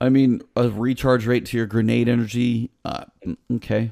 I 0.00 0.08
mean, 0.08 0.42
a 0.56 0.68
recharge 0.70 1.26
rate 1.26 1.44
to 1.46 1.56
your 1.56 1.66
grenade 1.66 2.08
energy. 2.08 2.70
Uh, 2.84 3.04
mm, 3.26 3.36
okay. 3.56 3.90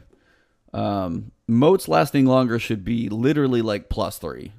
Um, 0.77 1.31
motes 1.49 1.89
lasting 1.89 2.27
longer 2.27 2.59
should 2.59 2.85
be 2.85 3.09
literally 3.09 3.63
like 3.63 3.89
plus 3.89 4.19
three. 4.19 4.53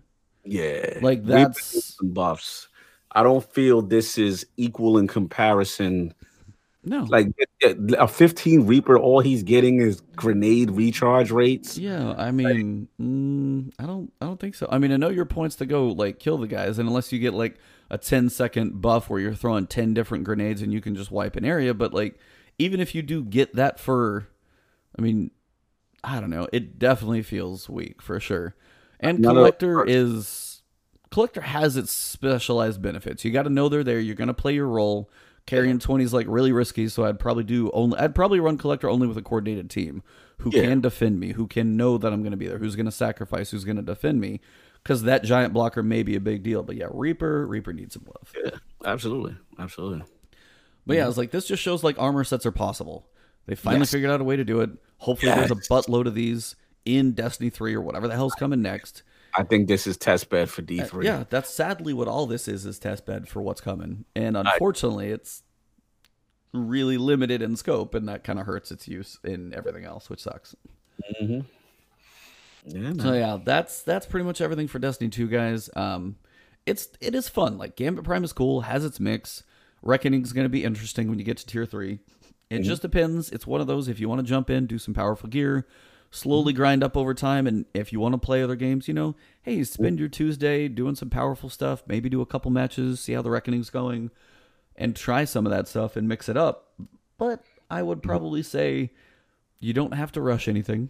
Yeah, 0.43 0.99
Like, 1.01 1.25
that's- 1.25 1.95
some 1.97 2.09
buffs. 2.13 2.67
I 3.11 3.23
don't 3.23 3.43
feel 3.51 3.81
this 3.81 4.17
is 4.17 4.45
equal 4.57 4.97
in 4.97 5.07
comparison. 5.07 6.13
No. 6.83 7.03
Like 7.03 7.27
a 7.63 8.07
15 8.07 8.65
Reaper, 8.65 8.97
all 8.97 9.19
he's 9.19 9.43
getting 9.43 9.81
is 9.81 10.01
grenade 10.15 10.71
recharge 10.71 11.31
rates. 11.31 11.77
yeah, 11.77 12.13
I 12.17 12.31
mean, 12.31 12.87
mm, 13.01 13.73
I 13.79 13.85
don't, 13.85 14.11
I 14.21 14.25
don't 14.25 14.39
think 14.39 14.55
so. 14.55 14.67
I 14.71 14.77
mean, 14.77 14.91
I 14.93 14.97
know 14.97 15.09
your 15.09 15.25
points 15.25 15.55
to 15.57 15.65
go 15.65 15.87
like 15.87 16.19
kill 16.19 16.37
the 16.37 16.47
guys, 16.47 16.79
and 16.79 16.87
unless 16.87 17.11
you 17.11 17.19
get 17.19 17.33
like 17.33 17.57
a 17.89 17.97
10 17.97 18.29
second 18.29 18.81
buff 18.81 19.09
where 19.09 19.19
you're 19.19 19.33
throwing 19.33 19.67
10 19.67 19.93
different 19.93 20.23
grenades 20.23 20.61
and 20.61 20.71
you 20.71 20.79
can 20.79 20.95
just 20.95 21.11
wipe 21.11 21.35
an 21.35 21.43
area, 21.43 21.73
but 21.73 21.93
like 21.93 22.17
even 22.57 22.79
if 22.79 22.93
you 22.95 23.01
do 23.01 23.23
get 23.23 23.55
that 23.55 23.79
for, 23.79 24.27
I 24.97 25.01
mean, 25.01 25.31
I 26.03 26.19
don't 26.19 26.29
know, 26.29 26.47
it 26.53 26.79
definitely 26.79 27.23
feels 27.23 27.69
weak 27.69 28.01
for 28.01 28.19
sure. 28.19 28.55
And 28.99 29.25
of- 29.25 29.33
collector 29.33 29.83
is 29.85 30.61
collector 31.11 31.41
has 31.41 31.77
its 31.77 31.91
specialized 31.91 32.81
benefits. 32.81 33.23
You 33.25 33.31
got 33.31 33.43
to 33.43 33.49
know 33.49 33.69
they're 33.69 33.83
there. 33.83 33.99
You're 33.99 34.15
gonna 34.15 34.33
play 34.33 34.53
your 34.53 34.67
role. 34.67 35.09
Carrying 35.45 35.79
twenty 35.79 36.03
is 36.03 36.13
like 36.13 36.27
really 36.29 36.51
risky, 36.51 36.89
so 36.89 37.05
I'd 37.05 37.19
probably 37.19 37.45
do 37.45 37.71
only. 37.71 37.97
I'd 37.97 38.13
probably 38.13 38.39
run 38.41 38.57
collector 38.57 38.89
only 38.89 39.07
with 39.07 39.17
a 39.17 39.21
coordinated 39.21 39.69
team 39.69 40.03
who 40.39 40.51
Yeah. 40.53 40.63
can 40.63 40.81
defend 40.81 41.19
me, 41.21 41.31
who 41.31 41.47
can 41.47 41.77
know 41.77 41.97
that 41.97 42.11
I'm 42.11 42.21
going 42.21 42.31
to 42.31 42.37
be 42.37 42.47
there, 42.47 42.57
who's 42.57 42.75
going 42.75 42.85
to 42.85 42.91
sacrifice, 42.91 43.49
who's 43.51 43.63
going 43.63 43.77
to 43.77 43.81
defend 43.81 44.19
me, 44.19 44.41
because 44.83 45.03
that 45.03 45.23
giant 45.23 45.53
blocker 45.53 45.81
may 45.81 46.03
be 46.03 46.15
a 46.17 46.19
big 46.19 46.43
deal. 46.43 46.63
But 46.63 46.75
yeah, 46.75 46.87
Reaper, 46.91 47.47
Reaper 47.47 47.71
needs 47.71 47.93
some 47.93 48.05
love. 48.05 48.33
Yeah, 48.43 48.59
absolutely, 48.85 49.37
absolutely. 49.57 50.03
But 50.85 50.97
yeah, 50.97 51.05
I 51.05 51.07
was 51.07 51.17
like, 51.17 51.31
this 51.31 51.47
just 51.47 51.63
shows 51.63 51.81
like 51.81 51.97
armor 51.97 52.25
sets 52.25 52.45
are 52.45 52.51
possible. 52.51 53.07
They 53.47 53.55
finally 53.55 53.81
Yes. 53.81 53.91
figured 53.91 54.11
out 54.11 54.21
a 54.21 54.23
way 54.23 54.35
to 54.35 54.43
do 54.45 54.61
it. 54.61 54.69
Hopefully, 54.97 55.31
there's 55.33 55.51
a 55.51 55.55
Yes. 55.55 55.67
buttload 55.67 56.05
of 56.05 56.13
these 56.13 56.55
in 56.85 57.13
Destiny 57.13 57.49
three 57.49 57.73
or 57.73 57.81
whatever 57.81 58.07
the 58.07 58.13
hell's 58.15 58.35
coming 58.35 58.61
next. 58.61 59.03
I 59.35 59.43
think 59.43 59.67
this 59.67 59.85
is 59.87 59.97
test 59.97 60.29
bed 60.29 60.49
for 60.49 60.61
D3. 60.61 61.03
Yeah, 61.05 61.25
that's 61.29 61.49
sadly 61.49 61.93
what 61.93 62.07
all 62.07 62.25
this 62.27 62.47
is 62.47 62.65
is 62.65 62.79
test 62.79 63.05
bed 63.05 63.27
for 63.27 63.41
what's 63.41 63.61
coming, 63.61 64.05
and 64.15 64.35
unfortunately, 64.37 65.09
it's 65.09 65.43
really 66.53 66.97
limited 66.97 67.41
in 67.41 67.55
scope, 67.55 67.93
and 67.93 68.07
that 68.07 68.23
kind 68.23 68.39
of 68.39 68.45
hurts 68.45 68.71
its 68.71 68.87
use 68.87 69.19
in 69.23 69.53
everything 69.53 69.83
else, 69.85 70.09
which 70.09 70.21
sucks. 70.21 70.55
Mm-hmm. 71.21 71.41
Yeah, 72.65 72.93
So 73.01 73.13
yeah, 73.13 73.37
that's 73.43 73.81
that's 73.83 74.05
pretty 74.05 74.25
much 74.25 74.41
everything 74.41 74.67
for 74.67 74.79
Destiny 74.79 75.09
2, 75.09 75.27
guys. 75.27 75.69
Um, 75.75 76.15
it's 76.65 76.89
it 76.99 77.15
is 77.15 77.29
fun. 77.29 77.57
Like 77.57 77.75
Gambit 77.75 78.03
Prime 78.03 78.23
is 78.23 78.33
cool, 78.33 78.61
has 78.61 78.83
its 78.83 78.99
mix. 78.99 79.43
Reckoning 79.83 80.23
is 80.23 80.33
going 80.33 80.45
to 80.45 80.49
be 80.49 80.63
interesting 80.63 81.07
when 81.09 81.19
you 81.19 81.23
get 81.25 81.37
to 81.37 81.45
tier 81.45 81.65
three. 81.65 81.99
It 82.49 82.61
just 82.61 82.81
depends. 82.81 83.29
It's 83.31 83.45
one 83.45 83.61
of 83.61 83.67
those 83.67 83.87
if 83.87 83.99
you 83.99 84.07
want 84.07 84.19
to 84.19 84.27
jump 84.27 84.49
in, 84.49 84.67
do 84.67 84.77
some 84.77 84.93
powerful 84.93 85.27
gear, 85.27 85.67
slowly 86.11 86.53
mm-hmm. 86.53 86.57
grind 86.57 86.83
up 86.83 86.95
over 86.95 87.13
time, 87.13 87.45
and 87.45 87.65
if 87.73 87.91
you 87.91 87.99
want 87.99 88.13
to 88.13 88.17
play 88.17 88.41
other 88.41 88.55
games, 88.55 88.87
you 88.87 88.93
know, 88.93 89.15
hey, 89.41 89.63
spend 89.63 89.99
your 89.99 90.07
Tuesday 90.07 90.67
doing 90.67 90.95
some 90.95 91.09
powerful 91.09 91.49
stuff. 91.49 91.83
Maybe 91.87 92.09
do 92.09 92.21
a 92.21 92.25
couple 92.25 92.51
matches, 92.51 93.01
see 93.01 93.13
how 93.13 93.21
the 93.21 93.29
Reckoning's 93.29 93.69
going, 93.69 94.11
and 94.75 94.95
try 94.95 95.25
some 95.25 95.45
of 95.45 95.51
that 95.51 95.67
stuff 95.67 95.95
and 95.95 96.07
mix 96.07 96.29
it 96.29 96.37
up. 96.37 96.73
But 97.17 97.43
I 97.69 97.83
would 97.83 97.99
mm-hmm. 97.99 98.09
probably 98.09 98.43
say 98.43 98.91
you 99.59 99.73
don't 99.73 99.93
have 99.93 100.11
to 100.13 100.21
rush 100.21 100.47
anything, 100.47 100.89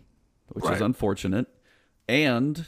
which 0.50 0.70
is 0.70 0.82
unfortunate. 0.82 1.48
And 2.08 2.68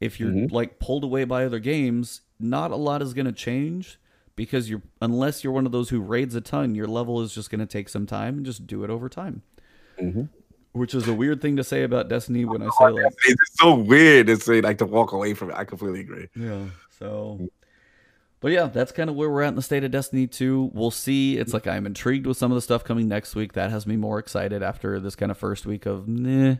if 0.00 0.18
you're 0.18 0.30
mm-hmm. 0.30 0.54
like 0.54 0.78
pulled 0.78 1.04
away 1.04 1.24
by 1.24 1.44
other 1.44 1.60
games, 1.60 2.22
not 2.40 2.70
a 2.70 2.76
lot 2.76 3.02
is 3.02 3.14
going 3.14 3.26
to 3.26 3.32
change 3.32 3.98
because 4.36 4.68
you're 4.70 4.82
unless 5.00 5.42
you're 5.42 5.52
one 5.52 5.66
of 5.66 5.72
those 5.72 5.88
who 5.88 6.00
raids 6.00 6.34
a 6.34 6.40
ton, 6.40 6.74
your 6.74 6.86
level 6.86 7.20
is 7.22 7.34
just 7.34 7.50
going 7.50 7.60
to 7.60 7.66
take 7.66 7.88
some 7.88 8.06
time 8.06 8.36
and 8.36 8.46
just 8.46 8.66
do 8.66 8.84
it 8.84 8.90
over 8.90 9.08
time. 9.08 9.42
Mm-hmm. 10.00 10.24
Which 10.72 10.94
is 10.94 11.08
a 11.08 11.14
weird 11.14 11.40
thing 11.40 11.56
to 11.56 11.64
say 11.64 11.84
about 11.84 12.10
Destiny 12.10 12.44
when 12.44 12.60
I 12.60 12.66
oh, 12.66 12.70
say 12.78 13.02
like 13.02 13.12
It's 13.26 13.58
so 13.58 13.74
weird 13.74 14.26
to 14.26 14.36
say 14.36 14.60
like 14.60 14.76
to 14.78 14.86
walk 14.86 15.12
away 15.12 15.32
from 15.32 15.50
it. 15.50 15.56
I 15.56 15.64
completely 15.64 16.00
agree. 16.00 16.28
yeah. 16.36 16.66
So, 16.98 17.38
mm-hmm. 17.40 17.46
but 18.40 18.52
yeah, 18.52 18.66
that's 18.66 18.92
kind 18.92 19.08
of 19.08 19.16
where 19.16 19.30
we're 19.30 19.42
at 19.42 19.48
in 19.48 19.54
the 19.54 19.62
state 19.62 19.84
of 19.84 19.90
Destiny 19.90 20.26
2. 20.26 20.72
We'll 20.74 20.90
see. 20.90 21.38
It's 21.38 21.54
like 21.54 21.66
I'm 21.66 21.86
intrigued 21.86 22.26
with 22.26 22.36
some 22.36 22.52
of 22.52 22.56
the 22.56 22.62
stuff 22.62 22.84
coming 22.84 23.08
next 23.08 23.34
week. 23.34 23.54
That 23.54 23.70
has 23.70 23.86
me 23.86 23.96
more 23.96 24.18
excited 24.18 24.62
after 24.62 25.00
this 25.00 25.16
kind 25.16 25.32
of 25.32 25.38
first 25.38 25.64
week 25.64 25.86
of 25.86 26.06
nah. 26.06 26.56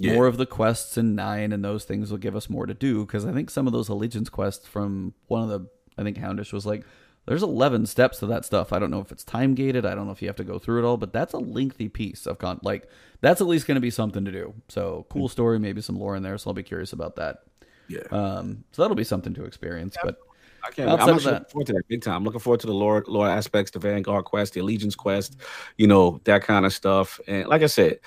Yeah. 0.00 0.14
More 0.14 0.28
of 0.28 0.36
the 0.36 0.46
quests 0.46 0.96
and 0.96 1.16
nine 1.16 1.52
and 1.52 1.64
those 1.64 1.84
things 1.84 2.12
will 2.12 2.18
give 2.18 2.36
us 2.36 2.48
more 2.48 2.66
to 2.66 2.74
do 2.74 3.04
because 3.04 3.26
I 3.26 3.32
think 3.32 3.50
some 3.50 3.66
of 3.66 3.72
those 3.72 3.88
allegiance 3.88 4.28
quests 4.28 4.64
from 4.64 5.14
one 5.26 5.42
of 5.42 5.48
the 5.48 5.68
I 5.98 6.04
think 6.04 6.18
Houndish 6.18 6.52
was 6.52 6.64
like 6.64 6.84
there's 7.28 7.42
11 7.42 7.86
steps 7.86 8.18
to 8.20 8.26
that 8.26 8.44
stuff. 8.44 8.72
I 8.72 8.78
don't 8.78 8.90
know 8.90 9.00
if 9.00 9.12
it's 9.12 9.22
time 9.22 9.54
gated. 9.54 9.84
I 9.84 9.94
don't 9.94 10.06
know 10.06 10.12
if 10.12 10.22
you 10.22 10.28
have 10.28 10.36
to 10.36 10.44
go 10.44 10.58
through 10.58 10.82
it 10.82 10.86
all, 10.86 10.96
but 10.96 11.12
that's 11.12 11.34
a 11.34 11.38
lengthy 11.38 11.88
piece 11.88 12.26
of 12.26 12.38
con. 12.38 12.58
Like 12.62 12.88
that's 13.20 13.40
at 13.40 13.46
least 13.46 13.66
going 13.66 13.74
to 13.76 13.80
be 13.82 13.90
something 13.90 14.24
to 14.24 14.32
do. 14.32 14.54
So 14.68 15.06
cool 15.10 15.28
story, 15.28 15.58
maybe 15.58 15.80
some 15.82 15.98
lore 15.98 16.16
in 16.16 16.22
there. 16.22 16.38
So 16.38 16.50
I'll 16.50 16.54
be 16.54 16.62
curious 16.62 16.92
about 16.92 17.16
that. 17.16 17.42
Yeah. 17.88 18.00
Um, 18.10 18.64
so 18.72 18.82
that'll 18.82 18.96
be 18.96 19.04
something 19.04 19.34
to 19.34 19.44
experience. 19.44 19.96
But 20.02 20.18
I 20.64 20.70
can't. 20.70 20.88
outside 20.88 21.08
I'm 21.08 21.16
of 21.16 21.22
that- 21.24 21.32
looking 21.32 21.50
forward 21.50 21.66
to 21.66 21.72
that 21.74 21.88
big 21.88 22.02
time. 22.02 22.14
I'm 22.16 22.24
looking 22.24 22.40
forward 22.40 22.60
to 22.60 22.66
the 22.66 22.74
lore, 22.74 23.04
lore 23.06 23.28
aspects, 23.28 23.72
the 23.72 23.78
Vanguard 23.78 24.24
quest, 24.24 24.54
the 24.54 24.60
Allegiance 24.60 24.94
quest, 24.94 25.36
you 25.76 25.86
know, 25.86 26.20
that 26.24 26.42
kind 26.42 26.64
of 26.64 26.72
stuff. 26.72 27.20
And 27.28 27.46
like 27.46 27.62
I 27.62 27.66
said, 27.66 28.00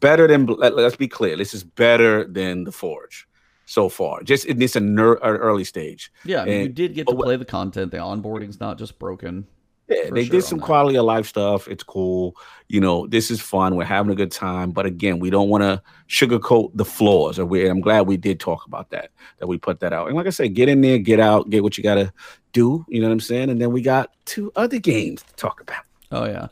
better 0.00 0.26
than. 0.26 0.46
Let, 0.46 0.74
us 0.74 0.96
be 0.96 1.08
clear. 1.08 1.36
This 1.36 1.54
is 1.54 1.64
better 1.64 2.24
than 2.24 2.64
the 2.64 2.72
Forge 2.72 3.26
so 3.66 3.88
far. 3.90 4.22
Just 4.22 4.46
in 4.46 4.58
this 4.58 4.74
an 4.76 4.98
ear- 4.98 5.16
early 5.22 5.64
stage. 5.64 6.10
yeah, 6.24 6.42
I 6.42 6.44
mean, 6.46 6.60
you 6.62 6.68
did 6.70 6.94
get 6.94 7.06
to 7.08 7.14
play 7.14 7.36
the 7.36 7.44
content. 7.44 7.90
The 7.90 7.98
onboarding's 7.98 8.58
not 8.60 8.78
just 8.78 8.98
broken. 8.98 9.46
Yeah, 9.88 10.10
they 10.10 10.24
sure 10.24 10.40
did 10.40 10.42
some 10.44 10.58
quality 10.58 10.98
of 10.98 11.04
life 11.04 11.26
stuff. 11.28 11.68
It's 11.68 11.84
cool. 11.84 12.34
You 12.66 12.80
know, 12.80 13.06
this 13.06 13.30
is 13.30 13.40
fun. 13.40 13.76
We're 13.76 13.84
having 13.84 14.10
a 14.10 14.16
good 14.16 14.32
time. 14.32 14.72
But 14.72 14.84
again, 14.84 15.20
we 15.20 15.30
don't 15.30 15.48
want 15.48 15.62
to 15.62 15.80
sugarcoat 16.08 16.72
the 16.74 16.84
flaws. 16.84 17.38
Or 17.38 17.44
we, 17.46 17.68
I'm 17.68 17.80
glad 17.80 18.08
we 18.08 18.16
did 18.16 18.40
talk 18.40 18.66
about 18.66 18.90
that, 18.90 19.10
that 19.38 19.46
we 19.46 19.58
put 19.58 19.78
that 19.80 19.92
out. 19.92 20.08
And 20.08 20.16
like 20.16 20.26
I 20.26 20.30
said, 20.30 20.54
get 20.54 20.68
in 20.68 20.80
there, 20.80 20.98
get 20.98 21.20
out, 21.20 21.50
get 21.50 21.62
what 21.62 21.78
you 21.78 21.84
got 21.84 21.94
to 21.96 22.12
do. 22.52 22.84
You 22.88 23.00
know 23.00 23.06
what 23.06 23.12
I'm 23.12 23.20
saying? 23.20 23.48
And 23.48 23.60
then 23.60 23.70
we 23.72 23.80
got 23.80 24.10
two 24.24 24.50
other 24.56 24.80
games 24.80 25.22
to 25.22 25.34
talk 25.36 25.60
about. 25.60 25.84
Oh 26.10 26.24
yeah. 26.24 26.48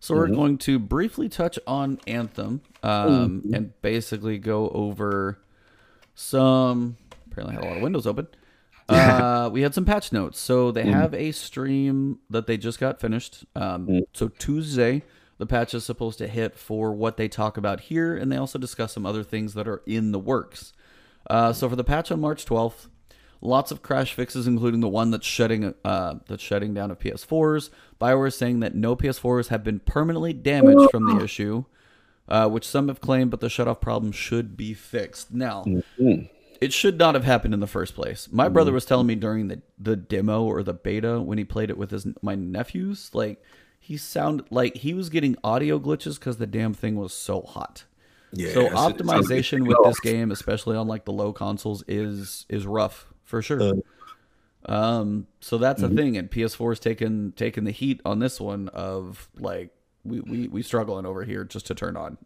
So 0.00 0.14
we're 0.14 0.28
Mhm. 0.28 0.34
going 0.36 0.58
to 0.58 0.78
briefly 0.78 1.28
touch 1.28 1.58
on 1.66 1.98
Anthem, 2.06 2.62
um, 2.82 3.42
Mhm. 3.44 3.54
and 3.54 3.82
basically 3.82 4.38
go 4.38 4.70
over 4.70 5.38
some. 6.18 6.96
Apparently, 7.30 7.54
had 7.54 7.64
a 7.64 7.68
lot 7.68 7.76
of 7.76 7.82
windows 7.82 8.06
open. 8.06 8.26
Uh, 8.90 9.50
we 9.52 9.60
had 9.60 9.74
some 9.74 9.84
patch 9.84 10.12
notes. 10.14 10.38
So 10.40 10.70
they 10.72 10.86
have 10.86 11.12
a 11.12 11.30
stream 11.32 12.20
that 12.30 12.46
they 12.46 12.56
just 12.56 12.80
got 12.80 12.98
finished. 13.02 13.44
Um, 13.54 13.86
Mm. 13.86 14.00
So 14.14 14.28
Tuesday, 14.28 15.02
the 15.36 15.44
patch 15.44 15.74
is 15.74 15.84
supposed 15.84 16.16
to 16.20 16.26
hit 16.26 16.56
for 16.56 16.92
what 16.94 17.18
they 17.18 17.28
talk 17.28 17.58
about 17.58 17.80
here, 17.80 18.16
and 18.16 18.32
they 18.32 18.38
also 18.38 18.58
discuss 18.58 18.94
some 18.94 19.04
other 19.04 19.22
things 19.22 19.52
that 19.52 19.68
are 19.68 19.82
in 19.84 20.12
the 20.12 20.18
works. 20.18 20.72
Uh, 21.28 21.52
so 21.52 21.68
for 21.68 21.76
the 21.76 21.84
patch 21.84 22.10
on 22.10 22.18
March 22.18 22.46
12th, 22.46 22.86
lots 23.42 23.70
of 23.70 23.82
crash 23.82 24.14
fixes, 24.14 24.46
including 24.46 24.80
the 24.80 24.88
one 24.88 25.10
that's 25.10 25.26
shutting 25.26 25.74
uh, 25.84 26.14
that's 26.26 26.42
shutting 26.42 26.72
down 26.72 26.90
of 26.90 26.98
PS4s. 26.98 27.68
Bioware 28.00 28.28
is 28.28 28.38
saying 28.38 28.60
that 28.60 28.74
no 28.74 28.96
PS4s 28.96 29.48
have 29.48 29.62
been 29.62 29.80
permanently 29.80 30.32
damaged 30.32 30.90
from 30.90 31.04
the 31.04 31.22
issue, 31.22 31.66
uh, 32.28 32.48
which 32.48 32.66
some 32.66 32.88
have 32.88 33.00
claimed, 33.00 33.30
but 33.30 33.40
the 33.40 33.48
shutoff 33.48 33.80
problem 33.80 34.12
should 34.12 34.56
be 34.56 34.74
fixed. 34.74 35.32
Now, 35.32 35.64
Mhm. 35.64 36.28
it 36.60 36.72
should 36.72 36.98
not 36.98 37.14
have 37.14 37.24
happened 37.24 37.54
in 37.54 37.60
the 37.60 37.66
first 37.66 37.94
place. 37.94 38.28
My 38.30 38.48
brother 38.48 38.72
was 38.72 38.84
telling 38.84 39.06
me 39.06 39.14
during 39.14 39.48
the, 39.48 39.62
the 39.78 39.96
demo 39.96 40.44
or 40.44 40.62
the 40.62 40.74
beta 40.74 41.20
when 41.20 41.38
he 41.38 41.44
played 41.44 41.70
it 41.70 41.78
with 41.78 41.90
his 41.90 42.06
my 42.22 42.34
nephews, 42.34 43.10
like 43.14 43.42
he 43.80 43.96
sounded 43.96 44.46
like 44.50 44.76
he 44.76 44.92
was 44.92 45.08
getting 45.08 45.36
audio 45.42 45.78
glitches 45.78 46.18
because 46.18 46.36
the 46.36 46.46
damn 46.46 46.74
thing 46.74 46.96
was 46.96 47.12
so 47.14 47.42
hot. 47.42 47.84
Yeah. 48.32 48.52
so 48.52 48.60
it's- 48.66 48.72
it 48.72 48.76
sounds 48.76 49.00
like 49.06 49.18
optimization 49.26 49.66
with 49.66 49.78
this 49.84 50.00
game, 50.00 50.30
especially 50.30 50.76
on 50.76 50.86
like 50.86 51.06
the 51.06 51.12
low 51.12 51.32
consoles, 51.32 51.82
is 51.88 52.44
is 52.50 52.66
rough 52.66 53.06
for 53.24 53.40
sure. 53.40 53.62
Uh, 53.62 53.72
um, 54.66 55.26
so 55.40 55.56
that's 55.56 55.80
Mm-hmm. 55.82 55.92
a 55.92 55.96
thing, 55.96 56.16
and 56.18 56.30
PS4 56.30 56.72
is 56.72 56.78
taking 56.80 57.32
taking 57.32 57.64
the 57.64 57.70
heat 57.70 58.00
on 58.04 58.18
this 58.18 58.38
one 58.40 58.68
of 58.68 59.28
like 59.38 59.70
we 60.04 60.20
we 60.20 60.48
we 60.48 60.62
struggling 60.62 61.06
over 61.06 61.24
here 61.24 61.44
just 61.44 61.66
to 61.66 61.74
turn 61.74 61.96
on. 61.96 62.18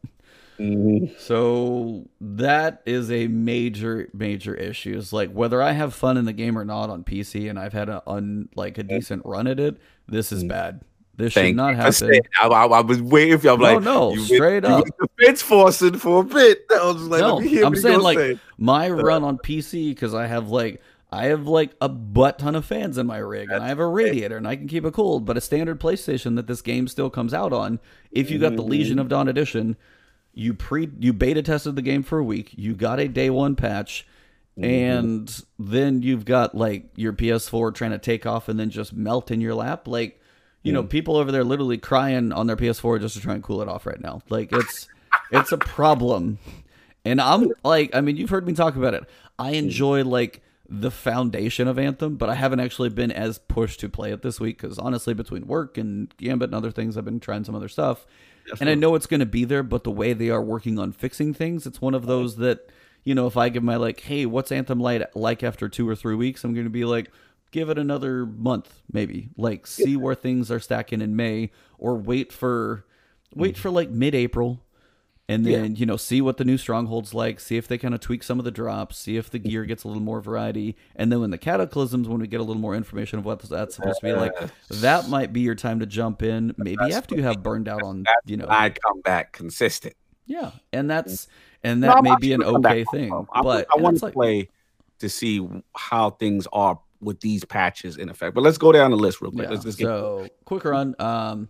Mhm. 0.58 1.18
So 1.18 2.04
that 2.20 2.82
is 2.86 3.10
a 3.10 3.26
major 3.28 4.08
major 4.12 4.54
issue. 4.54 4.96
Is 4.96 5.12
like 5.12 5.30
whether 5.32 5.62
I 5.62 5.72
have 5.72 5.94
fun 5.94 6.16
in 6.16 6.24
the 6.24 6.32
game 6.32 6.58
or 6.58 6.64
not 6.64 6.90
on 6.90 7.04
PC, 7.04 7.48
and 7.48 7.58
I've 7.58 7.72
had 7.72 7.88
a 7.88 8.02
un 8.06 8.48
like 8.54 8.78
a 8.78 8.82
decent 8.82 9.22
run 9.24 9.46
at 9.46 9.58
it. 9.58 9.78
This 10.08 10.30
is 10.32 10.44
bad. 10.44 10.82
This 11.16 11.34
should 11.34 11.44
Mm-hmm. 11.44 11.56
Not 11.56 11.68
you 11.70 11.76
happen. 11.76 12.20
I, 12.40 12.46
I, 12.46 12.64
I 12.78 12.80
was 12.80 13.00
waiting 13.02 13.38
for 13.38 13.46
you. 13.48 13.52
I'm 13.52 13.60
No, 13.60 13.64
like, 13.74 13.82
no, 13.82 14.12
you 14.12 14.20
went- 14.20 14.26
straight 14.32 14.62
you 14.64 14.68
up. 14.70 14.84
went 14.98 15.10
defense 15.18 15.42
forcing 15.42 15.98
for 15.98 16.20
a 16.20 16.24
bit. 16.24 16.64
I 16.70 16.86
was 16.86 17.02
like, 17.02 17.20
no, 17.20 17.36
let 17.36 17.44
me 17.44 17.48
hear 17.50 17.64
I'm 17.66 17.76
saying 17.76 18.00
like 18.00 18.18
say. 18.18 18.38
my 18.58 18.88
run 18.90 19.22
on 19.24 19.38
PC 19.38 19.90
because 19.90 20.14
I 20.14 20.26
have 20.26 20.48
like 20.48 20.80
I 21.12 21.26
have 21.26 21.46
like 21.46 21.72
a 21.78 21.90
butt 21.90 22.38
ton 22.38 22.54
of 22.54 22.64
fans 22.64 22.96
in 22.96 23.06
my 23.06 23.18
rig 23.18 23.50
and 23.50 23.62
I 23.62 23.68
have 23.68 23.78
a 23.78 23.86
radiator 23.86 24.38
and 24.38 24.48
I 24.48 24.56
can 24.56 24.66
keep 24.66 24.86
it 24.86 24.94
cold. 24.94 25.26
But 25.26 25.36
a 25.36 25.42
standard 25.42 25.78
PlayStation 25.78 26.36
that 26.36 26.46
this 26.46 26.62
game 26.62 26.88
still 26.88 27.10
comes 27.10 27.34
out 27.34 27.52
on, 27.52 27.80
if 28.10 28.30
you 28.30 28.38
got 28.38 28.56
the 28.56 28.62
mm-hmm. 28.62 28.70
Legion 28.70 28.98
of 28.98 29.08
Dawn 29.08 29.28
edition, 29.28 29.76
you 30.32 30.54
pre 30.54 30.88
you 30.98 31.12
beta 31.12 31.42
tested 31.42 31.76
the 31.76 31.82
game 31.82 32.02
for 32.02 32.18
a 32.18 32.24
week, 32.24 32.54
you 32.56 32.74
got 32.74 32.98
a 32.98 33.08
day 33.08 33.28
one 33.28 33.56
patch, 33.56 34.06
mm-hmm. 34.58 34.64
and 34.64 35.44
then 35.58 36.00
you've 36.00 36.24
got 36.24 36.54
like 36.54 36.86
your 36.96 37.12
PS4 37.12 37.74
trying 37.74 37.90
to 37.90 37.98
take 37.98 38.24
off 38.24 38.48
and 38.48 38.58
then 38.58 38.70
just 38.70 38.94
melt 38.94 39.30
in 39.30 39.40
your 39.40 39.54
lap, 39.54 39.86
like. 39.86 40.18
You 40.64 40.70
know, 40.70 40.84
mm. 40.84 40.88
people 40.88 41.16
over 41.16 41.32
there 41.32 41.42
literally 41.42 41.76
crying 41.76 42.30
on 42.30 42.46
their 42.46 42.54
PS4 42.54 43.00
just 43.00 43.16
to 43.16 43.20
try 43.20 43.34
and 43.34 43.42
cool 43.42 43.62
it 43.62 43.68
off 43.68 43.84
right 43.84 44.00
now. 44.00 44.22
Like 44.28 44.52
it's 44.52 44.86
it's 45.32 45.50
a 45.50 45.58
problem. 45.58 46.38
And 47.04 47.20
I'm 47.20 47.50
like, 47.64 47.96
I 47.96 48.00
mean, 48.00 48.16
you've 48.16 48.30
heard 48.30 48.46
me 48.46 48.52
talk 48.52 48.76
about 48.76 48.94
it. 48.94 49.02
I 49.40 49.54
mm. 49.54 49.56
enjoy 49.56 50.04
like 50.04 50.40
the 50.74 50.90
foundation 50.90 51.68
of 51.68 51.78
Anthem, 51.78 52.16
but 52.16 52.30
I 52.30 52.34
haven't 52.34 52.60
actually 52.60 52.88
been 52.88 53.12
as 53.12 53.38
pushed 53.38 53.80
to 53.80 53.90
play 53.90 54.10
it 54.10 54.22
this 54.22 54.40
week 54.40 54.60
because 54.60 54.78
honestly, 54.78 55.12
between 55.12 55.46
work 55.46 55.76
and 55.76 56.12
Gambit 56.16 56.48
and 56.48 56.54
other 56.54 56.70
things, 56.70 56.96
I've 56.96 57.04
been 57.04 57.20
trying 57.20 57.44
some 57.44 57.54
other 57.54 57.68
stuff. 57.68 58.06
and 58.58 58.70
I 58.70 58.74
know 58.74 58.94
it's 58.94 59.06
going 59.06 59.20
to 59.20 59.26
be 59.26 59.44
there, 59.44 59.62
but 59.62 59.84
the 59.84 59.90
way 59.90 60.14
they 60.14 60.30
are 60.30 60.42
working 60.42 60.78
on 60.78 60.92
fixing 60.92 61.34
things, 61.34 61.66
it's 61.66 61.82
one 61.82 61.94
of 61.94 62.04
uh-huh. 62.04 62.12
those 62.12 62.36
that, 62.36 62.70
you 63.04 63.14
know, 63.14 63.26
if 63.26 63.36
I 63.36 63.50
give 63.50 63.62
my 63.62 63.76
like, 63.76 64.00
hey, 64.00 64.24
what's 64.24 64.50
Anthem 64.50 64.80
light 64.80 65.14
like 65.14 65.42
after 65.42 65.68
two 65.68 65.86
or 65.86 65.94
three 65.94 66.14
weeks, 66.14 66.42
I'm 66.42 66.54
going 66.54 66.64
to 66.64 66.70
be 66.70 66.86
like, 66.86 67.10
give 67.50 67.68
it 67.68 67.76
another 67.76 68.24
month, 68.24 68.80
maybe. 68.90 69.28
Like, 69.36 69.66
see 69.66 69.94
where 69.94 70.14
things 70.14 70.50
are 70.50 70.60
stacking 70.60 71.02
in 71.02 71.14
May, 71.14 71.50
or 71.76 71.96
wait 71.96 72.32
for, 72.32 72.86
wait 73.34 73.56
mm. 73.56 73.58
for 73.58 73.70
like 73.70 73.90
mid-April 73.90 74.62
and 75.28 75.46
then 75.46 75.76
you 75.76 75.86
know 75.86 75.96
see 75.96 76.20
what 76.20 76.36
the 76.36 76.44
new 76.44 76.58
strongholds 76.58 77.14
like 77.14 77.38
see 77.38 77.56
if 77.56 77.68
they 77.68 77.78
kind 77.78 77.94
of 77.94 78.00
tweak 78.00 78.22
some 78.22 78.38
of 78.38 78.44
the 78.44 78.50
drops 78.50 78.98
see 78.98 79.16
if 79.16 79.30
the 79.30 79.38
gear 79.38 79.64
gets 79.64 79.84
a 79.84 79.88
little 79.88 80.02
more 80.02 80.20
variety 80.20 80.76
and 80.96 81.12
then 81.12 81.20
when 81.20 81.30
the 81.30 81.38
cataclysms 81.38 82.08
when 82.08 82.20
we 82.20 82.26
get 82.26 82.40
a 82.40 82.42
little 82.42 82.60
more 82.60 82.74
information 82.74 83.18
of 83.18 83.24
what 83.24 83.40
that's 83.42 83.76
supposed 83.76 84.00
to 84.00 84.06
be 84.06 84.12
like 84.12 84.32
that 84.68 85.08
might 85.08 85.32
be 85.32 85.40
your 85.40 85.54
time 85.54 85.78
to 85.78 85.86
jump 85.86 86.22
in 86.22 86.52
maybe 86.58 86.92
after 86.92 87.14
you 87.14 87.22
have 87.22 87.42
burned 87.42 87.68
out 87.68 87.82
on 87.82 88.04
you 88.24 88.36
know 88.36 88.46
I 88.48 88.70
come 88.70 89.00
back 89.02 89.32
consistent. 89.32 89.94
yeah 90.26 90.50
and 90.72 90.90
that's 90.90 91.28
and 91.62 91.82
that 91.84 91.96
I'm 91.98 92.04
may 92.04 92.16
be 92.20 92.32
an 92.32 92.40
gonna 92.40 92.52
come 92.54 92.62
back 92.62 92.72
okay 92.72 92.84
thing. 92.92 93.26
I, 93.32 93.42
but 93.42 93.66
I 93.70 93.74
and 93.74 93.84
want 93.84 93.98
to 93.98 94.06
like- 94.06 94.14
play 94.14 94.48
to 94.98 95.08
see 95.08 95.46
how 95.76 96.10
things 96.10 96.46
are 96.52 96.78
with 97.00 97.18
these 97.20 97.44
patches 97.44 97.96
in 97.96 98.08
effect. 98.08 98.34
But 98.34 98.42
let's 98.42 98.58
go 98.58 98.70
down 98.70 98.92
the 98.92 98.96
list 98.96 99.20
real 99.20 99.32
quick. 99.32 99.44
Yeah, 99.44 99.50
Let's 99.50 99.64
just 99.64 99.78
get 99.78 99.86
so 99.86 100.28
quick 100.44 100.64
run. 100.64 100.94
Um, 101.00 101.48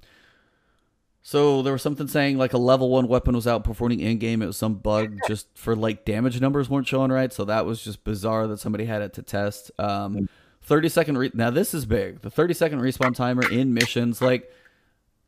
so 1.23 1.63
there 1.63 1.73
was 1.73 1.83
something 1.83 2.09
saying 2.09 2.37
like 2.37 2.53
a 2.53 2.59
level 2.59 2.91
one 2.91 3.07
weapon 3.07 3.35
was 3.35 3.47
outperforming 3.47 4.01
in 4.01 4.19
game. 4.19 4.43
It 4.43 4.47
was 4.47 4.57
some 4.57 4.75
bug 4.75 5.17
just 5.29 5.47
for 5.57 5.77
like 5.77 6.05
damage 6.05 6.41
numbers 6.41 6.69
weren't 6.69 6.89
showing 6.89 7.13
right. 7.13 7.33
So 7.33 7.45
that 7.45 7.65
was 7.65 7.83
just 7.83 8.03
bizarre 8.03 8.49
that 8.49 8.59
somebody 8.59 8.85
had 8.85 9.03
it 9.03 9.13
to 9.15 9.23
test. 9.23 9.71
Um, 9.79 10.29
thirty 10.63 10.89
second. 10.89 11.19
Re- 11.19 11.31
now 11.33 11.51
this 11.51 11.75
is 11.75 11.87
big. 11.87 12.23
The 12.23 12.31
thirty 12.31 12.55
second 12.55 12.81
respawn 12.81 13.15
timer 13.15 13.49
in 13.49 13.73
missions 13.73 14.21
like 14.21 14.51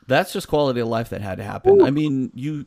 that's 0.08 0.32
just 0.32 0.48
quality 0.48 0.80
of 0.80 0.88
life 0.88 1.10
that 1.10 1.20
had 1.20 1.38
to 1.38 1.44
happen. 1.44 1.80
I 1.80 1.90
mean 1.90 2.32
you. 2.34 2.66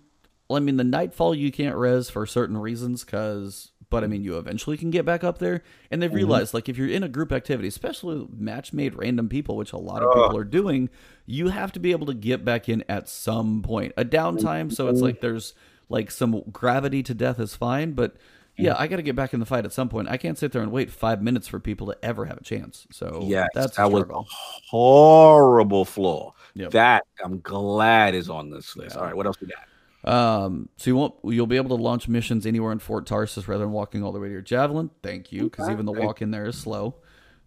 I 0.49 0.59
mean 0.59 0.77
the 0.77 0.85
nightfall 0.85 1.35
you 1.35 1.51
can't 1.51 1.75
res 1.75 2.09
for 2.09 2.25
certain 2.25 2.57
reasons 2.57 3.03
because 3.03 3.71
but 3.89 3.97
I 3.97 4.05
mm-hmm. 4.05 4.11
mean, 4.11 4.23
you 4.23 4.37
eventually 4.37 4.77
can 4.77 4.91
get 4.91 5.05
back 5.05 5.23
up 5.23 5.39
there. 5.39 5.63
And 5.89 6.01
they've 6.01 6.09
mm-hmm. 6.09 6.17
realized, 6.17 6.53
like, 6.53 6.67
if 6.69 6.77
you're 6.77 6.89
in 6.89 7.03
a 7.03 7.09
group 7.09 7.31
activity, 7.31 7.67
especially 7.67 8.27
match 8.35 8.73
made 8.73 8.95
random 8.95 9.29
people, 9.29 9.55
which 9.55 9.73
a 9.73 9.77
lot 9.77 10.03
of 10.03 10.13
people 10.13 10.37
are 10.37 10.43
doing, 10.43 10.89
you 11.25 11.49
have 11.49 11.71
to 11.73 11.79
be 11.79 11.91
able 11.91 12.07
to 12.07 12.13
get 12.13 12.43
back 12.43 12.67
in 12.69 12.83
at 12.89 13.07
some 13.09 13.61
point. 13.61 13.93
A 13.97 14.05
downtime, 14.05 14.73
so 14.73 14.87
it's 14.87 14.97
mm-hmm. 14.97 15.05
like 15.05 15.21
there's 15.21 15.53
like 15.89 16.11
some 16.11 16.43
gravity 16.51 17.01
to 17.03 17.13
death 17.13 17.39
is 17.39 17.55
fine, 17.55 17.93
but 17.93 18.17
yeah, 18.57 18.75
I 18.77 18.87
got 18.87 18.95
to 18.95 19.03
get 19.03 19.15
back 19.15 19.33
in 19.33 19.39
the 19.39 19.45
fight 19.45 19.65
at 19.65 19.71
some 19.71 19.87
point. 19.87 20.09
I 20.09 20.17
can't 20.17 20.37
sit 20.37 20.51
there 20.51 20.63
and 20.63 20.71
wait 20.71 20.89
five 20.89 21.21
minutes 21.21 21.47
for 21.47 21.59
people 21.59 21.87
to 21.87 21.97
ever 22.03 22.25
have 22.25 22.37
a 22.37 22.43
chance. 22.43 22.87
So 22.91 23.21
yeah, 23.23 23.47
that's 23.53 23.77
that 23.77 23.91
was 23.91 24.03
a 24.09 24.23
horrible 24.69 25.85
flaw. 25.85 26.33
Yep. 26.55 26.71
That 26.71 27.05
I'm 27.23 27.39
glad 27.41 28.15
is 28.15 28.29
on 28.29 28.49
this 28.49 28.75
list. 28.75 28.97
All 28.97 29.03
right, 29.03 29.15
what 29.15 29.27
else 29.27 29.39
we 29.39 29.47
got? 29.47 29.59
Um, 30.07 30.69
so 30.77 30.89
you 30.89 30.95
won't 30.95 31.15
you'll 31.25 31.47
be 31.47 31.57
able 31.57 31.75
to 31.75 31.83
launch 31.83 32.07
missions 32.07 32.45
anywhere 32.45 32.71
in 32.71 32.79
Fort 32.79 33.05
Tarsus 33.05 33.47
rather 33.47 33.65
than 33.65 33.73
walking 33.73 34.03
all 34.03 34.13
the 34.13 34.19
way 34.19 34.27
to 34.27 34.31
your 34.31 34.41
javelin. 34.41 34.89
Thank 35.03 35.31
you, 35.31 35.43
because 35.43 35.69
even 35.69 35.85
the 35.85 35.91
walk 35.91 36.21
in 36.21 36.31
there 36.31 36.45
is 36.45 36.57
slow. 36.57 36.95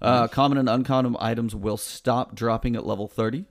Uh, 0.03 0.29
common 0.29 0.59
and 0.59 0.69
uncommon 0.69 1.17
items 1.19 1.55
will 1.55 1.77
stop 1.77 2.35
dropping 2.35 2.77
at 2.77 2.87
level 2.87 3.09
thirty, 3.09 3.47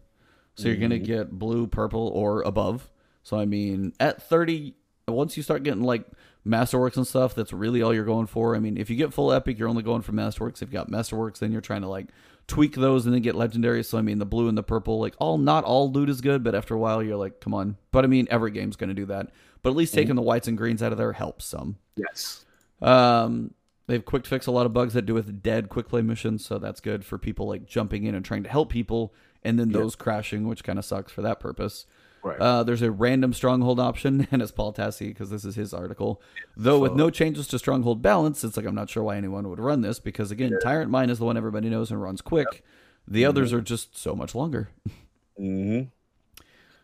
so 0.55 0.67
you're 0.67 0.77
gonna 0.77 0.99
get 0.99 1.31
blue, 1.31 1.65
purple, 1.67 2.07
or 2.07 2.41
above. 2.43 2.89
So 3.23 3.39
I 3.39 3.45
mean, 3.45 3.93
at 3.99 4.21
thirty, 4.21 4.75
once 5.07 5.37
you 5.37 5.43
start 5.43 5.63
getting 5.63 5.83
like 5.83 6.05
masterworks 6.45 6.97
and 6.97 7.05
stuff, 7.05 7.35
that's 7.35 7.53
really 7.53 7.81
all 7.81 7.93
you're 7.93 8.05
going 8.05 8.27
for. 8.27 8.55
I 8.55 8.59
mean, 8.59 8.77
if 8.77 8.89
you 8.89 8.95
get 8.95 9.13
full 9.13 9.31
epic, 9.31 9.59
you're 9.59 9.67
only 9.67 9.83
going 9.83 10.01
for 10.01 10.11
masterworks. 10.11 10.61
If 10.61 10.69
you 10.69 10.73
got 10.73 10.89
masterworks, 10.89 11.39
then 11.39 11.51
you're 11.51 11.61
trying 11.61 11.81
to 11.81 11.87
like 11.87 12.07
tweak 12.49 12.75
those 12.75 13.05
and 13.05 13.15
then 13.15 13.21
get 13.21 13.35
legendary. 13.35 13.83
So 13.83 13.97
I 13.97 14.01
mean, 14.01 14.19
the 14.19 14.25
blue 14.25 14.49
and 14.49 14.57
the 14.57 14.63
purple, 14.63 14.99
like 14.99 15.15
all 15.19 15.37
not 15.37 15.63
all 15.63 15.91
loot 15.91 16.09
is 16.09 16.19
good, 16.19 16.43
but 16.43 16.55
after 16.55 16.73
a 16.73 16.79
while, 16.79 17.01
you're 17.01 17.15
like, 17.15 17.39
come 17.39 17.53
on. 17.53 17.77
But 17.91 18.03
I 18.03 18.07
mean, 18.07 18.27
every 18.29 18.51
game's 18.51 18.75
going 18.75 18.89
to 18.89 18.93
do 18.93 19.05
that. 19.05 19.29
But 19.61 19.71
at 19.71 19.75
least 19.75 19.93
taking 19.93 20.15
the 20.15 20.21
whites 20.21 20.47
and 20.47 20.57
greens 20.57 20.81
out 20.81 20.91
of 20.91 20.97
there 20.97 21.13
helps 21.13 21.45
some. 21.45 21.77
Yes. 21.95 22.45
Um, 22.81 23.53
they've 23.87 24.03
quick 24.03 24.25
fixed 24.25 24.47
a 24.47 24.51
lot 24.51 24.65
of 24.65 24.73
bugs 24.73 24.93
that 24.93 25.05
do 25.05 25.13
with 25.13 25.43
dead 25.43 25.69
quick 25.69 25.89
play 25.89 26.01
missions, 26.01 26.45
so 26.45 26.57
that's 26.59 26.79
good 26.79 27.05
for 27.05 27.17
people 27.17 27.47
like 27.47 27.65
jumping 27.65 28.05
in 28.05 28.15
and 28.15 28.23
trying 28.23 28.43
to 28.43 28.49
help 28.49 28.69
people, 28.69 29.13
and 29.43 29.59
then 29.59 29.71
those 29.71 29.95
crashing, 29.95 30.47
which 30.47 30.63
kind 30.63 30.79
of 30.79 30.85
sucks 30.85 31.11
for 31.11 31.21
that 31.21 31.39
purpose. 31.39 31.85
Right. 32.23 32.39
Uh, 32.39 32.63
there's 32.63 32.81
a 32.81 32.91
random 32.91 33.31
stronghold 33.33 33.79
option, 33.79 34.27
and 34.31 34.41
it's 34.41 34.51
Paul 34.51 34.73
Tassi 34.73 35.07
because 35.07 35.29
this 35.29 35.45
is 35.45 35.55
his 35.55 35.73
article. 35.73 36.21
Though 36.57 36.79
with 36.79 36.93
no 36.93 37.09
changes 37.09 37.47
to 37.47 37.59
stronghold 37.59 38.01
balance, 38.01 38.43
it's 38.43 38.57
like 38.57 38.65
I'm 38.65 38.75
not 38.75 38.89
sure 38.89 39.03
why 39.03 39.15
anyone 39.17 39.49
would 39.49 39.59
run 39.59 39.81
this 39.81 39.99
because 39.99 40.29
again, 40.31 40.57
Tyrant 40.61 40.91
Mine 40.91 41.09
is 41.09 41.19
the 41.19 41.25
one 41.25 41.37
everybody 41.37 41.69
knows 41.69 41.91
and 41.91 42.01
runs 42.01 42.21
quick. 42.21 42.63
The 43.07 43.25
others 43.25 43.53
are 43.53 43.61
just 43.61 43.97
so 43.97 44.15
much 44.15 44.35
longer. 44.35 44.69
hmm 45.37 45.81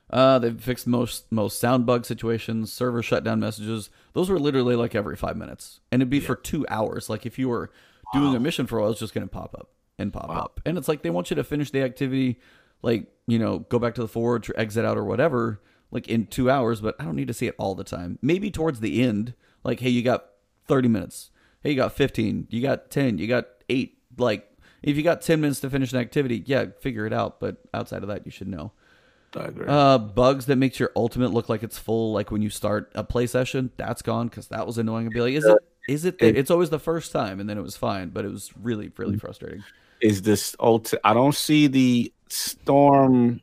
Uh, 0.10 0.40
they've 0.40 0.62
fixed 0.62 0.88
most 0.88 1.32
most 1.32 1.60
sound 1.60 1.86
bug 1.86 2.06
situations, 2.06 2.72
server 2.72 3.02
shutdown 3.04 3.40
messages. 3.40 3.90
Those 4.14 4.30
were 4.30 4.40
literally 4.40 4.76
like 4.76 4.96
every 4.96 5.16
five 5.16 5.36
minutes, 5.36 5.80
and 5.92 6.02
it'd 6.02 6.10
be 6.10 6.20
for 6.20 6.36
two 6.36 6.66
hours. 6.70 7.10
Like 7.10 7.26
if 7.26 7.38
you 7.40 7.50
were 7.50 7.72
doing 8.14 8.36
a 8.36 8.40
mission 8.40 8.68
for 8.68 8.78
a 8.78 8.82
while, 8.84 8.92
it's 8.92 9.00
just 9.00 9.14
gonna 9.14 9.28
pop 9.28 9.54
up 9.56 9.70
and 9.98 10.14
pop 10.14 10.30
up, 10.30 10.62
and 10.66 10.78
it's 10.78 10.88
like 10.88 11.02
they 11.02 11.10
want 11.10 11.30
you 11.30 11.36
to 11.36 11.44
finish 11.44 11.72
the 11.72 11.82
activity, 11.82 12.40
like 12.82 13.08
you 13.28 13.40
know, 13.40 13.60
go 13.60 13.80
back 13.80 13.96
to 13.96 14.02
the 14.02 14.08
forge 14.08 14.50
or 14.50 14.60
exit 14.60 14.86
out 14.86 14.98
or 14.98 15.04
whatever, 15.04 15.62
like 15.92 16.08
in 16.08 16.28
two 16.28 16.50
hours. 16.50 16.82
But 16.82 16.96
I 17.00 17.06
don't 17.06 17.16
need 17.16 17.28
to 17.28 17.34
see 17.34 17.48
it 17.48 17.56
all 17.58 17.76
the 17.76 17.84
time. 17.84 18.20
Maybe 18.22 18.52
towards 18.52 18.80
the 18.80 19.02
end, 19.02 19.34
like 19.64 19.80
hey, 19.80 19.90
you 19.90 20.02
got 20.02 20.26
thirty 20.68 20.88
minutes. 20.88 21.32
Hey, 21.62 21.72
you 21.72 21.76
got 21.76 21.94
fifteen. 21.94 22.48
You 22.50 22.62
got 22.62 22.90
ten. 22.90 23.18
You 23.18 23.28
got 23.28 23.48
eight. 23.70 23.98
Like 24.18 24.50
if 24.84 24.96
you 24.98 25.04
got 25.04 25.22
ten 25.22 25.42
minutes 25.42 25.60
to 25.62 25.70
finish 25.70 25.92
an 25.94 26.00
activity, 26.00 26.44
yeah, 26.46 26.66
figure 26.80 27.06
it 27.06 27.14
out. 27.14 27.40
But 27.40 27.58
outside 27.74 28.04
of 28.04 28.10
that, 28.10 28.26
you 28.26 28.32
should 28.32 28.48
know. 28.48 28.72
I 29.36 29.46
agree. 29.46 29.66
Uh, 29.68 29.98
bugs 29.98 30.46
that 30.46 30.56
makes 30.56 30.80
your 30.80 30.92
ultimate 30.96 31.32
look 31.34 31.50
like 31.50 31.62
it's 31.62 31.78
full, 31.78 32.14
like 32.14 32.32
when 32.32 32.42
you 32.42 32.50
start 32.50 32.92
a 32.96 33.04
play 33.04 33.28
session, 33.28 33.72
that's 33.76 34.02
gone 34.02 34.28
because 34.28 34.48
that 34.48 34.66
was 34.66 34.78
annoying. 34.78 35.08
I'd 35.08 35.14
be 35.14 35.20
like, 35.20 35.34
is 35.34 35.44
it? 35.44 35.58
Is 35.90 36.06
it? 36.06 36.16
It's 36.20 36.50
always 36.50 36.70
the 36.70 36.80
first 36.80 37.12
time, 37.12 37.40
and 37.40 37.50
then 37.50 37.58
it 37.58 37.62
was 37.62 37.76
fine, 37.76 38.10
but 38.10 38.26
it 38.26 38.32
was 38.32 38.52
really, 38.62 38.92
really 38.98 39.18
frustrating. 39.18 39.64
is 40.02 40.22
this 40.22 40.56
ulti- 40.58 41.00
I 41.04 41.14
don't 41.14 41.36
see 41.36 41.68
the 41.68 42.14
storm 42.30 43.42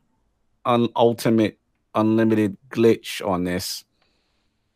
un- 0.65 0.89
ultimate 0.95 1.59
unlimited 1.95 2.57
glitch 2.69 3.25
on 3.25 3.43
this. 3.43 3.83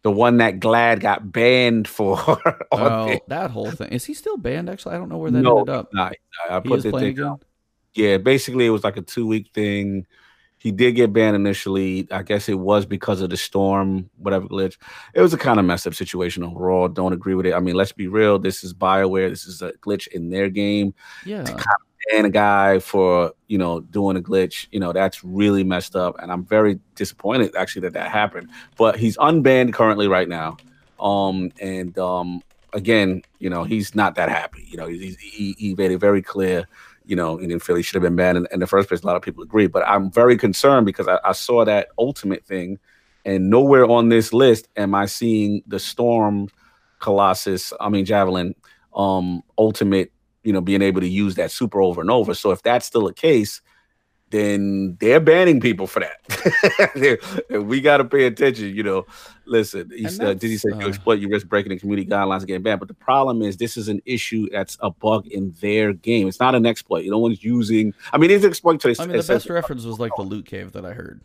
The 0.03 0.11
one 0.11 0.37
that 0.37 0.59
Gladd 0.59 1.01
got 1.01 1.31
banned 1.31 1.87
for. 1.87 2.17
Oh, 2.71 3.07
it. 3.07 3.23
that 3.27 3.49
whole 3.51 3.71
thing. 3.71 3.89
Is 3.89 4.05
he 4.05 4.13
still 4.13 4.37
banned? 4.37 4.69
Actually, 4.69 4.95
I 4.95 4.97
don't 4.99 5.09
know 5.09 5.17
where 5.17 5.31
that 5.31 5.41
no, 5.41 5.59
ended 5.59 5.73
up. 5.75 5.89
nah, 5.93 6.11
I 6.49 6.59
put 6.59 6.83
the 6.83 6.91
thing. 6.91 7.03
again. 7.05 7.37
Yeah, 7.93 8.17
basically 8.17 8.65
it 8.65 8.69
was 8.69 8.83
like 8.83 8.97
a 8.97 9.01
two 9.01 9.25
week 9.25 9.49
thing. 9.53 10.05
He 10.59 10.71
did 10.71 10.93
get 10.93 11.13
banned 11.13 11.35
initially. 11.35 12.07
I 12.11 12.23
guess 12.23 12.49
it 12.49 12.59
was 12.59 12.85
because 12.85 13.21
of 13.21 13.29
the 13.29 13.37
storm, 13.37 14.09
whatever 14.17 14.47
glitch. 14.47 14.77
It 15.13 15.21
was 15.21 15.33
a 15.33 15.37
kind 15.37 15.59
of 15.59 15.65
messed 15.65 15.87
up 15.87 15.95
situation 15.95 16.43
overall. 16.43 16.87
Don't 16.87 17.13
agree 17.13 17.35
with 17.35 17.45
it. 17.45 17.53
I 17.53 17.59
mean, 17.59 17.75
let's 17.75 17.91
be 17.91 18.07
real. 18.07 18.37
This 18.39 18.63
is 18.63 18.73
Bioware. 18.73 19.29
This 19.29 19.45
is 19.45 19.61
a 19.61 19.71
glitch 19.73 20.07
in 20.07 20.29
their 20.29 20.49
game. 20.49 20.93
Yeah, 21.25 21.43
ban 22.11 22.25
a 22.25 22.29
guy 22.29 22.79
for 22.79 23.33
you 23.47 23.57
know 23.57 23.79
doing 23.81 24.17
a 24.17 24.21
glitch 24.21 24.67
you 24.71 24.79
know 24.79 24.93
that's 24.93 25.23
really 25.23 25.63
messed 25.63 25.95
up 25.95 26.15
and 26.21 26.31
i'm 26.31 26.45
very 26.45 26.79
disappointed 26.95 27.55
actually 27.55 27.81
that 27.81 27.93
that 27.93 28.11
happened. 28.11 28.49
But 28.77 28.97
he's 28.97 29.17
unbanned 29.17 29.73
currently 29.73 30.07
right 30.07 30.27
now 30.29 30.57
um 30.99 31.51
and 31.61 31.97
um 31.97 32.41
again 32.73 33.21
you 33.39 33.49
know 33.49 33.63
he's 33.63 33.95
not 33.95 34.15
that 34.15 34.29
happy. 34.29 34.65
You 34.67 34.77
know 34.77 34.87
he's, 34.87 35.17
he, 35.17 35.55
he 35.57 35.75
made 35.75 35.91
it 35.91 35.99
very 35.99 36.21
clear 36.21 36.67
you 37.05 37.15
know 37.15 37.37
he 37.37 37.57
feel 37.59 37.75
he 37.75 37.83
should 37.83 37.95
have 37.95 38.03
been 38.03 38.15
banned 38.15 38.37
in, 38.37 38.47
in 38.51 38.59
the 38.59 38.67
first 38.67 38.89
place. 38.89 39.01
A 39.01 39.05
lot 39.07 39.15
of 39.15 39.21
people 39.21 39.43
agree 39.43 39.67
but 39.67 39.87
i'm 39.87 40.11
very 40.11 40.37
concerned 40.37 40.85
because 40.85 41.07
I, 41.07 41.19
I 41.23 41.31
saw 41.31 41.65
that 41.65 41.87
ultimate 41.97 42.45
thing 42.45 42.79
and 43.25 43.49
nowhere 43.49 43.85
on 43.85 44.09
this 44.09 44.33
list 44.33 44.67
am 44.75 44.93
i 44.93 45.05
seeing 45.05 45.61
the 45.67 45.79
storm 45.79 46.49
colossus 46.99 47.71
i 47.79 47.89
mean 47.89 48.05
javelin 48.05 48.55
um 48.95 49.41
ultimate 49.57 50.11
you 50.47 50.53
know, 50.53 50.61
being 50.61 50.81
able 50.81 51.01
to 51.01 51.09
use 51.09 51.35
that 51.35 51.51
super 51.51 51.81
over 51.81 51.99
and 51.99 52.09
over. 52.09 52.33
So 52.33 52.51
if 52.51 52.63
that's 52.63 52.85
still 52.85 53.05
a 53.05 53.13
case, 53.13 53.59
then 54.29 54.95
they're 55.01 55.19
banning 55.19 55.59
people 55.59 55.87
for 55.87 55.99
that. 55.99 57.19
We 57.49 57.81
got 57.81 57.97
to 57.97 58.05
pay 58.05 58.27
attention. 58.27 58.73
You 58.73 58.83
know, 58.83 59.05
listen. 59.45 59.91
He 59.93 60.05
And 60.05 60.13
said, 60.13 60.39
did 60.39 60.49
he 60.49 60.57
say 60.57 60.69
you 60.69 60.85
uh, 60.85 60.87
exploit, 60.87 61.19
you 61.19 61.27
risk 61.27 61.47
breaking 61.49 61.71
the 61.71 61.79
community 61.79 62.09
guidelines 62.09 62.39
and 62.39 62.47
getting 62.47 62.63
banned? 62.63 62.79
But 62.79 62.87
the 62.87 62.93
problem 62.93 63.41
is, 63.41 63.57
this 63.57 63.75
is 63.75 63.89
an 63.89 64.01
issue 64.05 64.47
that's 64.49 64.77
a 64.79 64.89
bug 64.89 65.27
in 65.27 65.53
their 65.59 65.91
game. 65.91 66.29
It's 66.29 66.39
not 66.39 66.55
an 66.55 66.65
exploit. 66.65 67.05
No 67.07 67.17
one's 67.17 67.43
using. 67.43 67.93
I 68.13 68.17
mean, 68.17 68.31
it's 68.31 68.45
an 68.45 68.49
exploit 68.49 68.79
to 68.81 68.95
I 68.99 69.05
mean, 69.05 69.17
the 69.17 69.23
best 69.23 69.49
reference 69.49 69.83
was 69.83 69.99
like 69.99 70.13
the 70.15 70.23
loot 70.23 70.45
cave 70.45 70.71
that 70.71 70.85
I 70.85 70.93
heard. 70.93 71.19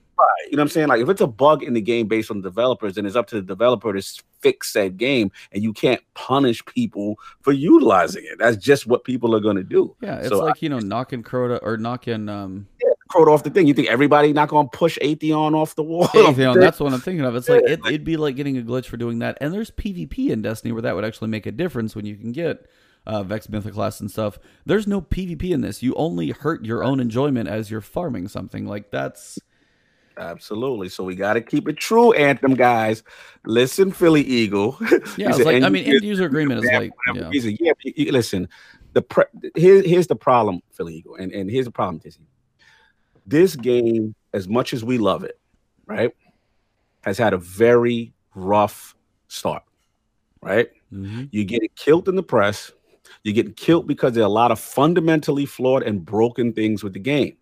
You 0.50 0.56
know 0.56 0.62
what 0.62 0.62
I'm 0.62 0.68
saying? 0.68 0.88
Like 0.88 1.00
if 1.00 1.08
it's 1.08 1.20
a 1.20 1.26
bug 1.26 1.62
in 1.62 1.74
the 1.74 1.80
game 1.80 2.08
based 2.08 2.30
on 2.30 2.40
the 2.40 2.48
developers, 2.48 2.94
then 2.94 3.06
it's 3.06 3.16
up 3.16 3.26
to 3.28 3.36
the 3.36 3.42
developer 3.42 3.92
to 3.92 4.22
fix 4.40 4.72
that 4.72 4.96
game, 4.96 5.30
and 5.52 5.62
you 5.62 5.72
can't 5.72 6.00
punish 6.14 6.64
people 6.64 7.16
for 7.42 7.52
utilizing 7.52 8.24
it. 8.24 8.38
That's 8.38 8.56
just 8.56 8.86
what 8.86 9.04
people 9.04 9.34
are 9.34 9.40
going 9.40 9.56
to 9.56 9.64
do. 9.64 9.94
Yeah, 10.00 10.18
it's 10.18 10.28
So 10.28 10.38
like 10.38 10.62
you 10.62 10.68
know 10.68 10.78
knocking 10.78 11.22
Crota 11.22 11.58
or 11.62 11.76
knocking 11.76 12.28
um 12.28 12.66
Crowed 13.12 13.28
off 13.28 13.42
the 13.42 13.50
thing. 13.50 13.66
You 13.66 13.74
think 13.74 13.88
everybody 13.88 14.32
not 14.32 14.48
going 14.48 14.70
to 14.70 14.76
push 14.76 14.98
Atheon 15.02 15.54
off 15.54 15.74
the 15.74 15.82
wall? 15.82 16.06
Atheon. 16.08 16.58
That's 16.58 16.80
what 16.80 16.94
I'm 16.94 17.00
thinking 17.00 17.26
of. 17.26 17.36
It's 17.36 17.46
like 17.46 17.62
it, 17.64 17.80
it'd 17.84 18.04
be 18.04 18.16
like 18.16 18.36
getting 18.36 18.56
a 18.56 18.62
glitch 18.62 18.86
for 18.86 18.96
doing 18.96 19.18
that. 19.18 19.36
And 19.42 19.52
there's 19.52 19.70
PvP 19.70 20.30
in 20.30 20.40
Destiny 20.40 20.72
where 20.72 20.80
that 20.80 20.94
would 20.94 21.04
actually 21.04 21.28
make 21.28 21.44
a 21.44 21.52
difference 21.52 21.94
when 21.94 22.06
you 22.06 22.16
can 22.16 22.32
get 22.32 22.64
uh, 23.06 23.22
Vex 23.22 23.48
Mythoclast 23.48 24.00
and 24.00 24.10
stuff. 24.10 24.38
There's 24.64 24.86
no 24.86 25.02
PvP 25.02 25.50
in 25.50 25.60
this. 25.60 25.82
You 25.82 25.94
only 25.94 26.30
hurt 26.30 26.64
your 26.64 26.82
own 26.82 27.00
enjoyment 27.00 27.50
as 27.50 27.70
you're 27.70 27.82
farming 27.82 28.28
something. 28.28 28.66
Like 28.66 28.90
that's 28.90 29.38
Absolutely. 30.16 30.88
So 30.88 31.04
we 31.04 31.14
got 31.16 31.34
to 31.34 31.40
keep 31.40 31.68
it 31.68 31.76
true, 31.76 32.12
Anthem 32.12 32.54
guys. 32.54 33.02
Listen, 33.44 33.90
Philly 33.90 34.22
Eagle. 34.22 34.76
yeah. 35.16 35.32
Said, 35.32 35.46
like 35.46 35.62
I 35.62 35.68
mean, 35.68 35.84
end 35.84 36.02
user 36.02 36.24
agreement 36.24 36.64
is 36.64 36.70
like 36.70 36.92
yeah. 37.14 37.28
reason. 37.28 37.56
Yeah, 37.60 37.72
you- 37.82 38.12
listen. 38.12 38.48
The 38.94 39.00
pre- 39.02 39.24
here, 39.56 39.80
here's 39.82 40.06
the 40.06 40.16
problem, 40.16 40.60
Philly 40.70 40.96
Eagle, 40.96 41.14
and, 41.14 41.32
and 41.32 41.50
here's 41.50 41.64
the 41.64 41.70
problem, 41.70 41.96
Disney. 41.96 42.26
This 43.26 43.56
game, 43.56 44.14
as 44.34 44.48
much 44.48 44.74
as 44.74 44.84
we 44.84 44.98
love 44.98 45.24
it, 45.24 45.40
right, 45.86 46.14
has 47.02 47.16
had 47.16 47.32
a 47.32 47.38
very 47.38 48.12
rough 48.34 48.94
start. 49.28 49.62
Right, 50.42 50.68
Mhm. 50.92 51.28
you 51.32 51.44
get 51.44 51.62
killed 51.74 52.06
in 52.08 52.16
the 52.16 52.22
press. 52.22 52.70
You 53.22 53.32
get 53.32 53.56
killed 53.56 53.86
because 53.86 54.12
there 54.12 54.24
are 54.24 54.26
a 54.26 54.28
lot 54.28 54.50
of 54.50 54.60
fundamentally 54.60 55.46
flawed 55.46 55.84
and 55.84 56.04
broken 56.04 56.52
things 56.52 56.82
with 56.84 56.92
the 56.92 56.98
game. 56.98 57.36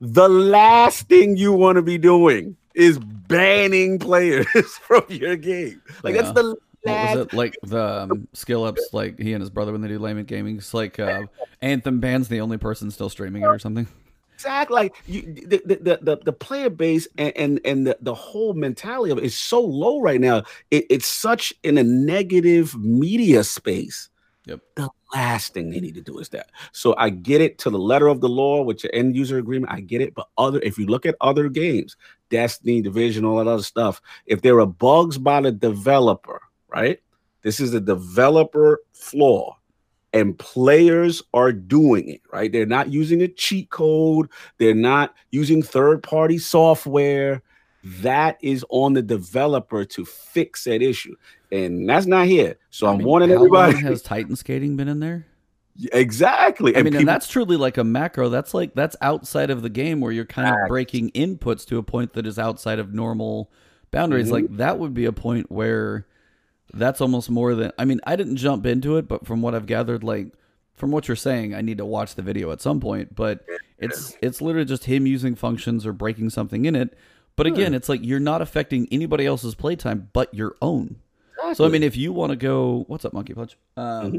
The 0.00 0.28
last 0.28 1.08
thing 1.08 1.36
you 1.36 1.52
want 1.52 1.76
to 1.76 1.82
be 1.82 1.98
doing 1.98 2.56
is 2.74 2.98
banning 2.98 3.98
players 3.98 4.46
from 4.86 5.04
your 5.08 5.36
game. 5.36 5.80
Like 6.02 6.14
Yeah. 6.14 6.22
that's 6.22 6.34
the 6.34 6.56
What 6.82 7.16
was 7.16 7.26
it 7.26 7.32
like 7.32 7.56
the 7.62 8.02
um, 8.02 8.28
skill 8.32 8.64
ups? 8.64 8.90
Like 8.92 9.18
he 9.18 9.32
and 9.32 9.40
his 9.40 9.50
brother 9.50 9.72
when 9.72 9.80
they 9.80 9.88
do 9.88 9.98
Layman 9.98 10.24
Gaming. 10.24 10.58
It's 10.58 10.74
like 10.74 10.98
uh, 10.98 11.22
Anthem 11.62 12.00
band's 12.00 12.28
the 12.28 12.40
only 12.40 12.58
person 12.58 12.90
still 12.90 13.08
streaming 13.08 13.42
it 13.42 13.46
or 13.46 13.58
something. 13.58 13.88
Exactly. 14.34 14.74
Like 14.74 14.94
you, 15.06 15.22
the, 15.22 15.62
the, 15.64 15.98
the, 16.02 16.18
the, 16.22 16.32
player 16.32 16.68
base 16.68 17.08
and, 17.16 17.32
and, 17.36 17.60
and 17.64 17.86
the, 17.86 17.96
the 18.02 18.12
whole 18.14 18.52
mentality 18.52 19.10
of 19.10 19.16
it 19.16 19.24
is 19.24 19.34
so 19.34 19.62
low 19.62 20.02
right 20.02 20.20
now. 20.20 20.42
It, 20.70 20.84
it's 20.90 21.06
such 21.06 21.54
in 21.62 21.78
a 21.78 21.82
negative 21.82 22.76
media 22.76 23.42
space. 23.44 24.10
Yep. 24.46 24.60
The 24.76 24.88
last 25.12 25.54
thing 25.54 25.70
they 25.70 25.80
need 25.80 25.96
to 25.96 26.00
do 26.00 26.18
is 26.18 26.28
that. 26.30 26.50
So 26.72 26.94
I 26.96 27.10
get 27.10 27.40
it 27.40 27.58
to 27.58 27.70
the 27.70 27.78
letter 27.78 28.06
of 28.06 28.20
the 28.20 28.28
law 28.28 28.62
with 28.62 28.82
your 28.84 28.94
end 28.94 29.16
user 29.16 29.38
agreement. 29.38 29.72
I 29.72 29.80
get 29.80 30.00
it. 30.00 30.14
But 30.14 30.28
other, 30.38 30.60
if 30.60 30.78
you 30.78 30.86
look 30.86 31.04
at 31.04 31.16
other 31.20 31.48
games, 31.48 31.96
Destiny, 32.30 32.80
Division, 32.80 33.24
all 33.24 33.38
that 33.38 33.50
other 33.50 33.62
stuff, 33.62 34.00
if 34.26 34.42
there 34.42 34.58
are 34.60 34.66
bugs 34.66 35.18
by 35.18 35.40
the 35.40 35.52
developer, 35.52 36.40
right? 36.68 37.00
This 37.42 37.60
is 37.60 37.74
a 37.74 37.80
developer 37.80 38.80
flaw 38.92 39.56
and 40.12 40.38
players 40.38 41.22
are 41.34 41.52
doing 41.52 42.08
it, 42.08 42.22
right? 42.32 42.50
They're 42.50 42.66
not 42.66 42.92
using 42.92 43.22
a 43.22 43.28
cheat 43.28 43.70
code, 43.70 44.30
they're 44.58 44.74
not 44.74 45.14
using 45.30 45.62
third 45.62 46.02
party 46.02 46.38
software. 46.38 47.42
That 48.00 48.38
is 48.42 48.64
on 48.68 48.94
the 48.94 49.02
developer 49.02 49.84
to 49.84 50.04
fix 50.04 50.64
that 50.64 50.82
issue. 50.82 51.14
And 51.52 51.88
that's 51.88 52.06
not 52.06 52.26
here. 52.26 52.58
So 52.70 52.88
I 52.88 52.94
am 52.94 52.98
warning 52.98 53.30
everybody. 53.30 53.78
has 53.78 54.02
Titan 54.02 54.34
skating 54.34 54.76
been 54.76 54.88
in 54.88 55.00
there? 55.00 55.26
Exactly. 55.92 56.74
I 56.74 56.78
and 56.78 56.84
mean, 56.86 56.92
people, 56.92 57.00
and 57.00 57.08
that's 57.08 57.28
truly 57.28 57.58
like 57.58 57.76
a 57.76 57.84
macro. 57.84 58.30
That's 58.30 58.54
like 58.54 58.72
that's 58.72 58.96
outside 59.02 59.50
of 59.50 59.60
the 59.60 59.68
game 59.68 60.00
where 60.00 60.10
you're 60.10 60.24
kind 60.24 60.48
of 60.48 60.68
breaking 60.68 61.10
inputs 61.10 61.66
to 61.66 61.76
a 61.76 61.82
point 61.82 62.14
that 62.14 62.26
is 62.26 62.38
outside 62.38 62.78
of 62.78 62.94
normal 62.94 63.52
boundaries. 63.90 64.28
Mm-hmm. 64.28 64.32
Like 64.32 64.56
that 64.56 64.78
would 64.78 64.94
be 64.94 65.04
a 65.04 65.12
point 65.12 65.52
where 65.52 66.06
that's 66.72 67.02
almost 67.02 67.28
more 67.28 67.54
than 67.54 67.72
I 67.78 67.84
mean, 67.84 68.00
I 68.06 68.16
didn't 68.16 68.36
jump 68.36 68.64
into 68.64 68.96
it, 68.96 69.06
but 69.06 69.26
from 69.26 69.42
what 69.42 69.54
I've 69.54 69.66
gathered, 69.66 70.02
like 70.02 70.32
from 70.72 70.92
what 70.92 71.08
you're 71.08 71.14
saying, 71.14 71.54
I 71.54 71.60
need 71.60 71.76
to 71.76 71.84
watch 71.84 72.14
the 72.14 72.22
video 72.22 72.52
at 72.52 72.62
some 72.62 72.80
point. 72.80 73.14
But 73.14 73.44
it's 73.78 74.16
it's 74.22 74.40
literally 74.40 74.64
just 74.64 74.84
him 74.84 75.06
using 75.06 75.34
functions 75.34 75.84
or 75.84 75.92
breaking 75.92 76.30
something 76.30 76.64
in 76.64 76.74
it. 76.74 76.96
But 77.36 77.46
again, 77.46 77.74
it's 77.74 77.88
like 77.88 78.02
you're 78.02 78.18
not 78.18 78.42
affecting 78.42 78.88
anybody 78.90 79.26
else's 79.26 79.54
playtime 79.54 80.08
but 80.12 80.32
your 80.32 80.56
own. 80.62 80.96
Exactly. 81.32 81.54
So 81.54 81.66
I 81.66 81.68
mean, 81.68 81.82
if 81.82 81.96
you 81.96 82.12
want 82.12 82.30
to 82.30 82.36
go, 82.36 82.84
what's 82.88 83.04
up, 83.04 83.12
Monkey 83.12 83.34
Punch? 83.34 83.56
Um, 83.76 83.84
mm-hmm. 83.84 84.18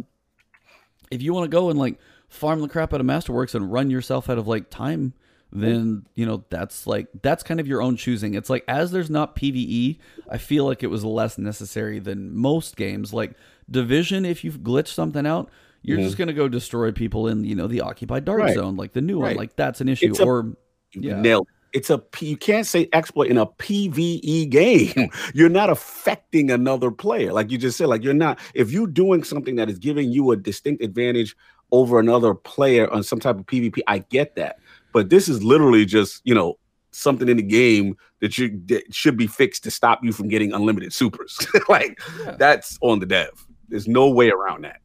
If 1.09 1.21
you 1.21 1.33
want 1.33 1.45
to 1.45 1.49
go 1.49 1.69
and 1.69 1.79
like 1.79 1.97
farm 2.29 2.61
the 2.61 2.67
crap 2.67 2.93
out 2.93 3.01
of 3.01 3.07
Masterworks 3.07 3.55
and 3.55 3.71
run 3.71 3.89
yourself 3.89 4.29
out 4.29 4.37
of 4.37 4.47
like 4.47 4.69
time 4.69 5.13
then 5.51 6.05
you 6.15 6.25
know 6.25 6.43
that's 6.49 6.85
like 6.85 7.07
that's 7.21 7.43
kind 7.43 7.59
of 7.59 7.67
your 7.67 7.81
own 7.81 7.95
choosing. 7.95 8.33
It's 8.33 8.49
like 8.49 8.63
as 8.67 8.91
there's 8.91 9.09
not 9.09 9.35
PVE, 9.35 9.97
I 10.29 10.37
feel 10.37 10.65
like 10.65 10.83
it 10.83 10.87
was 10.87 11.05
less 11.05 11.37
necessary 11.37 11.99
than 11.99 12.35
most 12.35 12.75
games. 12.75 13.13
Like 13.13 13.33
Division, 13.69 14.25
if 14.25 14.43
you've 14.43 14.59
glitched 14.59 14.93
something 14.93 15.25
out, 15.25 15.49
you're 15.81 15.97
mm-hmm. 15.97 16.05
just 16.05 16.17
gonna 16.17 16.33
go 16.33 16.47
destroy 16.47 16.91
people 16.91 17.27
in 17.27 17.45
you 17.45 17.55
know 17.55 17.67
the 17.67 17.81
occupied 17.81 18.25
dark 18.25 18.39
right. 18.39 18.55
zone, 18.55 18.75
like 18.75 18.93
the 18.93 19.01
new 19.01 19.21
right. 19.21 19.29
one. 19.29 19.37
Like 19.37 19.55
that's 19.55 19.79
an 19.79 19.89
issue. 19.89 20.13
A, 20.19 20.25
or 20.25 20.57
yeah. 20.93 21.21
nailed. 21.21 21.47
It's 21.73 21.89
a 21.89 22.01
you 22.19 22.37
can't 22.37 22.65
say 22.65 22.89
exploit 22.93 23.27
in 23.27 23.37
a 23.37 23.45
PVE 23.45 24.49
game. 24.49 25.09
You're 25.33 25.49
not 25.49 25.69
affecting 25.69 26.49
another 26.51 26.91
player, 26.91 27.33
like 27.33 27.51
you 27.51 27.57
just 27.57 27.77
said. 27.77 27.87
Like 27.87 28.03
you're 28.03 28.13
not 28.13 28.39
if 28.53 28.71
you're 28.71 28.87
doing 28.87 29.23
something 29.23 29.55
that 29.57 29.69
is 29.69 29.77
giving 29.77 30.11
you 30.11 30.31
a 30.31 30.37
distinct 30.37 30.83
advantage 30.83 31.35
over 31.71 31.99
another 31.99 32.33
player 32.33 32.91
on 32.93 33.03
some 33.03 33.19
type 33.19 33.37
of 33.37 33.45
PvP. 33.45 33.79
I 33.87 33.99
get 33.99 34.35
that 34.35 34.59
but 34.97 35.11
this 35.11 35.29
is 35.29 35.43
literally 35.43 35.85
just, 35.85 36.21
you 36.23 36.33
know, 36.33 36.57
something 36.89 37.29
in 37.29 37.37
the 37.37 37.43
game 37.43 37.95
that 38.19 38.35
you 38.35 38.59
that 38.65 38.91
should 38.91 39.15
be 39.15 39.27
fixed 39.27 39.63
to 39.63 39.69
stop 39.69 40.03
you 40.03 40.11
from 40.11 40.27
getting 40.27 40.53
unlimited 40.53 40.91
supers. 40.91 41.37
like 41.69 41.99
yeah. 42.25 42.31
that's 42.31 42.79
on 42.81 42.97
the 42.97 43.05
dev. 43.05 43.29
There's 43.69 43.87
no 43.87 44.09
way 44.09 44.31
around 44.31 44.63
that. 44.63 44.81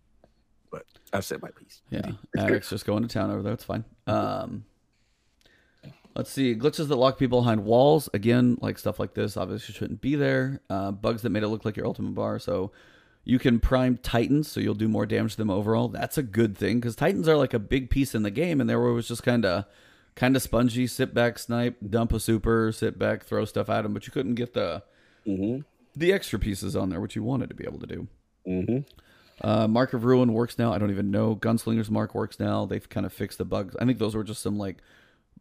But 0.71 0.85
I've 1.15 1.25
said 1.25 1.41
my 1.41 1.49
piece. 1.51 1.81
Yeah. 1.89 2.11
Eric's 2.37 2.69
just 2.69 2.85
going 2.85 3.03
to 3.03 3.09
town 3.09 3.31
over 3.31 3.41
there. 3.41 3.55
It's 3.55 3.65
fine. 3.65 3.87
Um 4.07 4.67
Let's 6.15 6.31
see. 6.31 6.55
Glitches 6.55 6.89
that 6.89 6.97
lock 6.97 7.19
people 7.19 7.41
behind 7.41 7.65
walls. 7.65 8.09
Again, 8.13 8.59
like 8.61 8.79
stuff 8.79 8.99
like 8.99 9.15
this 9.15 9.37
obviously 9.37 9.75
shouldn't 9.75 10.01
be 10.01 10.15
there. 10.15 10.61
Uh, 10.69 10.91
bugs 10.91 11.23
that 11.23 11.31
made 11.31 11.43
it 11.43 11.49
look 11.49 11.65
like 11.65 11.77
your 11.77 11.87
ultimate 11.87 12.15
bar. 12.15 12.39
So 12.39 12.71
you 13.25 13.39
can 13.39 13.61
prime 13.61 13.99
Titans, 13.99 14.49
so 14.49 14.61
you'll 14.61 14.75
do 14.75 14.89
more 14.89 15.07
damage 15.07 15.33
to 15.33 15.39
them 15.39 15.51
overall. 15.51 15.89
That's 15.89 16.19
a 16.19 16.23
good 16.23 16.57
thing 16.57 16.81
because 16.81 16.97
Titans 16.97 17.29
are 17.29 17.37
like 17.37 17.55
a 17.55 17.59
big 17.59 17.89
piece 17.89 18.15
in 18.15 18.23
the 18.23 18.31
game, 18.31 18.61
and 18.61 18.69
there 18.69 18.81
was 18.81 19.09
just 19.09 19.23
kind 19.23 19.45
of 19.45 19.65
kind 20.15 20.37
of 20.37 20.43
spongy. 20.43 20.87
Sit 20.87 21.15
back, 21.15 21.39
snipe, 21.39 21.77
dump 21.89 22.13
a 22.13 22.21
super, 22.21 22.73
sit 22.73 22.99
back, 22.99 23.25
throw 23.25 23.45
stuff 23.45 23.71
at 23.71 23.85
him, 23.85 23.95
but 23.95 24.07
you 24.07 24.13
couldn't 24.13 24.35
get 24.35 24.55
the 24.55 24.83
mm-hmm. 25.27 25.61
the 25.97 26.13
extra 26.13 26.39
pieces 26.39 26.75
on 26.75 26.91
there, 26.91 27.01
which 27.01 27.17
you 27.17 27.23
wanted 27.23 27.49
to 27.49 27.55
be 27.55 27.65
able 27.65 27.79
to 27.79 27.87
do. 27.87 28.09
Mm-hmm. 28.47 29.47
Uh, 29.47 29.67
Mark 29.67 29.93
of 29.93 30.05
Ruin 30.05 30.33
works 30.33 30.59
now. 30.59 30.73
I 30.73 30.79
don't 30.79 30.91
even 30.91 31.11
know. 31.11 31.35
Gunslinger's 31.35 31.91
Mark 31.91 32.15
works 32.15 32.39
now. 32.39 32.67
They've 32.67 32.89
kind 32.89 33.07
of 33.07 33.13
fixed 33.13 33.39
the 33.39 33.45
bugs. 33.45 33.75
I 33.81 33.85
think 33.85 33.99
those 33.99 34.15
were 34.15 34.25
just 34.25 34.43
some 34.43 34.59
like 34.59 34.79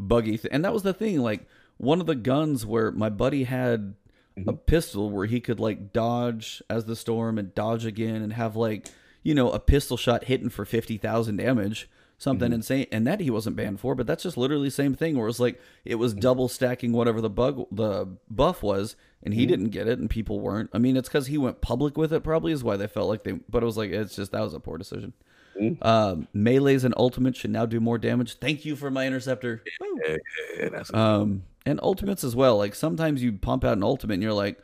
buggy, 0.08 0.38
th- 0.38 0.52
and 0.52 0.66
that 0.66 0.74
was 0.74 0.84
the 0.84 0.94
thing. 0.94 1.22
Like 1.22 1.48
one 1.78 2.02
of 2.02 2.08
the 2.08 2.16
guns 2.16 2.66
where 2.66 2.92
my 2.92 3.10
buddy 3.10 3.46
had 3.46 3.96
mm-hmm. 4.38 4.50
a 4.50 4.54
pistol 4.54 5.10
where 5.10 5.26
he 5.26 5.40
could 5.40 5.60
like 5.60 5.94
dodge 5.94 6.62
as 6.70 6.86
the 6.86 6.96
storm 6.96 7.38
and 7.38 7.56
dodge 7.56 7.86
again 7.86 8.22
and 8.22 8.34
have 8.34 8.56
like 8.56 8.88
you 9.24 9.34
know 9.34 9.52
a 9.52 9.60
pistol 9.60 9.98
shot 9.98 10.26
hitting 10.26 10.50
for 10.50 10.66
fifty 10.66 10.98
thousand 10.98 11.38
damage 11.38 11.90
something 12.18 12.50
mm-hmm. 12.50 12.56
insane 12.56 12.86
and 12.92 13.08
that 13.08 13.20
he 13.20 13.32
wasn't 13.32 13.56
banned 13.56 13.80
for 13.80 13.96
but 13.96 14.06
that's 14.06 14.24
just 14.24 14.38
literally 14.38 14.68
the 14.68 14.72
same 14.72 14.94
thing 14.94 15.18
where 15.18 15.28
it's 15.28 15.40
like 15.40 15.60
it 15.86 15.96
was 15.96 16.14
double 16.14 16.48
stacking 16.48 16.92
whatever 16.92 17.20
the 17.20 17.30
bug 17.30 17.66
the 17.72 18.08
buff 18.30 18.62
was 18.62 18.96
and 19.24 19.34
he 19.34 19.42
mm-hmm. 19.42 19.50
didn't 19.50 19.70
get 19.70 19.88
it 19.88 19.98
and 19.98 20.10
people 20.10 20.40
weren't 20.40 20.70
i 20.72 20.78
mean 20.78 20.96
it's 20.96 21.10
because 21.10 21.28
he 21.28 21.38
went 21.38 21.62
public 21.62 21.98
with 21.98 22.14
it 22.14 22.24
probably 22.24 22.52
is 22.52 22.64
why 22.64 22.78
they 22.78 22.86
felt 22.86 23.10
like 23.10 23.24
they 23.24 23.32
but 23.50 23.64
it 23.64 23.66
was 23.66 23.78
like 23.78 23.90
it's 23.90 24.16
just 24.16 24.32
that 24.32 24.42
was 24.42 24.54
a 24.54 24.60
poor 24.60 24.78
decision 24.78 25.14
mm-hmm. 25.62 25.88
um, 25.88 26.28
melees 26.34 26.84
and 26.84 26.94
ultimates 26.98 27.40
should 27.40 27.52
now 27.52 27.66
do 27.66 27.80
more 27.80 27.98
damage. 27.98 28.38
Thank 28.40 28.66
you 28.66 28.76
for 28.76 28.90
my 28.90 29.06
interceptor. 29.06 29.64
Yeah, 30.08 30.18
yeah, 30.60 30.84
um, 30.94 31.44
and 31.66 31.80
ultimates 31.82 32.24
as 32.24 32.36
well. 32.36 32.58
Like 32.58 32.76
sometimes 32.76 33.22
you 33.22 33.34
pump 33.34 33.64
out 33.64 33.78
an 33.78 33.84
ultimate 33.84 34.16
and 34.16 34.24
you're 34.24 34.34
like 34.34 34.58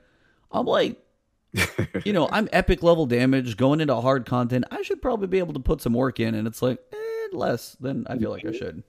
i'm 0.52 0.66
like 0.66 0.98
you 2.06 2.14
know 2.14 2.30
i'm 2.32 2.48
epic 2.52 2.84
level 2.84 3.06
damage 3.06 3.58
going 3.58 3.82
into 3.82 3.96
hard 3.96 4.26
content. 4.26 4.66
I 4.72 4.82
should 4.82 5.02
probably 5.02 5.28
be 5.28 5.40
able 5.40 5.54
to 5.54 5.60
put 5.60 5.82
some 5.82 5.94
work 5.94 6.20
in 6.20 6.36
and 6.36 6.48
it's 6.48 6.62
like 6.62 6.80
eh, 6.92 7.28
less 7.32 7.76
than 7.80 8.06
I 8.08 8.18
feel 8.18 8.32
like 8.32 8.46
I 8.46 8.52
should. 8.52 8.84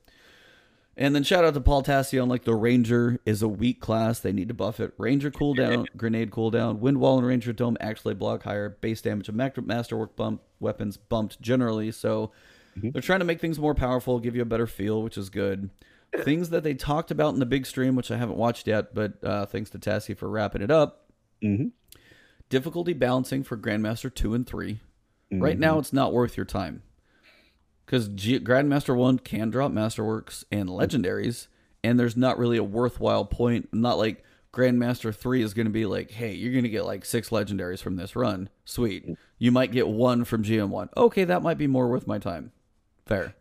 And 1.00 1.14
then 1.14 1.22
shout 1.22 1.44
out 1.44 1.54
to 1.54 1.60
Paul 1.60 1.82
Tassion. 1.82 2.28
Like 2.28 2.42
the 2.42 2.56
Ranger 2.56 3.20
is 3.24 3.40
a 3.40 3.48
weak 3.48 3.80
class. 3.80 4.18
They 4.18 4.32
need 4.32 4.48
to 4.48 4.54
buff 4.54 4.80
it. 4.80 4.92
Ranger 4.98 5.30
cooldown, 5.30 5.86
grenade 5.96 6.32
cooldown, 6.32 6.80
wind 6.80 6.98
wall 6.98 7.18
and 7.18 7.26
Ranger 7.26 7.52
dome 7.52 7.76
actually 7.80 8.14
block 8.14 8.42
higher. 8.42 8.68
Base 8.68 9.00
damage 9.00 9.28
of 9.28 9.36
masterwork 9.36 10.16
bump 10.16 10.42
weapons 10.58 10.96
bumped 10.96 11.40
generally. 11.40 11.92
So 11.92 12.32
mm-hmm. 12.76 12.90
they're 12.90 13.00
trying 13.00 13.20
to 13.20 13.24
make 13.24 13.40
things 13.40 13.60
more 13.60 13.76
powerful, 13.76 14.18
give 14.18 14.34
you 14.34 14.42
a 14.42 14.46
better 14.46 14.66
feel, 14.66 15.00
which 15.00 15.16
is 15.16 15.30
good. 15.30 15.70
Things 16.24 16.50
that 16.50 16.64
they 16.64 16.74
talked 16.74 17.12
about 17.12 17.32
in 17.32 17.38
the 17.38 17.46
big 17.46 17.64
stream, 17.64 17.94
which 17.94 18.10
I 18.10 18.16
haven't 18.16 18.36
watched 18.36 18.66
yet, 18.66 18.92
but 18.92 19.22
uh, 19.22 19.46
thanks 19.46 19.70
to 19.70 19.78
Tassi 19.78 20.16
for 20.16 20.28
wrapping 20.28 20.62
it 20.62 20.70
up. 20.70 21.10
Mm-hmm. 21.44 21.68
Difficulty 22.48 22.92
balancing 22.92 23.44
for 23.44 23.56
Grandmaster 23.56 24.12
two 24.12 24.34
and 24.34 24.44
3 24.44 24.72
mm-hmm. 25.32 25.40
Right 25.40 25.58
now, 25.58 25.78
it's 25.78 25.92
not 25.92 26.12
worth 26.12 26.36
your 26.36 26.46
time 26.46 26.82
because 27.88 28.08
G- 28.08 28.38
Grandmaster 28.38 28.94
One 28.94 29.18
can 29.18 29.48
drop 29.48 29.72
Masterworks 29.72 30.44
and 30.52 30.68
Legendaries, 30.68 31.46
and 31.82 31.98
there's 31.98 32.18
not 32.18 32.38
really 32.38 32.58
a 32.58 32.62
worthwhile 32.62 33.24
point. 33.24 33.70
Not 33.72 33.96
like 33.96 34.22
Grandmaster 34.52 35.14
Three 35.14 35.40
is 35.40 35.54
going 35.54 35.64
to 35.64 35.72
be 35.72 35.86
like, 35.86 36.10
hey, 36.10 36.34
you're 36.34 36.52
going 36.52 36.64
to 36.64 36.70
get 36.70 36.84
like 36.84 37.06
six 37.06 37.30
Legendaries 37.30 37.80
from 37.80 37.96
this 37.96 38.14
run. 38.14 38.50
Sweet. 38.66 39.16
You 39.38 39.52
might 39.52 39.72
get 39.72 39.88
one 39.88 40.24
from 40.24 40.44
GM 40.44 40.68
One. 40.68 40.90
Okay, 40.98 41.24
that 41.24 41.42
might 41.42 41.56
be 41.56 41.66
more 41.66 41.88
worth 41.88 42.06
my 42.06 42.18
time. 42.18 42.52
Fair. 43.06 43.34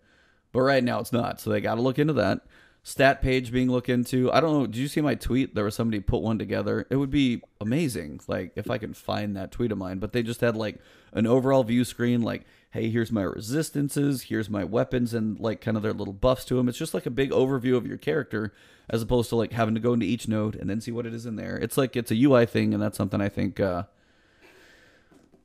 But 0.53 0.61
right 0.61 0.83
now 0.83 1.01
it's 1.01 1.11
not, 1.11 1.41
so 1.41 1.49
they 1.49 1.59
got 1.59 1.75
to 1.75 1.81
look 1.81 1.99
into 1.99 2.13
that. 2.13 2.39
Stat 2.83 3.21
page 3.21 3.51
being 3.51 3.69
looked 3.69 3.89
into. 3.89 4.31
I 4.31 4.39
don't 4.39 4.53
know. 4.53 4.65
Did 4.65 4.77
you 4.77 4.87
see 4.87 5.01
my 5.01 5.15
tweet? 5.15 5.53
There 5.55 5.65
was 5.65 5.75
somebody 5.75 5.99
put 5.99 6.21
one 6.21 6.39
together. 6.39 6.87
It 6.89 6.95
would 6.95 7.09
be 7.09 7.41
amazing, 7.59 8.21
like 8.29 8.53
if 8.55 8.71
I 8.71 8.77
can 8.77 8.93
find 8.93 9.35
that 9.35 9.51
tweet 9.51 9.73
of 9.73 9.77
mine. 9.77 9.99
But 9.99 10.13
they 10.13 10.23
just 10.23 10.39
had 10.39 10.55
like 10.55 10.79
an 11.11 11.27
overall 11.27 11.65
view 11.65 11.83
screen, 11.83 12.21
like 12.21 12.45
hey, 12.71 12.89
here's 12.89 13.11
my 13.11 13.23
resistances, 13.23 14.23
here's 14.23 14.49
my 14.49 14.63
weapons, 14.63 15.13
and 15.13 15.39
like 15.39 15.61
kind 15.61 15.77
of 15.77 15.83
their 15.83 15.93
little 15.93 16.13
buffs 16.13 16.45
to 16.45 16.55
them. 16.55 16.67
It's 16.67 16.77
just 16.77 16.93
like 16.93 17.05
a 17.05 17.11
big 17.11 17.31
overview 17.31 17.75
of 17.75 17.87
your 17.87 17.97
character 17.97 18.53
as 18.89 19.01
opposed 19.01 19.29
to 19.29 19.35
like 19.35 19.53
having 19.53 19.75
to 19.75 19.81
go 19.81 19.93
into 19.93 20.05
each 20.05 20.27
node 20.27 20.55
and 20.55 20.69
then 20.69 20.81
see 20.81 20.91
what 20.91 21.05
it 21.05 21.13
is 21.13 21.25
in 21.25 21.35
there. 21.35 21.57
It's 21.57 21.77
like 21.77 21.95
it's 21.95 22.11
a 22.11 22.23
UI 22.23 22.45
thing, 22.45 22.73
and 22.73 22.81
that's 22.81 22.97
something 22.97 23.21
I 23.21 23.29
think 23.29 23.59
uh, 23.59 23.83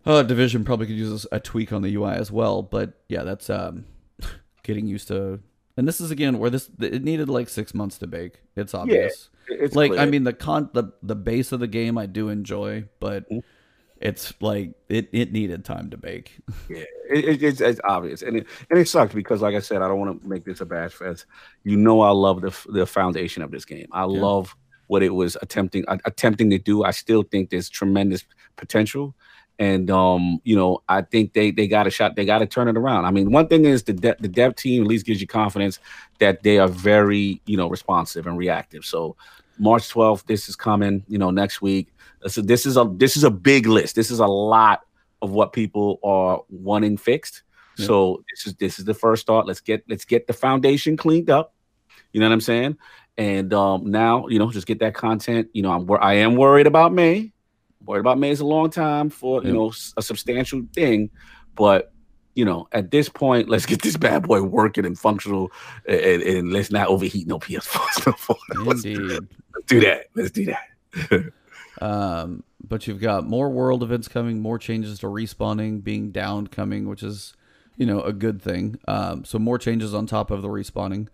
uh 0.05 0.23
Division 0.25 0.65
probably 0.65 0.87
could 0.87 0.97
use 0.97 1.27
a 1.33 1.41
tweak 1.41 1.73
on 1.73 1.83
the 1.83 1.95
UI 1.95 2.13
as 2.13 2.31
well. 2.31 2.63
But 2.63 2.95
yeah, 3.09 3.23
that's 3.23 3.49
um, 3.51 3.87
getting 4.63 4.87
used 4.87 5.09
to. 5.09 5.41
And 5.77 5.89
this 5.89 6.01
is 6.01 6.11
again 6.11 6.39
where 6.39 6.51
this 6.51 6.71
it 6.81 7.03
needed 7.03 7.29
like 7.29 7.49
six 7.49 7.73
months 7.73 7.99
to 7.99 8.07
bake. 8.07 8.41
It's 8.57 8.75
obvious. 8.75 9.31
Yeah, 9.49 9.57
it's 9.61 9.75
like 9.75 9.93
clear. 9.93 10.03
I 10.03 10.07
mean 10.07 10.25
the 10.25 10.35
con 10.35 10.71
the 10.75 10.93
the 11.03 11.17
base 11.17 11.53
of 11.53 11.61
the 11.61 11.67
game 11.69 11.97
I 11.97 12.07
do 12.07 12.29
enjoy, 12.29 12.89
but. 13.01 13.31
Mm-hmm 13.31 13.39
it's 14.03 14.35
like 14.41 14.73
it, 14.89 15.09
it 15.13 15.33
needed 15.33 15.65
time 15.65 15.89
to 15.91 15.97
bake. 15.97 16.33
yeah, 16.69 16.85
it, 17.09 17.43
it's, 17.43 17.61
it's 17.61 17.81
obvious, 17.85 18.23
and 18.23 18.39
it 18.39 18.47
and 18.69 18.79
it 18.79 18.89
sucks 18.89 19.15
because, 19.15 19.41
like 19.41 19.55
I 19.55 19.61
said, 19.61 19.81
I 19.81 19.89
don't 19.89 20.01
want 20.01 20.21
to 20.21 20.29
make 20.29 20.45
this 20.45 20.61
a 20.61 20.67
bash 20.67 20.93
fest. 20.93 21.27
You 21.63 21.77
know, 21.77 22.01
I 22.01 22.11
love 22.11 22.41
the 22.41 22.55
the 22.73 22.85
foundation 22.85 23.43
of 23.43 23.53
this 23.53 23.65
game. 23.65 23.87
I 23.93 24.01
yeah. 24.01 24.21
love 24.21 24.57
what 24.89 25.05
it 25.05 25.11
was 25.11 25.37
attempting 25.41 25.85
uh, 25.87 25.99
attempting 26.05 26.51
to 26.51 26.59
do. 26.59 26.83
I 26.83 26.91
still 26.91 27.23
think 27.23 27.51
there's 27.51 27.69
tremendous 27.69 28.25
potential, 28.57 29.15
and 29.61 29.89
um, 29.89 30.41
you 30.43 30.57
know, 30.57 30.83
I 30.89 31.03
think 31.03 31.33
they 31.33 31.53
they 31.53 31.69
got 31.69 31.87
a 31.87 31.91
shot. 31.91 32.17
They 32.17 32.25
got 32.25 32.39
to 32.39 32.47
turn 32.47 32.67
it 32.67 32.77
around. 32.77 33.05
I 33.05 33.13
mean, 33.13 33.31
one 33.31 33.47
thing 33.47 33.67
is 33.67 33.85
the 33.85 33.93
de- 33.93 34.17
the 34.19 34.29
dev 34.29 34.57
team 34.57 34.83
at 34.83 34.89
least 34.89 35.07
gives 35.07 35.21
you 35.21 35.29
confidence 35.29 35.79
that 36.19 36.43
they 36.43 36.59
are 36.59 36.69
very 36.69 37.41
you 37.47 37.57
know 37.57 37.69
responsive 37.69 38.27
and 38.27 38.37
reactive. 38.37 38.85
So 38.85 39.15
March 39.61 39.89
12th, 39.91 40.27
this 40.27 40.49
is 40.49 40.57
coming. 40.57 41.05
You 41.07 41.19
know, 41.19 41.31
next 41.31 41.63
week 41.63 41.87
so 42.27 42.41
this 42.41 42.67
is 42.67 42.77
a 42.77 42.91
this 42.97 43.17
is 43.17 43.25
a 43.25 43.31
big 43.31 43.67
list. 43.67 43.97
This 43.97 44.11
is 44.11 44.19
a 44.19 44.27
lot 44.27 44.83
of 45.21 45.31
what 45.31 45.53
people 45.53 45.99
are 46.03 46.43
wanting 46.49 46.97
fixed. 46.97 47.43
Yeah. 47.77 47.87
So 47.87 48.25
this 48.31 48.47
is 48.47 48.55
this 48.57 48.79
is 48.79 48.85
the 48.85 48.95
first 48.95 49.23
start. 49.23 49.47
Let's 49.47 49.61
get 49.61 49.85
let's 49.89 50.05
get 50.05 50.27
the 50.27 50.33
foundation 50.33 50.97
cleaned 50.97 51.31
up. 51.31 51.55
You 52.13 52.21
know 52.21 52.27
what 52.27 52.35
I'm 52.35 52.41
saying? 52.41 52.77
And 53.17 53.53
um, 53.53 53.91
now 53.91 54.27
you 54.29 54.39
know 54.39 54.51
just 54.51 54.67
get 54.67 54.81
that 54.81 54.95
content. 54.95 55.49
You 55.53 55.63
know 55.63 55.73
I'm 55.73 55.89
I 56.03 56.15
am 56.15 56.37
worried 56.37 56.67
about 56.67 56.93
May. 56.93 57.33
Worried 57.85 58.01
about 58.01 58.19
May 58.19 58.31
is 58.31 58.41
a 58.41 58.47
long 58.47 58.71
time 58.71 59.11
for 59.11 59.43
you 59.43 59.53
know 59.53 59.73
a 59.97 60.03
substantial 60.03 60.63
thing, 60.75 61.11
but 61.55 61.93
you 62.35 62.45
know 62.45 62.69
at 62.73 62.91
this 62.91 63.09
point, 63.09 63.49
let's 63.49 63.67
get 63.67 63.83
this 63.83 63.97
bad 63.97 64.23
boy 64.23 64.43
working 64.43 64.85
and 64.85 64.99
functional, 64.99 65.51
and, 65.87 66.23
and 66.23 66.53
let's 66.53 66.71
not 66.71 66.89
overheat 66.89 67.27
no 67.27 67.39
PS4. 67.39 68.55
no 68.55 68.63
let's, 68.63 68.85
Indeed. 68.85 69.11
let's 69.55 69.67
do 69.67 69.81
that. 69.81 70.07
Let's 70.15 70.31
do 70.31 70.47
that. 70.47 71.33
Um, 71.83 72.45
but 72.67 72.87
you've 72.87 73.01
got 73.01 73.27
more 73.27 73.51
world 73.51 73.83
events 73.83 74.07
coming, 74.09 74.41
more 74.41 74.59
changes 74.59 74.99
to 75.01 75.07
respawning, 75.07 75.83
being 75.83 76.13
downed 76.13 76.51
coming, 76.53 76.89
which 76.89 77.03
is, 77.03 77.35
you 77.77 77.87
know, 77.87 78.01
a 78.03 78.13
good 78.13 78.41
thing. 78.41 78.79
Um, 78.87 79.25
so 79.25 79.39
more 79.39 79.59
changes 79.59 79.93
on 79.93 80.07
top 80.07 80.31
of 80.31 80.43
the 80.43 80.49
respawning. 80.49 81.09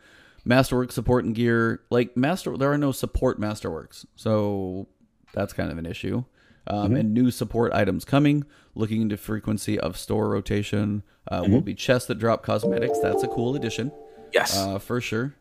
Masterwork 0.45 0.93
support 0.93 1.25
and 1.25 1.35
gear, 1.35 1.81
like 1.91 2.17
master, 2.17 2.57
there 2.57 2.71
are 2.73 2.79
no 2.79 2.93
support 2.93 3.41
masterworks, 3.41 4.05
so 4.17 4.87
that's 5.33 5.53
kind 5.53 5.71
of 5.73 5.79
an 5.79 5.87
issue. 5.87 6.25
Um, 6.67 6.95
And 6.97 7.15
new 7.15 7.31
support 7.31 7.73
items 7.73 8.05
coming. 8.05 8.45
Looking 8.75 9.01
into 9.03 9.17
frequency 9.17 9.81
of 9.81 9.97
store 9.97 10.29
rotation. 10.29 11.03
Uh, 11.27 11.45
Will 11.49 11.63
be 11.63 11.75
chests 11.75 12.07
that 12.09 12.19
drop 12.19 12.43
cosmetics. 12.43 12.99
That's 13.01 13.23
a 13.23 13.29
cool 13.29 13.57
addition 13.57 13.91
Yes. 14.35 14.57
uh, 14.57 14.79
for 14.79 15.01
sure. 15.01 15.35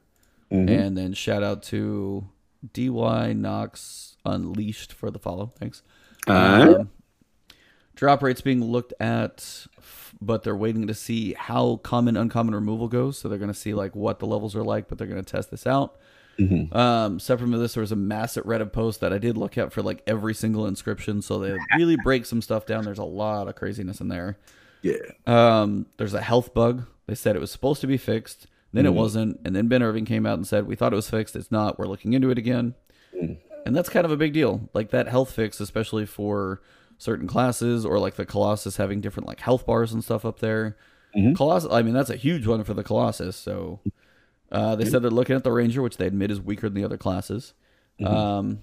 Mhm. 0.51 0.69
And 0.69 0.97
then 0.97 1.11
shout 1.13 1.43
out 1.43 1.63
to 1.63 2.27
DY 2.73 3.33
Knox 3.33 4.17
Unleashed 4.25 4.93
for 4.93 5.09
the 5.11 5.19
follow. 5.19 5.53
Thanks. 5.59 5.83
Alright. 6.29 6.75
Um, 6.75 6.89
drop 7.95 8.21
rates 8.21 8.41
being 8.41 8.63
looked 8.63 8.93
at, 8.99 9.65
but 10.21 10.43
they're 10.43 10.55
waiting 10.55 10.87
to 10.87 10.93
see 10.93 11.33
how 11.33 11.77
common 11.77 12.17
uncommon 12.17 12.53
removal 12.55 12.87
goes. 12.87 13.17
So 13.17 13.29
they're 13.29 13.37
going 13.37 13.51
to 13.51 13.57
see 13.57 13.73
like 13.73 13.95
what 13.95 14.19
the 14.19 14.27
levels 14.27 14.55
are 14.55 14.63
like, 14.63 14.87
but 14.87 14.97
they're 14.97 15.07
going 15.07 15.23
to 15.23 15.31
test 15.31 15.51
this 15.51 15.65
out. 15.65 15.97
Mhm. 16.39 16.73
Um, 16.75 17.19
separate 17.19 17.49
from 17.49 17.59
this, 17.59 17.73
there 17.73 17.81
was 17.81 17.91
a 17.91 17.95
massive 17.95 18.43
Reddit 18.43 18.71
post 18.71 18.99
that 18.99 19.11
I 19.11 19.17
did 19.17 19.37
look 19.37 19.57
at 19.57 19.73
for 19.73 19.81
like 19.81 20.03
every 20.05 20.35
single 20.35 20.67
inscription. 20.67 21.21
So 21.21 21.39
they 21.39 21.57
really 21.75 21.97
break 22.03 22.25
some 22.27 22.41
stuff 22.43 22.65
down. 22.67 22.83
There's 22.83 22.99
a 22.99 23.03
lot 23.03 23.47
of 23.47 23.55
craziness 23.55 24.01
in 24.01 24.07
there. 24.09 24.37
Yeah. 24.83 24.97
Um, 25.25 25.87
there's 25.97 26.13
a 26.13 26.21
health 26.21 26.53
bug. 26.53 26.85
They 27.07 27.15
said 27.15 27.35
it 27.35 27.39
was 27.39 27.51
supposed 27.51 27.81
to 27.81 27.87
be 27.87 27.97
fixed, 27.97 28.45
then 28.77 28.85
Mm-hmm. 28.85 28.95
it 28.95 28.99
wasn't, 28.99 29.39
and 29.45 29.55
then 29.55 29.67
Ben 29.67 29.81
Irving 29.83 30.05
came 30.05 30.25
out 30.25 30.35
and 30.37 30.47
said 30.47 30.67
we 30.67 30.75
thought 30.75 30.93
it 30.93 30.95
was 30.95 31.09
fixed. 31.09 31.35
It's 31.35 31.51
not. 31.51 31.77
We're 31.79 31.87
looking 31.87 32.13
into 32.13 32.29
it 32.29 32.37
again, 32.37 32.75
Mm. 33.15 33.37
and 33.65 33.75
that's 33.75 33.89
kind 33.89 34.05
of 34.05 34.11
a 34.11 34.17
big 34.17 34.33
deal. 34.33 34.69
Like 34.73 34.91
that 34.91 35.07
health 35.07 35.31
fix, 35.31 35.59
especially 35.59 36.05
for 36.05 36.61
certain 36.97 37.27
classes 37.27 37.85
or 37.85 37.99
like 37.99 38.15
the 38.15 38.25
Colossus 38.25 38.77
having 38.77 39.01
different 39.01 39.27
like 39.27 39.39
health 39.41 39.65
bars 39.65 39.91
and 39.93 40.03
stuff 40.03 40.23
up 40.25 40.39
there. 40.39 40.75
Mhm. 41.15 41.35
Colossus, 41.35 41.71
I 41.71 41.81
mean, 41.81 41.93
that's 41.93 42.09
a 42.09 42.15
huge 42.15 42.45
one 42.47 42.63
for 42.63 42.73
the 42.73 42.83
Colossus. 42.83 43.35
So 43.35 43.79
uh, 44.51 44.75
they 44.75 44.85
said 44.85 45.01
they're 45.01 45.11
looking 45.11 45.35
at 45.35 45.43
the 45.43 45.51
Ranger, 45.51 45.81
which 45.81 45.97
they 45.97 46.07
admit 46.07 46.31
is 46.31 46.39
weaker 46.41 46.67
than 46.69 46.75
the 46.75 46.83
other 46.85 46.97
classes. 46.97 47.53
Um, 48.03 48.59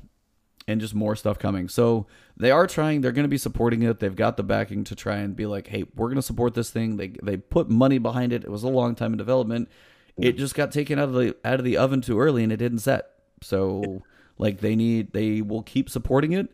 and 0.66 0.80
just 0.80 0.94
more 0.94 1.14
stuff 1.14 1.38
coming. 1.38 1.68
So 1.68 2.06
they 2.36 2.50
are 2.50 2.66
trying. 2.66 3.00
They're 3.02 3.12
going 3.12 3.24
to 3.24 3.28
be 3.28 3.36
supporting 3.38 3.82
it. 3.82 4.00
They've 4.00 4.14
got 4.16 4.36
the 4.38 4.42
backing 4.42 4.84
to 4.84 4.94
try 4.94 5.16
and 5.16 5.36
be 5.36 5.44
like, 5.44 5.66
"Hey, 5.66 5.84
we're 5.94 6.06
going 6.06 6.16
to 6.16 6.22
support 6.22 6.54
this 6.54 6.70
thing." 6.70 6.96
They 6.96 7.08
they 7.22 7.36
put 7.36 7.68
money 7.68 7.98
behind 7.98 8.32
it. 8.32 8.44
It 8.44 8.50
was 8.50 8.62
a 8.62 8.68
long 8.68 8.94
time 8.94 9.12
in 9.12 9.18
development. 9.18 9.68
It 10.18 10.36
mm. 10.36 10.38
just 10.38 10.54
got 10.54 10.72
taken 10.72 10.98
out 10.98 11.08
of 11.08 11.14
the 11.14 11.36
out 11.44 11.58
of 11.58 11.64
the 11.64 11.76
oven 11.76 12.00
too 12.00 12.20
early, 12.20 12.42
and 12.42 12.52
it 12.52 12.56
didn't 12.56 12.80
set. 12.80 13.10
So 13.42 14.02
like 14.38 14.60
they 14.60 14.76
need 14.76 15.12
they 15.12 15.40
will 15.40 15.62
keep 15.62 15.90
supporting 15.90 16.32
it. 16.32 16.48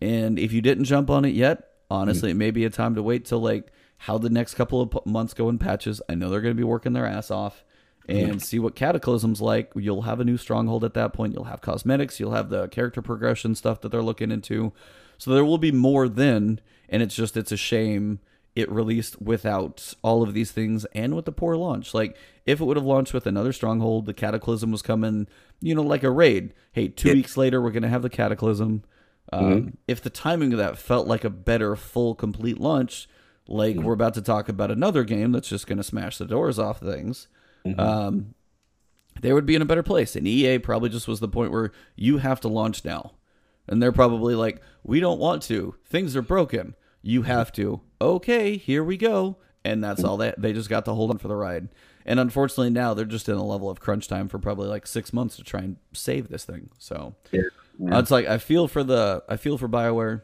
And 0.00 0.38
if 0.38 0.52
you 0.52 0.60
didn't 0.60 0.84
jump 0.84 1.10
on 1.10 1.24
it 1.24 1.34
yet, 1.34 1.70
honestly, 1.90 2.28
mm. 2.28 2.32
it 2.32 2.36
may 2.36 2.50
be 2.50 2.64
a 2.64 2.70
time 2.70 2.94
to 2.94 3.02
wait 3.02 3.24
till 3.24 3.40
like 3.40 3.72
how 3.98 4.18
the 4.18 4.30
next 4.30 4.54
couple 4.54 4.80
of 4.80 4.90
p- 4.90 4.98
months 5.04 5.34
go 5.34 5.48
in 5.48 5.58
patches. 5.58 6.02
I 6.08 6.14
know 6.14 6.28
they're 6.28 6.40
going 6.40 6.54
to 6.54 6.60
be 6.60 6.64
working 6.64 6.92
their 6.92 7.06
ass 7.06 7.30
off 7.30 7.64
and 8.08 8.42
see 8.42 8.58
what 8.58 8.74
cataclysm's 8.74 9.40
like. 9.40 9.70
You'll 9.76 10.02
have 10.02 10.18
a 10.18 10.24
new 10.24 10.36
stronghold 10.36 10.82
at 10.82 10.94
that 10.94 11.12
point. 11.12 11.34
You'll 11.34 11.44
have 11.44 11.60
cosmetics. 11.60 12.18
You'll 12.18 12.32
have 12.32 12.48
the 12.48 12.66
character 12.68 13.00
progression 13.00 13.54
stuff 13.54 13.80
that 13.82 13.90
they're 13.90 14.02
looking 14.02 14.32
into. 14.32 14.72
So 15.18 15.30
there 15.30 15.44
will 15.44 15.58
be 15.58 15.70
more 15.70 16.08
then 16.08 16.60
and 16.92 17.02
it's 17.02 17.14
just 17.14 17.36
it's 17.36 17.50
a 17.50 17.56
shame 17.56 18.20
it 18.54 18.70
released 18.70 19.20
without 19.22 19.94
all 20.02 20.22
of 20.22 20.34
these 20.34 20.50
things 20.52 20.84
and 20.94 21.14
with 21.16 21.24
the 21.24 21.32
poor 21.32 21.56
launch 21.56 21.94
like 21.94 22.16
if 22.44 22.60
it 22.60 22.64
would 22.64 22.76
have 22.76 22.84
launched 22.84 23.14
with 23.14 23.26
another 23.26 23.52
stronghold 23.52 24.04
the 24.06 24.12
cataclysm 24.14 24.70
was 24.70 24.82
coming 24.82 25.26
you 25.60 25.74
know 25.74 25.82
like 25.82 26.02
a 26.02 26.10
raid 26.10 26.52
hey 26.72 26.88
two 26.88 27.08
Yeah. 27.08 27.14
weeks 27.14 27.36
later 27.36 27.60
we're 27.62 27.70
going 27.70 27.82
to 27.82 27.88
have 27.88 28.02
the 28.02 28.10
cataclysm 28.10 28.84
um, 29.32 29.78
if 29.88 30.02
the 30.02 30.10
timing 30.10 30.52
of 30.52 30.58
that 30.58 30.76
felt 30.76 31.06
like 31.06 31.24
a 31.24 31.30
better 31.30 31.74
full 31.76 32.14
complete 32.14 32.58
launch 32.60 33.08
like 33.48 33.76
we're 33.76 33.94
about 33.94 34.14
to 34.14 34.22
talk 34.22 34.48
about 34.48 34.70
another 34.70 35.02
game 35.04 35.32
that's 35.32 35.48
just 35.48 35.66
going 35.66 35.78
to 35.78 35.82
smash 35.82 36.18
the 36.18 36.26
doors 36.26 36.58
off 36.58 36.78
things 36.80 37.28
um, 37.78 38.34
they 39.20 39.32
would 39.32 39.46
be 39.46 39.54
in 39.54 39.62
a 39.62 39.66
better 39.66 39.82
place. 39.84 40.16
And 40.16 40.26
EA 40.26 40.58
probably 40.58 40.88
just 40.88 41.06
was 41.06 41.20
the 41.20 41.28
point 41.28 41.52
where 41.52 41.70
you 41.96 42.16
have 42.18 42.40
to 42.40 42.48
launch 42.48 42.84
now. 42.84 43.12
And 43.68 43.80
they're 43.80 43.92
probably 43.92 44.34
like, 44.34 44.60
we 44.82 44.98
don't 45.00 45.20
want 45.20 45.42
to. 45.44 45.74
Things 45.84 46.16
are 46.16 46.22
broken. 46.22 46.74
You 47.02 47.22
have 47.22 47.52
to. 47.52 47.80
Okay, 48.00 48.56
here 48.56 48.82
we 48.84 48.96
go. 48.96 49.36
And 49.64 49.82
that's 49.82 50.02
all 50.02 50.16
that 50.16 50.40
they 50.40 50.52
just 50.52 50.68
got 50.68 50.84
to 50.86 50.92
hold 50.94 51.10
on 51.10 51.18
for 51.18 51.28
the 51.28 51.36
ride. 51.36 51.68
And 52.04 52.18
unfortunately, 52.18 52.70
now 52.70 52.94
they're 52.94 53.04
just 53.04 53.28
in 53.28 53.36
a 53.36 53.44
level 53.44 53.70
of 53.70 53.78
crunch 53.78 54.08
time 54.08 54.28
for 54.28 54.38
probably 54.40 54.66
like 54.68 54.86
six 54.88 55.12
months 55.12 55.36
to 55.36 55.44
try 55.44 55.60
and 55.60 55.76
save 55.92 56.28
this 56.28 56.44
thing. 56.44 56.70
So 56.78 57.14
Yeah. 57.30 57.42
uh, 57.92 57.98
it's 58.00 58.10
like 58.10 58.26
I 58.26 58.38
feel 58.38 58.66
for 58.66 58.82
the 58.82 59.22
I 59.28 59.36
feel 59.36 59.56
for 59.58 59.68
Bioware. 59.68 60.22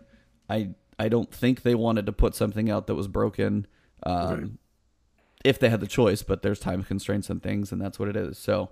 I 0.50 0.70
I 0.98 1.08
don't 1.08 1.32
think 1.32 1.62
they 1.62 1.76
wanted 1.76 2.06
to 2.06 2.12
put 2.12 2.34
something 2.34 2.68
out 2.68 2.88
that 2.88 2.96
was 2.96 3.06
broken. 3.06 3.66
Um, 4.02 4.58
if 5.44 5.60
they 5.60 5.68
had 5.68 5.78
the 5.80 5.86
choice, 5.86 6.24
but 6.24 6.42
there's 6.42 6.58
time 6.58 6.82
constraints 6.82 7.30
and 7.30 7.40
things, 7.40 7.70
and 7.70 7.80
that's 7.80 7.98
what 8.00 8.08
it 8.08 8.16
is. 8.16 8.38
So, 8.38 8.70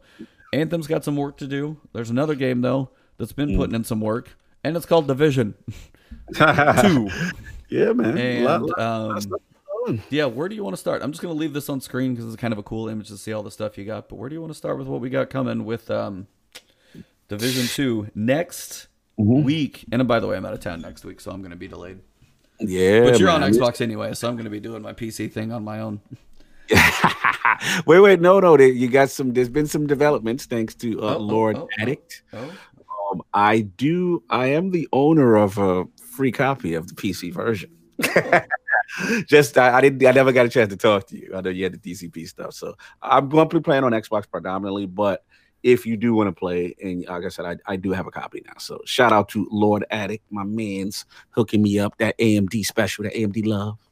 Anthem's 0.52 0.88
got 0.88 1.04
some 1.04 1.14
work 1.14 1.36
to 1.36 1.46
do. 1.46 1.78
There's 1.92 2.10
another 2.10 2.34
game 2.34 2.60
though 2.62 2.90
that's 3.18 3.32
been 3.32 3.56
putting 3.56 3.76
in 3.76 3.84
some 3.84 4.00
work, 4.00 4.36
and 4.64 4.76
it's 4.76 4.86
called 4.86 5.06
Division 5.06 5.54
Two. 6.34 7.08
Yeah, 7.68 7.92
man. 7.92 8.16
And 8.18 8.44
Lot- 8.44 8.62
lot- 8.62 8.78
um, 8.78 9.18
going. 9.86 10.02
yeah, 10.10 10.24
where 10.26 10.48
do 10.48 10.54
you 10.54 10.62
want 10.64 10.74
to 10.74 10.80
start? 10.80 11.02
I'm 11.02 11.10
just 11.12 11.22
gonna 11.22 11.34
leave 11.34 11.52
this 11.52 11.68
on 11.68 11.80
screen 11.80 12.14
because 12.14 12.26
it's 12.32 12.40
kind 12.40 12.52
of 12.52 12.58
a 12.58 12.62
cool 12.62 12.88
image 12.88 13.08
to 13.08 13.16
see 13.18 13.32
all 13.32 13.42
the 13.42 13.50
stuff 13.50 13.76
you 13.78 13.84
got. 13.84 14.08
But 14.08 14.16
where 14.16 14.28
do 14.28 14.34
you 14.34 14.40
want 14.40 14.50
to 14.52 14.56
start 14.56 14.78
with 14.78 14.86
what 14.86 15.00
we 15.00 15.10
got 15.10 15.30
coming 15.30 15.64
with 15.64 15.90
um, 15.90 16.26
Division 17.28 17.66
Two 17.66 18.08
next 18.14 18.88
Mm-hmm. 19.18 19.44
week? 19.44 19.84
And 19.90 20.02
uh, 20.02 20.04
by 20.04 20.20
the 20.20 20.26
way, 20.26 20.36
I'm 20.36 20.44
out 20.44 20.52
of 20.52 20.60
town 20.60 20.82
next 20.82 21.04
week, 21.04 21.20
so 21.20 21.30
I'm 21.30 21.40
gonna 21.42 21.56
be 21.56 21.68
delayed. 21.68 22.00
yeah, 22.60 23.00
But 23.02 23.18
you're 23.18 23.28
man. 23.32 23.42
on 23.42 23.50
Xbox 23.52 23.80
anyway, 23.80 24.12
so 24.14 24.28
I'm 24.28 24.36
gonna 24.36 24.50
be 24.50 24.60
doing 24.60 24.82
my 24.82 24.92
PC 24.92 25.32
thing 25.32 25.52
on 25.52 25.64
my 25.64 25.80
own. 25.80 26.00
wait, 27.86 28.00
wait, 28.00 28.20
no, 28.20 28.40
no. 28.40 28.56
You 28.58 28.88
got 28.88 29.08
some. 29.10 29.32
There's 29.32 29.48
been 29.48 29.66
some 29.66 29.86
developments 29.86 30.46
thanks 30.46 30.74
to 30.76 31.00
uh, 31.00 31.04
Oh, 31.04 31.14
oh, 31.14 31.18
Lord 31.18 31.56
oh, 31.56 31.62
oh. 31.62 31.68
Addict. 31.82 32.22
Oh, 32.32 32.52
Um, 33.12 33.22
I 33.32 33.60
do. 33.60 34.22
I 34.28 34.46
am 34.48 34.70
the 34.72 34.88
owner 34.92 35.36
of 35.36 35.58
a 35.58 35.84
free 36.16 36.32
copy 36.32 36.74
of 36.74 36.88
the 36.88 36.94
PC 36.94 37.32
version. 37.32 37.70
Just 39.26 39.58
I, 39.58 39.76
I 39.76 39.80
didn't. 39.80 40.04
I 40.06 40.12
never 40.12 40.32
got 40.32 40.46
a 40.46 40.48
chance 40.48 40.70
to 40.70 40.76
talk 40.76 41.06
to 41.08 41.16
you. 41.16 41.32
I 41.34 41.40
know 41.40 41.50
you 41.50 41.64
had 41.64 41.72
the 41.72 41.78
DCP 41.78 42.26
stuff, 42.26 42.54
so 42.54 42.74
I'm 43.02 43.28
going 43.28 43.48
to 43.48 43.56
be 43.56 43.62
playing 43.62 43.84
on 43.84 43.92
Xbox 43.92 44.30
predominantly. 44.30 44.86
But 44.86 45.24
if 45.62 45.84
you 45.84 45.96
do 45.96 46.14
want 46.14 46.28
to 46.28 46.32
play, 46.32 46.74
and 46.82 47.04
like 47.06 47.24
I 47.24 47.28
said, 47.28 47.44
I, 47.44 47.56
I 47.66 47.76
do 47.76 47.92
have 47.92 48.06
a 48.06 48.10
copy 48.10 48.42
now. 48.46 48.54
So 48.58 48.80
shout 48.84 49.12
out 49.12 49.28
to 49.30 49.48
Lord 49.50 49.84
Addict, 49.90 50.24
my 50.30 50.44
man's 50.44 51.04
hooking 51.30 51.62
me 51.62 51.78
up 51.78 51.98
that 51.98 52.16
AMD 52.18 52.64
special, 52.64 53.04
that 53.04 53.14
AMD 53.14 53.46
love. 53.46 53.78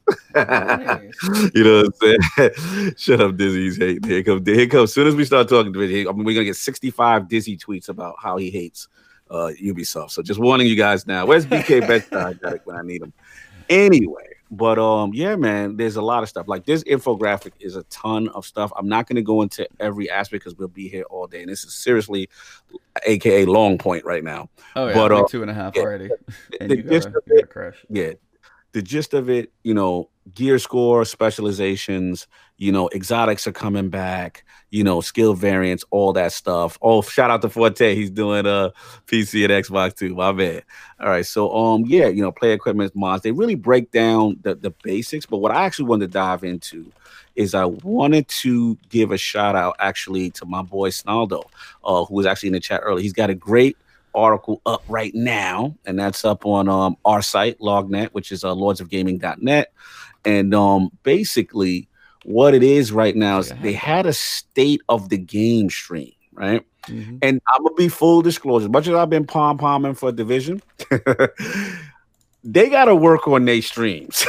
You 1.55 1.63
know 1.63 1.83
what 1.83 1.93
I'm 2.01 2.19
saying? 2.37 2.93
Shut 2.97 3.21
up, 3.21 3.37
Dizzy. 3.37 3.63
He's 3.63 3.77
hating. 3.77 4.03
Here 4.03 4.23
comes. 4.23 4.47
Here 4.47 4.67
comes. 4.67 4.89
As 4.89 4.93
soon 4.93 5.07
as 5.07 5.15
we 5.15 5.25
start 5.25 5.49
talking 5.49 5.73
to 5.73 5.79
him, 5.79 6.07
I 6.07 6.11
mean, 6.11 6.25
we're 6.25 6.33
gonna 6.33 6.45
get 6.45 6.57
65 6.57 7.27
Dizzy 7.27 7.57
tweets 7.57 7.89
about 7.89 8.15
how 8.19 8.37
he 8.37 8.49
hates 8.51 8.87
uh, 9.29 9.51
Ubisoft. 9.61 10.11
So 10.11 10.21
just 10.21 10.39
warning 10.39 10.67
you 10.67 10.75
guys 10.75 11.07
now. 11.07 11.25
Where's 11.25 11.45
BK 11.45 11.81
Bedside 11.87 12.39
when 12.65 12.77
I 12.77 12.81
need 12.81 13.01
him? 13.01 13.13
Anyway, 13.69 14.27
but 14.51 14.77
um, 14.77 15.11
yeah, 15.13 15.35
man, 15.35 15.75
there's 15.75 15.95
a 15.95 16.01
lot 16.01 16.21
of 16.23 16.29
stuff. 16.29 16.47
Like 16.47 16.65
this 16.65 16.83
infographic 16.83 17.53
is 17.59 17.75
a 17.75 17.83
ton 17.83 18.29
of 18.29 18.45
stuff. 18.45 18.71
I'm 18.77 18.87
not 18.87 19.07
gonna 19.07 19.23
go 19.23 19.41
into 19.41 19.67
every 19.79 20.09
aspect 20.09 20.43
because 20.43 20.57
we'll 20.57 20.67
be 20.67 20.87
here 20.87 21.03
all 21.09 21.25
day, 21.25 21.41
and 21.41 21.49
this 21.49 21.63
is 21.63 21.73
seriously, 21.73 22.29
aka 23.05 23.45
long 23.45 23.77
point 23.77 24.05
right 24.05 24.23
now. 24.23 24.49
Oh 24.75 24.87
yeah, 24.87 24.93
But, 24.93 25.11
like 25.11 25.23
uh, 25.23 25.27
two 25.27 25.41
and 25.41 25.49
a 25.49 25.53
half 25.53 25.75
yeah, 25.75 25.81
already, 25.81 26.09
and 26.59 26.69
the 26.69 26.77
you 26.77 26.83
gist 26.83 27.07
gotta, 27.07 27.17
of 27.17 27.25
gotta 27.27 27.47
crash. 27.47 27.85
yeah 27.89 28.13
the 28.75 28.81
gist 28.81 29.13
of 29.13 29.29
it 29.29 29.53
you 29.63 29.73
know 29.73 30.09
gear 30.33 30.57
score 30.57 31.05
specializations 31.05 32.27
you 32.57 32.71
know 32.71 32.89
exotics 32.93 33.45
are 33.45 33.51
coming 33.51 33.89
back 33.89 34.43
you 34.71 34.83
know 34.83 35.01
skill 35.01 35.33
variants 35.33 35.83
all 35.91 36.13
that 36.13 36.31
stuff. 36.31 36.77
Oh 36.81 37.01
shout 37.01 37.29
out 37.29 37.41
to 37.43 37.49
forte. 37.49 37.95
He's 37.95 38.09
doing 38.09 38.45
uh 38.45 38.71
pc 39.07 39.43
and 39.43 39.63
xbox 39.63 39.95
too. 39.95 40.15
My 40.15 40.31
man 40.31 40.61
all 40.99 41.09
right. 41.09 41.25
So 41.25 41.55
um 41.55 41.85
yeah 41.85 42.07
you 42.07 42.21
know 42.21 42.31
play 42.31 42.53
equipment 42.53 42.95
mods 42.95 43.23
they 43.23 43.31
really 43.31 43.55
break 43.55 43.91
down 43.91 44.37
the 44.41 44.55
the 44.55 44.71
basics. 44.83 45.25
But 45.25 45.37
what 45.37 45.51
i 45.51 45.65
actually 45.65 45.85
wanted 45.85 46.07
to 46.07 46.13
dive 46.13 46.43
into 46.43 46.91
is 47.35 47.53
i 47.53 47.65
wanted 47.65 48.27
to 48.29 48.77
give 48.89 49.11
a 49.11 49.17
shout 49.17 49.55
out 49.55 49.75
actually 49.79 50.29
to 50.31 50.45
my 50.45 50.61
boy 50.61 50.89
snaldo 50.89 51.43
uh 51.83 52.05
who 52.05 52.15
was 52.15 52.25
actually 52.25 52.47
in 52.47 52.53
the 52.53 52.59
chat 52.59 52.81
earlier. 52.83 53.03
He's 53.03 53.13
got 53.13 53.29
a 53.29 53.35
great 53.35 53.77
article 54.15 54.61
up 54.65 54.83
right 54.87 55.13
now, 55.13 55.75
and 55.85 55.99
that's 55.99 56.25
up 56.25 56.45
on 56.45 56.69
um, 56.69 56.97
our 57.05 57.21
site, 57.21 57.59
Lognet, 57.59 58.09
which 58.09 58.31
is 58.31 58.43
uh, 58.43 58.53
lordsofgaming.net. 58.53 59.73
And 60.25 60.53
um, 60.53 60.89
basically, 61.03 61.87
what 62.23 62.53
it 62.53 62.63
is 62.63 62.91
right 62.91 63.15
now 63.15 63.39
is 63.39 63.53
they 63.61 63.73
had 63.73 64.05
a 64.05 64.13
state 64.13 64.81
of 64.89 65.09
the 65.09 65.17
game 65.17 65.69
stream, 65.69 66.13
right? 66.33 66.65
Mhm. 66.87 67.19
And 67.21 67.41
I'm 67.53 67.63
gonna 67.63 67.75
be 67.75 67.87
full 67.87 68.21
disclosure. 68.21 68.65
As 68.65 68.71
much 68.71 68.87
as 68.87 68.95
I've 68.95 69.09
been 69.09 69.25
pom 69.25 69.57
pomming 69.57 69.97
for 69.97 70.11
division, 70.11 70.61
they 72.45 72.69
got 72.69 72.85
to 72.85 72.95
work 72.95 73.27
on 73.27 73.45
their 73.45 73.61
streams. 73.61 74.25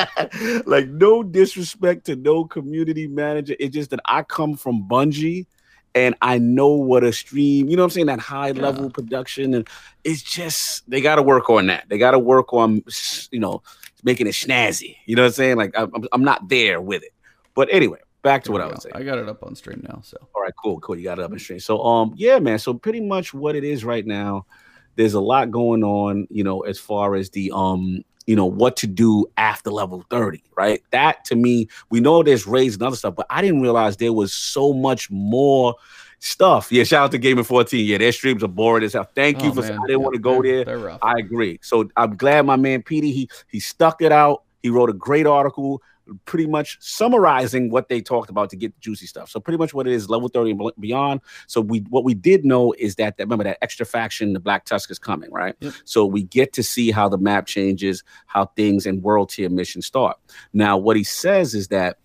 like, 0.66 0.88
no 0.88 1.22
disrespect 1.22 2.04
to 2.04 2.14
no 2.14 2.44
community 2.44 3.06
manager. 3.06 3.56
It's 3.58 3.74
just 3.74 3.90
that 3.90 4.00
I 4.04 4.22
come 4.22 4.56
from 4.56 4.86
Bungie 4.86 5.46
and 5.94 6.14
I 6.20 6.36
know 6.36 6.68
what 6.68 7.02
a 7.02 7.12
stream, 7.14 7.70
you 7.70 7.76
know 7.76 7.82
what 7.82 7.86
I'm 7.86 7.90
saying, 7.90 8.06
that 8.08 8.20
high 8.20 8.50
level 8.50 8.90
production. 8.90 9.54
And 9.54 9.66
it's 10.04 10.20
just, 10.20 10.88
they 10.90 11.00
got 11.00 11.14
to 11.14 11.22
work 11.22 11.48
on 11.48 11.68
that. 11.68 11.86
They 11.88 11.96
got 11.96 12.10
to 12.10 12.18
work 12.18 12.52
on, 12.52 12.84
you 13.30 13.40
know, 13.40 13.62
making 14.06 14.26
it 14.26 14.32
snazzy. 14.32 14.96
You 15.04 15.16
know 15.16 15.22
what 15.22 15.28
I'm 15.28 15.32
saying? 15.34 15.56
Like, 15.56 15.72
I'm, 15.74 15.90
I'm 16.12 16.24
not 16.24 16.48
there 16.48 16.80
with 16.80 17.02
it. 17.02 17.12
But 17.54 17.68
anyway, 17.70 17.98
back 18.22 18.42
to 18.44 18.48
there 18.48 18.60
what 18.60 18.62
I 18.62 18.72
was 18.72 18.82
saying. 18.82 18.94
I 18.96 19.02
got 19.02 19.18
it 19.18 19.28
up 19.28 19.42
on 19.42 19.54
stream 19.54 19.84
now. 19.86 20.00
So, 20.02 20.16
all 20.34 20.40
right, 20.40 20.54
cool, 20.62 20.80
cool. 20.80 20.96
You 20.96 21.04
got 21.04 21.18
it 21.18 21.24
up 21.24 21.32
on 21.32 21.38
stream. 21.38 21.60
So, 21.60 21.84
um, 21.84 22.14
yeah, 22.16 22.38
man. 22.38 22.58
So, 22.58 22.72
pretty 22.72 23.02
much 23.02 23.34
what 23.34 23.54
it 23.54 23.64
is 23.64 23.84
right 23.84 24.06
now 24.06 24.46
there's 24.96 25.14
a 25.14 25.20
lot 25.20 25.50
going 25.50 25.84
on, 25.84 26.26
you 26.30 26.42
know, 26.42 26.60
as 26.62 26.78
far 26.78 27.14
as 27.14 27.30
the 27.30 27.52
um, 27.54 28.02
you 28.26 28.34
know, 28.34 28.46
what 28.46 28.76
to 28.78 28.88
do 28.88 29.24
after 29.36 29.70
level 29.70 30.04
30, 30.10 30.42
right? 30.56 30.82
That 30.90 31.24
to 31.26 31.36
me, 31.36 31.68
we 31.90 32.00
know 32.00 32.24
there's 32.24 32.46
raids 32.46 32.74
and 32.74 32.82
other 32.82 32.96
stuff, 32.96 33.14
but 33.14 33.26
I 33.30 33.40
didn't 33.40 33.60
realize 33.60 33.96
there 33.96 34.12
was 34.12 34.34
so 34.34 34.72
much 34.72 35.08
more 35.10 35.76
stuff. 36.18 36.70
Yeah, 36.70 36.84
shout 36.84 37.04
out 37.04 37.10
to 37.12 37.18
Gaming 37.18 37.44
14. 37.44 37.86
Yeah, 37.86 37.98
their 37.98 38.12
streams 38.12 38.42
are 38.42 38.48
boring 38.48 38.84
as 38.84 38.92
hell. 38.92 39.08
Thank 39.14 39.40
oh, 39.40 39.46
you 39.46 39.54
for 39.54 39.62
man. 39.62 39.78
I 39.82 39.86
didn't 39.86 40.02
want 40.02 40.14
to 40.14 40.20
go 40.20 40.42
there. 40.42 40.98
I 41.02 41.14
agree. 41.18 41.58
So 41.62 41.88
I'm 41.96 42.16
glad 42.16 42.46
my 42.46 42.56
man 42.56 42.82
Petey 42.82 43.12
he 43.12 43.30
he 43.48 43.60
stuck 43.60 44.02
it 44.02 44.12
out. 44.12 44.42
He 44.62 44.70
wrote 44.70 44.90
a 44.90 44.94
great 44.94 45.26
article 45.26 45.82
pretty 46.24 46.46
much 46.46 46.78
summarizing 46.80 47.70
what 47.70 47.88
they 47.88 48.00
talked 48.00 48.30
about 48.30 48.50
to 48.50 48.56
get 48.56 48.74
the 48.74 48.80
juicy 48.80 49.06
stuff. 49.06 49.28
So 49.28 49.40
pretty 49.40 49.58
much 49.58 49.74
what 49.74 49.86
it 49.86 49.92
is, 49.92 50.08
level 50.08 50.28
30 50.28 50.52
and 50.52 50.70
beyond. 50.78 51.20
So 51.46 51.60
we 51.60 51.80
what 51.90 52.04
we 52.04 52.14
did 52.14 52.44
know 52.44 52.72
is 52.78 52.96
that, 52.96 53.16
that 53.16 53.24
remember 53.24 53.44
that 53.44 53.58
extra 53.62 53.84
faction, 53.84 54.32
the 54.32 54.40
Black 54.40 54.64
Tusk 54.64 54.90
is 54.90 54.98
coming, 54.98 55.32
right? 55.32 55.54
Yep. 55.60 55.74
So 55.84 56.06
we 56.06 56.24
get 56.24 56.52
to 56.54 56.62
see 56.62 56.90
how 56.90 57.08
the 57.08 57.18
map 57.18 57.46
changes, 57.46 58.02
how 58.26 58.46
things 58.56 58.86
and 58.86 59.02
world 59.02 59.30
tier 59.30 59.50
missions 59.50 59.86
start. 59.86 60.16
Now, 60.52 60.76
what 60.76 60.96
he 60.96 61.04
says 61.04 61.54
is 61.54 61.68
that 61.68 61.98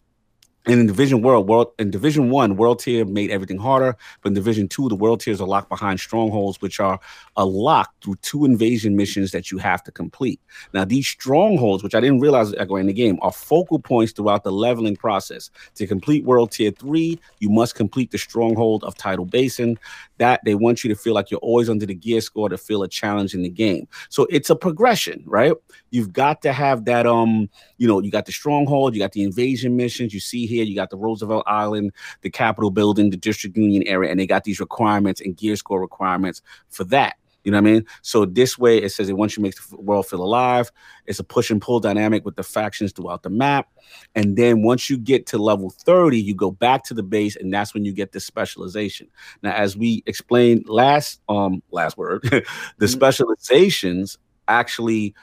and 0.65 0.79
in 0.79 0.85
Division 0.85 1.23
World, 1.23 1.49
World 1.49 1.71
in 1.79 1.89
Division 1.89 2.29
One, 2.29 2.55
World 2.55 2.79
Tier 2.79 3.03
made 3.03 3.31
everything 3.31 3.57
harder. 3.57 3.95
But 4.21 4.29
in 4.29 4.33
Division 4.35 4.67
Two, 4.67 4.89
the 4.89 4.95
World 4.95 5.19
Tiers 5.19 5.41
are 5.41 5.47
locked 5.47 5.69
behind 5.69 5.99
strongholds, 5.99 6.61
which 6.61 6.79
are 6.79 6.99
a 7.35 7.45
lock 7.45 7.91
through 8.03 8.15
two 8.21 8.45
invasion 8.45 8.95
missions 8.95 9.31
that 9.31 9.51
you 9.51 9.57
have 9.57 9.83
to 9.83 9.91
complete. 9.91 10.39
Now, 10.73 10.85
these 10.85 11.07
strongholds, 11.07 11.83
which 11.83 11.95
I 11.95 11.99
didn't 11.99 12.19
realize 12.19 12.51
going 12.51 12.81
in 12.81 12.87
the 12.87 12.93
game, 12.93 13.17
are 13.23 13.31
focal 13.31 13.79
points 13.79 14.11
throughout 14.11 14.43
the 14.43 14.51
leveling 14.51 14.95
process. 14.95 15.49
To 15.75 15.87
complete 15.87 16.25
World 16.25 16.51
Tier 16.51 16.69
Three, 16.69 17.19
you 17.39 17.49
must 17.49 17.73
complete 17.73 18.11
the 18.11 18.19
stronghold 18.19 18.83
of 18.83 18.95
Tidal 18.95 19.25
Basin. 19.25 19.79
That 20.19 20.41
they 20.45 20.53
want 20.53 20.83
you 20.83 20.89
to 20.89 20.95
feel 20.95 21.15
like 21.15 21.31
you're 21.31 21.39
always 21.39 21.71
under 21.71 21.87
the 21.87 21.95
gear 21.95 22.21
score 22.21 22.49
to 22.49 22.57
feel 22.57 22.83
a 22.83 22.87
challenge 22.87 23.33
in 23.33 23.41
the 23.41 23.49
game. 23.49 23.87
So 24.09 24.27
it's 24.29 24.51
a 24.51 24.55
progression, 24.55 25.23
right? 25.25 25.53
You've 25.89 26.13
got 26.13 26.43
to 26.43 26.53
have 26.53 26.85
that. 26.85 27.07
Um, 27.07 27.49
you 27.79 27.87
know, 27.87 27.99
you 27.99 28.11
got 28.11 28.27
the 28.27 28.31
stronghold, 28.31 28.93
you 28.93 29.01
got 29.01 29.13
the 29.13 29.23
invasion 29.23 29.75
missions. 29.75 30.13
You 30.13 30.19
see 30.19 30.50
here. 30.51 30.63
You 30.63 30.75
got 30.75 30.89
the 30.89 30.97
Roosevelt 30.97 31.43
Island, 31.47 31.91
the 32.21 32.29
Capitol 32.29 32.71
building, 32.71 33.09
the 33.09 33.17
District 33.17 33.55
Union 33.57 33.83
Arena, 33.87 34.11
and 34.11 34.19
they 34.19 34.27
got 34.27 34.43
these 34.43 34.59
requirements 34.59 35.21
and 35.21 35.35
gear 35.35 35.55
score 35.55 35.81
requirements 35.81 36.41
for 36.69 36.83
that. 36.85 37.15
You 37.43 37.51
know 37.51 37.57
what 37.57 37.69
I 37.69 37.73
mean? 37.73 37.85
So 38.01 38.25
this 38.25 38.57
way, 38.57 38.77
it 38.77 38.91
says 38.91 39.09
it 39.09 39.17
once 39.17 39.35
you 39.35 39.41
make 39.41 39.55
the 39.55 39.77
world 39.77 40.07
feel 40.07 40.21
alive, 40.21 40.71
it's 41.07 41.19
a 41.19 41.23
push 41.23 41.49
and 41.49 41.61
pull 41.61 41.79
dynamic 41.79 42.23
with 42.23 42.35
the 42.35 42.43
factions 42.43 42.91
throughout 42.91 43.23
the 43.23 43.29
map. 43.29 43.67
And 44.13 44.37
then 44.37 44.61
once 44.61 44.89
you 44.89 44.97
get 44.97 45.25
to 45.27 45.37
level 45.37 45.71
30, 45.71 46.21
you 46.21 46.35
go 46.35 46.51
back 46.51 46.83
to 46.85 46.93
the 46.93 47.03
base, 47.03 47.35
and 47.35 47.51
that's 47.51 47.73
when 47.73 47.83
you 47.83 47.93
get 47.93 48.11
the 48.11 48.19
specialization. 48.19 49.07
Now, 49.41 49.53
as 49.53 49.75
we 49.75 50.03
explained 50.05 50.69
last 50.69 51.21
um 51.29 51.63
last 51.71 51.97
word, 51.97 52.21
the 52.23 52.41
mm-hmm. 52.41 52.85
specializations 52.85 54.17
actually 54.47 55.15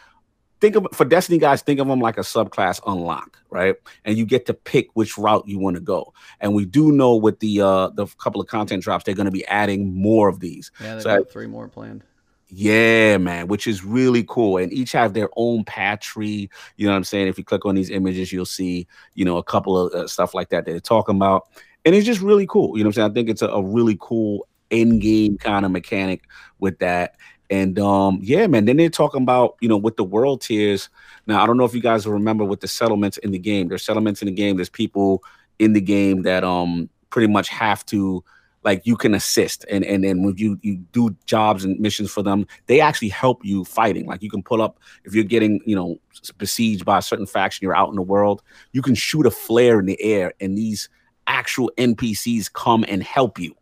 think 0.60 0.76
of 0.76 0.86
for 0.92 1.04
Destiny 1.04 1.38
guys, 1.38 1.62
think 1.62 1.80
of 1.80 1.88
them 1.88 2.00
like 2.00 2.18
a 2.18 2.22
subclass 2.22 2.80
unlock, 2.86 3.38
right? 3.50 3.76
And 4.04 4.16
you 4.16 4.24
get 4.26 4.46
to 4.46 4.54
pick 4.54 4.88
which 4.94 5.18
route 5.18 5.46
you 5.46 5.58
want 5.58 5.76
to 5.76 5.80
go. 5.80 6.12
And 6.40 6.54
we 6.54 6.64
do 6.64 6.92
know 6.92 7.16
with 7.16 7.40
the 7.40 7.60
uh 7.60 7.88
the 7.88 8.06
couple 8.18 8.40
of 8.40 8.46
content 8.48 8.82
drops, 8.82 9.04
they're 9.04 9.14
going 9.14 9.26
to 9.26 9.32
be 9.32 9.46
adding 9.46 9.94
more 9.94 10.28
of 10.28 10.40
these. 10.40 10.70
Yeah, 10.80 10.96
they 10.96 11.00
so 11.02 11.18
got 11.18 11.30
three 11.30 11.46
more 11.46 11.68
planned. 11.68 12.04
Yeah, 12.50 13.18
man, 13.18 13.48
which 13.48 13.66
is 13.66 13.84
really 13.84 14.24
cool. 14.26 14.56
And 14.56 14.72
each 14.72 14.92
have 14.92 15.12
their 15.12 15.28
own 15.36 15.64
path 15.64 16.00
tree. 16.00 16.48
You 16.76 16.86
know 16.86 16.92
what 16.92 16.96
I'm 16.96 17.04
saying? 17.04 17.28
If 17.28 17.36
you 17.36 17.44
click 17.44 17.66
on 17.66 17.74
these 17.74 17.90
images, 17.90 18.32
you'll 18.32 18.46
see, 18.46 18.86
you 19.14 19.24
know, 19.24 19.36
a 19.36 19.42
couple 19.42 19.78
of 19.78 19.92
uh, 19.92 20.06
stuff 20.06 20.32
like 20.32 20.48
that 20.48 20.64
that 20.64 20.70
they're 20.70 20.80
talking 20.80 21.16
about. 21.16 21.48
And 21.84 21.94
it's 21.94 22.06
just 22.06 22.22
really 22.22 22.46
cool. 22.46 22.76
You 22.76 22.84
know 22.84 22.88
what 22.88 22.96
I'm 22.96 23.02
saying? 23.02 23.10
I 23.10 23.14
think 23.14 23.28
it's 23.28 23.42
a, 23.42 23.48
a 23.48 23.62
really 23.62 23.98
cool 24.00 24.48
in 24.70 24.98
game 24.98 25.36
kind 25.36 25.66
of 25.66 25.72
mechanic 25.72 26.24
with 26.58 26.78
that. 26.78 27.16
And 27.50 27.78
um, 27.78 28.18
yeah, 28.22 28.46
man. 28.46 28.66
Then 28.66 28.76
they're 28.76 28.90
talking 28.90 29.22
about 29.22 29.56
you 29.60 29.68
know 29.68 29.76
with 29.76 29.96
the 29.96 30.04
world 30.04 30.42
tiers. 30.42 30.88
Now 31.26 31.42
I 31.42 31.46
don't 31.46 31.56
know 31.56 31.64
if 31.64 31.74
you 31.74 31.80
guys 31.80 32.06
remember 32.06 32.44
with 32.44 32.60
the 32.60 32.68
settlements 32.68 33.18
in 33.18 33.30
the 33.30 33.38
game. 33.38 33.68
There's 33.68 33.84
settlements 33.84 34.22
in 34.22 34.26
the 34.26 34.34
game. 34.34 34.56
There's 34.56 34.68
people 34.68 35.22
in 35.58 35.72
the 35.72 35.80
game 35.80 36.22
that 36.22 36.44
um 36.44 36.88
pretty 37.10 37.32
much 37.32 37.48
have 37.48 37.84
to 37.86 38.22
like 38.64 38.86
you 38.86 38.96
can 38.96 39.14
assist 39.14 39.64
and 39.70 39.84
and 39.84 40.04
then 40.04 40.22
when 40.22 40.36
you 40.36 40.58
you 40.62 40.76
do 40.92 41.16
jobs 41.26 41.64
and 41.64 41.78
missions 41.78 42.10
for 42.10 42.22
them 42.22 42.46
they 42.66 42.80
actually 42.80 43.08
help 43.08 43.44
you 43.44 43.64
fighting 43.64 44.06
like 44.06 44.22
you 44.22 44.30
can 44.30 44.42
pull 44.42 44.60
up 44.60 44.78
if 45.04 45.14
you're 45.14 45.24
getting 45.24 45.60
you 45.64 45.76
know 45.76 45.96
besieged 46.38 46.84
by 46.84 46.98
a 46.98 47.02
certain 47.02 47.26
faction 47.26 47.64
you're 47.64 47.76
out 47.76 47.88
in 47.88 47.94
the 47.94 48.02
world 48.02 48.42
you 48.72 48.82
can 48.82 48.94
shoot 48.94 49.26
a 49.26 49.30
flare 49.30 49.78
in 49.78 49.86
the 49.86 50.00
air 50.02 50.32
and 50.40 50.58
these 50.58 50.88
actual 51.26 51.70
npcs 51.78 52.52
come 52.52 52.84
and 52.88 53.02
help 53.02 53.38
you 53.38 53.54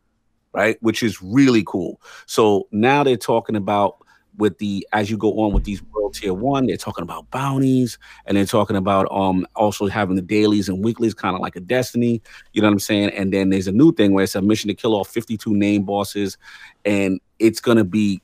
right? 0.56 0.78
Which 0.80 1.02
is 1.02 1.22
really 1.22 1.62
cool. 1.66 2.00
So 2.24 2.66
now 2.72 3.04
they're 3.04 3.16
talking 3.16 3.56
about 3.56 3.98
with 4.38 4.58
the 4.58 4.86
as 4.92 5.10
you 5.10 5.16
go 5.16 5.40
on 5.40 5.52
with 5.52 5.64
these 5.64 5.82
world 5.82 6.14
tier 6.14 6.34
one, 6.34 6.66
they're 6.66 6.76
talking 6.76 7.02
about 7.02 7.30
bounties 7.30 7.98
and 8.24 8.36
they're 8.36 8.46
talking 8.46 8.76
about 8.76 9.06
um 9.10 9.46
also 9.54 9.86
having 9.86 10.16
the 10.16 10.22
dailies 10.22 10.68
and 10.68 10.82
weeklies, 10.82 11.14
kind 11.14 11.34
of 11.36 11.42
like 11.42 11.56
a 11.56 11.60
destiny. 11.60 12.22
You 12.52 12.62
know 12.62 12.68
what 12.68 12.72
I'm 12.72 12.80
saying? 12.80 13.10
And 13.10 13.32
then 13.32 13.50
there's 13.50 13.68
a 13.68 13.72
new 13.72 13.92
thing 13.92 14.12
where 14.12 14.24
it's 14.24 14.34
a 14.34 14.42
mission 14.42 14.68
to 14.68 14.74
kill 14.74 14.94
off 14.94 15.08
52 15.08 15.54
name 15.54 15.84
bosses, 15.84 16.38
and 16.84 17.20
it's 17.38 17.60
gonna 17.60 17.84
be 17.84 18.22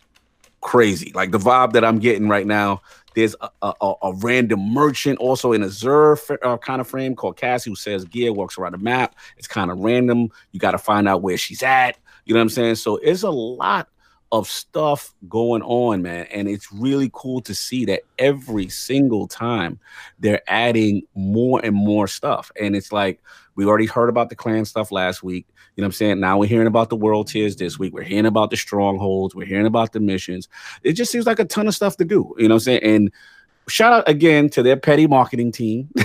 crazy. 0.62 1.12
Like 1.14 1.32
the 1.32 1.38
vibe 1.38 1.72
that 1.74 1.84
I'm 1.84 1.98
getting 1.98 2.28
right 2.28 2.46
now. 2.46 2.80
There's 3.14 3.36
a, 3.42 3.50
a, 3.60 3.94
a 4.04 4.14
random 4.22 4.72
merchant 4.72 5.18
also 5.18 5.52
in 5.52 5.62
a 5.62 5.66
Xur 5.66 6.38
uh, 6.42 6.56
kind 6.56 6.80
of 6.80 6.88
frame 6.88 7.14
called 7.14 7.36
Cassie 7.36 7.68
who 7.68 7.76
says 7.76 8.06
gear 8.06 8.32
walks 8.32 8.56
around 8.56 8.72
the 8.72 8.78
map. 8.78 9.16
It's 9.36 9.46
kind 9.46 9.70
of 9.70 9.80
random. 9.80 10.30
You 10.52 10.60
got 10.60 10.70
to 10.70 10.78
find 10.78 11.06
out 11.06 11.20
where 11.20 11.36
she's 11.36 11.62
at. 11.62 11.98
You 12.24 12.34
know 12.34 12.40
what 12.40 12.44
I'm 12.44 12.48
saying? 12.50 12.74
So 12.76 12.96
it's 12.96 13.22
a 13.22 13.30
lot 13.30 13.88
of 14.32 14.48
stuff 14.48 15.14
going 15.28 15.62
on, 15.62 16.02
man. 16.02 16.26
And 16.32 16.48
it's 16.48 16.72
really 16.72 17.10
cool 17.12 17.42
to 17.42 17.54
see 17.54 17.84
that 17.84 18.00
every 18.18 18.68
single 18.70 19.28
time 19.28 19.78
they're 20.18 20.40
adding 20.48 21.02
more 21.14 21.60
and 21.62 21.76
more 21.76 22.08
stuff. 22.08 22.50
And 22.58 22.74
it's 22.74 22.92
like 22.92 23.20
we 23.56 23.66
already 23.66 23.86
heard 23.86 24.08
about 24.08 24.30
the 24.30 24.34
clan 24.34 24.64
stuff 24.64 24.90
last 24.90 25.22
week. 25.22 25.46
You 25.76 25.82
know 25.82 25.86
what 25.86 25.88
I'm 25.88 25.92
saying? 25.92 26.20
Now 26.20 26.38
we're 26.38 26.48
hearing 26.48 26.66
about 26.66 26.88
the 26.88 26.96
world 26.96 27.28
tiers 27.28 27.56
this 27.56 27.78
week. 27.78 27.92
We're 27.92 28.02
hearing 28.02 28.26
about 28.26 28.50
the 28.50 28.56
strongholds. 28.56 29.34
We're 29.34 29.46
hearing 29.46 29.66
about 29.66 29.92
the 29.92 30.00
missions. 30.00 30.48
It 30.82 30.94
just 30.94 31.12
seems 31.12 31.26
like 31.26 31.38
a 31.38 31.44
ton 31.44 31.68
of 31.68 31.74
stuff 31.74 31.98
to 31.98 32.04
do. 32.04 32.34
You 32.38 32.48
know 32.48 32.54
what 32.54 32.62
I'm 32.62 32.80
saying? 32.80 32.82
And 32.82 33.12
shout 33.68 33.92
out 33.92 34.08
again 34.08 34.48
to 34.50 34.62
their 34.62 34.76
petty 34.76 35.06
marketing 35.06 35.52
team. 35.52 35.90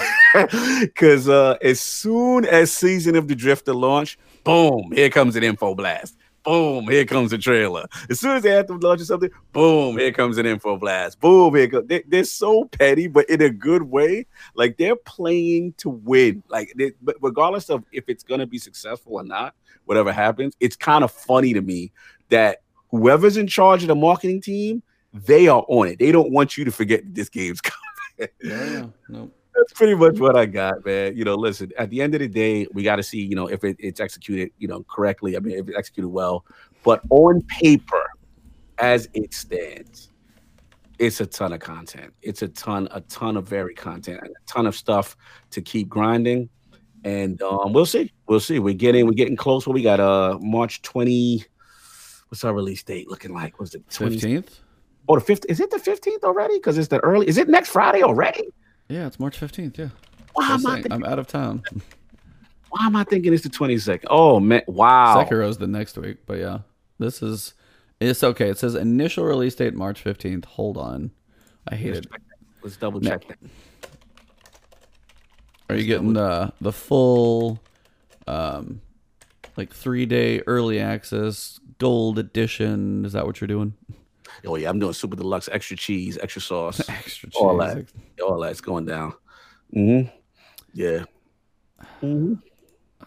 Because 0.81 1.27
uh, 1.27 1.57
as 1.63 1.79
soon 1.79 2.45
as 2.45 2.71
Season 2.71 3.15
of 3.15 3.27
the 3.27 3.33
Drifter 3.33 3.73
launch, 3.73 4.19
boom, 4.47 4.91
here 4.93 5.09
comes 5.09 5.35
an 5.35 5.43
info 5.43 5.75
blast. 5.75 6.17
Boom, 6.43 6.87
here 6.87 7.03
comes 7.03 7.33
a 7.33 7.37
trailer. 7.37 7.85
As 8.09 8.21
soon 8.21 8.37
as 8.37 8.43
they 8.43 8.51
have 8.51 8.67
to 8.67 8.75
launch 8.75 9.01
something, 9.01 9.29
boom, 9.51 9.97
here 9.97 10.13
comes 10.13 10.37
an 10.37 10.45
info 10.45 10.77
blast. 10.77 11.19
Boom, 11.19 11.53
here 11.53 11.67
comes. 11.67 11.87
They, 11.87 12.19
are 12.19 12.23
so 12.23 12.63
petty, 12.63 13.07
but 13.07 13.29
in 13.29 13.41
a 13.41 13.49
good 13.49 13.83
way. 13.83 14.25
Like 14.55 14.77
they're 14.77 14.95
playing 14.95 15.73
to 15.79 15.89
win. 15.89 16.43
Like, 16.47 16.73
they, 16.77 16.93
but 17.01 17.17
regardless 17.21 17.69
of 17.69 17.83
if 17.91 18.05
it's 18.07 18.23
gonna 18.23 18.47
be 18.47 18.57
successful 18.57 19.15
or 19.15 19.23
not, 19.25 19.53
whatever 19.83 20.13
happens, 20.13 20.55
it's 20.61 20.77
kind 20.77 21.03
of 21.03 21.11
funny 21.11 21.53
to 21.53 21.61
me 21.61 21.91
that 22.29 22.61
whoever's 22.91 23.35
in 23.35 23.47
charge 23.47 23.81
of 23.81 23.89
the 23.89 23.95
marketing 23.95 24.39
team, 24.39 24.81
they 25.11 25.49
are 25.49 25.65
on 25.67 25.89
it. 25.89 25.99
They 25.99 26.13
don't 26.13 26.31
want 26.31 26.57
you 26.57 26.63
to 26.63 26.71
forget 26.71 27.03
that 27.03 27.13
this 27.13 27.27
game's 27.27 27.59
coming. 28.17 28.29
yeah, 28.41 28.85
no 29.09 29.29
that's 29.57 29.73
pretty 29.73 29.95
much 29.95 30.19
what 30.19 30.35
I 30.35 30.45
got, 30.45 30.85
man. 30.85 31.17
You 31.17 31.25
know, 31.25 31.35
listen, 31.35 31.71
at 31.77 31.89
the 31.89 32.01
end 32.01 32.13
of 32.13 32.19
the 32.19 32.27
day, 32.27 32.67
we 32.73 32.83
got 32.83 32.97
to 32.97 33.03
see, 33.03 33.21
you 33.21 33.35
know, 33.35 33.47
if 33.47 33.63
it, 33.63 33.75
it's 33.79 33.99
executed, 33.99 34.51
you 34.59 34.67
know, 34.67 34.83
correctly. 34.83 35.35
I 35.35 35.39
mean, 35.39 35.57
if 35.57 35.67
it's 35.67 35.77
executed 35.77 36.09
well. 36.09 36.45
But 36.83 37.01
on 37.09 37.41
paper, 37.43 38.03
as 38.77 39.09
it 39.13 39.33
stands, 39.33 40.11
it's 40.99 41.21
a 41.21 41.25
ton 41.25 41.53
of 41.53 41.59
content. 41.59 42.13
It's 42.21 42.43
a 42.43 42.47
ton, 42.49 42.87
a 42.91 43.01
ton 43.01 43.35
of 43.35 43.47
very 43.47 43.73
content 43.73 44.19
and 44.21 44.29
a 44.29 44.45
ton 44.45 44.67
of 44.67 44.75
stuff 44.75 45.17
to 45.51 45.61
keep 45.61 45.89
grinding. 45.89 46.49
And 47.03 47.41
um, 47.41 47.73
we'll 47.73 47.85
see. 47.85 48.11
We'll 48.27 48.39
see. 48.39 48.59
We're 48.59 48.73
getting 48.73 49.05
we're 49.05 49.13
getting 49.13 49.35
close. 49.35 49.67
we 49.67 49.81
got 49.81 49.99
uh 49.99 50.37
March 50.41 50.81
20. 50.81 51.43
What's 52.29 52.43
our 52.43 52.53
release 52.53 52.83
date 52.83 53.09
looking 53.09 53.33
like? 53.33 53.59
Was 53.59 53.73
it 53.73 53.87
15th? 53.87 54.59
Oh, 55.07 55.17
the 55.17 55.25
15th. 55.33 55.45
Is 55.49 55.59
it 55.59 55.71
the 55.71 55.77
15th 55.77 56.23
already? 56.23 56.57
Because 56.57 56.77
it's 56.77 56.89
the 56.89 56.99
early. 56.99 57.27
Is 57.27 57.37
it 57.37 57.47
next 57.47 57.69
Friday 57.69 58.03
already? 58.03 58.49
Yeah, 58.89 59.07
it's 59.07 59.19
March 59.19 59.39
15th. 59.39 59.77
Yeah. 59.77 59.89
Why 60.33 60.49
am 60.51 60.65
I 60.65 60.75
thinking, 60.75 60.91
I'm 60.91 61.03
out 61.03 61.19
of 61.19 61.27
town. 61.27 61.63
Why 62.69 62.85
am 62.85 62.95
I 62.95 63.03
thinking 63.03 63.33
it's 63.33 63.43
the 63.43 63.49
22nd? 63.49 64.05
Oh, 64.09 64.39
man. 64.39 64.61
Wow. 64.67 65.23
Sekiro's 65.23 65.57
the 65.57 65.67
next 65.67 65.97
week. 65.97 66.17
But 66.25 66.37
yeah, 66.39 66.59
this 66.99 67.21
is. 67.21 67.53
It's 67.99 68.23
okay. 68.23 68.49
It 68.49 68.59
says 68.59 68.75
initial 68.75 69.23
release 69.25 69.55
date 69.55 69.73
March 69.73 70.03
15th. 70.03 70.45
Hold 70.45 70.77
on. 70.77 71.11
I 71.67 71.75
hate 71.75 71.95
it. 71.95 72.07
Let's 72.61 72.77
double 72.77 73.01
check 73.01 73.27
that. 73.27 73.37
Are 75.69 75.75
you 75.75 75.85
getting 75.85 76.13
the 76.13 76.53
the 76.61 76.71
full, 76.71 77.59
um, 78.27 78.81
like 79.57 79.73
three 79.73 80.05
day 80.05 80.41
early 80.47 80.79
access 80.79 81.59
gold 81.79 82.19
edition? 82.19 83.03
Is 83.03 83.13
that 83.13 83.25
what 83.25 83.41
you're 83.41 83.47
doing? 83.47 83.73
Oh 84.45 84.55
yeah, 84.55 84.69
I'm 84.69 84.79
doing 84.79 84.93
super 84.93 85.15
deluxe, 85.15 85.49
extra 85.51 85.75
cheese, 85.77 86.17
extra 86.21 86.41
sauce, 86.41 86.79
Extra 86.89 87.29
cheese. 87.29 87.41
all 87.41 87.57
that, 87.57 87.85
all 88.23 88.39
that's 88.39 88.61
going 88.61 88.85
down. 88.85 89.13
Mm-hmm. 89.75 90.09
Yeah. 90.73 91.03
Mm-hmm. 92.01 92.33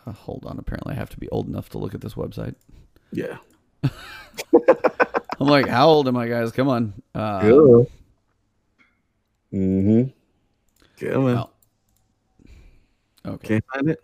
Uh, 0.06 0.12
hold 0.12 0.44
on. 0.46 0.58
Apparently, 0.58 0.92
I 0.94 0.96
have 0.96 1.10
to 1.10 1.18
be 1.18 1.28
old 1.28 1.48
enough 1.48 1.68
to 1.70 1.78
look 1.78 1.94
at 1.94 2.00
this 2.00 2.14
website. 2.14 2.54
Yeah. 3.12 3.38
I'm 5.40 5.46
like, 5.46 5.66
how 5.68 5.88
old 5.88 6.06
am 6.08 6.16
I, 6.16 6.28
guys? 6.28 6.52
Come 6.52 6.68
on. 6.68 6.94
Uh, 7.14 7.40
Mm-hmm. 9.52 10.02
Yeah, 11.04 11.16
man. 11.16 11.44
Okay. 13.26 13.48
Can't 13.48 13.64
find 13.72 13.90
it. 13.90 14.00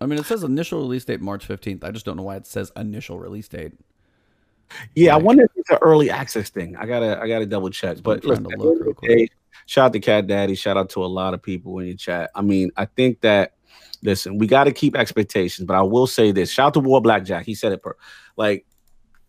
I 0.00 0.06
mean, 0.06 0.18
it 0.18 0.24
says 0.26 0.42
initial 0.42 0.80
release 0.80 1.04
date 1.04 1.20
March 1.20 1.46
15th. 1.46 1.84
I 1.84 1.90
just 1.90 2.04
don't 2.04 2.16
know 2.16 2.22
why 2.22 2.36
it 2.36 2.46
says 2.46 2.72
initial 2.74 3.18
release 3.18 3.48
date. 3.48 3.72
Yeah, 4.94 5.14
Like- 5.14 5.22
I 5.22 5.24
wonder 5.24 5.44
if 5.44 5.50
it's 5.56 5.70
an 5.70 5.78
early 5.82 6.10
access 6.10 6.50
thing. 6.50 6.76
I 6.76 6.86
gotta, 6.86 7.20
I 7.20 7.28
gotta 7.28 7.46
double 7.46 7.70
check. 7.70 7.98
But 8.02 8.24
listen, 8.24 8.44
to 8.44 8.56
look 8.56 8.80
real 8.80 8.88
the 8.90 8.94
quick. 8.94 9.10
day, 9.10 9.28
shout 9.66 9.86
out 9.86 9.92
to 9.94 10.00
Cat 10.00 10.26
Daddy. 10.26 10.54
Shout 10.54 10.76
out 10.76 10.90
to 10.90 11.04
a 11.04 11.06
lot 11.06 11.34
of 11.34 11.42
people 11.42 11.78
in 11.80 11.86
your 11.86 11.96
chat. 11.96 12.30
I 12.34 12.42
mean, 12.42 12.70
I 12.76 12.84
think 12.86 13.20
that 13.22 13.54
listen, 14.02 14.38
we 14.38 14.46
got 14.46 14.64
to 14.64 14.72
keep 14.72 14.96
expectations. 14.96 15.66
But 15.66 15.76
I 15.76 15.82
will 15.82 16.06
say 16.06 16.32
this: 16.32 16.50
shout 16.50 16.68
out 16.68 16.74
to 16.74 16.80
War 16.80 17.00
Blackjack. 17.00 17.46
He 17.46 17.54
said 17.54 17.72
it 17.72 17.82
per 17.82 17.94
like. 18.36 18.66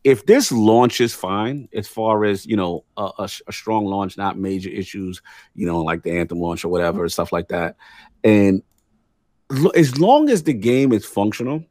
If 0.03 0.25
this 0.25 0.51
launches 0.51 1.13
fine, 1.13 1.69
as 1.75 1.87
far 1.87 2.25
as 2.25 2.43
you 2.47 2.55
know, 2.55 2.85
a, 2.97 3.11
a, 3.19 3.29
a 3.47 3.53
strong 3.53 3.85
launch, 3.85 4.17
not 4.17 4.35
major 4.35 4.71
issues, 4.71 5.21
you 5.53 5.67
know, 5.67 5.83
like 5.83 6.01
the 6.01 6.09
Anthem 6.17 6.39
launch 6.39 6.65
or 6.65 6.69
whatever, 6.69 7.07
stuff 7.07 7.31
like 7.31 7.49
that, 7.49 7.75
and 8.23 8.63
as 9.75 9.99
long 9.99 10.29
as 10.31 10.41
the 10.41 10.53
game 10.53 10.91
is 10.91 11.05
functional, 11.05 11.63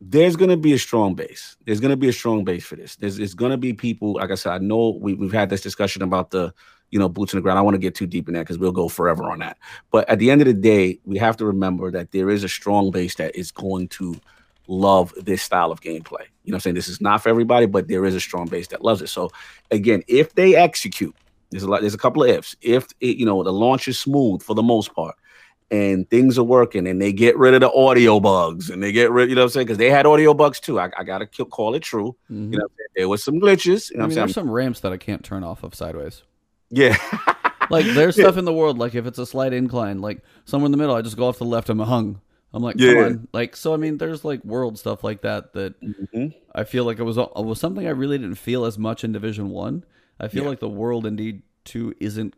there's 0.00 0.36
going 0.36 0.50
to 0.50 0.56
be 0.56 0.72
a 0.72 0.78
strong 0.78 1.14
base. 1.14 1.56
There's 1.66 1.80
going 1.80 1.90
to 1.90 1.96
be 1.96 2.08
a 2.08 2.12
strong 2.12 2.44
base 2.44 2.64
for 2.64 2.76
this. 2.76 2.96
There's, 2.96 3.18
there's 3.18 3.34
going 3.34 3.50
to 3.50 3.58
be 3.58 3.72
people. 3.72 4.14
Like 4.14 4.30
I 4.30 4.34
said, 4.34 4.52
I 4.52 4.58
know 4.58 4.98
we, 5.00 5.14
we've 5.14 5.32
had 5.32 5.50
this 5.50 5.60
discussion 5.60 6.02
about 6.02 6.30
the, 6.30 6.54
you 6.90 6.98
know, 6.98 7.08
boots 7.08 7.34
on 7.34 7.38
the 7.38 7.42
ground. 7.42 7.58
I 7.58 7.62
want 7.62 7.74
to 7.74 7.78
get 7.78 7.94
too 7.94 8.06
deep 8.06 8.26
in 8.26 8.34
that 8.34 8.40
because 8.40 8.58
we'll 8.58 8.72
go 8.72 8.88
forever 8.88 9.30
on 9.30 9.40
that. 9.40 9.58
But 9.90 10.08
at 10.08 10.18
the 10.18 10.30
end 10.30 10.40
of 10.40 10.46
the 10.46 10.54
day, 10.54 10.98
we 11.04 11.18
have 11.18 11.36
to 11.36 11.44
remember 11.44 11.90
that 11.90 12.12
there 12.12 12.30
is 12.30 12.44
a 12.44 12.48
strong 12.48 12.90
base 12.90 13.14
that 13.16 13.36
is 13.36 13.50
going 13.50 13.88
to 13.88 14.18
love 14.66 15.12
this 15.16 15.42
style 15.42 15.70
of 15.70 15.80
gameplay. 15.82 16.24
You 16.44 16.52
know, 16.52 16.56
I'm 16.56 16.60
saying 16.60 16.76
this 16.76 16.88
is 16.88 17.00
not 17.00 17.22
for 17.22 17.28
everybody, 17.28 17.66
but 17.66 17.88
there 17.88 18.04
is 18.06 18.14
a 18.14 18.20
strong 18.20 18.46
base 18.46 18.68
that 18.68 18.82
loves 18.82 19.02
it. 19.02 19.08
So 19.08 19.30
again, 19.70 20.02
if 20.08 20.34
they 20.34 20.54
execute, 20.54 21.14
there's 21.50 21.64
a 21.64 21.68
lot. 21.68 21.80
There's 21.80 21.94
a 21.94 21.98
couple 21.98 22.22
of 22.22 22.30
ifs. 22.30 22.56
If 22.62 22.86
it, 23.00 23.16
you 23.16 23.26
know 23.26 23.42
the 23.42 23.52
launch 23.52 23.88
is 23.88 23.98
smooth 23.98 24.40
for 24.42 24.54
the 24.54 24.62
most 24.62 24.94
part, 24.94 25.16
and 25.70 26.08
things 26.10 26.36
are 26.38 26.42
working 26.44 26.86
and 26.88 27.00
they 27.00 27.12
get 27.12 27.36
rid 27.38 27.54
of 27.54 27.60
the 27.60 27.72
audio 27.72 28.18
bugs 28.20 28.70
and 28.70 28.82
they 28.82 28.90
get 28.92 29.10
rid, 29.10 29.28
you 29.28 29.34
know 29.36 29.42
what 29.42 29.46
I'm 29.46 29.50
saying? 29.50 29.66
Because 29.66 29.78
they 29.78 29.90
had 29.90 30.04
audio 30.06 30.34
bugs 30.34 30.58
too. 30.60 30.80
I, 30.80 30.90
I 30.98 31.04
gotta 31.04 31.26
kill, 31.26 31.46
call 31.46 31.74
it 31.74 31.80
true. 31.82 32.16
Mhm. 32.30 32.52
You 32.52 32.58
know, 32.58 32.64
what 32.64 32.70
I'm 32.72 32.76
saying? 32.78 32.88
there 32.96 33.08
was 33.08 33.22
some 33.22 33.40
glitches. 33.40 33.90
You 33.90 33.98
know 33.98 34.04
I 34.04 34.06
mean, 34.08 34.16
there's 34.16 34.34
some 34.34 34.50
ramps 34.50 34.80
that 34.80 34.92
I 34.92 34.96
can't 34.96 35.22
turn 35.24 35.44
off 35.44 35.62
of 35.62 35.74
sideways. 35.74 36.22
yeah. 36.70 36.96
Like, 37.70 37.86
there's 37.86 38.16
stuff 38.16 38.36
in 38.36 38.44
the 38.44 38.52
world, 38.52 38.78
like 38.78 38.96
if 38.96 39.06
it's 39.06 39.20
a 39.20 39.24
slight 39.26 39.52
incline, 39.52 40.00
like 40.00 40.24
somewhere 40.44 40.66
in 40.66 40.72
the 40.72 40.76
middle, 40.76 40.96
I 40.96 41.02
just 41.02 41.16
go 41.16 41.28
off 41.28 41.36
to 41.38 41.44
the 41.44 41.50
left, 41.50 41.68
I'm 41.68 41.78
hung. 41.78 42.20
I'm 42.52 42.64
like, 42.64 42.74
Yeah. 42.80 42.94
come 42.94 43.04
on. 43.04 43.28
Like, 43.32 43.54
so 43.54 43.72
I 43.72 43.76
mean, 43.76 43.96
there's 43.96 44.24
like 44.24 44.44
world 44.44 44.76
stuff 44.76 45.04
like 45.04 45.20
that 45.22 45.52
that 45.52 45.80
Mhm. 45.80 46.34
I 46.52 46.64
feel 46.64 46.82
like 46.84 46.98
it 46.98 47.04
was 47.04 47.16
it 47.16 47.28
was 47.36 47.60
something 47.60 47.86
I 47.86 47.90
really 47.90 48.18
didn't 48.18 48.38
feel 48.38 48.64
as 48.64 48.76
much 48.76 49.04
in 49.04 49.12
Division 49.12 49.50
One. 49.50 49.84
I. 50.18 50.26
feel 50.26 50.42
Yeah. 50.42 50.48
like 50.48 50.58
the 50.58 50.68
world 50.68 51.06
indeed 51.06 51.42
two 51.64 51.94
isn't 52.00 52.34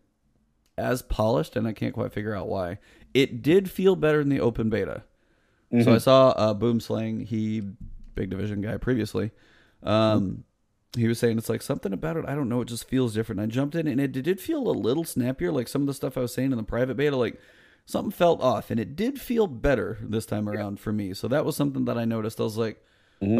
as 0.76 1.00
polished, 1.00 1.56
and 1.56 1.66
I 1.66 1.72
can't 1.72 1.94
quite 1.94 2.12
figure 2.12 2.34
out 2.36 2.48
why. 2.48 2.78
It 3.14 3.42
did 3.42 3.70
feel 3.70 3.96
better 3.96 4.20
in 4.20 4.28
the 4.28 4.40
open 4.40 4.70
beta. 4.70 5.02
So 5.84 5.94
I 5.94 5.98
saw 5.98 6.30
uh, 6.30 6.54
Boomslang, 6.54 7.26
he 7.26 7.62
big 8.14 8.28
division 8.30 8.60
guy 8.60 8.76
previously. 8.76 9.30
Um, 9.82 10.44
he 10.94 11.08
was 11.08 11.18
saying 11.18 11.38
it's 11.38 11.48
like 11.48 11.62
something 11.62 11.92
about 11.94 12.18
it. 12.18 12.24
I 12.28 12.34
don't 12.34 12.48
know. 12.50 12.60
It 12.60 12.68
just 12.68 12.86
feels 12.88 13.14
different. 13.14 13.40
I 13.40 13.46
jumped 13.46 13.74
in 13.74 13.86
and 13.88 13.98
it 14.00 14.12
did 14.12 14.38
feel 14.40 14.68
a 14.68 14.72
little 14.72 15.04
snappier. 15.04 15.50
Like 15.50 15.68
some 15.68 15.80
of 15.82 15.86
the 15.86 15.94
stuff 15.94 16.18
I 16.18 16.20
was 16.20 16.34
saying 16.34 16.52
in 16.52 16.58
the 16.58 16.62
private 16.64 16.96
beta, 16.96 17.16
like 17.16 17.40
something 17.86 18.10
felt 18.10 18.42
off, 18.42 18.70
and 18.70 18.78
it 18.78 18.94
did 18.96 19.18
feel 19.20 19.46
better 19.46 19.98
this 20.02 20.26
time 20.26 20.46
around 20.48 20.78
for 20.80 20.92
me. 20.92 21.14
So 21.14 21.26
that 21.28 21.44
was 21.46 21.56
something 21.56 21.86
that 21.86 21.96
I 21.96 22.04
noticed. 22.04 22.38
I 22.40 22.44
was 22.44 22.58
like, 22.58 22.84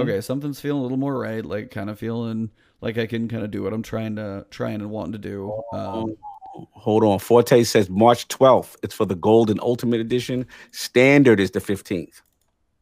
okay, 0.00 0.20
something's 0.22 0.60
feeling 0.60 0.80
a 0.80 0.82
little 0.82 0.96
more 0.96 1.18
right. 1.18 1.44
Like 1.44 1.70
kind 1.70 1.90
of 1.90 1.98
feeling 1.98 2.50
like 2.80 2.96
I 2.96 3.06
can 3.06 3.28
kind 3.28 3.44
of 3.44 3.50
do 3.50 3.62
what 3.62 3.74
I'm 3.74 3.82
trying 3.82 4.16
to 4.16 4.46
trying 4.50 4.76
and 4.80 4.90
wanting 4.90 5.12
to 5.12 5.18
do. 5.18 5.62
Um, 5.72 6.16
Hold 6.54 7.04
on. 7.04 7.18
Forte 7.18 7.64
says 7.64 7.88
March 7.90 8.28
12th. 8.28 8.76
It's 8.82 8.94
for 8.94 9.04
the 9.06 9.14
Gold 9.14 9.50
and 9.50 9.60
Ultimate 9.60 10.00
Edition. 10.00 10.46
Standard 10.70 11.40
is 11.40 11.50
the 11.52 11.60
15th. 11.60 12.22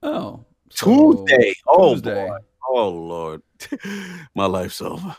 oh, 0.03 0.45
so- 0.71 0.87
Tuesday. 1.27 1.55
Oh 1.67 1.95
Tuesday. 1.95 2.27
boy. 2.29 2.37
Oh 2.69 2.89
Lord. 2.91 3.43
My 4.35 4.47
life's 4.47 4.81
over. 4.81 5.17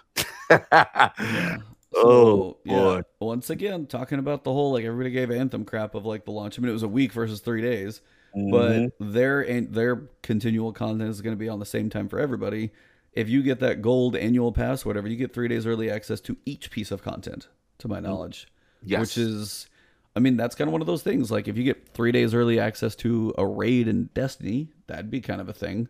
Yeah. 0.50 1.58
Oh, 1.94 2.56
yeah. 2.64 2.74
boy. 2.74 3.02
Once 3.20 3.50
again, 3.50 3.86
talking 3.86 4.18
about 4.18 4.46
the 4.46 4.54
whole 4.54 4.72
like 4.72 4.86
everybody 4.86 5.12
gave 5.12 5.30
Anthem 5.30 5.66
crap 5.66 5.94
of 5.94 6.06
like 6.06 6.24
the 6.24 6.32
launch. 6.32 6.58
I 6.58 6.62
mean, 6.62 6.70
it 6.70 6.74
was 6.74 6.84
a 6.84 6.88
week 6.88 7.12
versus 7.12 7.42
three 7.42 7.62
days, 7.62 8.00
Mhm. 8.34 8.50
but 8.50 8.94
their 9.12 9.42
and 9.42 9.74
their 9.74 10.04
continual 10.22 10.72
content 10.72 11.10
is 11.10 11.22
going 11.22 11.36
to 11.36 11.40
be 11.40 11.50
on 11.50 11.60
the 11.60 11.66
same 11.66 11.90
time 11.90 12.08
for 12.08 12.18
everybody. 12.18 12.72
If 13.12 13.28
you 13.28 13.44
get 13.44 13.60
that 13.60 13.82
gold 13.82 14.16
annual 14.16 14.54
pass, 14.54 14.86
whatever, 14.86 15.10
you 15.10 15.18
get 15.18 15.34
three 15.34 15.50
days 15.50 15.66
early 15.68 15.92
access 15.92 16.22
to 16.22 16.38
each 16.46 16.72
piece 16.72 16.92
of 16.92 17.04
content, 17.04 17.50
to 17.82 17.88
my 17.88 18.00
knowledge. 18.00 18.48
Mm-hmm. 18.84 18.90
Yes. 18.90 19.00
Which 19.02 19.18
is, 19.18 19.70
I 20.16 20.20
mean, 20.20 20.38
that's 20.38 20.56
kind 20.56 20.68
of 20.68 20.72
one 20.72 20.82
of 20.82 20.88
those 20.88 21.04
things. 21.04 21.32
Like 21.32 21.48
if 21.48 21.58
you 21.58 21.64
get 21.64 21.90
three 21.94 22.12
days 22.12 22.34
early 22.34 22.60
access 22.60 22.96
to 22.98 23.34
a 23.38 23.46
raid 23.46 23.88
in 23.88 24.10
Destiny, 24.14 24.70
that'd 24.88 25.12
be 25.12 25.22
kind 25.22 25.42
of 25.42 25.50
a 25.50 25.54
thing. 25.54 25.88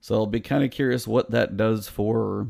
So 0.00 0.14
I'll 0.14 0.26
be 0.26 0.40
kind 0.40 0.62
of 0.62 0.70
curious 0.70 1.06
what 1.06 1.30
that 1.30 1.56
does 1.56 1.88
for 1.88 2.48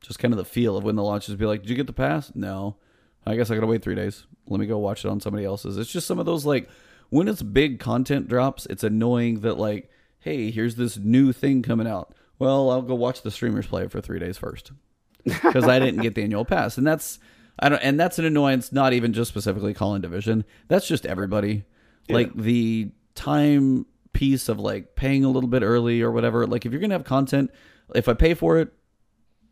just 0.00 0.18
kind 0.18 0.34
of 0.34 0.38
the 0.38 0.44
feel 0.44 0.76
of 0.76 0.84
when 0.84 0.96
the 0.96 1.02
launches 1.02 1.36
be 1.36 1.46
like, 1.46 1.62
did 1.62 1.70
you 1.70 1.76
get 1.76 1.86
the 1.86 1.92
pass? 1.92 2.32
No. 2.34 2.76
I 3.24 3.36
guess 3.36 3.50
I 3.50 3.54
gotta 3.54 3.68
wait 3.68 3.82
three 3.82 3.94
days. 3.94 4.26
Let 4.48 4.58
me 4.58 4.66
go 4.66 4.78
watch 4.78 5.04
it 5.04 5.08
on 5.08 5.20
somebody 5.20 5.44
else's. 5.44 5.78
It's 5.78 5.92
just 5.92 6.08
some 6.08 6.18
of 6.18 6.26
those 6.26 6.44
like 6.44 6.68
when 7.10 7.28
it's 7.28 7.42
big 7.42 7.78
content 7.78 8.28
drops, 8.28 8.66
it's 8.66 8.82
annoying 8.82 9.40
that 9.40 9.58
like, 9.58 9.90
hey, 10.18 10.50
here's 10.50 10.76
this 10.76 10.96
new 10.96 11.32
thing 11.32 11.62
coming 11.62 11.86
out. 11.86 12.14
Well, 12.38 12.70
I'll 12.70 12.82
go 12.82 12.94
watch 12.94 13.22
the 13.22 13.30
streamers 13.30 13.66
play 13.66 13.84
it 13.84 13.92
for 13.92 14.00
three 14.00 14.18
days 14.18 14.38
first 14.38 14.72
because 15.24 15.68
I 15.68 15.78
didn't 15.78 16.00
get 16.00 16.14
the 16.14 16.22
annual 16.22 16.44
pass, 16.44 16.76
and 16.78 16.86
that's 16.86 17.20
I 17.58 17.68
don't, 17.68 17.78
and 17.80 17.98
that's 18.00 18.18
an 18.18 18.24
annoyance. 18.24 18.72
Not 18.72 18.92
even 18.92 19.12
just 19.12 19.28
specifically 19.30 19.74
calling 19.74 20.00
division. 20.02 20.44
That's 20.68 20.86
just 20.86 21.06
everybody. 21.06 21.64
Like 22.08 22.34
the 22.34 22.90
time 23.14 23.86
piece 24.12 24.48
of 24.48 24.58
like 24.58 24.94
paying 24.96 25.24
a 25.24 25.30
little 25.30 25.48
bit 25.48 25.62
early 25.62 26.02
or 26.02 26.10
whatever. 26.10 26.46
Like 26.46 26.66
if 26.66 26.72
you're 26.72 26.80
gonna 26.80 26.94
have 26.94 27.04
content, 27.04 27.50
if 27.94 28.08
I 28.08 28.14
pay 28.14 28.34
for 28.34 28.58
it, 28.58 28.72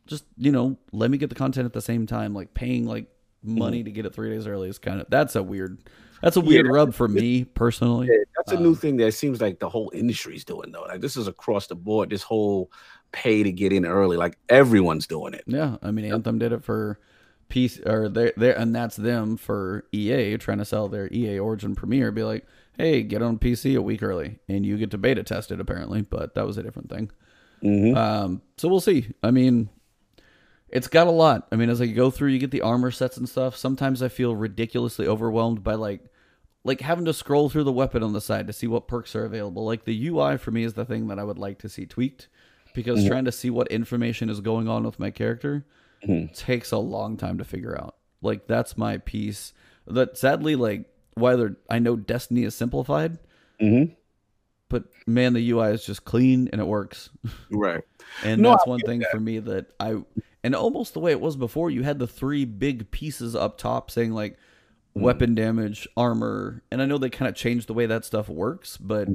just 0.06 0.24
you 0.36 0.50
know, 0.52 0.76
let 0.92 1.10
me 1.10 1.18
get 1.18 1.28
the 1.28 1.34
content 1.36 1.66
at 1.66 1.72
the 1.72 1.80
same 1.80 2.06
time. 2.06 2.34
Like 2.34 2.52
paying 2.54 2.86
like 2.86 3.06
money 3.42 3.82
to 3.84 3.90
get 3.90 4.04
it 4.04 4.14
three 4.14 4.30
days 4.30 4.46
early 4.46 4.68
is 4.68 4.78
kind 4.78 5.00
of 5.00 5.06
that's 5.08 5.36
a 5.36 5.42
weird. 5.42 5.78
That's 6.22 6.36
a 6.36 6.40
weird 6.42 6.66
Yeah. 6.66 6.72
rub 6.72 6.92
for 6.92 7.08
me 7.08 7.44
personally. 7.44 8.08
Yeah, 8.08 8.18
that's 8.36 8.52
a 8.52 8.56
Um, 8.58 8.62
new 8.62 8.74
thing 8.74 8.98
that 8.98 9.12
seems 9.12 9.40
like 9.40 9.58
the 9.58 9.70
whole 9.70 9.90
industry's 9.94 10.44
doing 10.44 10.70
though. 10.72 10.82
Like 10.82 11.00
this 11.00 11.16
is 11.16 11.28
across 11.28 11.66
the 11.68 11.76
board. 11.76 12.10
This 12.10 12.22
whole 12.22 12.70
pay 13.12 13.42
to 13.42 13.50
get 13.50 13.72
in 13.72 13.86
early, 13.86 14.18
like 14.18 14.36
everyone's 14.50 15.06
doing 15.06 15.32
it. 15.32 15.44
Yeah, 15.46 15.76
I 15.82 15.90
mean 15.92 16.04
Anthem 16.12 16.38
did 16.38 16.52
it 16.52 16.62
for 16.62 16.98
PC 17.50 17.86
or 17.86 18.08
they 18.08 18.32
they 18.36 18.54
and 18.54 18.74
that's 18.74 18.96
them 18.96 19.36
for 19.36 19.84
EA 19.92 20.36
trying 20.38 20.58
to 20.58 20.64
sell 20.64 20.88
their 20.88 21.08
EA 21.12 21.38
Origin 21.38 21.74
Premier. 21.74 22.10
Be 22.12 22.22
like, 22.22 22.46
hey, 22.78 23.02
get 23.02 23.20
on 23.22 23.38
PC 23.38 23.76
a 23.76 23.82
week 23.82 24.02
early, 24.02 24.38
and 24.48 24.64
you 24.64 24.78
get 24.78 24.90
to 24.92 24.98
beta 24.98 25.22
test 25.22 25.50
it 25.52 25.60
apparently, 25.60 26.02
but 26.02 26.34
that 26.34 26.46
was 26.46 26.56
a 26.56 26.62
different 26.62 26.88
thing. 26.88 27.10
Mhm. 27.62 27.96
Um, 27.96 28.42
so 28.56 28.68
we'll 28.68 28.80
see. 28.80 29.08
I 29.22 29.30
mean, 29.30 29.68
it's 30.68 30.88
got 30.88 31.06
a 31.06 31.10
lot. 31.10 31.48
I 31.52 31.56
mean, 31.56 31.68
as 31.68 31.80
I 31.82 31.86
go 31.86 32.10
through, 32.10 32.28
you 32.30 32.38
get 32.38 32.52
the 32.52 32.62
armor 32.62 32.90
sets 32.90 33.16
and 33.16 33.28
stuff. 33.28 33.56
Sometimes 33.56 34.02
I 34.02 34.08
feel 34.08 34.34
ridiculously 34.36 35.06
overwhelmed 35.06 35.62
by 35.62 35.74
like 35.74 36.00
like 36.62 36.82
having 36.82 37.06
to 37.06 37.12
scroll 37.14 37.48
through 37.48 37.64
the 37.64 37.72
weapon 37.72 38.02
on 38.02 38.12
the 38.12 38.20
side 38.20 38.46
to 38.46 38.52
see 38.52 38.66
what 38.66 38.86
perks 38.86 39.16
are 39.16 39.24
available. 39.24 39.64
Like 39.64 39.84
the 39.84 40.06
UI 40.08 40.36
for 40.36 40.50
me 40.50 40.62
is 40.62 40.74
the 40.74 40.84
thing 40.84 41.08
that 41.08 41.18
I 41.18 41.24
would 41.24 41.38
like 41.38 41.58
to 41.60 41.68
see 41.70 41.86
tweaked 41.86 42.28
because 42.74 43.04
trying 43.06 43.24
to 43.24 43.32
see 43.32 43.50
what 43.50 43.66
information 43.68 44.28
is 44.30 44.40
going 44.40 44.68
on 44.68 44.84
with 44.84 44.98
my 45.00 45.10
character 45.10 45.64
takes 46.34 46.72
a 46.72 46.78
long 46.78 47.16
time 47.16 47.38
to 47.38 47.44
figure 47.44 47.76
out. 47.78 47.96
Like 48.22 48.46
that's 48.46 48.76
my 48.76 48.98
piece. 48.98 49.52
That 49.86 50.16
sadly, 50.18 50.56
like 50.56 50.84
whether 51.14 51.56
I 51.68 51.78
know 51.78 51.96
Destiny 51.96 52.44
is 52.44 52.54
simplified, 52.54 53.18
mm-hmm. 53.60 53.92
but 54.68 54.84
man, 55.06 55.32
the 55.32 55.50
UI 55.50 55.70
is 55.70 55.84
just 55.84 56.04
clean 56.04 56.48
and 56.52 56.60
it 56.60 56.66
works. 56.66 57.10
Right. 57.50 57.82
And 58.24 58.42
No, 58.42 58.50
that's 58.50 58.66
I 58.66 58.70
one 58.70 58.80
thing 58.80 59.02
for 59.10 59.20
me 59.20 59.38
that 59.38 59.72
I 59.78 60.02
and 60.42 60.54
almost 60.54 60.94
the 60.94 61.00
way 61.00 61.12
it 61.12 61.20
was 61.20 61.36
before, 61.36 61.70
you 61.70 61.82
had 61.82 61.98
the 61.98 62.06
three 62.06 62.44
big 62.44 62.90
pieces 62.90 63.36
up 63.36 63.58
top 63.58 63.90
saying 63.90 64.12
like 64.12 64.38
Mm. 64.96 65.02
weapon 65.02 65.34
damage, 65.36 65.86
armor, 65.96 66.64
and 66.72 66.82
I 66.82 66.86
know 66.86 66.98
they 66.98 67.10
kind 67.10 67.28
of 67.28 67.36
changed 67.36 67.68
the 67.68 67.74
way 67.74 67.86
that 67.86 68.04
stuff 68.04 68.28
works, 68.28 68.76
but 68.76 69.08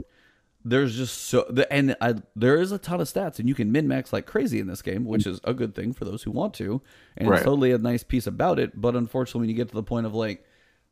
there's 0.67 0.95
just 0.97 1.25
so 1.27 1.45
the, 1.49 1.71
and 1.71 1.95
I, 2.01 2.15
there 2.35 2.59
is 2.59 2.71
a 2.71 2.77
ton 2.79 2.99
of 2.99 3.07
stats 3.07 3.37
and 3.39 3.47
you 3.47 3.53
can 3.53 3.71
min 3.71 3.87
max 3.87 4.11
like 4.11 4.25
crazy 4.25 4.59
in 4.59 4.65
this 4.67 4.81
game 4.81 5.05
which 5.05 5.27
is 5.27 5.39
a 5.43 5.53
good 5.53 5.75
thing 5.75 5.93
for 5.93 6.05
those 6.05 6.23
who 6.23 6.31
want 6.31 6.55
to 6.55 6.81
and 7.15 7.29
Right. 7.29 7.37
it's 7.37 7.45
totally 7.45 7.71
a 7.71 7.77
nice 7.77 8.03
piece 8.03 8.25
about 8.27 8.57
it 8.59 8.81
but 8.81 8.95
unfortunately 8.95 9.41
when 9.41 9.49
you 9.49 9.55
get 9.55 9.69
to 9.69 9.75
the 9.75 9.83
point 9.83 10.05
of 10.07 10.15
like 10.15 10.43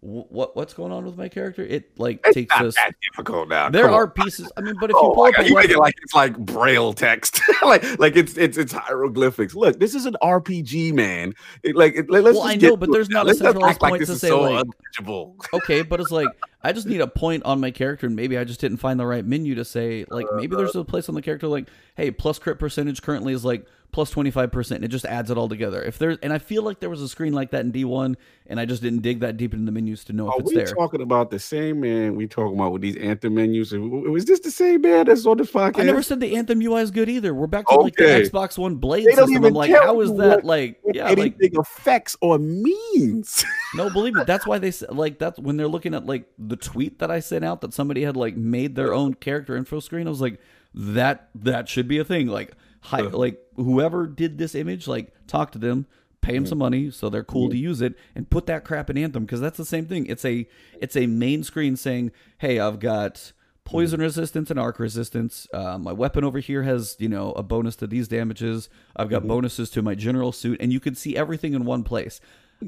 what 0.04 0.56
what's 0.56 0.74
going 0.74 0.92
on 0.92 1.06
with 1.06 1.16
my 1.18 1.30
character 1.30 1.64
it 1.64 1.98
like 1.98 2.20
It's 2.26 2.34
takes 2.36 2.54
not 2.56 2.66
us 2.66 2.76
that 2.76 2.92
difficult 3.12 3.48
now. 3.48 3.70
there 3.70 3.86
Come 3.86 3.94
are 3.94 4.04
on. 4.04 4.10
pieces 4.12 4.52
i 4.58 4.62
mean 4.62 4.76
but 4.80 4.90
if 4.90 4.96
oh 5.00 5.04
you 5.04 5.10
Oh 5.12 5.14
pull 5.14 5.24
up 5.26 5.34
God, 5.36 5.48
you 5.48 5.56
make 5.56 5.70
it 5.70 5.78
like 5.78 5.96
it's 6.04 6.14
like 6.14 6.38
braille 6.38 6.92
text, 6.94 7.40
like 7.64 8.00
like 8.00 8.16
it's 8.18 8.38
it's 8.38 8.58
it's 8.58 8.74
hieroglyphics. 8.74 9.56
Look, 9.56 9.80
this 9.80 9.96
is 9.96 10.06
an 10.06 10.16
RPG, 10.22 10.94
man. 10.94 11.34
It, 11.64 11.76
like 11.76 11.96
it, 11.96 12.10
let, 12.10 12.26
us 12.26 12.36
Well, 12.36 12.44
I 12.44 12.56
know, 12.56 12.76
but 12.76 12.92
there's 12.92 13.10
not 13.10 13.26
a 13.26 13.28
let's 13.28 13.40
not 13.40 13.54
centralized 13.54 13.82
like 13.82 13.90
point 13.92 14.00
this 14.02 14.10
to 14.10 14.14
is 14.16 14.22
say, 14.22 14.28
so 14.30 14.42
like- 14.42 14.66
unreachable. 14.66 15.36
okay 15.54 15.82
but 15.84 16.00
it's 16.02 16.12
like 16.12 16.28
i 16.64 16.72
just 16.72 16.88
need 16.88 17.02
a 17.02 17.08
point 17.08 17.44
on 17.44 17.60
my 17.60 17.72
character 17.72 18.08
and 18.08 18.16
maybe 18.16 18.38
i 18.38 18.44
just 18.44 18.60
didn't 18.60 18.78
find 18.78 19.00
the 19.00 19.06
right 19.06 19.26
menu 19.26 19.56
to 19.56 19.66
say 19.66 20.06
like 20.10 20.26
maybe 20.36 20.56
there's 20.56 20.72
uh-huh. 20.72 20.80
a 20.80 20.86
place 20.86 21.10
on 21.10 21.16
the 21.16 21.22
character 21.22 21.48
like 21.48 21.68
hey 21.96 22.10
plus 22.12 22.40
crit 22.40 22.58
percentage 22.60 23.02
currently 23.02 23.34
is 23.34 23.44
like 23.46 23.66
plus 23.94 24.14
25% 24.14 24.72
and 24.72 24.84
it 24.84 24.90
just 24.90 25.06
adds 25.06 25.32
it 25.32 25.38
all 25.38 25.48
together 25.48 25.82
if 25.82 25.98
there's 25.98 26.18
and 26.24 26.34
i 26.34 26.38
feel 26.38 26.64
like 26.64 26.80
there 26.82 26.90
was 26.90 27.02
a 27.02 27.08
screen 27.08 27.32
like 27.32 27.52
that 27.52 27.62
in 27.62 27.72
d1 27.72 28.16
and 28.48 28.60
i 28.60 28.66
just 28.66 28.82
didn't 28.82 29.02
dig 29.02 29.22
that 29.22 29.38
deep 29.38 29.54
into 29.54 29.66
the 29.66 29.72
menus 29.72 30.04
to 30.04 30.12
know 30.12 30.28
if 30.28 30.34
Are 30.34 30.40
it's 30.42 30.50
we 30.50 30.56
there 30.56 30.66
talking 30.66 31.02
about 31.02 31.30
the 31.32 31.40
same 31.40 31.80
man 31.80 32.16
we 32.16 32.28
talking 32.28 32.56
about 32.56 32.74
with 32.74 32.82
these 32.82 32.98
anthem 32.98 33.36
menus? 33.36 33.72
Was 33.74 34.26
this 34.26 34.42
the 34.42 34.52
same 34.52 34.82
man 34.82 35.06
that's 35.06 35.26
on 35.26 35.38
the 35.38 35.44
podcast? 35.44 35.80
i 35.80 35.84
never 35.84 36.02
said 36.04 36.20
the 36.20 36.36
anthem 36.36 36.62
ui 36.62 36.82
is 36.82 36.92
good 36.92 37.08
either 37.08 37.34
we're 37.34 37.48
back 37.48 37.68
to 37.68 37.76
like 37.76 37.96
the 37.96 38.04
xbox 38.04 38.58
one 38.58 38.76
blade 38.76 39.06
They 39.06 39.16
don't 39.16 39.28
system 39.28 39.46
i'm 39.46 39.54
like 39.54 39.72
how 39.72 40.02
is 40.02 40.14
that 40.16 40.44
like 40.44 40.82
yeah 40.94 41.08
like 41.10 41.18
anything 41.20 41.58
affects 41.58 42.18
or 42.20 42.40
means. 42.40 43.46
No, 43.76 43.90
believe 43.90 44.14
me. 44.14 44.24
That's 44.28 44.46
why 44.46 44.60
they 44.60 44.68
s- 44.68 44.84
like 44.90 45.18
that's 45.18 45.40
when 45.40 45.58
they're 45.58 45.68
looking 45.68 45.96
at 45.96 46.06
like 46.06 46.26
the 46.38 46.56
tweet 46.56 47.00
that 47.00 47.10
I 47.10 47.22
sent 47.22 47.44
out 47.44 47.62
that 47.62 47.74
somebody 47.74 48.04
had 48.04 48.16
like 48.16 48.38
made 48.38 48.76
their 48.76 48.94
own 48.94 49.16
character 49.16 49.56
info 49.56 49.80
screen. 49.80 50.06
I 50.06 50.12
was 50.12 50.22
like, 50.22 50.40
that 50.76 51.30
that 51.34 51.68
should 51.68 51.88
be 51.88 51.98
a 51.98 52.04
thing. 52.04 52.28
Like, 52.28 52.54
hi, 52.84 53.02
Uh. 53.02 53.10
like 53.10 53.40
whoever 53.56 54.08
did 54.08 54.38
this 54.38 54.56
image, 54.56 54.88
like 54.88 55.14
talk 55.28 55.52
to 55.54 55.58
them, 55.60 55.86
pay 56.22 56.34
them 56.34 56.46
some 56.46 56.58
money 56.58 56.90
so 56.90 57.10
they're 57.10 57.24
cool 57.24 57.50
to 57.50 57.58
use 57.58 57.82
it, 57.82 57.96
and 58.16 58.30
put 58.30 58.46
that 58.46 58.64
crap 58.64 58.90
in 58.90 58.98
Anthem 58.98 59.26
because 59.26 59.42
that's 59.42 59.58
the 59.58 59.66
same 59.66 59.86
thing. 59.86 60.06
It's 60.06 60.24
a 60.26 60.48
it's 60.80 60.96
a 60.96 61.08
main 61.08 61.44
screen 61.44 61.76
saying, 61.76 62.12
hey, 62.38 62.60
I've 62.60 62.80
got 62.80 63.34
poison 63.66 64.02
resistance 64.02 64.52
and 64.52 64.60
arc 64.60 64.78
resistance. 64.80 65.48
Uh, 65.54 65.78
my 65.78 65.94
weapon 65.94 66.24
over 66.24 66.40
here 66.40 66.64
has 66.64 66.96
you 67.00 67.10
know 67.10 67.32
a 67.34 67.44
bonus 67.44 67.76
to 67.78 67.88
these 67.88 68.08
damages. 68.08 68.70
I've 68.96 69.10
got 69.10 69.28
bonuses 69.28 69.70
to 69.72 69.82
my 69.82 69.96
general 69.96 70.32
suit, 70.32 70.60
and 70.62 70.72
you 70.72 70.80
can 70.80 70.96
see 70.96 71.16
everything 71.16 71.54
in 71.54 71.66
one 71.66 71.84
place. 71.84 72.20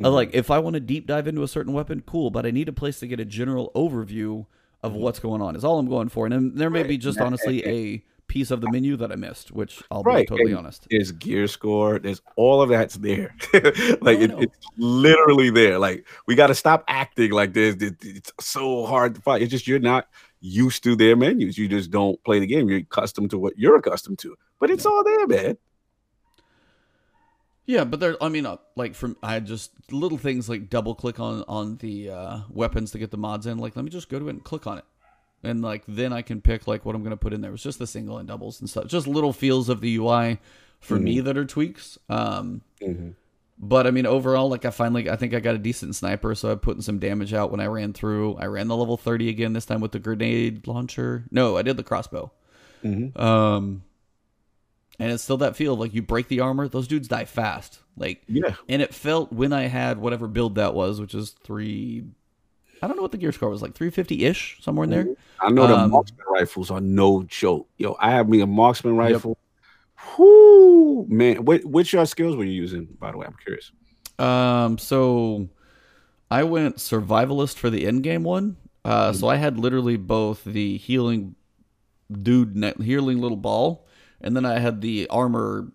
Uh, 0.03 0.09
like 0.09 0.31
if 0.33 0.51
I 0.51 0.59
want 0.59 0.73
to 0.73 0.79
deep 0.81 1.07
dive 1.07 1.27
into 1.27 1.43
a 1.43 1.47
certain 1.47 1.71
weapon, 1.73 2.01
cool, 2.05 2.29
but 2.29 2.45
I 2.45 2.51
need 2.51 2.67
a 2.67 2.73
place 2.73 2.99
to 2.99 3.07
get 3.07 3.19
a 3.19 3.25
general 3.25 3.71
overview 3.75 4.45
of 4.83 4.93
what's 4.93 5.19
going 5.19 5.41
on. 5.41 5.55
Is 5.55 5.63
all 5.63 5.79
I'm 5.79 5.87
going 5.87 6.09
for, 6.09 6.25
and 6.25 6.33
then 6.33 6.51
there 6.55 6.69
may 6.69 6.83
be 6.83 6.97
just 6.97 7.19
honestly 7.21 7.65
a 7.65 8.03
piece 8.27 8.51
of 8.51 8.61
the 8.61 8.69
menu 8.71 8.95
that 8.97 9.11
I 9.11 9.15
missed, 9.15 9.51
which 9.51 9.81
I'll 9.91 10.03
be 10.03 10.25
totally 10.25 10.51
and 10.51 10.59
honest. 10.59 10.87
There's 10.89 11.11
gear 11.11 11.47
score. 11.47 11.99
There's 11.99 12.21
all 12.35 12.61
of 12.61 12.69
that's 12.69 12.95
there. 12.95 13.35
like 14.01 14.19
it, 14.19 14.31
it's 14.37 14.67
literally 14.77 15.49
there. 15.49 15.79
Like 15.79 16.07
we 16.27 16.35
got 16.35 16.47
to 16.47 16.55
stop 16.55 16.83
acting 16.87 17.31
like 17.31 17.53
this. 17.53 17.75
It- 17.75 18.03
It's 18.03 18.31
so 18.39 18.85
hard 18.85 19.15
to 19.15 19.21
find. 19.21 19.41
It's 19.43 19.51
just 19.51 19.67
you're 19.67 19.79
not 19.79 20.07
used 20.41 20.83
to 20.83 20.95
their 20.95 21.15
menus. 21.15 21.57
You 21.57 21.67
just 21.67 21.91
don't 21.91 22.21
play 22.23 22.39
the 22.39 22.47
game. 22.47 22.69
You're 22.69 22.79
accustomed 22.79 23.31
to 23.31 23.37
what 23.37 23.57
you're 23.57 23.77
accustomed 23.77 24.19
to. 24.19 24.35
But 24.59 24.69
it's 24.69 24.85
all 24.85 25.03
there, 25.03 25.27
man. 25.27 25.57
Yeah, 27.67 27.83
but 27.83 27.99
there. 27.99 28.15
I 28.21 28.29
mean, 28.29 28.45
uh, 28.45 28.57
like 28.75 28.93
from 28.93 29.17
I 29.23 29.39
just 29.39 29.71
little 29.91 30.19
things 30.19 30.47
like 30.47 30.69
double 30.69 30.93
click 30.93 31.19
on 31.19 31.43
on 31.47 31.77
the 31.77 32.11
uh, 32.11 32.39
weapons 32.49 32.91
to 32.91 32.99
get 32.99 33.09
the 33.11 33.17
mods 33.17 33.47
in. 33.47 33.57
Like, 33.57 33.75
let 33.75 33.83
me 33.83 33.89
just 33.91 34.07
go 34.07 34.19
to 34.19 34.27
it 34.27 34.31
and 34.31 34.43
click 34.43 34.67
on 34.67 34.77
it, 34.77 34.85
and 35.45 35.61
like 35.61 35.83
then 35.87 36.11
I 36.11 36.21
can 36.21 36.41
pick 36.41 36.67
like 36.67 36.85
what 36.85 36.95
I'm 36.95 37.03
gonna 37.03 37.15
put 37.17 37.31
in 37.33 37.41
there. 37.41 37.53
It's 37.53 37.63
just 37.63 37.79
the 37.79 37.87
single 37.87 38.17
and 38.17 38.27
doubles 38.27 38.59
and 38.59 38.69
stuff. 38.69 38.87
Just 38.87 39.07
little 39.07 39.31
feels 39.33 39.69
of 39.69 39.79
the 39.81 39.95
UI 39.97 40.39
for 40.79 40.99
me 40.99 41.19
that 41.21 41.37
are 41.37 41.45
tweaks. 41.45 41.97
Um, 42.09 42.61
But 43.57 43.87
I 43.87 43.91
mean, 43.91 44.05
overall, 44.05 44.49
like 44.49 44.65
I 44.65 44.69
finally, 44.69 45.09
I 45.09 45.15
think 45.15 45.33
I 45.33 45.39
got 45.39 45.55
a 45.55 45.57
decent 45.57 45.95
sniper, 45.95 46.35
so 46.35 46.51
I'm 46.51 46.59
putting 46.59 46.81
some 46.81 46.99
damage 46.99 47.33
out 47.33 47.51
when 47.51 47.61
I 47.61 47.67
ran 47.67 47.93
through. 47.93 48.35
I 48.35 48.47
ran 48.47 48.67
the 48.67 48.75
level 48.75 48.97
30 48.97 49.29
again 49.29 49.53
this 49.53 49.65
time 49.65 49.79
with 49.79 49.93
the 49.93 49.99
grenade 49.99 50.67
launcher. 50.67 51.23
No, 51.31 51.55
I 51.55 51.61
did 51.61 51.77
the 51.77 51.83
crossbow. 51.83 52.31
Um, 53.15 53.83
and 54.99 55.11
it's 55.11 55.23
still 55.23 55.37
that 55.37 55.55
feel 55.55 55.75
like 55.75 55.93
you 55.93 56.01
break 56.01 56.27
the 56.27 56.41
armor, 56.41 56.67
those 56.67 56.87
dudes 56.87 57.07
die 57.07 57.23
fast. 57.25 57.79
Like, 57.97 58.23
Yeah. 58.27 58.55
and 58.67 58.81
it 58.81 58.93
felt 58.93 59.31
when 59.31 59.53
I 59.53 59.63
had 59.67 59.99
whatever 59.99 60.27
build 60.27 60.55
that 60.55 60.73
was, 60.73 60.99
which 60.99 61.15
is 61.15 61.31
three. 61.31 62.03
I 62.81 62.87
don't 62.87 62.95
know 62.97 63.01
what 63.01 63.11
the 63.11 63.17
gear 63.17 63.31
score 63.31 63.49
was 63.49 63.61
like, 63.61 63.73
350 63.73 64.25
ish, 64.25 64.57
somewhere 64.61 64.83
in 64.83 64.89
there. 64.89 65.09
I 65.39 65.49
know 65.49 65.67
the 65.67 65.75
Um, 65.75 65.91
marksman 65.91 66.25
rifles 66.29 66.69
are 66.71 66.81
no 66.81 67.23
joke. 67.23 67.67
Yo, 67.77 67.95
I 67.99 68.11
have 68.11 68.29
me 68.29 68.41
a 68.41 68.47
marksman 68.47 68.95
rifle. 68.97 69.37
Whoo, 70.17 71.05
man. 71.07 71.45
What 71.45 71.65
which 71.65 71.95
uh, 71.95 72.05
skills 72.05 72.35
were 72.35 72.43
you 72.43 72.51
using, 72.51 72.85
by 72.99 73.11
the 73.11 73.17
way? 73.17 73.25
I'm 73.25 73.35
curious. 73.43 73.71
Um, 74.19 74.77
so 74.77 75.49
I 76.29 76.43
went 76.43 76.77
survivalist 76.77 77.55
for 77.55 77.69
the 77.69 77.85
end 77.87 78.03
game 78.03 78.23
one. 78.23 78.57
Uh, 78.83 79.13
so 79.13 79.27
I 79.27 79.37
had 79.37 79.57
literally 79.57 79.97
both 79.97 80.43
the 80.43 80.77
healing 80.77 81.35
dude, 82.21 82.55
healing 82.81 83.19
little 83.19 83.37
ball, 83.37 83.87
and 84.21 84.35
then 84.35 84.45
I 84.45 84.59
had 84.59 84.81
the 84.81 85.07
armor 85.09 85.71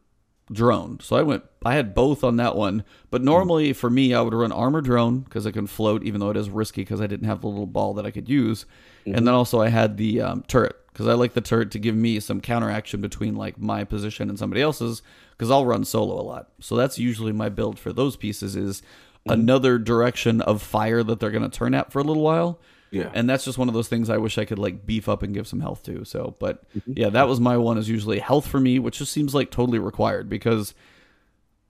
drone. 0.52 0.98
So 1.00 1.16
I 1.16 1.22
went, 1.22 1.44
I 1.64 1.74
had 1.74 1.94
both 1.94 2.24
on 2.24 2.36
that 2.36 2.56
one. 2.56 2.84
But 3.10 3.22
normally 3.22 3.72
for 3.72 3.90
me, 3.90 4.14
I 4.14 4.20
would 4.20 4.34
run 4.34 4.52
armor 4.52 4.80
drone 4.80 5.20
because 5.20 5.46
I 5.46 5.50
can 5.50 5.66
float, 5.66 6.02
even 6.02 6.20
though 6.20 6.30
it 6.30 6.36
is 6.36 6.50
risky 6.50 6.82
because 6.82 7.00
I 7.00 7.06
didn't 7.06 7.28
have 7.28 7.40
the 7.40 7.48
little 7.48 7.66
ball 7.66 7.94
that 7.94 8.06
I 8.06 8.10
could 8.10 8.28
use. 8.28 8.66
And 9.06 9.26
then 9.26 9.34
also 9.34 9.60
I 9.60 9.68
had 9.68 9.96
the 9.96 10.20
um, 10.20 10.44
turret 10.46 10.76
because 10.92 11.06
I 11.06 11.14
like 11.14 11.34
the 11.34 11.40
turret 11.40 11.70
to 11.72 11.78
give 11.78 11.94
me 11.94 12.20
some 12.20 12.40
counteraction 12.40 13.00
between 13.00 13.34
like 13.34 13.58
my 13.58 13.84
position 13.84 14.28
and 14.28 14.38
somebody 14.38 14.60
else's 14.60 15.02
because 15.32 15.50
I'll 15.50 15.66
run 15.66 15.84
solo 15.84 16.20
a 16.20 16.22
lot. 16.22 16.48
So 16.60 16.76
that's 16.76 16.98
usually 16.98 17.32
my 17.32 17.48
build 17.48 17.78
for 17.78 17.92
those 17.92 18.16
pieces 18.16 18.56
is 18.56 18.82
another 19.26 19.78
direction 19.78 20.40
of 20.40 20.62
fire 20.62 21.02
that 21.02 21.20
they're 21.20 21.30
going 21.30 21.48
to 21.48 21.56
turn 21.58 21.74
at 21.74 21.92
for 21.92 22.00
a 22.00 22.04
little 22.04 22.22
while. 22.22 22.60
Yeah. 22.91 23.10
And 23.15 23.28
that's 23.31 23.44
just 23.44 23.57
one 23.59 23.69
of 23.69 23.75
those 23.75 23.89
things 23.89 24.10
I 24.10 24.17
wish 24.17 24.36
I 24.39 24.44
could 24.44 24.59
like 24.59 24.85
beef 24.85 25.09
up 25.09 25.23
and 25.23 25.33
give 25.33 25.47
some 25.47 25.60
health 25.60 25.83
to. 25.85 26.05
So, 26.05 26.35
but 26.41 26.65
yeah, 26.86 27.09
that 27.10 27.28
was 27.28 27.39
my 27.41 27.57
one 27.57 27.78
is 27.78 27.89
usually 27.89 28.19
health 28.19 28.47
for 28.49 28.59
me, 28.60 28.78
which 28.78 28.99
just 28.99 29.12
seems 29.12 29.35
like 29.35 29.51
totally 29.51 29.78
required 29.78 30.28
because 30.28 30.75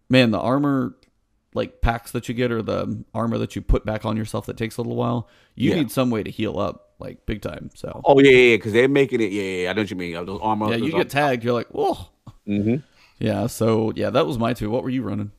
man, 0.08 0.30
the 0.30 0.40
armor 0.40 0.94
like 1.52 1.80
packs 1.80 2.12
that 2.12 2.28
you 2.28 2.34
get 2.34 2.52
or 2.52 2.62
the 2.62 3.04
armor 3.12 3.36
that 3.38 3.56
you 3.56 3.60
put 3.62 3.84
back 3.84 4.04
on 4.04 4.16
yourself 4.16 4.46
that 4.46 4.56
takes 4.56 4.76
a 4.76 4.80
little 4.80 4.96
while, 4.96 5.28
you 5.56 5.70
Yeah. 5.70 5.76
need 5.76 5.90
some 5.90 6.08
way 6.10 6.22
to 6.22 6.30
heal 6.30 6.58
up 6.58 6.94
like 7.00 7.26
big 7.26 7.42
time. 7.42 7.70
So, 7.74 8.00
Oh 8.04 8.18
yeah, 8.20 8.30
yeah, 8.30 8.56
because 8.56 8.72
they're 8.72 8.88
making 8.88 9.20
it. 9.20 9.32
Yeah, 9.32 9.42
yeah, 9.42 9.62
yeah, 9.64 9.70
I 9.70 9.72
know 9.74 9.82
what 9.82 9.90
you 9.90 9.96
mean. 9.96 10.24
Those 10.26 10.40
armor. 10.42 10.70
yeah, 10.70 10.76
you 10.76 10.92
get 10.92 11.10
tagged, 11.10 11.42
you're 11.44 11.52
like, 11.54 11.68
whoa. 11.68 11.98
Mm-hmm. 12.46 12.76
Yeah, 13.18 13.46
so 13.48 13.92
yeah, 13.96 14.10
that 14.10 14.26
was 14.26 14.38
my 14.38 14.54
two. 14.54 14.70
What 14.70 14.82
were 14.84 14.90
you 14.90 15.02
running? 15.02 15.32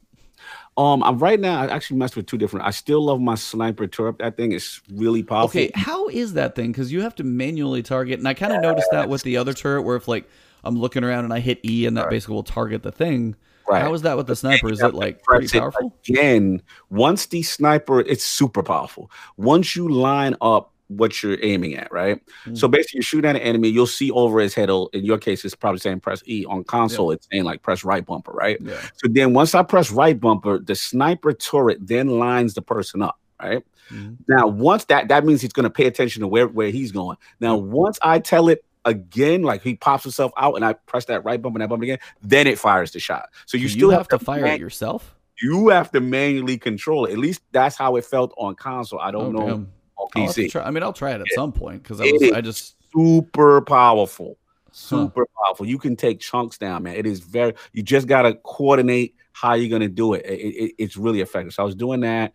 Um, 0.78 1.04
I'm 1.04 1.18
right 1.20 1.40
now. 1.40 1.62
I 1.62 1.68
actually 1.68 1.98
messed 1.98 2.16
with 2.16 2.28
two 2.28 2.38
different. 2.38 2.66
I 2.66 2.72
still 2.72 3.04
love 3.04 3.20
my 3.20 3.36
sniper 3.36 3.88
turret. 3.88 4.20
That 4.20 4.38
thing 4.38 4.54
is 4.54 4.80
really 4.94 5.22
powerful. 5.22 5.50
Okay, 5.50 5.72
how 5.76 6.08
is 6.08 6.34
that 6.34 6.56
thing? 6.56 6.72
Because 6.72 6.92
you 6.92 7.02
have 7.02 7.16
to 7.16 7.24
manually 7.24 7.84
target, 7.84 8.20
and 8.20 8.28
I 8.28 8.34
kind 8.34 8.54
of 8.54 8.62
noticed 8.62 8.88
that 8.92 9.10
with 9.10 9.22
the 9.24 9.38
other 9.38 9.54
turret, 9.54 9.82
where 9.84 9.98
if 9.98 10.08
like 10.08 10.30
I'm 10.64 10.78
looking 10.78 11.04
around 11.04 11.26
and 11.26 11.34
I 11.34 11.40
hit 11.40 11.60
E, 11.66 11.86
and 11.86 11.98
that 11.98 12.10
basically 12.10 12.36
will 12.36 12.44
target 12.44 12.84
the 12.84 12.92
thing. 12.92 13.36
Right. 13.68 13.82
How 13.82 13.94
is 13.94 14.02
that 14.02 14.18
with 14.18 14.28
the 14.28 14.36
sniper? 14.36 14.72
Is 14.72 14.82
it 14.82 14.94
like 14.94 15.24
pretty 15.24 15.48
powerful? 15.48 15.94
Again, 16.08 16.62
once 16.90 17.28
the 17.28 17.44
sniper, 17.44 18.02
it's 18.02 18.24
super 18.24 18.64
powerful. 18.64 19.12
Once 19.38 19.76
you 19.76 19.88
line 19.88 20.36
up 20.42 20.71
what 20.98 21.22
you're 21.24 21.38
aiming 21.42 21.76
at, 21.76 21.92
right? 21.92 22.22
Mm. 22.46 22.58
So 22.58 22.68
basically, 22.68 23.00
you 23.00 23.02
shoot 23.04 23.26
at 23.26 23.36
an 23.36 23.42
enemy, 23.42 23.70
you'll 23.70 23.88
see 23.88 24.12
over 24.12 24.40
his 24.40 24.54
head. 24.54 24.70
In 24.70 25.06
your 25.06 25.18
case, 25.18 25.44
it's 25.46 25.56
probably 25.56 25.80
saying 25.80 26.00
press 26.02 26.22
E. 26.26 26.46
On 26.46 26.64
console, 26.64 27.12
it's 27.12 27.28
saying 27.32 27.44
like 27.44 27.62
press 27.62 27.84
right 27.84 28.06
bumper, 28.06 28.32
right? 28.32 28.58
Yeah. 28.62 28.80
So 28.98 29.08
then 29.10 29.34
once 29.34 29.56
I 29.56 29.64
press 29.64 29.92
right 29.92 30.20
bumper, 30.20 30.60
the 30.60 30.76
sniper 30.76 31.34
turret 31.34 31.78
then 31.86 32.20
lines 32.20 32.54
the 32.54 32.62
person 32.62 33.02
up, 33.02 33.20
right? 33.42 33.64
Mhm. 33.92 34.18
Now, 34.28 34.48
once 34.48 34.86
that 34.86 35.08
that 35.10 35.26
means 35.26 35.42
he's 35.42 35.54
going 35.54 35.64
to 35.66 35.70
pay 35.70 35.86
attention 35.88 36.22
to 36.22 36.28
where 36.28 36.48
where 36.48 36.70
he's 36.70 36.92
going. 36.92 37.18
Now, 37.40 37.56
once 37.58 37.98
I 38.02 38.20
tell 38.20 38.48
it 38.50 38.64
again, 38.86 39.44
like 39.44 39.62
he 39.62 39.76
pops 39.76 40.04
himself 40.04 40.32
out, 40.38 40.56
and 40.56 40.64
I 40.66 40.74
press 40.74 41.06
that 41.06 41.24
right 41.26 41.42
bumper 41.42 41.58
and 41.58 41.62
that 41.64 41.70
bumper 41.70 41.84
again, 41.84 42.00
then 42.22 42.48
it 42.48 42.58
fires 42.58 42.92
the 42.92 43.00
shot. 43.00 43.30
So 43.46 43.58
you 43.58 43.64
You, 43.64 43.70
still 43.70 43.92
have 43.92 44.08
to 44.10 44.20
fire 44.20 44.42
man- 44.44 44.56
it 44.56 44.60
yourself. 44.60 45.16
You 45.42 45.70
have 45.70 45.92
to 45.94 46.00
manually 46.02 46.58
control 46.58 47.06
it. 47.06 47.14
At 47.14 47.18
least 47.18 47.42
that's 47.52 47.76
how 47.76 47.96
it 47.96 48.06
felt 48.06 48.32
on 48.38 48.54
console. 48.56 49.00
I 49.00 49.10
don't 49.10 49.36
Oh, 49.36 49.40
know 49.40 49.48
damn. 49.48 49.72
On 50.02 50.28
PC. 50.28 50.50
try- 50.52 50.64
I 50.64 50.72
mean, 50.72 50.84
I'll 50.84 50.94
try 50.94 51.12
it 51.12 51.22
at 51.22 51.28
some 51.32 51.52
point 51.52 51.84
because 51.84 52.02
I 52.02 52.06
was, 52.06 52.22
I 52.34 52.42
just 52.42 52.76
super 52.94 53.62
powerful. 53.62 54.38
Super 54.74 55.28
powerful. 55.44 55.66
You 55.66 55.78
can 55.78 55.96
take 55.96 56.20
chunks 56.20 56.58
down, 56.58 56.84
man. 56.84 56.96
It 56.96 57.06
is 57.06 57.20
very. 57.20 57.54
You 57.74 57.84
just 57.84 58.08
gotta 58.08 58.36
coordinate 58.36 59.16
how 59.34 59.54
you're 59.54 59.70
gonna 59.70 59.90
do 59.90 60.14
it. 60.14 60.26
It- 60.26 60.56
it- 60.56 60.76
it's 60.78 60.98
really 60.98 61.22
effective. 61.22 61.54
So 61.54 61.64
I 61.64 61.66
was 61.66 61.76
doing 61.76 62.02
that. 62.02 62.34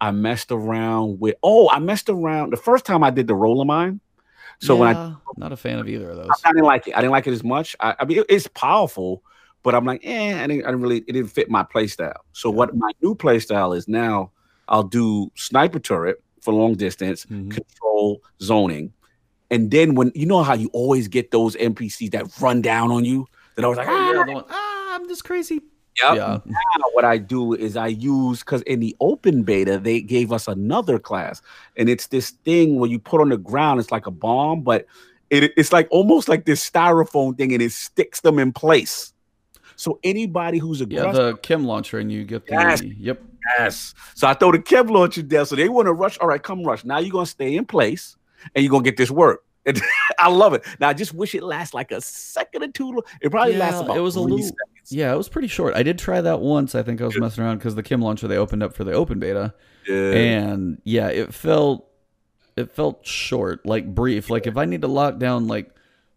I 0.00 0.10
messed 0.10 0.52
around 0.52 1.20
with. 1.20 1.36
Oh, 1.42 1.68
I 1.70 1.78
messed 1.78 2.08
around 2.08 2.52
the 2.52 2.56
first 2.56 2.84
time 2.84 3.02
I 3.04 3.10
did 3.10 3.26
the 3.26 3.34
roller 3.34 3.64
mine. 3.64 4.00
So 4.60 4.76
when 4.76 4.88
I 4.88 4.92
Yeah, 4.92 5.14
not 5.36 5.52
a 5.52 5.56
fan 5.56 5.78
of 5.78 5.88
either 5.88 6.10
of 6.10 6.16
those. 6.16 6.40
I 6.44 6.50
didn't 6.50 6.64
like 6.64 6.86
it. 6.86 6.96
I 6.96 7.00
didn't 7.00 7.12
like 7.12 7.26
it 7.26 7.32
as 7.32 7.42
much. 7.44 7.74
I, 7.80 7.96
I 7.98 8.04
mean, 8.04 8.18
it- 8.18 8.26
it's 8.28 8.46
powerful, 8.48 9.22
but 9.62 9.74
I'm 9.74 9.84
like, 9.84 10.00
eh, 10.04 10.34
I 10.42 10.46
didn't, 10.46 10.64
I 10.64 10.68
didn't 10.70 10.82
really, 10.82 10.98
it 10.98 11.12
didn't 11.12 11.28
fit 11.30 11.50
my 11.50 11.62
play 11.64 11.86
style. 11.88 12.24
So 12.32 12.50
what 12.50 12.76
my 12.76 12.90
new 13.00 13.14
play 13.14 13.38
style 13.40 13.72
is 13.72 13.88
now, 13.88 14.30
I'll 14.68 14.82
do 14.84 15.30
sniper 15.36 15.78
turret 15.80 16.22
for 16.42 16.52
long 16.52 16.74
distance, 16.74 17.24
Mhm. 17.26 17.50
control 17.50 18.20
zoning, 18.42 18.92
And 19.50 19.70
then 19.70 19.94
when 19.96 20.10
you 20.14 20.24
know 20.24 20.42
how 20.42 20.54
you 20.54 20.70
always 20.72 21.08
get 21.08 21.30
those 21.30 21.56
NPCs 21.56 22.10
that 22.12 22.24
run 22.40 22.62
down 22.62 22.90
on 22.90 23.04
you, 23.04 23.26
that 23.54 23.64
I 23.66 23.68
was 23.68 23.76
like, 23.76 23.86
Oh, 23.86 23.92
ah, 23.94 24.12
yeah, 24.12 24.24
the 24.24 24.44
ah, 24.48 24.94
I'm 24.94 25.06
just 25.08 25.24
crazy. 25.24 25.60
Yep. 26.02 26.16
Yeah. 26.16 26.38
Now 26.46 26.84
what 26.94 27.04
I 27.04 27.18
do 27.18 27.52
is 27.52 27.76
I 27.76 27.88
use 27.88 28.38
because 28.40 28.62
in 28.62 28.80
the 28.80 28.96
open 29.00 29.42
beta 29.42 29.78
they 29.78 30.00
gave 30.00 30.32
us 30.32 30.48
another 30.48 30.98
class, 30.98 31.42
and 31.76 31.90
it's 31.90 32.06
this 32.06 32.30
thing 32.30 32.78
where 32.78 32.88
you 32.88 32.98
put 32.98 33.20
on 33.20 33.28
the 33.28 33.36
ground. 33.36 33.78
It's 33.78 33.92
like 33.92 34.06
a 34.06 34.10
bomb, 34.10 34.62
but 34.62 34.86
it, 35.28 35.52
it's 35.58 35.70
like 35.70 35.86
almost 35.90 36.30
like 36.30 36.46
this 36.46 36.66
styrofoam 36.68 37.36
thing, 37.36 37.52
and 37.52 37.60
it 37.60 37.72
sticks 37.72 38.22
them 38.22 38.38
in 38.38 38.52
place. 38.52 39.12
So 39.76 39.98
anybody 40.02 40.58
who's 40.58 40.80
Yeah, 40.80 40.86
aggressive, 41.10 41.14
the 41.14 41.36
Chem 41.42 41.64
launcher, 41.66 41.98
and 41.98 42.10
you 42.10 42.24
get 42.24 42.46
the 42.46 42.54
Yes. 42.54 42.80
yep. 42.82 43.22
Yes. 43.58 43.94
So 44.14 44.26
I 44.28 44.34
throw 44.34 44.52
the 44.52 44.58
Kevlar 44.58 44.84
Kev 44.86 44.90
launcher 44.90 45.22
down. 45.22 45.46
So 45.46 45.56
they 45.56 45.68
want 45.68 45.86
to 45.86 45.92
rush. 45.92 46.18
All 46.18 46.28
right, 46.28 46.42
come 46.42 46.62
rush. 46.64 46.84
Now 46.84 46.98
you're 46.98 47.10
gonna 47.12 47.26
stay 47.26 47.56
in 47.56 47.64
place, 47.64 48.16
and 48.54 48.64
you're 48.64 48.70
gonna 48.70 48.84
get 48.84 48.96
this 48.96 49.10
work. 49.10 49.44
And 49.66 49.80
I 50.18 50.28
love 50.28 50.54
it. 50.54 50.64
Now 50.80 50.88
I 50.88 50.92
just 50.92 51.14
wish 51.14 51.34
it 51.34 51.42
lasts 51.42 51.74
like 51.74 51.92
a 51.92 52.00
second 52.00 52.62
or 52.64 52.68
two. 52.68 53.02
It 53.20 53.30
probably 53.30 53.56
lasts 53.56 53.78
Yeah, 53.80 53.84
about 53.84 53.96
it 53.96 54.00
was 54.00 54.16
a 54.16 54.20
little- 54.20 54.38
seconds. 54.38 54.58
Yeah, 54.90 55.12
it 55.12 55.16
was 55.16 55.28
pretty 55.28 55.46
short. 55.48 55.74
I 55.74 55.84
did 55.84 55.98
try 55.98 56.20
that 56.20 56.40
once. 56.40 56.74
I 56.74 56.82
think 56.82 57.00
I 57.00 57.04
was 57.04 57.16
messing 57.18 57.44
around 57.44 57.58
because 57.58 57.76
the 57.76 57.84
Chem 57.84 58.02
launcher 58.02 58.26
they 58.26 58.36
opened 58.36 58.62
up 58.64 58.74
for 58.74 58.82
the 58.84 58.92
open 58.92 59.20
beta, 59.20 59.54
Yeah. 59.86 59.94
and 60.12 60.82
yeah, 60.84 61.08
it 61.08 61.32
felt 61.32 61.88
it 62.56 62.72
felt 62.72 63.06
short, 63.06 63.64
like 63.64 63.94
brief. 63.94 64.28
Like 64.28 64.46
if 64.48 64.56
I 64.56 64.64
need 64.64 64.82
to 64.82 64.88
lock 64.88 65.18
down 65.18 65.46
like 65.46 65.71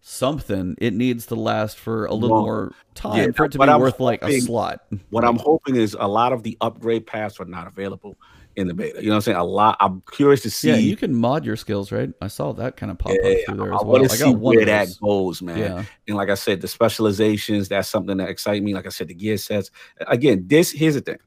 something, 0.08 0.76
it 0.78 0.94
needs 0.94 1.26
to 1.26 1.36
last 1.36 1.80
for 1.80 2.06
a 2.06 2.14
little 2.14 2.38
Well, 2.38 2.46
more 2.46 2.72
time 2.94 3.18
yeah, 3.18 3.32
for 3.32 3.46
it 3.46 3.52
to 3.54 3.58
be 3.58 3.64
I'm 3.64 3.80
worth 3.80 4.00
like 4.00 4.24
a 4.24 4.40
slot. 4.40 4.82
What 5.10 5.26
I'm 5.26 5.38
hoping 5.40 5.76
is 5.76 5.98
a 6.00 6.08
lot 6.08 6.32
of 6.32 6.44
the 6.44 6.56
upgrade 6.62 7.08
paths 7.08 7.40
are 7.40 7.46
not 7.46 7.66
available 7.66 8.16
in 8.56 8.68
the 8.68 8.76
beta. 8.76 9.00
You 9.02 9.08
know 9.08 9.14
what 9.14 9.16
I'm 9.16 9.22
saying? 9.22 9.38
A 9.38 9.44
lot. 9.44 9.78
I'm 9.80 10.04
curious 10.12 10.44
to 10.44 10.52
see. 10.52 10.70
Yeah, 10.70 10.76
you 10.76 10.96
can 10.96 11.14
mod 11.16 11.44
your 11.44 11.56
skills, 11.56 11.92
right? 11.92 12.12
I 12.22 12.28
saw 12.28 12.54
that 12.54 12.78
kind 12.78 12.92
of 12.92 13.00
pop 13.00 13.14
up 13.14 13.18
through 13.18 13.58
there 13.58 13.74
I 13.74 13.78
as 13.78 13.84
want 13.84 13.88
well. 13.88 14.04
to 14.08 14.14
I 14.14 14.16
see 14.16 14.36
where 14.36 14.66
that 14.66 14.90
goes, 15.02 15.42
man. 15.42 15.58
Yeah, 15.58 15.84
And 16.08 16.16
like 16.16 16.30
I 16.30 16.36
said, 16.36 16.62
the 16.62 16.68
specializations, 16.68 17.68
that's 17.68 17.90
something 17.90 18.18
that 18.18 18.30
excites 18.30 18.64
me. 18.64 18.76
Like 18.76 18.86
I 18.86 18.90
said, 18.90 19.08
the 19.08 19.16
gear 19.16 19.38
sets. 19.38 19.72
Again, 20.08 20.44
this 20.46 20.72
here's 20.72 20.94
the 20.94 21.02
thing. 21.02 21.18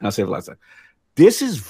I'll 0.00 0.10
say 0.10 0.22
it 0.22 0.28
last 0.28 0.46
time. 0.46 0.58
This 1.16 1.42
is 1.42 1.60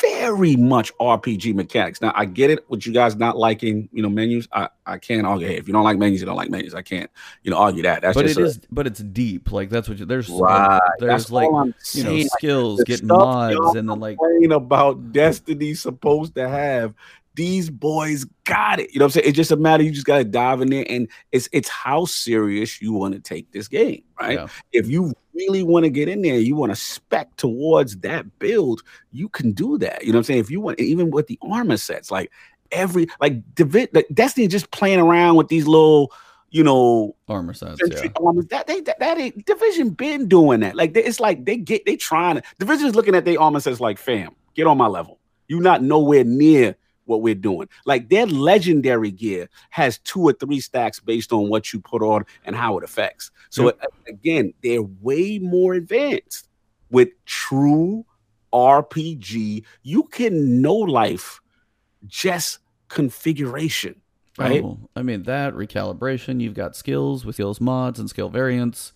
very 0.00 0.56
much 0.56 0.92
RPG 0.98 1.54
mechanics. 1.54 2.00
Now 2.00 2.12
I 2.14 2.24
get 2.24 2.50
it 2.50 2.68
with 2.68 2.86
you 2.86 2.92
guys 2.92 3.16
not 3.16 3.36
liking, 3.36 3.88
you 3.92 4.02
know, 4.02 4.08
menus. 4.08 4.48
I, 4.52 4.68
I 4.86 4.98
can't 4.98 5.26
argue. 5.26 5.46
Hey, 5.46 5.56
if 5.56 5.66
you 5.66 5.72
don't 5.72 5.84
like 5.84 5.98
menus, 5.98 6.20
you 6.20 6.26
don't 6.26 6.36
like 6.36 6.50
menus. 6.50 6.74
I 6.74 6.82
can't, 6.82 7.10
you 7.42 7.50
know, 7.50 7.58
argue 7.58 7.82
that. 7.82 8.02
That's 8.02 8.14
but 8.14 8.26
just 8.26 8.38
it 8.38 8.42
a- 8.42 8.46
is, 8.46 8.60
but 8.70 8.86
it's 8.86 9.00
deep. 9.00 9.52
Like 9.52 9.70
that's 9.70 9.88
what 9.88 9.98
you, 9.98 10.04
there's 10.04 10.28
right. 10.28 10.80
there's 10.98 11.10
That's 11.10 11.30
like 11.30 11.48
you 11.48 11.54
know 11.54 11.72
saying. 11.78 12.22
Like, 12.22 12.30
skills, 12.38 12.84
getting 12.84 13.08
mods, 13.08 13.76
and 13.76 13.88
then 13.88 14.00
like 14.00 14.18
about 14.50 15.12
Destiny 15.12 15.74
supposed 15.74 16.34
to 16.34 16.48
have. 16.48 16.94
These 17.36 17.70
boys 17.70 18.24
got 18.44 18.80
it. 18.80 18.92
You 18.92 18.98
know 18.98 19.04
what 19.04 19.08
I'm 19.08 19.20
saying? 19.20 19.28
It's 19.28 19.36
just 19.36 19.52
a 19.52 19.56
matter. 19.56 19.82
You 19.82 19.92
just 19.92 20.06
gotta 20.06 20.24
dive 20.24 20.62
in 20.62 20.70
there, 20.70 20.86
and 20.88 21.06
it's 21.32 21.48
it's 21.52 21.68
how 21.68 22.06
serious 22.06 22.80
you 22.80 22.92
want 22.92 23.14
to 23.14 23.20
take 23.20 23.52
this 23.52 23.68
game, 23.68 24.02
right? 24.20 24.38
Yeah. 24.38 24.48
If 24.72 24.88
you 24.88 25.12
really 25.34 25.62
want 25.62 25.84
to 25.84 25.90
get 25.90 26.08
in 26.08 26.22
there, 26.22 26.38
you 26.38 26.56
want 26.56 26.72
to 26.72 26.76
spec 26.76 27.36
towards 27.36 27.98
that 27.98 28.38
build, 28.38 28.82
you 29.12 29.28
can 29.28 29.52
do 29.52 29.76
that. 29.78 30.02
You 30.02 30.12
know 30.12 30.16
what 30.16 30.20
I'm 30.20 30.24
saying? 30.24 30.40
If 30.40 30.50
you 30.50 30.60
want, 30.60 30.80
even 30.80 31.10
with 31.10 31.26
the 31.26 31.38
armor 31.42 31.76
sets, 31.76 32.10
like 32.10 32.32
every 32.72 33.06
like 33.20 33.42
like 33.92 34.06
Destiny, 34.12 34.48
just 34.48 34.70
playing 34.70 34.98
around 34.98 35.36
with 35.36 35.48
these 35.48 35.66
little, 35.66 36.12
you 36.50 36.64
know, 36.64 37.14
armor 37.28 37.52
sets. 37.52 37.80
Yeah. 37.86 38.08
Armors. 38.18 38.46
That 38.46 38.66
they 38.66 38.80
that, 38.80 38.98
that 38.98 39.18
ain't 39.18 39.44
division 39.44 39.90
been 39.90 40.26
doing 40.26 40.60
that. 40.60 40.74
Like 40.74 40.94
they, 40.94 41.04
it's 41.04 41.20
like 41.20 41.44
they 41.44 41.58
get 41.58 41.84
they 41.84 41.96
trying 41.96 42.36
to 42.36 42.42
division 42.58 42.86
is 42.86 42.94
looking 42.94 43.14
at 43.14 43.26
their 43.26 43.38
armor 43.40 43.60
sets 43.60 43.78
like, 43.78 43.98
fam, 43.98 44.34
get 44.54 44.66
on 44.66 44.78
my 44.78 44.86
level. 44.86 45.18
You 45.48 45.60
not 45.60 45.82
nowhere 45.82 46.24
near 46.24 46.76
what 47.06 47.22
we're 47.22 47.34
doing. 47.34 47.68
Like 47.84 48.08
their 48.08 48.26
legendary 48.26 49.10
gear 49.10 49.48
has 49.70 49.98
two 49.98 50.20
or 50.20 50.32
three 50.32 50.60
stacks 50.60 51.00
based 51.00 51.32
on 51.32 51.48
what 51.48 51.72
you 51.72 51.80
put 51.80 52.02
on 52.02 52.24
and 52.44 52.54
how 52.54 52.76
it 52.78 52.84
affects. 52.84 53.30
So 53.50 53.66
Yep. 53.66 53.80
again, 54.08 54.54
they're 54.62 54.82
way 54.82 55.38
more 55.38 55.74
advanced 55.74 56.48
with 56.90 57.08
true 57.24 58.04
RPG. 58.52 59.64
You 59.82 60.02
can 60.04 60.60
know 60.60 60.74
life 60.76 61.40
just 62.06 62.58
configuration. 62.88 64.00
Right? 64.38 64.62
Oh, 64.62 64.78
I 64.94 65.02
mean 65.02 65.22
that 65.22 65.54
recalibration. 65.54 66.40
You've 66.42 66.54
got 66.54 66.76
skills 66.76 67.24
with 67.24 67.36
skills 67.36 67.60
mods 67.60 67.98
and 67.98 68.10
skill 68.10 68.28
variants. 68.28 68.92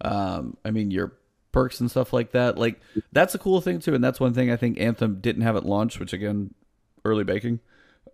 Um, 0.00 0.56
I 0.64 0.70
mean 0.70 0.90
your 0.90 1.12
perks 1.52 1.80
and 1.80 1.90
stuff 1.90 2.12
like 2.12 2.32
that. 2.32 2.56
Like 2.56 2.80
that's 3.12 3.34
a 3.34 3.38
cool 3.38 3.60
thing 3.60 3.80
too, 3.80 3.94
and 3.94 4.02
that's 4.02 4.20
one 4.20 4.32
thing 4.32 4.50
I 4.50 4.56
think 4.56 4.80
Anthem 4.80 5.20
didn't 5.20 5.42
have 5.42 5.56
at 5.56 5.66
launch, 5.66 5.98
which 6.00 6.12
again, 6.12 6.54
early 7.08 7.24
baking. 7.24 7.60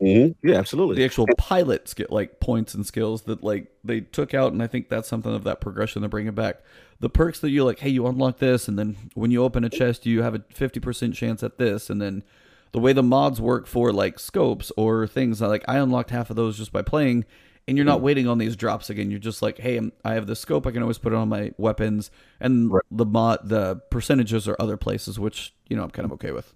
Mhm. 0.02 0.34
Yeah, 0.42 0.56
absolutely. 0.56 0.96
The 0.96 1.04
actual 1.04 1.26
pilots 1.38 1.94
get 1.94 2.10
like 2.10 2.40
points 2.40 2.74
and 2.74 2.84
skills 2.84 3.22
that 3.22 3.44
like 3.44 3.68
they 3.84 4.00
took 4.00 4.34
out, 4.34 4.52
and 4.52 4.62
I 4.62 4.66
think 4.66 4.88
that's 4.88 5.08
something 5.08 5.32
of 5.34 5.44
that 5.44 5.60
progression 5.60 6.02
they're 6.02 6.08
bringing 6.08 6.34
back. 6.34 6.62
The 7.00 7.08
perks 7.10 7.38
that 7.40 7.50
you 7.50 7.64
like, 7.64 7.78
hey, 7.78 7.90
you 7.90 8.06
unlock 8.06 8.38
this, 8.38 8.66
and 8.66 8.78
then 8.78 8.96
when 9.14 9.30
you 9.30 9.42
open 9.44 9.62
a 9.64 9.68
chest, 9.68 10.04
you 10.06 10.22
have 10.22 10.34
a 10.34 10.42
fifty 10.50 10.80
percent 10.80 11.14
chance 11.14 11.42
at 11.42 11.58
this, 11.58 11.90
and 11.90 12.00
then 12.02 12.24
the 12.72 12.80
way 12.80 12.92
the 12.92 13.02
mods 13.04 13.40
work 13.40 13.66
for 13.68 13.92
like 13.92 14.18
scopes 14.18 14.72
or 14.76 15.06
things 15.06 15.40
like 15.40 15.64
I 15.68 15.78
unlocked 15.78 16.10
half 16.10 16.28
of 16.28 16.34
those 16.36 16.56
just 16.58 16.72
by 16.72 16.82
playing, 16.82 17.24
and 17.68 17.76
you're 17.76 17.86
not 17.86 18.00
waiting 18.00 18.26
on 18.26 18.38
these 18.38 18.56
drops 18.56 18.90
again. 18.90 19.12
You're 19.12 19.20
just 19.20 19.42
like, 19.42 19.58
hey, 19.58 19.80
I 20.04 20.14
have 20.14 20.26
the 20.26 20.34
scope, 20.34 20.66
I 20.66 20.72
can 20.72 20.82
always 20.82 20.98
put 20.98 21.12
it 21.12 21.16
on 21.16 21.28
my 21.28 21.52
weapons, 21.56 22.10
and 22.40 22.72
Right. 22.72 22.82
the 22.90 23.06
mod 23.06 23.48
the 23.48 23.76
percentages 23.90 24.48
are 24.48 24.56
other 24.58 24.76
places, 24.76 25.20
which 25.20 25.54
you 25.68 25.76
know 25.76 25.84
I'm 25.84 25.90
kind 25.90 26.04
of 26.06 26.12
okay 26.14 26.32
with. 26.32 26.52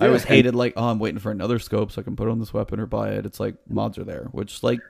I 0.00 0.06
always 0.06 0.24
hated 0.24 0.54
like, 0.54 0.74
oh, 0.76 0.88
I'm 0.88 0.98
waiting 0.98 1.18
for 1.18 1.30
another 1.30 1.58
scope 1.58 1.92
so 1.92 2.00
I 2.00 2.04
can 2.04 2.16
put 2.16 2.28
on 2.28 2.38
this 2.38 2.52
weapon 2.52 2.80
or 2.80 2.86
buy 2.86 3.10
it. 3.10 3.26
It's 3.26 3.40
like 3.40 3.54
mm-hmm. 3.54 3.74
mods 3.74 3.98
are 3.98 4.04
there, 4.04 4.28
which 4.32 4.62
like 4.62 4.80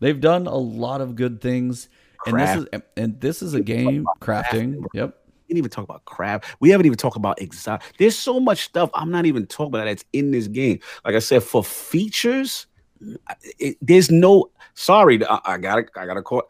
they've 0.00 0.20
done 0.20 0.46
a 0.46 0.56
lot 0.56 1.00
of 1.00 1.16
good 1.16 1.40
things. 1.40 1.88
And 2.26 2.40
this 2.40 2.56
is 2.56 2.66
and 2.96 3.20
this 3.20 3.42
is 3.42 3.54
a 3.54 3.60
game 3.60 4.06
crafting. 4.20 4.84
Yep. 4.94 5.18
We 5.46 5.48
didn't 5.48 5.58
even 5.58 5.70
talk 5.70 5.84
about 5.84 6.06
crab. 6.06 6.42
We 6.60 6.70
haven't 6.70 6.86
even 6.86 6.96
talked 6.96 7.16
about 7.16 7.40
exotic. 7.40 7.86
There's 7.98 8.18
so 8.18 8.40
much 8.40 8.64
stuff 8.64 8.88
I'm 8.94 9.10
not 9.10 9.26
even 9.26 9.46
talking 9.46 9.74
about 9.74 9.84
that's 9.84 10.04
in 10.14 10.30
this 10.30 10.48
game. 10.48 10.80
Like 11.04 11.14
I 11.14 11.18
said, 11.18 11.42
for 11.42 11.62
features, 11.62 12.66
it, 13.58 13.76
there's 13.82 14.10
no. 14.10 14.50
Sorry, 14.72 15.22
I, 15.26 15.40
I 15.44 15.58
gotta, 15.58 15.84
I 15.96 16.06
gotta 16.06 16.22
call. 16.22 16.44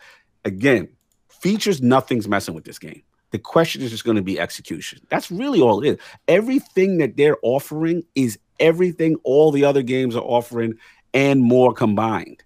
Again, 0.44 0.88
features. 1.28 1.82
Nothing's 1.82 2.28
messing 2.28 2.54
with 2.54 2.64
this 2.64 2.78
game. 2.78 3.02
The 3.34 3.40
question 3.40 3.82
is 3.82 3.90
just 3.90 4.04
going 4.04 4.14
to 4.14 4.22
be 4.22 4.38
execution. 4.38 5.00
That's 5.08 5.28
really 5.28 5.60
all 5.60 5.82
it 5.82 5.88
is. 5.88 5.98
Everything 6.28 6.98
that 6.98 7.16
they're 7.16 7.36
offering 7.42 8.04
is 8.14 8.38
everything 8.60 9.16
all 9.24 9.50
the 9.50 9.64
other 9.64 9.82
games 9.82 10.14
are 10.14 10.22
offering 10.22 10.74
and 11.12 11.42
more 11.42 11.74
combined. 11.74 12.44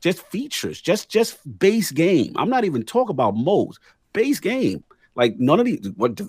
Just 0.00 0.26
features, 0.26 0.80
just 0.80 1.08
just 1.08 1.38
base 1.60 1.92
game. 1.92 2.32
I'm 2.34 2.50
not 2.50 2.64
even 2.64 2.82
talking 2.82 3.12
about 3.12 3.36
modes. 3.36 3.78
Base 4.12 4.40
game. 4.40 4.82
Like 5.14 5.38
none 5.38 5.60
of 5.60 5.66
these, 5.66 5.88
what 5.94 6.20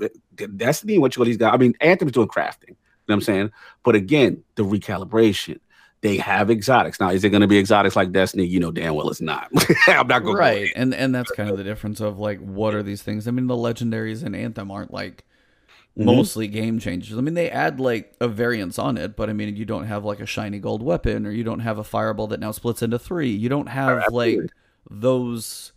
Destiny, 0.56 1.00
what 1.00 1.16
you 1.16 1.22
all 1.22 1.25
these 1.25 1.38
guys. 1.38 1.56
I 1.56 1.58
mean, 1.58 1.74
Anthem's 1.82 2.11
doing 2.11 2.27
crafting. 2.27 2.67
You 2.69 2.75
know 2.75 2.77
what 3.06 3.16
I'm 3.16 3.22
saying? 3.22 3.51
But 3.84 3.95
again, 3.95 4.43
the 4.53 4.66
recalibration. 4.66 5.59
They 6.06 6.17
have 6.17 6.50
exotics 6.51 7.00
now. 7.00 7.09
Is 7.09 7.24
it 7.24 7.30
going 7.30 7.42
to 7.42 7.48
be 7.48 7.58
exotics 7.58 7.95
like 7.95 8.11
Destiny? 8.11 8.45
You 8.45 8.59
know 8.59 8.72
damn 8.72 8.93
well 8.95 9.09
it's 9.09 9.22
not. 9.22 9.50
I'm 9.88 10.08
not 10.08 10.24
going 10.24 10.38
Right. 10.38 10.72
And 10.75 10.93
and 10.93 11.14
that's 11.16 11.32
kind 11.32 11.50
of 11.50 11.58
the 11.58 11.64
difference 11.64 12.00
of 12.00 12.19
like 12.19 12.40
what 12.40 12.74
are 12.75 12.84
these 12.84 13.01
things? 13.01 13.27
I 13.27 13.32
mean, 13.32 13.48
the 13.48 13.56
legendaries 13.56 14.24
and 14.24 14.35
Anthem 14.35 14.69
aren't 14.72 14.93
like 14.93 15.24
Mhm. 15.98 16.06
mostly 16.06 16.48
game 16.50 16.77
changers. 16.77 17.17
I 17.17 17.22
mean, 17.22 17.35
they 17.35 17.50
add 17.50 17.80
like 17.80 18.14
a 18.19 18.27
variance 18.27 18.77
on 18.77 18.98
it, 18.98 19.16
but 19.16 19.30
I 19.30 19.34
mean, 19.34 19.56
you 19.56 19.64
don't 19.64 19.85
have 19.85 20.03
like 20.03 20.19
a 20.19 20.25
shiny 20.25 20.59
gold 20.59 20.84
weapon 20.84 21.25
or 21.25 21.32
you 21.32 21.43
don't 21.45 21.61
have 21.61 21.77
a 21.77 21.85
fireball 21.85 22.27
that 22.27 22.40
now 22.42 22.51
splits 22.51 22.82
into 22.82 23.00
three. 23.00 23.30
You 23.32 23.48
don't 23.50 23.67
have 23.69 24.00
Absolutely. 24.00 24.42
like 24.42 24.50
those 24.92 25.72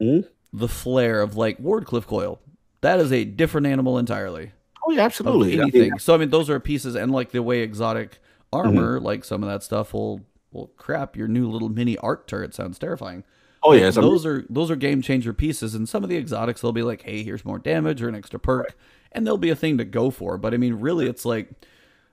Mhm. 0.00 0.24
the 0.52 0.68
flair 0.68 1.20
of 1.20 1.36
like 1.36 1.58
Wardcliff 1.58 2.06
coil. 2.06 2.40
That 2.80 2.98
is 2.98 3.12
a 3.12 3.24
different 3.24 3.66
animal 3.66 3.98
entirely. 3.98 4.52
Oh 4.86 4.90
yeah, 4.90 5.02
absolutely. 5.04 5.48
I 5.60 5.64
mean, 5.66 5.74
anything. 5.74 5.98
so 5.98 6.14
I 6.14 6.16
mean, 6.16 6.30
those 6.30 6.48
are 6.48 6.58
pieces, 6.60 6.94
and 6.94 7.12
like 7.12 7.32
the 7.32 7.42
way 7.42 7.60
exotic 7.60 8.20
Mm-hmm. 8.52 8.78
armor, 8.78 9.00
like 9.00 9.24
some 9.24 9.42
of 9.42 9.48
that 9.48 9.62
stuff 9.62 9.92
will, 9.92 10.22
well, 10.52 10.70
crap. 10.76 11.16
Your 11.16 11.28
new 11.28 11.50
little 11.50 11.68
mini 11.68 11.98
art 11.98 12.26
turret 12.26 12.54
sounds 12.54 12.78
terrifying. 12.78 13.24
oh 13.62 13.72
yeah, 13.72 13.90
those 13.90 14.24
are 14.24 14.44
those 14.48 14.70
are 14.70 14.76
game 14.76 15.02
changer 15.02 15.32
pieces, 15.32 15.74
and 15.74 15.88
some 15.88 16.02
of 16.02 16.08
the 16.08 16.16
exotics 16.16 16.60
they'll 16.60 16.72
be 16.72 16.82
like, 16.82 17.02
hey, 17.02 17.22
here's 17.22 17.44
more 17.44 17.58
damage 17.58 18.00
or 18.02 18.08
an 18.08 18.14
extra 18.14 18.38
perk, 18.38 18.74
and 19.12 19.26
there'll 19.26 19.36
be 19.38 19.50
a 19.50 19.56
thing 19.56 19.78
to 19.78 19.84
go 19.84 20.10
for. 20.10 20.38
But 20.38 20.54
I 20.54 20.56
mean, 20.56 20.74
really, 20.74 21.06
it's 21.06 21.24
like 21.24 21.50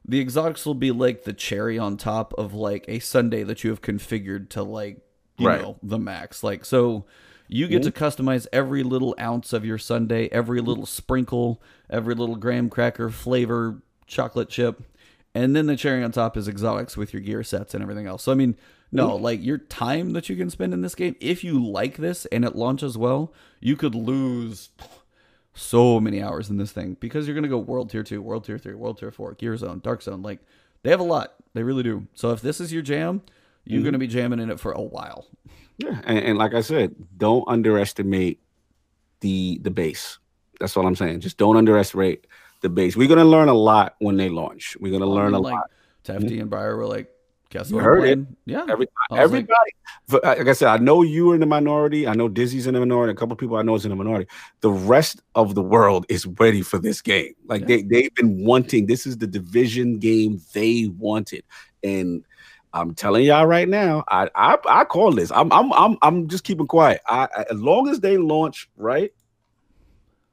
the 0.04 0.20
exotics 0.20 0.66
will 0.66 0.74
be 0.74 0.92
like 0.92 1.24
the 1.24 1.34
cherry 1.34 1.80
on 1.80 1.98
top 1.98 2.34
of 2.34 2.54
like 2.54 2.86
a 2.88 3.00
Sunday 3.00 3.44
that 3.44 3.64
you 3.64 3.70
have 3.70 3.82
configured 3.82 4.50
to 4.50 4.64
like 4.64 5.00
you 5.38 5.48
Right. 5.48 5.62
know 5.62 5.78
the 5.82 6.00
max. 6.00 6.44
Like 6.44 6.66
so. 6.66 7.06
You 7.48 7.68
get 7.68 7.84
mm-hmm. 7.84 7.92
to 7.92 8.24
customize 8.24 8.48
every 8.52 8.82
little 8.82 9.16
ounce 9.20 9.54
of 9.54 9.64
your 9.64 9.78
sundae, 9.78 10.30
every 10.32 10.62
little 10.62 10.88
sprinkle, 10.88 11.62
every 11.92 12.16
little 12.16 12.38
graham 12.38 12.72
cracker 12.72 13.12
flavor, 13.12 13.84
chocolate 14.08 14.50
chip, 14.50 14.82
and 15.36 15.56
then 15.56 15.68
the 15.68 15.76
cherry 15.76 16.04
on 16.04 16.12
top 16.12 16.36
is 16.36 16.48
exotics 16.48 16.98
with 16.98 17.14
your 17.14 17.22
gear 17.22 17.44
sets 17.44 17.76
and 17.76 17.84
everything 17.84 18.08
else. 18.08 18.24
So 18.24 18.32
I 18.32 18.36
mean, 18.36 18.56
no, 18.92 19.16
like 19.16 19.44
your 19.44 19.58
time 19.60 20.12
that 20.14 20.30
you 20.30 20.36
can 20.36 20.50
spend 20.50 20.74
in 20.74 20.82
this 20.82 20.96
game, 20.96 21.16
if 21.20 21.44
you 21.44 21.64
like 21.64 21.98
this 21.98 22.26
and 22.28 22.44
it 22.46 22.56
launches 22.56 22.98
well, 22.98 23.32
you 23.60 23.76
could 23.76 23.94
lose 23.94 24.70
so 25.54 26.00
many 26.00 26.22
hours 26.22 26.50
in 26.50 26.58
this 26.58 26.72
thing 26.72 26.98
because 27.00 27.28
you're 27.28 27.36
gonna 27.36 27.48
go 27.48 27.58
world 27.58 27.90
tier 27.90 28.04
two, 28.04 28.22
world 28.22 28.46
tier 28.46 28.58
three, 28.58 28.74
world 28.74 28.98
tier 28.98 29.12
four, 29.12 29.34
gear 29.34 29.56
zone, 29.58 29.80
dark 29.84 30.02
zone. 30.02 30.22
Like 30.22 30.40
they 30.84 30.90
have 30.90 31.00
a 31.00 31.04
lot, 31.04 31.36
they 31.54 31.64
really 31.64 31.84
do. 31.84 32.08
So 32.14 32.32
if 32.32 32.42
this 32.42 32.60
is 32.60 32.74
your 32.74 32.82
jam, 32.82 33.22
you're 33.66 33.80
Mhm. 33.80 33.84
going 33.84 33.94
to 33.94 34.00
be 34.00 34.08
jamming 34.08 34.40
in 34.40 34.52
it 34.52 34.60
for 34.60 34.72
a 34.74 34.82
while. 34.82 35.28
Yeah, 35.78 36.00
and, 36.06 36.20
and 36.20 36.38
like 36.38 36.54
I 36.54 36.62
said, 36.62 36.96
don't 37.18 37.44
underestimate 37.48 38.40
the 39.22 39.60
the 39.62 39.72
base. 39.72 40.20
That's 40.60 40.78
all 40.78 40.86
I'm 40.88 40.96
saying. 40.96 41.20
Just 41.22 41.38
don't 41.38 41.58
underestimate 41.58 42.28
the 42.66 42.70
base. 42.70 42.98
We're 42.98 43.08
gonna 43.08 43.24
learn 43.24 43.48
a 43.48 43.54
lot 43.54 43.96
when 44.00 44.18
they 44.18 44.30
launch. 44.30 44.76
We're 44.80 44.92
gonna 44.92 45.10
I 45.10 45.14
learn 45.14 45.32
mean, 45.32 45.36
a 45.36 45.40
like, 45.40 45.54
lot. 45.54 45.72
Tefty 46.04 46.40
and 46.40 46.52
Breyer 46.52 46.76
were 46.76 46.86
like, 46.88 47.10
guess 47.50 47.72
what? 47.72 47.84
heard 47.84 48.04
it. 48.04 48.20
Yeah. 48.46 48.66
Every, 48.68 48.88
I 49.12 49.22
was 49.22 49.32
like, 49.32 49.46
everybody, 49.46 49.72
uh, 50.12 50.20
like 50.24 50.48
I 50.48 50.54
said, 50.54 50.68
I 50.68 50.78
know 50.78 51.02
you 51.04 51.32
are 51.32 51.36
in 51.36 51.40
the 51.40 51.46
minority. 51.46 52.08
I 52.08 52.14
know 52.14 52.28
Dizzy's 52.28 52.68
in 52.68 52.74
the 52.74 52.80
minority. 52.80 53.12
A 53.12 53.16
couple 53.16 53.36
people 53.36 53.58
I 53.58 53.62
know 53.62 53.76
is 53.76 53.86
in 53.86 53.90
the 53.90 53.96
minority. 53.96 54.28
The 54.62 54.72
rest 54.72 55.22
of 55.36 55.56
the 55.56 55.62
world 55.62 56.06
is 56.10 56.26
ready 56.26 56.62
for 56.62 56.80
this 56.80 57.02
game. 57.02 57.34
Like 57.46 57.62
Yeah. 57.62 57.68
they 57.68 57.82
they've 57.84 58.16
been 58.16 58.44
wanting. 58.44 58.88
This 58.88 59.06
is 59.06 59.18
the 59.18 59.28
division 59.28 60.00
game 60.00 60.42
they 60.54 60.92
wanted, 60.98 61.44
and 61.84 62.26
I'm 62.74 62.94
telling 62.94 63.26
y'all 63.26 63.46
right 63.46 63.70
now, 63.70 64.04
I 64.10 64.30
I, 64.36 64.58
I 64.68 64.84
call 64.84 65.12
this. 65.12 65.32
I'm 65.32 65.52
I'm 65.54 65.72
I'm 65.74 65.98
I'm 66.02 66.28
just 66.28 66.44
keeping 66.44 66.68
quiet. 66.68 67.02
I, 67.08 67.28
I 67.36 67.46
as 67.52 67.62
long 67.62 67.88
as 67.90 68.00
they 68.02 68.18
launch 68.18 68.70
right. 68.76 69.12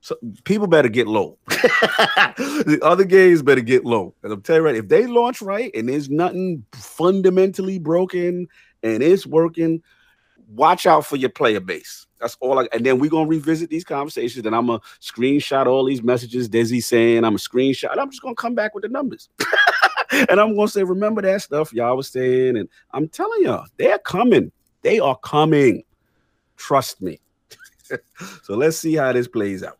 So 0.03 0.17
people 0.43 0.67
better 0.67 0.89
get 0.89 1.07
low. 1.07 1.39
the 1.47 2.81
other 2.83 3.05
games 3.05 3.41
better 3.41 3.61
get 3.61 3.85
low. 3.85 4.13
And 4.25 4.33
I'm 4.33 4.43
telling 4.43 4.63
you 4.63 4.67
right, 4.67 4.75
if 4.75 4.89
they 4.89 5.07
launch 5.07 5.41
right 5.41 5.71
and 5.77 5.89
there's 5.89 6.11
nothing 6.11 6.65
fundamentally 6.73 7.79
broken 7.79 8.49
and 8.83 9.01
it's 9.01 9.29
working, 9.29 9.81
watch 10.49 10.87
out 10.87 11.07
for 11.07 11.15
your 11.15 11.31
player 11.31 11.61
base. 11.61 12.09
That's 12.21 12.37
all 12.41 12.59
I 12.59 12.69
and 12.73 12.85
then 12.85 12.99
we're 12.99 13.11
gonna 13.11 13.29
revisit 13.29 13.71
these 13.71 13.85
conversations. 13.85 14.45
And 14.45 14.57
I'm 14.57 14.67
gonna 14.67 14.81
screenshot 15.01 15.67
all 15.67 15.85
these 15.85 16.03
messages 16.03 16.49
Desi 16.49 16.83
saying, 16.83 17.25
I'm 17.25 17.37
a 17.37 17.39
screenshot, 17.39 17.97
I'm 17.97 18.11
just 18.11 18.23
gonna 18.23 18.35
come 18.35 18.57
back 18.57 18.75
with 18.75 18.83
the 18.83 18.89
numbers. 18.89 19.29
and 20.11 20.41
I'm 20.41 20.57
gonna 20.57 20.67
say, 20.67 20.83
remember 20.83 21.23
that 21.23 21.43
stuff 21.43 21.73
y'all 21.73 21.97
was 21.97 22.09
saying, 22.09 22.57
and 22.57 22.69
I'm 22.91 23.09
telling 23.09 23.45
y'all, 23.45 23.67
they're 23.77 24.01
coming. 24.01 24.51
They 24.83 24.99
are 24.99 25.17
coming. 25.19 25.85
Trust 26.57 27.01
me. 27.01 27.21
so 28.43 28.57
let's 28.57 28.79
see 28.79 28.97
how 28.97 29.13
this 29.13 29.29
plays 29.29 29.63
out. 29.63 29.79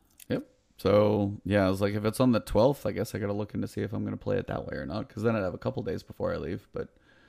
So 0.83 1.41
yeah, 1.45 1.65
I 1.65 1.71
was 1.71 1.81
like, 1.81 1.95
if 1.95 2.05
it's 2.05 2.19
on 2.19 2.33
the 2.33 2.41
12th, 2.41 2.87
I 2.87 2.91
guess 2.91 3.15
I 3.15 3.19
got 3.21 3.29
to 3.29 3.33
look 3.33 3.55
into 3.55 3.69
see 3.69 3.83
if 3.83 3.93
I'm 3.93 4.03
going 4.03 4.19
to 4.19 4.23
play 4.23 4.37
it 4.39 4.49
that 4.49 4.67
way 4.67 4.77
or 4.77 4.85
not, 4.85 5.07
because 5.07 5.23
then 5.23 5.37
I'd 5.37 5.43
have 5.45 5.55
a 5.55 5.59
couple 5.59 5.81
days 5.85 6.03
before 6.03 6.35
I 6.35 6.39
leave. 6.39 6.67
But 6.73 6.89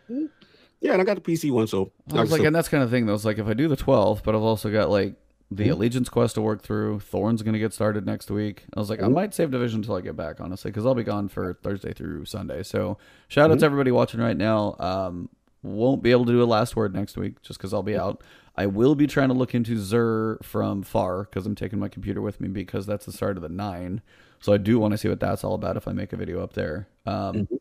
Yeah, 0.10 0.94
and 0.94 1.02
I 1.02 1.06
got 1.06 1.16
the 1.16 1.22
PC 1.22 1.52
one, 1.52 1.68
so 1.68 1.92
I 2.12 2.20
was 2.22 2.32
like, 2.32 2.42
and 2.42 2.56
that's 2.56 2.68
kind 2.68 2.84
of 2.84 2.90
thing. 2.90 3.06
Though, 3.06 3.14
it's 3.14 3.26
like 3.26 3.38
if 3.38 3.46
I 3.48 3.54
do 3.54 3.68
the 3.68 3.78
12th, 3.78 4.24
but 4.24 4.34
I've 4.34 4.42
also 4.42 4.72
got 4.72 4.90
like 4.90 5.16
the 5.52 5.68
Mhm. 5.68 5.74
Allegiance 5.74 6.10
quest 6.10 6.34
to 6.34 6.42
work 6.42 6.64
through. 6.64 7.00
Thorn's 7.02 7.44
going 7.44 7.54
to 7.54 7.60
get 7.60 7.74
started 7.74 8.08
next 8.08 8.32
week. 8.32 8.64
I 8.76 8.80
was 8.80 8.90
like, 8.90 9.00
I 9.04 9.06
Mhm. 9.06 9.14
might 9.14 9.34
save 9.36 9.52
Division 9.52 9.82
until 9.82 9.96
I 9.96 10.02
get 10.02 10.16
back, 10.16 10.42
honestly, 10.42 10.72
because 10.72 10.84
I'll 10.88 10.96
be 10.96 11.04
gone 11.04 11.28
for 11.28 11.54
Thursday 11.62 11.94
through 11.94 12.26
Sunday. 12.26 12.64
So 12.64 12.98
shout 13.28 13.52
out 13.52 13.58
Mhm. 13.58 13.60
to 13.60 13.66
everybody 13.68 13.92
watching 13.92 14.20
right 14.20 14.36
now. 14.36 14.76
Um, 14.80 15.30
won't 15.62 16.02
be 16.02 16.10
able 16.10 16.26
to 16.26 16.32
do 16.32 16.42
a 16.42 16.46
last 16.46 16.76
word 16.76 16.96
next 16.96 17.18
week 17.18 17.40
just 17.44 17.60
because 17.60 17.72
I'll 17.72 17.84
be 17.84 17.96
out. 17.96 18.24
I 18.56 18.68
will 18.68 18.94
be 18.96 19.08
trying 19.08 19.30
to 19.30 19.34
look 19.34 19.56
into 19.56 19.76
Xur 19.76 20.44
from 20.44 20.84
far 20.84 21.24
because 21.24 21.46
I'm 21.46 21.56
taking 21.56 21.80
my 21.80 21.88
computer 21.90 22.22
with 22.22 22.40
me 22.40 22.48
because 22.48 22.86
that's 22.86 23.06
the 23.06 23.12
start 23.12 23.36
of 23.36 23.42
the 23.44 23.50
nine. 23.50 24.02
So 24.40 24.54
I 24.54 24.58
do 24.58 24.78
want 24.78 24.92
to 24.92 24.98
see 24.98 25.08
what 25.10 25.20
that's 25.20 25.44
all 25.44 25.56
about 25.56 25.78
if 25.78 25.88
I 25.88 25.92
make 25.94 26.14
a 26.14 26.18
video 26.18 26.44
up 26.44 26.54
there. 26.54 26.88
Um, 27.06 27.34
Mhm. 27.48 27.60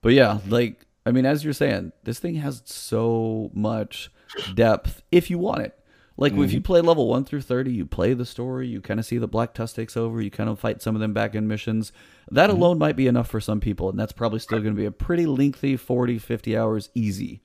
But 0.00 0.12
yeah, 0.14 0.38
like 0.48 0.86
I 1.06 1.12
mean, 1.12 1.26
as 1.26 1.44
you're 1.44 1.52
saying, 1.52 1.92
this 2.04 2.18
thing 2.18 2.36
has 2.36 2.62
so 2.64 3.50
much 3.52 4.10
depth 4.54 5.02
if 5.12 5.28
you 5.30 5.38
want 5.38 5.62
it. 5.62 5.78
Like 6.16 6.32
if 6.44 6.52
you 6.52 6.60
play 6.60 6.80
level 6.80 7.08
one 7.08 7.24
through 7.24 7.40
thirty, 7.42 7.72
you 7.72 7.84
play 7.84 8.14
the 8.14 8.24
story, 8.24 8.68
you 8.68 8.80
kind 8.80 9.00
of 9.00 9.04
see 9.04 9.18
the 9.18 9.26
Black 9.26 9.52
Tusk 9.52 9.74
takes 9.76 9.96
over, 9.96 10.22
you 10.22 10.30
kind 10.30 10.48
of 10.48 10.58
fight 10.60 10.80
some 10.80 10.94
of 10.94 11.00
them 11.00 11.12
back 11.12 11.34
in 11.34 11.48
missions. 11.48 11.92
That 12.30 12.48
alone 12.50 12.78
might 12.78 12.96
be 12.96 13.06
enough 13.08 13.28
for 13.28 13.40
some 13.40 13.60
people, 13.60 13.90
and 13.90 13.98
that's 13.98 14.12
probably 14.12 14.38
still 14.38 14.60
going 14.60 14.74
to 14.74 14.80
be 14.80 14.86
a 14.86 14.92
pretty 14.92 15.26
lengthy 15.26 15.76
40, 15.76 16.18
50 16.18 16.56
hours 16.56 16.88
easy. 16.94 17.42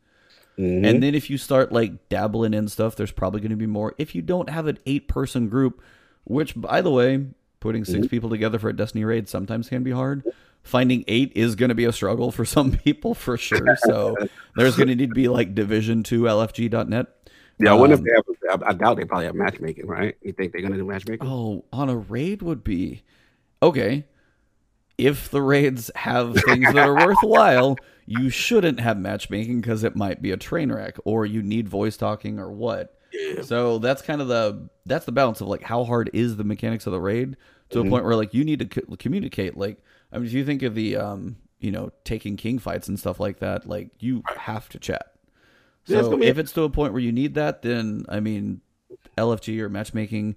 Mhm. 0.59 0.85
And 0.85 1.01
then 1.01 1.15
if 1.15 1.29
you 1.29 1.38
start 1.38 1.71
like 1.71 2.09
dabbling 2.09 2.53
in 2.53 2.67
stuff, 2.67 2.95
there's 2.97 3.11
probably 3.13 3.39
going 3.39 3.51
to 3.51 3.55
be 3.55 3.65
more. 3.65 3.95
If 3.97 4.13
you 4.13 4.21
don't 4.21 4.49
have 4.49 4.67
an 4.67 4.77
eight 4.85 5.07
person 5.07 5.47
group, 5.47 5.81
which 6.25 6.53
by 6.59 6.81
the 6.81 6.91
way, 6.91 7.27
putting 7.61 7.85
6 7.85 8.07
people 8.07 8.29
together 8.29 8.59
for 8.59 8.69
a 8.69 8.75
Destiny 8.75 9.05
raid 9.05 9.29
sometimes 9.29 9.69
can 9.69 9.83
be 9.83 9.91
hard. 9.91 10.23
Finding 10.61 11.05
eight 11.07 11.31
is 11.35 11.55
going 11.55 11.69
to 11.69 11.75
be 11.75 11.85
a 11.85 11.91
struggle 11.93 12.31
for 12.31 12.43
some 12.57 12.71
people 12.71 13.13
for 13.13 13.38
sure. 13.38 13.77
So 13.85 14.15
there's 14.55 14.75
going 14.75 14.89
to 14.89 14.95
need 14.95 15.09
to 15.09 15.15
be 15.15 15.29
like 15.29 15.55
division 15.55 16.03
two 16.03 16.23
LFG.net. 16.23 17.07
yeah, 17.59 17.71
I 17.71 17.73
wonder 17.73 17.93
if 17.93 17.99
um, 18.01 18.05
they 18.05 18.49
have. 18.49 18.63
I, 18.63 18.73
doubt 18.73 18.97
they 18.97 19.05
probably 19.05 19.25
have 19.25 19.35
matchmaking, 19.35 19.88
right? 19.88 20.15
You 20.21 20.33
think 20.33 20.51
they're 20.51 20.61
gonna 20.61 20.75
do 20.75 20.85
matchmaking? 20.85 21.27
Oh, 21.27 21.63
on 21.71 21.89
a 21.89 21.95
raid 21.95 22.41
would 22.41 22.63
be 22.63 23.03
okay. 23.61 24.05
If 24.99 25.29
the 25.31 25.41
raids 25.41 25.89
have 25.95 26.35
things 26.35 26.73
that 26.73 26.87
are 26.87 26.95
worthwhile, 26.95 27.77
you 28.05 28.29
shouldn't 28.29 28.79
have 28.79 28.97
matchmaking 28.97 29.61
because 29.61 29.83
it 29.83 29.95
might 29.95 30.21
be 30.21 30.31
a 30.31 30.37
train 30.37 30.71
wreck 30.71 30.97
or 31.05 31.25
you 31.25 31.41
need 31.41 31.67
voice 31.69 31.95
talking 31.97 32.39
or 32.39 32.51
what. 32.51 32.95
Yeah. 33.13 33.41
So 33.41 33.79
that's 33.79 34.01
kind 34.01 34.21
of 34.21 34.27
the 34.27 34.69
that's 34.85 35.05
the 35.05 35.11
balance 35.11 35.41
of 35.41 35.47
like 35.47 35.63
how 35.63 35.83
hard 35.83 36.09
is 36.13 36.37
the 36.37 36.43
mechanics 36.43 36.85
of 36.85 36.91
the 36.93 36.99
raid 37.01 37.37
to 37.69 37.79
Mhm. 37.83 37.87
a 37.87 37.89
point 37.89 38.05
where 38.05 38.15
like 38.15 38.33
you 38.33 38.43
need 38.43 38.59
to 38.59 38.65
co- 38.65 38.95
communicate. 38.97 39.57
Like 39.57 39.77
I 40.11 40.17
mean, 40.17 40.27
if 40.27 40.33
you 40.33 40.43
think 40.45 40.61
of 40.63 40.75
the 40.75 40.95
um 40.97 41.37
you 41.59 41.71
know 41.71 41.91
Taken 42.03 42.35
King 42.37 42.59
fights 42.59 42.87
and 42.87 42.99
stuff 42.99 43.19
like 43.19 43.39
that, 43.39 43.67
like 43.67 43.89
you 43.99 44.23
have 44.37 44.69
to 44.69 44.79
chat. 44.79 45.13
Yeah, 45.85 46.01
So 46.01 46.11
gonna 46.11 46.25
if 46.25 46.37
it's 46.37 46.51
to 46.53 46.63
a 46.63 46.69
point 46.69 46.93
where 46.93 47.01
you 47.01 47.11
need 47.11 47.33
that, 47.35 47.61
then 47.63 48.05
I 48.09 48.19
mean, 48.19 48.61
LFG 49.17 49.59
or 49.61 49.69
matchmaking 49.69 50.35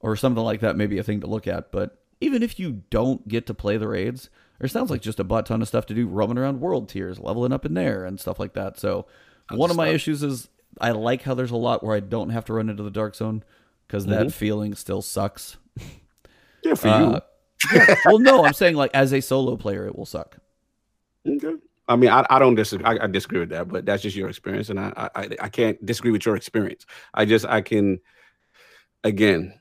or 0.00 0.16
something 0.16 0.42
like 0.42 0.60
that 0.60 0.76
may 0.76 0.86
be 0.86 0.98
a 0.98 1.02
thing 1.02 1.20
to 1.20 1.26
look 1.26 1.46
at. 1.46 1.72
But 1.72 1.98
even 2.22 2.42
if 2.42 2.58
you 2.58 2.82
don't 2.90 3.26
get 3.28 3.46
to 3.46 3.54
play 3.54 3.76
the 3.76 3.88
raids, 3.88 4.30
there 4.58 4.68
sounds 4.68 4.90
like 4.90 5.02
just 5.02 5.20
a 5.20 5.24
butt 5.24 5.46
ton 5.46 5.60
of 5.60 5.68
stuff 5.68 5.86
to 5.86 5.94
do 5.94 6.06
roaming 6.06 6.38
around 6.38 6.60
world 6.60 6.88
tiers, 6.88 7.18
leveling 7.18 7.52
up 7.52 7.66
in 7.66 7.74
there 7.74 8.04
and 8.04 8.18
stuff 8.20 8.38
like 8.38 8.54
that. 8.54 8.78
So 8.78 9.06
one 9.50 9.70
of 9.70 9.76
my 9.76 9.88
issues 9.88 10.22
is 10.22 10.48
I 10.80 10.92
like 10.92 11.22
how 11.22 11.34
there's 11.34 11.50
a 11.50 11.56
lot 11.56 11.82
where 11.84 11.96
I 11.96 12.00
don't 12.00 12.30
have 12.30 12.44
to 12.46 12.52
run 12.54 12.68
into 12.70 12.82
the 12.82 12.90
dark 12.90 13.14
zone 13.14 13.42
because 13.86 14.06
Mm-hmm. 14.06 14.12
that 14.28 14.32
feeling 14.32 14.74
still 14.74 15.02
sucks. 15.02 15.56
Yeah, 16.64 16.74
for 16.74 16.88
Uh, 16.88 17.20
yeah. 17.74 17.94
well, 18.06 18.20
no, 18.20 18.44
I'm 18.44 18.52
saying 18.52 18.76
like 18.76 18.92
as 18.94 19.12
a 19.12 19.20
solo 19.20 19.56
player, 19.56 19.84
it 19.86 19.96
will 19.98 20.06
suck. 20.06 20.36
Okay. 21.28 21.54
I 21.88 21.96
mean, 21.96 22.10
I, 22.10 22.24
I 22.30 22.38
don't 22.38 22.54
disagree. 22.54 22.86
I, 22.86 23.02
I 23.02 23.06
disagree 23.08 23.40
with 23.40 23.48
that, 23.48 23.66
but 23.66 23.84
that's 23.84 24.00
just 24.02 24.14
your 24.14 24.28
experience, 24.28 24.70
and 24.70 24.78
I, 24.78 25.10
I 25.16 25.28
I 25.40 25.48
can't 25.48 25.84
disagree 25.84 26.12
with 26.12 26.24
your 26.24 26.36
experience. 26.36 26.86
I 27.14 27.24
just 27.24 27.44
I 27.46 27.60
can, 27.62 27.98
again, 29.02 29.54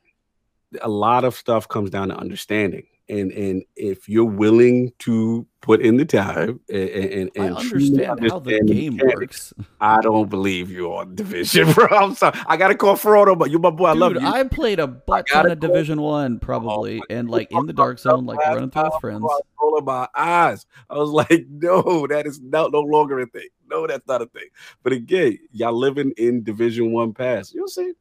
a 0.81 0.89
lot 0.89 1.23
of 1.23 1.35
stuff 1.35 1.67
comes 1.67 1.89
down 1.89 2.09
to 2.09 2.15
understanding, 2.15 2.85
and 3.09 3.31
and 3.31 3.63
if 3.75 4.07
you're 4.07 4.23
willing 4.23 4.93
to 4.99 5.45
put 5.61 5.81
in 5.81 5.97
the 5.97 6.05
time 6.05 6.59
and 6.69 6.89
and, 6.89 7.31
and 7.35 7.57
I 7.57 7.61
truly 7.61 8.05
understand 8.05 8.31
how 8.31 8.39
the 8.39 8.61
game 8.61 8.95
mechanics, 8.95 9.53
works. 9.57 9.67
I 9.79 10.01
don't 10.01 10.29
believe 10.29 10.71
you 10.71 10.93
on 10.93 11.15
division, 11.15 11.71
bro. 11.73 11.87
I'm 11.87 12.15
sorry. 12.15 12.39
I 12.47 12.57
gotta 12.57 12.75
call 12.75 12.95
Frodo, 12.95 13.37
but 13.37 13.51
you 13.51 13.59
my 13.59 13.69
boy. 13.69 13.87
I 13.87 13.93
love 13.93 14.13
you. 14.13 14.21
I 14.21 14.43
played 14.43 14.79
a 14.79 14.87
butt 14.87 15.27
ton 15.27 15.51
of 15.51 15.59
Division 15.59 16.01
One 16.01 16.39
probably, 16.39 16.97
my 16.97 17.05
and 17.09 17.29
like 17.29 17.51
in 17.51 17.65
the 17.65 17.73
dark 17.73 17.99
zone, 17.99 18.25
like 18.25 18.39
running 18.39 18.71
through 18.71 18.83
with 18.83 19.01
friends. 19.01 19.21
I 19.21 19.25
was 19.25 19.43
rolling 19.61 19.85
my 19.85 20.07
eyes. 20.15 20.65
I 20.89 20.95
was 20.95 21.09
like, 21.29 21.45
no, 21.49 22.07
that 22.07 22.25
is 22.25 22.39
no, 22.39 22.67
no 22.67 22.81
longer 22.81 23.19
a 23.19 23.25
thing. 23.25 23.49
No, 23.69 23.87
that's 23.87 24.07
not 24.07 24.21
a 24.21 24.25
thing. 24.27 24.47
But 24.83 24.93
again, 24.93 25.37
y'all 25.51 25.73
living 25.73 26.13
in 26.17 26.43
Division 26.43 26.91
One 26.91 27.13
pass. 27.13 27.53
You'll 27.53 27.67
see. 27.67 27.93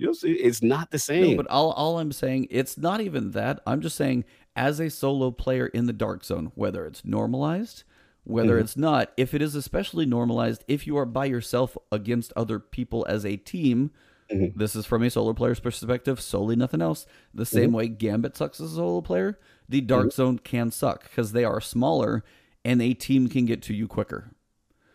You'll 0.00 0.14
see. 0.14 0.32
It's 0.32 0.62
not 0.62 0.90
the 0.90 0.98
same. 0.98 1.32
No, 1.32 1.36
but 1.36 1.46
all 1.50 1.72
all 1.72 1.98
I'm 1.98 2.12
saying, 2.12 2.48
it's 2.50 2.78
not 2.78 3.00
even 3.02 3.32
that. 3.32 3.60
I'm 3.66 3.80
just 3.82 3.96
saying, 3.96 4.24
as 4.56 4.80
a 4.80 4.88
solo 4.88 5.30
player 5.30 5.66
in 5.66 5.86
the 5.86 5.92
dark 5.92 6.24
zone, 6.24 6.52
whether 6.54 6.86
it's 6.86 7.04
normalized, 7.04 7.84
whether 8.24 8.56
Mhm. 8.58 8.62
it's 8.62 8.76
not, 8.76 9.12
if 9.16 9.34
it 9.34 9.42
is 9.42 9.54
especially 9.54 10.06
normalized, 10.06 10.64
if 10.68 10.86
you 10.86 10.96
are 10.96 11.04
by 11.06 11.26
yourself 11.26 11.76
against 11.92 12.32
other 12.34 12.58
people 12.58 13.04
as 13.08 13.24
a 13.26 13.36
team, 13.36 13.90
Mhm. 14.32 14.54
this 14.56 14.74
is 14.74 14.86
from 14.86 15.02
a 15.02 15.10
solo 15.10 15.32
player's 15.34 15.60
perspective, 15.60 16.20
solely 16.20 16.56
nothing 16.56 16.80
else. 16.80 17.04
The 17.34 17.42
Mm-hmm. 17.42 17.56
same 17.56 17.72
way 17.72 17.88
Gambit 17.88 18.36
sucks 18.36 18.60
as 18.60 18.72
a 18.72 18.76
solo 18.76 19.00
player, 19.02 19.38
the 19.68 19.80
dark 19.82 20.12
zone 20.12 20.38
can 20.38 20.70
suck 20.70 21.02
because 21.04 21.32
they 21.32 21.44
are 21.44 21.60
smaller 21.60 22.24
and 22.64 22.80
a 22.80 22.94
team 22.94 23.28
can 23.28 23.44
get 23.44 23.60
to 23.62 23.74
you 23.74 23.86
quicker. 23.86 24.30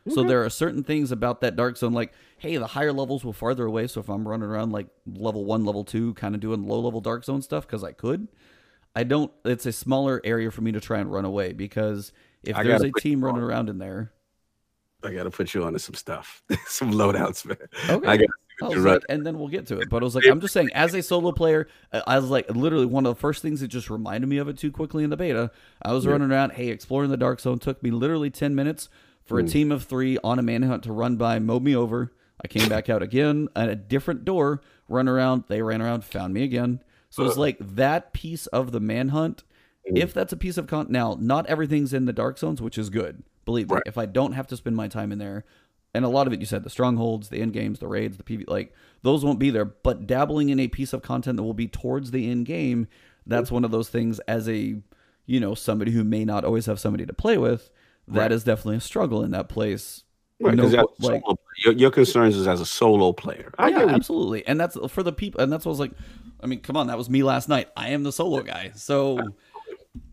So 0.08 0.24
there 0.24 0.44
are 0.46 0.50
certain 0.52 0.84
things 0.84 1.12
about 1.12 1.42
that 1.42 1.56
dark 1.56 1.78
zone, 1.78 1.94
like, 1.94 2.14
hey, 2.38 2.58
the 2.58 2.68
higher 2.68 2.94
levels 2.94 3.26
will 3.26 3.34
farther 3.34 3.66
away. 3.66 3.88
So 3.88 4.00
if 4.02 4.10
I'm 4.10 4.28
running 4.28 4.48
around 4.48 4.72
like 4.72 4.88
level 5.08 5.46
one, 5.46 5.66
level 5.66 5.84
two, 5.84 6.14
kind 6.14 6.36
of 6.36 6.42
doing 6.42 6.68
low 6.68 6.80
level 6.80 7.02
dark 7.02 7.24
zone 7.24 7.42
stuff 7.42 7.66
because 7.66 7.84
I 7.84 7.92
could, 7.92 8.28
I 8.96 9.04
don't. 9.04 9.32
It's 9.44 9.66
a 9.66 9.72
smaller 9.72 10.22
area 10.24 10.52
for 10.52 10.62
me 10.62 10.72
to 10.74 10.80
try 10.80 11.00
and 11.00 11.12
run 11.12 11.26
away 11.26 11.54
because 11.54 12.14
if 12.44 12.56
I 12.56 12.64
there's 12.64 12.84
a 12.84 12.92
team 12.92 13.24
running 13.26 13.42
on. 13.44 13.50
around 13.50 13.70
in 13.70 13.80
there, 13.80 14.12
I 15.04 15.14
gotta 15.14 15.30
put 15.32 15.54
you 15.54 15.64
onto 15.64 15.80
some 15.80 15.96
stuff, 15.96 16.44
some 16.68 16.92
loadouts, 16.92 17.46
man. 17.46 17.58
Okay. 17.90 18.08
I 18.08 18.18
gotta 18.18 18.28
see 18.28 18.56
I 18.62 18.70
what 18.70 18.76
was 18.76 18.86
you're 18.86 18.86
like, 18.86 19.06
and 19.10 19.26
then 19.26 19.38
we'll 19.38 19.48
get 19.50 19.68
to 19.68 19.80
it. 19.80 19.90
But 19.90 20.02
I 20.02 20.06
was 20.06 20.16
like, 20.16 20.28
I'm 20.28 20.40
just 20.40 20.54
saying, 20.54 20.74
as 20.74 20.94
a 20.94 21.04
solo 21.04 21.32
player, 21.32 21.68
uh, 21.92 22.02
I 22.08 22.18
was 22.20 22.30
like, 22.30 22.50
literally 22.50 22.86
one 22.86 23.06
of 23.06 23.16
the 23.16 23.20
first 23.20 23.42
things 23.42 23.60
that 23.62 23.68
just 23.68 23.90
reminded 23.90 24.28
me 24.28 24.38
of 24.38 24.48
it 24.48 24.58
too 24.58 24.72
quickly 24.72 25.04
in 25.04 25.10
the 25.10 25.18
beta. 25.18 25.52
I 25.82 25.94
was 25.94 26.06
Yeah. 26.06 26.14
running 26.14 26.32
around, 26.32 26.54
hey, 26.54 26.70
exploring 26.70 27.12
the 27.12 27.18
dark 27.18 27.40
zone 27.42 27.60
took 27.60 27.84
me 27.84 27.92
literally 27.92 28.30
10 28.32 28.56
minutes 28.56 28.90
for 29.26 29.40
a 29.40 29.44
Mm. 29.44 29.52
team 29.52 29.72
of 29.72 29.84
three 29.84 30.18
on 30.24 30.40
a 30.40 30.42
manhunt 30.42 30.84
to 30.84 30.92
run 30.94 31.16
by, 31.18 31.40
mowed 31.40 31.64
me 31.64 31.76
over. 31.76 32.12
I 32.44 32.48
came 32.48 32.70
back 32.70 32.90
out 32.90 33.02
again 33.02 33.48
at 33.56 33.70
a 33.70 33.76
different 33.76 34.24
door, 34.26 34.62
run 34.88 35.08
around. 35.08 35.46
They 35.48 35.62
ran 35.62 35.82
around, 35.82 36.04
found 36.04 36.34
me 36.34 36.44
again. 36.44 36.82
So 37.10 37.26
it's 37.26 37.38
like 37.38 37.58
that 37.60 38.14
piece 38.14 38.46
of 38.48 38.72
the 38.72 38.80
manhunt. 38.80 39.44
Mm. 39.90 39.98
If 39.98 40.14
that's 40.14 40.34
a 40.34 40.38
piece 40.38 40.58
of 40.58 40.68
content, 40.68 40.92
now 40.92 41.18
not 41.20 41.46
everything's 41.48 41.94
in 41.94 42.06
the 42.06 42.14
dark 42.14 42.38
zones, 42.38 42.62
which 42.62 42.78
is 42.78 42.90
good. 42.90 43.24
Believe 43.46 43.70
me, 43.70 43.76
Right. 43.76 43.84
if 43.86 43.98
I 43.98 44.06
don't 44.06 44.34
have 44.34 44.48
to 44.48 44.58
spend 44.58 44.76
my 44.76 44.88
time 44.88 45.12
in 45.12 45.18
there, 45.20 45.46
and 45.94 46.04
a 46.04 46.10
lot 46.10 46.28
of 46.28 46.34
it 46.34 46.40
you 46.42 46.46
said 46.46 46.64
the 46.64 46.70
strongholds, 46.70 47.30
the 47.30 47.40
end 47.40 47.54
games, 47.54 47.80
the 47.80 47.88
raids, 47.88 48.18
the 48.18 48.24
PV, 48.24 48.44
like 48.48 48.74
those 49.02 49.24
won't 49.24 49.40
be 49.40 49.50
there. 49.50 49.66
But 49.66 50.06
dabbling 50.08 50.50
in 50.50 50.60
a 50.60 50.68
piece 50.68 50.92
of 50.94 51.02
content 51.02 51.38
that 51.38 51.44
will 51.44 51.54
be 51.54 51.68
towards 51.70 52.12
the 52.12 52.30
end 52.30 52.46
game, 52.48 52.88
that's 53.26 53.52
one 53.52 53.64
of 53.64 53.72
those 53.72 53.88
things. 53.90 54.20
As 54.28 54.50
a 54.50 54.76
you 55.28 55.40
know 55.40 55.56
somebody 55.56 55.92
who 55.92 56.04
may 56.04 56.26
not 56.26 56.44
always 56.44 56.66
have 56.66 56.80
somebody 56.80 57.06
to 57.06 57.14
play 57.14 57.38
with, 57.38 57.70
that 58.08 58.20
Right. 58.22 58.32
is 58.32 58.44
definitely 58.44 58.78
a 58.78 58.82
struggle 58.82 59.24
in 59.24 59.32
that 59.32 59.50
place. 59.50 60.04
Right, 60.40 60.54
No, 60.56 60.66
like- 61.00 61.24
your, 61.64 61.74
your 61.74 61.92
concerns 61.92 62.36
is 62.36 62.46
as 62.48 62.60
a 62.60 62.66
solo 62.66 63.14
player. 63.14 63.54
I 63.58 63.70
yeah, 63.70 63.78
get 63.78 63.86
what 63.86 63.90
you- 63.92 63.96
absolutely. 63.96 64.46
And 64.48 64.60
that's 64.60 64.78
for 64.90 65.02
the 65.04 65.14
people. 65.14 65.40
And 65.42 65.52
that's 65.52 65.66
what 65.66 65.70
I 65.70 65.74
was 65.74 65.80
like. 65.80 65.92
I 66.42 66.48
mean, 66.48 66.60
come 66.60 66.76
on, 66.76 66.88
that 66.88 66.98
was 66.98 67.10
me 67.10 67.24
last 67.24 67.48
night. 67.48 67.70
I 67.78 67.90
am 67.90 68.04
the 68.04 68.12
solo 68.12 68.42
guy. 68.42 68.72
So 68.76 69.18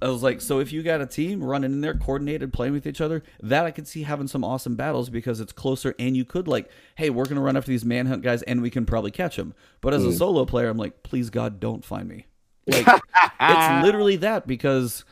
I 0.00 0.08
was 0.08 0.22
like, 0.22 0.40
so 0.40 0.60
if 0.60 0.72
you 0.72 0.84
got 0.84 1.00
a 1.00 1.06
team 1.06 1.42
running 1.42 1.72
in 1.72 1.80
there, 1.80 1.94
coordinated, 1.94 2.52
playing 2.52 2.72
with 2.72 2.86
each 2.86 3.00
other, 3.00 3.24
that 3.42 3.66
I 3.66 3.72
could 3.72 3.88
see 3.88 4.04
having 4.04 4.28
some 4.28 4.44
awesome 4.44 4.76
battles 4.76 5.10
because 5.10 5.40
it's 5.40 5.52
closer, 5.52 5.94
and 5.98 6.16
you 6.16 6.24
could 6.24 6.46
like, 6.46 6.70
hey, 6.94 7.10
we're 7.10 7.24
gonna 7.24 7.40
run 7.40 7.56
after 7.56 7.72
these 7.72 7.84
manhunt 7.84 8.22
guys, 8.22 8.42
and 8.42 8.62
we 8.62 8.70
can 8.70 8.86
probably 8.86 9.10
catch 9.10 9.34
them. 9.36 9.52
But 9.80 9.92
Mm. 9.92 9.96
as 9.96 10.04
a 10.04 10.12
solo 10.12 10.44
player, 10.44 10.68
I'm 10.68 10.78
like, 10.78 11.02
please 11.02 11.28
God, 11.30 11.58
don't 11.58 11.84
find 11.84 12.08
me. 12.08 12.26
Like, 12.68 12.86
it's 13.40 13.84
literally 13.84 14.16
that 14.16 14.46
because. 14.46 15.04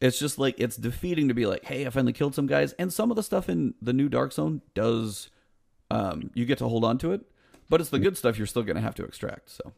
It's 0.00 0.18
just 0.18 0.38
like 0.38 0.54
it's 0.58 0.76
defeating 0.76 1.28
to 1.28 1.34
be 1.34 1.46
like, 1.46 1.64
hey, 1.64 1.86
I 1.86 1.90
finally 1.90 2.12
killed 2.12 2.34
some 2.34 2.46
guys, 2.46 2.72
and 2.74 2.92
some 2.92 3.10
of 3.10 3.16
the 3.16 3.22
stuff 3.22 3.48
in 3.48 3.74
the 3.82 3.92
new 3.92 4.08
Dark 4.08 4.32
Zone 4.32 4.62
does, 4.74 5.28
um, 5.90 6.30
you 6.34 6.46
get 6.46 6.58
to 6.58 6.68
hold 6.68 6.84
on 6.84 6.96
to 6.98 7.12
it, 7.12 7.20
but 7.68 7.80
it's 7.80 7.90
the 7.90 7.98
good 7.98 8.16
stuff 8.16 8.38
you're 8.38 8.46
still 8.46 8.62
gonna 8.62 8.80
have 8.80 8.94
to 8.94 9.04
extract. 9.04 9.50
So, 9.50 9.72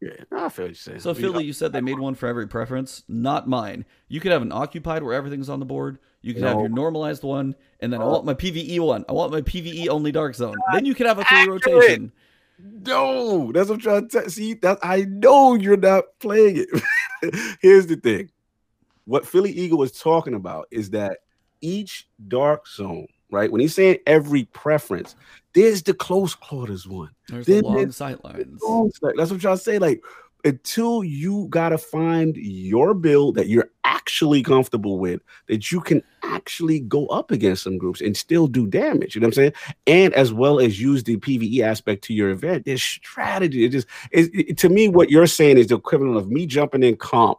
yeah, 0.00 0.10
I 0.32 0.48
feel 0.48 0.74
saying. 0.74 0.98
so 0.98 1.10
You 1.10 1.14
Philly, 1.14 1.44
you 1.44 1.52
said 1.52 1.72
they 1.72 1.80
made 1.80 2.00
one 2.00 2.16
for 2.16 2.26
every 2.26 2.48
preference, 2.48 3.04
not 3.06 3.48
mine. 3.48 3.84
You 4.08 4.18
could 4.18 4.32
have 4.32 4.42
an 4.42 4.50
occupied 4.50 5.04
where 5.04 5.14
everything's 5.14 5.48
on 5.48 5.60
the 5.60 5.66
board. 5.66 5.98
You 6.22 6.34
could 6.34 6.42
have 6.44 6.58
your 6.58 6.68
normalized 6.68 7.22
one, 7.22 7.54
and 7.80 7.92
then 7.92 8.00
I 8.00 8.04
want 8.04 8.24
my 8.24 8.34
PVE 8.34 8.80
one. 8.80 9.04
I 9.08 9.12
want 9.12 9.32
my 9.32 9.42
PVE 9.42 9.88
only 9.88 10.10
Dark 10.10 10.34
Zone. 10.34 10.56
Then 10.72 10.84
you 10.84 10.94
could 10.94 11.06
have 11.06 11.18
a 11.18 11.24
three 11.24 11.48
rotation. 11.48 12.12
No, 12.58 13.50
that's 13.52 13.68
what 13.68 13.76
I'm 13.76 13.80
trying 13.80 14.08
to 14.08 14.20
tell. 14.20 14.30
See, 14.30 14.54
that 14.54 14.78
I 14.82 15.02
know 15.02 15.54
you're 15.54 15.76
not 15.76 16.04
playing 16.20 16.64
it. 16.66 17.56
Here's 17.60 17.86
the 17.86 17.96
thing: 17.96 18.30
what 19.04 19.26
Philly 19.26 19.50
Eagle 19.50 19.78
was 19.78 19.92
talking 19.92 20.34
about 20.34 20.68
is 20.70 20.90
that 20.90 21.18
each 21.60 22.08
dark 22.28 22.66
zone, 22.68 23.06
right? 23.30 23.50
When 23.50 23.60
he's 23.60 23.74
saying 23.74 23.98
every 24.06 24.44
preference, 24.46 25.16
there's 25.54 25.82
the 25.82 25.94
close 25.94 26.34
quarters 26.34 26.86
one. 26.86 27.10
There's 27.28 27.46
the 27.46 27.54
Then 27.54 27.64
long 27.64 27.76
there's- 27.76 27.98
sightlines. 27.98 28.58
Like, 29.02 29.14
That's 29.16 29.30
what 29.30 29.42
y'all 29.42 29.56
say. 29.56 29.78
Like, 29.78 30.02
until 30.44 31.04
you 31.04 31.46
gotta 31.50 31.78
find 31.78 32.36
your 32.36 32.94
build 32.94 33.36
that 33.36 33.46
you're 33.48 33.70
actually 33.84 34.42
comfortable 34.42 34.98
with, 34.98 35.20
that 35.46 35.70
you 35.70 35.80
can 35.80 36.02
actually 36.24 36.80
go 36.80 37.06
up 37.08 37.30
against 37.30 37.62
some 37.62 37.78
groups 37.78 38.00
and 38.00 38.16
still 38.16 38.48
do 38.48 38.66
damage. 38.66 39.14
You 39.14 39.20
know 39.20 39.26
what 39.26 39.38
I'm 39.38 39.52
saying? 39.52 39.52
And 39.86 40.12
as 40.14 40.32
well 40.32 40.58
as 40.58 40.80
use 40.80 41.04
the 41.04 41.16
PVE 41.16 41.60
aspect 41.60 42.02
to 42.04 42.14
your 42.14 42.30
event. 42.30 42.64
There's 42.64 42.82
strategy. 42.82 43.64
It 43.64 43.68
just 43.68 43.86
it, 44.10 44.30
it- 44.34 44.58
to 44.58 44.68
me, 44.68 44.88
what 44.88 45.10
you're 45.10 45.28
saying 45.28 45.58
is 45.58 45.68
the 45.68 45.76
equivalent 45.76 46.16
of 46.16 46.28
me 46.28 46.44
jumping 46.46 46.82
in 46.82 46.96
comp, 46.96 47.38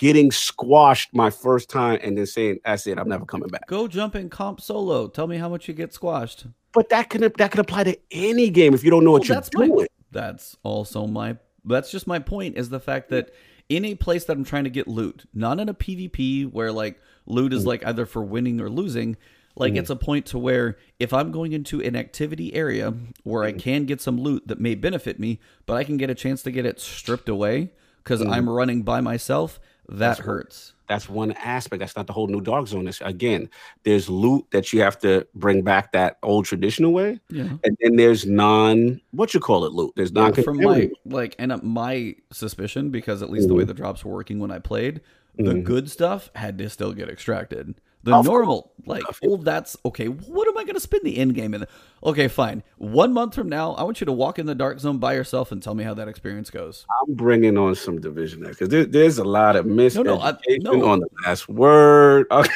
getting 0.00 0.32
squashed 0.32 1.14
my 1.14 1.30
first 1.30 1.70
time, 1.70 2.00
and 2.02 2.18
then 2.18 2.26
saying, 2.26 2.58
"That's 2.64 2.86
it. 2.88 2.98
I'm 2.98 3.08
never 3.08 3.24
coming 3.24 3.48
back." 3.48 3.68
Go 3.68 3.86
jump 3.86 4.16
in 4.16 4.28
comp 4.28 4.60
solo. 4.60 5.06
Tell 5.06 5.26
me 5.28 5.36
how 5.36 5.48
much 5.48 5.68
you 5.68 5.74
get 5.74 5.92
squashed. 5.94 6.46
But 6.72 6.88
that 6.88 7.10
can 7.10 7.20
that 7.20 7.50
can 7.52 7.60
apply 7.60 7.84
to 7.84 7.96
any 8.10 8.50
game 8.50 8.74
if 8.74 8.82
you 8.82 8.90
don't 8.90 9.04
know 9.04 9.12
what 9.12 9.28
you're 9.28 9.36
that's 9.36 9.50
my- 9.54 9.66
doing. 9.66 9.86
That's 10.10 10.56
also 10.64 11.06
my. 11.06 11.36
That's 11.64 11.90
just 11.92 12.06
my 12.06 12.18
point. 12.18 12.56
Is 12.56 12.70
the 12.70 12.80
fact 12.80 13.10
that 13.10 13.32
in 13.68 13.84
a 13.84 13.94
place 13.94 14.24
that 14.24 14.36
I'm 14.36 14.44
trying 14.44 14.64
to 14.64 14.70
get 14.70 14.88
loot, 14.88 15.26
not 15.32 15.60
in 15.60 15.68
a 15.68 15.74
PvP 15.74 16.50
where 16.50 16.72
like 16.72 16.98
loot 17.26 17.52
Mm. 17.52 17.56
is 17.56 17.66
like 17.66 17.86
either 17.86 18.06
for 18.06 18.22
winning 18.22 18.60
or 18.60 18.68
losing. 18.68 19.16
Like 19.56 19.74
it's 19.76 19.90
a 19.90 19.96
point 19.96 20.26
to 20.26 20.38
where 20.38 20.78
if 20.98 21.12
I'm 21.12 21.32
going 21.32 21.52
into 21.52 21.82
an 21.82 21.94
activity 21.94 22.54
area 22.54 22.94
where 23.24 23.42
Mm. 23.42 23.46
I 23.48 23.52
can 23.52 23.84
get 23.84 24.00
some 24.00 24.16
loot 24.18 24.48
that 24.48 24.58
may 24.58 24.74
benefit 24.74 25.20
me, 25.20 25.38
but 25.66 25.76
I 25.76 25.84
can 25.84 25.96
get 25.98 26.08
a 26.08 26.14
chance 26.14 26.42
to 26.44 26.50
get 26.50 26.64
it 26.64 26.80
stripped 26.80 27.28
away 27.28 27.72
because 28.02 28.22
Mm. 28.22 28.30
I'm 28.32 28.48
running 28.48 28.82
by 28.82 29.00
myself, 29.02 29.60
that 29.90 30.18
hurts. 30.18 30.74
That's 30.88 31.08
one 31.08 31.32
aspect. 31.32 31.80
That's 31.80 31.94
not 31.96 32.06
the 32.06 32.12
whole 32.12 32.26
new 32.26 32.40
dark 32.40 32.66
zone. 32.66 32.88
It's, 32.88 33.00
again, 33.00 33.48
there's 33.84 34.08
loot 34.08 34.44
that 34.50 34.72
you 34.72 34.80
have 34.80 34.98
to 35.00 35.26
bring 35.34 35.62
back 35.62 35.92
that 35.92 36.18
old 36.22 36.46
traditional 36.46 36.92
way, 36.92 37.20
Yeah. 37.28 37.48
and 37.64 37.76
then 37.80 37.96
there's 37.96 38.26
non 38.26 39.00
what 39.12 39.34
you 39.34 39.40
call 39.40 39.64
it 39.64 39.72
loot. 39.72 39.92
There's 39.96 40.12
non 40.12 40.32
from 40.32 40.56
my 40.58 40.90
like 41.04 41.36
and 41.38 41.52
uh, 41.52 41.58
my 41.62 42.16
suspicion 42.32 42.90
because 42.90 43.22
at 43.22 43.30
least 43.30 43.48
the 43.48 43.54
way 43.54 43.64
the 43.64 43.74
drops 43.74 44.04
were 44.04 44.12
working 44.12 44.38
when 44.38 44.50
I 44.50 44.58
played, 44.58 45.00
the 45.36 45.54
good 45.54 45.90
stuff 45.90 46.30
had 46.34 46.58
to 46.58 46.68
still 46.68 46.92
get 46.92 47.08
extracted. 47.08 47.74
The 48.02 48.14
Of 48.14 48.24
normal, 48.24 48.72
like, 48.86 49.02
well, 49.22 49.34
oh, 49.34 49.36
that's 49.36 49.76
okay. 49.84 50.06
What 50.08 50.48
am 50.48 50.56
I 50.56 50.64
going 50.64 50.74
to 50.74 50.80
spend 50.80 51.02
the 51.04 51.18
end 51.18 51.34
game 51.34 51.52
in? 51.52 51.66
Okay, 52.02 52.28
fine. 52.28 52.62
One 52.78 53.12
month 53.12 53.34
from 53.34 53.50
now, 53.50 53.72
I 53.72 53.82
want 53.82 54.00
you 54.00 54.06
to 54.06 54.12
walk 54.12 54.38
in 54.38 54.46
the 54.46 54.54
dark 54.54 54.80
zone 54.80 54.96
by 54.96 55.12
yourself 55.12 55.52
and 55.52 55.62
tell 55.62 55.74
me 55.74 55.84
how 55.84 55.92
that 55.92 56.08
experience 56.08 56.48
goes. 56.48 56.86
I'm 57.06 57.14
bringing 57.14 57.58
on 57.58 57.74
some 57.74 58.00
division 58.00 58.40
there 58.40 58.52
because 58.52 58.70
there, 58.70 58.86
there's 58.86 59.18
a 59.18 59.24
lot 59.24 59.54
of 59.56 59.66
miseducation 59.66 60.04
no, 60.04 60.18
I- 60.18 60.36
no. 60.78 60.88
on 60.88 61.00
the 61.00 61.08
last 61.26 61.46
word. 61.48 62.26
I 62.30 62.48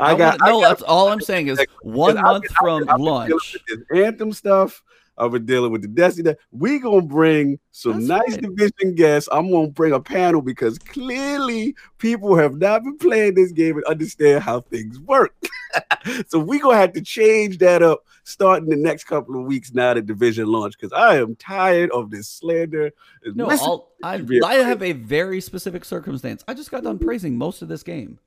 I 0.00 0.14
got 0.16 0.40
wanna- 0.40 0.52
no. 0.52 0.58
I 0.58 0.62
got- 0.62 0.68
that's 0.68 0.82
all 0.82 1.08
I'm 1.08 1.20
saying 1.20 1.48
is 1.48 1.60
one 1.82 2.14
month 2.20 2.44
from 2.60 2.84
been 2.86 2.96
launch. 3.00 3.56
anthem 3.92 4.32
stuff. 4.32 4.82
I've 5.18 5.32
been 5.32 5.46
dealing 5.46 5.72
with 5.72 5.82
the 5.82 5.88
Destiny. 5.88 6.34
We 6.50 6.78
gonna 6.78 7.02
bring 7.02 7.58
some 7.72 8.06
That's 8.06 8.06
nice 8.06 8.32
fine. 8.32 8.40
division 8.40 8.94
guests. 8.94 9.28
I'm 9.32 9.50
gonna 9.50 9.68
bring 9.68 9.92
a 9.92 10.00
panel 10.00 10.42
because 10.42 10.78
clearly 10.78 11.74
people 11.98 12.36
have 12.36 12.56
not 12.56 12.84
been 12.84 12.98
playing 12.98 13.34
this 13.34 13.52
game 13.52 13.76
and 13.76 13.84
understand 13.86 14.42
how 14.42 14.60
things 14.62 14.98
work. 15.00 15.34
so 16.28 16.38
we 16.38 16.58
gonna 16.58 16.76
have 16.76 16.92
to 16.94 17.02
change 17.02 17.58
that 17.58 17.82
up 17.82 18.04
starting 18.24 18.68
the 18.68 18.76
next 18.76 19.04
couple 19.04 19.38
of 19.38 19.46
weeks 19.46 19.72
now 19.72 19.94
that 19.94 20.06
division 20.06 20.46
launch 20.46 20.74
because 20.78 20.92
I 20.92 21.16
am 21.16 21.34
tired 21.36 21.90
of 21.90 22.10
this 22.10 22.28
slander. 22.28 22.92
No, 23.34 23.84
I 24.02 24.18
be 24.18 24.40
have 24.40 24.82
a 24.82 24.92
very 24.92 25.40
specific 25.40 25.84
circumstance. 25.84 26.44
I 26.48 26.54
just 26.54 26.70
got 26.70 26.84
done 26.84 26.98
praising 26.98 27.36
most 27.36 27.62
of 27.62 27.68
this 27.68 27.82
game. 27.82 28.18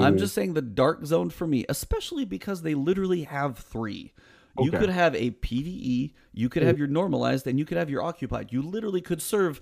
I'm 0.00 0.16
Mm, 0.16 0.18
just 0.18 0.34
saying 0.34 0.54
the 0.54 0.62
dark 0.62 1.04
zone 1.06 1.30
for 1.30 1.46
me, 1.46 1.64
especially 1.68 2.24
because 2.24 2.62
they 2.62 2.74
literally 2.74 3.24
have 3.24 3.58
three. 3.58 4.12
You 4.60 4.68
Okay. 4.68 4.76
Mm. 4.76 4.80
could 4.80 4.90
have 4.90 5.14
a 5.14 5.30
PVE, 5.30 6.12
you 6.32 6.48
could 6.48 6.62
have 6.62 6.78
your 6.78 6.88
normalized, 6.88 7.46
and 7.46 7.58
you 7.58 7.64
could 7.64 7.78
have 7.78 7.90
your 7.90 8.02
occupied. 8.02 8.52
You 8.52 8.62
literally 8.62 9.00
could 9.00 9.22
serve 9.22 9.60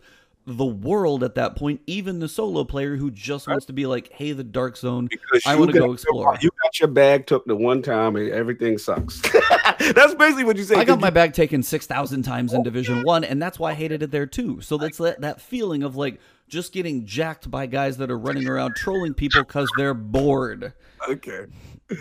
the 0.48 0.64
world 0.64 1.24
at 1.24 1.34
that 1.34 1.56
point, 1.56 1.80
even 1.88 2.20
the 2.20 2.28
solo 2.28 2.62
player 2.62 2.94
who 2.96 3.10
just 3.10 3.48
wants 3.48 3.66
to 3.66 3.72
be 3.72 3.84
like, 3.84 4.12
hey, 4.12 4.30
the 4.30 4.44
dark 4.44 4.76
zone, 4.76 5.08
because 5.10 5.42
I 5.44 5.56
want 5.56 5.72
to 5.72 5.78
go 5.78 5.86
your- 5.86 5.94
explore. 5.94 6.38
You 6.40 6.50
got 6.62 6.78
your 6.78 6.88
bag 6.88 7.26
took 7.26 7.44
the 7.46 7.56
one 7.56 7.82
time 7.82 8.14
and 8.14 8.30
everything 8.30 8.78
sucks. 8.78 9.20
That's 9.92 10.14
basically 10.14 10.44
what 10.44 10.56
you 10.56 10.62
say. 10.62 10.76
I 10.76 10.84
got 10.84 11.00
my 11.00 11.10
bag 11.10 11.32
taken 11.32 11.64
six 11.64 11.86
thousand 11.86 12.22
times 12.22 12.52
in 12.52 12.62
Division 12.62 13.02
One, 13.02 13.24
and 13.24 13.42
that's 13.42 13.58
why 13.58 13.72
I 13.72 13.74
hated 13.74 14.02
it 14.04 14.10
there 14.12 14.26
too. 14.26 14.60
So 14.60 14.78
that's 14.78 14.98
that, 14.98 15.20
that 15.20 15.40
feeling 15.40 15.82
of 15.82 15.96
like 15.96 16.20
just 16.48 16.72
getting 16.72 17.04
jacked 17.06 17.50
by 17.50 17.66
guys 17.66 17.96
that 17.98 18.10
are 18.10 18.18
running 18.18 18.48
around 18.48 18.74
trolling 18.76 19.14
people 19.14 19.42
because 19.42 19.68
they're 19.76 19.94
bored. 19.94 20.72
okay. 21.08 21.46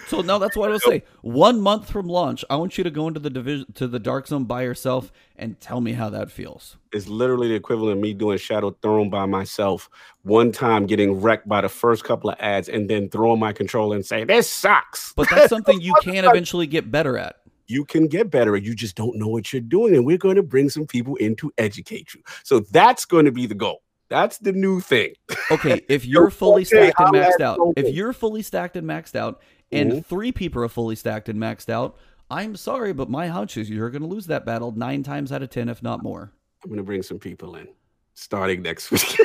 So 0.08 0.22
now 0.22 0.38
that's 0.40 0.58
what 0.58 0.70
I 0.70 0.74
would 0.74 0.82
say. 0.82 1.04
One 1.22 1.62
month 1.62 1.90
from 1.92 2.08
launch, 2.08 2.44
I 2.50 2.56
want 2.56 2.78
you 2.78 2.84
to 2.84 2.90
go 2.90 3.08
into 3.08 3.20
the 3.20 3.30
division 3.30 3.66
to 3.76 3.88
the 3.88 4.00
dark 4.00 4.28
zone 4.28 4.46
by 4.46 4.64
yourself 4.64 5.12
and 5.36 5.60
tell 5.60 5.80
me 5.80 5.94
how 5.94 6.10
that 6.10 6.32
feels. 6.32 6.78
It's 6.92 7.08
literally 7.08 7.50
the 7.50 7.56
equivalent 7.56 7.98
of 7.98 8.02
me 8.02 8.14
doing 8.14 8.38
Shattered 8.38 8.82
Throne 8.82 9.10
by 9.10 9.26
myself. 9.26 9.90
One 10.24 10.52
time 10.52 10.88
getting 10.88 11.22
wrecked 11.22 11.48
by 11.48 11.62
the 11.62 11.70
first 11.70 12.04
couple 12.04 12.32
of 12.32 12.38
ads 12.40 12.68
and 12.68 12.90
then 12.90 13.10
throwing 13.10 13.40
my 13.40 13.54
controller 13.54 13.96
and 13.96 14.06
saying, 14.06 14.28
This 14.28 14.50
sucks. 14.50 15.14
But 15.14 15.30
that's 15.30 15.50
something 15.50 15.80
you 15.80 15.94
can 16.02 16.26
eventually 16.26 16.66
get 16.68 16.90
better 16.90 17.18
at. 17.18 17.36
you 17.68 17.86
can 17.86 18.08
get 18.08 18.32
better. 18.32 18.56
At 18.56 18.64
you 18.64 18.74
just 18.76 18.96
don't 18.96 19.18
know 19.18 19.28
what 19.28 19.52
you're 19.54 19.62
doing. 19.62 19.96
And 19.96 20.06
we're 20.06 20.18
going 20.18 20.36
to 20.38 20.44
bring 20.44 20.70
some 20.70 20.88
people 20.88 21.16
in 21.18 21.36
to 21.38 21.52
educate 21.58 22.14
you. 22.14 22.22
So 22.44 22.62
that's 22.72 23.06
going 23.06 23.26
to 23.26 23.32
be 23.32 23.46
the 23.46 23.56
goal. 23.56 23.82
That's 24.08 24.38
the 24.38 24.52
new 24.52 24.82
thing. 24.82 25.16
Okay, 25.50 25.82
if 25.90 26.06
you're 26.12 26.30
fully 26.30 26.64
stacked 26.64 27.00
and 27.00 27.16
maxed 27.16 27.42
out, 27.42 27.58
if 27.76 27.94
you're 27.94 28.14
fully 28.14 28.44
stacked 28.44 28.78
and 28.78 28.88
maxed 28.88 29.16
out, 29.16 29.42
and 29.72 29.92
Mhm. 29.92 30.06
three 30.06 30.32
people 30.32 30.64
are 30.64 30.70
fully 30.70 30.96
stacked 30.96 31.30
and 31.30 31.40
maxed 31.40 31.70
out, 31.70 31.98
I'm 32.30 32.56
sorry, 32.56 32.94
but 32.94 33.10
my 33.10 33.28
hunch 33.28 33.56
is 33.58 33.70
you're 33.70 33.90
going 33.90 34.02
to 34.02 34.08
lose 34.08 34.28
that 34.28 34.46
battle 34.46 34.72
nine 34.72 35.04
times 35.04 35.32
out 35.32 35.44
of 35.44 35.50
ten, 35.50 35.70
if 35.70 35.84
not 35.84 36.02
more. 36.04 36.32
I'm 36.64 36.70
going 36.70 36.78
to 36.78 36.84
bring 36.84 37.04
some 37.04 37.20
people 37.20 37.56
in 37.56 37.68
starting 38.16 38.62
next 38.62 38.90
week. 38.92 39.20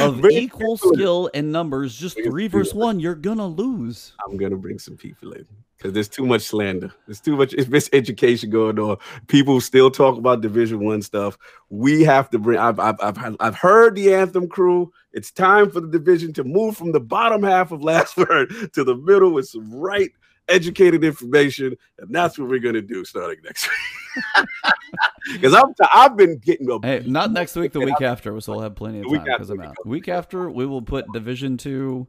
Of 0.00 0.20
Bring 0.20 0.36
equal 0.36 0.76
people 0.76 0.90
in. 0.90 0.94
skill 0.98 1.30
and 1.34 1.52
numbers, 1.52 1.96
just 1.96 2.16
Bring 2.16 2.30
three 2.30 2.48
versus 2.48 2.74
one, 2.74 2.98
you're 2.98 3.14
gonna 3.14 3.46
lose. 3.46 4.12
I'm 4.28 4.36
gonna 4.36 4.56
bring 4.56 4.78
some 4.78 4.96
people 4.96 5.32
in 5.32 5.46
because 5.84 5.92
there's 5.92 6.08
too 6.08 6.24
much 6.24 6.40
slander. 6.40 6.90
There's 7.06 7.20
too 7.20 7.36
much 7.36 7.50
miseducation 7.52 8.48
going 8.48 8.78
on. 8.78 8.96
People 9.26 9.60
still 9.60 9.90
talk 9.90 10.16
about 10.16 10.40
Division 10.40 10.82
One 10.82 11.02
stuff. 11.02 11.36
We 11.68 12.02
have 12.04 12.30
to 12.30 12.38
bring. 12.38 12.58
I've, 12.58 12.80
I've 12.80 12.96
I've 13.02 13.36
I've 13.38 13.54
heard 13.54 13.94
the 13.94 14.14
Anthem 14.14 14.48
crew. 14.48 14.90
It's 15.12 15.30
time 15.30 15.70
for 15.70 15.80
the 15.80 15.88
division 15.88 16.32
to 16.34 16.44
move 16.44 16.78
from 16.78 16.92
the 16.92 17.00
bottom 17.00 17.42
half 17.42 17.70
of 17.70 17.82
Last 17.84 18.16
Word 18.16 18.72
to 18.72 18.82
the 18.82 18.96
middle 18.96 19.32
with 19.34 19.46
some 19.46 19.70
right 19.74 20.10
educated 20.48 21.04
information, 21.04 21.76
and 21.98 22.14
that's 22.14 22.38
what 22.38 22.48
we're 22.48 22.60
gonna 22.60 22.80
do 22.80 23.04
starting 23.04 23.40
next 23.44 23.68
week. 23.68 24.46
Because 25.32 25.54
I'm 25.54 25.74
t- 25.74 25.88
I've 25.92 26.16
been 26.16 26.38
getting 26.38 26.70
a 26.70 26.78
Hey, 26.80 27.02
not 27.04 27.32
next 27.32 27.56
week, 27.56 27.72
the 27.72 27.80
week 27.80 28.00
after, 28.00 28.38
so 28.40 28.52
we'll 28.52 28.60
have 28.60 28.76
plenty 28.76 29.00
of 29.00 29.06
time 29.10 29.24
because 29.24 29.50
I'm 29.50 29.60
out. 29.60 29.74
Week 29.84 30.06
after, 30.06 30.48
we 30.50 30.66
will 30.66 30.82
put 30.82 31.06
Division 31.12 31.56
Two 31.56 32.06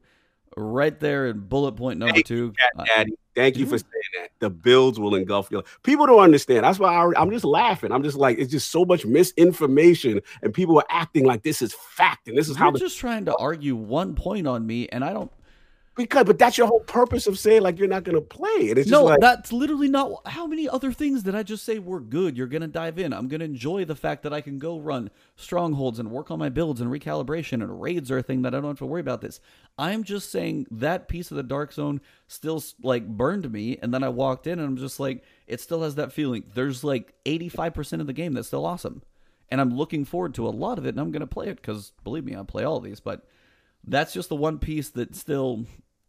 right 0.56 0.98
there 1.00 1.28
in 1.28 1.40
bullet 1.40 1.72
point 1.78 1.98
number 1.98 2.14
Thank 2.14 2.28
two. 2.28 2.52
Cat 2.52 2.72
Uh, 2.78 2.86
Daddy. 2.86 3.14
Thank 3.36 3.58
you 3.58 3.66
for 3.66 3.76
mm-hmm. 3.76 3.90
saying 3.92 4.24
that. 4.24 4.30
the 4.40 4.50
bills 4.50 5.00
will 5.00 5.16
engulf 5.16 5.50
you. 5.52 5.62
People 5.84 6.06
don't 6.06 6.22
understand. 6.22 6.64
That's 6.64 6.80
why 6.80 6.96
I, 6.96 7.22
am 7.22 7.30
just 7.32 7.46
laughing. 7.46 7.92
I'm 7.92 8.04
just 8.04 8.18
like, 8.18 8.38
it's 8.40 8.52
just 8.52 8.72
so 8.72 8.86
much 8.86 9.06
misinformation, 9.06 10.22
and 10.42 10.54
people 10.54 10.78
are 10.78 10.86
acting 10.90 11.26
like 11.26 11.44
this 11.44 11.62
is 11.62 11.74
fact, 11.74 12.28
and 12.28 12.38
this 12.38 12.48
is 12.48 12.56
You're 12.56 12.66
how. 12.66 12.72
You're 12.72 12.80
just 12.80 12.98
trying 12.98 13.26
to 13.26 13.36
argue 13.36 13.76
one 13.76 14.16
point 14.16 14.48
on 14.48 14.66
me, 14.66 14.88
and 14.90 15.04
I 15.04 15.14
don't. 15.14 15.32
Because, 15.96 16.26
but 16.26 16.38
that's 16.38 16.58
your 16.58 16.68
whole 16.68 16.82
purpose 16.82 17.26
of 17.26 17.40
saying 17.40 17.62
like 17.62 17.80
you're 17.80 17.88
not 17.88 18.04
going 18.04 18.16
to 18.16 18.22
play. 18.22 18.70
And 18.70 18.78
it's 18.78 18.90
no, 18.90 19.06
like, 19.06 19.22
that's 19.22 19.54
literally 19.54 19.88
not. 19.88 20.28
How 20.28 20.46
many 20.46 20.68
other 20.68 20.92
things 20.92 21.24
did 21.24 21.36
I 21.36 21.44
just 21.44 21.64
say 21.64 21.80
were 21.80 22.02
good? 22.02 22.36
You're 22.36 22.48
going 22.48 22.64
to 22.64 22.68
dive 22.68 23.00
in. 23.00 23.14
I'm 23.14 23.30
going 23.30 23.40
to 23.40 23.46
enjoy 23.46 23.86
the 23.86 23.96
fact 23.96 24.24
that 24.24 24.34
I 24.34 24.42
can 24.42 24.60
go 24.60 24.78
run 24.78 25.10
strongholds 25.38 25.98
and 25.98 26.12
work 26.12 26.32
on 26.32 26.40
my 26.40 26.50
builds 26.50 26.82
and 26.82 26.92
recalibration 26.92 27.64
and 27.64 27.82
raids 27.82 28.12
are 28.12 28.18
a 28.18 28.24
thing 28.24 28.42
that 28.42 28.54
I 28.54 28.60
don't 28.60 28.72
have 28.72 28.80
to 28.80 28.86
worry 28.86 29.00
about. 29.00 29.22
This. 29.22 29.40
I'm 29.78 30.04
just 30.04 30.32
saying 30.32 30.68
that 30.70 31.08
piece 31.08 31.32
of 31.32 31.38
the 31.38 31.44
dark 31.44 31.72
zone 31.72 32.02
still 32.28 32.62
like 32.84 33.08
burned 33.08 33.50
me, 33.50 33.78
and 33.82 33.94
then 33.94 34.04
I 34.04 34.10
walked 34.10 34.48
in 34.48 34.60
and 34.60 34.68
I'm 34.68 34.78
just 34.78 35.00
like, 35.00 35.24
it 35.48 35.62
still 35.62 35.84
has 35.84 35.96
that 35.96 36.12
feeling. 36.12 36.44
There's 36.54 36.84
like 36.84 37.14
85% 37.26 38.02
of 38.02 38.08
the 38.08 38.14
game 38.14 38.34
that's 38.34 38.48
still 38.48 38.66
awesome, 38.66 39.02
and 39.50 39.62
I'm 39.62 39.74
looking 39.74 40.04
forward 40.04 40.34
to 40.36 40.48
a 40.48 40.50
lot 40.50 40.78
of 40.78 40.86
it, 40.86 40.90
and 40.90 41.00
I'm 41.00 41.12
going 41.12 41.22
to 41.22 41.28
play 41.28 41.48
it 41.48 41.56
because 41.56 41.94
believe 42.04 42.26
me, 42.26 42.36
I 42.36 42.44
play 42.44 42.66
all 42.66 42.82
these, 42.82 43.00
but 43.00 43.26
that's 43.88 44.14
just 44.14 44.30
the 44.30 44.36
one 44.36 44.60
piece 44.60 44.90
that 44.90 45.16
still 45.16 45.66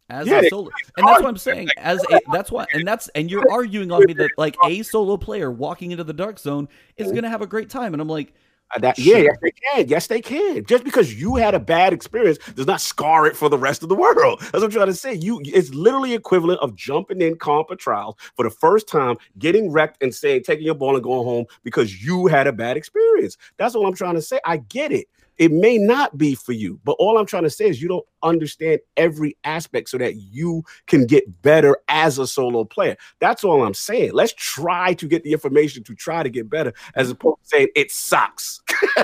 as 0.09 0.27
yeah, 0.27 0.39
a 0.39 0.49
solo 0.49 0.69
and 0.95 1.07
that's 1.07 1.21
what 1.21 1.27
i'm 1.27 1.37
saying 1.37 1.67
as 1.77 2.01
a 2.11 2.19
that's 2.31 2.51
why 2.51 2.65
and 2.73 2.87
that's 2.87 3.09
and 3.09 3.29
you're 3.29 3.49
arguing 3.51 3.91
on 3.91 4.05
me 4.05 4.13
that 4.13 4.31
like 4.37 4.55
a 4.65 4.81
solo 4.83 5.17
player 5.17 5.51
walking 5.51 5.91
into 5.91 6.03
the 6.03 6.13
dark 6.13 6.39
zone 6.39 6.67
is 6.95 7.11
gonna 7.11 7.29
have 7.29 7.41
a 7.41 7.47
great 7.47 7.69
time 7.69 7.93
and 7.93 8.01
i'm 8.01 8.07
like 8.07 8.33
uh, 8.75 8.79
that, 8.79 8.99
yeah, 8.99 9.17
yes, 9.17 9.37
they 9.41 9.51
can. 9.51 9.87
Yes, 9.87 10.07
they 10.07 10.21
can. 10.21 10.65
Just 10.65 10.83
because 10.83 11.13
you 11.13 11.35
had 11.35 11.53
a 11.53 11.59
bad 11.59 11.93
experience 11.93 12.37
does 12.53 12.67
not 12.67 12.81
scar 12.81 13.25
it 13.25 13.35
for 13.35 13.47
the 13.47 13.57
rest 13.57 13.81
of 13.81 13.87
the 13.87 13.95
world. 13.95 14.39
That's 14.41 14.53
what 14.55 14.63
I'm 14.63 14.71
trying 14.71 14.87
to 14.87 14.93
say. 14.93 15.13
You, 15.13 15.39
it's 15.45 15.73
literally 15.73 16.13
equivalent 16.13 16.59
of 16.59 16.75
jumping 16.75 17.21
in 17.21 17.35
compa 17.35 17.77
trials 17.77 18.15
for 18.35 18.43
the 18.43 18.49
first 18.49 18.89
time, 18.89 19.15
getting 19.39 19.71
wrecked, 19.71 20.03
and 20.03 20.13
saying 20.13 20.43
taking 20.43 20.65
your 20.65 20.75
ball 20.75 20.95
and 20.95 21.03
going 21.03 21.25
home 21.25 21.45
because 21.63 22.03
you 22.03 22.27
had 22.27 22.45
a 22.45 22.51
bad 22.51 22.75
experience. 22.75 23.37
That's 23.55 23.73
what 23.73 23.87
I'm 23.87 23.95
trying 23.95 24.15
to 24.15 24.21
say. 24.21 24.39
I 24.43 24.57
get 24.57 24.91
it. 24.91 25.07
It 25.37 25.51
may 25.51 25.77
not 25.77 26.17
be 26.17 26.35
for 26.35 26.51
you, 26.51 26.79
but 26.83 26.93
all 26.93 27.17
I'm 27.17 27.25
trying 27.25 27.43
to 27.43 27.49
say 27.49 27.67
is 27.67 27.81
you 27.81 27.87
don't 27.87 28.05
understand 28.23 28.79
every 28.95 29.37
aspect 29.43 29.89
so 29.89 29.97
that 29.97 30.15
you 30.15 30.63
can 30.87 31.05
get 31.05 31.41
better 31.41 31.77
as 31.87 32.17
a 32.17 32.25
solo 32.25 32.63
player. 32.63 32.97
That's 33.19 33.43
all 33.43 33.63
I'm 33.63 33.73
saying. 33.73 34.13
Let's 34.13 34.33
try 34.33 34.93
to 34.95 35.07
get 35.07 35.23
the 35.23 35.31
information 35.31 35.83
to 35.85 35.95
try 35.95 36.23
to 36.23 36.29
get 36.29 36.49
better 36.49 36.73
as 36.95 37.11
opposed 37.11 37.41
to 37.43 37.49
saying 37.49 37.67
it 37.75 37.91
sucks. 37.91 38.61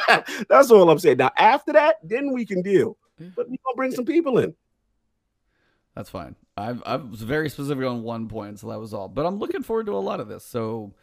That's 0.50 0.72
all 0.72 0.90
I'm 0.90 1.00
saying. 1.00 1.18
Now, 1.18 1.32
after 1.38 1.74
that, 1.74 1.98
then 2.04 2.34
we 2.34 2.46
can 2.46 2.62
deal. 2.62 2.98
Mm-hmm. 3.22 3.32
But 3.36 3.50
we're 3.50 3.58
gonna 3.64 3.76
bring 3.76 3.92
some 3.92 4.06
people 4.06 4.40
in. 4.40 4.56
That's 5.96 6.10
fine. 6.10 6.36
I've 6.58 6.82
I 6.86 6.96
was 6.96 7.22
very 7.22 7.50
specific 7.50 7.86
on 7.86 8.04
one 8.04 8.28
point, 8.28 8.60
so 8.60 8.70
that 8.70 8.80
was 8.80 8.94
all. 8.94 9.08
But 9.08 9.26
I'm 9.26 9.38
looking 9.38 9.64
forward 9.64 9.86
to 9.88 9.94
a 9.94 10.00
lot 10.00 10.20
of 10.20 10.28
this. 10.28 10.44
So 10.44 10.94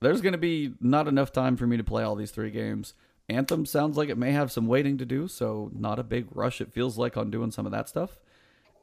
there's 0.00 0.20
going 0.20 0.32
to 0.32 0.38
be 0.38 0.72
not 0.80 1.08
enough 1.08 1.32
time 1.32 1.56
for 1.56 1.66
me 1.66 1.76
to 1.76 1.84
play 1.84 2.02
all 2.02 2.16
these 2.16 2.30
three 2.30 2.50
games. 2.50 2.94
Anthem 3.30 3.64
sounds 3.64 3.96
like 3.96 4.08
it 4.08 4.18
may 4.18 4.32
have 4.32 4.52
some 4.52 4.66
waiting 4.66 4.98
to 4.98 5.06
do, 5.06 5.28
so 5.28 5.70
not 5.72 5.98
a 5.98 6.02
big 6.02 6.26
rush. 6.32 6.60
It 6.60 6.72
feels 6.72 6.98
like 6.98 7.16
on 7.16 7.30
doing 7.30 7.50
some 7.50 7.64
of 7.64 7.72
that 7.72 7.88
stuff, 7.88 8.18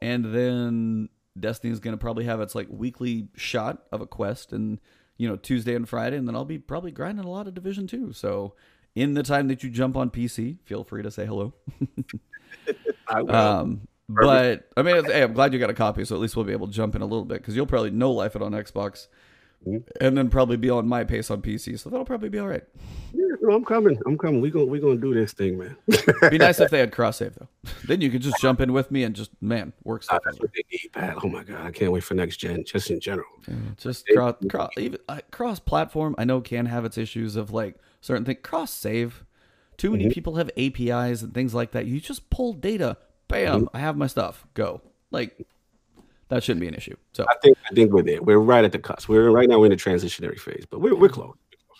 and 0.00 0.24
then 0.34 1.08
Destiny 1.38 1.72
is 1.72 1.80
going 1.80 1.92
to 1.92 2.00
probably 2.00 2.24
have 2.24 2.40
its 2.40 2.54
like 2.54 2.66
weekly 2.70 3.28
shot 3.36 3.84
of 3.92 4.00
a 4.00 4.06
quest, 4.06 4.52
and 4.52 4.80
you 5.16 5.28
know 5.28 5.36
Tuesday 5.36 5.74
and 5.74 5.88
Friday, 5.88 6.16
and 6.16 6.26
then 6.26 6.34
I'll 6.34 6.44
be 6.44 6.58
probably 6.58 6.90
grinding 6.90 7.24
a 7.24 7.30
lot 7.30 7.46
of 7.46 7.54
Division 7.54 7.86
Two. 7.86 8.12
So 8.12 8.54
in 8.94 9.14
the 9.14 9.22
time 9.22 9.48
that 9.48 9.62
you 9.62 9.70
jump 9.70 9.96
on 9.96 10.10
PC, 10.10 10.58
feel 10.64 10.82
free 10.82 11.02
to 11.02 11.10
say 11.10 11.26
hello. 11.26 11.52
I 13.08 13.22
will. 13.22 13.34
Um, 13.34 13.88
but 14.08 14.68
I 14.76 14.82
mean, 14.82 15.04
hey, 15.04 15.22
I'm 15.22 15.34
glad 15.34 15.52
you 15.52 15.58
got 15.58 15.70
a 15.70 15.74
copy, 15.74 16.04
so 16.04 16.14
at 16.14 16.20
least 16.20 16.34
we'll 16.34 16.46
be 16.46 16.52
able 16.52 16.66
to 16.66 16.72
jump 16.72 16.94
in 16.94 17.02
a 17.02 17.06
little 17.06 17.26
bit 17.26 17.38
because 17.38 17.54
you'll 17.54 17.66
probably 17.66 17.90
no 17.90 18.10
life 18.10 18.34
it 18.34 18.42
on 18.42 18.52
Xbox. 18.52 19.08
Mm-hmm. 19.66 19.78
and 20.00 20.16
then 20.16 20.30
probably 20.30 20.56
be 20.56 20.70
on 20.70 20.86
my 20.86 21.02
pace 21.02 21.30
on 21.30 21.42
PC. 21.42 21.78
So 21.78 21.90
that'll 21.90 22.04
probably 22.06 22.28
be 22.28 22.38
all 22.38 22.46
right. 22.46 22.62
Yeah, 23.12 23.26
no, 23.40 23.56
I'm 23.56 23.64
coming. 23.64 24.00
I'm 24.06 24.16
coming. 24.16 24.40
We 24.40 24.50
gonna 24.50 24.66
we 24.66 24.78
gonna 24.78 24.96
do 24.96 25.12
this 25.12 25.32
thing, 25.32 25.58
man. 25.58 25.76
be 26.30 26.38
nice 26.38 26.60
if 26.60 26.70
they 26.70 26.78
had 26.78 26.92
cross 26.92 27.16
save 27.16 27.34
though. 27.34 27.48
then 27.84 28.00
you 28.00 28.08
could 28.08 28.22
just 28.22 28.40
jump 28.40 28.60
in 28.60 28.72
with 28.72 28.90
me 28.92 29.02
and 29.02 29.16
just 29.16 29.30
man 29.40 29.72
work 29.82 30.04
stuff. 30.04 30.22
that's 30.24 30.38
what 30.38 30.50
they 30.54 30.62
need, 30.70 30.90
Pat. 30.92 31.16
Oh 31.24 31.28
my 31.28 31.42
god, 31.42 31.66
I 31.66 31.72
can't 31.72 31.90
wait 31.90 32.04
for 32.04 32.14
next 32.14 32.36
gen. 32.36 32.64
Just 32.64 32.90
in 32.90 33.00
general, 33.00 33.26
yeah, 33.48 33.54
just 33.76 34.06
cross 34.06 34.36
cross 34.48 34.70
even 34.78 35.00
uh, 35.08 35.20
cross 35.32 35.58
platform. 35.58 36.14
I 36.18 36.24
know 36.24 36.40
can 36.40 36.66
have 36.66 36.84
its 36.84 36.96
issues 36.96 37.34
of 37.34 37.50
like 37.50 37.76
certain 38.00 38.24
things. 38.24 38.38
Cross 38.42 38.72
save. 38.72 39.24
Too 39.76 39.90
many 39.90 40.04
mm-hmm. 40.04 40.12
people 40.12 40.36
have 40.36 40.50
APIs 40.56 41.22
and 41.22 41.34
things 41.34 41.54
like 41.54 41.72
that. 41.72 41.86
You 41.86 42.00
just 42.00 42.30
pull 42.30 42.52
data. 42.52 42.96
Bam! 43.26 43.62
Mm-hmm. 43.62 43.76
I 43.76 43.80
have 43.80 43.96
my 43.96 44.06
stuff. 44.06 44.46
Go. 44.54 44.82
Like 45.10 45.46
that 46.28 46.42
shouldn't 46.42 46.60
be 46.60 46.68
an 46.68 46.74
issue. 46.74 46.96
So 47.12 47.24
I 47.28 47.34
think 47.42 47.56
I 47.70 47.74
think 47.74 47.92
we're 47.92 48.02
there. 48.02 48.22
We're 48.22 48.38
right 48.38 48.64
at 48.64 48.72
the 48.72 48.78
cusp. 48.78 49.08
We're 49.08 49.30
right 49.30 49.48
now 49.48 49.58
we're 49.58 49.66
in 49.66 49.70
the 49.70 49.76
transitionary 49.76 50.38
phase, 50.38 50.64
but 50.68 50.80
we're 50.80 50.94
we're 50.94 51.08
close. 51.08 51.34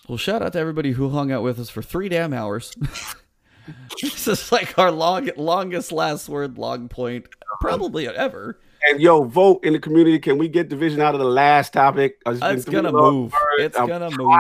Well, 0.08 0.18
shout 0.18 0.42
out 0.42 0.54
to 0.54 0.58
everybody 0.58 0.92
who 0.92 1.10
hung 1.10 1.30
out 1.30 1.42
with 1.42 1.58
us 1.58 1.68
for 1.68 1.82
three 1.82 2.08
damn 2.08 2.32
hours. 2.32 2.74
this 4.02 4.26
is 4.26 4.50
like 4.50 4.78
our 4.78 4.90
long 4.90 5.28
longest 5.36 5.92
last 5.92 6.28
word 6.28 6.56
long 6.56 6.88
point 6.88 7.26
uh-huh. 7.26 7.56
probably 7.60 8.08
ever. 8.08 8.58
And 8.88 9.00
yo, 9.00 9.24
vote 9.24 9.64
in 9.64 9.74
the 9.74 9.78
community. 9.78 10.18
Can 10.18 10.38
we 10.38 10.48
get 10.48 10.68
division 10.68 11.00
out 11.00 11.14
of 11.14 11.20
the 11.20 11.26
last 11.26 11.72
topic? 11.74 12.18
It's 12.26 12.64
gonna 12.64 12.90
move. 12.90 13.34
It's 13.58 13.76
gonna 13.76 14.10
move. 14.10 14.30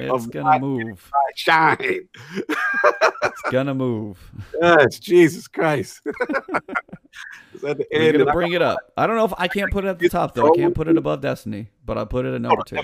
It's 0.00 0.26
gonna 0.26 0.60
move. 0.60 1.10
Shine. 1.34 1.76
it's 1.80 3.42
gonna 3.50 3.74
move. 3.74 4.18
Yes, 4.60 4.98
Jesus 4.98 5.48
Christ. 5.48 6.00
at 6.06 7.78
the 7.78 7.86
end. 7.92 8.04
We're 8.04 8.12
gonna 8.12 8.32
bring 8.32 8.52
it 8.52 8.62
up. 8.62 8.78
I 8.96 9.06
don't 9.06 9.16
know 9.16 9.24
if 9.24 9.34
I 9.36 9.48
can't 9.48 9.72
put 9.72 9.84
it 9.84 9.88
at 9.88 9.98
the 9.98 10.08
top 10.08 10.34
though. 10.34 10.52
I 10.52 10.56
can't 10.56 10.74
put 10.74 10.88
it 10.88 10.96
above 10.96 11.20
Destiny, 11.20 11.70
but 11.84 11.98
I'll 11.98 12.06
put 12.06 12.26
it 12.26 12.34
at 12.34 12.40
number 12.40 12.62
two. 12.64 12.78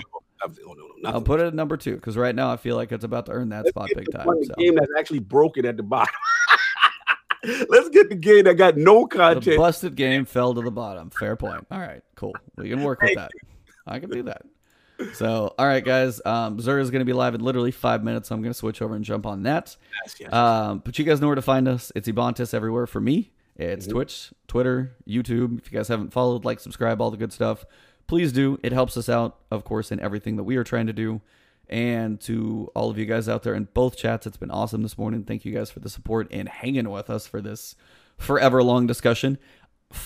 Oh, 0.45 0.45
I'll 1.05 1.21
put 1.21 1.39
it 1.39 1.47
at 1.47 1.53
number 1.53 1.77
two 1.77 1.95
because 1.95 2.17
right 2.17 2.35
now 2.35 2.51
I 2.51 2.57
feel 2.57 2.75
like 2.75 2.91
it's 2.91 3.03
about 3.03 3.27
to 3.27 3.31
earn 3.31 3.49
that 3.49 3.67
spot 3.67 3.89
big 3.95 4.11
time. 4.11 4.27
So. 4.43 4.53
Game 4.57 4.75
that's 4.75 4.91
actually 4.97 5.19
broken 5.19 5.65
at 5.65 5.77
the 5.77 5.83
bottom. 5.83 6.13
Let's 7.43 7.89
get 7.89 8.09
the 8.09 8.15
game 8.15 8.45
that 8.45 8.55
got 8.55 8.77
no 8.77 9.05
content. 9.05 9.43
The 9.43 9.57
busted 9.57 9.95
game 9.95 10.25
fell 10.25 10.53
to 10.53 10.61
the 10.61 10.71
bottom. 10.71 11.09
Fair 11.09 11.35
point. 11.35 11.67
All 11.69 11.79
right, 11.79 12.01
cool. 12.15 12.33
We 12.57 12.69
can 12.69 12.83
work 12.83 13.01
with 13.01 13.15
that. 13.15 13.31
I 13.85 13.99
can 13.99 14.09
do 14.09 14.23
that. 14.23 14.43
So, 15.13 15.53
all 15.57 15.65
right, 15.65 15.83
guys. 15.83 16.21
Um, 16.23 16.57
Xur 16.57 16.79
is 16.79 16.89
going 16.89 17.01
to 17.01 17.05
be 17.05 17.13
live 17.13 17.35
in 17.35 17.41
literally 17.41 17.71
five 17.71 18.03
minutes. 18.03 18.29
So 18.29 18.35
I'm 18.35 18.41
going 18.41 18.53
to 18.53 18.57
switch 18.57 18.81
over 18.81 18.95
and 18.95 19.03
jump 19.03 19.25
on 19.25 19.43
that. 19.43 19.75
Yes, 20.03 20.15
yes. 20.19 20.33
Um, 20.33 20.81
but 20.85 20.97
you 20.97 21.03
guys 21.03 21.19
know 21.19 21.27
where 21.27 21.35
to 21.35 21.41
find 21.41 21.67
us. 21.67 21.91
It's 21.95 22.07
Ebontis 22.07 22.53
everywhere 22.53 22.87
for 22.87 23.01
me. 23.01 23.31
It's 23.55 23.85
mm-hmm. 23.85 23.93
Twitch, 23.93 24.31
Twitter, 24.47 24.95
YouTube. 25.07 25.59
If 25.59 25.71
you 25.71 25.77
guys 25.77 25.87
haven't 25.89 26.13
followed, 26.13 26.45
like, 26.45 26.59
subscribe, 26.59 27.01
all 27.01 27.11
the 27.11 27.17
good 27.17 27.33
stuff. 27.33 27.65
Please 28.07 28.31
do. 28.31 28.59
It 28.63 28.71
helps 28.71 28.95
us 28.95 29.09
out, 29.09 29.37
of 29.51 29.63
course, 29.63 29.91
in 29.91 29.99
everything 29.99 30.37
that 30.37 30.43
we 30.43 30.55
are 30.55 30.63
trying 30.63 30.87
to 30.87 30.93
do. 30.93 31.21
And 31.69 32.19
to 32.21 32.69
all 32.75 32.89
of 32.89 32.97
you 32.97 33.05
guys 33.05 33.29
out 33.29 33.43
there 33.43 33.55
in 33.55 33.67
both 33.73 33.97
chats, 33.97 34.27
it's 34.27 34.37
been 34.37 34.51
awesome 34.51 34.83
this 34.83 34.97
morning. 34.97 35.23
Thank 35.23 35.45
you 35.45 35.53
guys 35.53 35.71
for 35.71 35.79
the 35.79 35.89
support 35.89 36.27
and 36.31 36.47
hanging 36.47 36.89
with 36.89 37.09
us 37.09 37.25
for 37.25 37.41
this 37.41 37.75
forever 38.17 38.61
long 38.61 38.85
discussion. 38.85 39.37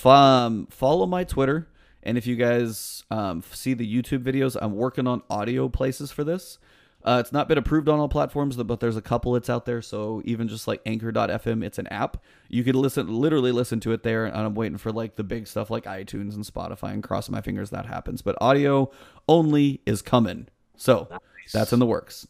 Um, 0.05 0.67
follow 0.67 1.05
my 1.05 1.23
Twitter. 1.23 1.69
And 2.03 2.17
if 2.17 2.25
you 2.27 2.35
guys 2.35 3.03
um, 3.11 3.43
see 3.51 3.73
the 3.73 3.85
YouTube 3.85 4.23
videos, 4.23 4.55
I'm 4.59 4.75
working 4.75 5.07
on 5.07 5.23
audio 5.29 5.67
places 5.67 6.11
for 6.11 6.23
this. 6.23 6.57
Uh, 7.03 7.19
it's 7.21 7.31
not 7.31 7.47
been 7.47 7.57
approved 7.57 7.87
on 7.87 7.99
all 7.99 8.09
platforms, 8.09 8.57
but 8.57 8.79
there's 8.79 8.97
a 8.97 9.01
couple 9.01 9.35
it's 9.35 9.49
out 9.49 9.65
there. 9.65 9.81
So 9.81 10.21
even 10.25 10.47
just 10.47 10.67
like 10.67 10.81
Anchor.fm, 10.85 11.63
it's 11.63 11.77
an 11.77 11.87
app. 11.87 12.17
You 12.49 12.63
could 12.63 12.75
listen, 12.75 13.07
literally 13.07 13.51
listen 13.51 13.79
to 13.81 13.91
it 13.93 14.03
there. 14.03 14.25
And 14.25 14.35
I'm 14.35 14.55
waiting 14.55 14.77
for 14.77 14.91
like 14.91 15.15
the 15.15 15.23
big 15.23 15.47
stuff 15.47 15.69
like 15.69 15.85
iTunes 15.85 16.35
and 16.35 16.43
Spotify 16.43 16.93
and 16.93 17.03
crossing 17.03 17.33
my 17.33 17.41
fingers 17.41 17.69
that 17.69 17.85
happens. 17.85 18.21
But 18.21 18.35
audio 18.41 18.91
only 19.27 19.81
is 19.85 20.01
coming. 20.01 20.47
So 20.75 21.07
nice. 21.47 21.53
that's 21.53 21.73
in 21.73 21.79
the 21.79 21.85
works. 21.85 22.27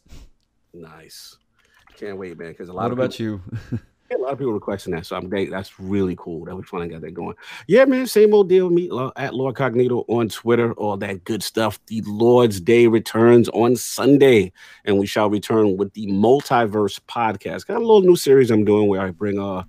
Nice. 0.72 1.36
Can't 1.96 2.16
wait, 2.16 2.38
man. 2.38 2.50
Because 2.50 2.68
a 2.68 2.72
lot. 2.72 2.84
What 2.84 2.92
of 2.92 2.98
about 2.98 3.10
people, 3.12 3.40
you? 3.72 3.78
a 4.16 4.18
lot 4.18 4.32
of 4.32 4.38
people 4.38 4.52
requesting 4.52 4.94
that, 4.94 5.04
so 5.04 5.16
I'm 5.16 5.28
great. 5.28 5.50
That's 5.50 5.78
really 5.78 6.16
cool. 6.16 6.44
That 6.44 6.56
was 6.56 6.66
fun. 6.66 6.82
I 6.82 6.88
got 6.88 7.00
that 7.02 7.12
going. 7.12 7.34
Yeah, 7.66 7.84
man. 7.84 8.06
Same 8.06 8.32
old 8.32 8.48
deal. 8.48 8.70
Meet 8.70 8.90
at 9.16 9.34
Lord 9.34 9.54
Cognito 9.56 10.04
on 10.08 10.28
Twitter. 10.28 10.72
All 10.74 10.96
that 10.98 11.24
good 11.24 11.42
stuff. 11.42 11.78
The 11.86 12.02
Lord's 12.06 12.60
Day 12.60 12.86
returns 12.86 13.48
on 13.50 13.76
Sunday, 13.76 14.52
and 14.84 14.98
we 14.98 15.06
shall 15.06 15.28
return 15.28 15.76
with 15.76 15.92
the 15.92 16.06
Multiverse 16.06 17.00
podcast. 17.08 17.66
Got 17.66 17.78
a 17.78 17.80
little 17.80 18.02
new 18.02 18.16
series 18.16 18.50
I'm 18.50 18.64
doing 18.64 18.88
where 18.88 19.00
I 19.00 19.10
bring 19.10 19.38
uh 19.38 19.64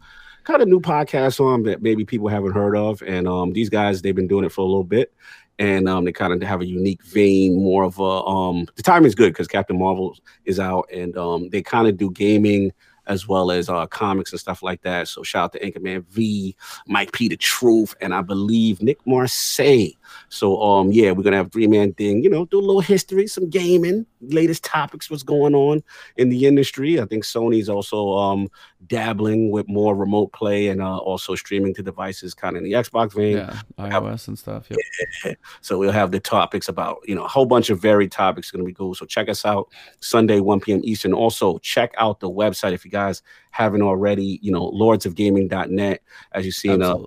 kind 0.45 0.61
of 0.61 0.67
new 0.67 0.79
podcasts 0.79 1.39
on 1.39 1.63
that 1.63 1.81
maybe 1.81 2.05
people 2.05 2.27
haven't 2.27 2.53
heard 2.53 2.77
of, 2.77 3.01
and 3.01 3.27
um 3.27 3.53
these 3.53 3.69
guys 3.69 4.01
they've 4.01 4.15
been 4.15 4.27
doing 4.27 4.45
it 4.45 4.51
for 4.51 4.61
a 4.61 4.65
little 4.65 4.83
bit. 4.83 5.13
And 5.59 5.87
um, 5.87 6.05
they 6.05 6.11
kind 6.11 6.33
of 6.33 6.41
have 6.41 6.61
a 6.61 6.65
unique 6.65 7.03
vein, 7.03 7.55
more 7.55 7.83
of 7.83 7.99
a 7.99 8.03
um. 8.03 8.65
The 8.75 8.83
timing 8.83 9.07
is 9.07 9.15
good 9.15 9.33
because 9.33 9.47
Captain 9.47 9.77
Marvel 9.77 10.17
is 10.45 10.59
out, 10.59 10.89
and 10.91 11.15
um, 11.17 11.49
they 11.49 11.61
kind 11.61 11.87
of 11.87 11.97
do 11.97 12.09
gaming 12.11 12.71
as 13.09 13.27
well 13.27 13.51
as 13.51 13.67
uh, 13.67 13.87
comics 13.87 14.31
and 14.31 14.39
stuff 14.39 14.63
like 14.63 14.81
that. 14.83 15.07
So 15.07 15.23
shout 15.23 15.45
out 15.45 15.53
to 15.53 15.59
Anchorman 15.59 16.05
V, 16.05 16.55
Mike 16.87 17.11
P, 17.11 17.27
the 17.27 17.35
Truth, 17.35 17.95
and 17.99 18.13
I 18.13 18.21
believe 18.21 18.81
Nick 18.81 19.05
Marseille. 19.05 19.89
So 20.29 20.61
um 20.61 20.91
yeah, 20.91 21.11
we're 21.11 21.23
gonna 21.23 21.37
have 21.37 21.51
three 21.51 21.67
man 21.67 21.93
thing. 21.93 22.23
You 22.23 22.29
know, 22.29 22.45
do 22.45 22.59
a 22.59 22.61
little 22.61 22.81
history, 22.81 23.27
some 23.27 23.49
gaming, 23.49 24.05
latest 24.21 24.63
topics, 24.63 25.09
what's 25.09 25.23
going 25.23 25.55
on 25.55 25.83
in 26.17 26.29
the 26.29 26.45
industry. 26.45 26.99
I 26.99 27.05
think 27.05 27.23
Sony's 27.23 27.69
also 27.69 28.17
um 28.17 28.49
dabbling 28.87 29.51
with 29.51 29.67
more 29.67 29.95
remote 29.95 30.31
play 30.33 30.67
and 30.67 30.81
uh, 30.81 30.97
also 30.97 31.35
streaming 31.35 31.73
to 31.75 31.83
devices, 31.83 32.33
kind 32.33 32.55
of 32.55 32.63
in 32.63 32.69
the 32.69 32.75
Xbox 32.75 33.13
vein. 33.13 33.37
Yeah, 33.37 33.59
iOS 33.77 34.27
and 34.27 34.37
stuff. 34.37 34.67
Yep. 34.69 34.79
Yeah. 35.25 35.33
So 35.61 35.77
we'll 35.77 35.91
have 35.91 36.11
the 36.11 36.19
topics 36.19 36.67
about 36.67 36.99
you 37.05 37.15
know 37.15 37.23
a 37.23 37.27
whole 37.27 37.45
bunch 37.45 37.69
of 37.69 37.79
varied 37.79 38.11
topics 38.11 38.51
going 38.51 38.63
to 38.63 38.67
be 38.67 38.73
cool. 38.73 38.95
So 38.95 39.05
check 39.05 39.29
us 39.29 39.45
out 39.45 39.69
Sunday 39.99 40.39
1 40.39 40.59
p.m. 40.61 40.81
Eastern. 40.83 41.13
Also 41.13 41.57
check 41.59 41.93
out 41.97 42.19
the 42.19 42.29
website 42.29 42.73
if 42.73 42.85
you 42.85 42.91
guys 42.91 43.21
haven't 43.51 43.81
already. 43.81 44.39
You 44.41 44.51
know, 44.51 44.71
lordsofgaming.net. 44.71 46.01
As 46.33 46.45
you've 46.45 46.55
seen, 46.55 46.81
uh, 46.81 46.97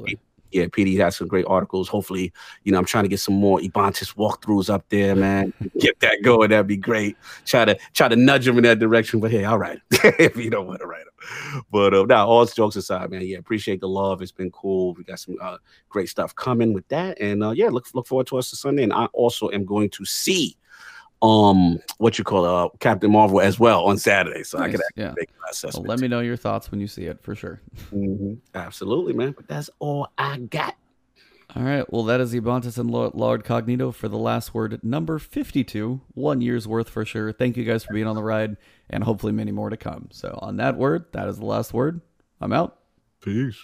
yeah, 0.52 0.66
PD 0.66 0.98
has 0.98 1.16
some 1.16 1.28
great 1.28 1.47
articles. 1.47 1.89
Hopefully, 1.89 2.32
you 2.64 2.72
know, 2.72 2.78
I'm 2.78 2.84
trying 2.84 3.05
to 3.05 3.08
get 3.08 3.20
some 3.20 3.34
more 3.34 3.58
Ebontis 3.58 4.14
walkthroughs 4.16 4.70
up 4.70 4.84
there, 4.89 5.14
man. 5.14 5.52
get 5.78 5.98
that 6.00 6.22
going. 6.22 6.50
That'd 6.50 6.66
be 6.66 6.76
great. 6.76 7.16
Try 7.44 7.64
to 7.64 7.78
try 7.94 8.08
to 8.08 8.16
nudge 8.16 8.47
him 8.47 8.56
in 8.58 8.64
that 8.64 8.78
direction. 8.78 9.20
But 9.20 9.31
hey, 9.31 9.44
I'll 9.44 9.58
write 9.58 9.81
it 9.90 10.14
if 10.18 10.36
you 10.36 10.50
don't 10.50 10.66
want 10.66 10.81
to 10.81 10.86
write 10.86 11.02
it. 11.02 11.64
But 11.70 11.94
uh, 11.94 12.05
now, 12.05 12.26
all 12.26 12.44
jokes 12.47 12.76
aside, 12.76 13.10
man, 13.10 13.22
yeah, 13.22 13.39
appreciate 13.39 13.81
the 13.81 13.89
love. 13.89 14.22
It's 14.22 14.32
been 14.32 14.50
cool. 14.50 14.94
We 14.94 15.05
got 15.05 15.20
some 15.20 15.36
uh, 15.40 15.58
great 15.89 16.08
stuff 16.08 16.34
coming 16.34 16.72
with 16.72 16.86
that, 16.89 17.20
and 17.20 17.42
uh, 17.42 17.50
yeah, 17.50 17.68
look 17.68 17.86
look 17.94 18.06
forward 18.06 18.26
to 18.28 18.39
us 18.39 18.50
this 18.50 18.60
Sunday. 18.60 18.82
And 18.82 18.92
I 18.92 19.06
also 19.06 19.50
am 19.50 19.64
going 19.64 19.90
to 19.90 20.05
see 20.05 20.56
um 21.23 21.78
what 21.99 22.18
you 22.18 22.25
call 22.25 22.44
uh 22.44 22.68
Captain 22.81 23.10
Marvel 23.10 23.41
as 23.41 23.59
well 23.59 23.84
on 23.84 23.97
Saturday, 23.97 24.42
so 24.42 24.59
nice. 24.59 24.68
I 24.68 24.70
can 24.73 24.81
yeah. 24.97 25.15
make 25.17 25.31
my 25.41 25.49
assessment. 25.51 25.86
Well, 25.86 25.97
let 25.97 26.01
me 26.01 26.09
know 26.09 26.20
your 26.20 26.36
thoughts 26.36 26.70
when 26.70 26.81
you 26.81 26.89
see 26.89 27.05
it 27.05 27.23
for 27.23 27.34
sure. 27.34 27.60
Mm-hmm. 27.92 28.34
Absolutely, 28.55 29.12
man. 29.12 29.33
But 29.33 29.49
that's 29.49 29.70
all 29.78 30.09
I 30.18 30.39
got. 30.39 30.75
All 31.55 31.62
right. 31.62 31.91
Well, 31.92 32.05
that 32.05 32.20
is 32.20 32.33
Ebontis 32.33 32.78
and 32.78 32.91
Lord 32.91 33.44
Cognito 33.44 33.92
for 33.92 34.09
the 34.09 34.17
last 34.17 34.55
word, 34.55 34.83
number 34.83 35.18
52. 35.18 36.01
One 36.15 36.41
year's 36.41 36.67
worth 36.67 36.89
for 36.89 37.05
sure. 37.05 37.31
Thank 37.31 37.59
you 37.59 37.65
guys 37.65 37.84
for 37.84 37.92
being 37.92 38.07
on 38.07 38.17
the 38.17 38.23
ride, 38.23 38.57
and 38.89 39.05
hopefully 39.05 39.33
many 39.33 39.52
more 39.52 39.68
to 39.68 39.76
come. 39.76 40.09
So, 40.12 40.39
on 40.41 40.57
that 40.57 40.78
word, 40.78 41.05
that 41.12 41.28
is 41.28 41.39
the 41.39 41.44
last 41.44 41.75
word. 41.75 42.01
I'm 42.41 42.55
out. 42.55 42.78
Peace. 43.20 43.59